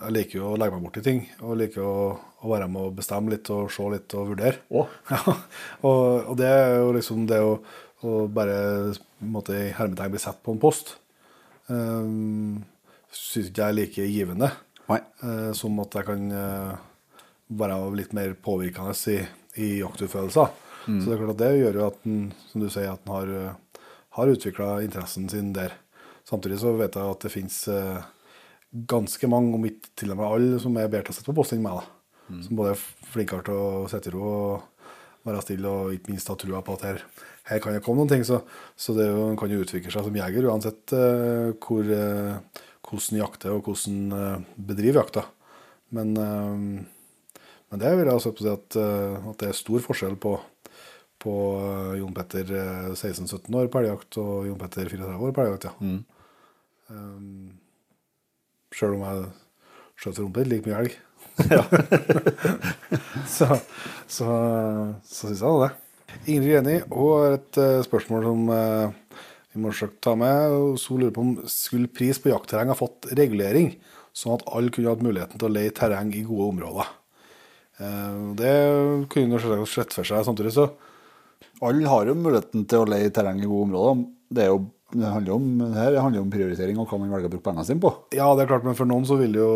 jeg 0.01 0.15
liker 0.15 0.39
jo 0.39 0.49
å 0.49 0.57
legge 0.57 0.77
meg 0.77 0.85
bort 0.87 0.97
i 0.97 1.03
ting. 1.05 1.21
Og 1.45 1.59
liker 1.59 1.85
å, 1.85 1.95
å 2.41 2.51
være 2.51 2.67
med 2.71 2.87
og 2.87 2.97
bestemme 2.97 3.33
litt 3.33 3.49
og 3.53 3.69
se 3.73 3.85
litt 3.93 4.17
og 4.17 4.33
vurdere. 4.33 4.57
Ja, 5.11 5.35
og, 5.85 6.01
og 6.31 6.35
det 6.39 6.49
er 6.49 6.75
jo 6.79 6.91
liksom 6.95 7.27
det 7.29 7.41
å, 7.45 7.53
å 8.07 8.25
bare 8.31 8.57
måtte, 9.19 9.57
i 9.57 9.75
hermetegn 9.77 10.13
bli 10.15 10.21
sett 10.21 10.41
på 10.41 10.55
en 10.55 10.61
post. 10.61 10.95
Um, 11.67 12.63
Syns 13.11 13.51
ikke 13.51 13.59
jeg 13.59 13.67
er 13.67 13.75
like 13.75 14.05
givende 14.07 14.47
eh, 14.91 15.49
som 15.55 15.79
at 15.83 15.95
jeg 15.97 16.07
kan 16.07 16.21
uh, 16.31 16.77
være 17.59 17.79
litt 17.99 18.13
mer 18.15 18.37
påvirkende 18.39 18.95
i, 19.11 19.17
i 19.59 19.67
jaktutførelser. 19.81 20.53
Så 20.85 21.03
det 21.03 21.13
er 21.13 21.19
klart 21.19 21.33
at 21.35 21.41
det 21.43 21.49
gjør 21.59 21.77
jo 21.77 21.87
at 21.89 22.05
en, 22.07 22.21
som 22.49 22.63
du 22.63 22.69
sier, 22.71 22.87
at 22.93 23.03
en 23.03 23.13
har, 23.13 23.33
uh, 23.35 23.89
har 24.17 24.31
utvikla 24.31 24.69
interessen 24.85 25.27
sin 25.31 25.51
der. 25.55 25.75
Samtidig 26.27 26.59
så 26.61 26.73
vet 26.77 26.97
jeg 26.97 27.15
at 27.15 27.25
det 27.25 27.33
finnes 27.33 27.57
eh, 27.71 28.03
ganske 28.71 29.29
mange, 29.31 29.55
om 29.57 29.65
ikke 29.67 29.93
til 29.99 30.13
og 30.13 30.21
med 30.21 30.27
alle, 30.27 30.59
som 30.63 30.77
er 30.77 30.91
bedre 30.91 31.09
til 31.09 31.15
å 31.15 31.19
sette 31.19 31.31
på 31.31 31.37
post 31.41 31.55
enn 31.55 31.65
meg. 31.65 31.81
da. 31.81 31.97
Som 32.45 32.59
både 32.59 32.75
er 32.75 32.83
flinkere 33.11 33.43
til 33.47 33.57
å 33.57 33.87
sitte 33.91 34.11
i 34.11 34.13
ro 34.15 34.27
og 34.31 35.27
være 35.27 35.43
stille, 35.43 35.69
og 35.69 35.95
ikke 35.95 36.13
minst 36.13 36.31
ha 36.31 36.37
trua 36.39 36.61
på 36.65 36.77
at 36.77 36.85
her, 36.87 37.03
her 37.49 37.61
kan 37.61 37.75
det 37.75 37.83
komme 37.85 38.01
noen 38.01 38.13
ting. 38.13 38.23
Så, 38.27 38.41
så 38.79 38.95
det 38.97 39.09
jo, 39.09 39.27
kan 39.39 39.51
jo 39.51 39.61
utvikle 39.65 39.93
seg 39.93 40.07
som 40.07 40.17
jeger 40.21 40.47
uansett 40.49 40.95
uh, 40.95 41.51
hvor, 41.61 41.91
uh, 41.91 42.63
hvordan 42.87 43.21
jakter 43.21 43.55
og 43.55 43.67
hvordan 43.67 44.15
uh, 44.15 44.47
bedriver 44.55 45.01
jakta. 45.03 45.27
Men, 45.91 46.13
men 46.15 47.79
det 47.81 47.89
vil 47.97 48.07
jeg 48.07 48.15
også 48.15 48.31
si 48.39 48.45
at, 48.47 48.77
at 48.79 49.41
det 49.41 49.49
er 49.49 49.57
stor 49.57 49.81
forskjell 49.83 50.13
på, 50.23 50.37
på 51.21 51.35
eh, 51.59 51.99
Jon 52.01 52.15
Petter 52.17 52.55
eh, 52.57 52.89
16-17 52.95 53.47
år 53.61 53.69
på 53.71 53.81
elgjakt 53.81 54.19
og 54.21 54.49
Jon 54.49 54.59
Petter 54.61 54.89
34 54.89 55.21
år 55.27 55.35
på 55.37 55.45
elgjakt. 55.45 55.69
Ja. 55.69 55.75
Um, 56.91 57.53
Sjøl 58.75 58.97
om 58.97 59.05
jeg 59.05 59.23
skjøt 60.01 60.19
rumpa 60.21 60.43
like 60.47 60.67
mye 60.67 60.81
elg. 60.81 60.99
så 63.35 63.47
så, 64.11 64.27
så 65.07 65.27
syns 65.27 65.43
jeg 65.43 65.61
det. 65.63 65.71
Ingrid 66.27 66.51
Greni 66.51 66.77
og 66.91 67.37
et 67.37 67.59
eh, 67.61 67.83
spørsmål 67.85 68.25
som 68.27 68.49
eh, 68.55 69.21
vi 69.53 69.61
må 69.63 69.71
ta 70.03 70.15
med. 70.19 70.55
Hun 70.83 71.01
lurer 71.01 71.13
på 71.15 71.23
om 71.23 71.33
skulle 71.49 71.91
pris 71.91 72.19
på 72.19 72.31
jaktterreng 72.31 72.71
ha 72.71 72.77
fått 72.77 73.09
regulering, 73.17 73.73
sånn 74.15 74.37
at 74.37 74.45
alle 74.51 74.73
kunne 74.73 74.91
hatt 74.91 75.03
muligheten 75.05 75.39
til 75.39 75.49
å 75.49 75.53
leie 75.53 75.73
terreng 75.75 76.11
i 76.15 76.25
gode 76.27 76.49
områder. 76.55 76.91
Eh, 77.79 78.21
det 78.39 78.55
kunne 79.13 79.37
hun 79.37 79.43
selvsagt 79.43 79.75
sett 79.75 79.97
for 79.99 80.11
seg. 80.11 80.25
Samtidig 80.27 80.55
så 80.57 80.69
Alle 81.61 81.87
har 81.89 82.09
jo 82.09 82.17
muligheten 82.17 82.65
til 82.69 82.81
å 82.83 82.89
leie 82.89 83.11
terreng 83.13 83.41
i 83.41 83.47
gode 83.49 83.67
områder. 83.69 84.03
Det, 84.33 84.43
er 84.45 84.49
jo, 84.49 84.61
det 84.95 85.09
handler 85.13 85.35
om, 85.35 85.49
her 85.75 85.97
handler 86.01 86.21
jo 86.21 86.25
om 86.25 86.33
prioritering 86.33 86.79
og 86.81 86.89
hva 86.89 86.97
man 87.01 87.11
velger 87.13 87.29
å 87.29 87.33
bruke 87.35 87.45
pengene 87.45 87.67
sine 87.67 87.83
på. 87.83 87.91
Ja, 88.17 88.31
det 88.35 88.45
er 88.45 88.51
klart, 88.53 88.65
men 88.65 88.77
for 88.79 88.89
noen 88.89 89.05
så 89.05 89.17
vil 89.19 89.35
det 89.35 89.43
jo 89.43 89.51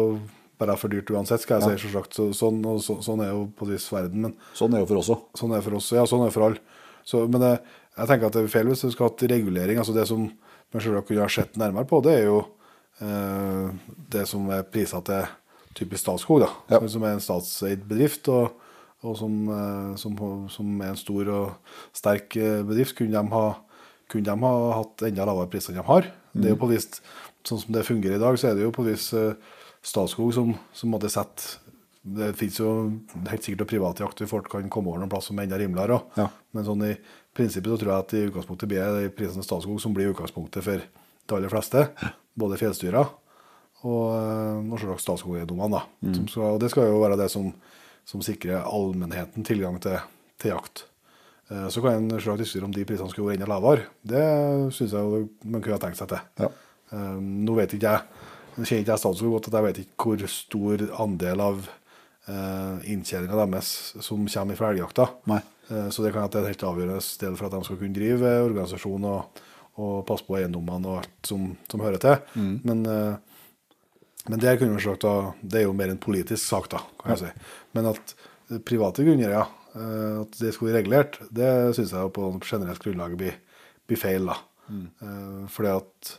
være 0.62 0.76
for 0.80 0.94
dyrt 0.94 1.10
uansett, 1.12 1.44
skal 1.44 1.60
jeg 1.64 1.80
si. 1.80 1.88
selvsagt. 1.88 2.16
Så, 2.16 2.28
sånn, 2.38 2.62
og 2.70 2.78
så, 2.86 3.00
sånn 3.04 3.24
er 3.26 3.34
jo 3.34 3.48
på 3.58 3.68
vis 3.70 3.88
verden. 3.92 4.28
Men 4.28 4.36
Sånn 4.56 4.76
er 4.78 4.84
jo 4.84 4.90
for 4.92 5.02
oss 5.02 5.10
òg. 5.16 5.24
sånn 5.42 5.56
er 5.58 5.66
for 5.66 5.80
oss. 5.80 5.90
Ja, 5.98 6.06
sånn 6.10 6.26
er 6.28 6.36
for 6.36 6.48
alle. 6.48 6.62
Så, 7.06 7.24
men 7.30 7.42
det, 7.44 7.54
jeg 7.98 8.12
tenker 8.12 8.30
at 8.30 8.38
det 8.38 8.44
er 8.46 8.54
feil 8.54 8.70
hvis 8.72 8.86
du 8.86 8.92
skal 8.94 9.10
ha 9.10 9.32
regulering. 9.34 9.82
altså 9.82 9.96
Det 9.96 10.06
som 10.10 10.28
man 10.30 10.84
selv 10.84 11.02
kunne 11.08 11.26
ha 11.26 11.32
sett 11.32 11.58
nærmere 11.60 11.88
på, 11.90 12.00
det 12.06 12.14
er 12.20 12.30
jo 12.30 12.38
eh, 13.02 13.74
det 14.14 14.26
som 14.30 14.48
er 14.54 14.64
priser 14.70 15.04
til 15.10 15.26
typisk 15.76 16.06
Statskog, 16.06 16.46
da. 16.46 16.50
Ja. 16.72 16.80
Som 16.88 17.04
er 17.04 17.18
en 17.18 17.24
statseid 17.24 17.84
bedrift. 17.90 18.30
og 18.32 18.56
og 19.06 19.18
som, 19.20 19.36
eh, 19.54 19.92
som, 20.02 20.16
som 20.52 20.82
er 20.82 20.92
en 20.94 21.00
stor 21.00 21.30
og 21.34 21.76
sterk 21.96 22.36
eh, 22.42 22.62
bedrift, 22.68 22.96
kunne 22.98 23.14
de 23.16 23.34
ha, 23.36 23.44
kunne 24.12 24.28
de 24.28 24.36
ha 24.46 24.54
hatt 24.80 25.06
enda 25.08 25.26
lavere 25.30 25.50
priser 25.54 25.74
enn 25.76 25.82
de 25.84 25.88
har. 25.90 26.10
Det 26.36 26.50
er 26.50 26.56
jo 26.56 26.62
på 26.66 26.72
vis, 26.74 26.90
Sånn 27.46 27.60
som 27.62 27.76
det 27.76 27.84
fungerer 27.86 28.18
i 28.18 28.22
dag, 28.24 28.40
så 28.42 28.48
er 28.50 28.56
det 28.58 28.64
jo 28.66 28.72
på 28.74 28.82
et 28.88 28.96
vis 28.96 29.12
eh, 29.14 29.36
Statskog 29.86 30.32
som, 30.34 30.56
som 30.74 30.90
måtte 30.90 31.12
sette 31.14 31.60
Det 32.02 32.32
finnes 32.40 32.58
jo 32.58 32.70
helt 33.30 33.46
sikkert 33.46 33.70
private 33.70 34.02
hvor 34.02 34.30
folk 34.32 34.48
kan 34.50 34.66
komme 34.74 34.90
over 34.90 35.04
noen 35.04 35.12
plass 35.14 35.28
som 35.30 35.38
er 35.38 35.46
enda 35.46 35.60
rimeligere. 35.62 36.00
Ja. 36.18 36.26
Men 36.58 36.66
sånn 36.66 36.82
i 36.88 36.96
prinsippet 37.38 37.70
så 37.70 37.78
tror 37.82 37.92
jeg 37.94 38.04
at 38.06 38.16
i 38.18 38.24
utgangspunktet 38.32 38.70
blir 38.72 38.98
det 38.98 39.12
prisene 39.18 39.46
Statskog 39.46 39.78
som 39.84 39.94
blir 39.94 40.10
utgangspunktet 40.16 40.66
for 40.66 40.82
de 40.82 41.38
aller 41.38 41.54
fleste. 41.54 41.86
Både 42.38 42.58
fjellstyra 42.62 43.02
og, 43.06 44.10
og 44.74 44.76
selvsagt 44.82 45.06
Statskog-eiendommene. 45.06 45.82
Mm. 46.06 46.20
Skal- 46.32 46.50
Og 46.56 46.60
det 46.66 46.72
skal 46.74 46.90
jo 46.90 47.02
være 47.04 47.18
det 47.22 47.30
som, 47.34 47.52
som 48.06 48.22
sikrer 48.26 48.62
allmennheten 48.66 49.46
tilgang 49.48 49.80
til, 49.84 49.98
til 50.42 50.54
jakt. 50.54 50.86
Eh, 51.50 51.68
Så 51.74 51.82
kan 51.82 51.98
en 52.00 52.10
selvsagt 52.16 52.44
diskutere 52.44 52.66
om 52.70 52.76
de 52.76 52.86
prisene 52.86 53.10
skulle 53.10 53.32
vært 53.32 53.42
enda 53.42 53.50
lavere. 53.54 53.88
Det 54.06 54.24
syns 54.78 54.94
jeg 54.94 55.28
man 55.44 55.62
kunne 55.62 55.78
ha 55.80 55.82
tenkt 55.84 55.98
seg 56.02 56.12
til. 56.14 56.22
Ja. 56.44 56.50
Eh, 56.94 57.18
Nå 57.22 57.58
vet 57.58 57.74
ikke 57.78 57.92
jeg 57.98 58.32
nå 58.56 58.64
kjenner 58.64 58.86
ikke 58.86 58.94
jeg 58.94 59.00
Statskog 59.02 59.34
godt, 59.36 59.48
at 59.50 59.56
jeg 59.58 59.66
vet 59.66 59.80
ikke 59.82 60.06
hvor 60.06 60.22
stor 60.32 60.84
andel 61.04 61.42
av 61.44 61.58
uh, 62.30 62.78
inntjeninga 62.88 63.36
deres 63.52 63.72
som 64.06 64.22
kommer 64.32 64.56
fra 64.56 64.70
elgjakta. 64.72 65.10
Eh, 65.68 65.90
Så 65.92 66.06
det 66.06 66.14
kan 66.16 66.24
være 66.30 66.40
et 66.46 66.54
helt 66.54 66.64
avgjørende 66.70 67.02
sted 67.04 67.36
for 67.36 67.50
at 67.50 67.52
de 67.58 67.60
skal 67.68 67.78
kunne 67.82 67.98
drive 67.98 68.24
eh, 68.30 68.46
organisasjon 68.46 69.08
og, 69.12 69.42
og 69.76 70.06
passe 70.08 70.24
på 70.24 70.38
eiendommene 70.40 70.88
og 70.88 71.02
alt 71.02 71.28
som, 71.28 71.50
som 71.68 71.84
hører 71.84 72.00
til. 72.00 72.16
Men, 72.64 72.86
eh, 72.88 73.35
men 74.30 74.42
det, 74.42 74.58
kunne 74.60 74.82
sagt, 74.82 75.06
det 75.42 75.62
er 75.62 75.68
jo 75.68 75.76
mer 75.78 75.92
en 75.94 76.02
politisk 76.02 76.42
sak, 76.44 76.70
da, 76.74 76.82
kan 77.02 77.14
jeg 77.14 77.24
si. 77.24 77.52
Men 77.78 77.92
at 77.92 78.16
eh, 78.50 78.60
private 78.66 79.06
grunneiere, 79.06 79.44
ja, 79.44 79.46
at 79.76 80.38
det 80.40 80.54
skulle 80.56 80.72
bli 80.72 80.78
regulert, 80.78 81.18
det 81.36 81.50
syns 81.76 81.92
jeg 81.92 82.12
på 82.16 82.30
generelt 82.40 82.80
grunnlag 82.80 83.18
blir, 83.20 83.34
blir 83.90 84.00
feil. 84.00 84.30
da. 84.32 84.38
Mm. 84.66 85.46
fordi 85.52 85.70
at 85.70 86.12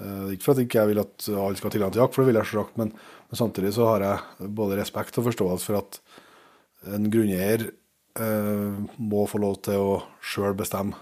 eh, 0.00 0.32
Ikke 0.32 0.46
for 0.46 0.54
at 0.54 0.62
ikke 0.62 0.78
jeg 0.78 0.88
vil 0.88 1.02
at 1.02 1.26
alle 1.28 1.58
skal 1.58 1.68
ha 1.68 1.72
tilgang 1.74 1.92
til 1.92 2.00
jakt, 2.00 2.14
for 2.14 2.22
det 2.22 2.30
vil 2.30 2.38
jeg 2.40 2.48
selvsagt, 2.48 2.78
men, 2.80 2.92
men 3.28 3.40
samtidig 3.40 3.74
så 3.76 3.88
har 3.90 4.06
jeg 4.06 4.52
både 4.56 4.78
respekt 4.80 5.18
og 5.20 5.26
forståelse 5.28 5.68
for 5.68 5.80
at 5.82 5.98
en 6.96 7.10
grunneier 7.12 7.68
eh, 7.68 8.78
må 8.98 9.26
få 9.30 9.42
lov 9.42 9.60
til 9.66 9.82
å 9.82 9.98
sjøl 10.24 10.56
bestemme 10.58 10.96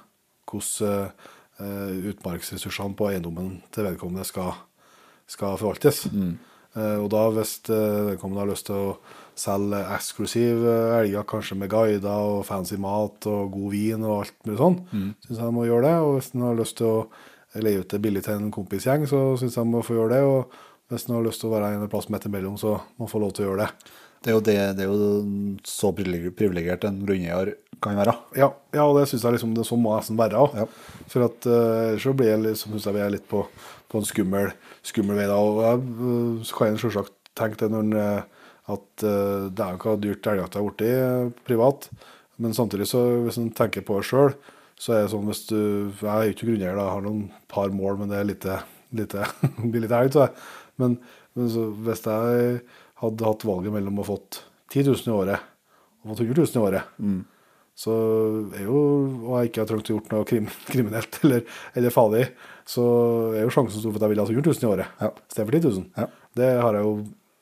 hvordan 0.50 1.12
eh, 1.60 2.10
utmarksressursene 2.10 2.96
på 2.98 3.10
eiendommen 3.12 3.60
til 3.74 3.86
vedkommende 3.86 4.26
skal, 4.26 4.56
skal 5.30 5.58
forvaltes. 5.60 6.04
Eh, 6.10 6.98
og 7.02 7.08
da 7.10 7.24
hvis 7.34 7.56
eh, 7.70 8.12
vedkommende 8.12 8.44
har 8.44 8.50
lyst 8.52 8.68
til 8.68 8.78
å 8.78 8.92
selge 9.40 9.80
eksklusiv 9.96 10.62
eh, 10.68 10.98
elger, 11.00 11.26
kanskje 11.30 11.56
med 11.58 11.70
guider 11.72 12.26
og 12.34 12.44
fancy 12.46 12.78
mat 12.78 13.26
og 13.30 13.50
god 13.54 13.72
vin 13.74 14.04
og 14.06 14.20
alt 14.20 14.36
mulig 14.46 14.58
sånn, 14.60 14.76
syns 15.24 15.36
jeg 15.38 15.42
de 15.42 15.56
må 15.56 15.66
gjøre 15.66 15.86
det. 15.88 15.96
Og 16.04 16.12
hvis 16.18 16.32
en 16.34 16.46
har 16.46 16.60
lyst 16.60 16.78
til 16.78 16.90
å 16.90 17.62
leie 17.64 17.82
ut 17.82 17.90
det 17.90 18.02
billig 18.04 18.22
til 18.26 18.38
en 18.38 18.52
kompisgjeng, 18.54 19.06
så 19.10 19.32
syns 19.40 19.56
jeg 19.58 19.66
de 19.66 19.72
må 19.72 19.82
få 19.82 19.96
gjøre 19.98 20.18
det. 20.18 20.22
Og 20.28 20.92
hvis 20.92 21.08
en 21.08 21.16
har 21.16 21.26
lyst 21.26 21.42
til 21.42 21.50
å 21.50 21.56
være 21.56 21.72
en 21.78 21.90
plass 21.90 22.10
midt 22.10 22.28
imellom, 22.30 22.58
så 22.60 22.76
må 22.98 23.08
en 23.08 23.10
få 23.10 23.22
lov 23.22 23.34
til 23.34 23.46
å 23.46 23.50
gjøre 23.50 23.66
det. 23.66 23.96
Det 24.20 24.30
er 24.30 24.36
jo, 24.36 24.40
det, 24.44 24.54
det 24.76 24.84
er 24.84 24.90
jo 24.90 25.10
så 25.64 25.90
privileg- 25.96 26.34
privilegert 26.36 26.84
en 26.84 26.98
grunneier 27.00 27.54
kan 27.80 27.96
være. 27.96 28.12
Ja, 28.36 28.50
ja 28.76 28.84
og 28.84 28.98
det 28.98 29.06
syns 29.08 29.24
jeg 29.24 29.38
liksom 29.38 29.54
det 29.56 29.64
sånn 29.64 29.80
må 29.80 29.94
nesten 29.96 30.18
være 30.20 30.42
òg. 30.42 30.58
Ja. 30.60 30.66
For 31.08 31.24
at 31.24 31.48
uh, 31.48 31.96
så 31.98 32.12
blir 32.14 32.34
jeg 32.34 32.42
liksom, 32.44 32.74
synes 32.74 32.90
jeg 32.90 32.98
vi 32.98 33.04
er 33.06 33.14
litt 33.14 33.24
på, 33.30 33.46
på 33.90 33.98
en 33.98 34.06
skummel, 34.06 34.52
skummel 34.86 35.18
vei 35.18 35.26
da. 35.28 35.38
Og 35.38 35.60
jeg, 35.64 35.82
øh, 35.82 36.44
så 36.46 36.56
kan 36.56 36.70
jeg 36.70 36.82
selvsagt 36.84 37.16
tenke 37.38 37.58
det 37.62 37.70
når 37.72 37.86
en, 37.86 37.92
øh, 37.98 38.22
at 38.70 39.04
øh, 39.04 39.50
det 39.50 39.64
er 39.64 39.74
jo 39.74 39.80
ikke 39.80 39.96
dyrt 40.04 40.30
elgjakt 40.30 40.56
er 40.56 40.66
blitt 40.68 41.44
privat. 41.46 41.90
Men 42.40 42.54
samtidig 42.54 42.88
så 42.88 43.02
hvis 43.24 43.38
en 43.38 43.50
tenker 43.52 43.84
på 43.84 43.98
det 43.98 44.08
sjøl, 44.08 44.34
så 44.80 44.94
er 44.94 45.02
det 45.02 45.12
sånn 45.12 45.26
hvis 45.28 45.42
du 45.50 45.58
Jeg 46.00 46.08
er 46.08 46.22
jo 46.24 46.34
ikke 46.34 46.46
grunneier, 46.48 46.76
da. 46.76 46.86
jeg 46.86 46.94
har 46.94 47.02
noen 47.04 47.24
par 47.52 47.68
mål, 47.74 47.98
men 48.00 48.12
det 48.12 48.20
er 48.20 48.30
lite, 48.30 48.60
lite 48.96 49.26
blir 49.72 49.84
litt 49.84 49.96
elg. 49.96 50.16
Men, 50.80 50.96
men 51.36 51.50
så, 51.52 51.66
hvis 51.84 52.06
jeg 52.06 52.62
hadde 53.02 53.26
hatt 53.26 53.44
valget 53.44 53.74
mellom 53.74 54.00
å 54.00 54.06
fått 54.08 54.44
10 54.72 54.86
000 54.88 55.10
i 55.10 55.16
året 55.16 55.46
og 56.00 56.14
fått 56.14 56.24
100 56.24 56.46
000 56.46 56.56
i 56.56 56.64
året, 56.64 56.96
så 57.80 57.94
er 58.56 58.64
jo, 58.66 58.80
og 59.24 59.34
jeg 59.38 59.50
ikke 59.50 59.62
har 59.62 59.68
trengt 59.70 59.90
å 59.90 59.94
gjort 59.96 60.10
noe 60.12 60.26
krim, 60.28 60.48
kriminelt 60.72 61.20
eller, 61.24 61.44
eller 61.76 61.94
farlig, 61.94 62.24
så 62.70 62.84
er 63.34 63.42
jo 63.42 63.54
sjansen 63.54 63.82
stor 63.82 63.90
for 63.90 63.98
at 63.98 64.04
jeg 64.06 64.12
ville 64.12 64.26
ha 64.26 64.30
100 64.30 64.52
000 64.52 64.62
i 64.62 64.68
året 64.70 65.00
Ja. 65.02 65.08
istedenfor 65.26 65.56
10 65.56 65.62
000. 65.66 65.88
Ja. 65.98 66.06
Det 66.38 66.50
har 66.62 66.76
jeg 66.78 66.86
jo 66.86 66.92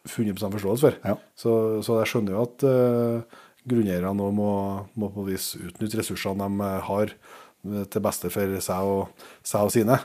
100 0.09 0.53
forståelse 0.55 0.87
for. 0.87 0.97
Ja. 1.05 1.17
Så, 1.37 1.53
så 1.85 1.99
jeg 2.01 2.09
skjønner 2.09 2.37
jo 2.37 2.45
at 2.47 2.65
uh, 2.65 3.43
grunneierne 3.69 4.15
nå 4.17 4.31
må, 4.33 4.53
må 4.97 5.11
på 5.13 5.27
vis 5.27 5.51
utnytte 5.61 6.01
ressursene 6.01 6.47
de 6.49 6.65
eh, 6.65 6.87
har 6.87 7.11
eh, 7.13 7.83
til 7.93 8.05
beste 8.07 8.31
for 8.33 8.55
seg 8.65 8.93
og, 8.95 9.27
seg 9.45 9.69
og 9.69 9.75
sine. 9.75 9.99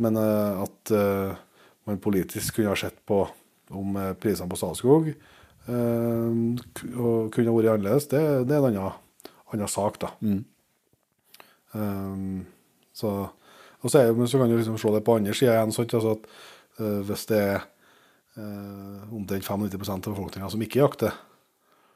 Men 0.00 0.16
uh, 0.16 0.62
at 0.64 0.94
uh, 0.96 1.34
man 1.90 2.00
politisk 2.00 2.56
kunne 2.56 2.72
ha 2.72 2.78
sett 2.78 2.96
på 3.04 3.26
om 3.72 3.94
prisene 4.20 4.48
på 4.52 4.56
Statskog 4.60 5.12
ku- 5.64 6.96
og 6.98 7.28
kunne 7.32 7.52
vært 7.54 7.68
annerledes, 7.72 8.08
det, 8.10 8.20
det 8.48 8.56
er 8.56 8.64
en 8.66 8.76
annen, 8.80 9.28
annen 9.54 9.70
sak, 9.70 9.96
da. 10.02 10.10
Um, 11.72 12.42
så, 12.92 13.12
og 13.82 13.90
så, 13.90 13.98
er, 13.98 14.12
men 14.14 14.28
så 14.30 14.38
kan 14.38 14.50
du 14.50 14.56
liksom 14.56 14.78
se 14.78 14.90
det 14.94 15.02
på 15.06 15.16
andre 15.18 15.34
sida 15.34 15.56
igjen. 15.58 15.72
Sant? 15.74 15.94
Altså 15.98 16.16
at 16.16 16.26
uh, 16.80 17.00
hvis 17.08 17.26
det 17.30 17.40
er 17.42 17.64
uh, 18.38 19.02
omtrent 19.14 19.44
95 19.46 19.88
av 19.92 20.06
befolkninga 20.12 20.50
som 20.52 20.62
ikke 20.64 20.82
jakter, 20.82 21.16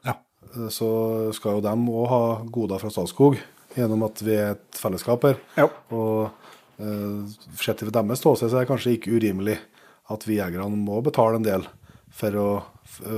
Ja. 0.07 0.17
uh, 0.57 0.69
så 0.73 0.89
skal 1.37 1.59
jo 1.59 1.65
dem 1.65 1.87
òg 1.93 2.09
ha 2.13 2.23
goder 2.53 2.83
fra 2.83 2.91
Statskog 2.93 3.39
gjennom 3.77 4.03
at 4.07 4.23
vi 4.25 4.35
er 4.35 4.55
et 4.57 4.79
fellesskap 4.81 5.25
her. 5.29 5.41
Ja. 5.59 5.69
Og 5.95 6.31
uh, 6.81 7.25
sett 7.61 7.83
fra 7.85 7.93
deres 8.01 8.23
ståsted 8.23 8.51
så 8.51 8.59
er 8.61 8.65
det 8.67 8.71
kanskje 8.73 8.97
ikke 8.97 9.17
urimelig 9.17 9.59
at 10.13 10.23
vi 10.29 10.39
jegerne 10.39 10.79
må 10.79 11.01
betale 11.03 11.41
en 11.41 11.47
del 11.47 11.65
for 12.17 12.37
å 12.41 12.49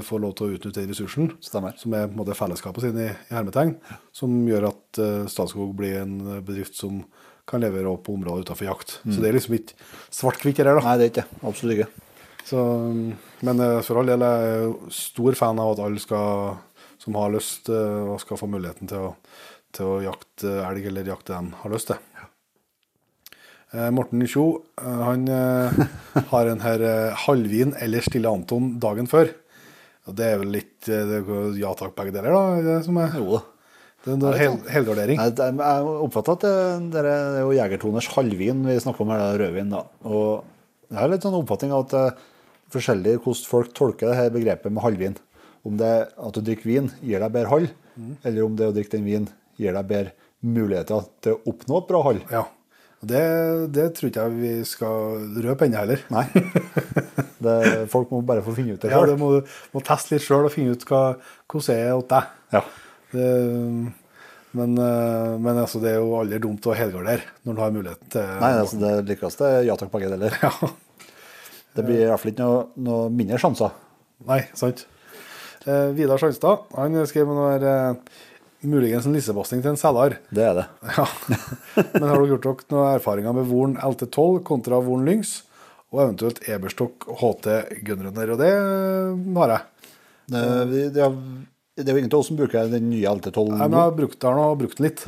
få 0.03 0.16
lov 0.19 0.32
til 0.35 0.49
å 0.49 0.55
utnytte 0.57 0.81
den 0.81 0.89
ressursen, 0.90 1.27
Stemmer. 1.45 1.74
som 1.78 1.93
er 1.95 2.07
på 2.09 2.16
en 2.16 2.19
måte 2.23 2.35
fellesskapet 2.35 2.82
sin 2.86 2.97
i, 2.99 3.11
i 3.12 3.35
hermetegn, 3.36 3.74
som 4.16 4.32
gjør 4.49 4.70
at 4.73 4.99
uh, 5.03 5.27
Statskog 5.31 5.74
blir 5.78 6.01
en 6.01 6.16
bedrift 6.43 6.74
som 6.78 7.03
kan 7.49 7.62
levere 7.65 7.91
opp 7.91 8.05
på 8.07 8.15
områder 8.19 8.45
utenfor 8.47 8.69
jakt. 8.69 8.99
Så 9.09 9.23
det 9.23 9.31
er 9.31 9.39
liksom 9.39 9.57
ikke 9.57 9.77
svart-hvitt 10.15 10.61
her, 10.61 10.70
da. 10.77 10.85
Nei, 10.85 10.97
det 11.01 11.07
er 11.07 11.12
ikke 11.12 11.25
det. 11.25 11.41
Absolutt 11.49 11.79
ikke. 11.79 12.05
Så, 12.49 12.65
men 13.45 13.61
eh, 13.61 13.79
for 13.85 14.01
all 14.01 14.09
del 14.09 14.25
er 14.25 14.45
jeg 14.47 14.93
stor 14.97 15.37
fan 15.37 15.61
av 15.61 15.75
at 15.75 15.83
alle 15.85 16.01
skal, 16.01 16.55
som 17.03 17.19
har 17.20 17.35
lyst 17.35 17.69
eh, 17.73 18.12
og 18.15 18.20
skal 18.23 18.41
få 18.41 18.49
muligheten 18.49 18.89
til 18.89 19.11
å, 19.11 19.11
til 19.77 19.91
å 19.91 19.99
jakte 20.07 20.55
elg 20.65 20.89
eller 20.89 21.11
jakte 21.12 21.35
den 21.35 21.51
har 21.61 21.75
lyst 21.75 21.91
til. 21.91 22.01
Eh, 23.75 23.91
Morten 23.93 24.25
Kjo 24.25 24.47
han 24.81 25.29
har 26.33 26.49
en 26.55 26.65
her 26.65 26.87
halvvin 27.27 27.77
eller 27.85 28.07
Stille 28.07 28.33
Anton 28.33 28.79
dagen 28.81 29.11
før. 29.11 29.35
Og 30.09 30.16
det 30.16 30.25
er 30.25 30.41
vel 30.41 30.55
litt 30.55 30.89
ja 30.89 31.75
takk, 31.77 31.93
begge 31.99 32.15
deler, 32.15 32.33
da? 32.33 32.61
Det 32.65 32.77
som 32.87 32.97
er, 33.03 33.12
Jo 33.20 33.35
da. 33.37 33.45
Det 34.17 34.29
er 34.31 34.35
en 34.35 34.41
hel, 34.41 34.57
helgardering. 34.73 35.21
Jeg 35.21 35.93
oppfatter 36.07 36.37
at 36.39 36.45
det, 36.47 36.53
det 36.95 37.03
er 37.03 37.09
er 37.13 37.39
jo 37.43 37.55
Jegertoners 37.57 38.09
halvvin 38.15 38.65
vi 38.67 38.77
snakker 38.81 39.05
om 39.05 39.13
her, 39.15 39.23
da, 39.25 39.39
rødvin. 39.43 39.73
da. 39.75 39.83
Og 40.09 40.45
jeg 40.89 41.01
har 41.03 41.11
litt 41.13 41.27
sånn 41.27 41.37
oppfatning 41.43 41.75
av 41.77 41.85
at 41.87 41.95
det 41.95 42.03
er 42.09 42.21
forskjellig 42.75 43.17
hvordan 43.25 43.49
folk 43.51 43.73
tolker 43.77 44.11
det 44.13 44.19
her 44.21 44.31
begrepet 44.35 44.73
med 44.73 44.85
halvvin. 44.85 45.17
Om 45.69 45.77
det 45.81 45.89
er 45.95 46.07
at 46.29 46.37
du 46.39 46.41
drikker 46.47 46.71
vin 46.71 46.91
gir 47.03 47.21
deg 47.25 47.35
bedre 47.35 47.53
halv, 47.53 47.75
eller 48.25 48.45
om 48.47 48.55
det 48.57 48.69
å 48.71 48.75
drikke 48.77 48.95
den 48.97 49.09
vin 49.09 49.27
gir 49.59 49.75
deg 49.75 49.89
bedre 49.91 50.15
muligheter 50.47 51.09
til 51.25 51.35
å 51.35 51.41
oppnå 51.51 51.81
et 51.83 51.89
bra 51.91 52.03
halv. 52.07 52.29
Ja. 52.33 52.45
Det, 52.99 53.23
det 53.75 53.89
tror 53.95 54.09
ikke 54.11 54.25
jeg 54.27 54.39
vi 54.39 54.53
skal 54.67 55.27
røpe 55.45 55.67
ennå 55.69 55.83
heller. 55.85 56.01
Nei. 56.15 56.27
Det, 57.39 57.87
folk 57.93 58.11
må 58.11 58.19
bare 58.27 58.43
få 58.43 58.51
finne 58.57 58.75
ut 58.75 58.83
det 58.83 58.89
Ja, 58.91 58.99
sjøl. 58.99 59.13
det 59.13 59.19
må 59.21 59.29
du 59.37 59.53
må 59.71 59.79
teste 59.87 60.17
litt 60.17 60.25
sjøl 60.25 60.49
og 60.49 60.51
finne 60.51 60.73
ut 60.75 60.83
hva, 60.89 61.03
hvordan 61.47 61.69
det 61.69 61.77
er 61.85 61.93
hos 61.95 62.09
deg. 62.11 62.33
Ja. 62.57 62.63
Det, 63.13 63.29
men, 64.59 64.75
eh, 64.81 65.33
men 65.41 65.61
altså, 65.61 65.81
det 65.83 65.95
er 65.95 65.99
jo 66.03 66.15
aldri 66.19 66.39
dumt 66.43 66.67
å 66.69 66.75
helgardere 66.77 67.25
når 67.47 67.57
du 67.59 67.63
har 67.63 67.75
muligheten 67.75 68.13
til 68.13 68.31
Nei, 68.43 68.53
altså, 68.63 68.79
det 68.83 68.93
likeste 69.11 69.49
er 69.59 69.67
ja 69.69 69.77
takk, 69.81 69.91
begge 69.95 70.13
deler. 70.15 70.37
Ja. 70.43 70.53
Det 71.79 71.85
blir 71.87 72.01
i 72.01 72.07
hvert 72.09 72.19
fall 72.19 72.33
ikke 72.33 72.43
noe, 72.47 72.63
noe 72.83 73.11
mindre 73.15 73.37
sjanser. 73.39 73.75
Nei, 74.27 74.41
sant. 74.59 74.81
Eh, 75.69 75.91
Vidar 75.95 76.19
Sjanstad 76.19 76.65
han 76.75 76.97
skrev 77.07 77.29
noe 77.31 77.53
her 77.53 77.67
eh, 77.69 78.17
Muligens 78.67 79.05
en 79.07 79.15
lissebasting 79.15 79.61
til 79.63 79.71
en 79.71 79.79
selger. 79.79 80.17
Det 80.35 80.43
er 80.49 80.57
det. 80.59 80.65
Ja. 80.97 81.05
Men 81.93 82.09
har 82.09 82.17
dere 82.19 82.33
gjort 82.33 82.49
dere 82.49 82.67
noen 82.75 82.89
erfaringer 82.97 83.37
med 83.37 83.47
Voren 83.47 83.77
LT12 83.79 84.41
kontra 84.49 84.81
Voren 84.83 85.07
Lynx? 85.07 85.37
Og 85.93 86.03
eventuelt 86.03 86.41
Eberstock 86.51 87.07
HT 87.21 87.47
Gunrunner? 87.87 88.33
Og 88.35 88.41
det 88.43 88.51
eh, 88.51 89.23
har 89.39 89.55
jeg. 89.55 89.93
Det, 90.35 90.43
vi- 90.73 90.89
det, 90.97 91.05
er, 91.07 91.15
det 91.79 91.89
er 91.89 91.97
jo 91.97 92.03
ingen 92.03 92.13
av 92.13 92.21
oss 92.21 92.31
som 92.33 92.39
bruker 92.39 92.71
den 92.73 92.89
nye 92.91 93.15
LT12 93.15 93.53
Nei, 93.53 93.59
men 93.65 93.77
jeg 93.77 93.85
har 93.85 93.97
brukt 93.97 94.21
den 94.25 94.41
og 94.43 94.57
brukt 94.63 94.81
den 94.81 94.89
litt. 94.89 95.05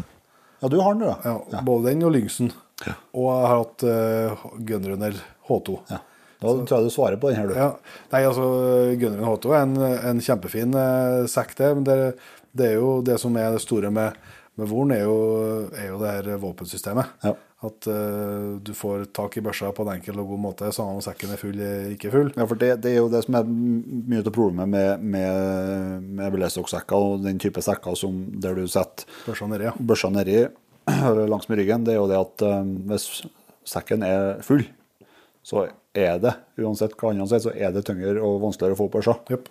Ja, 0.61 0.69
du 0.69 0.77
har 0.81 0.95
den, 0.95 1.07
da. 1.09 1.39
Ja, 1.51 1.63
Både 1.67 1.91
den 1.91 2.05
og 2.07 2.15
Lynxen. 2.15 2.53
Og 3.17 3.27
jeg 3.27 3.49
har 3.49 3.59
hatt 3.59 3.85
uh, 3.85 4.47
Gunrunner 4.69 5.19
H2. 5.49 5.77
Ja. 5.91 6.01
Da 6.41 6.53
tror 6.57 6.77
jeg 6.79 6.89
du 6.89 6.95
svarer 6.95 7.21
på 7.21 7.29
den 7.29 7.41
her, 7.41 7.51
du. 7.51 7.57
Ja. 7.59 7.71
Nei, 8.13 8.23
altså, 8.29 8.47
Gunrunner 9.01 9.35
H2 9.35 9.55
er 9.57 9.65
en, 9.67 9.77
en 10.13 10.23
kjempefin 10.25 10.77
uh, 10.77 11.29
sekk, 11.29 11.57
det. 11.59 11.73
Men 11.77 11.89
det, 11.89 11.99
det 12.57 12.71
er 12.71 12.79
jo 12.79 12.99
det 13.05 13.19
som 13.21 13.37
er 13.41 13.53
det 13.57 13.65
store 13.65 13.93
med, 13.95 14.17
med 14.61 14.71
Voren, 14.71 14.95
er 14.97 15.05
er 15.05 15.91
jo 15.91 16.01
det 16.01 16.15
her 16.17 16.33
våpensystemet. 16.45 17.17
Ja. 17.27 17.35
At 17.61 17.85
uh, 17.93 18.57
du 18.65 18.71
får 18.73 19.11
tak 19.13 19.37
i 19.37 19.43
børsa 19.45 19.69
på 19.77 19.85
en 19.85 19.93
enkel 19.99 20.17
og 20.23 20.31
god 20.33 20.41
måte, 20.41 20.71
samme 20.73 20.97
om 20.97 21.03
sekken 21.05 21.35
er 21.35 21.41
full 21.41 21.59
eller 21.59 21.91
ikke 21.93 22.13
full. 22.15 22.31
Ja, 22.33 22.47
for 22.49 22.61
det, 22.61 22.71
det 22.87 22.95
er 22.95 23.03
jo 23.03 23.11
det 23.13 23.21
som 23.27 23.37
er 23.37 23.51
mye 23.51 24.23
av 24.23 24.33
problemet 24.33 24.71
med, 24.73 25.05
med, 25.05 26.09
med 26.09 26.33
belestokksekker 26.37 26.97
og 27.11 27.27
den 27.27 27.41
type 27.43 27.61
sekker 27.65 27.99
som 28.01 28.23
der 28.41 28.57
du 28.57 28.65
setter 28.65 29.05
Børsa 29.27 29.51
nedi, 29.51 29.69
ja. 29.69 29.75
børsa 29.77 30.13
nedi 30.15 30.41
langs 31.31 31.49
med 31.49 31.61
ryggen, 31.61 31.85
det 31.85 31.95
er 31.95 32.01
jo 32.01 32.09
det 32.11 32.19
at 32.19 32.45
um, 32.49 32.73
hvis 32.89 33.07
sekken 33.69 34.03
er 34.07 34.41
full, 34.43 34.65
så 35.47 35.69
er 35.97 36.21
det, 36.23 36.33
uansett 36.61 36.97
hva 36.99 37.13
andre 37.13 37.29
sier, 37.29 37.45
så 37.45 37.53
er 37.55 37.75
det 37.75 37.85
tyngre 37.87 38.17
og 38.25 38.41
vanskeligere 38.45 38.77
å 38.77 38.81
få 38.81 38.89
opp 38.89 38.97
børsa. 38.99 39.17
Yep. 39.31 39.49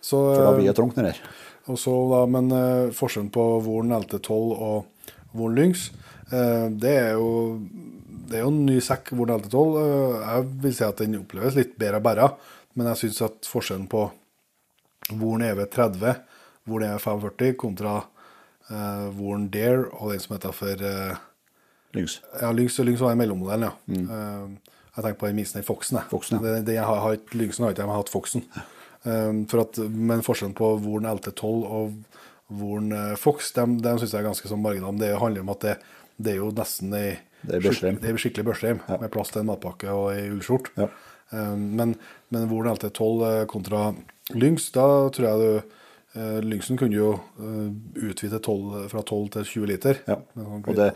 Så, 0.00 0.16
For 0.16 0.40
da 0.40 0.50
eh, 0.52 0.58
blir 0.58 0.70
det 0.70 0.76
trangt 0.78 0.98
nedi 0.98 1.12
her. 1.12 1.22
Og 1.70 1.78
så 1.78 1.94
da, 2.10 2.24
men 2.30 2.50
uh, 2.54 2.92
forskjellen 2.96 3.30
på 3.34 3.46
Voren 3.66 3.92
LT12 4.00 4.36
og 4.54 5.10
Voren 5.36 5.58
Lynx, 5.58 5.90
eh, 5.90 6.09
det 6.30 6.92
er 6.94 7.14
jo 7.18 7.58
det 8.30 8.38
er 8.38 8.44
jo 8.44 8.52
en 8.52 8.62
ny 8.66 8.78
sekk, 8.84 9.10
Vorn 9.18 9.32
LT12. 9.34 9.76
Eh, 9.80 10.20
jeg 10.22 10.48
vil 10.62 10.74
si 10.76 10.86
at 10.86 11.02
den 11.02 11.18
oppleves 11.18 11.58
litt 11.58 11.74
bedre 11.80 11.98
å 11.98 12.04
bære, 12.04 12.28
men 12.78 12.90
jeg 12.92 13.02
syns 13.02 13.22
at 13.26 13.50
forskjellen 13.50 13.88
på 13.90 14.04
Vorn 15.18 15.42
EV30, 15.48 16.20
Vorn 16.70 16.86
EV45 16.86 17.56
kontra 17.58 17.96
eh, 18.70 19.06
Voren 19.16 19.48
Dare 19.50 19.88
og 19.96 20.12
den 20.12 20.22
som 20.22 20.36
heter 20.36 20.54
for 20.54 20.84
uh, 20.86 21.18
Lynx. 21.96 22.20
ja, 22.38 22.52
Lynx, 22.54 22.78
Lynx 22.78 23.02
var 23.02 23.16
den 23.16 23.24
mellommodellen, 23.24 23.66
ja. 23.66 24.02
Eh, 24.04 24.76
jeg 24.90 25.04
tenker 25.04 25.18
på 25.18 25.30
den 25.30 25.38
minste, 25.40 25.58
den 25.58 25.66
Foxen. 25.66 25.98
jeg. 25.98 26.06
Mm. 26.06 26.10
Foxen, 26.14 26.38
ja. 26.38 26.42
det, 26.46 26.66
det 26.68 26.78
jeg 26.78 26.86
har, 26.86 27.02
har 27.02 27.18
ikke, 27.18 27.38
Lynxen 27.40 27.66
har 27.66 27.74
ikke 27.74 27.82
jeg, 27.82 27.88
men 27.88 27.96
jeg 27.96 27.98
har 27.98 28.04
hatt 28.04 28.14
Foxen. 28.14 28.46
Eh, 29.02 29.32
for 29.50 29.64
at, 29.64 29.82
men 29.90 30.26
forskjellen 30.26 30.54
på 30.58 30.74
Vorn 30.84 31.10
LT12 31.10 31.46
og 31.66 31.98
Vorn 32.60 32.92
eh, 32.94 33.16
Fox, 33.18 33.52
den 33.58 33.78
dem 33.82 33.98
syns 33.98 34.14
jeg 34.14 34.22
er 34.22 34.30
ganske 34.30 34.50
sånn 34.50 34.62
marginal. 34.62 34.94
Det 34.98 35.16
handler 35.18 35.42
om 35.42 35.52
at 35.54 35.66
det, 35.66 35.80
det 36.20 36.34
er 36.34 36.40
jo 36.42 36.50
nesten 36.56 36.94
ei 36.98 37.18
Det 37.42 37.62
børsreim. 37.64 37.96
Det 38.02 38.10
er 38.10 38.20
skikkelig 38.20 38.44
børsrem 38.50 38.80
Ja. 38.88 38.98
med 39.00 39.10
plass 39.14 39.32
til 39.32 39.40
en 39.42 39.48
matpakke 39.48 39.88
og 39.88 40.10
ei 40.12 40.26
ullskjorte. 40.28 40.74
Ja. 40.76 40.88
Eh, 41.32 41.54
men, 41.56 41.94
men 42.30 42.48
Voren 42.50 42.74
LT12 42.76 43.24
eh, 43.30 43.46
kontra 43.48 43.94
Lynx, 44.36 44.70
da 44.76 44.86
tror 45.14 45.30
jeg 45.30 45.38
du 45.40 45.76
Lyngsen 46.42 46.74
kunne 46.76 46.96
jo 46.98 47.12
eh, 47.38 47.66
utvide 48.10 48.40
12, 48.42 48.88
fra 48.90 49.02
12 49.06 49.28
til 49.36 49.44
20 49.62 49.68
liter. 49.70 50.00
Ja. 50.10 50.16
Og 50.42 50.72
det, 50.74 50.88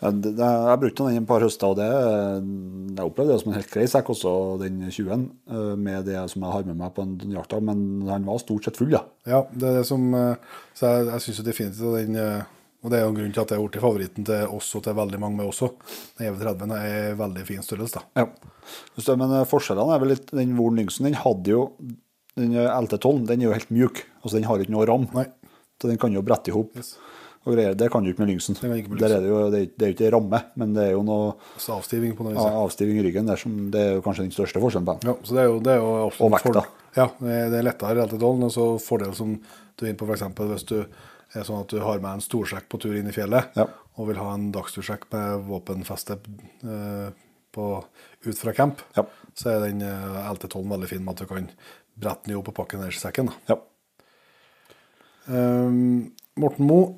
det, 0.00 0.32
jeg 0.40 0.80
brukte 0.82 1.06
den 1.06 1.20
et 1.22 1.28
par 1.28 1.44
høster, 1.44 1.70
og 1.70 1.76
det, 1.78 1.86
jeg 2.96 3.04
opplevde 3.04 3.34
det 3.34 3.40
som 3.42 3.52
en 3.52 3.58
helt 3.58 3.70
grei 3.70 3.84
sekk, 3.90 4.10
også 4.14 4.32
den 4.62 4.80
20-en, 4.88 5.26
eh, 5.54 5.74
med 5.78 6.08
det 6.08 6.18
som 6.32 6.42
jeg 6.46 6.54
har 6.56 6.64
med 6.66 6.78
meg 6.80 6.94
på 6.96 7.04
en 7.06 7.34
jakta, 7.36 7.60
men 7.62 8.08
han 8.08 8.26
var 8.26 8.40
stort 8.42 8.66
sett 8.66 8.80
full, 8.80 8.90
ja. 8.96 9.04
Ja, 9.28 9.44
det 9.52 9.68
er 9.70 9.78
det 9.80 9.86
som 9.90 10.08
eh, 10.16 10.56
Så 10.74 10.88
jeg, 10.88 11.06
jeg 11.12 11.24
syns 11.28 11.42
definitivt 11.46 11.86
at 11.92 12.00
den 12.00 12.18
eh, 12.18 12.56
Og 12.80 12.88
det 12.90 12.96
er 12.98 13.02
jo 13.04 13.10
en 13.12 13.16
grunn 13.18 13.32
til 13.36 13.42
at 13.42 13.50
det 13.50 13.56
er 13.58 13.62
blitt 13.66 13.82
favoritten 13.82 14.24
til 14.24 14.52
oss 14.56 14.70
og 14.78 14.82
til 14.86 14.94
veldig 14.96 15.18
mange 15.20 15.36
med 15.36 15.50
også. 15.50 15.66
Den 16.18 16.30
EV30 16.30 16.70
er 16.78 17.10
en 17.10 17.18
veldig 17.20 17.42
fin 17.48 17.62
størrelse, 17.66 18.00
da. 18.00 18.24
Ja. 18.24 19.14
Men 19.20 19.34
eh, 19.36 19.44
forskjellene 19.50 19.94
er 19.96 20.00
vel 20.00 20.12
litt 20.14 20.30
Den 20.32 20.56
Voren 20.56 20.78
Lyngsen 20.80 21.08
den 21.08 21.16
hadde 21.18 21.50
jo 21.52 21.62
Den 22.38 22.54
eh, 22.56 22.70
LT12 22.80 23.26
den 23.28 23.42
er 23.42 23.50
jo 23.50 23.52
helt 23.56 23.70
mjuk. 23.74 24.04
altså 24.22 24.38
Den 24.38 24.48
har 24.48 24.62
ikke 24.64 24.72
noe 24.72 24.86
ram. 24.88 25.04
Nei. 25.12 25.26
Så 25.80 25.88
den 25.90 25.98
kan 26.00 26.12
jo 26.16 26.22
brette 26.24 26.48
i 26.52 26.56
hop. 26.56 26.72
Yes. 26.76 26.94
Og 27.44 27.54
greier. 27.56 27.72
Det 27.76 27.86
kan 27.92 28.04
du 28.04 28.10
ikke 28.12 28.20
med 28.24 28.28
Lyngsen. 28.34 28.56
ikke 28.56 28.90
med 28.94 28.98
Der 29.00 29.14
er 29.16 29.20
det, 29.24 29.28
jo, 29.28 29.38
det, 29.52 29.60
er, 29.60 29.68
er 29.84 29.92
jo 29.92 29.96
ikke 29.96 30.10
ramme, 30.12 30.40
men 30.60 30.74
det 30.76 30.82
er 30.88 30.90
jo 30.92 31.04
noe 31.08 31.30
Så 31.60 31.72
avstiving 31.76 32.12
på 32.16 32.24
noe 32.26 32.34
vis. 32.34 32.40
ja, 32.44 32.50
avstiving 32.64 32.98
i 33.00 33.04
ryggen 33.06 33.28
der 33.28 33.40
som 33.40 33.54
det 33.72 33.80
er 33.80 33.94
jo 33.98 34.02
kanskje 34.04 34.26
den 34.26 34.34
største 34.36 34.60
forskjellen 34.60 34.88
på 34.88 34.96
den. 35.00 35.08
Ja, 35.12 35.14
så 35.24 35.36
det 35.36 35.40
er 35.44 35.48
jo, 35.48 35.60
det 35.64 35.72
er 35.72 35.80
jo 35.80 35.92
absolutt 36.08 36.26
Og 36.26 36.34
vekta. 36.36 36.64
Ja, 36.96 37.06
det 37.20 37.38
er- 37.38 37.54
er 37.60 37.64
lettere 37.64 37.92
i 37.96 38.02
LT12. 38.04 38.44
Og 38.48 38.52
så 38.56 38.66
fordel 38.84 39.14
som 39.16 39.36
du 39.40 39.84
er 39.86 39.88
inne 39.92 39.96
på, 40.00 40.08
f.eks. 40.08 40.24
hvis 40.52 40.66
du 40.68 40.76
er 41.34 41.44
sånn 41.46 41.60
at 41.62 41.70
du 41.72 41.78
har 41.84 42.00
med 42.02 42.18
en 42.18 42.24
storsjekk 42.24 42.68
på 42.72 42.80
tur 42.82 42.96
inn 42.98 43.08
i 43.10 43.14
fjellet, 43.14 43.52
Ja. 43.56 43.66
og 43.96 44.08
vil 44.08 44.18
ha 44.18 44.32
en 44.34 44.50
dagstursjekk 44.52 45.06
med 45.12 45.44
våpenfeste 45.46 46.18
eh, 46.64 47.10
på, 47.52 47.66
ut 48.26 48.38
fra 48.38 48.52
camp, 48.56 48.82
Ja. 48.96 49.04
så 49.34 49.54
er 49.54 49.68
den 49.68 49.82
eh, 49.82 50.32
LT12 50.32 50.66
veldig 50.70 50.88
fin 50.88 51.04
med 51.04 51.14
at 51.14 51.22
du 51.26 51.30
kan 51.34 51.50
brette 52.00 52.26
den 52.26 52.36
opp 52.38 52.48
og 52.48 52.54
pakke 52.54 52.78
den 52.80 52.88
i 52.88 52.96
sekken. 52.98 53.30
Ja. 53.48 53.58
Um, 55.28 56.12
Morten 56.40 56.66
Moe, 56.66 56.94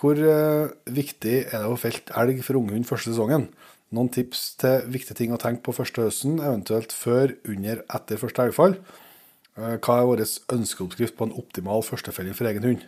hvor 0.00 0.18
eh, 0.18 0.70
viktig 0.90 1.36
er 1.46 1.62
det 1.62 1.68
å 1.70 1.78
felte 1.78 2.14
elg 2.18 2.40
for 2.44 2.58
unghund 2.58 2.88
første 2.88 3.12
sesongen? 3.12 3.48
Noen 3.94 4.10
tips 4.12 4.54
til 4.60 4.84
viktige 4.90 5.16
ting 5.18 5.32
å 5.34 5.38
tenke 5.40 5.64
på 5.66 5.74
første 5.74 6.04
høsten, 6.06 6.38
eventuelt 6.42 6.92
før, 6.94 7.36
under, 7.48 7.84
etter 7.94 8.20
første 8.20 8.44
elgfall? 8.48 8.76
Eh, 9.56 9.76
hva 9.78 9.96
er 10.00 10.08
vår 10.10 10.24
ønskeoppskrift 10.56 11.16
på 11.18 11.28
en 11.28 11.36
optimal 11.38 11.82
førstefelling 11.86 12.36
for 12.38 12.50
egen 12.50 12.66
hund? 12.66 12.84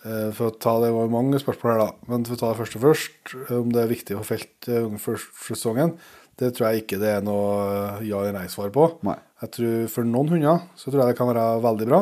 Eh, 0.00 0.30
for 0.32 0.48
å 0.48 0.56
ta 0.56 0.78
Det 0.80 0.94
var 0.94 1.10
mange 1.12 1.40
spørsmål 1.42 1.72
her, 1.74 1.82
da. 1.82 1.90
Men 2.08 2.24
for 2.24 2.36
å 2.36 2.40
ta 2.40 2.52
det 2.52 2.60
første 2.62 2.80
først, 2.80 3.34
om 3.52 3.72
det 3.74 3.82
er 3.82 3.90
viktig 3.90 4.16
å 4.16 4.22
få 4.22 4.36
felt 4.36 4.70
eh, 4.72 5.10
sesongen, 5.44 5.96
det 6.40 6.54
tror 6.56 6.70
jeg 6.70 6.84
ikke 6.84 7.00
det 7.02 7.10
er 7.18 7.24
noe 7.24 7.50
eh, 7.98 8.06
ja 8.08 8.22
eller 8.22 8.38
nei-svar 8.38 8.72
på. 8.72 8.86
Nei. 9.04 9.18
Jeg 9.44 9.52
tror 9.56 9.92
For 9.92 10.08
noen 10.08 10.32
hunder 10.32 10.64
så 10.78 10.88
tror 10.88 11.02
jeg 11.02 11.12
det 11.12 11.18
kan 11.20 11.28
være 11.28 11.44
veldig 11.66 11.88
bra. 11.90 12.00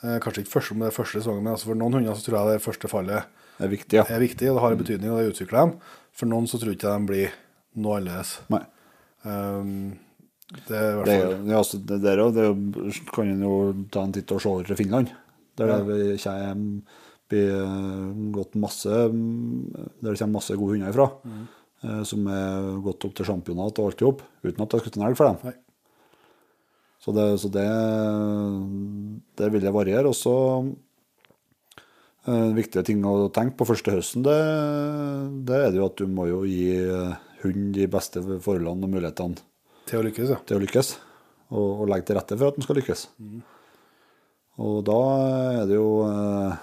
Eh, 0.00 0.16
kanskje 0.24 0.44
ikke 0.44 0.54
første, 0.54 0.74
om 0.74 0.80
det 0.80 0.88
er 0.88 0.96
første 0.96 1.20
sesongen, 1.20 1.44
men 1.44 1.52
altså 1.52 1.68
for 1.72 1.80
noen 1.80 1.98
hunder 1.98 2.16
så 2.16 2.24
tror 2.24 2.38
jeg 2.38 2.54
det 2.54 2.64
første 2.64 2.88
fallet 2.88 3.40
Det 3.58 3.66
er 3.66 3.72
viktig, 3.74 3.98
ja. 4.00 4.04
er 4.08 4.22
viktig, 4.24 4.48
og 4.48 4.56
det 4.56 4.64
har 4.64 4.76
en 4.76 4.80
betydning, 4.80 5.12
og 5.12 5.20
det 5.20 5.34
utvikler 5.34 5.58
dem. 5.60 5.74
For 6.16 6.30
noen 6.30 6.48
så 6.48 6.60
tror 6.60 6.72
jeg 6.72 6.80
ikke 6.80 6.94
de 6.94 7.10
blir 7.10 7.34
noe 7.76 7.98
annerledes. 7.98 8.38
Nei. 8.48 8.62
Um, 9.20 9.98
det 10.64 10.78
er 10.78 10.86
i 10.88 10.94
hvert 10.96 11.10
Det, 11.10 11.18
fall 11.20 11.50
ja, 11.52 11.58
altså, 11.60 11.78
det 11.90 11.98
der 12.00 12.22
det 12.32 12.46
er 12.48 13.02
kan 13.12 13.28
en 13.28 13.44
jo 13.44 13.58
ta 13.92 14.06
en 14.06 14.16
titt 14.16 14.32
og 14.32 14.40
se 14.40 14.48
over 14.48 14.64
til 14.66 14.80
Finland. 14.80 15.12
Der 15.60 15.68
det 15.84 16.16
kommer 16.24 16.80
blir 17.30 17.54
eh, 17.54 18.10
gått 18.34 18.58
masse 18.60 18.90
Der 18.90 20.10
det 20.10 20.18
kommer 20.18 20.38
masse 20.38 20.58
gode 20.58 20.76
hunder 20.76 20.92
ifra. 20.92 21.08
Mm. 21.24 21.48
Som 22.04 22.26
er 22.28 22.74
gått 22.84 23.06
opp 23.06 23.14
til 23.16 23.24
championat 23.24 23.78
og 23.80 23.86
alt 23.88 24.02
i 24.02 24.04
hop, 24.04 24.18
uten 24.44 24.60
at 24.60 24.68
det 24.68 24.76
har 24.76 24.82
skutt 24.84 24.98
en 24.98 25.04
elg 25.06 25.16
for 25.16 25.30
dem. 25.30 25.38
Nei. 25.48 25.54
Så 27.00 27.14
det, 27.16 27.24
så 27.40 27.48
det, 27.48 27.64
det 29.40 29.48
vil 29.54 29.64
jeg 29.64 29.72
variere. 29.72 30.10
Og 30.10 30.16
så 30.18 30.34
eh, 32.28 32.50
viktige 32.58 32.84
ting 32.84 33.00
å 33.08 33.30
tenke 33.32 33.56
på 33.56 33.70
første 33.70 33.94
høsten, 33.96 34.26
det, 34.26 34.36
det 35.48 35.56
er 35.56 35.72
det 35.72 35.80
jo 35.80 35.88
at 35.88 35.96
du 35.96 36.04
må 36.12 36.28
jo 36.28 36.42
gi 36.44 36.68
hunden 36.84 37.16
hund 37.40 37.70
de 37.76 37.86
beste 37.88 38.20
forholdene 38.20 38.84
og 38.84 38.92
mulighetene 38.92 39.40
til 39.88 40.00
å 40.00 40.04
lykkes, 40.06 40.34
ja. 40.34 40.38
til 40.46 40.58
å 40.58 40.64
lykkes. 40.64 40.92
Og, 41.50 41.82
og 41.82 41.88
legge 41.90 42.10
til 42.10 42.18
rette 42.18 42.36
for 42.36 42.52
at 42.52 42.58
den 42.58 42.66
skal 42.66 42.76
lykkes. 42.78 43.06
Og 44.60 44.82
da 44.86 44.98
er 45.56 45.64
det 45.66 45.78
jo 45.78 45.88
eh, 46.06 46.60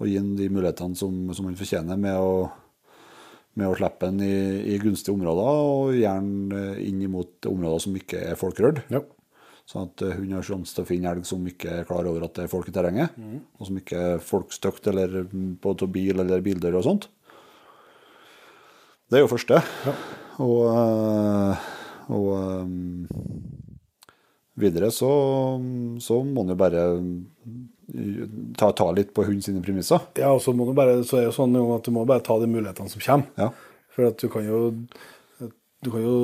å 0.00 0.08
gi 0.08 0.16
ham 0.18 0.34
de 0.38 0.48
mulighetene 0.48 0.96
som, 0.98 1.22
som 1.36 1.46
han 1.48 1.58
fortjener, 1.60 2.00
med 2.00 2.16
å, 2.16 2.48
med 3.60 3.68
å 3.68 3.78
slippe 3.78 4.08
ham 4.10 4.20
i, 4.24 4.34
i 4.74 4.80
gunstige 4.82 5.14
områder, 5.14 5.64
og 5.70 5.96
gjerne 5.98 6.66
inn 6.84 7.06
mot 7.12 7.50
områder 7.50 7.86
som 7.86 7.96
ikke 8.00 8.24
er 8.32 8.38
folkerørt. 8.40 8.84
ja. 8.92 9.04
Sånn 9.70 9.86
at 9.86 10.02
eh, 10.02 10.16
hun 10.18 10.32
har 10.34 10.42
sjanse 10.42 10.74
til 10.74 10.82
å 10.82 10.88
finne 10.88 11.10
elg 11.12 11.26
som 11.28 11.44
ikke 11.46 11.80
er 11.80 11.86
klar 11.86 12.08
over 12.10 12.24
at 12.26 12.34
det 12.34 12.46
er 12.46 12.50
folk 12.50 12.66
i 12.66 12.74
terrenget. 12.74 13.14
Og 13.60 13.68
som 13.68 13.76
ikke 13.78 14.00
er 14.16 14.24
folkstøkt 14.24 14.88
eller 14.90 15.20
på 15.62 15.74
bil 15.94 16.24
eller 16.24 16.42
bildør 16.42 16.80
og 16.80 16.86
sånt. 16.88 17.06
Det 19.10 19.18
er 19.18 19.24
jo 19.24 19.30
første. 19.30 19.60
Og, 20.42 20.60
eh, 20.72 21.68
og 22.16 22.28
eh, 22.34 22.74
videre 24.62 24.90
så, 24.94 25.10
så 26.02 26.20
må 26.24 26.42
man 26.42 26.54
jo 26.54 26.58
bare 26.60 26.84
ta, 28.58 28.70
ta 28.76 28.88
litt 28.94 29.12
på 29.14 29.24
hunden 29.26 29.44
sine 29.44 29.62
premisser. 29.64 30.02
Ja, 30.18 30.32
og 30.34 30.42
så, 30.44 30.54
må 30.56 30.66
du 30.68 30.74
bare, 30.76 31.00
så 31.06 31.18
er 31.18 31.24
det 31.24 31.30
jo 31.30 31.36
sånn 31.40 31.56
at 31.74 31.86
du 31.86 31.94
må 31.94 32.06
bare 32.08 32.24
ta 32.26 32.38
de 32.40 32.48
mulighetene 32.50 32.92
som 32.92 33.02
kommer. 33.04 33.30
Ja. 33.40 33.50
For 33.94 34.10
at 34.12 34.22
du 34.22 34.30
kan 34.30 34.46
jo 34.46 34.60
Du 35.80 35.88
kan 35.88 36.02
jo 36.04 36.16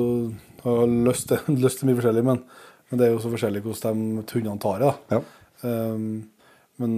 ha 0.61 0.73
lyst 0.85 1.31
til, 1.31 1.39
lyst 1.63 1.81
til 1.81 1.89
mye 1.89 1.97
forskjellig, 1.97 2.23
men, 2.27 2.43
men 2.89 2.99
det 2.99 3.07
er 3.07 3.15
jo 3.15 3.23
så 3.23 3.31
forskjellig 3.33 3.63
hvordan 3.65 4.03
de 4.19 4.25
hundene 4.35 4.61
tar 4.61 4.83
det. 4.83 4.91
da. 4.91 5.17
Ja. 5.17 5.23
Um, 5.65 6.29
men 6.77 6.93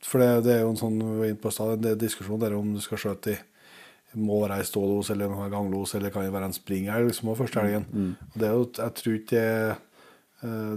For 0.00 0.22
det, 0.22 0.46
det 0.46 0.54
er 0.54 0.64
jo 0.64 0.70
en 0.72 0.80
sånn 0.80 0.96
vi 1.20 1.34
var 1.42 1.76
det 1.76 1.92
er 1.92 2.00
diskusjon 2.00 2.40
der 2.40 2.56
om 2.56 2.72
du 2.72 2.80
skal 2.80 3.02
skjøte 3.02 3.36
i 3.36 3.42
må 4.16 4.38
være 4.40 4.60
ei 4.60 4.66
stålos 4.66 5.10
eller 5.12 5.28
en 5.28 5.50
ganglos, 5.52 5.94
eller 5.96 6.12
kan 6.12 6.24
det 6.24 6.32
være 6.32 6.50
en 6.50 6.56
springelg 6.56 7.10
liksom, 7.10 7.34
første 7.36 7.60
helgen. 7.60 7.84
Og 8.32 8.38
det 8.40 8.48
er 8.48 8.54
jo, 8.54 8.66
jeg 8.78 8.94
tror 9.00 9.16
ikke 9.18 9.42
det, 9.42 9.76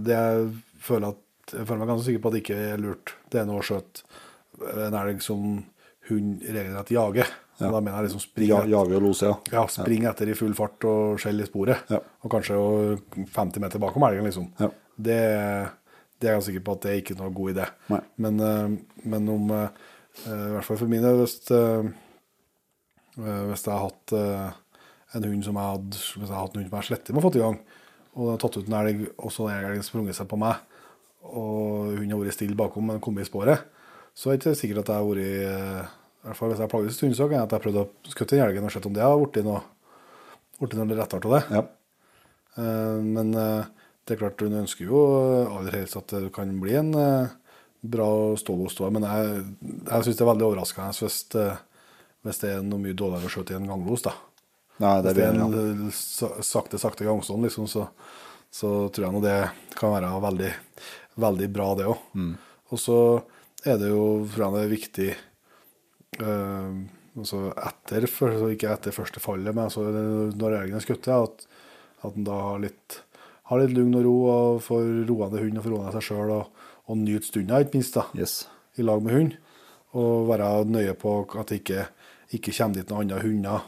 det 0.06 0.16
jeg 0.16 0.48
føler 0.84 1.14
at 1.14 1.26
jeg 1.50 1.66
føler 1.66 1.82
meg 1.82 1.90
ganske 1.92 2.06
sikker 2.06 2.22
på 2.24 2.30
at 2.30 2.36
det 2.36 2.42
ikke 2.44 2.58
er 2.74 2.82
lurt. 2.82 3.14
Det 3.32 3.42
er 3.42 3.48
noe 3.50 3.62
å 3.62 3.66
skjøte 3.66 4.04
en 4.86 4.98
elg 5.00 5.22
som 5.26 5.46
hund 6.10 6.44
regelrett 6.46 6.92
jager. 6.94 7.32
Ja. 7.60 7.72
Da 7.74 7.82
mener 7.82 7.98
jeg 8.00 8.08
liksom 8.08 8.22
springe, 8.24 8.50
Ja, 8.54 8.60
jage 8.72 8.96
og 8.96 9.04
lose, 9.04 9.28
ja. 9.28 9.36
ja, 9.52 9.66
spring 9.72 10.06
etter 10.08 10.30
i 10.32 10.36
full 10.38 10.54
fart 10.56 10.86
og 10.88 11.20
skjelle 11.20 11.44
i 11.44 11.50
sporet. 11.50 11.90
Ja. 11.92 12.00
Og 12.24 12.32
kanskje 12.32 12.60
50 13.36 13.64
meter 13.64 13.82
bakom 13.84 14.06
elgen, 14.08 14.28
liksom. 14.30 14.48
Ja. 14.62 14.70
Det, 14.96 15.18
det 16.20 16.30
er 16.30 16.38
jeg 16.38 16.46
sikker 16.50 16.64
på 16.68 16.78
at 16.78 16.86
det 16.86 16.94
er 16.94 17.02
ikke 17.02 17.18
noe 17.20 17.34
god 17.36 17.52
idé. 17.56 17.68
Nei. 17.92 18.00
Men, 18.24 18.40
eh, 18.46 19.02
men 19.12 19.28
om 19.34 19.52
eh, 19.58 19.84
I 20.24 20.54
hvert 20.56 20.70
fall 20.70 20.80
for 20.80 20.92
min 20.92 21.04
del, 21.04 21.20
hvis, 21.20 21.36
eh, 21.56 21.92
eh, 23.20 23.44
hvis 23.52 23.68
jeg 23.68 23.74
har 23.74 23.86
hatt 23.90 24.16
eh, 24.16 24.48
en 25.20 25.28
hund 25.28 25.46
som 25.48 25.58
jeg 25.58 25.74
hadde 25.74 26.00
Hvis 26.00 26.30
jeg 26.30 26.38
hatt 26.38 26.56
en 26.56 26.62
hund 26.62 26.70
som 26.70 26.80
jeg 26.80 26.90
slettet 26.92 27.16
med 27.16 27.22
å 27.22 27.28
få 27.28 27.36
i 27.36 27.44
gang, 27.44 27.60
og 28.18 28.40
tatt 28.42 28.58
ut 28.58 28.68
en 28.68 28.78
elg, 28.82 29.06
og 29.18 29.32
så 29.34 29.48
har 29.50 29.68
elgen 29.70 29.86
sprunget 29.86 30.18
seg 30.18 30.28
på 30.32 30.40
meg, 30.40 30.60
og 31.30 31.96
hun 32.00 32.10
har 32.10 32.22
vært 32.22 32.38
stille 32.38 32.58
bakom, 32.58 32.88
men 32.90 33.02
kommet 33.04 33.26
i 33.26 33.30
sporet, 33.30 33.66
så 34.18 34.32
er 34.32 34.38
det 34.38 34.42
ikke 34.42 34.60
sikkert 34.60 34.82
at 34.84 34.94
jeg 34.94 35.02
har 35.02 35.10
vært 35.10 35.26
eh, 35.26 35.90
I 36.24 36.28
hvert 36.30 36.40
fall 36.40 36.54
hvis 36.54 36.62
jeg 36.64 36.72
plages 36.72 36.94
en 36.94 36.98
stund, 36.98 37.18
så 37.18 37.28
kan 37.30 37.38
jeg 37.38 37.48
at 37.48 37.54
jeg 37.56 37.64
prøvde 37.66 37.84
å 37.86 38.12
skutte 38.12 38.36
den 38.36 38.46
elgen 38.48 38.66
og 38.68 38.74
sett 38.74 38.88
om 38.90 38.96
det 38.96 39.04
har 39.06 39.20
blitt 39.20 39.46
noe, 39.46 39.62
blitt 40.60 40.78
noe 40.80 40.98
rettart 40.98 41.28
av 41.30 41.36
det. 41.38 41.44
ja. 41.56 41.66
Eh, 42.60 42.98
Men 43.06 43.34
eh, 43.38 43.70
det 44.04 44.16
er 44.16 44.22
klart, 44.24 44.42
hun 44.42 44.58
ønsker 44.64 44.90
jo 44.90 45.04
aller 45.54 45.76
helst 45.78 46.00
at 46.00 46.16
det 46.16 46.32
kan 46.34 46.50
bli 46.60 46.74
en 46.80 46.90
bra 47.80 48.08
stålostå. 48.42 48.88
Men 48.92 49.06
jeg, 49.06 49.44
jeg 49.86 50.08
syns 50.08 50.18
det 50.18 50.24
er 50.26 50.32
veldig 50.32 50.48
overraskende 50.48 50.96
hvis, 50.98 51.20
hvis 52.26 52.42
det 52.42 52.50
er 52.56 52.66
noe 52.66 52.82
mye 52.82 52.98
dårligere 52.98 53.30
å 53.30 53.34
skjøte 53.36 53.54
i 53.54 53.60
en 53.60 53.70
ganglos. 53.70 54.02
da. 54.08 54.16
Nei, 54.80 54.94
det 55.04 55.12
Hvis 55.12 55.18
det 55.18 55.26
er 55.28 55.42
en 55.44 55.88
eh, 55.90 56.44
sakte, 56.48 56.80
sakte 56.80 57.08
gangstånd, 57.08 57.44
liksom, 57.48 57.68
så, 57.68 57.88
så 58.52 58.70
tror 58.94 59.06
jeg 59.08 59.16
nå 59.16 59.24
det 59.26 59.40
kan 59.80 59.92
være 59.96 60.14
veldig, 60.24 60.54
veldig 61.20 61.50
bra, 61.56 61.74
det 61.80 61.90
òg. 61.92 62.06
Mm. 62.16 62.32
Og 62.70 62.80
så 62.80 63.00
er 63.68 63.82
det 63.82 63.90
jo, 63.92 64.06
tror 64.32 64.46
jeg 64.46 64.56
det 64.56 64.64
er 64.64 64.74
viktig 64.76 65.10
eh, 66.24 66.80
altså 67.20 67.42
etter, 67.58 68.08
ikke 68.54 68.72
etter 68.72 68.96
første 68.96 69.22
fallet, 69.24 69.52
men 69.52 69.66
altså 69.68 69.86
når 70.40 70.58
elgen 70.62 70.80
er 70.80 70.86
skutt, 70.86 71.10
at, 71.12 71.46
at 72.06 72.16
en 72.16 72.28
da 72.28 72.38
har 72.52 72.64
litt, 72.64 73.02
har 73.52 73.62
litt 73.64 73.76
lugn 73.76 73.98
og 74.00 74.06
ro 74.06 74.16
og 74.30 74.62
får 74.66 74.88
roende 75.10 75.44
hund 75.44 75.60
og 75.60 75.66
får 75.66 75.76
roende 75.76 75.94
seg 75.98 76.08
sjøl 76.10 76.34
og, 76.38 76.64
og 76.90 77.02
nyte 77.02 77.30
stunda, 77.30 77.60
ikke 77.64 77.80
minst, 77.80 77.98
da, 77.98 78.08
Yes. 78.18 78.38
i 78.80 78.86
lag 78.86 79.04
med 79.04 79.16
hund. 79.16 79.36
Og 79.98 80.28
være 80.30 80.68
nøye 80.70 80.94
på 81.02 81.12
at 81.42 81.50
det 81.50 81.64
ikke, 81.64 81.88
ikke 82.38 82.54
kommer 82.54 82.78
dit 82.78 82.92
noen 82.92 83.08
andre 83.08 83.24
hunder 83.24 83.56
eh, 83.58 83.66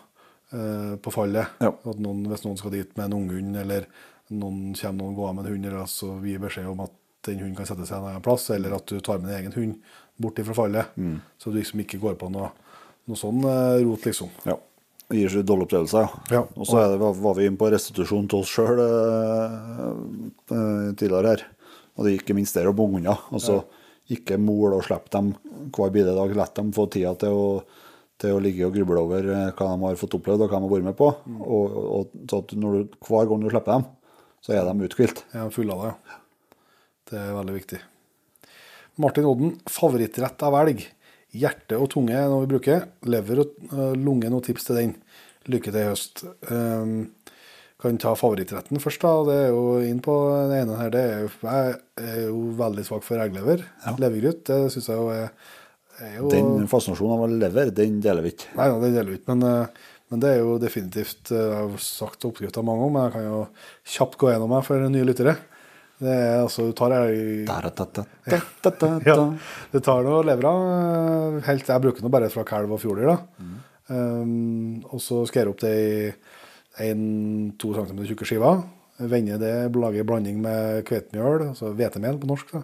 på 0.51 1.11
fallet. 1.15 1.47
Ja. 1.63 1.69
At 1.71 1.99
noen, 2.03 2.25
hvis 2.27 2.43
noen 2.45 2.57
skal 2.59 2.73
dit 2.75 2.89
med 2.97 3.05
en 3.07 3.13
unghund, 3.21 3.55
eller 3.61 3.85
noen 4.31 4.73
kommer 4.75 4.97
noen 5.03 5.15
gående 5.15 5.35
med 5.41 5.45
en 5.45 5.53
hund, 5.55 5.65
eller 5.69 5.85
så 5.91 6.09
gi 6.25 6.37
beskjed 6.43 6.67
om 6.71 6.81
at 6.85 6.91
den 7.27 7.39
hunden 7.39 7.55
kan 7.55 7.67
sette 7.69 7.85
seg 7.87 7.99
en 8.01 8.09
annen 8.09 8.23
plass, 8.25 8.49
eller 8.51 8.73
at 8.75 8.85
du 8.89 8.99
tar 8.99 9.19
med 9.21 9.29
din 9.31 9.37
egen 9.39 9.53
hund 9.55 9.75
bort 10.21 10.39
fra 10.45 10.53
fallet. 10.57 10.91
Så 11.39 11.51
du 11.51 11.57
liksom 11.59 11.79
ikke 11.83 11.99
går 12.01 12.15
på 12.19 12.29
noe, 12.33 12.49
noe 13.07 13.17
sånn 13.19 13.43
eh, 13.45 13.79
rot, 13.85 14.05
liksom. 14.09 14.29
Ja. 14.45 14.57
Det 15.11 15.17
gir 15.19 15.29
seg 15.33 15.43
dårlige 15.45 15.67
opplevelser, 15.67 16.05
ja. 16.05 16.37
Ja. 16.37 16.41
Og 16.55 16.65
så 16.69 16.83
var- 16.97 17.35
vi 17.35 17.45
inne 17.49 17.59
på 17.59 17.67
restitusjon 17.71 18.29
til 18.31 18.39
oss 18.39 18.51
sjøl 18.53 18.79
tidligere 20.47 21.27
her. 21.35 21.43
Og 21.97 22.05
det 22.05 22.13
gikk 22.15 22.25
ikke 22.29 22.37
minst 22.37 22.55
der 22.55 22.69
å 22.69 22.75
bonde 22.75 22.99
hunder. 23.01 23.19
Altså 23.31 23.61
ikke 24.11 24.37
mol 24.41 24.73
og 24.75 24.83
slippe 24.87 25.11
dem 25.13 25.33
hver 25.75 25.91
bidige 25.93 26.15
dag. 26.15 26.35
La 26.35 26.45
dem 26.55 26.71
få 26.75 26.87
tida 26.91 27.13
til 27.19 27.35
å, 27.35 27.45
til 28.21 28.35
å 28.35 28.41
ligge 28.43 28.67
og 28.67 28.75
gruble 28.75 29.01
over 29.01 29.27
eh, 29.33 29.49
hva 29.57 29.69
de 29.71 29.87
har 29.87 29.99
fått 29.99 30.17
opplevd 30.17 30.45
og 30.45 30.51
hva 30.51 30.59
de 30.59 30.67
har 30.67 30.73
vært 30.75 30.89
med 30.89 30.97
på. 30.99 31.09
Og, 31.41 31.77
og, 31.81 32.15
så 32.29 32.41
at 32.43 32.55
når 32.57 32.77
du, 32.77 32.97
hver 33.07 33.29
gang 33.29 33.43
du 33.43 33.49
slipper 33.51 33.77
dem, 33.77 33.87
så 34.41 34.55
er 34.55 34.67
de 34.67 34.87
uthvilt. 34.89 35.23
Jeg 35.33 35.43
er 35.43 35.55
full 35.55 35.73
av 35.73 35.85
det, 35.85 35.93
ja. 35.93 36.19
Det 37.11 37.19
er 37.19 37.35
veldig 37.35 37.55
viktig. 37.57 37.79
Martin 39.01 39.27
Odden, 39.27 39.55
favorittrett 39.69 40.43
av 40.47 40.55
elg. 40.61 40.85
Hjerte 41.35 41.79
og 41.79 41.89
tunge 41.91 42.15
er 42.15 42.29
noe 42.31 42.45
vi 42.45 42.51
bruker. 42.53 42.85
Lever 43.07 43.43
og 43.43 43.57
øh, 43.71 43.95
lunge, 43.99 44.31
noen 44.31 44.45
tips 44.45 44.67
til 44.67 44.79
den. 44.79 44.93
Lykke 45.51 45.73
til 45.73 45.81
i 45.81 45.89
høst. 45.89 46.23
Um, 46.51 47.09
kan 47.81 47.97
ta 47.97 48.11
favorittretten 48.17 48.81
først. 48.81 49.01
da. 49.01 49.13
Det 49.27 49.37
er 49.47 49.49
jo 49.49 49.63
inn 49.87 50.01
på 50.05 50.15
den 50.29 50.53
ene 50.59 50.77
her. 50.77 50.91
Det 50.93 51.01
er 51.01 51.23
jo, 51.23 51.31
jeg 51.41 51.75
er 51.97 52.19
jo 52.27 52.43
veldig 52.59 52.85
svak 52.85 53.05
for 53.07 53.23
egglever. 53.23 53.65
Levergryt 54.01 54.43
det 54.49 54.59
syns 54.73 54.91
jeg 54.91 54.99
jo 54.99 55.09
er 55.15 55.31
jo, 56.17 56.29
Den 56.31 56.67
fascinasjonen 56.71 57.15
av 57.25 57.33
lever, 57.45 57.71
den 57.77 57.99
deler 58.03 58.25
vi 58.25 58.31
ikke. 58.35 58.49
Nei, 58.57 58.67
ja, 58.71 58.79
den 58.81 58.93
deler 58.95 59.09
vi 59.13 59.17
ikke, 59.19 59.35
men, 59.35 59.47
eh, 59.49 59.87
men 60.11 60.19
det 60.23 60.29
er 60.33 60.39
jo 60.41 60.57
definitivt 60.59 61.31
eh, 61.31 61.37
Jeg 61.39 61.55
har 61.55 61.69
jo 61.69 61.77
sagt 61.85 62.25
oppskrifta 62.27 62.63
mange 62.65 62.81
ganger, 62.83 62.93
men 62.95 63.05
jeg 63.07 63.13
kan 63.15 63.25
jo 63.29 63.41
kjapt 63.95 64.17
gå 64.21 64.31
gjennom 64.33 64.49
meg 64.55 64.65
for 64.67 64.89
nye 64.91 65.07
lyttere. 65.07 65.35
Det 66.01 66.09
er 66.17 66.39
altså, 66.41 66.65
Du 66.71 66.73
tar 66.73 66.95
elg... 66.97 67.45
Ja, 69.05 69.17
Du 69.71 69.79
tar 69.85 70.03
noe 70.07 70.23
levra. 70.25 70.53
eh, 71.37 71.41
Helt, 71.47 71.67
jeg 71.69 71.83
bruker 71.85 72.01
noe 72.07 72.13
bare 72.17 72.29
fra 72.33 72.43
kalv 72.43 72.71
og 72.73 72.81
fjordyr. 72.81 73.11
da. 73.13 73.17
Um, 73.91 74.79
og 74.87 75.01
så 75.03 75.25
skjærer 75.27 75.49
jeg 75.49 75.51
opp 75.51 75.61
det 75.65 75.71
i 75.77 76.93
1-2 76.93 77.73
cm 77.75 77.99
tjukke 78.07 78.27
skiver. 78.27 78.61
Vender 79.01 79.39
det, 79.41 79.53
lager 79.75 80.05
blanding 80.07 80.37
med 80.43 80.85
hvetemjøl, 80.87 81.47
altså 81.51 81.71
hvetemel 81.75 82.19
på 82.21 82.29
norsk. 82.29 82.51
da. 82.53 82.61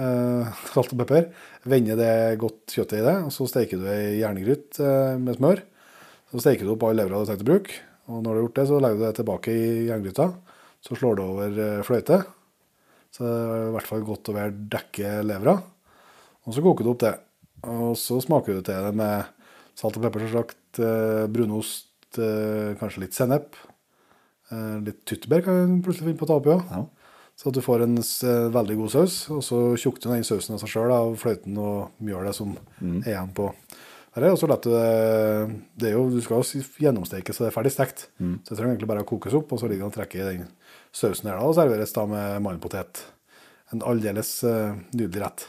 Eh, 0.00 0.52
salt 0.72 0.94
og 0.94 1.00
pepper. 1.02 1.26
Vender 1.68 1.98
det 2.00 2.40
godt 2.40 2.72
kjøttet 2.72 3.02
i 3.02 3.04
det, 3.04 3.16
og 3.26 3.32
så 3.34 3.44
steker 3.50 3.80
du 3.80 3.88
ei 3.92 4.20
jerngryt 4.22 4.78
eh, 4.80 5.16
med 5.20 5.36
smør. 5.36 5.60
Så 6.32 6.40
steker 6.40 6.64
du 6.64 6.72
opp 6.72 6.86
all 6.88 6.96
levra 6.96 7.18
du 7.18 7.26
har 7.26 7.28
tenkt 7.28 7.44
å 7.44 7.50
bruke. 7.50 7.76
Og 8.08 8.22
når 8.22 8.30
du 8.30 8.38
har 8.38 8.46
gjort 8.46 8.60
det, 8.60 8.68
så 8.70 8.78
legger 8.80 9.00
du 9.00 9.04
det 9.04 9.16
tilbake 9.18 9.52
i 9.52 9.66
jerngryta. 9.90 10.30
Så 10.82 10.96
slår 10.96 11.18
du 11.18 11.24
over 11.26 11.60
eh, 11.66 11.82
fløyte. 11.84 12.22
Så 13.12 13.26
det 13.26 13.34
er 13.34 13.66
i 13.66 13.74
hvert 13.76 13.90
fall 13.90 14.06
godt 14.08 14.32
å 14.32 14.36
være 14.38 14.56
dekke 14.72 15.12
levra. 15.28 15.58
Og 16.48 16.56
så 16.56 16.64
koker 16.64 16.88
du 16.88 16.94
opp 16.94 17.04
det. 17.04 17.12
Og 17.68 17.92
så 18.00 18.16
smaker 18.24 18.56
du 18.56 18.64
til 18.64 18.88
det 18.88 18.94
med 18.96 19.28
salt 19.78 19.98
og 20.00 20.06
pepper, 20.06 20.24
selvsagt. 20.24 20.80
Brunost, 21.32 22.16
kanskje 22.80 23.02
litt 23.04 23.12
sennep. 23.12 23.58
Litt 24.86 25.02
tyttebær 25.08 25.44
kan 25.44 25.76
du 25.76 25.84
plutselig 25.84 26.08
finne 26.08 26.20
på 26.22 26.24
å 26.24 26.30
ta 26.30 26.38
oppi 26.40 26.54
òg. 26.54 26.64
Ja. 26.72 26.80
Så 27.42 27.50
at 27.50 27.56
du 27.58 27.64
får 27.64 27.82
en 27.82 27.96
veldig 28.54 28.76
god 28.78 28.90
saus, 28.92 29.16
og 29.34 29.40
så 29.42 29.56
tjukker 29.74 30.04
du 30.04 30.12
den 30.12 30.26
sausen 30.26 30.54
av 30.54 30.60
seg 30.62 30.70
sjøl 30.76 30.92
av 30.94 31.16
fløyten 31.18 31.56
og 31.58 31.96
mjølet 31.98 32.36
som 32.38 32.52
er 33.02 33.16
igjen 33.16 33.32
på 33.34 33.48
her, 34.12 34.28
og 34.28 34.38
så 34.38 34.48
lett, 34.50 34.66
du 34.68 34.70
det 35.80 35.88
er 35.88 35.96
jo, 35.96 36.04
du 36.12 36.20
skal 36.22 36.42
jo 36.42 36.62
gjennomsteke 36.84 37.32
så 37.32 37.46
det 37.46 37.48
er 37.50 37.54
ferdig 37.56 37.72
stekt. 37.72 38.06
Så 38.44 38.52
det 38.52 38.58
trenger 38.58 38.74
egentlig 38.74 38.90
bare 38.90 39.04
å 39.04 39.08
kokes 39.08 39.36
opp, 39.38 39.54
og 39.54 39.60
så 39.60 39.70
ligger 39.70 39.86
det 39.86 39.90
og 39.90 39.96
trekker 39.96 40.20
i 40.20 40.26
den 40.28 40.50
sausen 40.92 41.30
her 41.30 41.40
da, 41.40 41.48
og 41.48 41.56
serveres 41.56 41.96
da 41.96 42.04
med 42.10 42.44
mandpotet. 42.44 43.02
En 43.72 43.84
aldeles 43.88 44.34
uh, 44.44 44.76
nydelig 44.92 45.24
rett. 45.24 45.46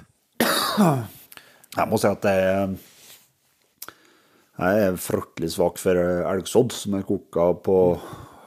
Jeg 1.74 1.90
må 1.90 2.00
si 2.00 2.08
at 2.10 2.24
det 2.24 2.32
er 2.40 2.74
Jeg 4.54 4.84
er 4.88 5.00
fryktelig 5.02 5.50
svak 5.56 5.80
for 5.82 5.98
elgsodd 5.98 6.72
som 6.78 6.96
er 6.96 7.06
koka 7.08 7.52
på, 7.66 7.78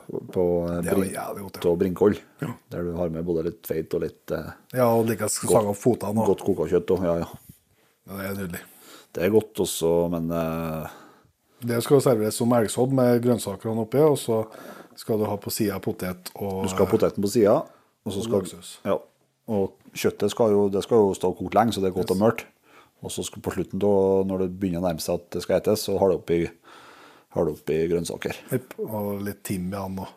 på 0.06 0.44
Det 0.84 0.92
ja, 1.12 1.26
jo 1.34 1.74
brin, 1.76 1.96
ja. 2.40 2.52
Der 2.70 2.86
du 2.86 2.92
har 2.98 3.10
med 3.10 3.24
både 3.26 3.48
litt 3.48 3.66
feit 3.66 3.94
og 3.96 4.04
litt 4.04 4.30
eh, 4.34 4.52
Ja, 4.76 4.88
og 4.92 5.08
like 5.08 5.28
saga 5.32 5.72
opp 5.72 5.80
fotene. 5.80 6.26
Godt 6.26 6.44
koka 6.46 6.68
kjøtt. 6.70 6.92
òg. 6.94 7.04
ja, 7.06 7.16
ja. 7.24 7.28
ja, 8.06 8.18
det 8.20 8.28
er 8.28 8.38
nydelig. 8.40 8.62
Det 9.16 9.24
er 9.24 9.32
godt 9.32 9.64
også, 9.64 9.92
men 10.12 10.30
eh, 10.30 10.96
Det 11.66 11.82
skal 11.84 12.04
serveres 12.04 12.38
som 12.38 12.52
elgsodd 12.52 12.94
med 12.96 13.22
grønnsakene 13.24 13.86
oppi, 13.86 14.02
og 14.04 14.18
så 14.20 14.44
skal 14.96 15.20
du 15.20 15.26
ha 15.28 15.36
på 15.40 15.52
sida 15.52 15.78
potet 15.82 16.30
og 16.36 16.64
du 16.64 16.70
skal 16.72 16.86
ha 16.86 16.90
poteten 16.90 17.24
på 17.24 17.30
sida, 17.32 17.56
og 18.06 18.14
så 18.14 18.22
skal 18.24 18.46
ja, 18.86 18.96
Og 19.52 19.74
kjøttet 19.96 20.32
skal 20.32 20.54
jo, 20.54 20.68
det 20.72 20.82
skal 20.86 21.02
jo 21.02 21.16
stå 21.16 21.32
kokt 21.36 21.56
lenge, 21.56 21.74
så 21.74 21.82
det 21.82 21.90
er 21.90 21.98
godt 21.98 22.14
og 22.14 22.22
mørkt. 22.22 22.46
Og 23.04 23.12
så 23.12 23.22
skal 23.26 23.42
på 23.44 23.52
slutten, 23.52 23.80
da, 23.82 23.92
når 24.26 24.44
det 24.44 24.54
begynner 24.56 24.80
å 24.80 24.86
nærme 24.88 25.02
seg 25.04 25.20
at 25.20 25.26
det 25.36 25.42
skal 25.44 25.60
etes, 25.60 25.84
så 25.84 25.98
har 26.00 26.10
du 26.10 26.16
oppi, 26.16 26.46
har 27.36 27.46
du 27.46 27.54
oppi 27.54 27.78
grønnsaker. 27.90 28.42
Yep, 28.56 28.76
og 28.88 29.22
litt 29.26 29.44
timian 29.46 30.02
og 30.02 30.12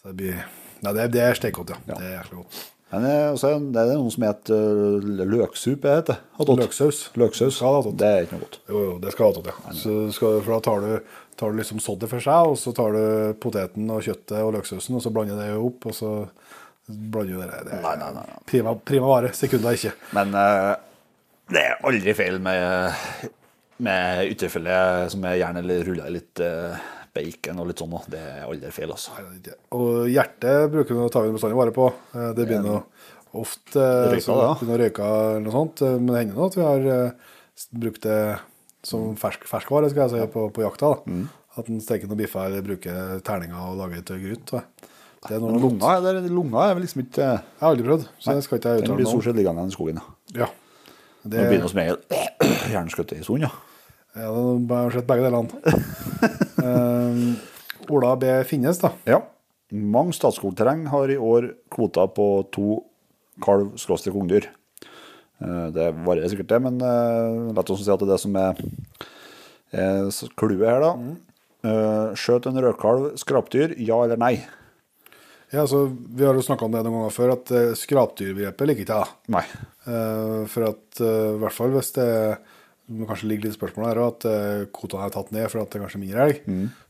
Så 0.00 0.12
det 0.12 0.16
blir 0.20 0.46
Nei, 0.84 0.92
det, 0.92 1.06
det 1.14 1.22
er 1.24 1.38
stekegodt, 1.38 1.70
ja. 1.72 1.96
Det 1.96 2.04
er 2.04 2.18
jæklig 2.18 2.42
godt. 2.42 2.56
Men 2.92 3.06
eh, 3.08 3.28
også 3.32 3.48
er 3.48 3.62
det 3.74 3.82
er 3.82 3.96
noen 3.98 4.12
som 4.14 4.24
heter 4.26 4.80
uh, 5.02 5.22
løksup, 5.26 5.86
jeg 5.88 6.02
heter. 6.02 6.20
Løksaus. 6.38 7.00
Løksaus. 7.18 7.58
ja 7.64 7.70
det. 7.88 8.10
Er 8.10 8.26
ikke 8.26 8.36
noe 8.36 8.44
godt. 8.44 8.58
Jo, 8.68 8.82
jo, 8.84 8.92
det 9.02 9.14
skal 9.14 9.26
ha 9.26 9.38
tatt, 9.38 9.48
ja. 9.50 9.74
Så 9.80 9.94
skal, 10.14 10.38
for 10.44 10.54
da 10.54 10.60
tar 10.68 10.84
du, 10.84 11.16
tar 11.40 11.50
du 11.50 11.58
liksom 11.58 11.80
soddet 11.82 12.12
for 12.12 12.22
seg, 12.22 12.52
og 12.52 12.60
så 12.60 12.74
tar 12.76 12.94
du 12.94 13.06
poteten 13.42 13.90
og 13.90 14.04
kjøttet 14.06 14.38
og 14.38 14.52
løksausen, 14.58 14.98
og 15.00 15.02
så 15.02 15.12
blander 15.16 15.40
det 15.40 15.48
opp, 15.58 15.88
og 15.90 15.96
så 15.98 16.12
blander 16.86 17.32
du 17.32 17.42
det. 17.42 17.64
det 17.72 17.80
Nei, 17.82 17.96
nei, 18.04 18.12
nei, 18.20 18.26
nei. 18.30 18.44
Prima, 18.52 18.76
prima 18.92 19.10
vare. 19.10 19.32
Sekunder 19.34 19.80
ikke. 19.80 19.96
Men 20.14 20.36
uh, 20.38 20.76
det 21.50 21.64
er 21.64 21.82
aldri 21.90 22.14
feil 22.18 22.38
med, 22.42 23.34
med 23.82 24.30
ytterfelle 24.32 24.76
som 25.12 25.24
er 25.28 25.38
gjerne 25.40 25.62
rulla 25.86 26.06
i 26.08 26.14
litt 26.14 26.40
eh, 26.40 26.76
bacon 27.16 27.60
og 27.62 27.68
litt 27.70 27.80
sånn. 27.82 27.96
Det 28.12 28.20
er 28.20 28.44
aldri 28.46 28.70
feil, 28.72 28.90
altså. 28.94 29.12
Nei. 29.20 29.54
Og 29.76 30.06
hjertet 30.12 30.70
bruker 30.72 30.94
vi 30.96 31.04
å 31.04 31.10
ta 31.12 31.22
bestandig 31.28 31.58
vare 31.58 31.74
på. 31.76 31.90
Eh, 32.14 32.32
Det 32.36 32.46
begynner 32.48 32.82
ofte 33.36 33.80
det 33.80 34.16
Røyka, 34.16 34.36
ja. 34.40 34.52
begynner 34.60 34.76
å 34.78 34.82
røyke 34.84 35.06
eller 35.12 35.40
noe 35.44 35.52
sånt. 35.56 35.82
Eh, 35.84 35.96
Men 36.00 36.06
det 36.12 36.20
hender 36.22 36.36
nå 36.40 36.46
at 36.50 36.56
vi 36.56 36.64
har 36.66 36.86
eh, 36.96 37.32
brukt 37.84 38.02
det 38.08 38.20
som 38.86 39.16
fersk, 39.18 39.44
ferskvare 39.50 39.90
skal 39.90 40.06
jeg 40.06 40.14
si, 40.14 40.32
på, 40.32 40.46
på 40.54 40.62
jakta. 40.64 40.92
Mm. 41.10 41.24
At 41.56 41.68
en 41.72 41.80
steker 41.80 42.08
noen 42.08 42.20
biffer 42.20 42.46
eller 42.48 42.62
bruker 42.64 43.20
terninger 43.24 43.56
og 43.72 43.78
lager 43.80 44.04
til 44.06 44.20
gryt. 44.22 44.52
Det 45.26 45.34
er 45.34 45.40
noe 45.42 45.56
lunga, 45.58 45.96
er 45.96 46.20
det, 46.20 46.28
lunga 46.30 46.68
er 46.68 46.74
vel 46.76 46.84
liksom 46.84 47.00
ikke 47.02 47.24
Jeg 47.24 47.40
har 47.58 47.72
aldri 47.72 47.86
prøvd, 47.88 48.04
så 48.22 48.34
det 48.36 48.44
skal 48.44 48.60
ikke 48.60 48.74
jeg 48.76 48.84
Den 48.84 48.98
blir 49.00 49.08
stort 49.08 49.24
sett 49.26 49.38
liggende 49.40 49.64
i 49.66 49.74
skogen. 49.74 50.00
ja. 50.36 50.44
Ja. 50.44 50.48
Det, 51.26 51.36
Det 51.36 51.46
begynner 51.50 51.72
som 51.72 51.80
regel 51.80 51.98
gjerne 52.72 53.18
i 53.18 53.24
sonen, 53.26 53.46
ja. 53.46 53.52
ja, 54.16 54.32
det 54.68 54.80
har 54.80 54.94
sett 54.94 55.08
begge 55.08 55.26
delene. 55.26 55.48
uh, 56.62 57.90
Ola 57.96 58.14
B. 58.20 58.30
Finnes, 58.48 58.80
da. 58.82 58.92
ja. 59.06 59.22
Mange 59.74 60.14
Statskog-terreng 60.14 60.86
har 60.92 61.10
i 61.10 61.18
år 61.18 61.50
kvoter 61.74 62.06
på 62.14 62.28
to 62.54 62.80
kalv-ungdyr. 63.42 64.48
Uh, 65.42 65.68
Det 65.74 65.90
varierer 66.06 66.32
sikkert, 66.32 66.50
det, 66.54 66.62
men 66.64 66.80
uh, 66.80 67.52
la 67.54 67.66
oss 67.66 67.82
si 67.82 67.90
at 67.92 68.00
det 68.02 68.08
er 68.08 68.14
det 68.14 68.22
som 68.22 68.38
er 68.40 68.66
er 69.76 70.10
clouet 70.38 70.68
her, 70.68 70.84
da. 70.84 70.92
Eh, 71.66 72.14
Skjøt 72.18 72.46
en 72.46 72.60
rødkalv 72.62 73.16
skrapdyr, 73.20 73.74
ja 73.82 73.98
eller 74.04 74.20
nei? 74.20 74.36
Ja, 75.52 75.64
altså, 75.64 75.86
Vi 75.90 76.24
har 76.26 76.34
jo 76.34 76.44
snakka 76.44 76.66
om 76.66 76.74
det 76.74 76.82
noen 76.84 77.00
ganger 77.00 77.14
før, 77.14 77.32
at 77.36 77.50
uh, 77.54 77.74
skrapdyrbegrepet 77.78 78.68
liker 78.68 78.84
ikke 78.84 78.98
jeg. 79.00 79.14
Nei. 79.34 79.44
Eh, 79.86 80.44
for 80.50 80.68
at, 80.72 81.00
eh, 81.00 81.32
i 81.36 81.40
hvert 81.42 81.54
fall 81.54 81.74
hvis 81.74 81.92
det 81.96 82.06
kanskje 82.86 83.28
ligger 83.30 83.48
litt 83.48 83.56
spørsmål 83.56 83.88
her 83.88 83.98
at 84.04 84.24
uh, 84.30 84.64
kvotene 84.70 85.08
er 85.08 85.10
tatt 85.10 85.32
ned 85.34 85.48
for 85.50 85.58
at 85.58 85.72
det 85.72 85.78
er 85.78 85.82
kanskje 85.82 85.98
mindre 85.98 86.26
elg, 86.26 86.36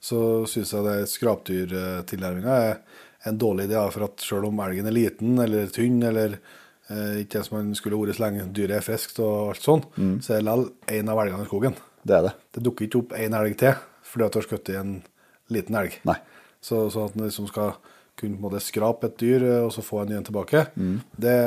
så 0.05 0.19
syns 0.45 0.75
jeg 0.75 0.85
det 0.85 1.09
skrapdyrtilnærminga 1.09 2.57
er 2.67 2.75
en 3.31 3.39
dårlig 3.41 3.71
idé. 3.71 3.81
For 3.95 4.05
at 4.05 4.21
selv 4.21 4.51
om 4.51 4.61
elgen 4.61 4.91
er 4.91 4.93
liten 4.93 5.41
eller 5.41 5.73
tynn, 5.73 5.97
eller 6.05 6.37
eh, 6.37 7.23
ikke 7.25 7.41
som 7.47 7.57
man 7.57 7.73
skulle 7.79 7.97
vært 7.97 8.19
så 8.19 8.27
lenge 8.27 8.45
dyret 8.53 8.77
er 8.77 8.85
friskt 8.85 9.23
og 9.25 9.55
alt 9.55 9.65
sånn, 9.65 9.87
så 10.21 10.37
er 10.37 10.43
det 10.43 10.47
likevel 10.51 10.99
en 10.99 11.13
av 11.15 11.23
elgene 11.25 11.47
i 11.47 11.49
skogen. 11.49 11.81
Det 12.07 12.19
er 12.19 12.29
det. 12.29 12.35
Det 12.53 12.65
dukker 12.69 12.87
ikke 12.87 13.01
opp 13.01 13.17
én 13.17 13.41
elg 13.41 13.57
til 13.65 13.79
fordi 14.07 14.27
at 14.27 14.37
du 14.37 14.39
har 14.39 14.47
skutt 14.47 14.69
i 14.71 14.77
en 14.79 14.93
liten 15.53 15.81
elg. 15.81 15.97
Nei. 16.07 16.21
Så, 16.63 16.85
så 16.93 17.09
at 17.09 17.17
en 17.17 17.25
liksom 17.25 17.49
skal 17.49 17.73
kunne 18.17 18.37
på 18.37 18.39
en 18.39 18.45
måte 18.45 18.63
skrape 18.65 19.09
et 19.09 19.17
dyr 19.21 19.49
eh, 19.49 19.65
og 19.65 19.73
så 19.75 19.85
få 19.85 20.03
en 20.03 20.13
ny 20.13 20.21
en 20.21 20.29
tilbake, 20.29 20.67
det, 21.25 21.39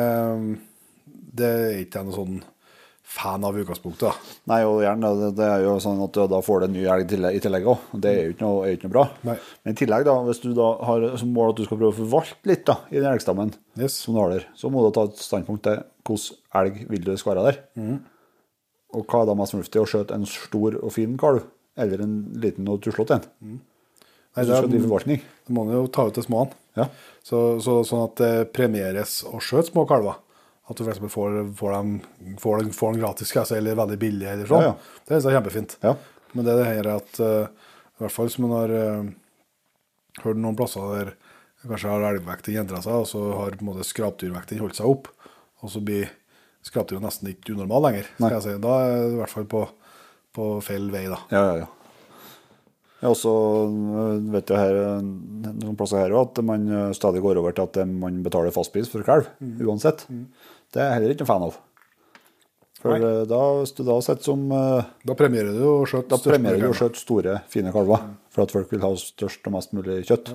det 1.36 1.50
er 1.50 1.84
ikke 1.84 2.06
noe 2.08 2.16
sånn 2.16 2.40
fan 3.10 3.44
av 3.46 3.56
utgangspunktet. 3.58 4.06
da. 4.06 4.36
Nei, 4.52 4.60
og 4.70 4.84
gjerne, 4.84 5.10
det, 5.34 5.46
er 5.46 5.64
jo 5.66 5.72
sånn 5.82 6.02
at 6.06 6.18
da 6.30 6.40
får 6.46 6.62
du 6.62 6.66
en 6.68 6.76
ny 6.76 6.84
elg 6.94 7.10
i 7.10 7.40
tillegg 7.42 7.66
òg. 7.72 7.88
Det 8.06 8.12
er 8.12 8.20
jo 8.28 8.34
ikke 8.36 8.46
noe, 8.46 8.60
er 8.68 8.76
ikke 8.78 8.86
noe 8.86 8.94
bra. 8.94 9.06
Nei. 9.26 9.36
Men 9.66 9.74
i 9.74 9.80
tillegg, 9.80 10.06
da, 10.06 10.14
hvis 10.28 10.42
du 10.44 10.52
da 10.58 10.68
har 10.86 11.06
som 11.18 11.32
mål 11.34 11.56
at 11.56 11.58
du 11.58 11.64
skal 11.66 11.80
prøve 11.80 11.96
å 11.96 11.98
forvalte 12.04 12.52
litt 12.52 12.68
da, 12.70 12.78
i 12.94 13.00
den 13.00 13.10
elgstammen 13.10 13.56
Yes. 13.80 13.98
som 14.04 14.14
du 14.14 14.22
har 14.22 14.36
der, 14.36 14.46
så 14.54 14.70
må 14.70 14.86
du 14.86 14.92
ta 14.94 15.08
et 15.10 15.18
standpunkt 15.26 15.66
til 15.66 15.82
hvordan 16.06 16.62
elg 16.62 16.80
vil 16.92 17.08
du 17.08 17.12
skal 17.18 17.34
være 17.34 17.48
der. 17.50 17.60
Og 18.94 19.10
hva 19.10 19.24
er 19.24 19.32
da 19.32 19.38
mest 19.42 19.58
fornuftig? 19.58 19.82
Å 19.82 19.90
skjøte 19.90 20.18
en 20.18 20.30
stor 20.30 20.78
og 20.78 20.94
fin 20.94 21.18
kalv, 21.22 21.44
eller 21.82 22.06
en 22.06 22.16
liten 22.46 22.70
og 22.70 22.82
tuslete 22.86 23.18
en? 23.18 23.28
Nei, 24.38 24.46
det 24.46 24.54
er 24.54 24.70
forvaltning. 24.70 25.26
det 25.48 25.54
må 25.56 25.66
man 25.66 25.80
jo 25.80 25.88
ta 25.90 26.06
ut 26.06 26.14
de 26.16 26.22
småene. 26.26 26.54
Ja. 26.78 26.86
Så, 27.26 27.60
så, 27.66 27.82
sånn 27.88 28.06
at 28.06 28.20
det 28.22 28.34
premieres 28.54 29.24
å 29.26 29.42
skjøte 29.42 29.74
små 29.74 29.90
kalver. 29.90 30.22
At 30.70 30.78
du 30.78 30.86
f.eks. 30.86 31.02
får, 31.02 31.38
får, 31.58 31.72
den, 31.74 32.38
får, 32.38 32.68
får 32.78 32.94
den 32.94 33.02
gratis, 33.02 33.32
skal 33.32 33.50
eller 33.58 33.78
veldig 33.80 33.98
billig. 34.02 34.28
eller 34.30 34.50
sånn. 34.50 34.68
Ja, 34.68 34.76
ja. 34.76 35.06
Det 35.10 35.18
er 35.18 35.38
kjempefint. 35.40 35.80
Ja. 35.82 35.96
Men 36.38 36.46
det, 36.46 36.60
det 36.60 36.68
her 36.68 36.84
er 36.84 36.92
at 37.00 37.22
uh, 37.24 37.72
i 37.98 38.04
hvert 38.04 38.14
fall 38.14 38.30
som 38.30 38.46
man 38.46 38.54
har 38.54 38.74
uh, 38.76 39.10
hørt 40.26 40.42
noen 40.42 40.58
plasser 40.60 40.86
der 40.94 41.16
kanskje 41.66 41.92
har 41.92 42.06
elgvekten 42.12 42.60
endra 42.62 42.84
seg, 42.86 43.02
og 43.02 43.10
så 43.10 43.24
har 43.34 43.58
på 43.58 43.66
en 43.66 43.72
måte 43.72 43.88
skrapdyrvekten 43.88 44.62
holdt 44.62 44.78
seg 44.78 44.88
opp, 44.88 45.10
og 45.60 45.74
så 45.74 45.82
blir 45.84 46.08
skrapdyret 46.64 47.04
nesten 47.04 47.34
ikke 47.34 47.56
unormal 47.56 47.90
lenger. 47.90 48.08
Nei. 48.20 48.30
skal 48.30 48.38
jeg 48.38 48.46
si. 48.46 48.62
Da 48.64 48.78
er 48.86 48.94
det 48.94 49.10
i 49.10 49.20
hvert 49.24 49.34
fall 49.34 49.50
på, 49.50 49.66
på 50.38 50.48
feil 50.64 50.88
vei, 50.94 51.04
da. 51.12 51.20
Ja, 51.34 51.44
ja, 51.50 51.58
ja. 51.66 51.68
Jeg 53.00 53.16
også 53.16 53.32
øh, 53.32 54.24
vet 54.36 54.52
jo 54.52 54.60
her, 54.60 54.78
noen 55.02 55.76
plasser 55.80 56.02
her 56.04 56.16
også, 56.20 56.34
at 56.36 56.48
man 56.48 56.66
stadig 56.96 57.24
går 57.24 57.40
over 57.40 57.56
til 57.56 57.68
at 57.68 57.82
man 57.88 58.22
betaler 58.26 58.56
fastpris 58.56 58.92
for 58.92 59.08
kalv, 59.08 59.28
uansett. 59.40 60.06
Det 60.74 60.82
er 60.82 60.90
jeg 60.92 60.98
heller 61.00 61.14
ikke 61.16 61.26
noen 61.26 61.32
fan 61.34 61.48
av. 61.50 61.58
For 62.80 62.94
Nei. 62.96 63.00
øh, 63.04 63.24
da, 63.28 63.40
da 63.90 63.96
sett 64.06 64.24
som 64.24 64.46
øh, 64.56 64.86
Da 65.04 65.16
premierer 65.20 65.52
du 65.52 65.64
å 65.68 65.74
skjøte 65.90 66.14
Da 66.14 66.20
premierer 66.24 66.62
du 66.62 66.64
mulig 66.64 66.72
å 66.72 66.78
skjøte 66.80 67.02
store, 67.02 67.34
fine 67.52 67.74
kalver, 67.76 68.06
for 68.32 68.46
at 68.46 68.54
folk 68.56 68.72
vil 68.72 68.86
ha 68.86 68.94
størst 69.02 69.50
og 69.50 69.56
mest 69.58 69.74
mulig 69.76 69.98
kjøtt. 70.08 70.32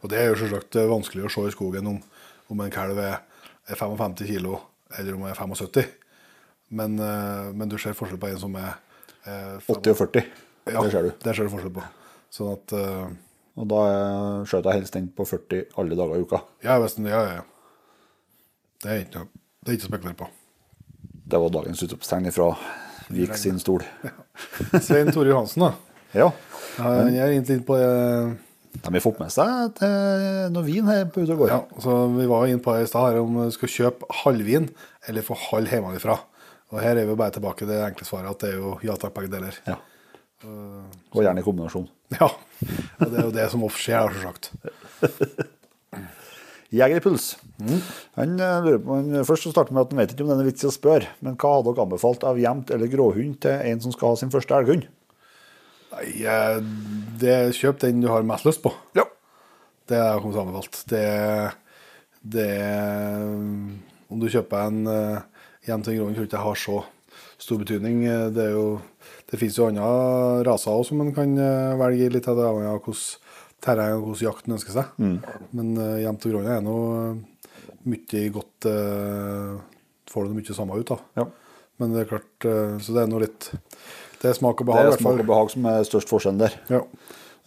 Og 0.00 0.08
det 0.12 0.20
er 0.22 0.30
jo 0.30 0.38
selvsagt 0.40 0.78
eh, 0.80 0.88
vanskelig 0.88 1.26
å 1.26 1.32
se 1.34 1.44
i 1.44 1.52
skogen 1.52 1.90
om, 1.90 1.98
om 2.48 2.62
en 2.64 2.72
kalv 2.72 3.00
er 3.02 3.18
er 3.68 3.76
55 3.76 4.24
kilo 4.24 4.54
eller 4.96 5.14
om 5.14 5.24
den 5.26 5.30
er 5.34 5.36
75. 5.36 5.84
Men, 6.78 6.98
eh, 7.00 7.48
men 7.52 7.68
du 7.68 7.76
ser 7.80 7.96
forskjell 7.96 8.20
på 8.20 8.30
en 8.30 8.40
som 8.40 8.54
er 8.56 8.70
eh, 9.26 9.56
80 9.68 9.92
og 9.92 9.98
40, 10.00 10.28
Ja, 10.68 10.82
det 10.84 10.92
ser 10.92 11.04
du. 11.04 11.10
Det 11.24 11.34
ser 11.36 11.48
du 11.48 11.52
forskjell 11.52 11.74
på. 11.76 11.84
Sånn 12.32 12.50
at 12.52 12.72
uh, 12.76 13.06
Og 13.56 13.68
da 13.70 13.78
er- 13.88 14.42
skjøter 14.48 14.70
jeg 14.70 14.80
helst 14.82 14.96
den 14.98 15.06
på 15.16 15.24
40 15.24 15.62
alle 15.80 15.96
dager 15.96 16.18
i 16.20 16.24
uka. 16.28 16.42
Ja, 16.62 16.76
ja, 16.76 16.88
ja, 17.08 17.22
ja. 17.38 17.44
Det 18.84 18.90
er 18.92 19.00
ikke, 19.04 19.22
noe- 19.22 19.37
det 19.68 19.74
er 19.74 19.76
ikke 19.76 19.88
å 19.90 19.90
spekulere 19.90 20.16
på. 20.16 20.26
Det 21.28 21.38
var 21.42 21.50
dagens 21.52 21.82
utropstegn 21.84 22.32
fra 22.32 22.52
Vik 23.12 23.34
sin 23.36 23.58
stol. 23.60 23.82
Svein 24.80 25.10
Tore 25.12 25.28
Johansen, 25.28 25.66
da. 25.66 25.74
Ja. 26.16 26.28
Han 26.78 27.10
er 27.10 27.34
egentlig 27.34 27.58
inne 27.58 27.66
på 27.68 27.76
eh, 27.76 28.30
De 28.78 28.92
har 28.94 29.04
fått 29.04 29.20
med 29.20 29.32
seg 29.34 29.82
øh, 29.84 30.46
noe 30.54 30.64
vin 30.64 30.88
her 30.88 31.04
på 31.12 31.20
ute 31.20 31.34
og 31.34 31.42
går. 31.42 31.52
ja, 31.52 31.58
så 31.84 31.98
Vi 32.14 32.28
var 32.30 32.46
inne 32.48 32.64
på 32.64 32.78
i 32.80 32.86
stad 32.88 33.18
om 33.20 33.36
du 33.42 33.52
skal 33.52 33.72
kjøpe 33.74 34.08
halvvin 34.22 34.70
eller 35.08 35.26
få 35.26 35.36
halv 35.50 35.72
hjemmefra. 35.72 36.16
Og 36.72 36.80
her 36.84 37.00
er 37.00 37.08
vi 37.08 37.16
bare 37.16 37.36
tilbake 37.36 37.64
til 37.64 37.72
det 37.74 37.82
enkle 37.84 38.08
svaret 38.08 38.32
at 38.32 38.44
det 38.44 38.54
er 38.54 38.58
jo 38.62 38.74
ja 38.88 38.96
takk, 39.00 39.16
begge 39.20 39.34
deler. 39.36 39.60
Ja. 39.68 39.76
Og 40.48 41.20
gjerne 41.24 41.44
i 41.44 41.44
kombinasjon. 41.44 41.88
Ja. 42.16 42.28
Og 42.32 43.04
det 43.12 43.20
er 43.20 43.28
jo 43.28 43.36
det 43.36 43.46
som 43.52 43.68
ofte 43.68 43.84
skjer, 43.84 44.16
selvsagt. 44.16 44.52
Jegerpuls. 46.74 47.30
Han 48.18 48.34
eh, 48.36 48.58
lurer 48.64 48.80
på, 48.84 48.96
han, 48.98 49.24
først 49.28 49.46
så 49.46 49.52
starter 49.54 49.76
med 49.76 49.86
at 49.86 49.94
han 49.94 50.02
vet 50.02 50.14
ikke 50.14 50.26
om 50.26 50.32
det 50.32 50.38
er 50.42 50.50
vits 50.50 50.66
i 50.66 50.68
å 50.68 50.74
spørre, 50.74 51.12
men 51.24 51.38
hva 51.40 51.54
hadde 51.56 51.72
dere 51.72 51.86
anbefalt 51.86 52.26
av 52.28 52.40
jevnt 52.40 52.72
eller 52.74 52.92
gråhund 52.92 53.38
til 53.44 53.70
en 53.70 53.80
som 53.84 53.94
skal 53.94 54.12
ha 54.12 54.20
sin 54.20 54.32
første 54.34 54.58
elghund? 54.58 54.84
Nei, 55.94 56.10
eh, 56.28 56.58
det 57.22 57.38
Kjøp 57.56 57.80
den 57.86 58.04
du 58.04 58.10
har 58.12 58.26
mest 58.28 58.48
lyst 58.48 58.62
på. 58.64 58.74
Ja. 58.98 59.06
Det 59.88 59.96
er 59.96 60.20
kommet 60.20 60.42
anbefalt. 60.42 60.84
Det 60.92 61.06
det 62.28 62.44
er 62.60 63.22
Om 64.08 64.20
du 64.20 64.26
kjøper 64.28 64.66
en 64.66 64.86
hjem 65.68 65.84
til 65.84 65.98
Gråen, 65.98 66.14
tror 66.16 66.24
jeg 66.24 66.30
ikke 66.32 66.44
har 66.44 66.58
så 66.58 66.78
stor 67.38 67.60
betydning. 67.62 68.02
Eh, 68.06 68.28
Det, 68.34 68.44
er 68.48 68.56
jo, 68.56 68.80
det 69.30 69.38
finnes 69.40 69.58
jo 69.58 69.68
andre 69.68 70.44
raser 70.48 70.72
også 70.74 70.92
som 70.92 71.02
man 71.02 71.14
kan 71.16 71.36
eh, 71.38 71.78
velge 71.80 72.10
litt 72.14 72.28
det 72.28 72.44
avhengig 72.44 72.72
av 72.72 72.82
hvordan 72.82 73.26
terreng 73.64 73.96
og 73.98 74.08
hvordan 74.08 74.28
jakt 74.28 74.50
ønsker 74.50 74.76
seg. 74.76 74.94
Men 75.56 75.74
uh, 75.78 75.98
jevnt 76.02 76.26
og 76.28 76.34
gråne 76.34 76.54
er 76.54 76.64
nå 76.64 76.78
eh, 76.94 77.52
mye 77.88 78.24
godt 78.34 78.68
uh, 78.70 79.58
Får 80.08 80.24
du 80.24 80.36
mye 80.38 80.54
samme 80.56 80.76
ut 80.78 80.90
av. 80.94 81.00
Ja. 81.18 81.26
Men 81.78 81.92
det 81.92 82.02
er 82.02 82.10
klart, 82.14 82.30
uh, 82.46 82.76
så 82.82 82.96
det 82.96 83.04
er 83.04 83.10
noe 83.10 83.26
litt 83.26 83.50
Det 84.22 84.30
er 84.30 84.36
smak 84.38 84.62
og 84.62 84.70
behag, 84.70 84.88
i 84.88 84.94
er 84.94 85.02
smak 85.02 85.20
og 85.20 85.28
behag 85.28 85.52
som 85.52 85.68
er 85.70 85.86
størst 85.86 86.10
forskjell 86.10 86.40
der. 86.40 86.56
Ja. 86.72 86.82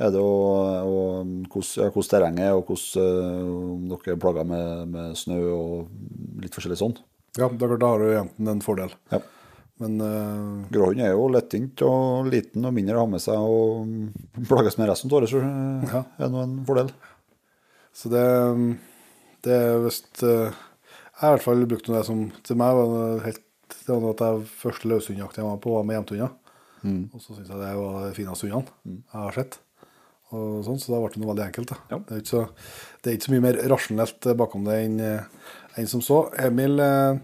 Er 0.01 0.09
det 0.13 0.21
hvordan 0.21 1.33
ja, 1.77 1.89
terrenget 2.09 2.47
er, 2.47 2.55
og 2.57 2.69
hvordan 2.69 3.91
uh, 3.91 3.97
dere 4.05 4.17
plager 4.21 4.47
med, 4.49 4.87
med 4.93 5.19
snø 5.19 5.41
og 5.53 6.41
litt 6.41 6.55
forskjellig 6.55 6.79
sånn. 6.79 6.95
ja, 7.37 7.47
det 7.49 7.61
er 7.61 7.73
klart, 7.73 7.83
da 7.83 7.91
har 7.91 8.01
du 8.01 8.13
jenten 8.13 8.49
en 8.55 8.63
fordel. 8.65 8.95
Ja. 9.13 9.21
Men 9.81 9.95
uh, 9.97 10.65
Gråhund 10.69 11.01
er 11.01 11.15
jo 11.15 11.27
lettvint 11.33 11.81
og 11.87 12.27
liten 12.29 12.65
og 12.69 12.73
mindre 12.75 12.99
å 12.99 13.05
ha 13.05 13.09
med 13.09 13.23
seg 13.23 13.37
og 13.41 13.87
plages 14.51 14.77
med 14.77 14.91
resten 14.91 15.09
av 15.09 15.17
året, 15.19 15.31
så 15.31 15.41
eh, 15.41 15.87
Ja. 15.95 16.03
er 16.17 16.27
det 16.27 16.31
nå 16.35 16.43
en 16.45 16.59
fordel. 16.67 16.91
Så 17.97 18.11
det, 18.13 18.21
det 19.47 19.55
er 19.57 19.81
visst 19.83 20.21
uh, 20.23 20.51
Jeg 20.51 21.17
har 21.23 21.33
i 21.33 21.35
hvert 21.39 21.47
fall 21.47 21.65
brukt 21.67 21.89
noe 21.89 21.97
det 21.97 22.05
som 22.07 22.21
Til 22.47 22.55
meg 22.61 22.77
var 22.77 23.25
helt 23.25 23.41
Det 23.73 23.89
var 23.97 24.13
at 24.13 24.21
jeg 24.23 24.45
første 24.61 24.87
løshundjakten 24.93 25.41
jeg 25.41 25.49
var 25.49 25.59
på, 25.65 25.73
var 25.75 25.83
med 25.89 25.97
hjemtehunder. 25.97 26.37
Og 27.13 27.19
så 27.21 27.35
syns 27.35 27.49
jeg 27.51 27.59
det 27.61 27.73
var 27.77 27.97
de 28.07 28.13
fineste 28.15 28.47
hundene 28.47 29.01
jeg 29.01 29.19
har 29.25 29.35
sett. 29.35 29.59
Og 30.31 30.61
sånn, 30.65 30.79
så 30.79 30.93
da 30.93 31.01
ble 31.03 31.11
det 31.13 31.21
noe 31.21 31.31
veldig 31.33 31.47
enkelt. 31.49 31.73
Ja. 31.91 31.99
Det, 32.07 32.19
er 32.21 32.27
så, 32.27 32.45
det 33.01 33.11
er 33.11 33.17
ikke 33.17 33.29
så 33.29 33.33
mye 33.35 33.45
mer 33.47 33.59
rasjonelt 33.71 34.27
eh, 34.29 34.37
bakom 34.39 34.67
det 34.67 34.77
enn 34.85 35.01
en 35.79 35.87
som 35.87 36.01
så. 36.03 36.25
Emil 36.39 36.79
eh, 36.83 37.19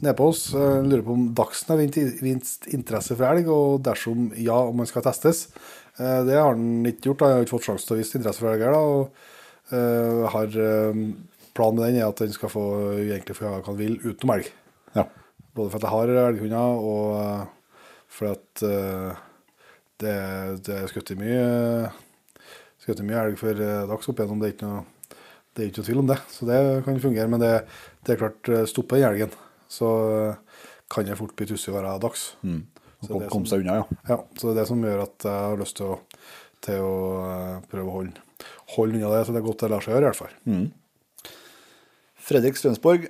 nede 0.00 0.16
på 0.18 0.28
oss 0.32 0.48
eh, 0.54 0.80
lurer 0.82 1.04
på 1.06 1.14
om 1.14 1.28
Dagsen 1.36 1.74
har 1.74 1.82
vist 2.24 2.68
interesse 2.74 3.16
for 3.16 3.26
elg, 3.28 3.50
og 3.50 3.84
dersom 3.86 4.30
ja, 4.40 4.56
om 4.56 4.82
han 4.82 4.90
skal 4.90 5.04
testes. 5.06 5.46
Eh, 5.98 6.20
det 6.26 6.38
har 6.38 6.54
han 6.54 6.86
ikke 6.90 7.10
gjort. 7.10 7.22
da. 7.22 7.30
Han 7.30 7.38
har 7.38 7.46
ikke 7.46 7.56
fått 7.56 7.68
sjanse 7.70 7.88
til 7.88 7.96
å 7.96 8.00
vise 8.00 8.18
interesse 8.18 8.42
for 8.42 8.54
elg 8.54 8.66
her. 8.66 8.78
og 8.78 9.74
eh, 9.74 10.26
har 10.34 10.60
eh, 10.66 11.04
Planen 11.54 11.78
med 11.78 11.84
den 11.86 12.00
er 12.00 12.08
at 12.08 12.18
den 12.18 12.32
skal 12.34 12.50
få 12.50 12.64
egentlig 12.98 13.36
få 13.38 13.44
gjøre 13.44 13.60
hva 13.60 13.68
han 13.68 13.78
vil 13.78 14.00
utenom 14.02 14.32
elg. 14.34 14.48
Ja. 14.96 15.04
Både 15.54 15.70
for 15.70 15.78
at 15.78 15.84
jeg 15.86 15.92
har 15.92 16.24
elghunder, 16.24 16.80
og 16.82 17.12
eh, 17.20 17.84
for 18.10 18.32
at 18.32 18.64
eh, 18.66 19.20
det, 20.02 20.16
det 20.66 20.80
er 20.80 20.90
skutt 20.90 21.12
i 21.14 21.18
mye 21.20 21.44
skutt 22.84 23.00
mye 23.06 23.22
elg 23.22 23.40
for 23.40 23.64
eh, 23.64 23.86
dags 23.88 24.10
opp 24.10 24.20
igjennom. 24.20 24.42
Det 24.42 24.50
er 24.50 24.54
ikke 24.56 24.68
noe, 24.68 24.84
det 25.54 25.62
er 25.62 25.70
ikke 25.70 25.80
noe 25.80 25.88
tvil 25.88 26.02
om 26.02 26.12
det. 26.12 26.20
Så 26.34 26.48
det 26.48 26.60
kan 26.86 27.02
fungere. 27.02 27.32
Men 27.32 27.42
det, 27.42 27.52
det 28.04 28.14
er 28.14 28.20
klart, 28.20 28.52
eh, 28.52 28.66
stopper 28.70 29.00
den 29.00 29.08
elgen, 29.10 29.34
så 29.72 29.90
eh, 30.12 30.62
kan 30.92 31.08
det 31.08 31.18
fort 31.18 31.34
bli 31.38 31.48
tussig 31.48 31.72
å 31.72 31.78
være 31.78 31.96
dags. 32.04 32.28
Mm. 32.44 32.62
Kom, 33.04 33.18
det 33.20 33.32
kom 33.32 33.44
seg 33.48 33.64
unna, 33.64 33.82
ja. 33.82 33.98
ja, 34.08 34.16
så 34.40 34.48
det 34.48 34.54
er 34.54 34.62
det 34.62 34.70
som 34.70 34.84
gjør 34.84 35.02
at 35.02 35.26
jeg 35.28 35.48
har 35.50 35.58
lyst 35.60 35.76
til 35.76 35.90
å, 35.92 35.96
til 36.64 36.86
å 36.86 36.94
prøve 37.68 37.84
å 37.84 37.96
holde, 37.98 38.22
holde 38.78 38.96
unna 38.96 39.10
det 39.12 39.26
så 39.26 39.34
det 39.34 39.42
er 39.42 39.44
godt 39.44 39.60
det 39.60 39.68
lar 39.74 39.84
seg 39.84 39.92
gjøre, 39.92 40.06
i 40.06 40.08
hvert 40.08 40.20
fall. 40.22 40.62
Fredrik 42.24 42.56
Strømsborg. 42.56 43.04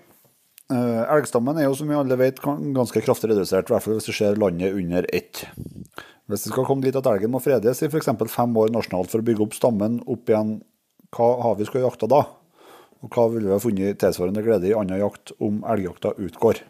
Elgstammen 0.75 1.61
er 1.61 1.69
jo, 1.69 1.77
som 1.79 1.93
vi 1.93 1.95
alle 1.95 2.19
vet, 2.19 2.43
ganske 2.43 3.05
kraftig 3.07 3.31
redusert, 3.31 3.71
i 3.71 3.77
hvert 3.77 3.87
fall 3.87 4.01
hvis 4.01 4.11
du 4.11 4.17
ser 4.19 4.41
landet 4.43 4.75
under 4.75 5.07
ett. 5.15 5.45
Hvis 6.31 6.47
det 6.47 6.55
skal 6.55 6.65
komme 6.65 6.85
dit 6.87 6.97
at 6.97 7.09
elgen 7.11 7.33
må 7.35 7.41
fredes 7.45 7.83
i 7.85 7.89
f.eks. 7.91 8.09
fem 8.33 8.55
år 8.57 8.71
nasjonalt 8.73 9.11
for 9.13 9.21
å 9.21 9.27
bygge 9.27 9.45
opp 9.45 9.57
stammen 9.59 9.99
opp 10.09 10.31
igjen, 10.33 10.55
hva 11.15 11.27
har 11.45 11.59
vi 11.59 11.67
skal 11.69 11.85
jakta 11.85 12.09
da? 12.11 12.23
Og 13.05 13.11
hva 13.13 13.27
ville 13.35 13.51
vi 13.51 13.53
ha 13.53 13.61
funnet 13.61 13.99
tilsvarende 14.01 14.45
glede 14.47 14.71
i 14.71 14.77
annen 14.77 15.03
jakt 15.03 15.35
om 15.45 15.61
elgjakta 15.69 16.15
utgår? 16.17 16.63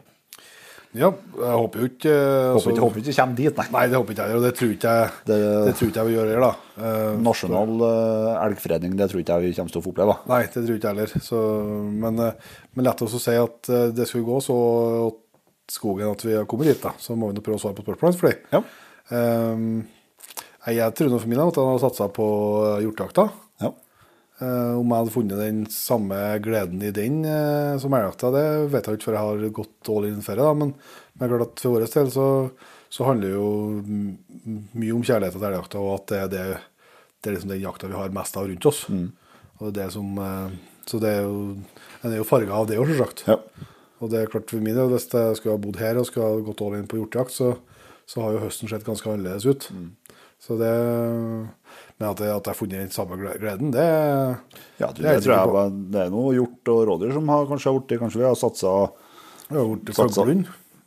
Ja, 0.94 1.08
jeg 1.10 1.54
håper 1.58 1.80
jo 1.82 1.86
ikke 1.88 2.10
altså, 2.14 2.70
Håper 2.70 2.70
ikke, 2.70 2.82
håper 2.84 3.00
ikke 3.02 3.14
kommer 3.18 3.38
dit, 3.38 3.56
nei. 3.58 3.64
Nei, 3.74 3.80
det 3.90 3.98
håper 3.98 4.14
ikke 4.14 4.26
jeg, 4.28 4.36
og 4.38 4.44
det 4.44 4.52
tror 4.58 4.74
ikke 4.74 4.92
jeg, 4.94 5.08
det, 5.26 5.38
Det- 5.38 5.72
tror 5.78 5.88
ikke 5.90 6.02
jeg 6.02 6.08
vil 6.10 6.18
gjøre, 6.18 6.36
da. 6.44 6.50
Eh, 6.86 7.16
Nasjonal 7.26 7.72
uh, 7.82 8.44
elgfredning, 8.44 8.94
det 8.98 9.08
tror 9.10 9.22
ikke 9.24 9.38
jeg 9.38 9.48
vi 9.48 9.56
kommer 9.58 9.74
til 9.74 9.80
å 9.80 9.84
få 9.86 9.90
oppleve. 9.94 10.14
Nei, 10.30 10.40
det 10.46 10.62
tror 10.62 10.78
ikke 10.78 10.92
jeg 10.92 10.94
heller. 10.94 11.26
Så, 11.30 11.40
men, 12.04 12.22
men 12.22 12.86
lett 12.86 13.02
å 13.02 13.10
si 13.10 13.34
at 13.38 13.72
det 13.94 14.06
skulle 14.10 14.28
gå 14.28 14.38
så 14.46 14.58
skogen 15.70 16.10
at 16.12 16.22
vi 16.26 16.34
har 16.36 16.46
kommet 16.50 16.70
dit, 16.70 16.82
da. 16.82 16.94
Så 17.02 17.18
må 17.18 17.30
vi 17.30 17.38
nå 17.38 17.42
prøve 17.42 17.58
å 17.58 17.64
svare 17.64 17.74
på 17.78 17.86
spørsmålet 17.86 18.20
for 18.20 18.30
det. 18.30 18.38
Ja. 18.54 18.62
Jeg, 19.12 20.76
jeg 20.78 20.94
tror 20.96 21.10
nå 21.12 21.20
for 21.20 21.30
min 21.30 21.40
del 21.40 21.50
at 21.50 21.58
han 21.60 21.72
hadde 21.72 21.82
satsa 21.84 22.10
på 22.12 22.26
eh, 22.64 22.84
hjortejakta. 22.84 23.26
ja. 23.64 23.72
Eh, 24.42 24.72
om 24.74 24.90
jeg 24.90 24.98
hadde 24.98 25.14
funnet 25.14 25.42
den 25.42 25.64
samme 25.70 26.20
gleden 26.42 26.82
i 26.82 26.92
den 26.94 27.20
eh, 27.28 27.74
som 27.78 27.94
elgjakta, 27.94 28.32
det 28.34 28.46
vet 28.72 28.88
jeg 28.88 28.98
ikke 28.98 29.10
før 29.10 29.18
jeg 29.18 29.28
har 29.28 29.56
gått 29.60 29.90
all 29.94 30.08
in 30.08 30.24
ferie. 30.24 30.42
Da. 30.42 30.54
Men, 30.58 30.72
men 31.14 31.30
klart 31.30 31.44
at 31.46 31.62
for 31.62 31.76
vår 31.76 31.84
del 31.86 32.10
så, 32.14 32.28
så 32.92 33.08
handler 33.10 33.28
det 33.28 33.36
jo 33.36 33.50
mye 34.74 34.96
om 34.96 35.04
kjærlighet 35.04 35.36
til 35.36 35.46
elgjakta, 35.50 35.84
og 35.84 35.92
at 35.98 36.08
det 36.10 36.22
er, 36.22 36.32
det, 36.32 36.46
det 37.20 37.30
er 37.30 37.36
liksom 37.36 37.52
den 37.54 37.62
jakta 37.62 37.92
vi 37.92 38.00
har 38.00 38.16
mest 38.16 38.40
av 38.40 38.48
rundt 38.50 38.70
oss. 38.72 38.82
Og 39.62 39.70
det 39.76 39.84
er 39.84 39.94
som, 39.94 40.18
så 40.88 40.98
det 41.00 41.12
er 41.14 41.28
jo, 41.28 41.38
en 42.02 42.10
er 42.10 42.18
jo 42.18 42.26
farga 42.26 42.56
av 42.58 42.66
det 42.68 42.80
òg, 42.80 42.90
selvsagt. 42.90 43.22
Ja. 43.28 43.38
Og 44.02 44.10
det 44.10 44.20
er 44.20 44.32
klart 44.32 44.50
for 44.50 44.64
min 44.64 44.74
del, 44.76 44.90
hvis 44.90 45.06
jeg 45.12 45.38
skulle 45.38 45.54
ha 45.54 45.62
bodd 45.62 45.78
her 45.80 46.00
og 46.00 46.08
skulle 46.08 46.26
ha 46.26 46.42
gått 46.44 46.64
all 46.64 46.74
in 46.80 46.88
på 46.90 46.98
hjortejakt, 46.98 47.32
så, 47.32 47.54
så 48.06 48.20
har 48.24 48.34
jo 48.36 48.42
høsten 48.44 48.68
sett 48.70 48.84
ganske 48.86 49.08
annerledes 49.10 49.46
ut. 49.48 49.68
Så 50.44 50.58
det, 50.60 50.70
men 51.96 52.08
at 52.10 52.18
jeg, 52.20 52.28
at 52.28 52.44
jeg 52.44 52.50
har 52.52 52.58
funnet 52.58 52.82
den 52.82 52.90
samme 52.92 53.16
gleden, 53.16 53.70
det 53.72 53.84
Ja, 54.80 54.90
du, 54.92 55.00
Det 55.00 55.14
jeg 55.14 55.22
tror 55.24 55.34
jeg 55.38 55.52
på. 55.54 55.62
det 55.94 56.02
er 56.02 56.10
noe 56.12 56.34
hjort 56.36 56.70
og 56.74 56.82
rådyr 56.90 57.14
som 57.16 57.30
har 57.32 57.46
kanskje 57.48 57.70
har 57.70 57.78
blitt 57.80 58.00
Kanskje 58.02 58.20
vi 58.20 58.26
har 58.28 58.36
satsa 58.36 58.74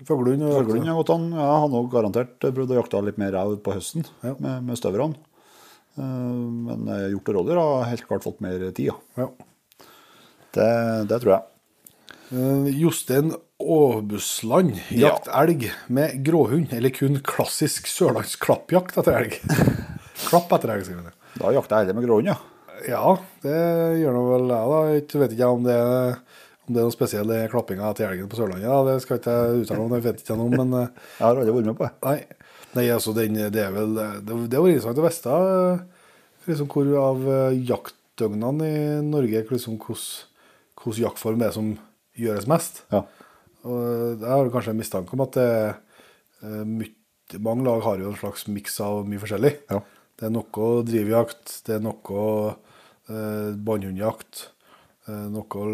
fuglehund. 0.05 0.45
Fuglehund 0.67 0.91
har 0.91 0.99
gått 0.99 1.09
an. 1.15 1.25
Ja, 1.33 1.47
han 1.63 1.73
har 1.73 1.87
garantert 1.89 2.37
prøvd 2.43 2.75
å 2.75 2.77
jakte 2.81 3.01
litt 3.07 3.17
mer 3.17 3.33
ræv 3.33 3.55
på 3.65 3.73
høsten 3.73 4.05
Ja. 4.21 4.35
med, 4.37 4.63
med 4.67 4.77
støverne. 4.77 5.15
Eh, 5.97 6.03
Men 6.67 6.87
eh, 6.93 7.07
hjort 7.15 7.29
og 7.33 7.39
rådyr 7.39 7.57
har 7.63 7.89
helt 7.89 8.05
klart 8.07 8.27
fått 8.27 8.41
mer 8.45 8.59
tid, 8.71 8.91
ja. 8.91 8.97
Ja. 9.17 9.29
Det, 10.53 10.69
det 11.09 11.21
tror 11.23 11.33
jeg. 11.33 11.43
Eh, 12.37 12.69
Jostein 13.59 14.75
jakt 14.93 15.27
Ja. 15.27 15.41
elg 15.43 15.71
med 15.89 16.23
gråhund, 16.25 16.73
eller 16.73 16.89
kun 16.93 17.19
klassisk 17.25 17.87
sørlandsk 17.89 18.39
klappjakt 18.45 18.97
etter 18.97 19.17
elg. 19.17 19.39
Klapp 20.27 20.51
etter 20.53 20.73
elg, 20.75 20.85
skriver 20.85 21.07
han. 21.09 21.15
Da 21.37 21.51
jakter 21.53 21.75
jeg 21.77 21.85
heller 21.87 21.97
med 21.97 22.07
gråhund, 22.07 22.29
ja. 22.29 22.37
Ja, 22.87 23.15
det 23.41 23.57
gjør 24.03 24.13
nå 24.13 24.21
vel 24.29 24.51
jeg, 24.53 24.69
da. 24.69 24.81
Jeg 24.93 25.21
vet 25.23 25.33
ikke 25.33 25.49
om 25.49 25.63
det 25.65 25.77
om 26.67 26.75
det 26.75 26.81
er 26.81 26.85
noe 26.89 26.91
spesiell 26.93 27.29
klappinga 27.47 27.89
til 27.95 28.05
elgen 28.09 28.27
på 28.29 28.35
Sørlandet. 28.37 28.67
Da. 28.67 28.79
Det 28.91 29.01
skal 29.05 29.19
ikke 29.21 29.33
jeg 29.37 29.61
uttale 29.63 29.83
om, 29.85 29.93
det 29.95 30.01
vet 30.03 30.19
ikke 30.21 30.35
noe 30.35 30.49
om. 30.49 30.55
Men 30.59 30.73
eh, 30.81 30.89
Jeg 31.17 31.23
har 31.23 31.37
aldri 31.39 31.53
vært 31.55 31.69
med 31.69 31.77
på 31.79 31.85
det. 31.87 31.93
nei, 32.03 32.17
nei 32.75 32.85
altså, 32.91 33.13
den, 33.15 33.37
det 33.55 33.61
er 33.63 33.71
vel 33.71 33.93
Det, 33.95 34.39
det 34.51 34.59
var 34.59 34.67
interessant 34.73 34.99
å 34.99 35.05
vite 35.07 35.37
liksom, 36.51 36.67
hvor 36.73 36.89
av 37.01 37.23
eh, 37.37 37.55
jaktdøgnene 37.71 38.67
i 38.67 38.81
Norge 39.07 39.45
liksom, 39.49 39.79
hvordan 39.79 40.35
hvordan 40.83 41.03
jaktform 41.07 41.39
det 41.41 41.47
er 41.47 41.55
som 41.55 41.71
gjøres 42.19 42.45
mest. 42.51 42.83
Ja. 42.93 43.01
Og 43.65 44.19
jeg 44.21 44.29
har 44.29 44.49
kanskje 44.53 44.69
en 44.75 44.79
mistanke 44.81 45.13
om 45.17 45.21
at 45.25 45.31
det, 45.37 45.75
eh, 46.43 46.63
myt- 46.65 47.39
mange 47.39 47.63
lag 47.65 47.81
har 47.83 47.97
jo 47.99 48.09
en 48.11 48.15
slags 48.15 48.47
miks 48.47 48.79
av 48.79 49.05
mye 49.07 49.19
forskjellig. 49.19 49.57
Ja. 49.69 49.81
Det 50.17 50.25
er 50.27 50.31
noe 50.31 50.83
drivjakt, 50.87 51.63
det 51.65 51.75
er 51.75 51.79
noe 51.83 52.55
eh, 53.09 53.51
båndhundjakt, 53.55 54.47
eh, 55.07 55.27
noe, 55.31 55.65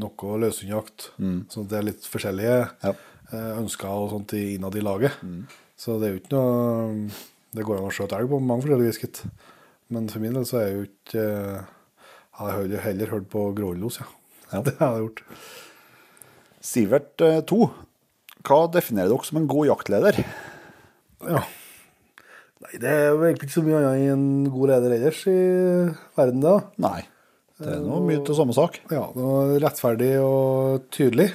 noe 0.00 0.38
løshundjakt. 0.42 1.10
Så 1.50 1.66
det 1.68 1.78
er 1.78 1.82
litt 1.86 2.02
forskjellige 2.06 2.70
Ja. 2.82 2.94
eh, 3.32 3.52
ønsker 3.62 3.88
og 3.88 4.10
sånt 4.10 4.32
innad 4.34 4.74
i 4.74 4.80
laget. 4.80 5.12
Så 5.76 5.98
det 6.00 6.08
er 6.08 6.12
jo 6.14 6.20
ikke 6.20 6.36
noe 6.36 7.10
Det 7.52 7.64
går 7.64 7.78
an 7.78 7.88
å 7.88 7.90
skjøte 7.90 8.14
elg 8.18 8.28
på 8.30 8.38
mange 8.40 8.62
forskjellige 8.62 8.86
vis, 8.86 8.98
gitt. 9.02 9.24
Men 9.90 10.06
for 10.08 10.20
min 10.20 10.32
del 10.34 10.44
så 10.44 10.58
er 10.60 10.66
jeg 10.68 10.76
jo 10.76 10.86
ikke 10.86 11.24
Jeg 11.26 11.66
har 12.38 12.50
heller, 12.52 12.78
heller 12.78 13.06
hørt 13.10 13.28
på 13.28 13.54
grålos, 13.56 13.98
ja. 13.98 14.06
Ja. 14.52 14.62
Det 14.66 14.78
har 14.78 14.94
jeg 14.98 15.08
gjort. 15.08 15.22
Sivert 16.60 17.16
2. 17.20 17.60
Hva 18.44 18.60
definerer 18.72 19.12
dere 19.12 19.26
som 19.26 19.40
en 19.40 19.48
god 19.50 19.68
jaktleder? 19.70 20.20
Ja. 21.24 21.42
Nei, 22.60 22.74
det 22.80 22.90
er 22.92 23.06
jo 23.08 23.22
egentlig 23.24 23.48
ikke 23.48 23.56
så 23.56 23.64
mye 23.64 23.80
annet 23.80 24.10
enn 24.12 24.24
en 24.44 24.50
god 24.52 24.70
leder 24.74 24.94
ellers 24.98 25.22
i 25.28 25.38
verden, 26.18 26.42
da. 26.44 26.54
Nei. 26.80 27.00
Det 27.60 27.74
er 27.76 27.80
noe 27.84 28.00
mye 28.04 28.20
til 28.24 28.36
samme 28.36 28.56
sak. 28.56 28.78
Ja, 28.92 29.06
det 29.12 29.24
var 29.24 29.54
rettferdig 29.64 30.10
og 30.24 30.86
tydelig. 30.92 31.30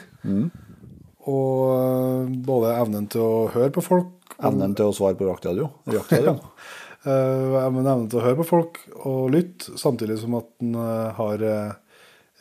Og 1.25 1.61
øh, 1.73 2.33
både 2.45 2.73
evnen 2.77 3.05
til 3.09 3.25
å 3.25 3.45
høre 3.53 3.73
på 3.73 3.81
folk 3.85 4.11
Evnen 4.35 4.73
til 4.75 4.89
å 4.89 4.93
svare 4.93 5.15
på 5.15 5.29
jaktradio. 5.29 5.69
jaktradio. 5.87 6.33
øh, 7.07 7.53
evnen 7.61 7.85
evnen 7.85 8.07
til 8.11 8.19
å 8.19 8.25
høre 8.25 8.39
på 8.41 8.47
folk 8.49 8.79
og 8.97 9.29
lytte, 9.33 9.77
samtidig 9.79 10.17
som 10.21 10.37
at 10.41 10.49
en 10.65 10.75
har 11.17 11.45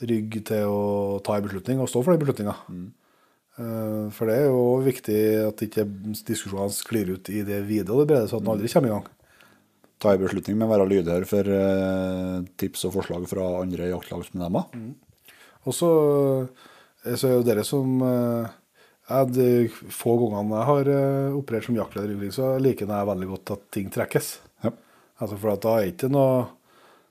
rygg 0.02 0.40
til 0.48 0.66
å 0.66 1.18
ta 1.24 1.38
en 1.38 1.46
beslutning 1.46 1.80
og 1.82 1.90
stå 1.90 2.02
for 2.02 2.14
den 2.14 2.22
beslutninga. 2.24 2.56
Mm. 2.68 2.86
For 4.10 4.26
det 4.26 4.34
er 4.34 4.48
jo 4.48 4.62
viktig 4.82 5.18
at 5.44 5.60
ikke 5.62 5.84
diskusjonene 6.26 6.74
sklir 6.74 7.12
ut 7.14 7.28
i 7.30 7.44
det 7.46 7.60
vide 7.68 7.92
og 7.94 8.02
det 8.02 8.08
brede, 8.10 8.26
så 8.26 8.40
at 8.40 8.42
den 8.42 8.50
aldri 8.50 8.70
kommer 8.72 8.90
i 8.90 8.94
gang. 8.96 9.04
Ta 10.02 10.14
en 10.14 10.24
beslutning 10.24 10.58
men 10.58 10.70
være 10.72 10.88
lydhør 10.90 11.26
for 11.30 11.50
eh, 11.54 12.40
tips 12.60 12.82
og 12.88 12.96
forslag 12.96 13.28
fra 13.30 13.46
andre 13.60 13.92
jaktlagsmedlemmer. 13.92 14.66
Og 15.64 15.76
så, 15.76 15.90
eh, 17.04 17.14
så 17.14 17.30
er 17.30 17.38
jo 17.38 17.46
dere 17.46 17.64
som 17.66 18.02
eh, 18.02 18.52
jeg, 19.08 19.30
De 19.36 19.48
få 19.92 20.16
gangene 20.20 20.58
jeg 20.58 20.70
har 20.70 20.90
eh, 20.96 21.38
operert 21.38 21.68
som 21.68 21.78
jaktleder, 21.78 22.26
så 22.32 22.54
liker 22.60 22.88
jeg 22.88 23.10
veldig 23.12 23.30
godt 23.30 23.54
at 23.56 23.64
ting 23.76 23.90
trekkes. 23.92 24.38
Ja. 24.64 24.74
Altså 25.20 25.38
For 25.38 25.54
at 25.54 25.64
da 25.64 25.78
er 25.78 25.92
ikke 25.92 26.10
noe 26.12 26.46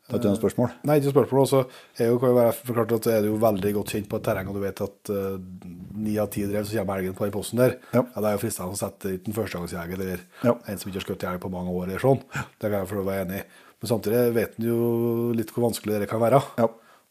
Det 0.04 0.18
er 0.18 0.20
ikke 0.20 0.32
noe 0.34 0.40
spørsmål. 0.42 0.72
Nei, 0.84 0.96
ikke 1.00 1.14
spørsmål. 1.14 1.40
Og 1.40 1.48
så 1.48 1.60
er 2.04 2.10
jo, 2.12 2.18
kan 2.20 2.34
jo 2.34 2.36
være 2.36 2.56
forklart 2.58 2.92
at 2.98 3.06
er 3.08 3.22
du 3.24 3.30
jo 3.30 3.38
veldig 3.40 3.70
godt 3.78 3.94
kjent 3.96 4.10
på 4.12 4.18
et 4.20 4.26
terreng, 4.28 4.50
og 4.52 4.58
du 4.58 4.60
vet 4.60 4.82
at 4.84 5.12
ni 5.14 6.04
ni 6.04 6.18
av 6.20 6.28
ti 6.34 6.44
drev, 6.50 6.66
så 6.68 6.76
kommer 6.82 7.00
elgen 7.00 7.16
på 7.16 7.24
den 7.24 7.36
posten 7.36 7.62
der. 7.62 7.78
Ja. 7.96 8.02
Det 8.04 8.24
er 8.28 8.36
jo 8.36 8.42
fristende 8.42 8.76
å 8.76 8.80
sette 8.80 9.14
ut 9.16 9.30
en 9.30 9.38
førstegangsjeger 9.38 10.04
eller 10.04 10.26
Ja. 10.44 10.58
en 10.68 10.78
som 10.82 10.92
ikke 10.92 11.00
har 11.00 11.08
skutt 11.08 11.24
elg 11.30 11.40
på 11.46 11.52
mange 11.54 11.72
år. 11.72 11.88
eller 11.88 12.04
sånn. 12.04 12.20
Det 12.60 12.68
kan 12.68 12.80
jeg 12.82 12.90
for 12.92 13.00
å 13.00 13.06
være 13.08 13.26
enig 13.26 13.40
i. 13.40 13.44
Men 13.80 13.92
samtidig 13.94 14.34
vet 14.36 14.60
en 14.60 14.68
jo 14.68 15.32
litt 15.36 15.52
hvor 15.52 15.70
vanskelig 15.70 16.00
det 16.04 16.10
kan 16.10 16.20
være. 16.20 16.42
Ja. 16.58 16.68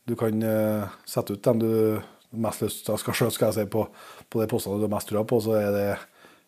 Du 0.07 0.15
kan 0.17 0.43
uh, 0.43 0.89
sette 1.07 1.33
ut 1.33 1.43
dem 1.43 1.59
du 1.59 2.03
mest 2.33 2.61
lyst 2.61 2.85
til 2.85 2.95
skal 3.01 3.15
skjøte, 3.15 3.37
skal 3.37 3.53
jeg 3.53 3.55
si, 3.55 3.71
på, 3.73 3.87
på 4.29 4.41
de 4.41 4.49
postene 4.51 4.77
du 4.81 4.87
har 4.87 4.93
mest 4.93 5.09
trua 5.09 5.25
på, 5.25 5.41
så 5.41 5.57
er 5.57 5.71
det 5.73 5.89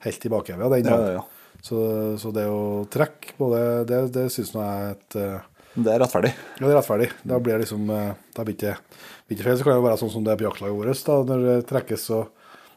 helt 0.04 0.24
i 0.24 0.32
den, 0.32 0.92
Ja, 0.92 1.00
ja, 1.00 1.12
ja. 1.20 1.24
Så, 1.64 1.78
så 2.20 2.32
det 2.34 2.44
å 2.50 2.84
trekke 2.92 3.36
på 3.38 3.48
det, 3.54 3.64
det 4.12 4.24
syns 4.32 4.52
jeg 4.52 4.60
er 4.64 4.90
et 4.92 5.16
eh, 5.16 5.44
Det 5.74 5.90
er 5.90 5.98
rettferdig. 5.98 6.30
ja, 6.30 6.62
det 6.62 6.70
er 6.70 6.78
rettferdig. 6.78 7.08
Da 7.26 7.38
blir 7.42 7.56
det 7.56 7.64
liksom 7.64 7.88
eh, 7.90 8.12
Da 8.36 8.44
blir 8.46 8.54
det 8.60 8.74
ikke, 8.74 9.42
feil. 9.42 9.56
Så 9.58 9.66
kan 9.66 9.74
det 9.74 9.86
være 9.88 9.98
sånn 9.98 10.12
som 10.12 10.26
det 10.26 10.34
er 10.34 10.38
på 10.38 10.46
jaktlaget 10.46 10.78
vårt. 10.78 11.00
da, 11.08 11.16
Når 11.30 11.46
det 11.48 11.56
trekkes, 11.70 12.04
så 12.10 12.20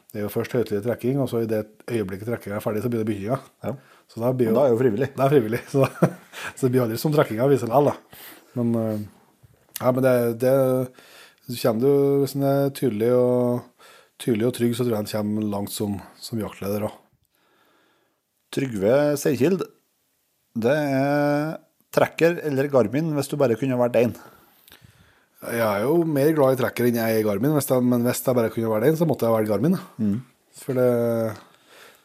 det 0.08 0.22
er 0.22 0.24
jo 0.24 0.32
først 0.32 0.54
høytidelig 0.56 0.84
trekking, 0.86 1.20
og 1.20 1.28
så 1.28 1.42
i 1.44 1.48
det 1.48 1.60
øyeblikket 1.84 2.30
trekkinga 2.30 2.56
er 2.56 2.64
ferdig, 2.64 2.80
så 2.80 2.90
blir 2.90 3.02
det 3.04 3.10
bygginga. 3.10 3.36
Ja. 3.66 3.74
Så 4.08 4.22
da 4.22 4.32
blir 4.32 4.48
jo, 4.48 4.54
da 4.56 4.64
er 4.64 4.72
jo 4.72 4.80
frivillig. 4.80 5.10
det 5.14 5.24
er 5.24 5.32
frivillig. 5.34 5.60
Så, 5.72 5.84
så 6.56 6.64
det 6.64 6.70
blir 6.72 6.86
aldri 6.86 6.96
som 7.00 7.12
trekkinga 7.12 7.48
viser 7.50 7.68
likevel, 7.68 7.90
da. 7.90 8.22
Men, 8.56 8.70
eh, 8.80 9.02
ja, 9.82 9.92
men 9.92 10.06
det, 10.06 10.14
det 10.40 10.54
kommer 11.60 11.84
du, 11.84 11.90
Hvis 12.22 12.34
en 12.38 12.46
er 12.48 12.72
tydelig 12.74 13.12
og, 13.14 13.84
tydelig 14.18 14.48
og 14.48 14.56
trygg, 14.56 14.74
så 14.74 14.86
tror 14.86 14.96
jeg 14.96 15.04
en 15.04 15.12
kommer 15.12 15.52
langt 15.52 15.74
som, 15.76 16.00
som 16.16 16.40
jaktleder 16.40 16.88
òg. 16.88 16.96
Trygve 18.56 18.94
Seikild, 19.20 19.66
det 20.56 20.72
er 20.72 21.58
trekker 21.94 22.40
eller 22.48 22.68
Garmin 22.72 23.12
hvis 23.16 23.30
du 23.30 23.36
bare 23.40 23.56
kunne 23.58 23.78
vært 23.80 23.96
én. 24.02 24.14
Jeg 25.48 25.62
er 25.62 25.84
jo 25.86 26.00
mer 26.02 26.32
glad 26.34 26.56
i 26.56 26.60
trekker 26.62 26.88
enn 26.88 26.98
jeg 26.98 27.14
er 27.14 27.20
i 27.22 27.26
Garmin, 27.26 27.52
hvis 27.54 27.68
jeg, 27.70 27.84
men 27.86 28.02
hvis 28.06 28.24
jeg 28.26 28.34
bare 28.38 28.50
kunne 28.50 28.72
vært 28.72 28.88
en, 28.90 28.98
så 28.98 29.06
måtte 29.06 29.28
jeg 29.28 29.36
velge 29.36 29.52
Garmin. 29.52 29.76
Mm. 30.02 30.16
For 30.58 30.74
det, 30.74 30.88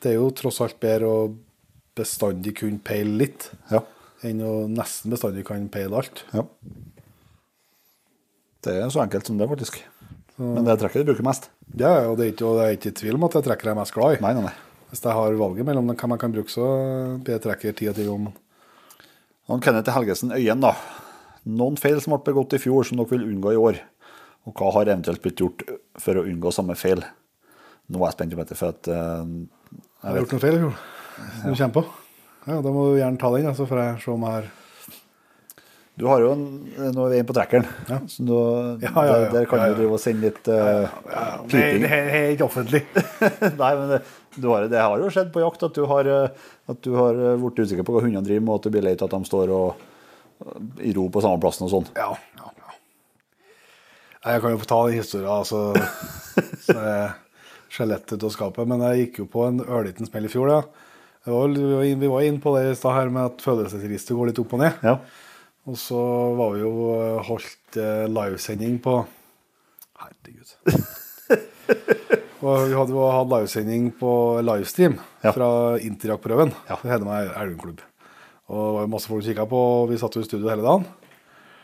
det 0.05 0.11
er 0.11 0.19
jo 0.19 0.29
tross 0.37 0.61
alt 0.61 0.77
bedre 0.83 1.09
å 1.09 1.23
bestandig 1.97 2.55
kunne 2.61 2.81
peile 2.85 3.17
litt, 3.23 3.49
Ja. 3.73 3.81
enn 4.25 4.39
å 4.45 4.53
nesten 4.69 5.11
bestandig 5.13 5.45
kan 5.49 5.65
peile 5.73 5.97
alt. 5.99 6.23
ja. 6.33 6.45
Det 8.63 8.77
er 8.79 8.87
så 8.93 9.01
enkelt 9.03 9.27
som 9.27 9.35
det, 9.37 9.49
faktisk. 9.51 9.81
Men 10.39 10.63
det 10.63 10.71
er 10.71 10.77
trekker 10.79 11.03
du 11.03 11.09
bruker 11.11 11.25
mest. 11.27 11.49
Ja, 11.75 12.07
og 12.07 12.15
det 12.17 12.25
er 12.25 12.31
ikke, 12.31 12.45
og 12.47 12.55
det 12.61 12.63
er 12.69 12.77
ikke 12.77 12.93
tvil 12.95 13.17
om 13.17 13.25
at 13.27 13.35
jeg 13.35 13.43
trekker 13.49 13.67
jeg 13.69 13.75
er 13.75 13.79
mest 13.81 13.93
glad 13.93 14.15
i. 14.15 14.21
Nei, 14.23 14.31
nei, 14.37 14.45
nei. 14.47 14.53
Hvis 14.89 15.01
jeg 15.03 15.17
har 15.17 15.35
valget 15.41 15.67
mellom 15.67 15.89
hvem 15.91 16.13
jeg 16.15 16.21
kan 16.21 16.31
bruke, 16.37 16.53
så 16.53 16.67
blir 17.19 17.35
jeg 17.35 17.43
trekker 17.43 17.75
ti 17.75 17.89
av 17.91 17.97
ti 17.97 18.05
ganger. 18.07 18.31
Han 19.51 19.61
Kenneth 19.63 19.91
Helgesen 19.91 20.31
Øyen, 20.35 20.61
da. 20.63 20.73
Noen 21.43 21.75
feil 21.79 21.99
som 22.01 22.13
ble 22.15 22.21
begått 22.31 22.55
i 22.55 22.61
fjor, 22.63 22.85
som 22.87 22.99
dere 23.01 23.11
vil 23.11 23.25
unngå 23.27 23.51
i 23.55 23.59
år. 23.59 23.81
Og 24.47 24.55
hva 24.59 24.69
har 24.77 24.87
eventuelt 24.91 25.21
blitt 25.23 25.39
gjort 25.43 25.65
for 25.99 26.19
å 26.19 26.23
unngå 26.27 26.51
samme 26.55 26.75
feil? 26.79 27.03
Nå 27.91 27.99
er 27.99 28.09
jeg 28.09 28.15
spent 28.17 28.35
på 28.37 28.39
dette, 28.43 28.55
for 28.59 28.71
at 28.71 28.87
uh, 28.87 29.23
Jeg 29.27 30.07
har 30.07 30.19
gjort 30.21 30.35
noen 30.37 30.43
feil 30.45 30.55
i 30.57 30.61
fjor. 30.63 30.81
Som 31.41 31.51
du 31.51 31.59
kommer 31.59 31.75
på. 31.77 31.83
Ja, 32.47 32.57
da 32.63 32.71
må 32.75 32.89
du 32.91 32.97
gjerne 32.99 33.19
ta 33.21 33.31
den, 33.35 33.51
så 33.55 33.67
får 33.67 33.81
jeg 33.83 33.99
se 34.03 34.11
om 34.15 34.23
jeg 34.27 34.37
har 34.37 34.47
Du 35.99 36.07
har 36.09 36.23
jo 36.23 36.31
en, 36.33 36.41
nå 36.95 37.03
er 37.05 37.11
vi 37.11 37.19
inne 37.21 37.27
på 37.29 37.35
trackeren, 37.37 37.67
Ja. 37.91 37.99
så 38.09 38.23
nå, 38.25 38.39
Ja, 38.81 38.89
ja, 38.89 39.03
ja. 39.05 39.19
Der, 39.27 39.29
der 39.35 39.45
kan 39.51 39.59
Ja, 39.61 39.67
ja. 39.69 39.75
du 39.75 39.81
drive 39.83 39.93
og 39.99 40.01
sende 40.01 40.25
litt 40.25 40.47
uh, 40.49 40.87
Nei, 41.05 41.27
piping. 41.43 41.83
det 41.83 41.91
er 41.91 42.09
det 42.09 42.21
er 42.23 42.31
ikke 42.33 42.47
offentlig. 42.47 42.81
Nei, 43.61 43.71
men 43.77 43.91
det, 43.93 43.99
du 44.39 44.47
har, 44.49 44.65
det 44.71 44.81
har 44.81 45.03
jo 45.03 45.11
skjedd 45.13 45.29
på 45.35 45.43
jakt 45.43 45.67
at 45.69 45.75
du 45.77 45.83
har, 45.91 46.09
eh, 46.09 46.49
at 46.71 46.79
du 46.85 46.93
har 46.95 47.17
eh, 47.17 47.35
blitt 47.41 47.59
usikker 47.65 47.83
på 47.87 47.95
hva 47.95 48.03
hundene 48.05 48.23
driver 48.25 48.45
med, 48.45 48.53
og 48.53 48.59
at 48.61 48.67
du 48.67 48.73
blir 48.75 48.85
lei 48.85 48.93
av 48.95 49.03
at 49.09 49.15
de 49.17 49.27
står 49.27 49.51
og, 49.55 49.81
i 50.83 50.93
ro 50.95 51.07
på 51.11 51.21
samme 51.23 51.41
plassen 51.43 51.65
og 51.67 51.71
sånn. 51.73 51.89
Ja, 51.97 52.11
ja, 52.39 52.51
ja. 52.61 52.77
Jeg 54.31 54.43
kan 54.45 54.53
jo 54.55 54.61
få 54.61 54.69
ta 54.71 54.79
den 54.87 54.99
historien, 55.01 55.29
altså. 55.33 55.73
Så 56.67 56.77
skjelettet 57.73 58.15
ut 58.15 58.25
av 58.29 58.31
skapet. 58.35 58.67
Men 58.69 58.83
jeg 58.87 59.01
gikk 59.05 59.21
jo 59.23 59.27
på 59.33 59.43
en 59.49 59.59
ørliten 59.65 60.07
smell 60.07 60.27
i 60.29 60.31
fjor, 60.31 60.47
da. 60.51 60.61
Var, 61.27 61.53
vi 61.55 61.67
var 61.73 61.83
inn- 61.87 62.01
vi 62.01 62.09
var 62.11 62.25
inne 62.27 62.41
på 62.43 62.51
det 62.57 62.63
i 62.71 62.75
stad 62.79 62.97
her 62.97 63.11
med 63.11 63.29
at 63.29 63.43
følelsesregisteret 63.43 64.17
går 64.19 64.31
litt 64.31 64.41
opp 64.43 64.55
og 64.57 64.63
ned. 64.63 64.81
Ja. 64.83 64.97
Og 65.71 65.77
så 65.79 65.99
var 66.39 66.55
vi 66.55 66.63
jo 66.65 66.71
eh, 66.97 67.21
holdt 67.29 67.77
eh, 67.79 68.05
livesending 68.11 68.79
på 68.83 68.97
Herregud. 70.03 70.49
og 72.43 72.67
vi 72.69 72.75
hadde 72.77 72.93
jo 72.95 73.05
hatt 73.07 73.31
livesending 73.31 73.89
på 73.99 74.11
livestream 74.43 74.97
Ja. 75.23 75.31
fra 75.31 75.47
Interjack-prøven. 75.79 76.51
Ja. 76.69 76.75
Det 76.81 76.91
heter 76.91 77.07
meg 77.07 77.31
Elvenklubb. 77.31 77.79
Og 78.51 78.59
det 78.59 78.75
var 78.81 78.87
masse 78.91 79.07
folk 79.07 79.23
som 79.23 79.31
kikka 79.31 79.45
på, 79.49 79.55
og 79.83 79.89
vi 79.89 79.97
satt 80.01 80.15
jo 80.17 80.21
i 80.21 80.27
studio 80.27 80.49
hele 80.51 80.65
dagen. 80.65 80.85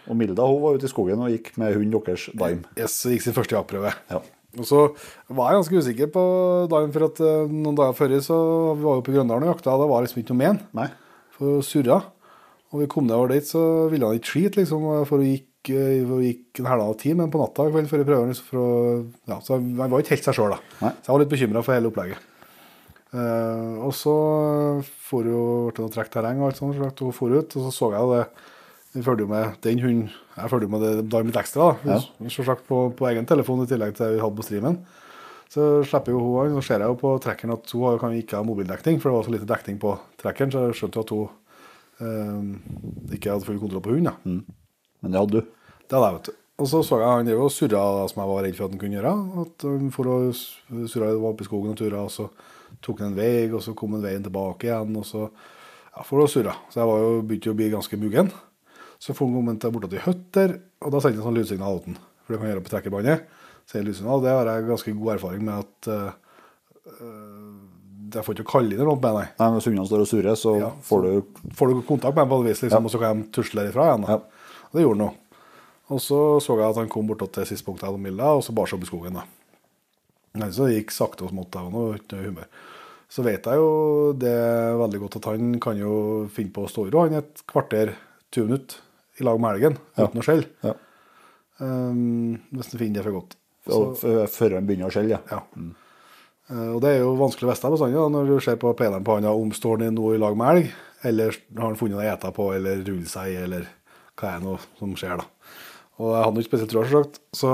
Og 0.10 0.16
Milda 0.18 0.46
hun 0.48 0.62
var 0.64 0.78
ute 0.80 0.88
i 0.88 0.92
skogen 0.92 1.20
og 1.22 1.30
gikk 1.30 1.52
med 1.60 1.76
hunden 1.76 2.02
deres 2.06 2.30
Dime. 2.34 2.64
Yes, 2.80 2.96
gikk 3.06 3.22
sin 3.26 3.36
første 3.36 3.58
jaktprøve. 3.58 3.92
Ja. 4.10 4.22
Og 4.58 4.66
så 4.66 4.80
var 5.30 5.52
jeg 5.52 5.60
ganske 5.60 5.82
usikker 5.84 6.08
på 6.10 6.24
Daim, 6.72 6.92
for 6.96 7.06
at 7.06 7.20
eh, 7.22 7.52
noen 7.52 7.76
dager 7.78 7.94
før 7.94 8.16
så 8.26 8.38
vi 8.80 8.88
var 8.88 8.96
jo 8.98 9.04
på 9.06 9.14
Grøndalen 9.14 9.46
og 9.46 9.52
jakta, 9.54 9.76
og 9.76 9.84
det 9.84 9.90
var 9.92 10.02
liksom 10.08 10.22
ikke 10.24 10.34
noe 10.34 10.42
men. 10.42 10.62
Nei. 10.74 10.88
For 11.38 11.62
surra. 11.62 12.00
Og 12.74 12.82
vi 12.82 12.88
kom 12.90 13.06
nedover 13.06 13.36
dit, 13.36 13.46
så 13.50 13.62
ville 13.92 14.06
han 14.10 14.18
ikke 14.18 14.32
skite, 14.34 14.62
liksom, 14.62 14.88
for 15.10 15.22
å 15.22 15.26
gikk, 15.28 15.46
gikk 15.68 16.60
en 16.62 16.66
halvannen 16.72 16.98
time, 16.98 17.18
men 17.24 17.32
på 17.32 17.40
natta 17.42 17.66
kvelden 17.68 17.90
før 17.92 18.06
prøven, 18.08 18.34
så 18.34 18.44
for 18.48 18.60
å, 18.62 18.68
ja, 19.28 19.40
så 19.44 19.58
jeg 19.60 19.76
var 19.92 20.00
ikke 20.00 20.16
helt 20.16 20.24
seg 20.30 20.38
sjøl, 20.38 20.54
da. 20.56 20.60
Nei. 20.86 20.92
Så 21.02 21.10
jeg 21.10 21.14
var 21.16 21.20
litt 21.20 21.34
bekymra 21.34 21.64
for 21.66 21.74
hele 21.76 21.92
opplegget. 21.92 22.18
Uh, 23.10 23.82
og 23.88 23.94
så 23.98 24.14
for 25.10 25.26
jo 25.26 25.42
ble 25.74 25.88
det 25.88 25.94
trukket 25.96 26.14
terreng 26.14 26.40
og 26.44 26.52
alt 26.52 26.60
sånt, 26.62 26.78
så 26.78 26.92
hun 27.02 27.16
for 27.16 27.34
ut, 27.34 27.56
og 27.58 27.66
så 27.66 27.72
så 27.74 27.92
jeg 27.96 28.12
det. 28.14 28.24
Vi 28.94 29.04
følger 29.06 29.22
jo 29.22 29.30
med 29.30 29.58
den 29.62 29.80
hunden 29.84 30.08
Jeg 30.10 30.50
følger 30.50 30.70
med 30.74 30.82
det 30.82 30.94
da 31.14 31.20
litt 31.22 31.36
ekstra, 31.38 31.68
da. 31.84 31.98
Ja. 31.98 32.30
Selvsagt 32.34 32.64
på, 32.66 32.80
på 32.98 33.06
egen 33.12 33.26
telefon 33.30 33.62
i 33.62 33.68
tillegg 33.70 33.94
til 33.98 34.06
det 34.08 34.16
vi 34.16 34.22
hadde 34.24 34.38
på 34.40 34.46
streamen. 34.48 34.80
Så 35.50 35.68
slipper 35.86 36.14
jo 36.14 36.22
hun 36.24 36.56
så 36.58 36.64
ser 36.66 36.82
jeg 36.86 36.90
jo 36.90 36.98
på 37.02 37.12
trekkeren 37.22 37.54
at 37.54 37.70
hun 37.74 37.84
har- 37.86 38.00
kan 38.02 38.14
ikke 38.18 38.38
ha 38.38 38.46
mobildekning, 38.46 38.98
for 39.02 39.10
det 39.10 39.18
var 39.18 39.28
så 39.28 39.34
lite 39.36 39.50
dekning 39.50 39.78
på 39.82 39.94
trekkeren, 40.22 40.52
så 40.54 40.64
jeg 40.68 40.78
skjønte 40.80 40.98
jo 40.98 41.06
at 41.06 41.14
hun 41.14 41.28
uh, 42.02 43.14
ikke 43.14 43.30
hadde 43.34 43.46
full 43.46 43.60
kontroll 43.62 43.82
på 43.86 43.94
hunden. 43.94 44.10
da. 44.10 44.69
Men 45.02 45.14
det 45.14 45.22
hadde 45.22 45.40
du. 45.40 45.56
Det 45.88 45.96
hadde 45.98 46.10
jeg, 46.10 46.18
vet 46.20 46.30
du. 46.30 46.36
Og 46.60 46.68
så 46.68 46.82
så 46.84 47.00
jeg 47.00 47.08
han 47.08 47.28
drev 47.30 47.46
og 47.46 47.54
surra 47.56 47.82
som 48.12 48.20
jeg 48.20 48.30
var 48.34 48.44
redd 48.44 48.58
for 48.58 48.68
at 48.68 48.74
han 48.76 48.82
kunne 48.82 48.98
gjøre. 48.98 49.14
At 49.46 49.66
han 49.68 49.94
for 49.96 50.12
å 50.12 50.18
surra 50.36 51.14
i 51.14 51.48
skogen 51.48 51.72
og 51.72 51.80
tura, 51.80 52.04
og 52.04 52.12
så 52.12 52.28
tok 52.84 53.00
han 53.00 53.14
en 53.14 53.18
vei, 53.20 53.48
og 53.48 53.64
så 53.64 53.74
kom 53.78 53.96
han 53.96 54.04
veien 54.04 54.26
tilbake 54.26 54.68
igjen, 54.68 54.98
og 55.00 55.08
så 55.08 55.24
ja, 55.30 56.04
for 56.04 56.24
å 56.24 56.28
surra. 56.32 56.58
Så 56.72 56.82
jeg 56.82 56.92
var 56.92 57.04
jo, 57.06 57.14
begynte 57.24 57.50
jo 57.50 57.56
å 57.56 57.60
bli 57.60 57.72
ganske 57.72 58.00
muggen. 58.02 58.32
Så 59.00 59.16
for 59.16 59.32
han 59.32 59.60
til 59.60 59.72
bortåt 59.72 59.96
i 59.96 60.04
høtter, 60.04 60.58
og 60.84 60.92
da 60.92 61.00
sendte 61.00 61.22
jeg 61.22 61.28
sånn 61.28 61.40
lydsignal 61.40 61.80
til 61.84 61.96
han. 61.96 62.02
For 62.26 62.36
det 62.36 62.40
kan 62.42 62.50
jeg 62.50 62.56
gjøre 62.56 62.66
på 62.66 62.74
trekkerbåndet. 62.74 63.30
Så 63.70 63.84
lydsignal, 63.86 64.24
det 64.26 64.34
har 64.36 64.50
jeg 64.52 64.68
ganske 64.68 64.96
god 65.00 65.14
erfaring 65.16 65.46
med 65.48 65.64
at 65.64 65.90
uh, 65.94 66.10
jeg 68.10 68.26
får 68.26 68.36
ikke 68.36 68.50
kalle 68.50 68.74
inn 68.74 68.80
eller 68.82 68.90
noe 68.92 69.00
med, 69.00 69.16
nei. 69.16 69.28
Nei, 69.38 69.48
men 69.48 69.58
Hvis 69.60 69.70
hundene 69.70 69.88
står 69.88 70.04
og 70.04 70.10
surrer, 70.10 70.38
så 70.40 70.56
Ja, 70.60 70.70
får 70.84 71.06
du 71.06 71.52
Får 71.56 71.72
du 71.72 71.82
kontakt 71.88 72.16
med 72.18 72.24
dem 72.26 72.32
på 72.34 72.40
et 72.42 72.50
vis, 72.50 72.64
liksom, 72.66 72.82
Ja. 72.82 72.86
og 72.86 72.92
så 72.92 73.02
kan 73.02 73.22
de 73.22 73.32
tusle 73.36 73.64
derifra 73.64 73.88
igjen. 73.90 74.06
Da. 74.06 74.18
Ja. 74.18 74.39
Og 74.70 74.78
det 74.78 74.84
gjorde 74.86 75.00
han 75.00 75.08
jo. 75.10 75.16
Og 75.90 76.02
så 76.06 76.18
så 76.46 76.56
jeg 76.60 76.70
at 76.70 76.78
han 76.84 76.90
kom 76.94 77.08
bortåt 77.10 77.32
til 77.34 77.46
siste 77.50 77.66
punktet 77.66 77.88
av 77.90 77.98
Milla, 78.00 78.34
og 78.38 78.44
så 78.46 78.54
bar 78.54 78.68
seg 78.70 78.78
opp 78.78 78.84
i 78.86 78.90
skogen. 78.92 79.14
da. 79.18 80.50
Så 80.54 80.68
det 80.68 80.76
gikk 80.84 80.92
sakte 80.94 81.26
og 81.26 81.32
smått. 81.34 81.56
Jeg 81.58 81.72
var 81.74 81.96
ikke 81.98 82.16
noe 82.20 82.28
humør. 82.28 82.46
Så 83.10 83.24
vet 83.26 83.48
jeg 83.50 83.58
jo 83.58 84.14
det 84.14 84.36
veldig 84.78 85.00
godt 85.02 85.16
at 85.18 85.26
han 85.32 85.56
kan 85.60 85.80
jo 85.82 86.28
finne 86.30 86.54
på 86.54 86.68
å 86.68 86.70
stå 86.70 86.86
i 86.86 86.92
ro 86.94 87.02
han 87.08 87.18
et 87.18 87.42
kvarter, 87.50 87.96
20 88.32 88.46
minutter, 88.46 88.78
i 89.20 89.26
lag 89.26 89.40
med 89.42 89.56
elgen, 89.56 89.78
Ja. 89.98 90.06
uten 90.06 90.22
å 90.22 90.24
skjelle. 90.24 90.46
ja. 90.64 90.74
Um, 91.60 92.40
hvis 92.54 92.70
han 92.72 92.80
finner 92.80 93.02
det 93.02 93.04
for 93.10 93.18
godt. 93.20 93.36
Før 94.32 94.54
han 94.56 94.68
begynner 94.70 94.88
å 94.88 94.94
skjelle, 94.94 95.10
ja. 95.18 95.20
Ja. 95.34 95.42
Eh, 96.50 96.70
Og 96.76 96.82
det 96.82 96.94
er 96.94 97.00
jo 97.02 97.16
vanskelig 97.20 97.50
å 97.50 97.52
vite 97.52 97.72
bestandig 97.74 98.06
når 98.14 98.28
du 98.30 98.40
ser 98.40 98.56
på 98.62 98.72
peleren 98.78 99.04
på 99.04 99.18
han 99.18 99.26
om 99.26 99.52
står 99.52 99.84
han 99.84 99.96
nå 99.98 100.14
i 100.16 100.22
lag 100.22 100.38
med 100.38 100.48
elg, 100.54 100.72
eller 101.04 101.36
har 101.58 101.66
han 101.68 101.76
funnet 101.76 101.98
noe 101.98 102.06
å 102.06 102.14
ete 102.14 102.32
på, 102.32 102.48
eller 102.56 102.84
ruller 102.86 103.10
seg 103.10 103.34
i, 103.34 103.36
eller 103.44 103.68
hva 104.20 104.34
er 104.34 104.42
det 104.42 104.48
nå 104.48 104.56
som 104.80 104.96
skjer, 105.00 105.22
da. 105.22 105.56
Og 106.00 106.14
jeg 106.14 106.26
hadde 106.26 106.44
ikke 106.44 106.52
spesielt 106.52 106.74
trua, 106.74 106.86
selvsagt, 106.88 107.20
så 107.36 107.54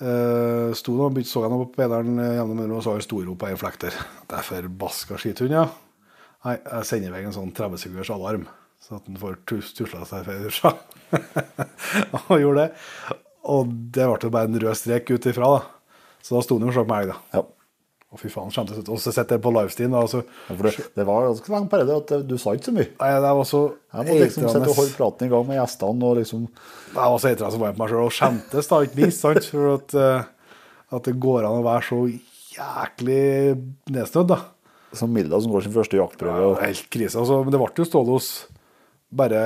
uh, 0.00 0.74
sto 0.76 0.96
da, 0.98 1.24
så 1.28 1.44
han 1.44 1.56
på 1.62 1.70
pleneren 1.76 2.20
jevne 2.20 2.58
mellom, 2.58 2.76
og 2.78 2.84
så 2.84 2.92
har 2.92 3.00
jeg 3.00 3.08
storrop 3.08 3.40
på 3.40 3.48
en 3.48 3.60
flekk 3.60 3.80
der. 3.86 3.98
Det 4.28 4.38
er 4.38 4.48
forbaska 4.50 5.20
skithund, 5.20 5.56
ja. 5.56 5.64
Nei, 6.44 6.58
jeg 6.60 6.88
sender 6.90 7.14
vei 7.14 7.22
en 7.24 7.32
sånn 7.32 7.54
30 7.56 7.80
sekunders 7.80 8.12
alarm, 8.12 8.44
så 8.84 8.98
at 8.98 9.06
han 9.08 9.20
får 9.20 9.38
tusla 9.48 10.04
seg 10.08 10.26
før 10.26 10.42
dusja. 10.44 10.74
og 12.26 12.34
gjorde 12.42 12.66
det. 12.66 13.14
Og 13.54 13.72
det 13.94 14.08
ble 14.08 14.18
jo 14.26 14.32
bare 14.34 14.50
en 14.50 14.60
rød 14.60 14.76
strek 14.76 15.12
ut 15.14 15.28
ifra, 15.30 15.54
da. 15.56 15.94
Så 16.24 16.36
da 16.36 16.44
sto 16.44 16.58
han 16.58 16.68
jo 16.68 16.76
slakk 16.76 16.90
på 16.90 16.98
elg, 17.00 17.14
da. 17.14 17.38
ja. 17.38 17.46
Å, 18.14 18.18
fy 18.20 18.28
faen, 18.30 18.52
skjemtes 18.54 18.78
ut. 18.78 18.88
Og 18.94 19.00
så 19.02 19.10
setter 19.10 19.34
jeg 19.36 19.42
på 19.42 19.50
livestream. 19.50 19.94
Altså, 19.98 20.20
Ja, 20.48 20.54
det, 20.54 20.72
det 20.94 21.06
var 21.08 21.26
ganske 21.26 21.50
lang 21.50 21.64
periode 21.72 21.96
at 21.98 22.12
du 22.28 22.36
sa 22.38 22.54
ikke 22.54 22.68
så 22.70 22.74
mye. 22.76 22.90
nei, 23.00 23.08
det 23.24 23.32
var 23.40 23.48
så 23.50 23.62
Jeg 23.74 24.06
måtte 24.06 24.20
liksom 24.22 24.46
sette 24.52 24.70
og 24.70 24.78
holde 24.78 24.94
praten 24.98 25.26
i 25.26 25.32
gang 25.32 25.48
med 25.48 25.58
gjestene 25.58 26.08
og 26.10 26.16
liksom 26.20 26.44
Jeg 26.46 26.94
var 26.94 27.18
så 27.18 27.30
eitrende 27.32 27.52
som 27.56 27.64
var 27.64 27.74
på 27.74 27.82
meg 27.82 27.90
sjøl, 27.92 28.04
og 28.06 28.14
skjemtes 28.14 28.70
da, 28.70 28.80
ikke 28.86 29.00
minst. 29.02 29.20
sant? 29.24 29.50
For 29.50 29.74
at, 29.74 29.96
eh, 29.98 30.28
at 30.94 31.10
det 31.10 31.16
går 31.26 31.48
an 31.48 31.58
å 31.58 31.66
være 31.66 31.86
så 31.90 32.00
jæklig 32.54 33.22
nedstødd, 33.90 34.30
da. 34.30 34.40
Som 34.94 35.10
Milda 35.10 35.40
som 35.42 35.50
går 35.50 35.64
sin 35.66 35.74
første 35.74 35.98
jaktprøve. 35.98 36.50
Og, 36.52 36.58
var 36.60 36.68
helt 36.70 36.86
krise. 36.94 37.18
Altså, 37.18 37.40
men 37.42 37.50
det 37.50 37.58
ble 37.58 37.72
jo 37.82 37.88
stålos 37.88 38.28
bare 39.14 39.40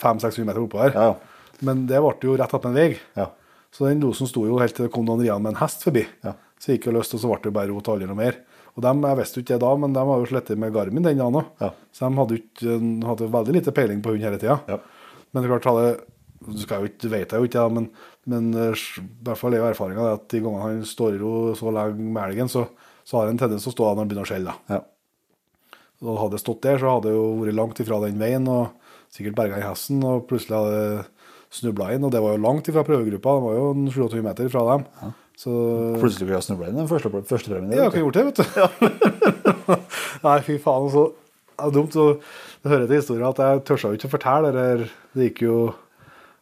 500-600 0.00 0.46
meter 0.48 0.64
oppå 0.64 0.80
her. 0.86 0.94
ja, 0.96 1.10
ja. 1.12 1.18
Men 1.66 1.88
det 1.90 1.98
ble 1.98 2.14
jo 2.22 2.36
rett 2.38 2.52
attmed 2.54 2.70
en 2.70 2.78
vei. 2.78 3.00
ja. 3.18 3.28
Så 3.74 3.84
den 3.84 4.00
losen 4.00 4.24
sto 4.30 4.46
jo 4.48 4.56
helt 4.62 4.72
til 4.72 4.86
det 4.86 4.92
kom 4.94 5.04
noen 5.04 5.20
rian 5.20 5.42
med 5.44 5.52
en 5.52 5.58
hest 5.60 5.82
forbi. 5.84 6.06
Ja. 6.24 6.30
Så 6.58 6.70
jeg 6.70 6.78
gikk 6.78 6.90
jo 6.90 6.96
løst, 6.98 7.14
og 7.14 7.22
så 7.22 7.30
ble 7.30 7.40
det 7.46 7.54
bare 7.54 7.70
rot 7.72 7.90
aldri 7.92 8.08
noe 8.10 8.18
mer. 8.18 8.40
Og 8.76 8.84
dem, 8.84 9.02
Jeg 9.06 9.18
visste 9.18 9.38
jo 9.38 9.44
ikke 9.44 9.56
det 9.56 9.64
da, 9.64 9.72
men 9.82 9.94
de 9.96 10.04
har 10.10 10.20
jo 10.22 10.28
slettet 10.30 10.58
med 10.58 10.74
Garmin 10.74 11.06
den 11.06 11.18
dagen 11.18 11.40
òg. 11.40 11.48
Ja. 11.62 11.72
Så 11.94 12.06
de 12.06 12.20
hadde, 12.20 12.38
ikke, 12.42 12.76
hadde 13.08 13.32
veldig 13.34 13.56
lite 13.56 13.74
peiling 13.74 14.02
på 14.04 14.14
hund 14.14 14.26
hele 14.26 14.38
tida. 14.38 14.60
Ja. 14.68 14.78
Men 15.32 15.42
det 15.42 15.48
er 15.48 15.54
klart, 15.56 15.70
hadde, 15.70 15.88
du 16.46 16.60
skal 16.62 16.84
jo 16.84 16.90
ikke, 16.92 17.10
vet 17.10 17.32
jeg 17.34 17.42
jo 17.42 17.48
ikke, 17.48 17.64
men, 17.74 17.88
men 18.30 18.52
eh, 18.54 18.84
i 19.02 19.08
hvert 19.26 19.40
fall 19.40 19.56
er 19.56 19.64
jo 19.64 19.70
erfaringa 19.72 20.12
at 20.14 20.28
de 20.30 20.42
gangene 20.44 20.62
han 20.62 20.86
står 20.86 21.16
i 21.16 21.22
ro 21.22 21.32
så 21.58 21.74
lenge 21.74 22.06
med 22.06 22.22
elgen, 22.28 22.52
så, 22.52 22.68
så 23.02 23.18
har 23.18 23.26
han 23.26 23.34
en 23.34 23.42
tendens 23.42 23.66
til 23.66 23.72
å 23.72 23.76
stå 23.76 23.88
av 23.88 23.96
når 23.96 24.04
han 24.04 24.12
begynner 24.12 24.28
å 24.28 24.32
skjelle. 24.32 24.56
ja. 24.70 24.84
Og 26.06 26.18
hadde 26.20 26.38
jeg 26.38 26.44
stått 26.44 26.62
der, 26.62 26.78
så 26.78 26.92
hadde 26.94 27.10
jeg 27.10 27.18
jo 27.18 27.30
vært 27.40 27.56
langt 27.58 27.80
ifra 27.82 27.96
den 28.04 28.20
veien 28.20 28.44
og 28.52 28.92
sikkert 29.10 29.34
berga 29.38 29.56
i 29.58 29.64
hesten. 29.66 29.98
Og 30.06 30.28
plutselig 30.30 30.54
hadde 30.54 30.76
jeg 30.78 31.06
snubla 31.58 31.88
inn, 31.94 32.04
og 32.06 32.12
det 32.14 32.20
var 32.22 32.36
jo 32.36 32.42
langt 32.44 32.70
ifra 32.70 32.84
prøvegruppa. 32.86 33.34
Det 33.34 33.44
var 33.48 33.56
jo 33.56 33.64
en 33.72 33.88
27 33.90 34.20
meter 34.22 34.52
fra 34.52 34.62
dem. 34.68 34.84
Så 35.38 35.52
Plutselig 36.00 36.26
kunne 36.26 36.38
jeg 36.40 36.46
snubla 36.48 36.68
inn 36.70 36.80
den 36.80 36.88
første, 36.90 37.10
første 37.30 37.52
premien. 37.52 37.70
jeg 37.70 37.84
har 37.84 37.92
ikke 37.92 38.02
gjort 38.02 38.16
det, 38.18 38.24
vet 38.26 38.38
du. 38.40 39.28
Nei, 40.26 40.38
fy 40.42 40.56
faen. 40.62 40.88
Så 40.90 41.04
det 41.12 41.68
er 41.68 41.76
dumt. 41.76 41.94
Så 41.94 42.06
det 42.64 42.72
hører 42.72 42.88
til 42.88 42.98
historien 42.98 43.28
at 43.28 43.42
jeg 43.44 43.62
tørsa 43.68 43.92
jo 43.92 43.98
ikke 44.00 44.10
å 44.10 44.14
fortelle. 44.16 44.50
Eller, 44.50 44.82
det 45.14 45.28
gikk 45.30 45.44
jo 45.46 45.60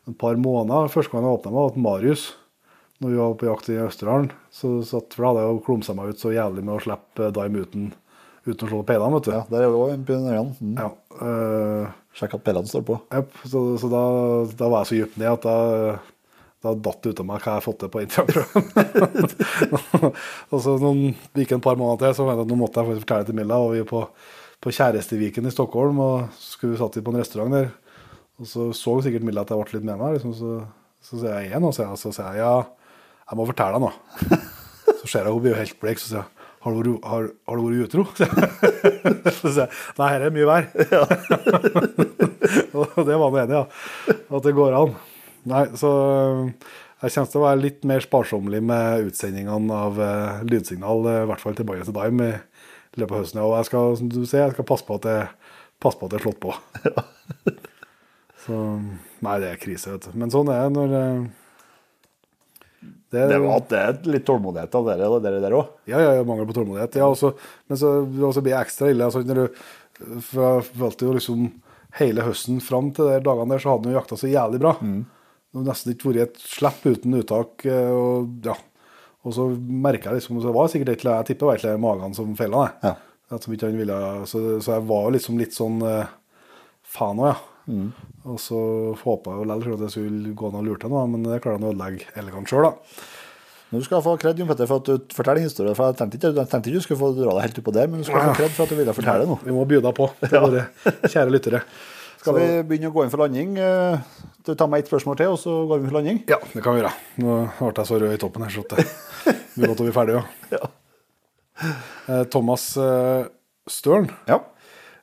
et 0.08 0.16
par 0.20 0.40
måneder. 0.40 0.88
Første 0.94 1.12
gang 1.12 1.28
jeg 1.28 1.36
åpna 1.40 1.52
meg, 1.52 1.60
var 1.60 1.84
Marius. 1.90 2.24
Når 3.04 3.12
vi 3.12 3.20
var 3.20 3.36
på 3.36 3.50
jakt 3.50 3.68
i 3.68 3.78
Østerdalen. 3.84 4.32
Så 4.48 4.72
satt, 4.88 5.12
for 5.12 5.26
da 5.26 5.34
hadde 5.34 5.44
jeg 5.44 5.52
jo 5.52 5.62
klumsa 5.68 5.96
meg 5.98 6.14
ut 6.14 6.22
så 6.24 6.32
jævlig 6.32 6.64
med 6.64 6.78
å 6.78 6.80
slippe 6.86 7.28
Dime 7.36 7.64
uten, 7.66 7.90
uten 8.48 8.64
å 8.64 8.70
slå 8.70 8.82
peilene, 8.88 9.18
vet 9.18 9.28
du. 9.28 9.32
Ja, 9.36 9.44
der 9.52 9.66
er 9.66 9.68
det 9.68 9.76
også 9.82 9.98
en 9.98 10.06
pionerene. 10.08 10.56
Mm. 10.56 10.76
Ja, 10.80 10.88
øh, 11.20 11.94
Sjekk 12.16 12.38
at 12.38 12.46
pellene 12.48 12.72
står 12.72 12.86
på. 12.88 12.96
Jep, 13.12 13.36
så, 13.44 13.66
så 13.76 13.92
da, 13.92 14.04
da 14.56 14.72
var 14.72 14.86
jeg 14.86 14.88
så 14.88 15.00
dypt 15.02 15.20
ned 15.20 15.34
at 15.34 15.44
da, 15.44 15.56
da 16.64 16.72
datt 16.72 17.02
det 17.04 17.12
ut 17.12 17.20
av 17.22 17.26
meg 17.28 17.42
hva 17.42 17.52
jeg 17.52 17.60
har 17.60 17.64
fått 17.64 17.78
til 17.82 17.90
på 17.92 18.02
Instagram. 18.02 18.48
og 20.50 20.62
så 20.64 20.76
noen, 20.80 21.02
gikk 21.36 21.52
det 21.52 21.58
en 21.58 21.64
par 21.66 21.78
måneder 21.78 22.06
til, 22.06 22.16
så 22.18 22.28
jeg 22.30 22.42
at 22.42 22.50
nå 22.50 22.58
måtte 22.58 22.80
jeg 22.80 22.90
faktisk 22.90 23.04
fortelle 23.04 23.28
til 23.28 23.36
Milla. 23.38 23.58
Og 23.62 23.74
vi 23.74 23.82
var 23.82 23.90
på, 23.90 24.02
på 24.64 24.72
Kjæresteviken 24.78 25.46
i 25.46 25.52
Stockholm, 25.54 26.00
og 26.02 26.38
skulle 26.40 26.80
satt 26.80 26.96
på 26.96 27.12
en 27.12 27.20
restaurant 27.20 27.54
der. 27.58 27.68
Og 28.40 28.48
så 28.50 28.70
så 28.76 28.96
sikkert 29.04 29.26
Milla 29.26 29.44
at 29.44 29.52
jeg 29.52 29.60
ble 29.60 29.78
litt 29.78 29.88
med 29.88 30.00
meg. 30.00 30.16
Liksom, 30.16 30.32
så, 30.36 30.56
så 31.04 31.20
sier 31.20 31.36
jeg 31.36 31.50
igjen, 31.50 31.68
og 31.68 31.76
så, 31.76 31.88
så 32.00 32.14
sier 32.14 32.40
jeg 32.40 32.44
ja, 32.44 32.56
jeg 33.26 33.40
må 33.40 33.48
fortelle 33.48 33.76
deg 33.76 33.86
noe. 33.86 34.40
Så 34.96 35.08
ser 35.10 35.26
jeg 35.26 35.34
hun 35.34 35.42
blir 35.42 35.52
jo 35.52 35.58
helt 35.58 35.78
blek, 35.82 35.98
så 35.98 36.08
sier 36.08 36.22
jeg 36.22 36.36
har 36.66 36.76
du 36.82 36.94
har, 37.06 37.26
har 37.46 37.58
du 37.58 37.62
vært 37.66 37.84
utro? 37.86 38.04
Så 39.36 39.52
sier 39.54 39.66
jeg 39.66 39.70
nei, 39.98 40.08
her 40.10 40.24
er 40.26 40.32
mye 40.34 40.48
vær. 40.48 40.64
Og 42.74 42.96
det 43.06 43.18
var 43.18 43.28
han 43.28 43.38
enig 43.44 43.52
i, 43.52 43.60
ja. 43.60 43.64
At 44.38 44.46
det 44.46 44.54
går 44.56 44.74
an. 44.78 44.96
Nei, 45.46 45.62
så 45.78 45.90
øh, 45.92 46.48
jeg 47.02 47.12
kommer 47.14 47.30
til 47.30 47.40
å 47.40 47.44
være 47.44 47.62
litt 47.62 47.86
mer 47.86 48.02
sparsommelig 48.02 48.62
med 48.66 49.10
utsendingene 49.10 49.78
av 49.86 49.98
uh, 50.00 50.42
lydsignal, 50.48 51.06
øh, 51.06 51.22
i 51.22 51.30
hvert 51.30 51.42
fall 51.42 51.56
tilbake 51.58 51.86
til 51.86 51.94
Dime 51.94 52.30
i 52.32 53.00
løpet 53.02 53.12
av 53.12 53.20
høsten. 53.20 53.42
Og 53.44 53.54
jeg 53.60 53.68
skal, 53.68 53.96
som 54.00 54.10
du 54.10 54.20
ser, 54.24 54.46
jeg 54.46 54.56
skal 54.56 54.68
passe 54.72 54.86
på 54.88 54.98
at 54.98 55.06
det, 55.06 55.16
passe 55.82 56.00
på 56.00 56.08
at 56.08 56.14
det 56.14 56.18
er 56.18 56.24
slått 56.24 56.40
på. 56.42 56.54
Så 58.46 58.60
Nei, 59.24 59.38
det 59.42 59.50
er 59.52 59.60
krise, 59.60 59.92
vet 59.92 60.06
du. 60.08 60.18
Men 60.18 60.32
sånn 60.32 60.50
er 60.52 60.66
det 60.66 60.74
når 60.74 60.94
uh, 60.96 61.26
det, 63.12 63.24
Det 63.30 63.40
var 63.42 63.66
det 63.70 63.80
er 63.80 64.12
litt 64.16 64.26
tålmodighet 64.26 64.78
av 64.78 64.88
dere 64.90 65.10
og 65.10 65.22
dere 65.24 65.42
der 65.42 65.54
òg. 65.56 65.74
ja, 65.90 66.00
ja, 66.02 66.14
ja, 66.18 66.24
mangel 66.26 66.48
på 66.48 66.56
tålmodighet. 66.58 66.98
Ja, 66.98 67.10
også, 67.12 67.36
men 67.70 67.78
så 67.80 67.98
også 68.02 68.42
blir 68.42 68.56
det 68.56 68.62
ekstra 68.64 68.90
ille. 68.90 69.06
Altså, 69.06 69.22
når 69.26 69.44
du, 69.44 69.66
for 70.26 70.42
jeg 70.48 70.70
følte 70.72 71.06
jo 71.06 71.18
liksom 71.20 71.50
hele 72.00 72.24
høsten 72.26 72.58
fram 72.64 72.90
til 72.96 73.12
de 73.12 73.20
dagene 73.24 73.54
der, 73.54 73.62
så 73.62 73.72
hadde 73.72 73.86
han 73.86 73.94
jo 73.94 74.00
jakta 74.00 74.18
så 74.20 74.32
jævlig 74.32 74.60
bra. 74.64 74.74
Det 75.56 75.62
har 75.62 75.68
nesten 75.72 75.94
ikke 75.94 76.10
vært 76.12 76.22
et 76.26 76.42
slipp 76.44 76.82
uten 76.84 77.16
uttak. 77.16 77.64
eh, 77.64 77.88
Og, 77.96 78.28
ja. 78.44 78.54
og 79.24 79.32
så 79.32 79.46
merka 79.56 80.10
jeg 80.12 80.20
liksom 80.20 80.42
så 80.42 80.50
det 80.50 80.56
var 80.58 80.68
sikkert 80.68 80.92
et 80.92 81.00
eller 81.04 81.22
Jeg 81.22 81.28
tipper 81.32 81.46
det 81.46 81.48
var 81.48 81.56
et 81.56 81.64
eller 81.64 81.80
i 81.80 81.84
magen 81.86 82.14
som 82.18 82.36
feila. 82.36 82.66
Ja. 82.84 82.94
Som 83.40 83.54
ikke 83.56 83.70
han 83.70 83.80
ville, 83.80 83.96
så, 84.30 84.42
så 84.62 84.76
jeg 84.76 84.84
var 84.86 85.08
liksom 85.16 85.38
litt 85.40 85.56
sånn 85.56 85.80
eh, 85.82 86.10
faen 86.86 87.18
òg, 87.24 87.32
ja. 87.32 87.38
Og 88.30 88.36
så 88.38 88.58
håpa 89.00 89.32
jeg 89.40 89.48
likevel 89.50 89.74
at 89.74 89.80
det 89.82 89.88
skulle 89.90 90.34
gå 90.38 90.50
an 90.52 90.60
å 90.60 90.62
lure 90.62 90.78
til 90.78 90.92
noe, 90.92 91.06
men 91.10 91.24
det 91.26 91.40
klarer 91.42 91.58
han 91.58 91.66
å 91.66 91.72
ødelegge 91.72 92.06
elegant 92.20 92.46
sjøl, 92.52 92.68
da. 92.68 93.00
Men 93.72 93.82
Du 93.82 93.86
skal 93.88 94.04
få 94.04 94.12
kred 94.22 94.38
Petter, 94.46 94.68
for 94.70 94.78
at 94.78 94.86
du 94.86 95.14
forteller 95.16 95.42
historien. 95.42 95.74
For 95.74 95.88
jeg 95.90 95.98
tenkte 95.98 96.20
ikke, 96.20 96.30
jeg 96.38 96.50
tenkte 96.52 96.70
ikke 96.70 96.78
du 96.78 96.84
skulle 96.84 97.00
få 97.00 97.08
dra 97.16 97.32
deg 97.34 97.48
helt 97.48 97.58
oppå 97.64 97.72
der, 97.74 97.88
men 97.90 98.04
du 98.04 98.06
skal 98.06 98.22
få 98.28 98.36
kred 98.38 98.52
for 98.54 98.62
at 98.68 98.70
du 98.70 98.78
ville 98.78 98.94
fortelle 98.94 99.26
noe. 99.26 99.40
Vi 99.42 99.54
må 99.56 99.64
by 99.66 99.80
deg 99.82 99.96
på, 99.98 100.06
til 100.22 100.44
våre 100.44 100.62
kjære 101.10 101.32
lyttere. 101.34 101.62
Skal 102.26 102.38
vi 102.42 102.62
begynne 102.68 102.90
å 102.90 102.94
gå 102.96 103.04
inn 103.06 103.12
for 103.12 103.22
landing? 103.22 103.56
Eh, 103.58 103.98
Du 104.46 104.52
tar 104.54 104.68
meg 104.70 104.84
ett 104.84 104.90
spørsmål 104.90 105.16
til, 105.18 105.32
og 105.34 105.38
så 105.42 105.54
går 105.66 105.80
vi 105.82 105.88
for 105.88 105.96
landing? 105.98 106.18
Ja, 106.30 106.36
det 106.52 106.60
kan 106.62 106.76
vi 106.76 106.82
gjøre. 106.82 106.92
Nå 107.22 107.38
ble 107.58 107.72
jeg 107.80 107.88
så 107.88 107.96
rød 108.02 108.12
i 108.14 108.20
toppen 108.22 108.44
her, 108.46 108.52
så 108.54 108.62
det 108.70 108.84
blir 109.56 109.72
godt 109.72 109.80
å 109.82 109.86
bli 109.88 109.94
ferdig, 109.96 110.18
ja. 110.20 110.60
ja. 110.60 112.20
Thomas 112.30 112.76
eh, 112.76 113.26
Støren, 113.66 114.10
Ja. 114.30 114.40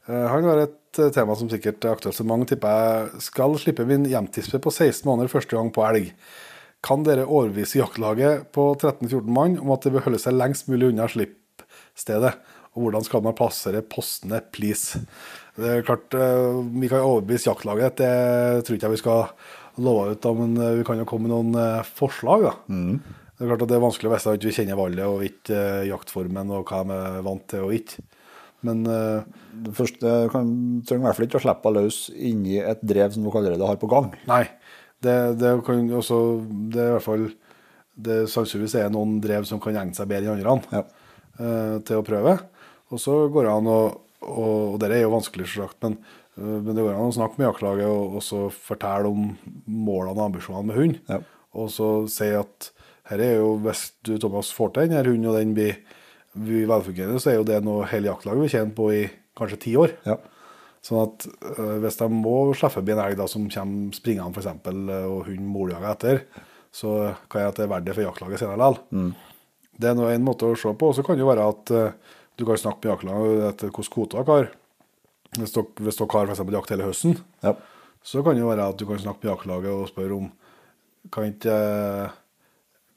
eh, 0.08 0.28
han 0.32 0.46
har 0.48 0.62
et 0.64 1.00
eh, 1.02 1.10
tema 1.12 1.36
som 1.36 1.50
sikkert 1.52 1.84
er 1.84 1.96
aktuelt 1.98 2.16
for 2.16 2.30
mange, 2.30 2.48
tipper 2.48 2.72
jeg. 2.78 3.22
Skal 3.28 3.58
slippe 3.60 3.86
min 3.90 4.06
hjemtispe 4.08 4.62
på 4.64 4.72
16 4.72 5.04
måneder 5.10 5.32
første 5.34 5.58
gang 5.58 5.72
på 5.76 5.84
elg. 5.90 6.14
Kan 6.84 7.04
dere 7.08 7.26
overbevise 7.28 7.80
jaktlaget 7.82 8.50
på 8.56 8.70
13-14 8.80 9.28
mann 9.32 9.58
om 9.60 9.72
at 9.76 9.84
det 9.86 9.94
bør 9.96 10.08
holde 10.08 10.20
seg 10.24 10.36
lengst 10.36 10.68
mulig 10.72 10.92
unna 10.94 11.08
slippstedet? 11.12 12.34
Og 12.74 12.88
hvordan 12.88 13.04
skal 13.06 13.22
man 13.22 13.36
plassere 13.38 13.84
postene, 13.86 14.40
please? 14.52 15.04
Det 15.58 15.70
er 15.70 15.84
klart, 15.86 16.14
eh, 16.18 16.62
Vi 16.82 16.90
kan 16.90 17.04
overbevise 17.06 17.50
jaktlaget, 17.52 17.98
det 18.02 18.66
tror 18.66 18.78
ikke 18.78 18.88
jeg 18.88 18.96
vi 18.96 19.02
skal 19.04 19.28
love 19.84 20.12
ut, 20.14 20.22
da, 20.22 20.32
men 20.34 20.58
eh, 20.58 20.78
vi 20.80 20.86
kan 20.88 20.98
jo 20.98 21.06
komme 21.06 21.28
med 21.28 21.34
noen 21.34 21.60
eh, 21.60 21.84
forslag. 21.98 22.48
da. 22.48 22.54
Det 23.34 23.46
er 23.46 23.50
klart 23.52 23.64
at 23.66 23.70
det 23.70 23.78
er 23.78 23.86
vanskelig 23.86 24.10
å 24.10 24.14
vite 24.14 24.34
at 24.38 24.46
vi 24.46 24.54
kjenner 24.56 24.78
valget 24.78 25.06
og 25.10 25.24
ikke 25.26 25.62
jaktformen 25.90 26.52
og 26.54 26.70
hva 26.70 26.84
de 26.86 26.98
er 26.98 27.24
vant 27.26 27.46
til 27.50 27.66
og 27.66 27.74
ikke. 27.74 28.04
Men 28.64 28.86
uh, 28.88 29.24
Det 29.66 29.74
første 29.76 30.12
kan, 30.32 30.52
trenger 30.88 31.02
i 31.02 31.08
hvert 31.10 31.18
fall 31.18 31.26
ikke 31.28 31.40
å 31.42 31.44
slippe 31.44 31.68
henne 31.68 31.82
løs 31.84 31.98
inni 32.16 32.60
et 32.62 32.80
drev 32.86 33.12
som 33.12 33.26
dere 33.26 33.42
allerede 33.42 33.68
har 33.68 33.80
på 33.82 33.90
gang. 33.92 34.14
nei, 34.30 34.46
det, 35.04 35.16
det 35.42 35.52
kan 35.68 35.82
også 35.98 36.20
Det 36.72 36.80
er 36.80 36.94
i 36.94 36.96
hvert 36.96 37.08
fall 37.10 37.26
det 38.08 38.22
sannsynligvis 38.32 38.78
er 38.80 38.94
noen 38.94 39.20
drev 39.22 39.44
som 39.46 39.60
kan 39.62 39.76
egne 39.76 39.94
seg 39.94 40.08
bedre 40.10 40.32
enn 40.32 40.48
andre 40.48 40.80
Ja. 40.80 40.86
uh, 41.42 41.76
til 41.84 42.00
å 42.00 42.06
prøve. 42.08 42.38
Og 42.94 43.02
så 43.02 43.18
går 43.34 43.50
det 43.50 43.52
an 43.58 43.68
å 43.74 43.82
og, 44.28 44.78
det 44.82 44.92
er 44.92 45.06
jo 45.06 45.14
vanskelig, 45.14 45.48
selvsagt, 45.52 45.80
men, 45.86 45.98
eh, 46.38 46.60
men 46.60 46.72
det 46.74 46.86
går 46.86 46.96
an 46.96 47.12
å 47.12 47.16
snakke 47.16 47.40
med 47.40 47.50
jaktlaget 47.50 47.90
og, 47.90 48.20
og 48.20 48.26
så 48.26 48.46
fortelle 48.54 49.12
om 49.12 49.34
målene 49.66 50.18
og 50.18 50.28
ambisjonene 50.30 50.70
med 50.70 50.80
hund. 50.80 51.02
Ja. 51.12 51.22
Og 51.54 51.70
så 51.74 51.90
si 52.10 52.32
at 52.34 52.72
her 53.12 53.22
er 53.22 53.36
jo, 53.42 53.58
hvis 53.64 53.90
du 54.08 54.16
Thomas 54.18 54.52
får 54.56 54.74
til 54.74 54.88
denne 54.88 55.04
hunden, 55.06 55.30
og 55.30 55.38
den 55.38 55.52
blir, 55.58 55.82
blir 56.34 56.70
velfungerende, 56.72 57.20
så 57.22 57.34
er 57.34 57.42
jo 57.42 57.48
det 57.48 57.60
noe 57.66 57.90
hele 57.92 58.10
jaktlaget 58.10 58.46
vil 58.46 58.54
tjene 58.54 58.78
på 58.78 58.88
i 58.96 59.04
kanskje 59.38 59.60
ti 59.66 59.76
år. 59.80 59.94
Ja. 60.08 60.18
Sånn 60.84 61.04
at 61.06 61.28
øh, 61.28 61.78
hvis 61.84 62.00
de 62.00 62.08
må 62.12 62.38
slippe 62.52 62.78
forbi 62.80 62.92
en 62.96 63.04
elg 63.06 63.20
da, 63.20 63.28
som 63.32 63.46
kommer 63.52 63.96
springende 63.96 64.42
eksempel, 64.42 64.82
øh, 64.92 65.06
og 65.12 65.30
hunden 65.30 65.52
moljager 65.52 65.94
etter, 65.94 66.26
så 66.74 67.14
kan 67.32 67.44
jeg 67.44 67.54
at 67.54 67.60
det 67.60 67.68
er 67.68 67.72
verdt 67.72 67.88
det 67.88 67.96
for 67.96 68.08
jaktlaget 68.08 68.42
senere 68.42 68.60
likevel. 68.60 68.82
Det 69.74 69.90
er 69.90 69.96
nå 69.98 70.10
en 70.10 70.26
måte 70.26 70.50
å 70.50 70.58
se 70.60 70.74
på. 70.78 70.90
Og 70.90 70.98
så 70.98 71.06
kan 71.06 71.18
det 71.18 71.24
jo 71.24 71.30
være 71.30 71.46
at 71.50 71.72
øh, 71.74 72.12
du 72.38 72.46
kan 72.46 72.58
snakke 72.58 72.84
med 72.86 72.92
jaktlaget 72.96 73.44
etter 73.54 73.70
hvilke 73.72 73.94
kvoter 73.94 74.24
dere 74.24 74.38
har. 74.38 74.50
Hvis 75.38 75.54
dere, 75.56 75.66
hvis 75.86 75.98
dere 76.00 76.14
har 76.14 76.32
eksempel 76.34 76.54
jakt 76.60 76.70
hele 76.74 76.88
høsten, 76.88 77.18
Ja. 77.44 77.54
så 78.04 78.24
kan 78.24 78.36
det 78.36 78.44
være 78.46 78.70
at 78.70 78.78
du 78.78 78.86
kan 78.86 79.00
snakke 79.00 79.24
med 79.24 79.32
jaktlaget 79.34 79.72
og 79.74 79.88
spørre 79.90 80.18
om 80.18 80.32
kan, 81.12 81.24
ikke, 81.34 82.12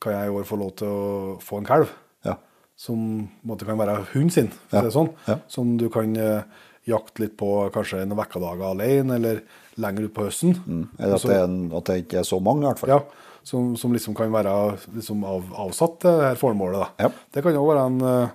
kan 0.00 0.12
jeg 0.12 0.26
i 0.28 0.34
år 0.36 0.44
få 0.46 0.56
lov 0.60 0.74
til 0.78 0.86
å 0.88 1.38
få 1.42 1.58
en 1.60 1.64
kalv 1.68 1.88
Ja. 2.24 2.36
som 2.76 3.28
måtte, 3.46 3.64
kan 3.66 3.78
være 3.78 4.04
hunden 4.12 4.30
sin, 4.30 4.48
for 4.68 4.76
Ja. 4.78 4.82
det 4.82 4.92
sånn. 4.92 5.10
Ja. 5.26 5.38
Som 5.48 5.76
du 5.76 5.88
kan 5.88 6.14
eh, 6.16 6.42
jakte 6.86 7.20
litt 7.24 7.36
på 7.36 7.70
kanskje 7.72 8.06
noen 8.06 8.18
vekkedager 8.18 8.70
alene, 8.70 9.14
eller 9.16 9.42
lenger 9.78 10.08
utpå 10.08 10.24
høsten. 10.28 10.54
Eller 10.98 11.14
at 11.14 11.24
Altså, 11.24 11.76
at 11.76 11.84
det 11.84 11.96
ikke 12.08 12.18
er 12.20 12.22
så 12.24 12.40
mange, 12.40 12.62
i 12.62 12.66
hvert 12.68 12.78
fall. 12.78 12.88
ja, 12.90 13.00
som, 13.42 13.76
som 13.76 13.92
liksom 13.92 14.14
kan 14.14 14.30
være 14.32 14.78
liksom 14.94 15.24
av, 15.24 15.42
avsatt 15.54 16.00
til 16.00 16.10
det 16.10 16.22
her 16.28 16.34
formålet. 16.36 16.88
Det 17.32 17.42
kan 17.42 17.52
jo 17.54 17.66
være 17.66 17.86
en 17.86 18.00
eh, 18.02 18.28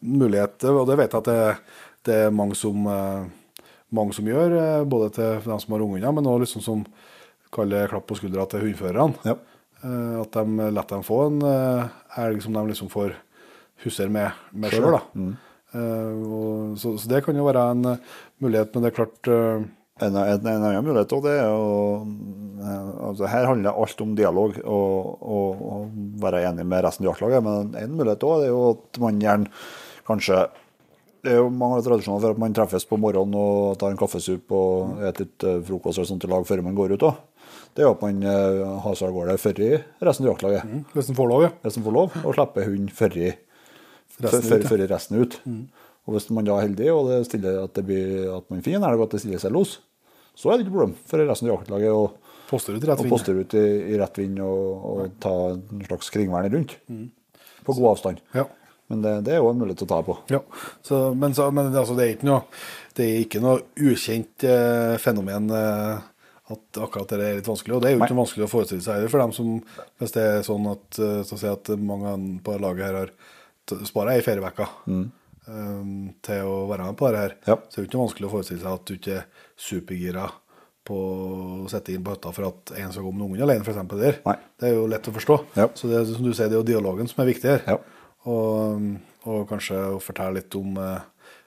mulighet, 0.00 0.64
og 0.68 0.86
det 0.88 0.96
vet 1.00 1.12
jeg 1.12 1.22
at 1.22 1.28
det, 1.30 1.56
det 2.06 2.14
er 2.26 2.34
mange 2.34 2.56
som, 2.58 2.86
eh, 2.86 3.26
mange 3.96 4.16
som 4.16 4.26
gjør, 4.28 4.56
eh, 4.60 4.84
både 4.84 5.10
til 5.16 5.40
dem 5.44 5.60
som 5.62 5.74
har 5.76 5.84
ungunger, 5.84 6.12
men 6.12 6.26
også 6.26 6.44
liksom 6.44 6.64
som 6.66 6.86
kaller 7.54 7.88
klapp 7.88 8.06
på 8.10 8.18
skuldra 8.18 8.46
til 8.50 8.66
hundførerne. 8.66 9.14
Ja. 9.24 9.36
Eh, 9.82 10.20
At 10.22 10.36
de 10.36 10.70
lar 10.72 10.88
dem 10.90 11.06
få 11.06 11.26
en 11.30 11.40
elg 11.44 12.42
som 12.42 12.52
de 12.56 12.66
liksom 12.68 12.92
får 12.92 13.16
husser 13.84 14.08
med, 14.08 14.32
med 14.52 14.72
sjøl. 14.72 14.98
Eh, 15.76 16.76
så, 16.80 16.96
så 16.98 17.08
det 17.08 17.24
kan 17.24 17.36
jo 17.36 17.46
være 17.48 17.70
en 17.72 17.96
mulighet, 18.40 18.74
men 18.74 18.82
det 18.86 18.92
er 18.92 19.00
klart 19.04 19.34
En, 19.96 20.12
en, 20.12 20.44
en 20.44 20.60
annen 20.60 20.84
mulighet 20.84 21.08
også, 21.08 21.24
det 21.24 21.38
er 21.40 21.54
å 21.56 22.04
altså 23.08 23.24
Her 23.32 23.46
handler 23.48 23.78
alt 23.80 24.00
om 24.04 24.10
dialog 24.18 24.58
og, 24.60 25.22
og, 25.24 25.62
og 25.64 25.94
være 26.20 26.42
enig 26.50 26.66
med 26.68 26.84
resten 26.84 27.06
av 27.06 27.14
jaktlaget. 27.14 27.40
Men 27.46 27.70
en 27.80 27.94
mulighet 27.96 28.26
også 28.28 28.44
er 28.44 28.50
jo 28.50 28.58
at 28.74 29.00
man 29.00 29.22
gjerne 29.24 29.48
kanskje 30.06 30.46
Det 31.26 31.32
er 31.34 31.40
jo 31.40 31.48
mange 31.50 31.80
tradisjoner 31.82 32.20
for 32.22 32.30
at 32.36 32.38
man 32.38 32.52
treffes 32.54 32.84
på 32.86 32.98
morgenen 33.02 33.34
og 33.34 33.78
tar 33.80 33.90
en 33.90 33.98
kaffesup 33.98 34.52
og 34.54 34.92
spiser 35.00 35.24
litt 35.24 35.46
eh, 35.48 35.56
frokost 35.66 35.98
eller 35.98 36.06
sånt 36.12 36.26
i 36.26 36.28
lag 36.30 36.44
før 36.46 36.62
man 36.62 36.76
går 36.78 36.92
ut 36.94 37.06
òg. 37.08 37.16
Det 37.74 37.82
er 37.82 37.88
jo 37.88 37.94
at 37.96 38.04
man 38.04 38.20
eh, 38.22 38.60
har 38.84 38.94
seg 38.94 39.08
av 39.08 39.16
gårde 39.16 39.34
før 39.42 39.58
i 39.66 39.70
resten 40.06 40.26
av 40.26 40.30
jaktlaget. 40.34 40.76
Hvis 40.94 41.10
en 41.10 41.18
får 41.18 41.28
lov, 41.32 41.42
ja. 41.48 41.50
Hvis 41.64 41.80
man 41.80 41.86
får 41.88 41.96
lov, 41.96 42.14
og 42.22 42.36
slipper 42.38 42.68
hunden 42.70 42.92
før 42.94 43.18
i 43.18 43.32
Resten 44.22 44.62
før- 44.64 44.80
i 44.80 44.86
resten 44.88 45.18
ut. 45.20 45.34
Og 46.06 46.14
hvis 46.14 46.30
man 46.30 46.46
da 46.46 46.54
er 46.60 46.68
heldig 46.68 46.86
og 46.94 47.08
det 47.10 47.18
stiller 47.26 47.58
at, 47.64 47.72
det 47.74 47.82
blir, 47.84 48.30
at 48.36 48.46
man 48.52 48.62
finner 48.64 48.78
en 48.84 48.86
elg 48.92 49.00
og 49.02 49.08
at 49.08 49.16
det 49.16 49.20
stiller 49.24 49.42
seg 49.42 49.52
los, 49.52 49.74
så 50.38 50.52
er 50.52 50.56
det 50.60 50.64
ikke 50.68 50.76
problem 50.76 50.94
for 51.10 51.20
resten 51.26 51.50
av 51.50 51.56
jaktlaget 51.58 51.90
å 51.92 52.06
Poster 52.46 52.76
ut 52.78 52.84
rett 52.86 53.00
og 53.02 53.08
vind. 53.10 53.40
ut 53.42 53.54
i, 53.58 53.64
i 53.90 53.98
rett 53.98 54.18
vind 54.22 54.38
og, 54.38 54.84
og 54.86 55.16
ta 55.20 55.32
en 55.50 55.82
slags 55.88 56.12
kringvern 56.14 56.46
rundt. 56.54 56.76
På 57.66 57.74
god 57.74 57.88
avstand. 57.96 58.20
Ja. 58.36 58.44
Men 58.88 59.00
det, 59.02 59.12
det 59.26 59.32
er 59.34 59.40
jo 59.42 59.48
en 59.50 59.58
mulighet 59.58 59.82
å 59.82 59.88
ta 59.90 59.96
på. 60.06 60.14
Ja, 60.30 60.38
så, 60.86 61.00
men, 61.18 61.32
så, 61.34 61.48
men 61.50 61.72
altså, 61.74 61.96
det 61.98 62.04
er 62.04 62.12
ikke 62.14 62.28
noe, 62.28 62.44
det 62.94 63.06
er 63.06 63.16
ikke 63.24 63.40
noe 63.42 63.64
ukjent 63.82 64.44
eh, 64.46 64.94
fenomen 65.02 65.50
eh, 65.50 66.04
at 66.54 66.78
akkurat 66.78 67.10
det 67.10 67.18
er 67.26 67.38
litt 67.40 67.48
vanskelig. 67.50 67.74
Og 67.74 67.82
det 67.82 67.90
er 67.90 67.96
jo 67.96 68.02
ikke 68.04 68.14
Nei. 68.14 68.20
vanskelig 68.22 68.46
å 68.46 68.50
forestille 68.52 68.84
seg 68.84 69.00
heller 69.00 69.10
for 69.10 69.24
dem 69.24 69.32
som 69.34 69.48
Hvis 69.98 70.14
det 70.14 70.22
er 70.30 70.44
sånn 70.46 70.68
at, 70.70 71.00
eh, 71.02 71.20
så 71.26 71.38
si 71.40 71.50
at 71.50 71.72
mange 71.82 72.14
på 72.46 72.54
laget 72.62 72.86
her 72.86 72.98
har 73.00 73.14
spara 73.90 74.14
ei 74.14 74.22
ferieuke 74.22 74.68
eh, 74.86 75.84
til 76.28 76.46
å 76.46 76.56
være 76.70 76.86
med 76.86 76.98
på 77.00 77.10
dette 77.10 77.24
her, 77.24 77.34
Ja. 77.50 77.56
så 77.66 77.80
er 77.80 77.82
det 77.82 77.84
jo 77.84 77.90
ikke 77.90 78.04
vanskelig 78.04 78.28
å 78.30 78.34
forestille 78.36 78.62
seg 78.62 78.70
at 78.76 78.86
du 78.86 78.94
ikke 79.00 79.16
er 79.18 79.26
supergira 79.58 80.28
på 80.86 80.94
å 80.94 81.66
sette 81.66 81.90
inn 81.90 82.04
på 82.06 82.14
hytta 82.14 82.30
for 82.30 82.46
at 82.46 82.70
en 82.78 82.92
skal 82.94 83.02
gå 83.08 83.10
med 83.10 83.26
ungen 83.26 83.42
alene, 83.42 83.66
f.eks. 83.66 84.22
Det 84.62 84.68
er 84.70 84.76
jo 84.76 84.84
lett 84.86 85.08
å 85.10 85.14
forstå. 85.16 85.38
Ja. 85.58 85.66
Så 85.74 85.90
det 85.90 85.98
er 85.98 86.04
som 86.12 86.22
du 86.22 86.30
sier, 86.30 86.46
det 86.46 86.54
er 86.54 86.60
jo 86.60 86.68
dialogen 86.68 87.10
som 87.10 87.24
er 87.24 87.32
viktig 87.32 87.50
her. 87.50 87.64
Ja. 87.66 87.80
Og, 88.26 88.86
og 89.26 89.44
kanskje 89.50 89.78
fortelle 90.02 90.40
litt 90.40 90.54
om 90.58 90.76
eh, 90.82 91.04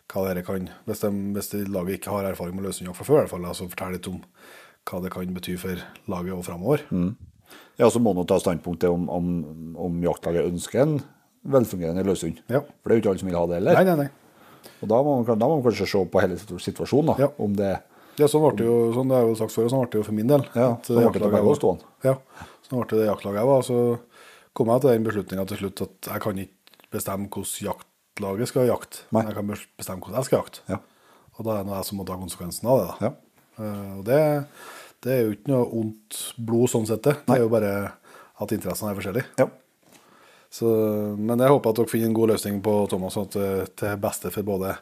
hva 0.10 0.24
dette 0.30 0.46
kan 0.48 0.70
Hvis, 0.88 1.02
de, 1.04 1.10
hvis 1.36 1.52
de 1.54 1.64
laget 1.70 2.00
ikke 2.00 2.14
har 2.16 2.30
erfaring 2.32 2.56
med 2.58 2.66
løshundjakt 2.66 2.98
fra 2.98 3.06
før, 3.08 3.18
i 3.20 3.22
hvert 3.26 3.34
fall, 3.36 3.46
altså 3.52 3.68
fortelle 3.70 3.98
litt 3.98 4.08
om 4.12 4.22
hva 4.90 5.02
det 5.04 5.12
kan 5.14 5.34
bety 5.36 5.58
for 5.60 5.82
laget 6.10 6.34
og 6.34 6.46
framover. 6.48 6.86
Mm. 6.90 7.12
Ja, 7.80 7.90
så 7.94 8.00
må 8.02 8.14
man 8.18 8.26
ta 8.30 8.40
standpunkt 8.42 8.82
til 8.82 8.96
om, 8.96 9.06
om, 9.12 9.28
om 9.78 10.00
jaktlaget 10.04 10.48
ønsker 10.50 10.82
en 10.82 10.96
velfungerende 11.50 12.04
løshund. 12.08 12.40
Ja. 12.52 12.64
For 12.82 12.90
det 12.90 12.96
er 12.96 12.98
jo 13.00 13.04
ikke 13.04 13.12
alle 13.14 13.22
som 13.22 13.30
vil 13.30 13.38
ha 13.40 13.44
det 13.52 13.60
heller. 13.60 13.78
Nei, 13.80 13.86
nei, 13.88 14.08
nei. 14.08 14.74
Og 14.84 14.90
da 14.92 14.98
må, 15.04 15.14
man, 15.22 15.40
da 15.40 15.48
må 15.48 15.60
man 15.60 15.64
kanskje 15.68 15.88
se 15.88 16.02
på 16.12 16.24
hele 16.24 16.40
situasjonen, 16.40 17.14
da. 17.14 17.28
Ja. 17.28 17.30
Om 17.40 17.54
det 17.60 17.72
Ja, 18.20 18.28
sånn 18.28 18.44
ble 18.44 18.52
det 18.60 18.66
jo, 18.68 18.78
sånn 18.98 19.08
det 19.12 19.16
er 19.16 19.30
jo 19.30 19.36
sagt 19.40 19.54
før, 19.56 19.68
og 19.70 19.72
sånn 19.72 19.84
ble 19.86 19.92
det 19.94 20.00
jo 20.02 20.08
for 20.10 20.18
min 20.18 20.28
del. 20.32 20.42
Ja, 20.52 20.74
sånn 20.84 20.98
ble 21.06 21.14
det 21.16 21.22
begge 21.24 21.44
var- 21.46 21.64
oss. 21.70 21.86
Ja, 22.04 22.16
sånn 22.68 22.82
ble 22.82 22.98
det 23.00 23.08
jaktlaget 23.08 23.40
jeg 23.40 23.48
var. 23.54 23.62
Så 23.70 23.78
kom 24.60 24.68
jeg 24.74 24.82
til 24.84 24.90
den 24.92 25.06
beslutninga 25.08 25.46
til 25.48 25.62
slutt 25.62 25.84
at 25.86 26.10
jeg 26.12 26.22
kan 26.26 26.42
ikke 26.44 26.59
bestemme 26.94 27.30
hvordan 27.30 27.70
jaktlaget 27.70 28.50
skal 28.52 28.68
jakte. 28.70 29.04
Nei. 29.16 29.24
Jeg 29.30 29.38
kan 29.38 29.50
bestemme 29.52 30.02
hvordan 30.04 30.20
jeg 30.20 30.30
skal 30.30 30.42
jakte. 30.42 30.64
Ja. 30.72 30.80
Og 31.38 31.46
da 31.48 31.60
er 31.60 31.68
det 31.68 31.76
jeg 31.78 31.88
som 31.88 32.00
må 32.02 32.06
ta 32.10 32.18
konsekvensen 32.20 32.68
av 32.72 32.82
det. 32.84 32.92
Ja. 33.08 33.12
Eh, 33.60 33.92
Og 34.00 34.04
det, 34.08 34.20
det 35.06 35.14
er 35.16 35.22
jo 35.26 35.36
ikke 35.38 35.52
noe 35.54 35.70
ondt 35.82 36.20
blod 36.38 36.72
sånn 36.74 36.88
sett, 36.90 37.04
det. 37.06 37.16
Det 37.28 37.38
er 37.38 37.44
jo 37.46 37.52
bare 37.54 37.74
at 38.40 38.54
interessene 38.56 38.92
er 38.94 38.98
forskjellige. 39.00 39.28
Ja. 39.40 39.48
Så, 40.50 40.66
men 41.20 41.38
jeg 41.40 41.52
håper 41.54 41.70
at 41.70 41.78
dere 41.78 41.92
finner 41.92 42.10
en 42.10 42.16
god 42.18 42.32
løsning 42.34 42.58
på 42.66 42.74
Thomas, 42.90 43.14
sånn 43.14 43.28
at 43.30 43.76
til 43.78 44.00
beste 44.02 44.32
for 44.34 44.48
både 44.48 44.74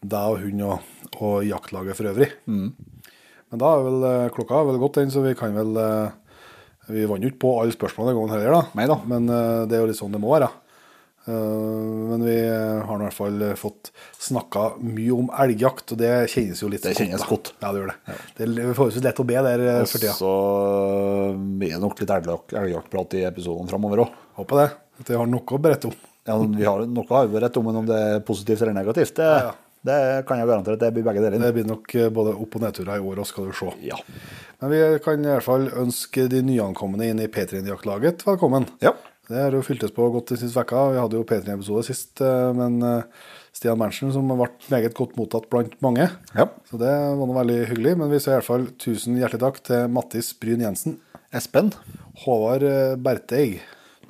deg 0.00 0.32
og 0.32 0.40
hund 0.46 0.62
og, 0.64 0.86
og 1.20 1.42
jaktlaget 1.44 1.98
for 1.98 2.08
øvrig. 2.08 2.30
Men 2.48 3.60
da 3.60 3.72
er 3.76 3.84
vel 3.84 4.06
eh, 4.08 4.30
klokka 4.32 4.62
er 4.62 4.68
vel 4.70 4.78
gått 4.80 4.96
den, 5.02 5.10
så 5.12 5.20
vi 5.26 5.34
kan 5.36 5.52
vel 5.58 5.76
eh, 5.82 6.16
Vi 6.90 7.04
vant 7.10 7.22
jo 7.22 7.28
ikke 7.30 7.42
på 7.44 7.50
alle 7.60 7.74
spørsmålene 7.74 8.14
den 8.14 8.18
gangen 8.22 8.34
heller, 8.34 8.56
da. 8.56 8.78
Neida. 8.80 8.96
Men 9.10 9.26
det 9.68 9.76
er 9.76 9.82
jo 9.84 9.90
litt 9.90 9.98
sånn 10.00 10.14
det 10.14 10.22
må 10.22 10.32
være. 10.32 10.48
Eh, 10.48 10.69
Men 11.28 12.22
vi 12.24 12.36
har 12.48 12.96
i 12.96 13.04
hvert 13.04 13.14
fall 13.14 13.42
fått 13.60 13.90
snakka 14.18 14.62
mye 14.82 15.12
om 15.14 15.28
elgjakt, 15.44 15.92
og 15.94 16.00
det 16.00 16.12
kjennes 16.32 16.62
jo 16.62 16.70
litt 16.72 16.82
Det 16.86 16.94
kjennes 16.96 17.24
godt. 17.28 17.52
Ja, 17.60 17.70
det 17.74 17.82
gjør 17.82 17.92
det. 17.92 18.16
Det 18.38 18.46
er 18.48 18.72
forholdsvis 18.74 19.04
lett 19.04 19.20
å 19.22 19.26
be 19.28 19.42
der 19.46 19.64
eh, 19.68 19.80
for 19.84 20.00
tida. 20.02 20.14
Så 20.16 20.30
blir 21.60 21.74
det 21.76 21.80
nok 21.82 22.00
litt 22.02 22.14
elgjakt- 22.16 22.54
elgjaktprat 22.62 23.18
i 23.20 23.24
episodene 23.28 23.70
framover 23.70 24.04
òg. 24.06 24.14
Håper 24.40 24.62
det. 24.62 24.68
At 25.04 25.12
vi 25.12 25.18
har 25.20 25.28
noe 25.30 25.56
å 25.56 25.60
berette 25.62 25.90
om. 25.90 25.96
Ja, 26.28 26.36
vi 26.40 26.66
har, 26.68 26.84
noe 26.88 27.04
å 27.20 27.26
berette 27.32 27.60
om, 27.60 27.68
men 27.70 27.80
om 27.82 27.86
det 27.88 28.00
er 28.08 28.24
positivt 28.26 28.60
eller 28.64 28.76
negativt, 28.76 29.14
det, 29.20 29.28
Ja, 29.28 29.50
ja. 29.50 29.54
det 29.88 30.00
kan 30.28 30.38
jeg 30.40 30.48
garantere 30.50 30.76
at 30.76 30.82
det 30.84 30.90
blir 30.96 31.06
begge 31.06 31.22
deler. 31.24 31.40
Det 31.40 31.52
blir 31.56 31.68
nok 31.68 31.94
eh, 31.96 32.10
både 32.12 32.34
opp- 32.36 32.56
og 32.58 32.64
nedturer 32.66 32.96
i 33.00 33.06
år, 33.12 33.22
og 33.22 33.28
skal 33.28 33.48
du 33.48 33.54
se. 33.56 33.70
Ja. 33.86 33.96
Men 34.60 34.74
vi 34.74 34.82
kan 35.04 35.22
i 35.24 35.30
hvert 35.32 35.46
fall 35.46 35.70
ønske 35.84 36.26
de 36.32 36.42
nyankomne 36.44 37.06
inn 37.12 37.22
i 37.24 37.28
P3-jaktlaget 37.32 38.26
velkommen. 38.28 38.68
Ja. 38.84 38.92
Det 39.30 39.38
har 39.38 39.54
jo 39.54 39.62
fyltes 39.62 39.92
på 39.94 40.08
godt 40.10 40.32
i 40.34 40.36
siste 40.40 40.58
vekka. 40.58 40.88
Vi 40.90 40.98
hadde 40.98 41.18
jo 41.20 41.26
P3-episode 41.26 41.84
sist, 41.86 42.18
eh, 42.18 42.48
men 42.56 42.80
eh, 42.82 43.28
Stian 43.54 43.78
Berntsen, 43.78 44.10
som 44.10 44.26
ble 44.26 44.48
meget 44.72 44.94
godt 44.98 45.12
mottatt 45.18 45.44
blant 45.52 45.76
mange. 45.84 46.08
Ja. 46.34 46.48
Så 46.66 46.80
det 46.80 46.90
var 46.90 47.20
noe 47.20 47.36
veldig 47.36 47.58
hyggelig. 47.68 47.92
Men 48.00 48.10
vi 48.10 48.18
sier 48.18 48.34
i 48.34 48.40
hvert 48.40 48.48
fall 48.48 48.66
tusen 48.82 49.20
hjertelig 49.20 49.44
takk 49.44 49.60
til 49.68 49.84
Mattis 49.94 50.32
Bryn 50.34 50.64
Jensen, 50.64 50.96
Espen. 51.30 51.70
Håvard 52.24 52.66
eh, 52.66 52.96
Berteig, 52.98 53.60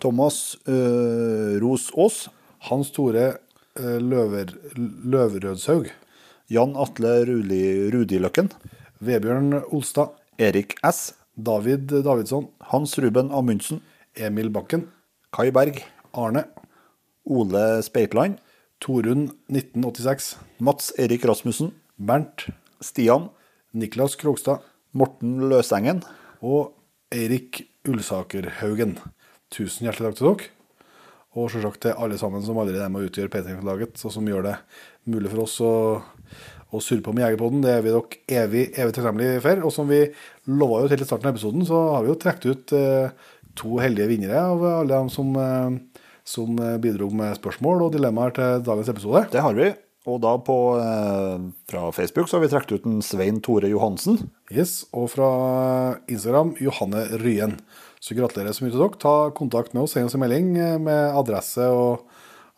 Thomas 0.01 0.57
øh, 0.65 1.61
Ros 1.61 1.91
Aas. 2.01 2.23
Hans 2.69 2.91
Tore 2.93 3.39
Løver, 3.81 4.51
Løverødshaug, 4.77 5.87
Jan 6.53 6.75
Atle 6.77 7.13
Ruli, 7.25 7.63
Rudiløkken. 7.93 8.51
Vebjørn 9.01 9.63
Olstad, 9.71 10.13
Erik 10.37 10.75
S. 10.85 11.15
David 11.41 11.89
Davidsson, 12.05 12.51
Hans 12.73 12.99
Ruben 13.01 13.33
Amundsen. 13.33 13.81
Emil 14.19 14.51
Bakken, 14.53 14.89
Kai 15.31 15.51
Berg. 15.55 15.85
Arne, 16.13 16.45
Ole 17.25 17.83
Speitland. 17.83 18.41
Torunn 18.81 19.29
1986, 19.49 20.39
Mats 20.59 20.91
Erik 20.99 21.25
Rasmussen. 21.25 21.73
Bernt, 21.99 22.49
Stian. 22.81 23.29
Niklas 23.73 24.17
Krogstad 24.17 24.65
Morten 24.93 25.49
Løsengen. 25.49 26.03
og 26.43 26.73
Eirik 27.13 27.67
Ullsakerhaugen. 27.87 28.97
Tusen 29.53 29.87
hjertelig 29.87 30.09
takk 30.09 30.17
til 30.19 30.27
dere. 30.27 30.49
Og 31.39 31.51
selvsagt 31.53 31.83
til 31.85 31.95
alle 31.95 32.17
sammen 32.19 32.43
som 32.43 32.59
allerede 32.59 32.83
er 32.83 32.91
med 32.91 33.05
å 33.05 33.11
utgjøre 33.11 33.31
P3-laget, 33.31 34.01
og 34.03 34.15
som 34.15 34.27
gjør 34.27 34.49
det 34.49 34.57
mulig 35.07 35.31
for 35.31 35.45
oss 35.45 35.59
å, 35.63 35.75
å 36.75 36.81
surre 36.83 37.05
på 37.07 37.15
med 37.15 37.23
Jegerpodden. 37.27 37.63
Det 37.63 37.77
er 37.77 37.85
vi 37.85 37.93
dere 37.93 38.41
evig, 38.43 38.65
evig 38.75 38.97
takknemlige 38.97 39.45
for. 39.45 39.63
Og 39.69 39.75
som 39.77 39.93
vi 39.93 40.01
lova 40.51 40.89
til 40.91 41.05
i 41.05 41.07
starten 41.07 41.31
av 41.31 41.37
episoden, 41.37 41.69
så 41.69 41.85
har 41.95 42.07
vi 42.07 42.11
jo 42.11 42.19
trukket 42.25 42.49
ut 42.51 42.75
eh, 42.81 43.29
to 43.59 43.79
heldige 43.83 44.11
vinnere 44.11 44.41
av 44.53 44.65
alle 44.65 44.95
dem 44.95 45.11
som, 45.13 45.31
eh, 45.37 46.03
som 46.25 46.59
eh, 46.59 46.79
bidro 46.83 47.11
med 47.15 47.39
spørsmål 47.39 47.87
og 47.87 47.95
dilemmaer 47.95 48.35
til 48.37 48.67
dagens 48.67 48.91
episode. 48.93 49.27
Det 49.33 49.45
har 49.45 49.57
vi. 49.57 49.73
Og 50.09 50.21
da 50.25 50.33
på, 50.41 50.57
eh, 50.81 51.39
fra 51.69 51.91
Facebook 51.93 52.29
så 52.29 52.39
har 52.39 52.47
vi 52.47 52.53
trukket 52.53 52.81
ut 52.81 52.87
en 52.87 53.03
Svein 53.03 53.41
Tore 53.41 53.69
Johansen. 53.69 54.31
Yes, 54.51 54.87
Og 54.93 55.11
fra 55.11 55.99
Instagram 56.09 56.55
Johanne 56.61 57.07
Ryen. 57.21 57.59
Så 58.01 58.17
gratulerer 58.17 58.57
så 58.57 58.65
mye 58.65 58.73
til 58.73 58.81
dere. 58.81 58.99
Ta 58.99 59.31
kontakt 59.31 59.75
med 59.75 59.83
oss, 59.85 59.93
send 59.93 60.07
oss 60.07 60.15
en 60.15 60.21
melding 60.21 60.55
med 60.81 61.13
adresse 61.13 61.61
og, 61.61 62.07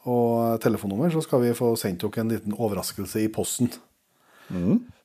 og 0.07 0.61
telefonnummer, 0.63 1.11
så 1.11 1.23
skal 1.23 1.41
vi 1.43 1.51
få 1.51 1.75
sendt 1.77 1.99
dere 2.01 2.23
en 2.23 2.31
liten 2.31 2.55
overraskelse 2.55 3.25
i 3.25 3.29
posten. 3.29 3.73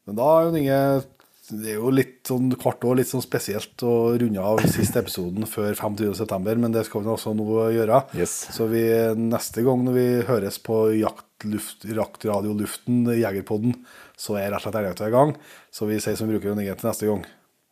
Men 0.06 0.16
da 0.16 0.28
er 0.30 0.46
jo 0.46 0.56
Inge, 0.62 1.04
det 1.50 1.72
er 1.72 1.78
jo 1.80 1.92
litt 1.94 2.28
sånn 2.28 2.50
hvert 2.52 2.84
år 2.84 2.98
litt 3.00 3.10
sånn 3.10 3.24
spesielt 3.24 3.84
å 3.88 3.94
runde 4.20 4.44
av 4.44 4.60
siste 4.68 5.00
episoden 5.00 5.48
før 5.48 5.72
25.9., 5.78 6.58
men 6.60 6.76
det 6.76 6.84
skal 6.88 7.06
vi 7.06 7.12
også 7.14 7.34
nå 7.38 7.48
gjøre. 7.76 8.02
Yes. 8.20 8.36
Så 8.56 8.68
vi, 8.72 8.84
neste 9.22 9.64
gang 9.64 9.86
når 9.86 9.96
vi 9.96 10.08
høres 10.28 10.60
på 10.64 10.82
jaktluft, 10.98 11.88
jaktradioluften, 11.88 13.06
Jegerpodden, 13.16 13.80
så 14.20 14.36
er 14.42 14.52
rett 14.52 14.60
og 14.60 14.68
slett 14.68 14.80
elgjakta 14.82 15.08
i 15.08 15.16
gang. 15.16 15.36
Så 15.72 15.88
vi 15.88 16.02
sier 16.04 16.20
som 16.20 16.28
vi 16.28 16.36
bruker 16.36 16.52
å 16.52 16.60
til 16.60 16.90
neste 16.90 17.12
gang. 17.12 17.28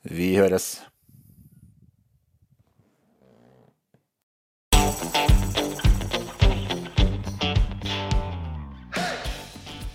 Vi 0.08 0.36
høres. 0.40 0.78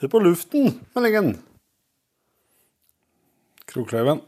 Hun 0.00 0.06
er 0.06 0.12
på 0.14 0.18
luften, 0.24 0.70
meldingen. 0.96 1.34
Krokløyven. 3.68 4.22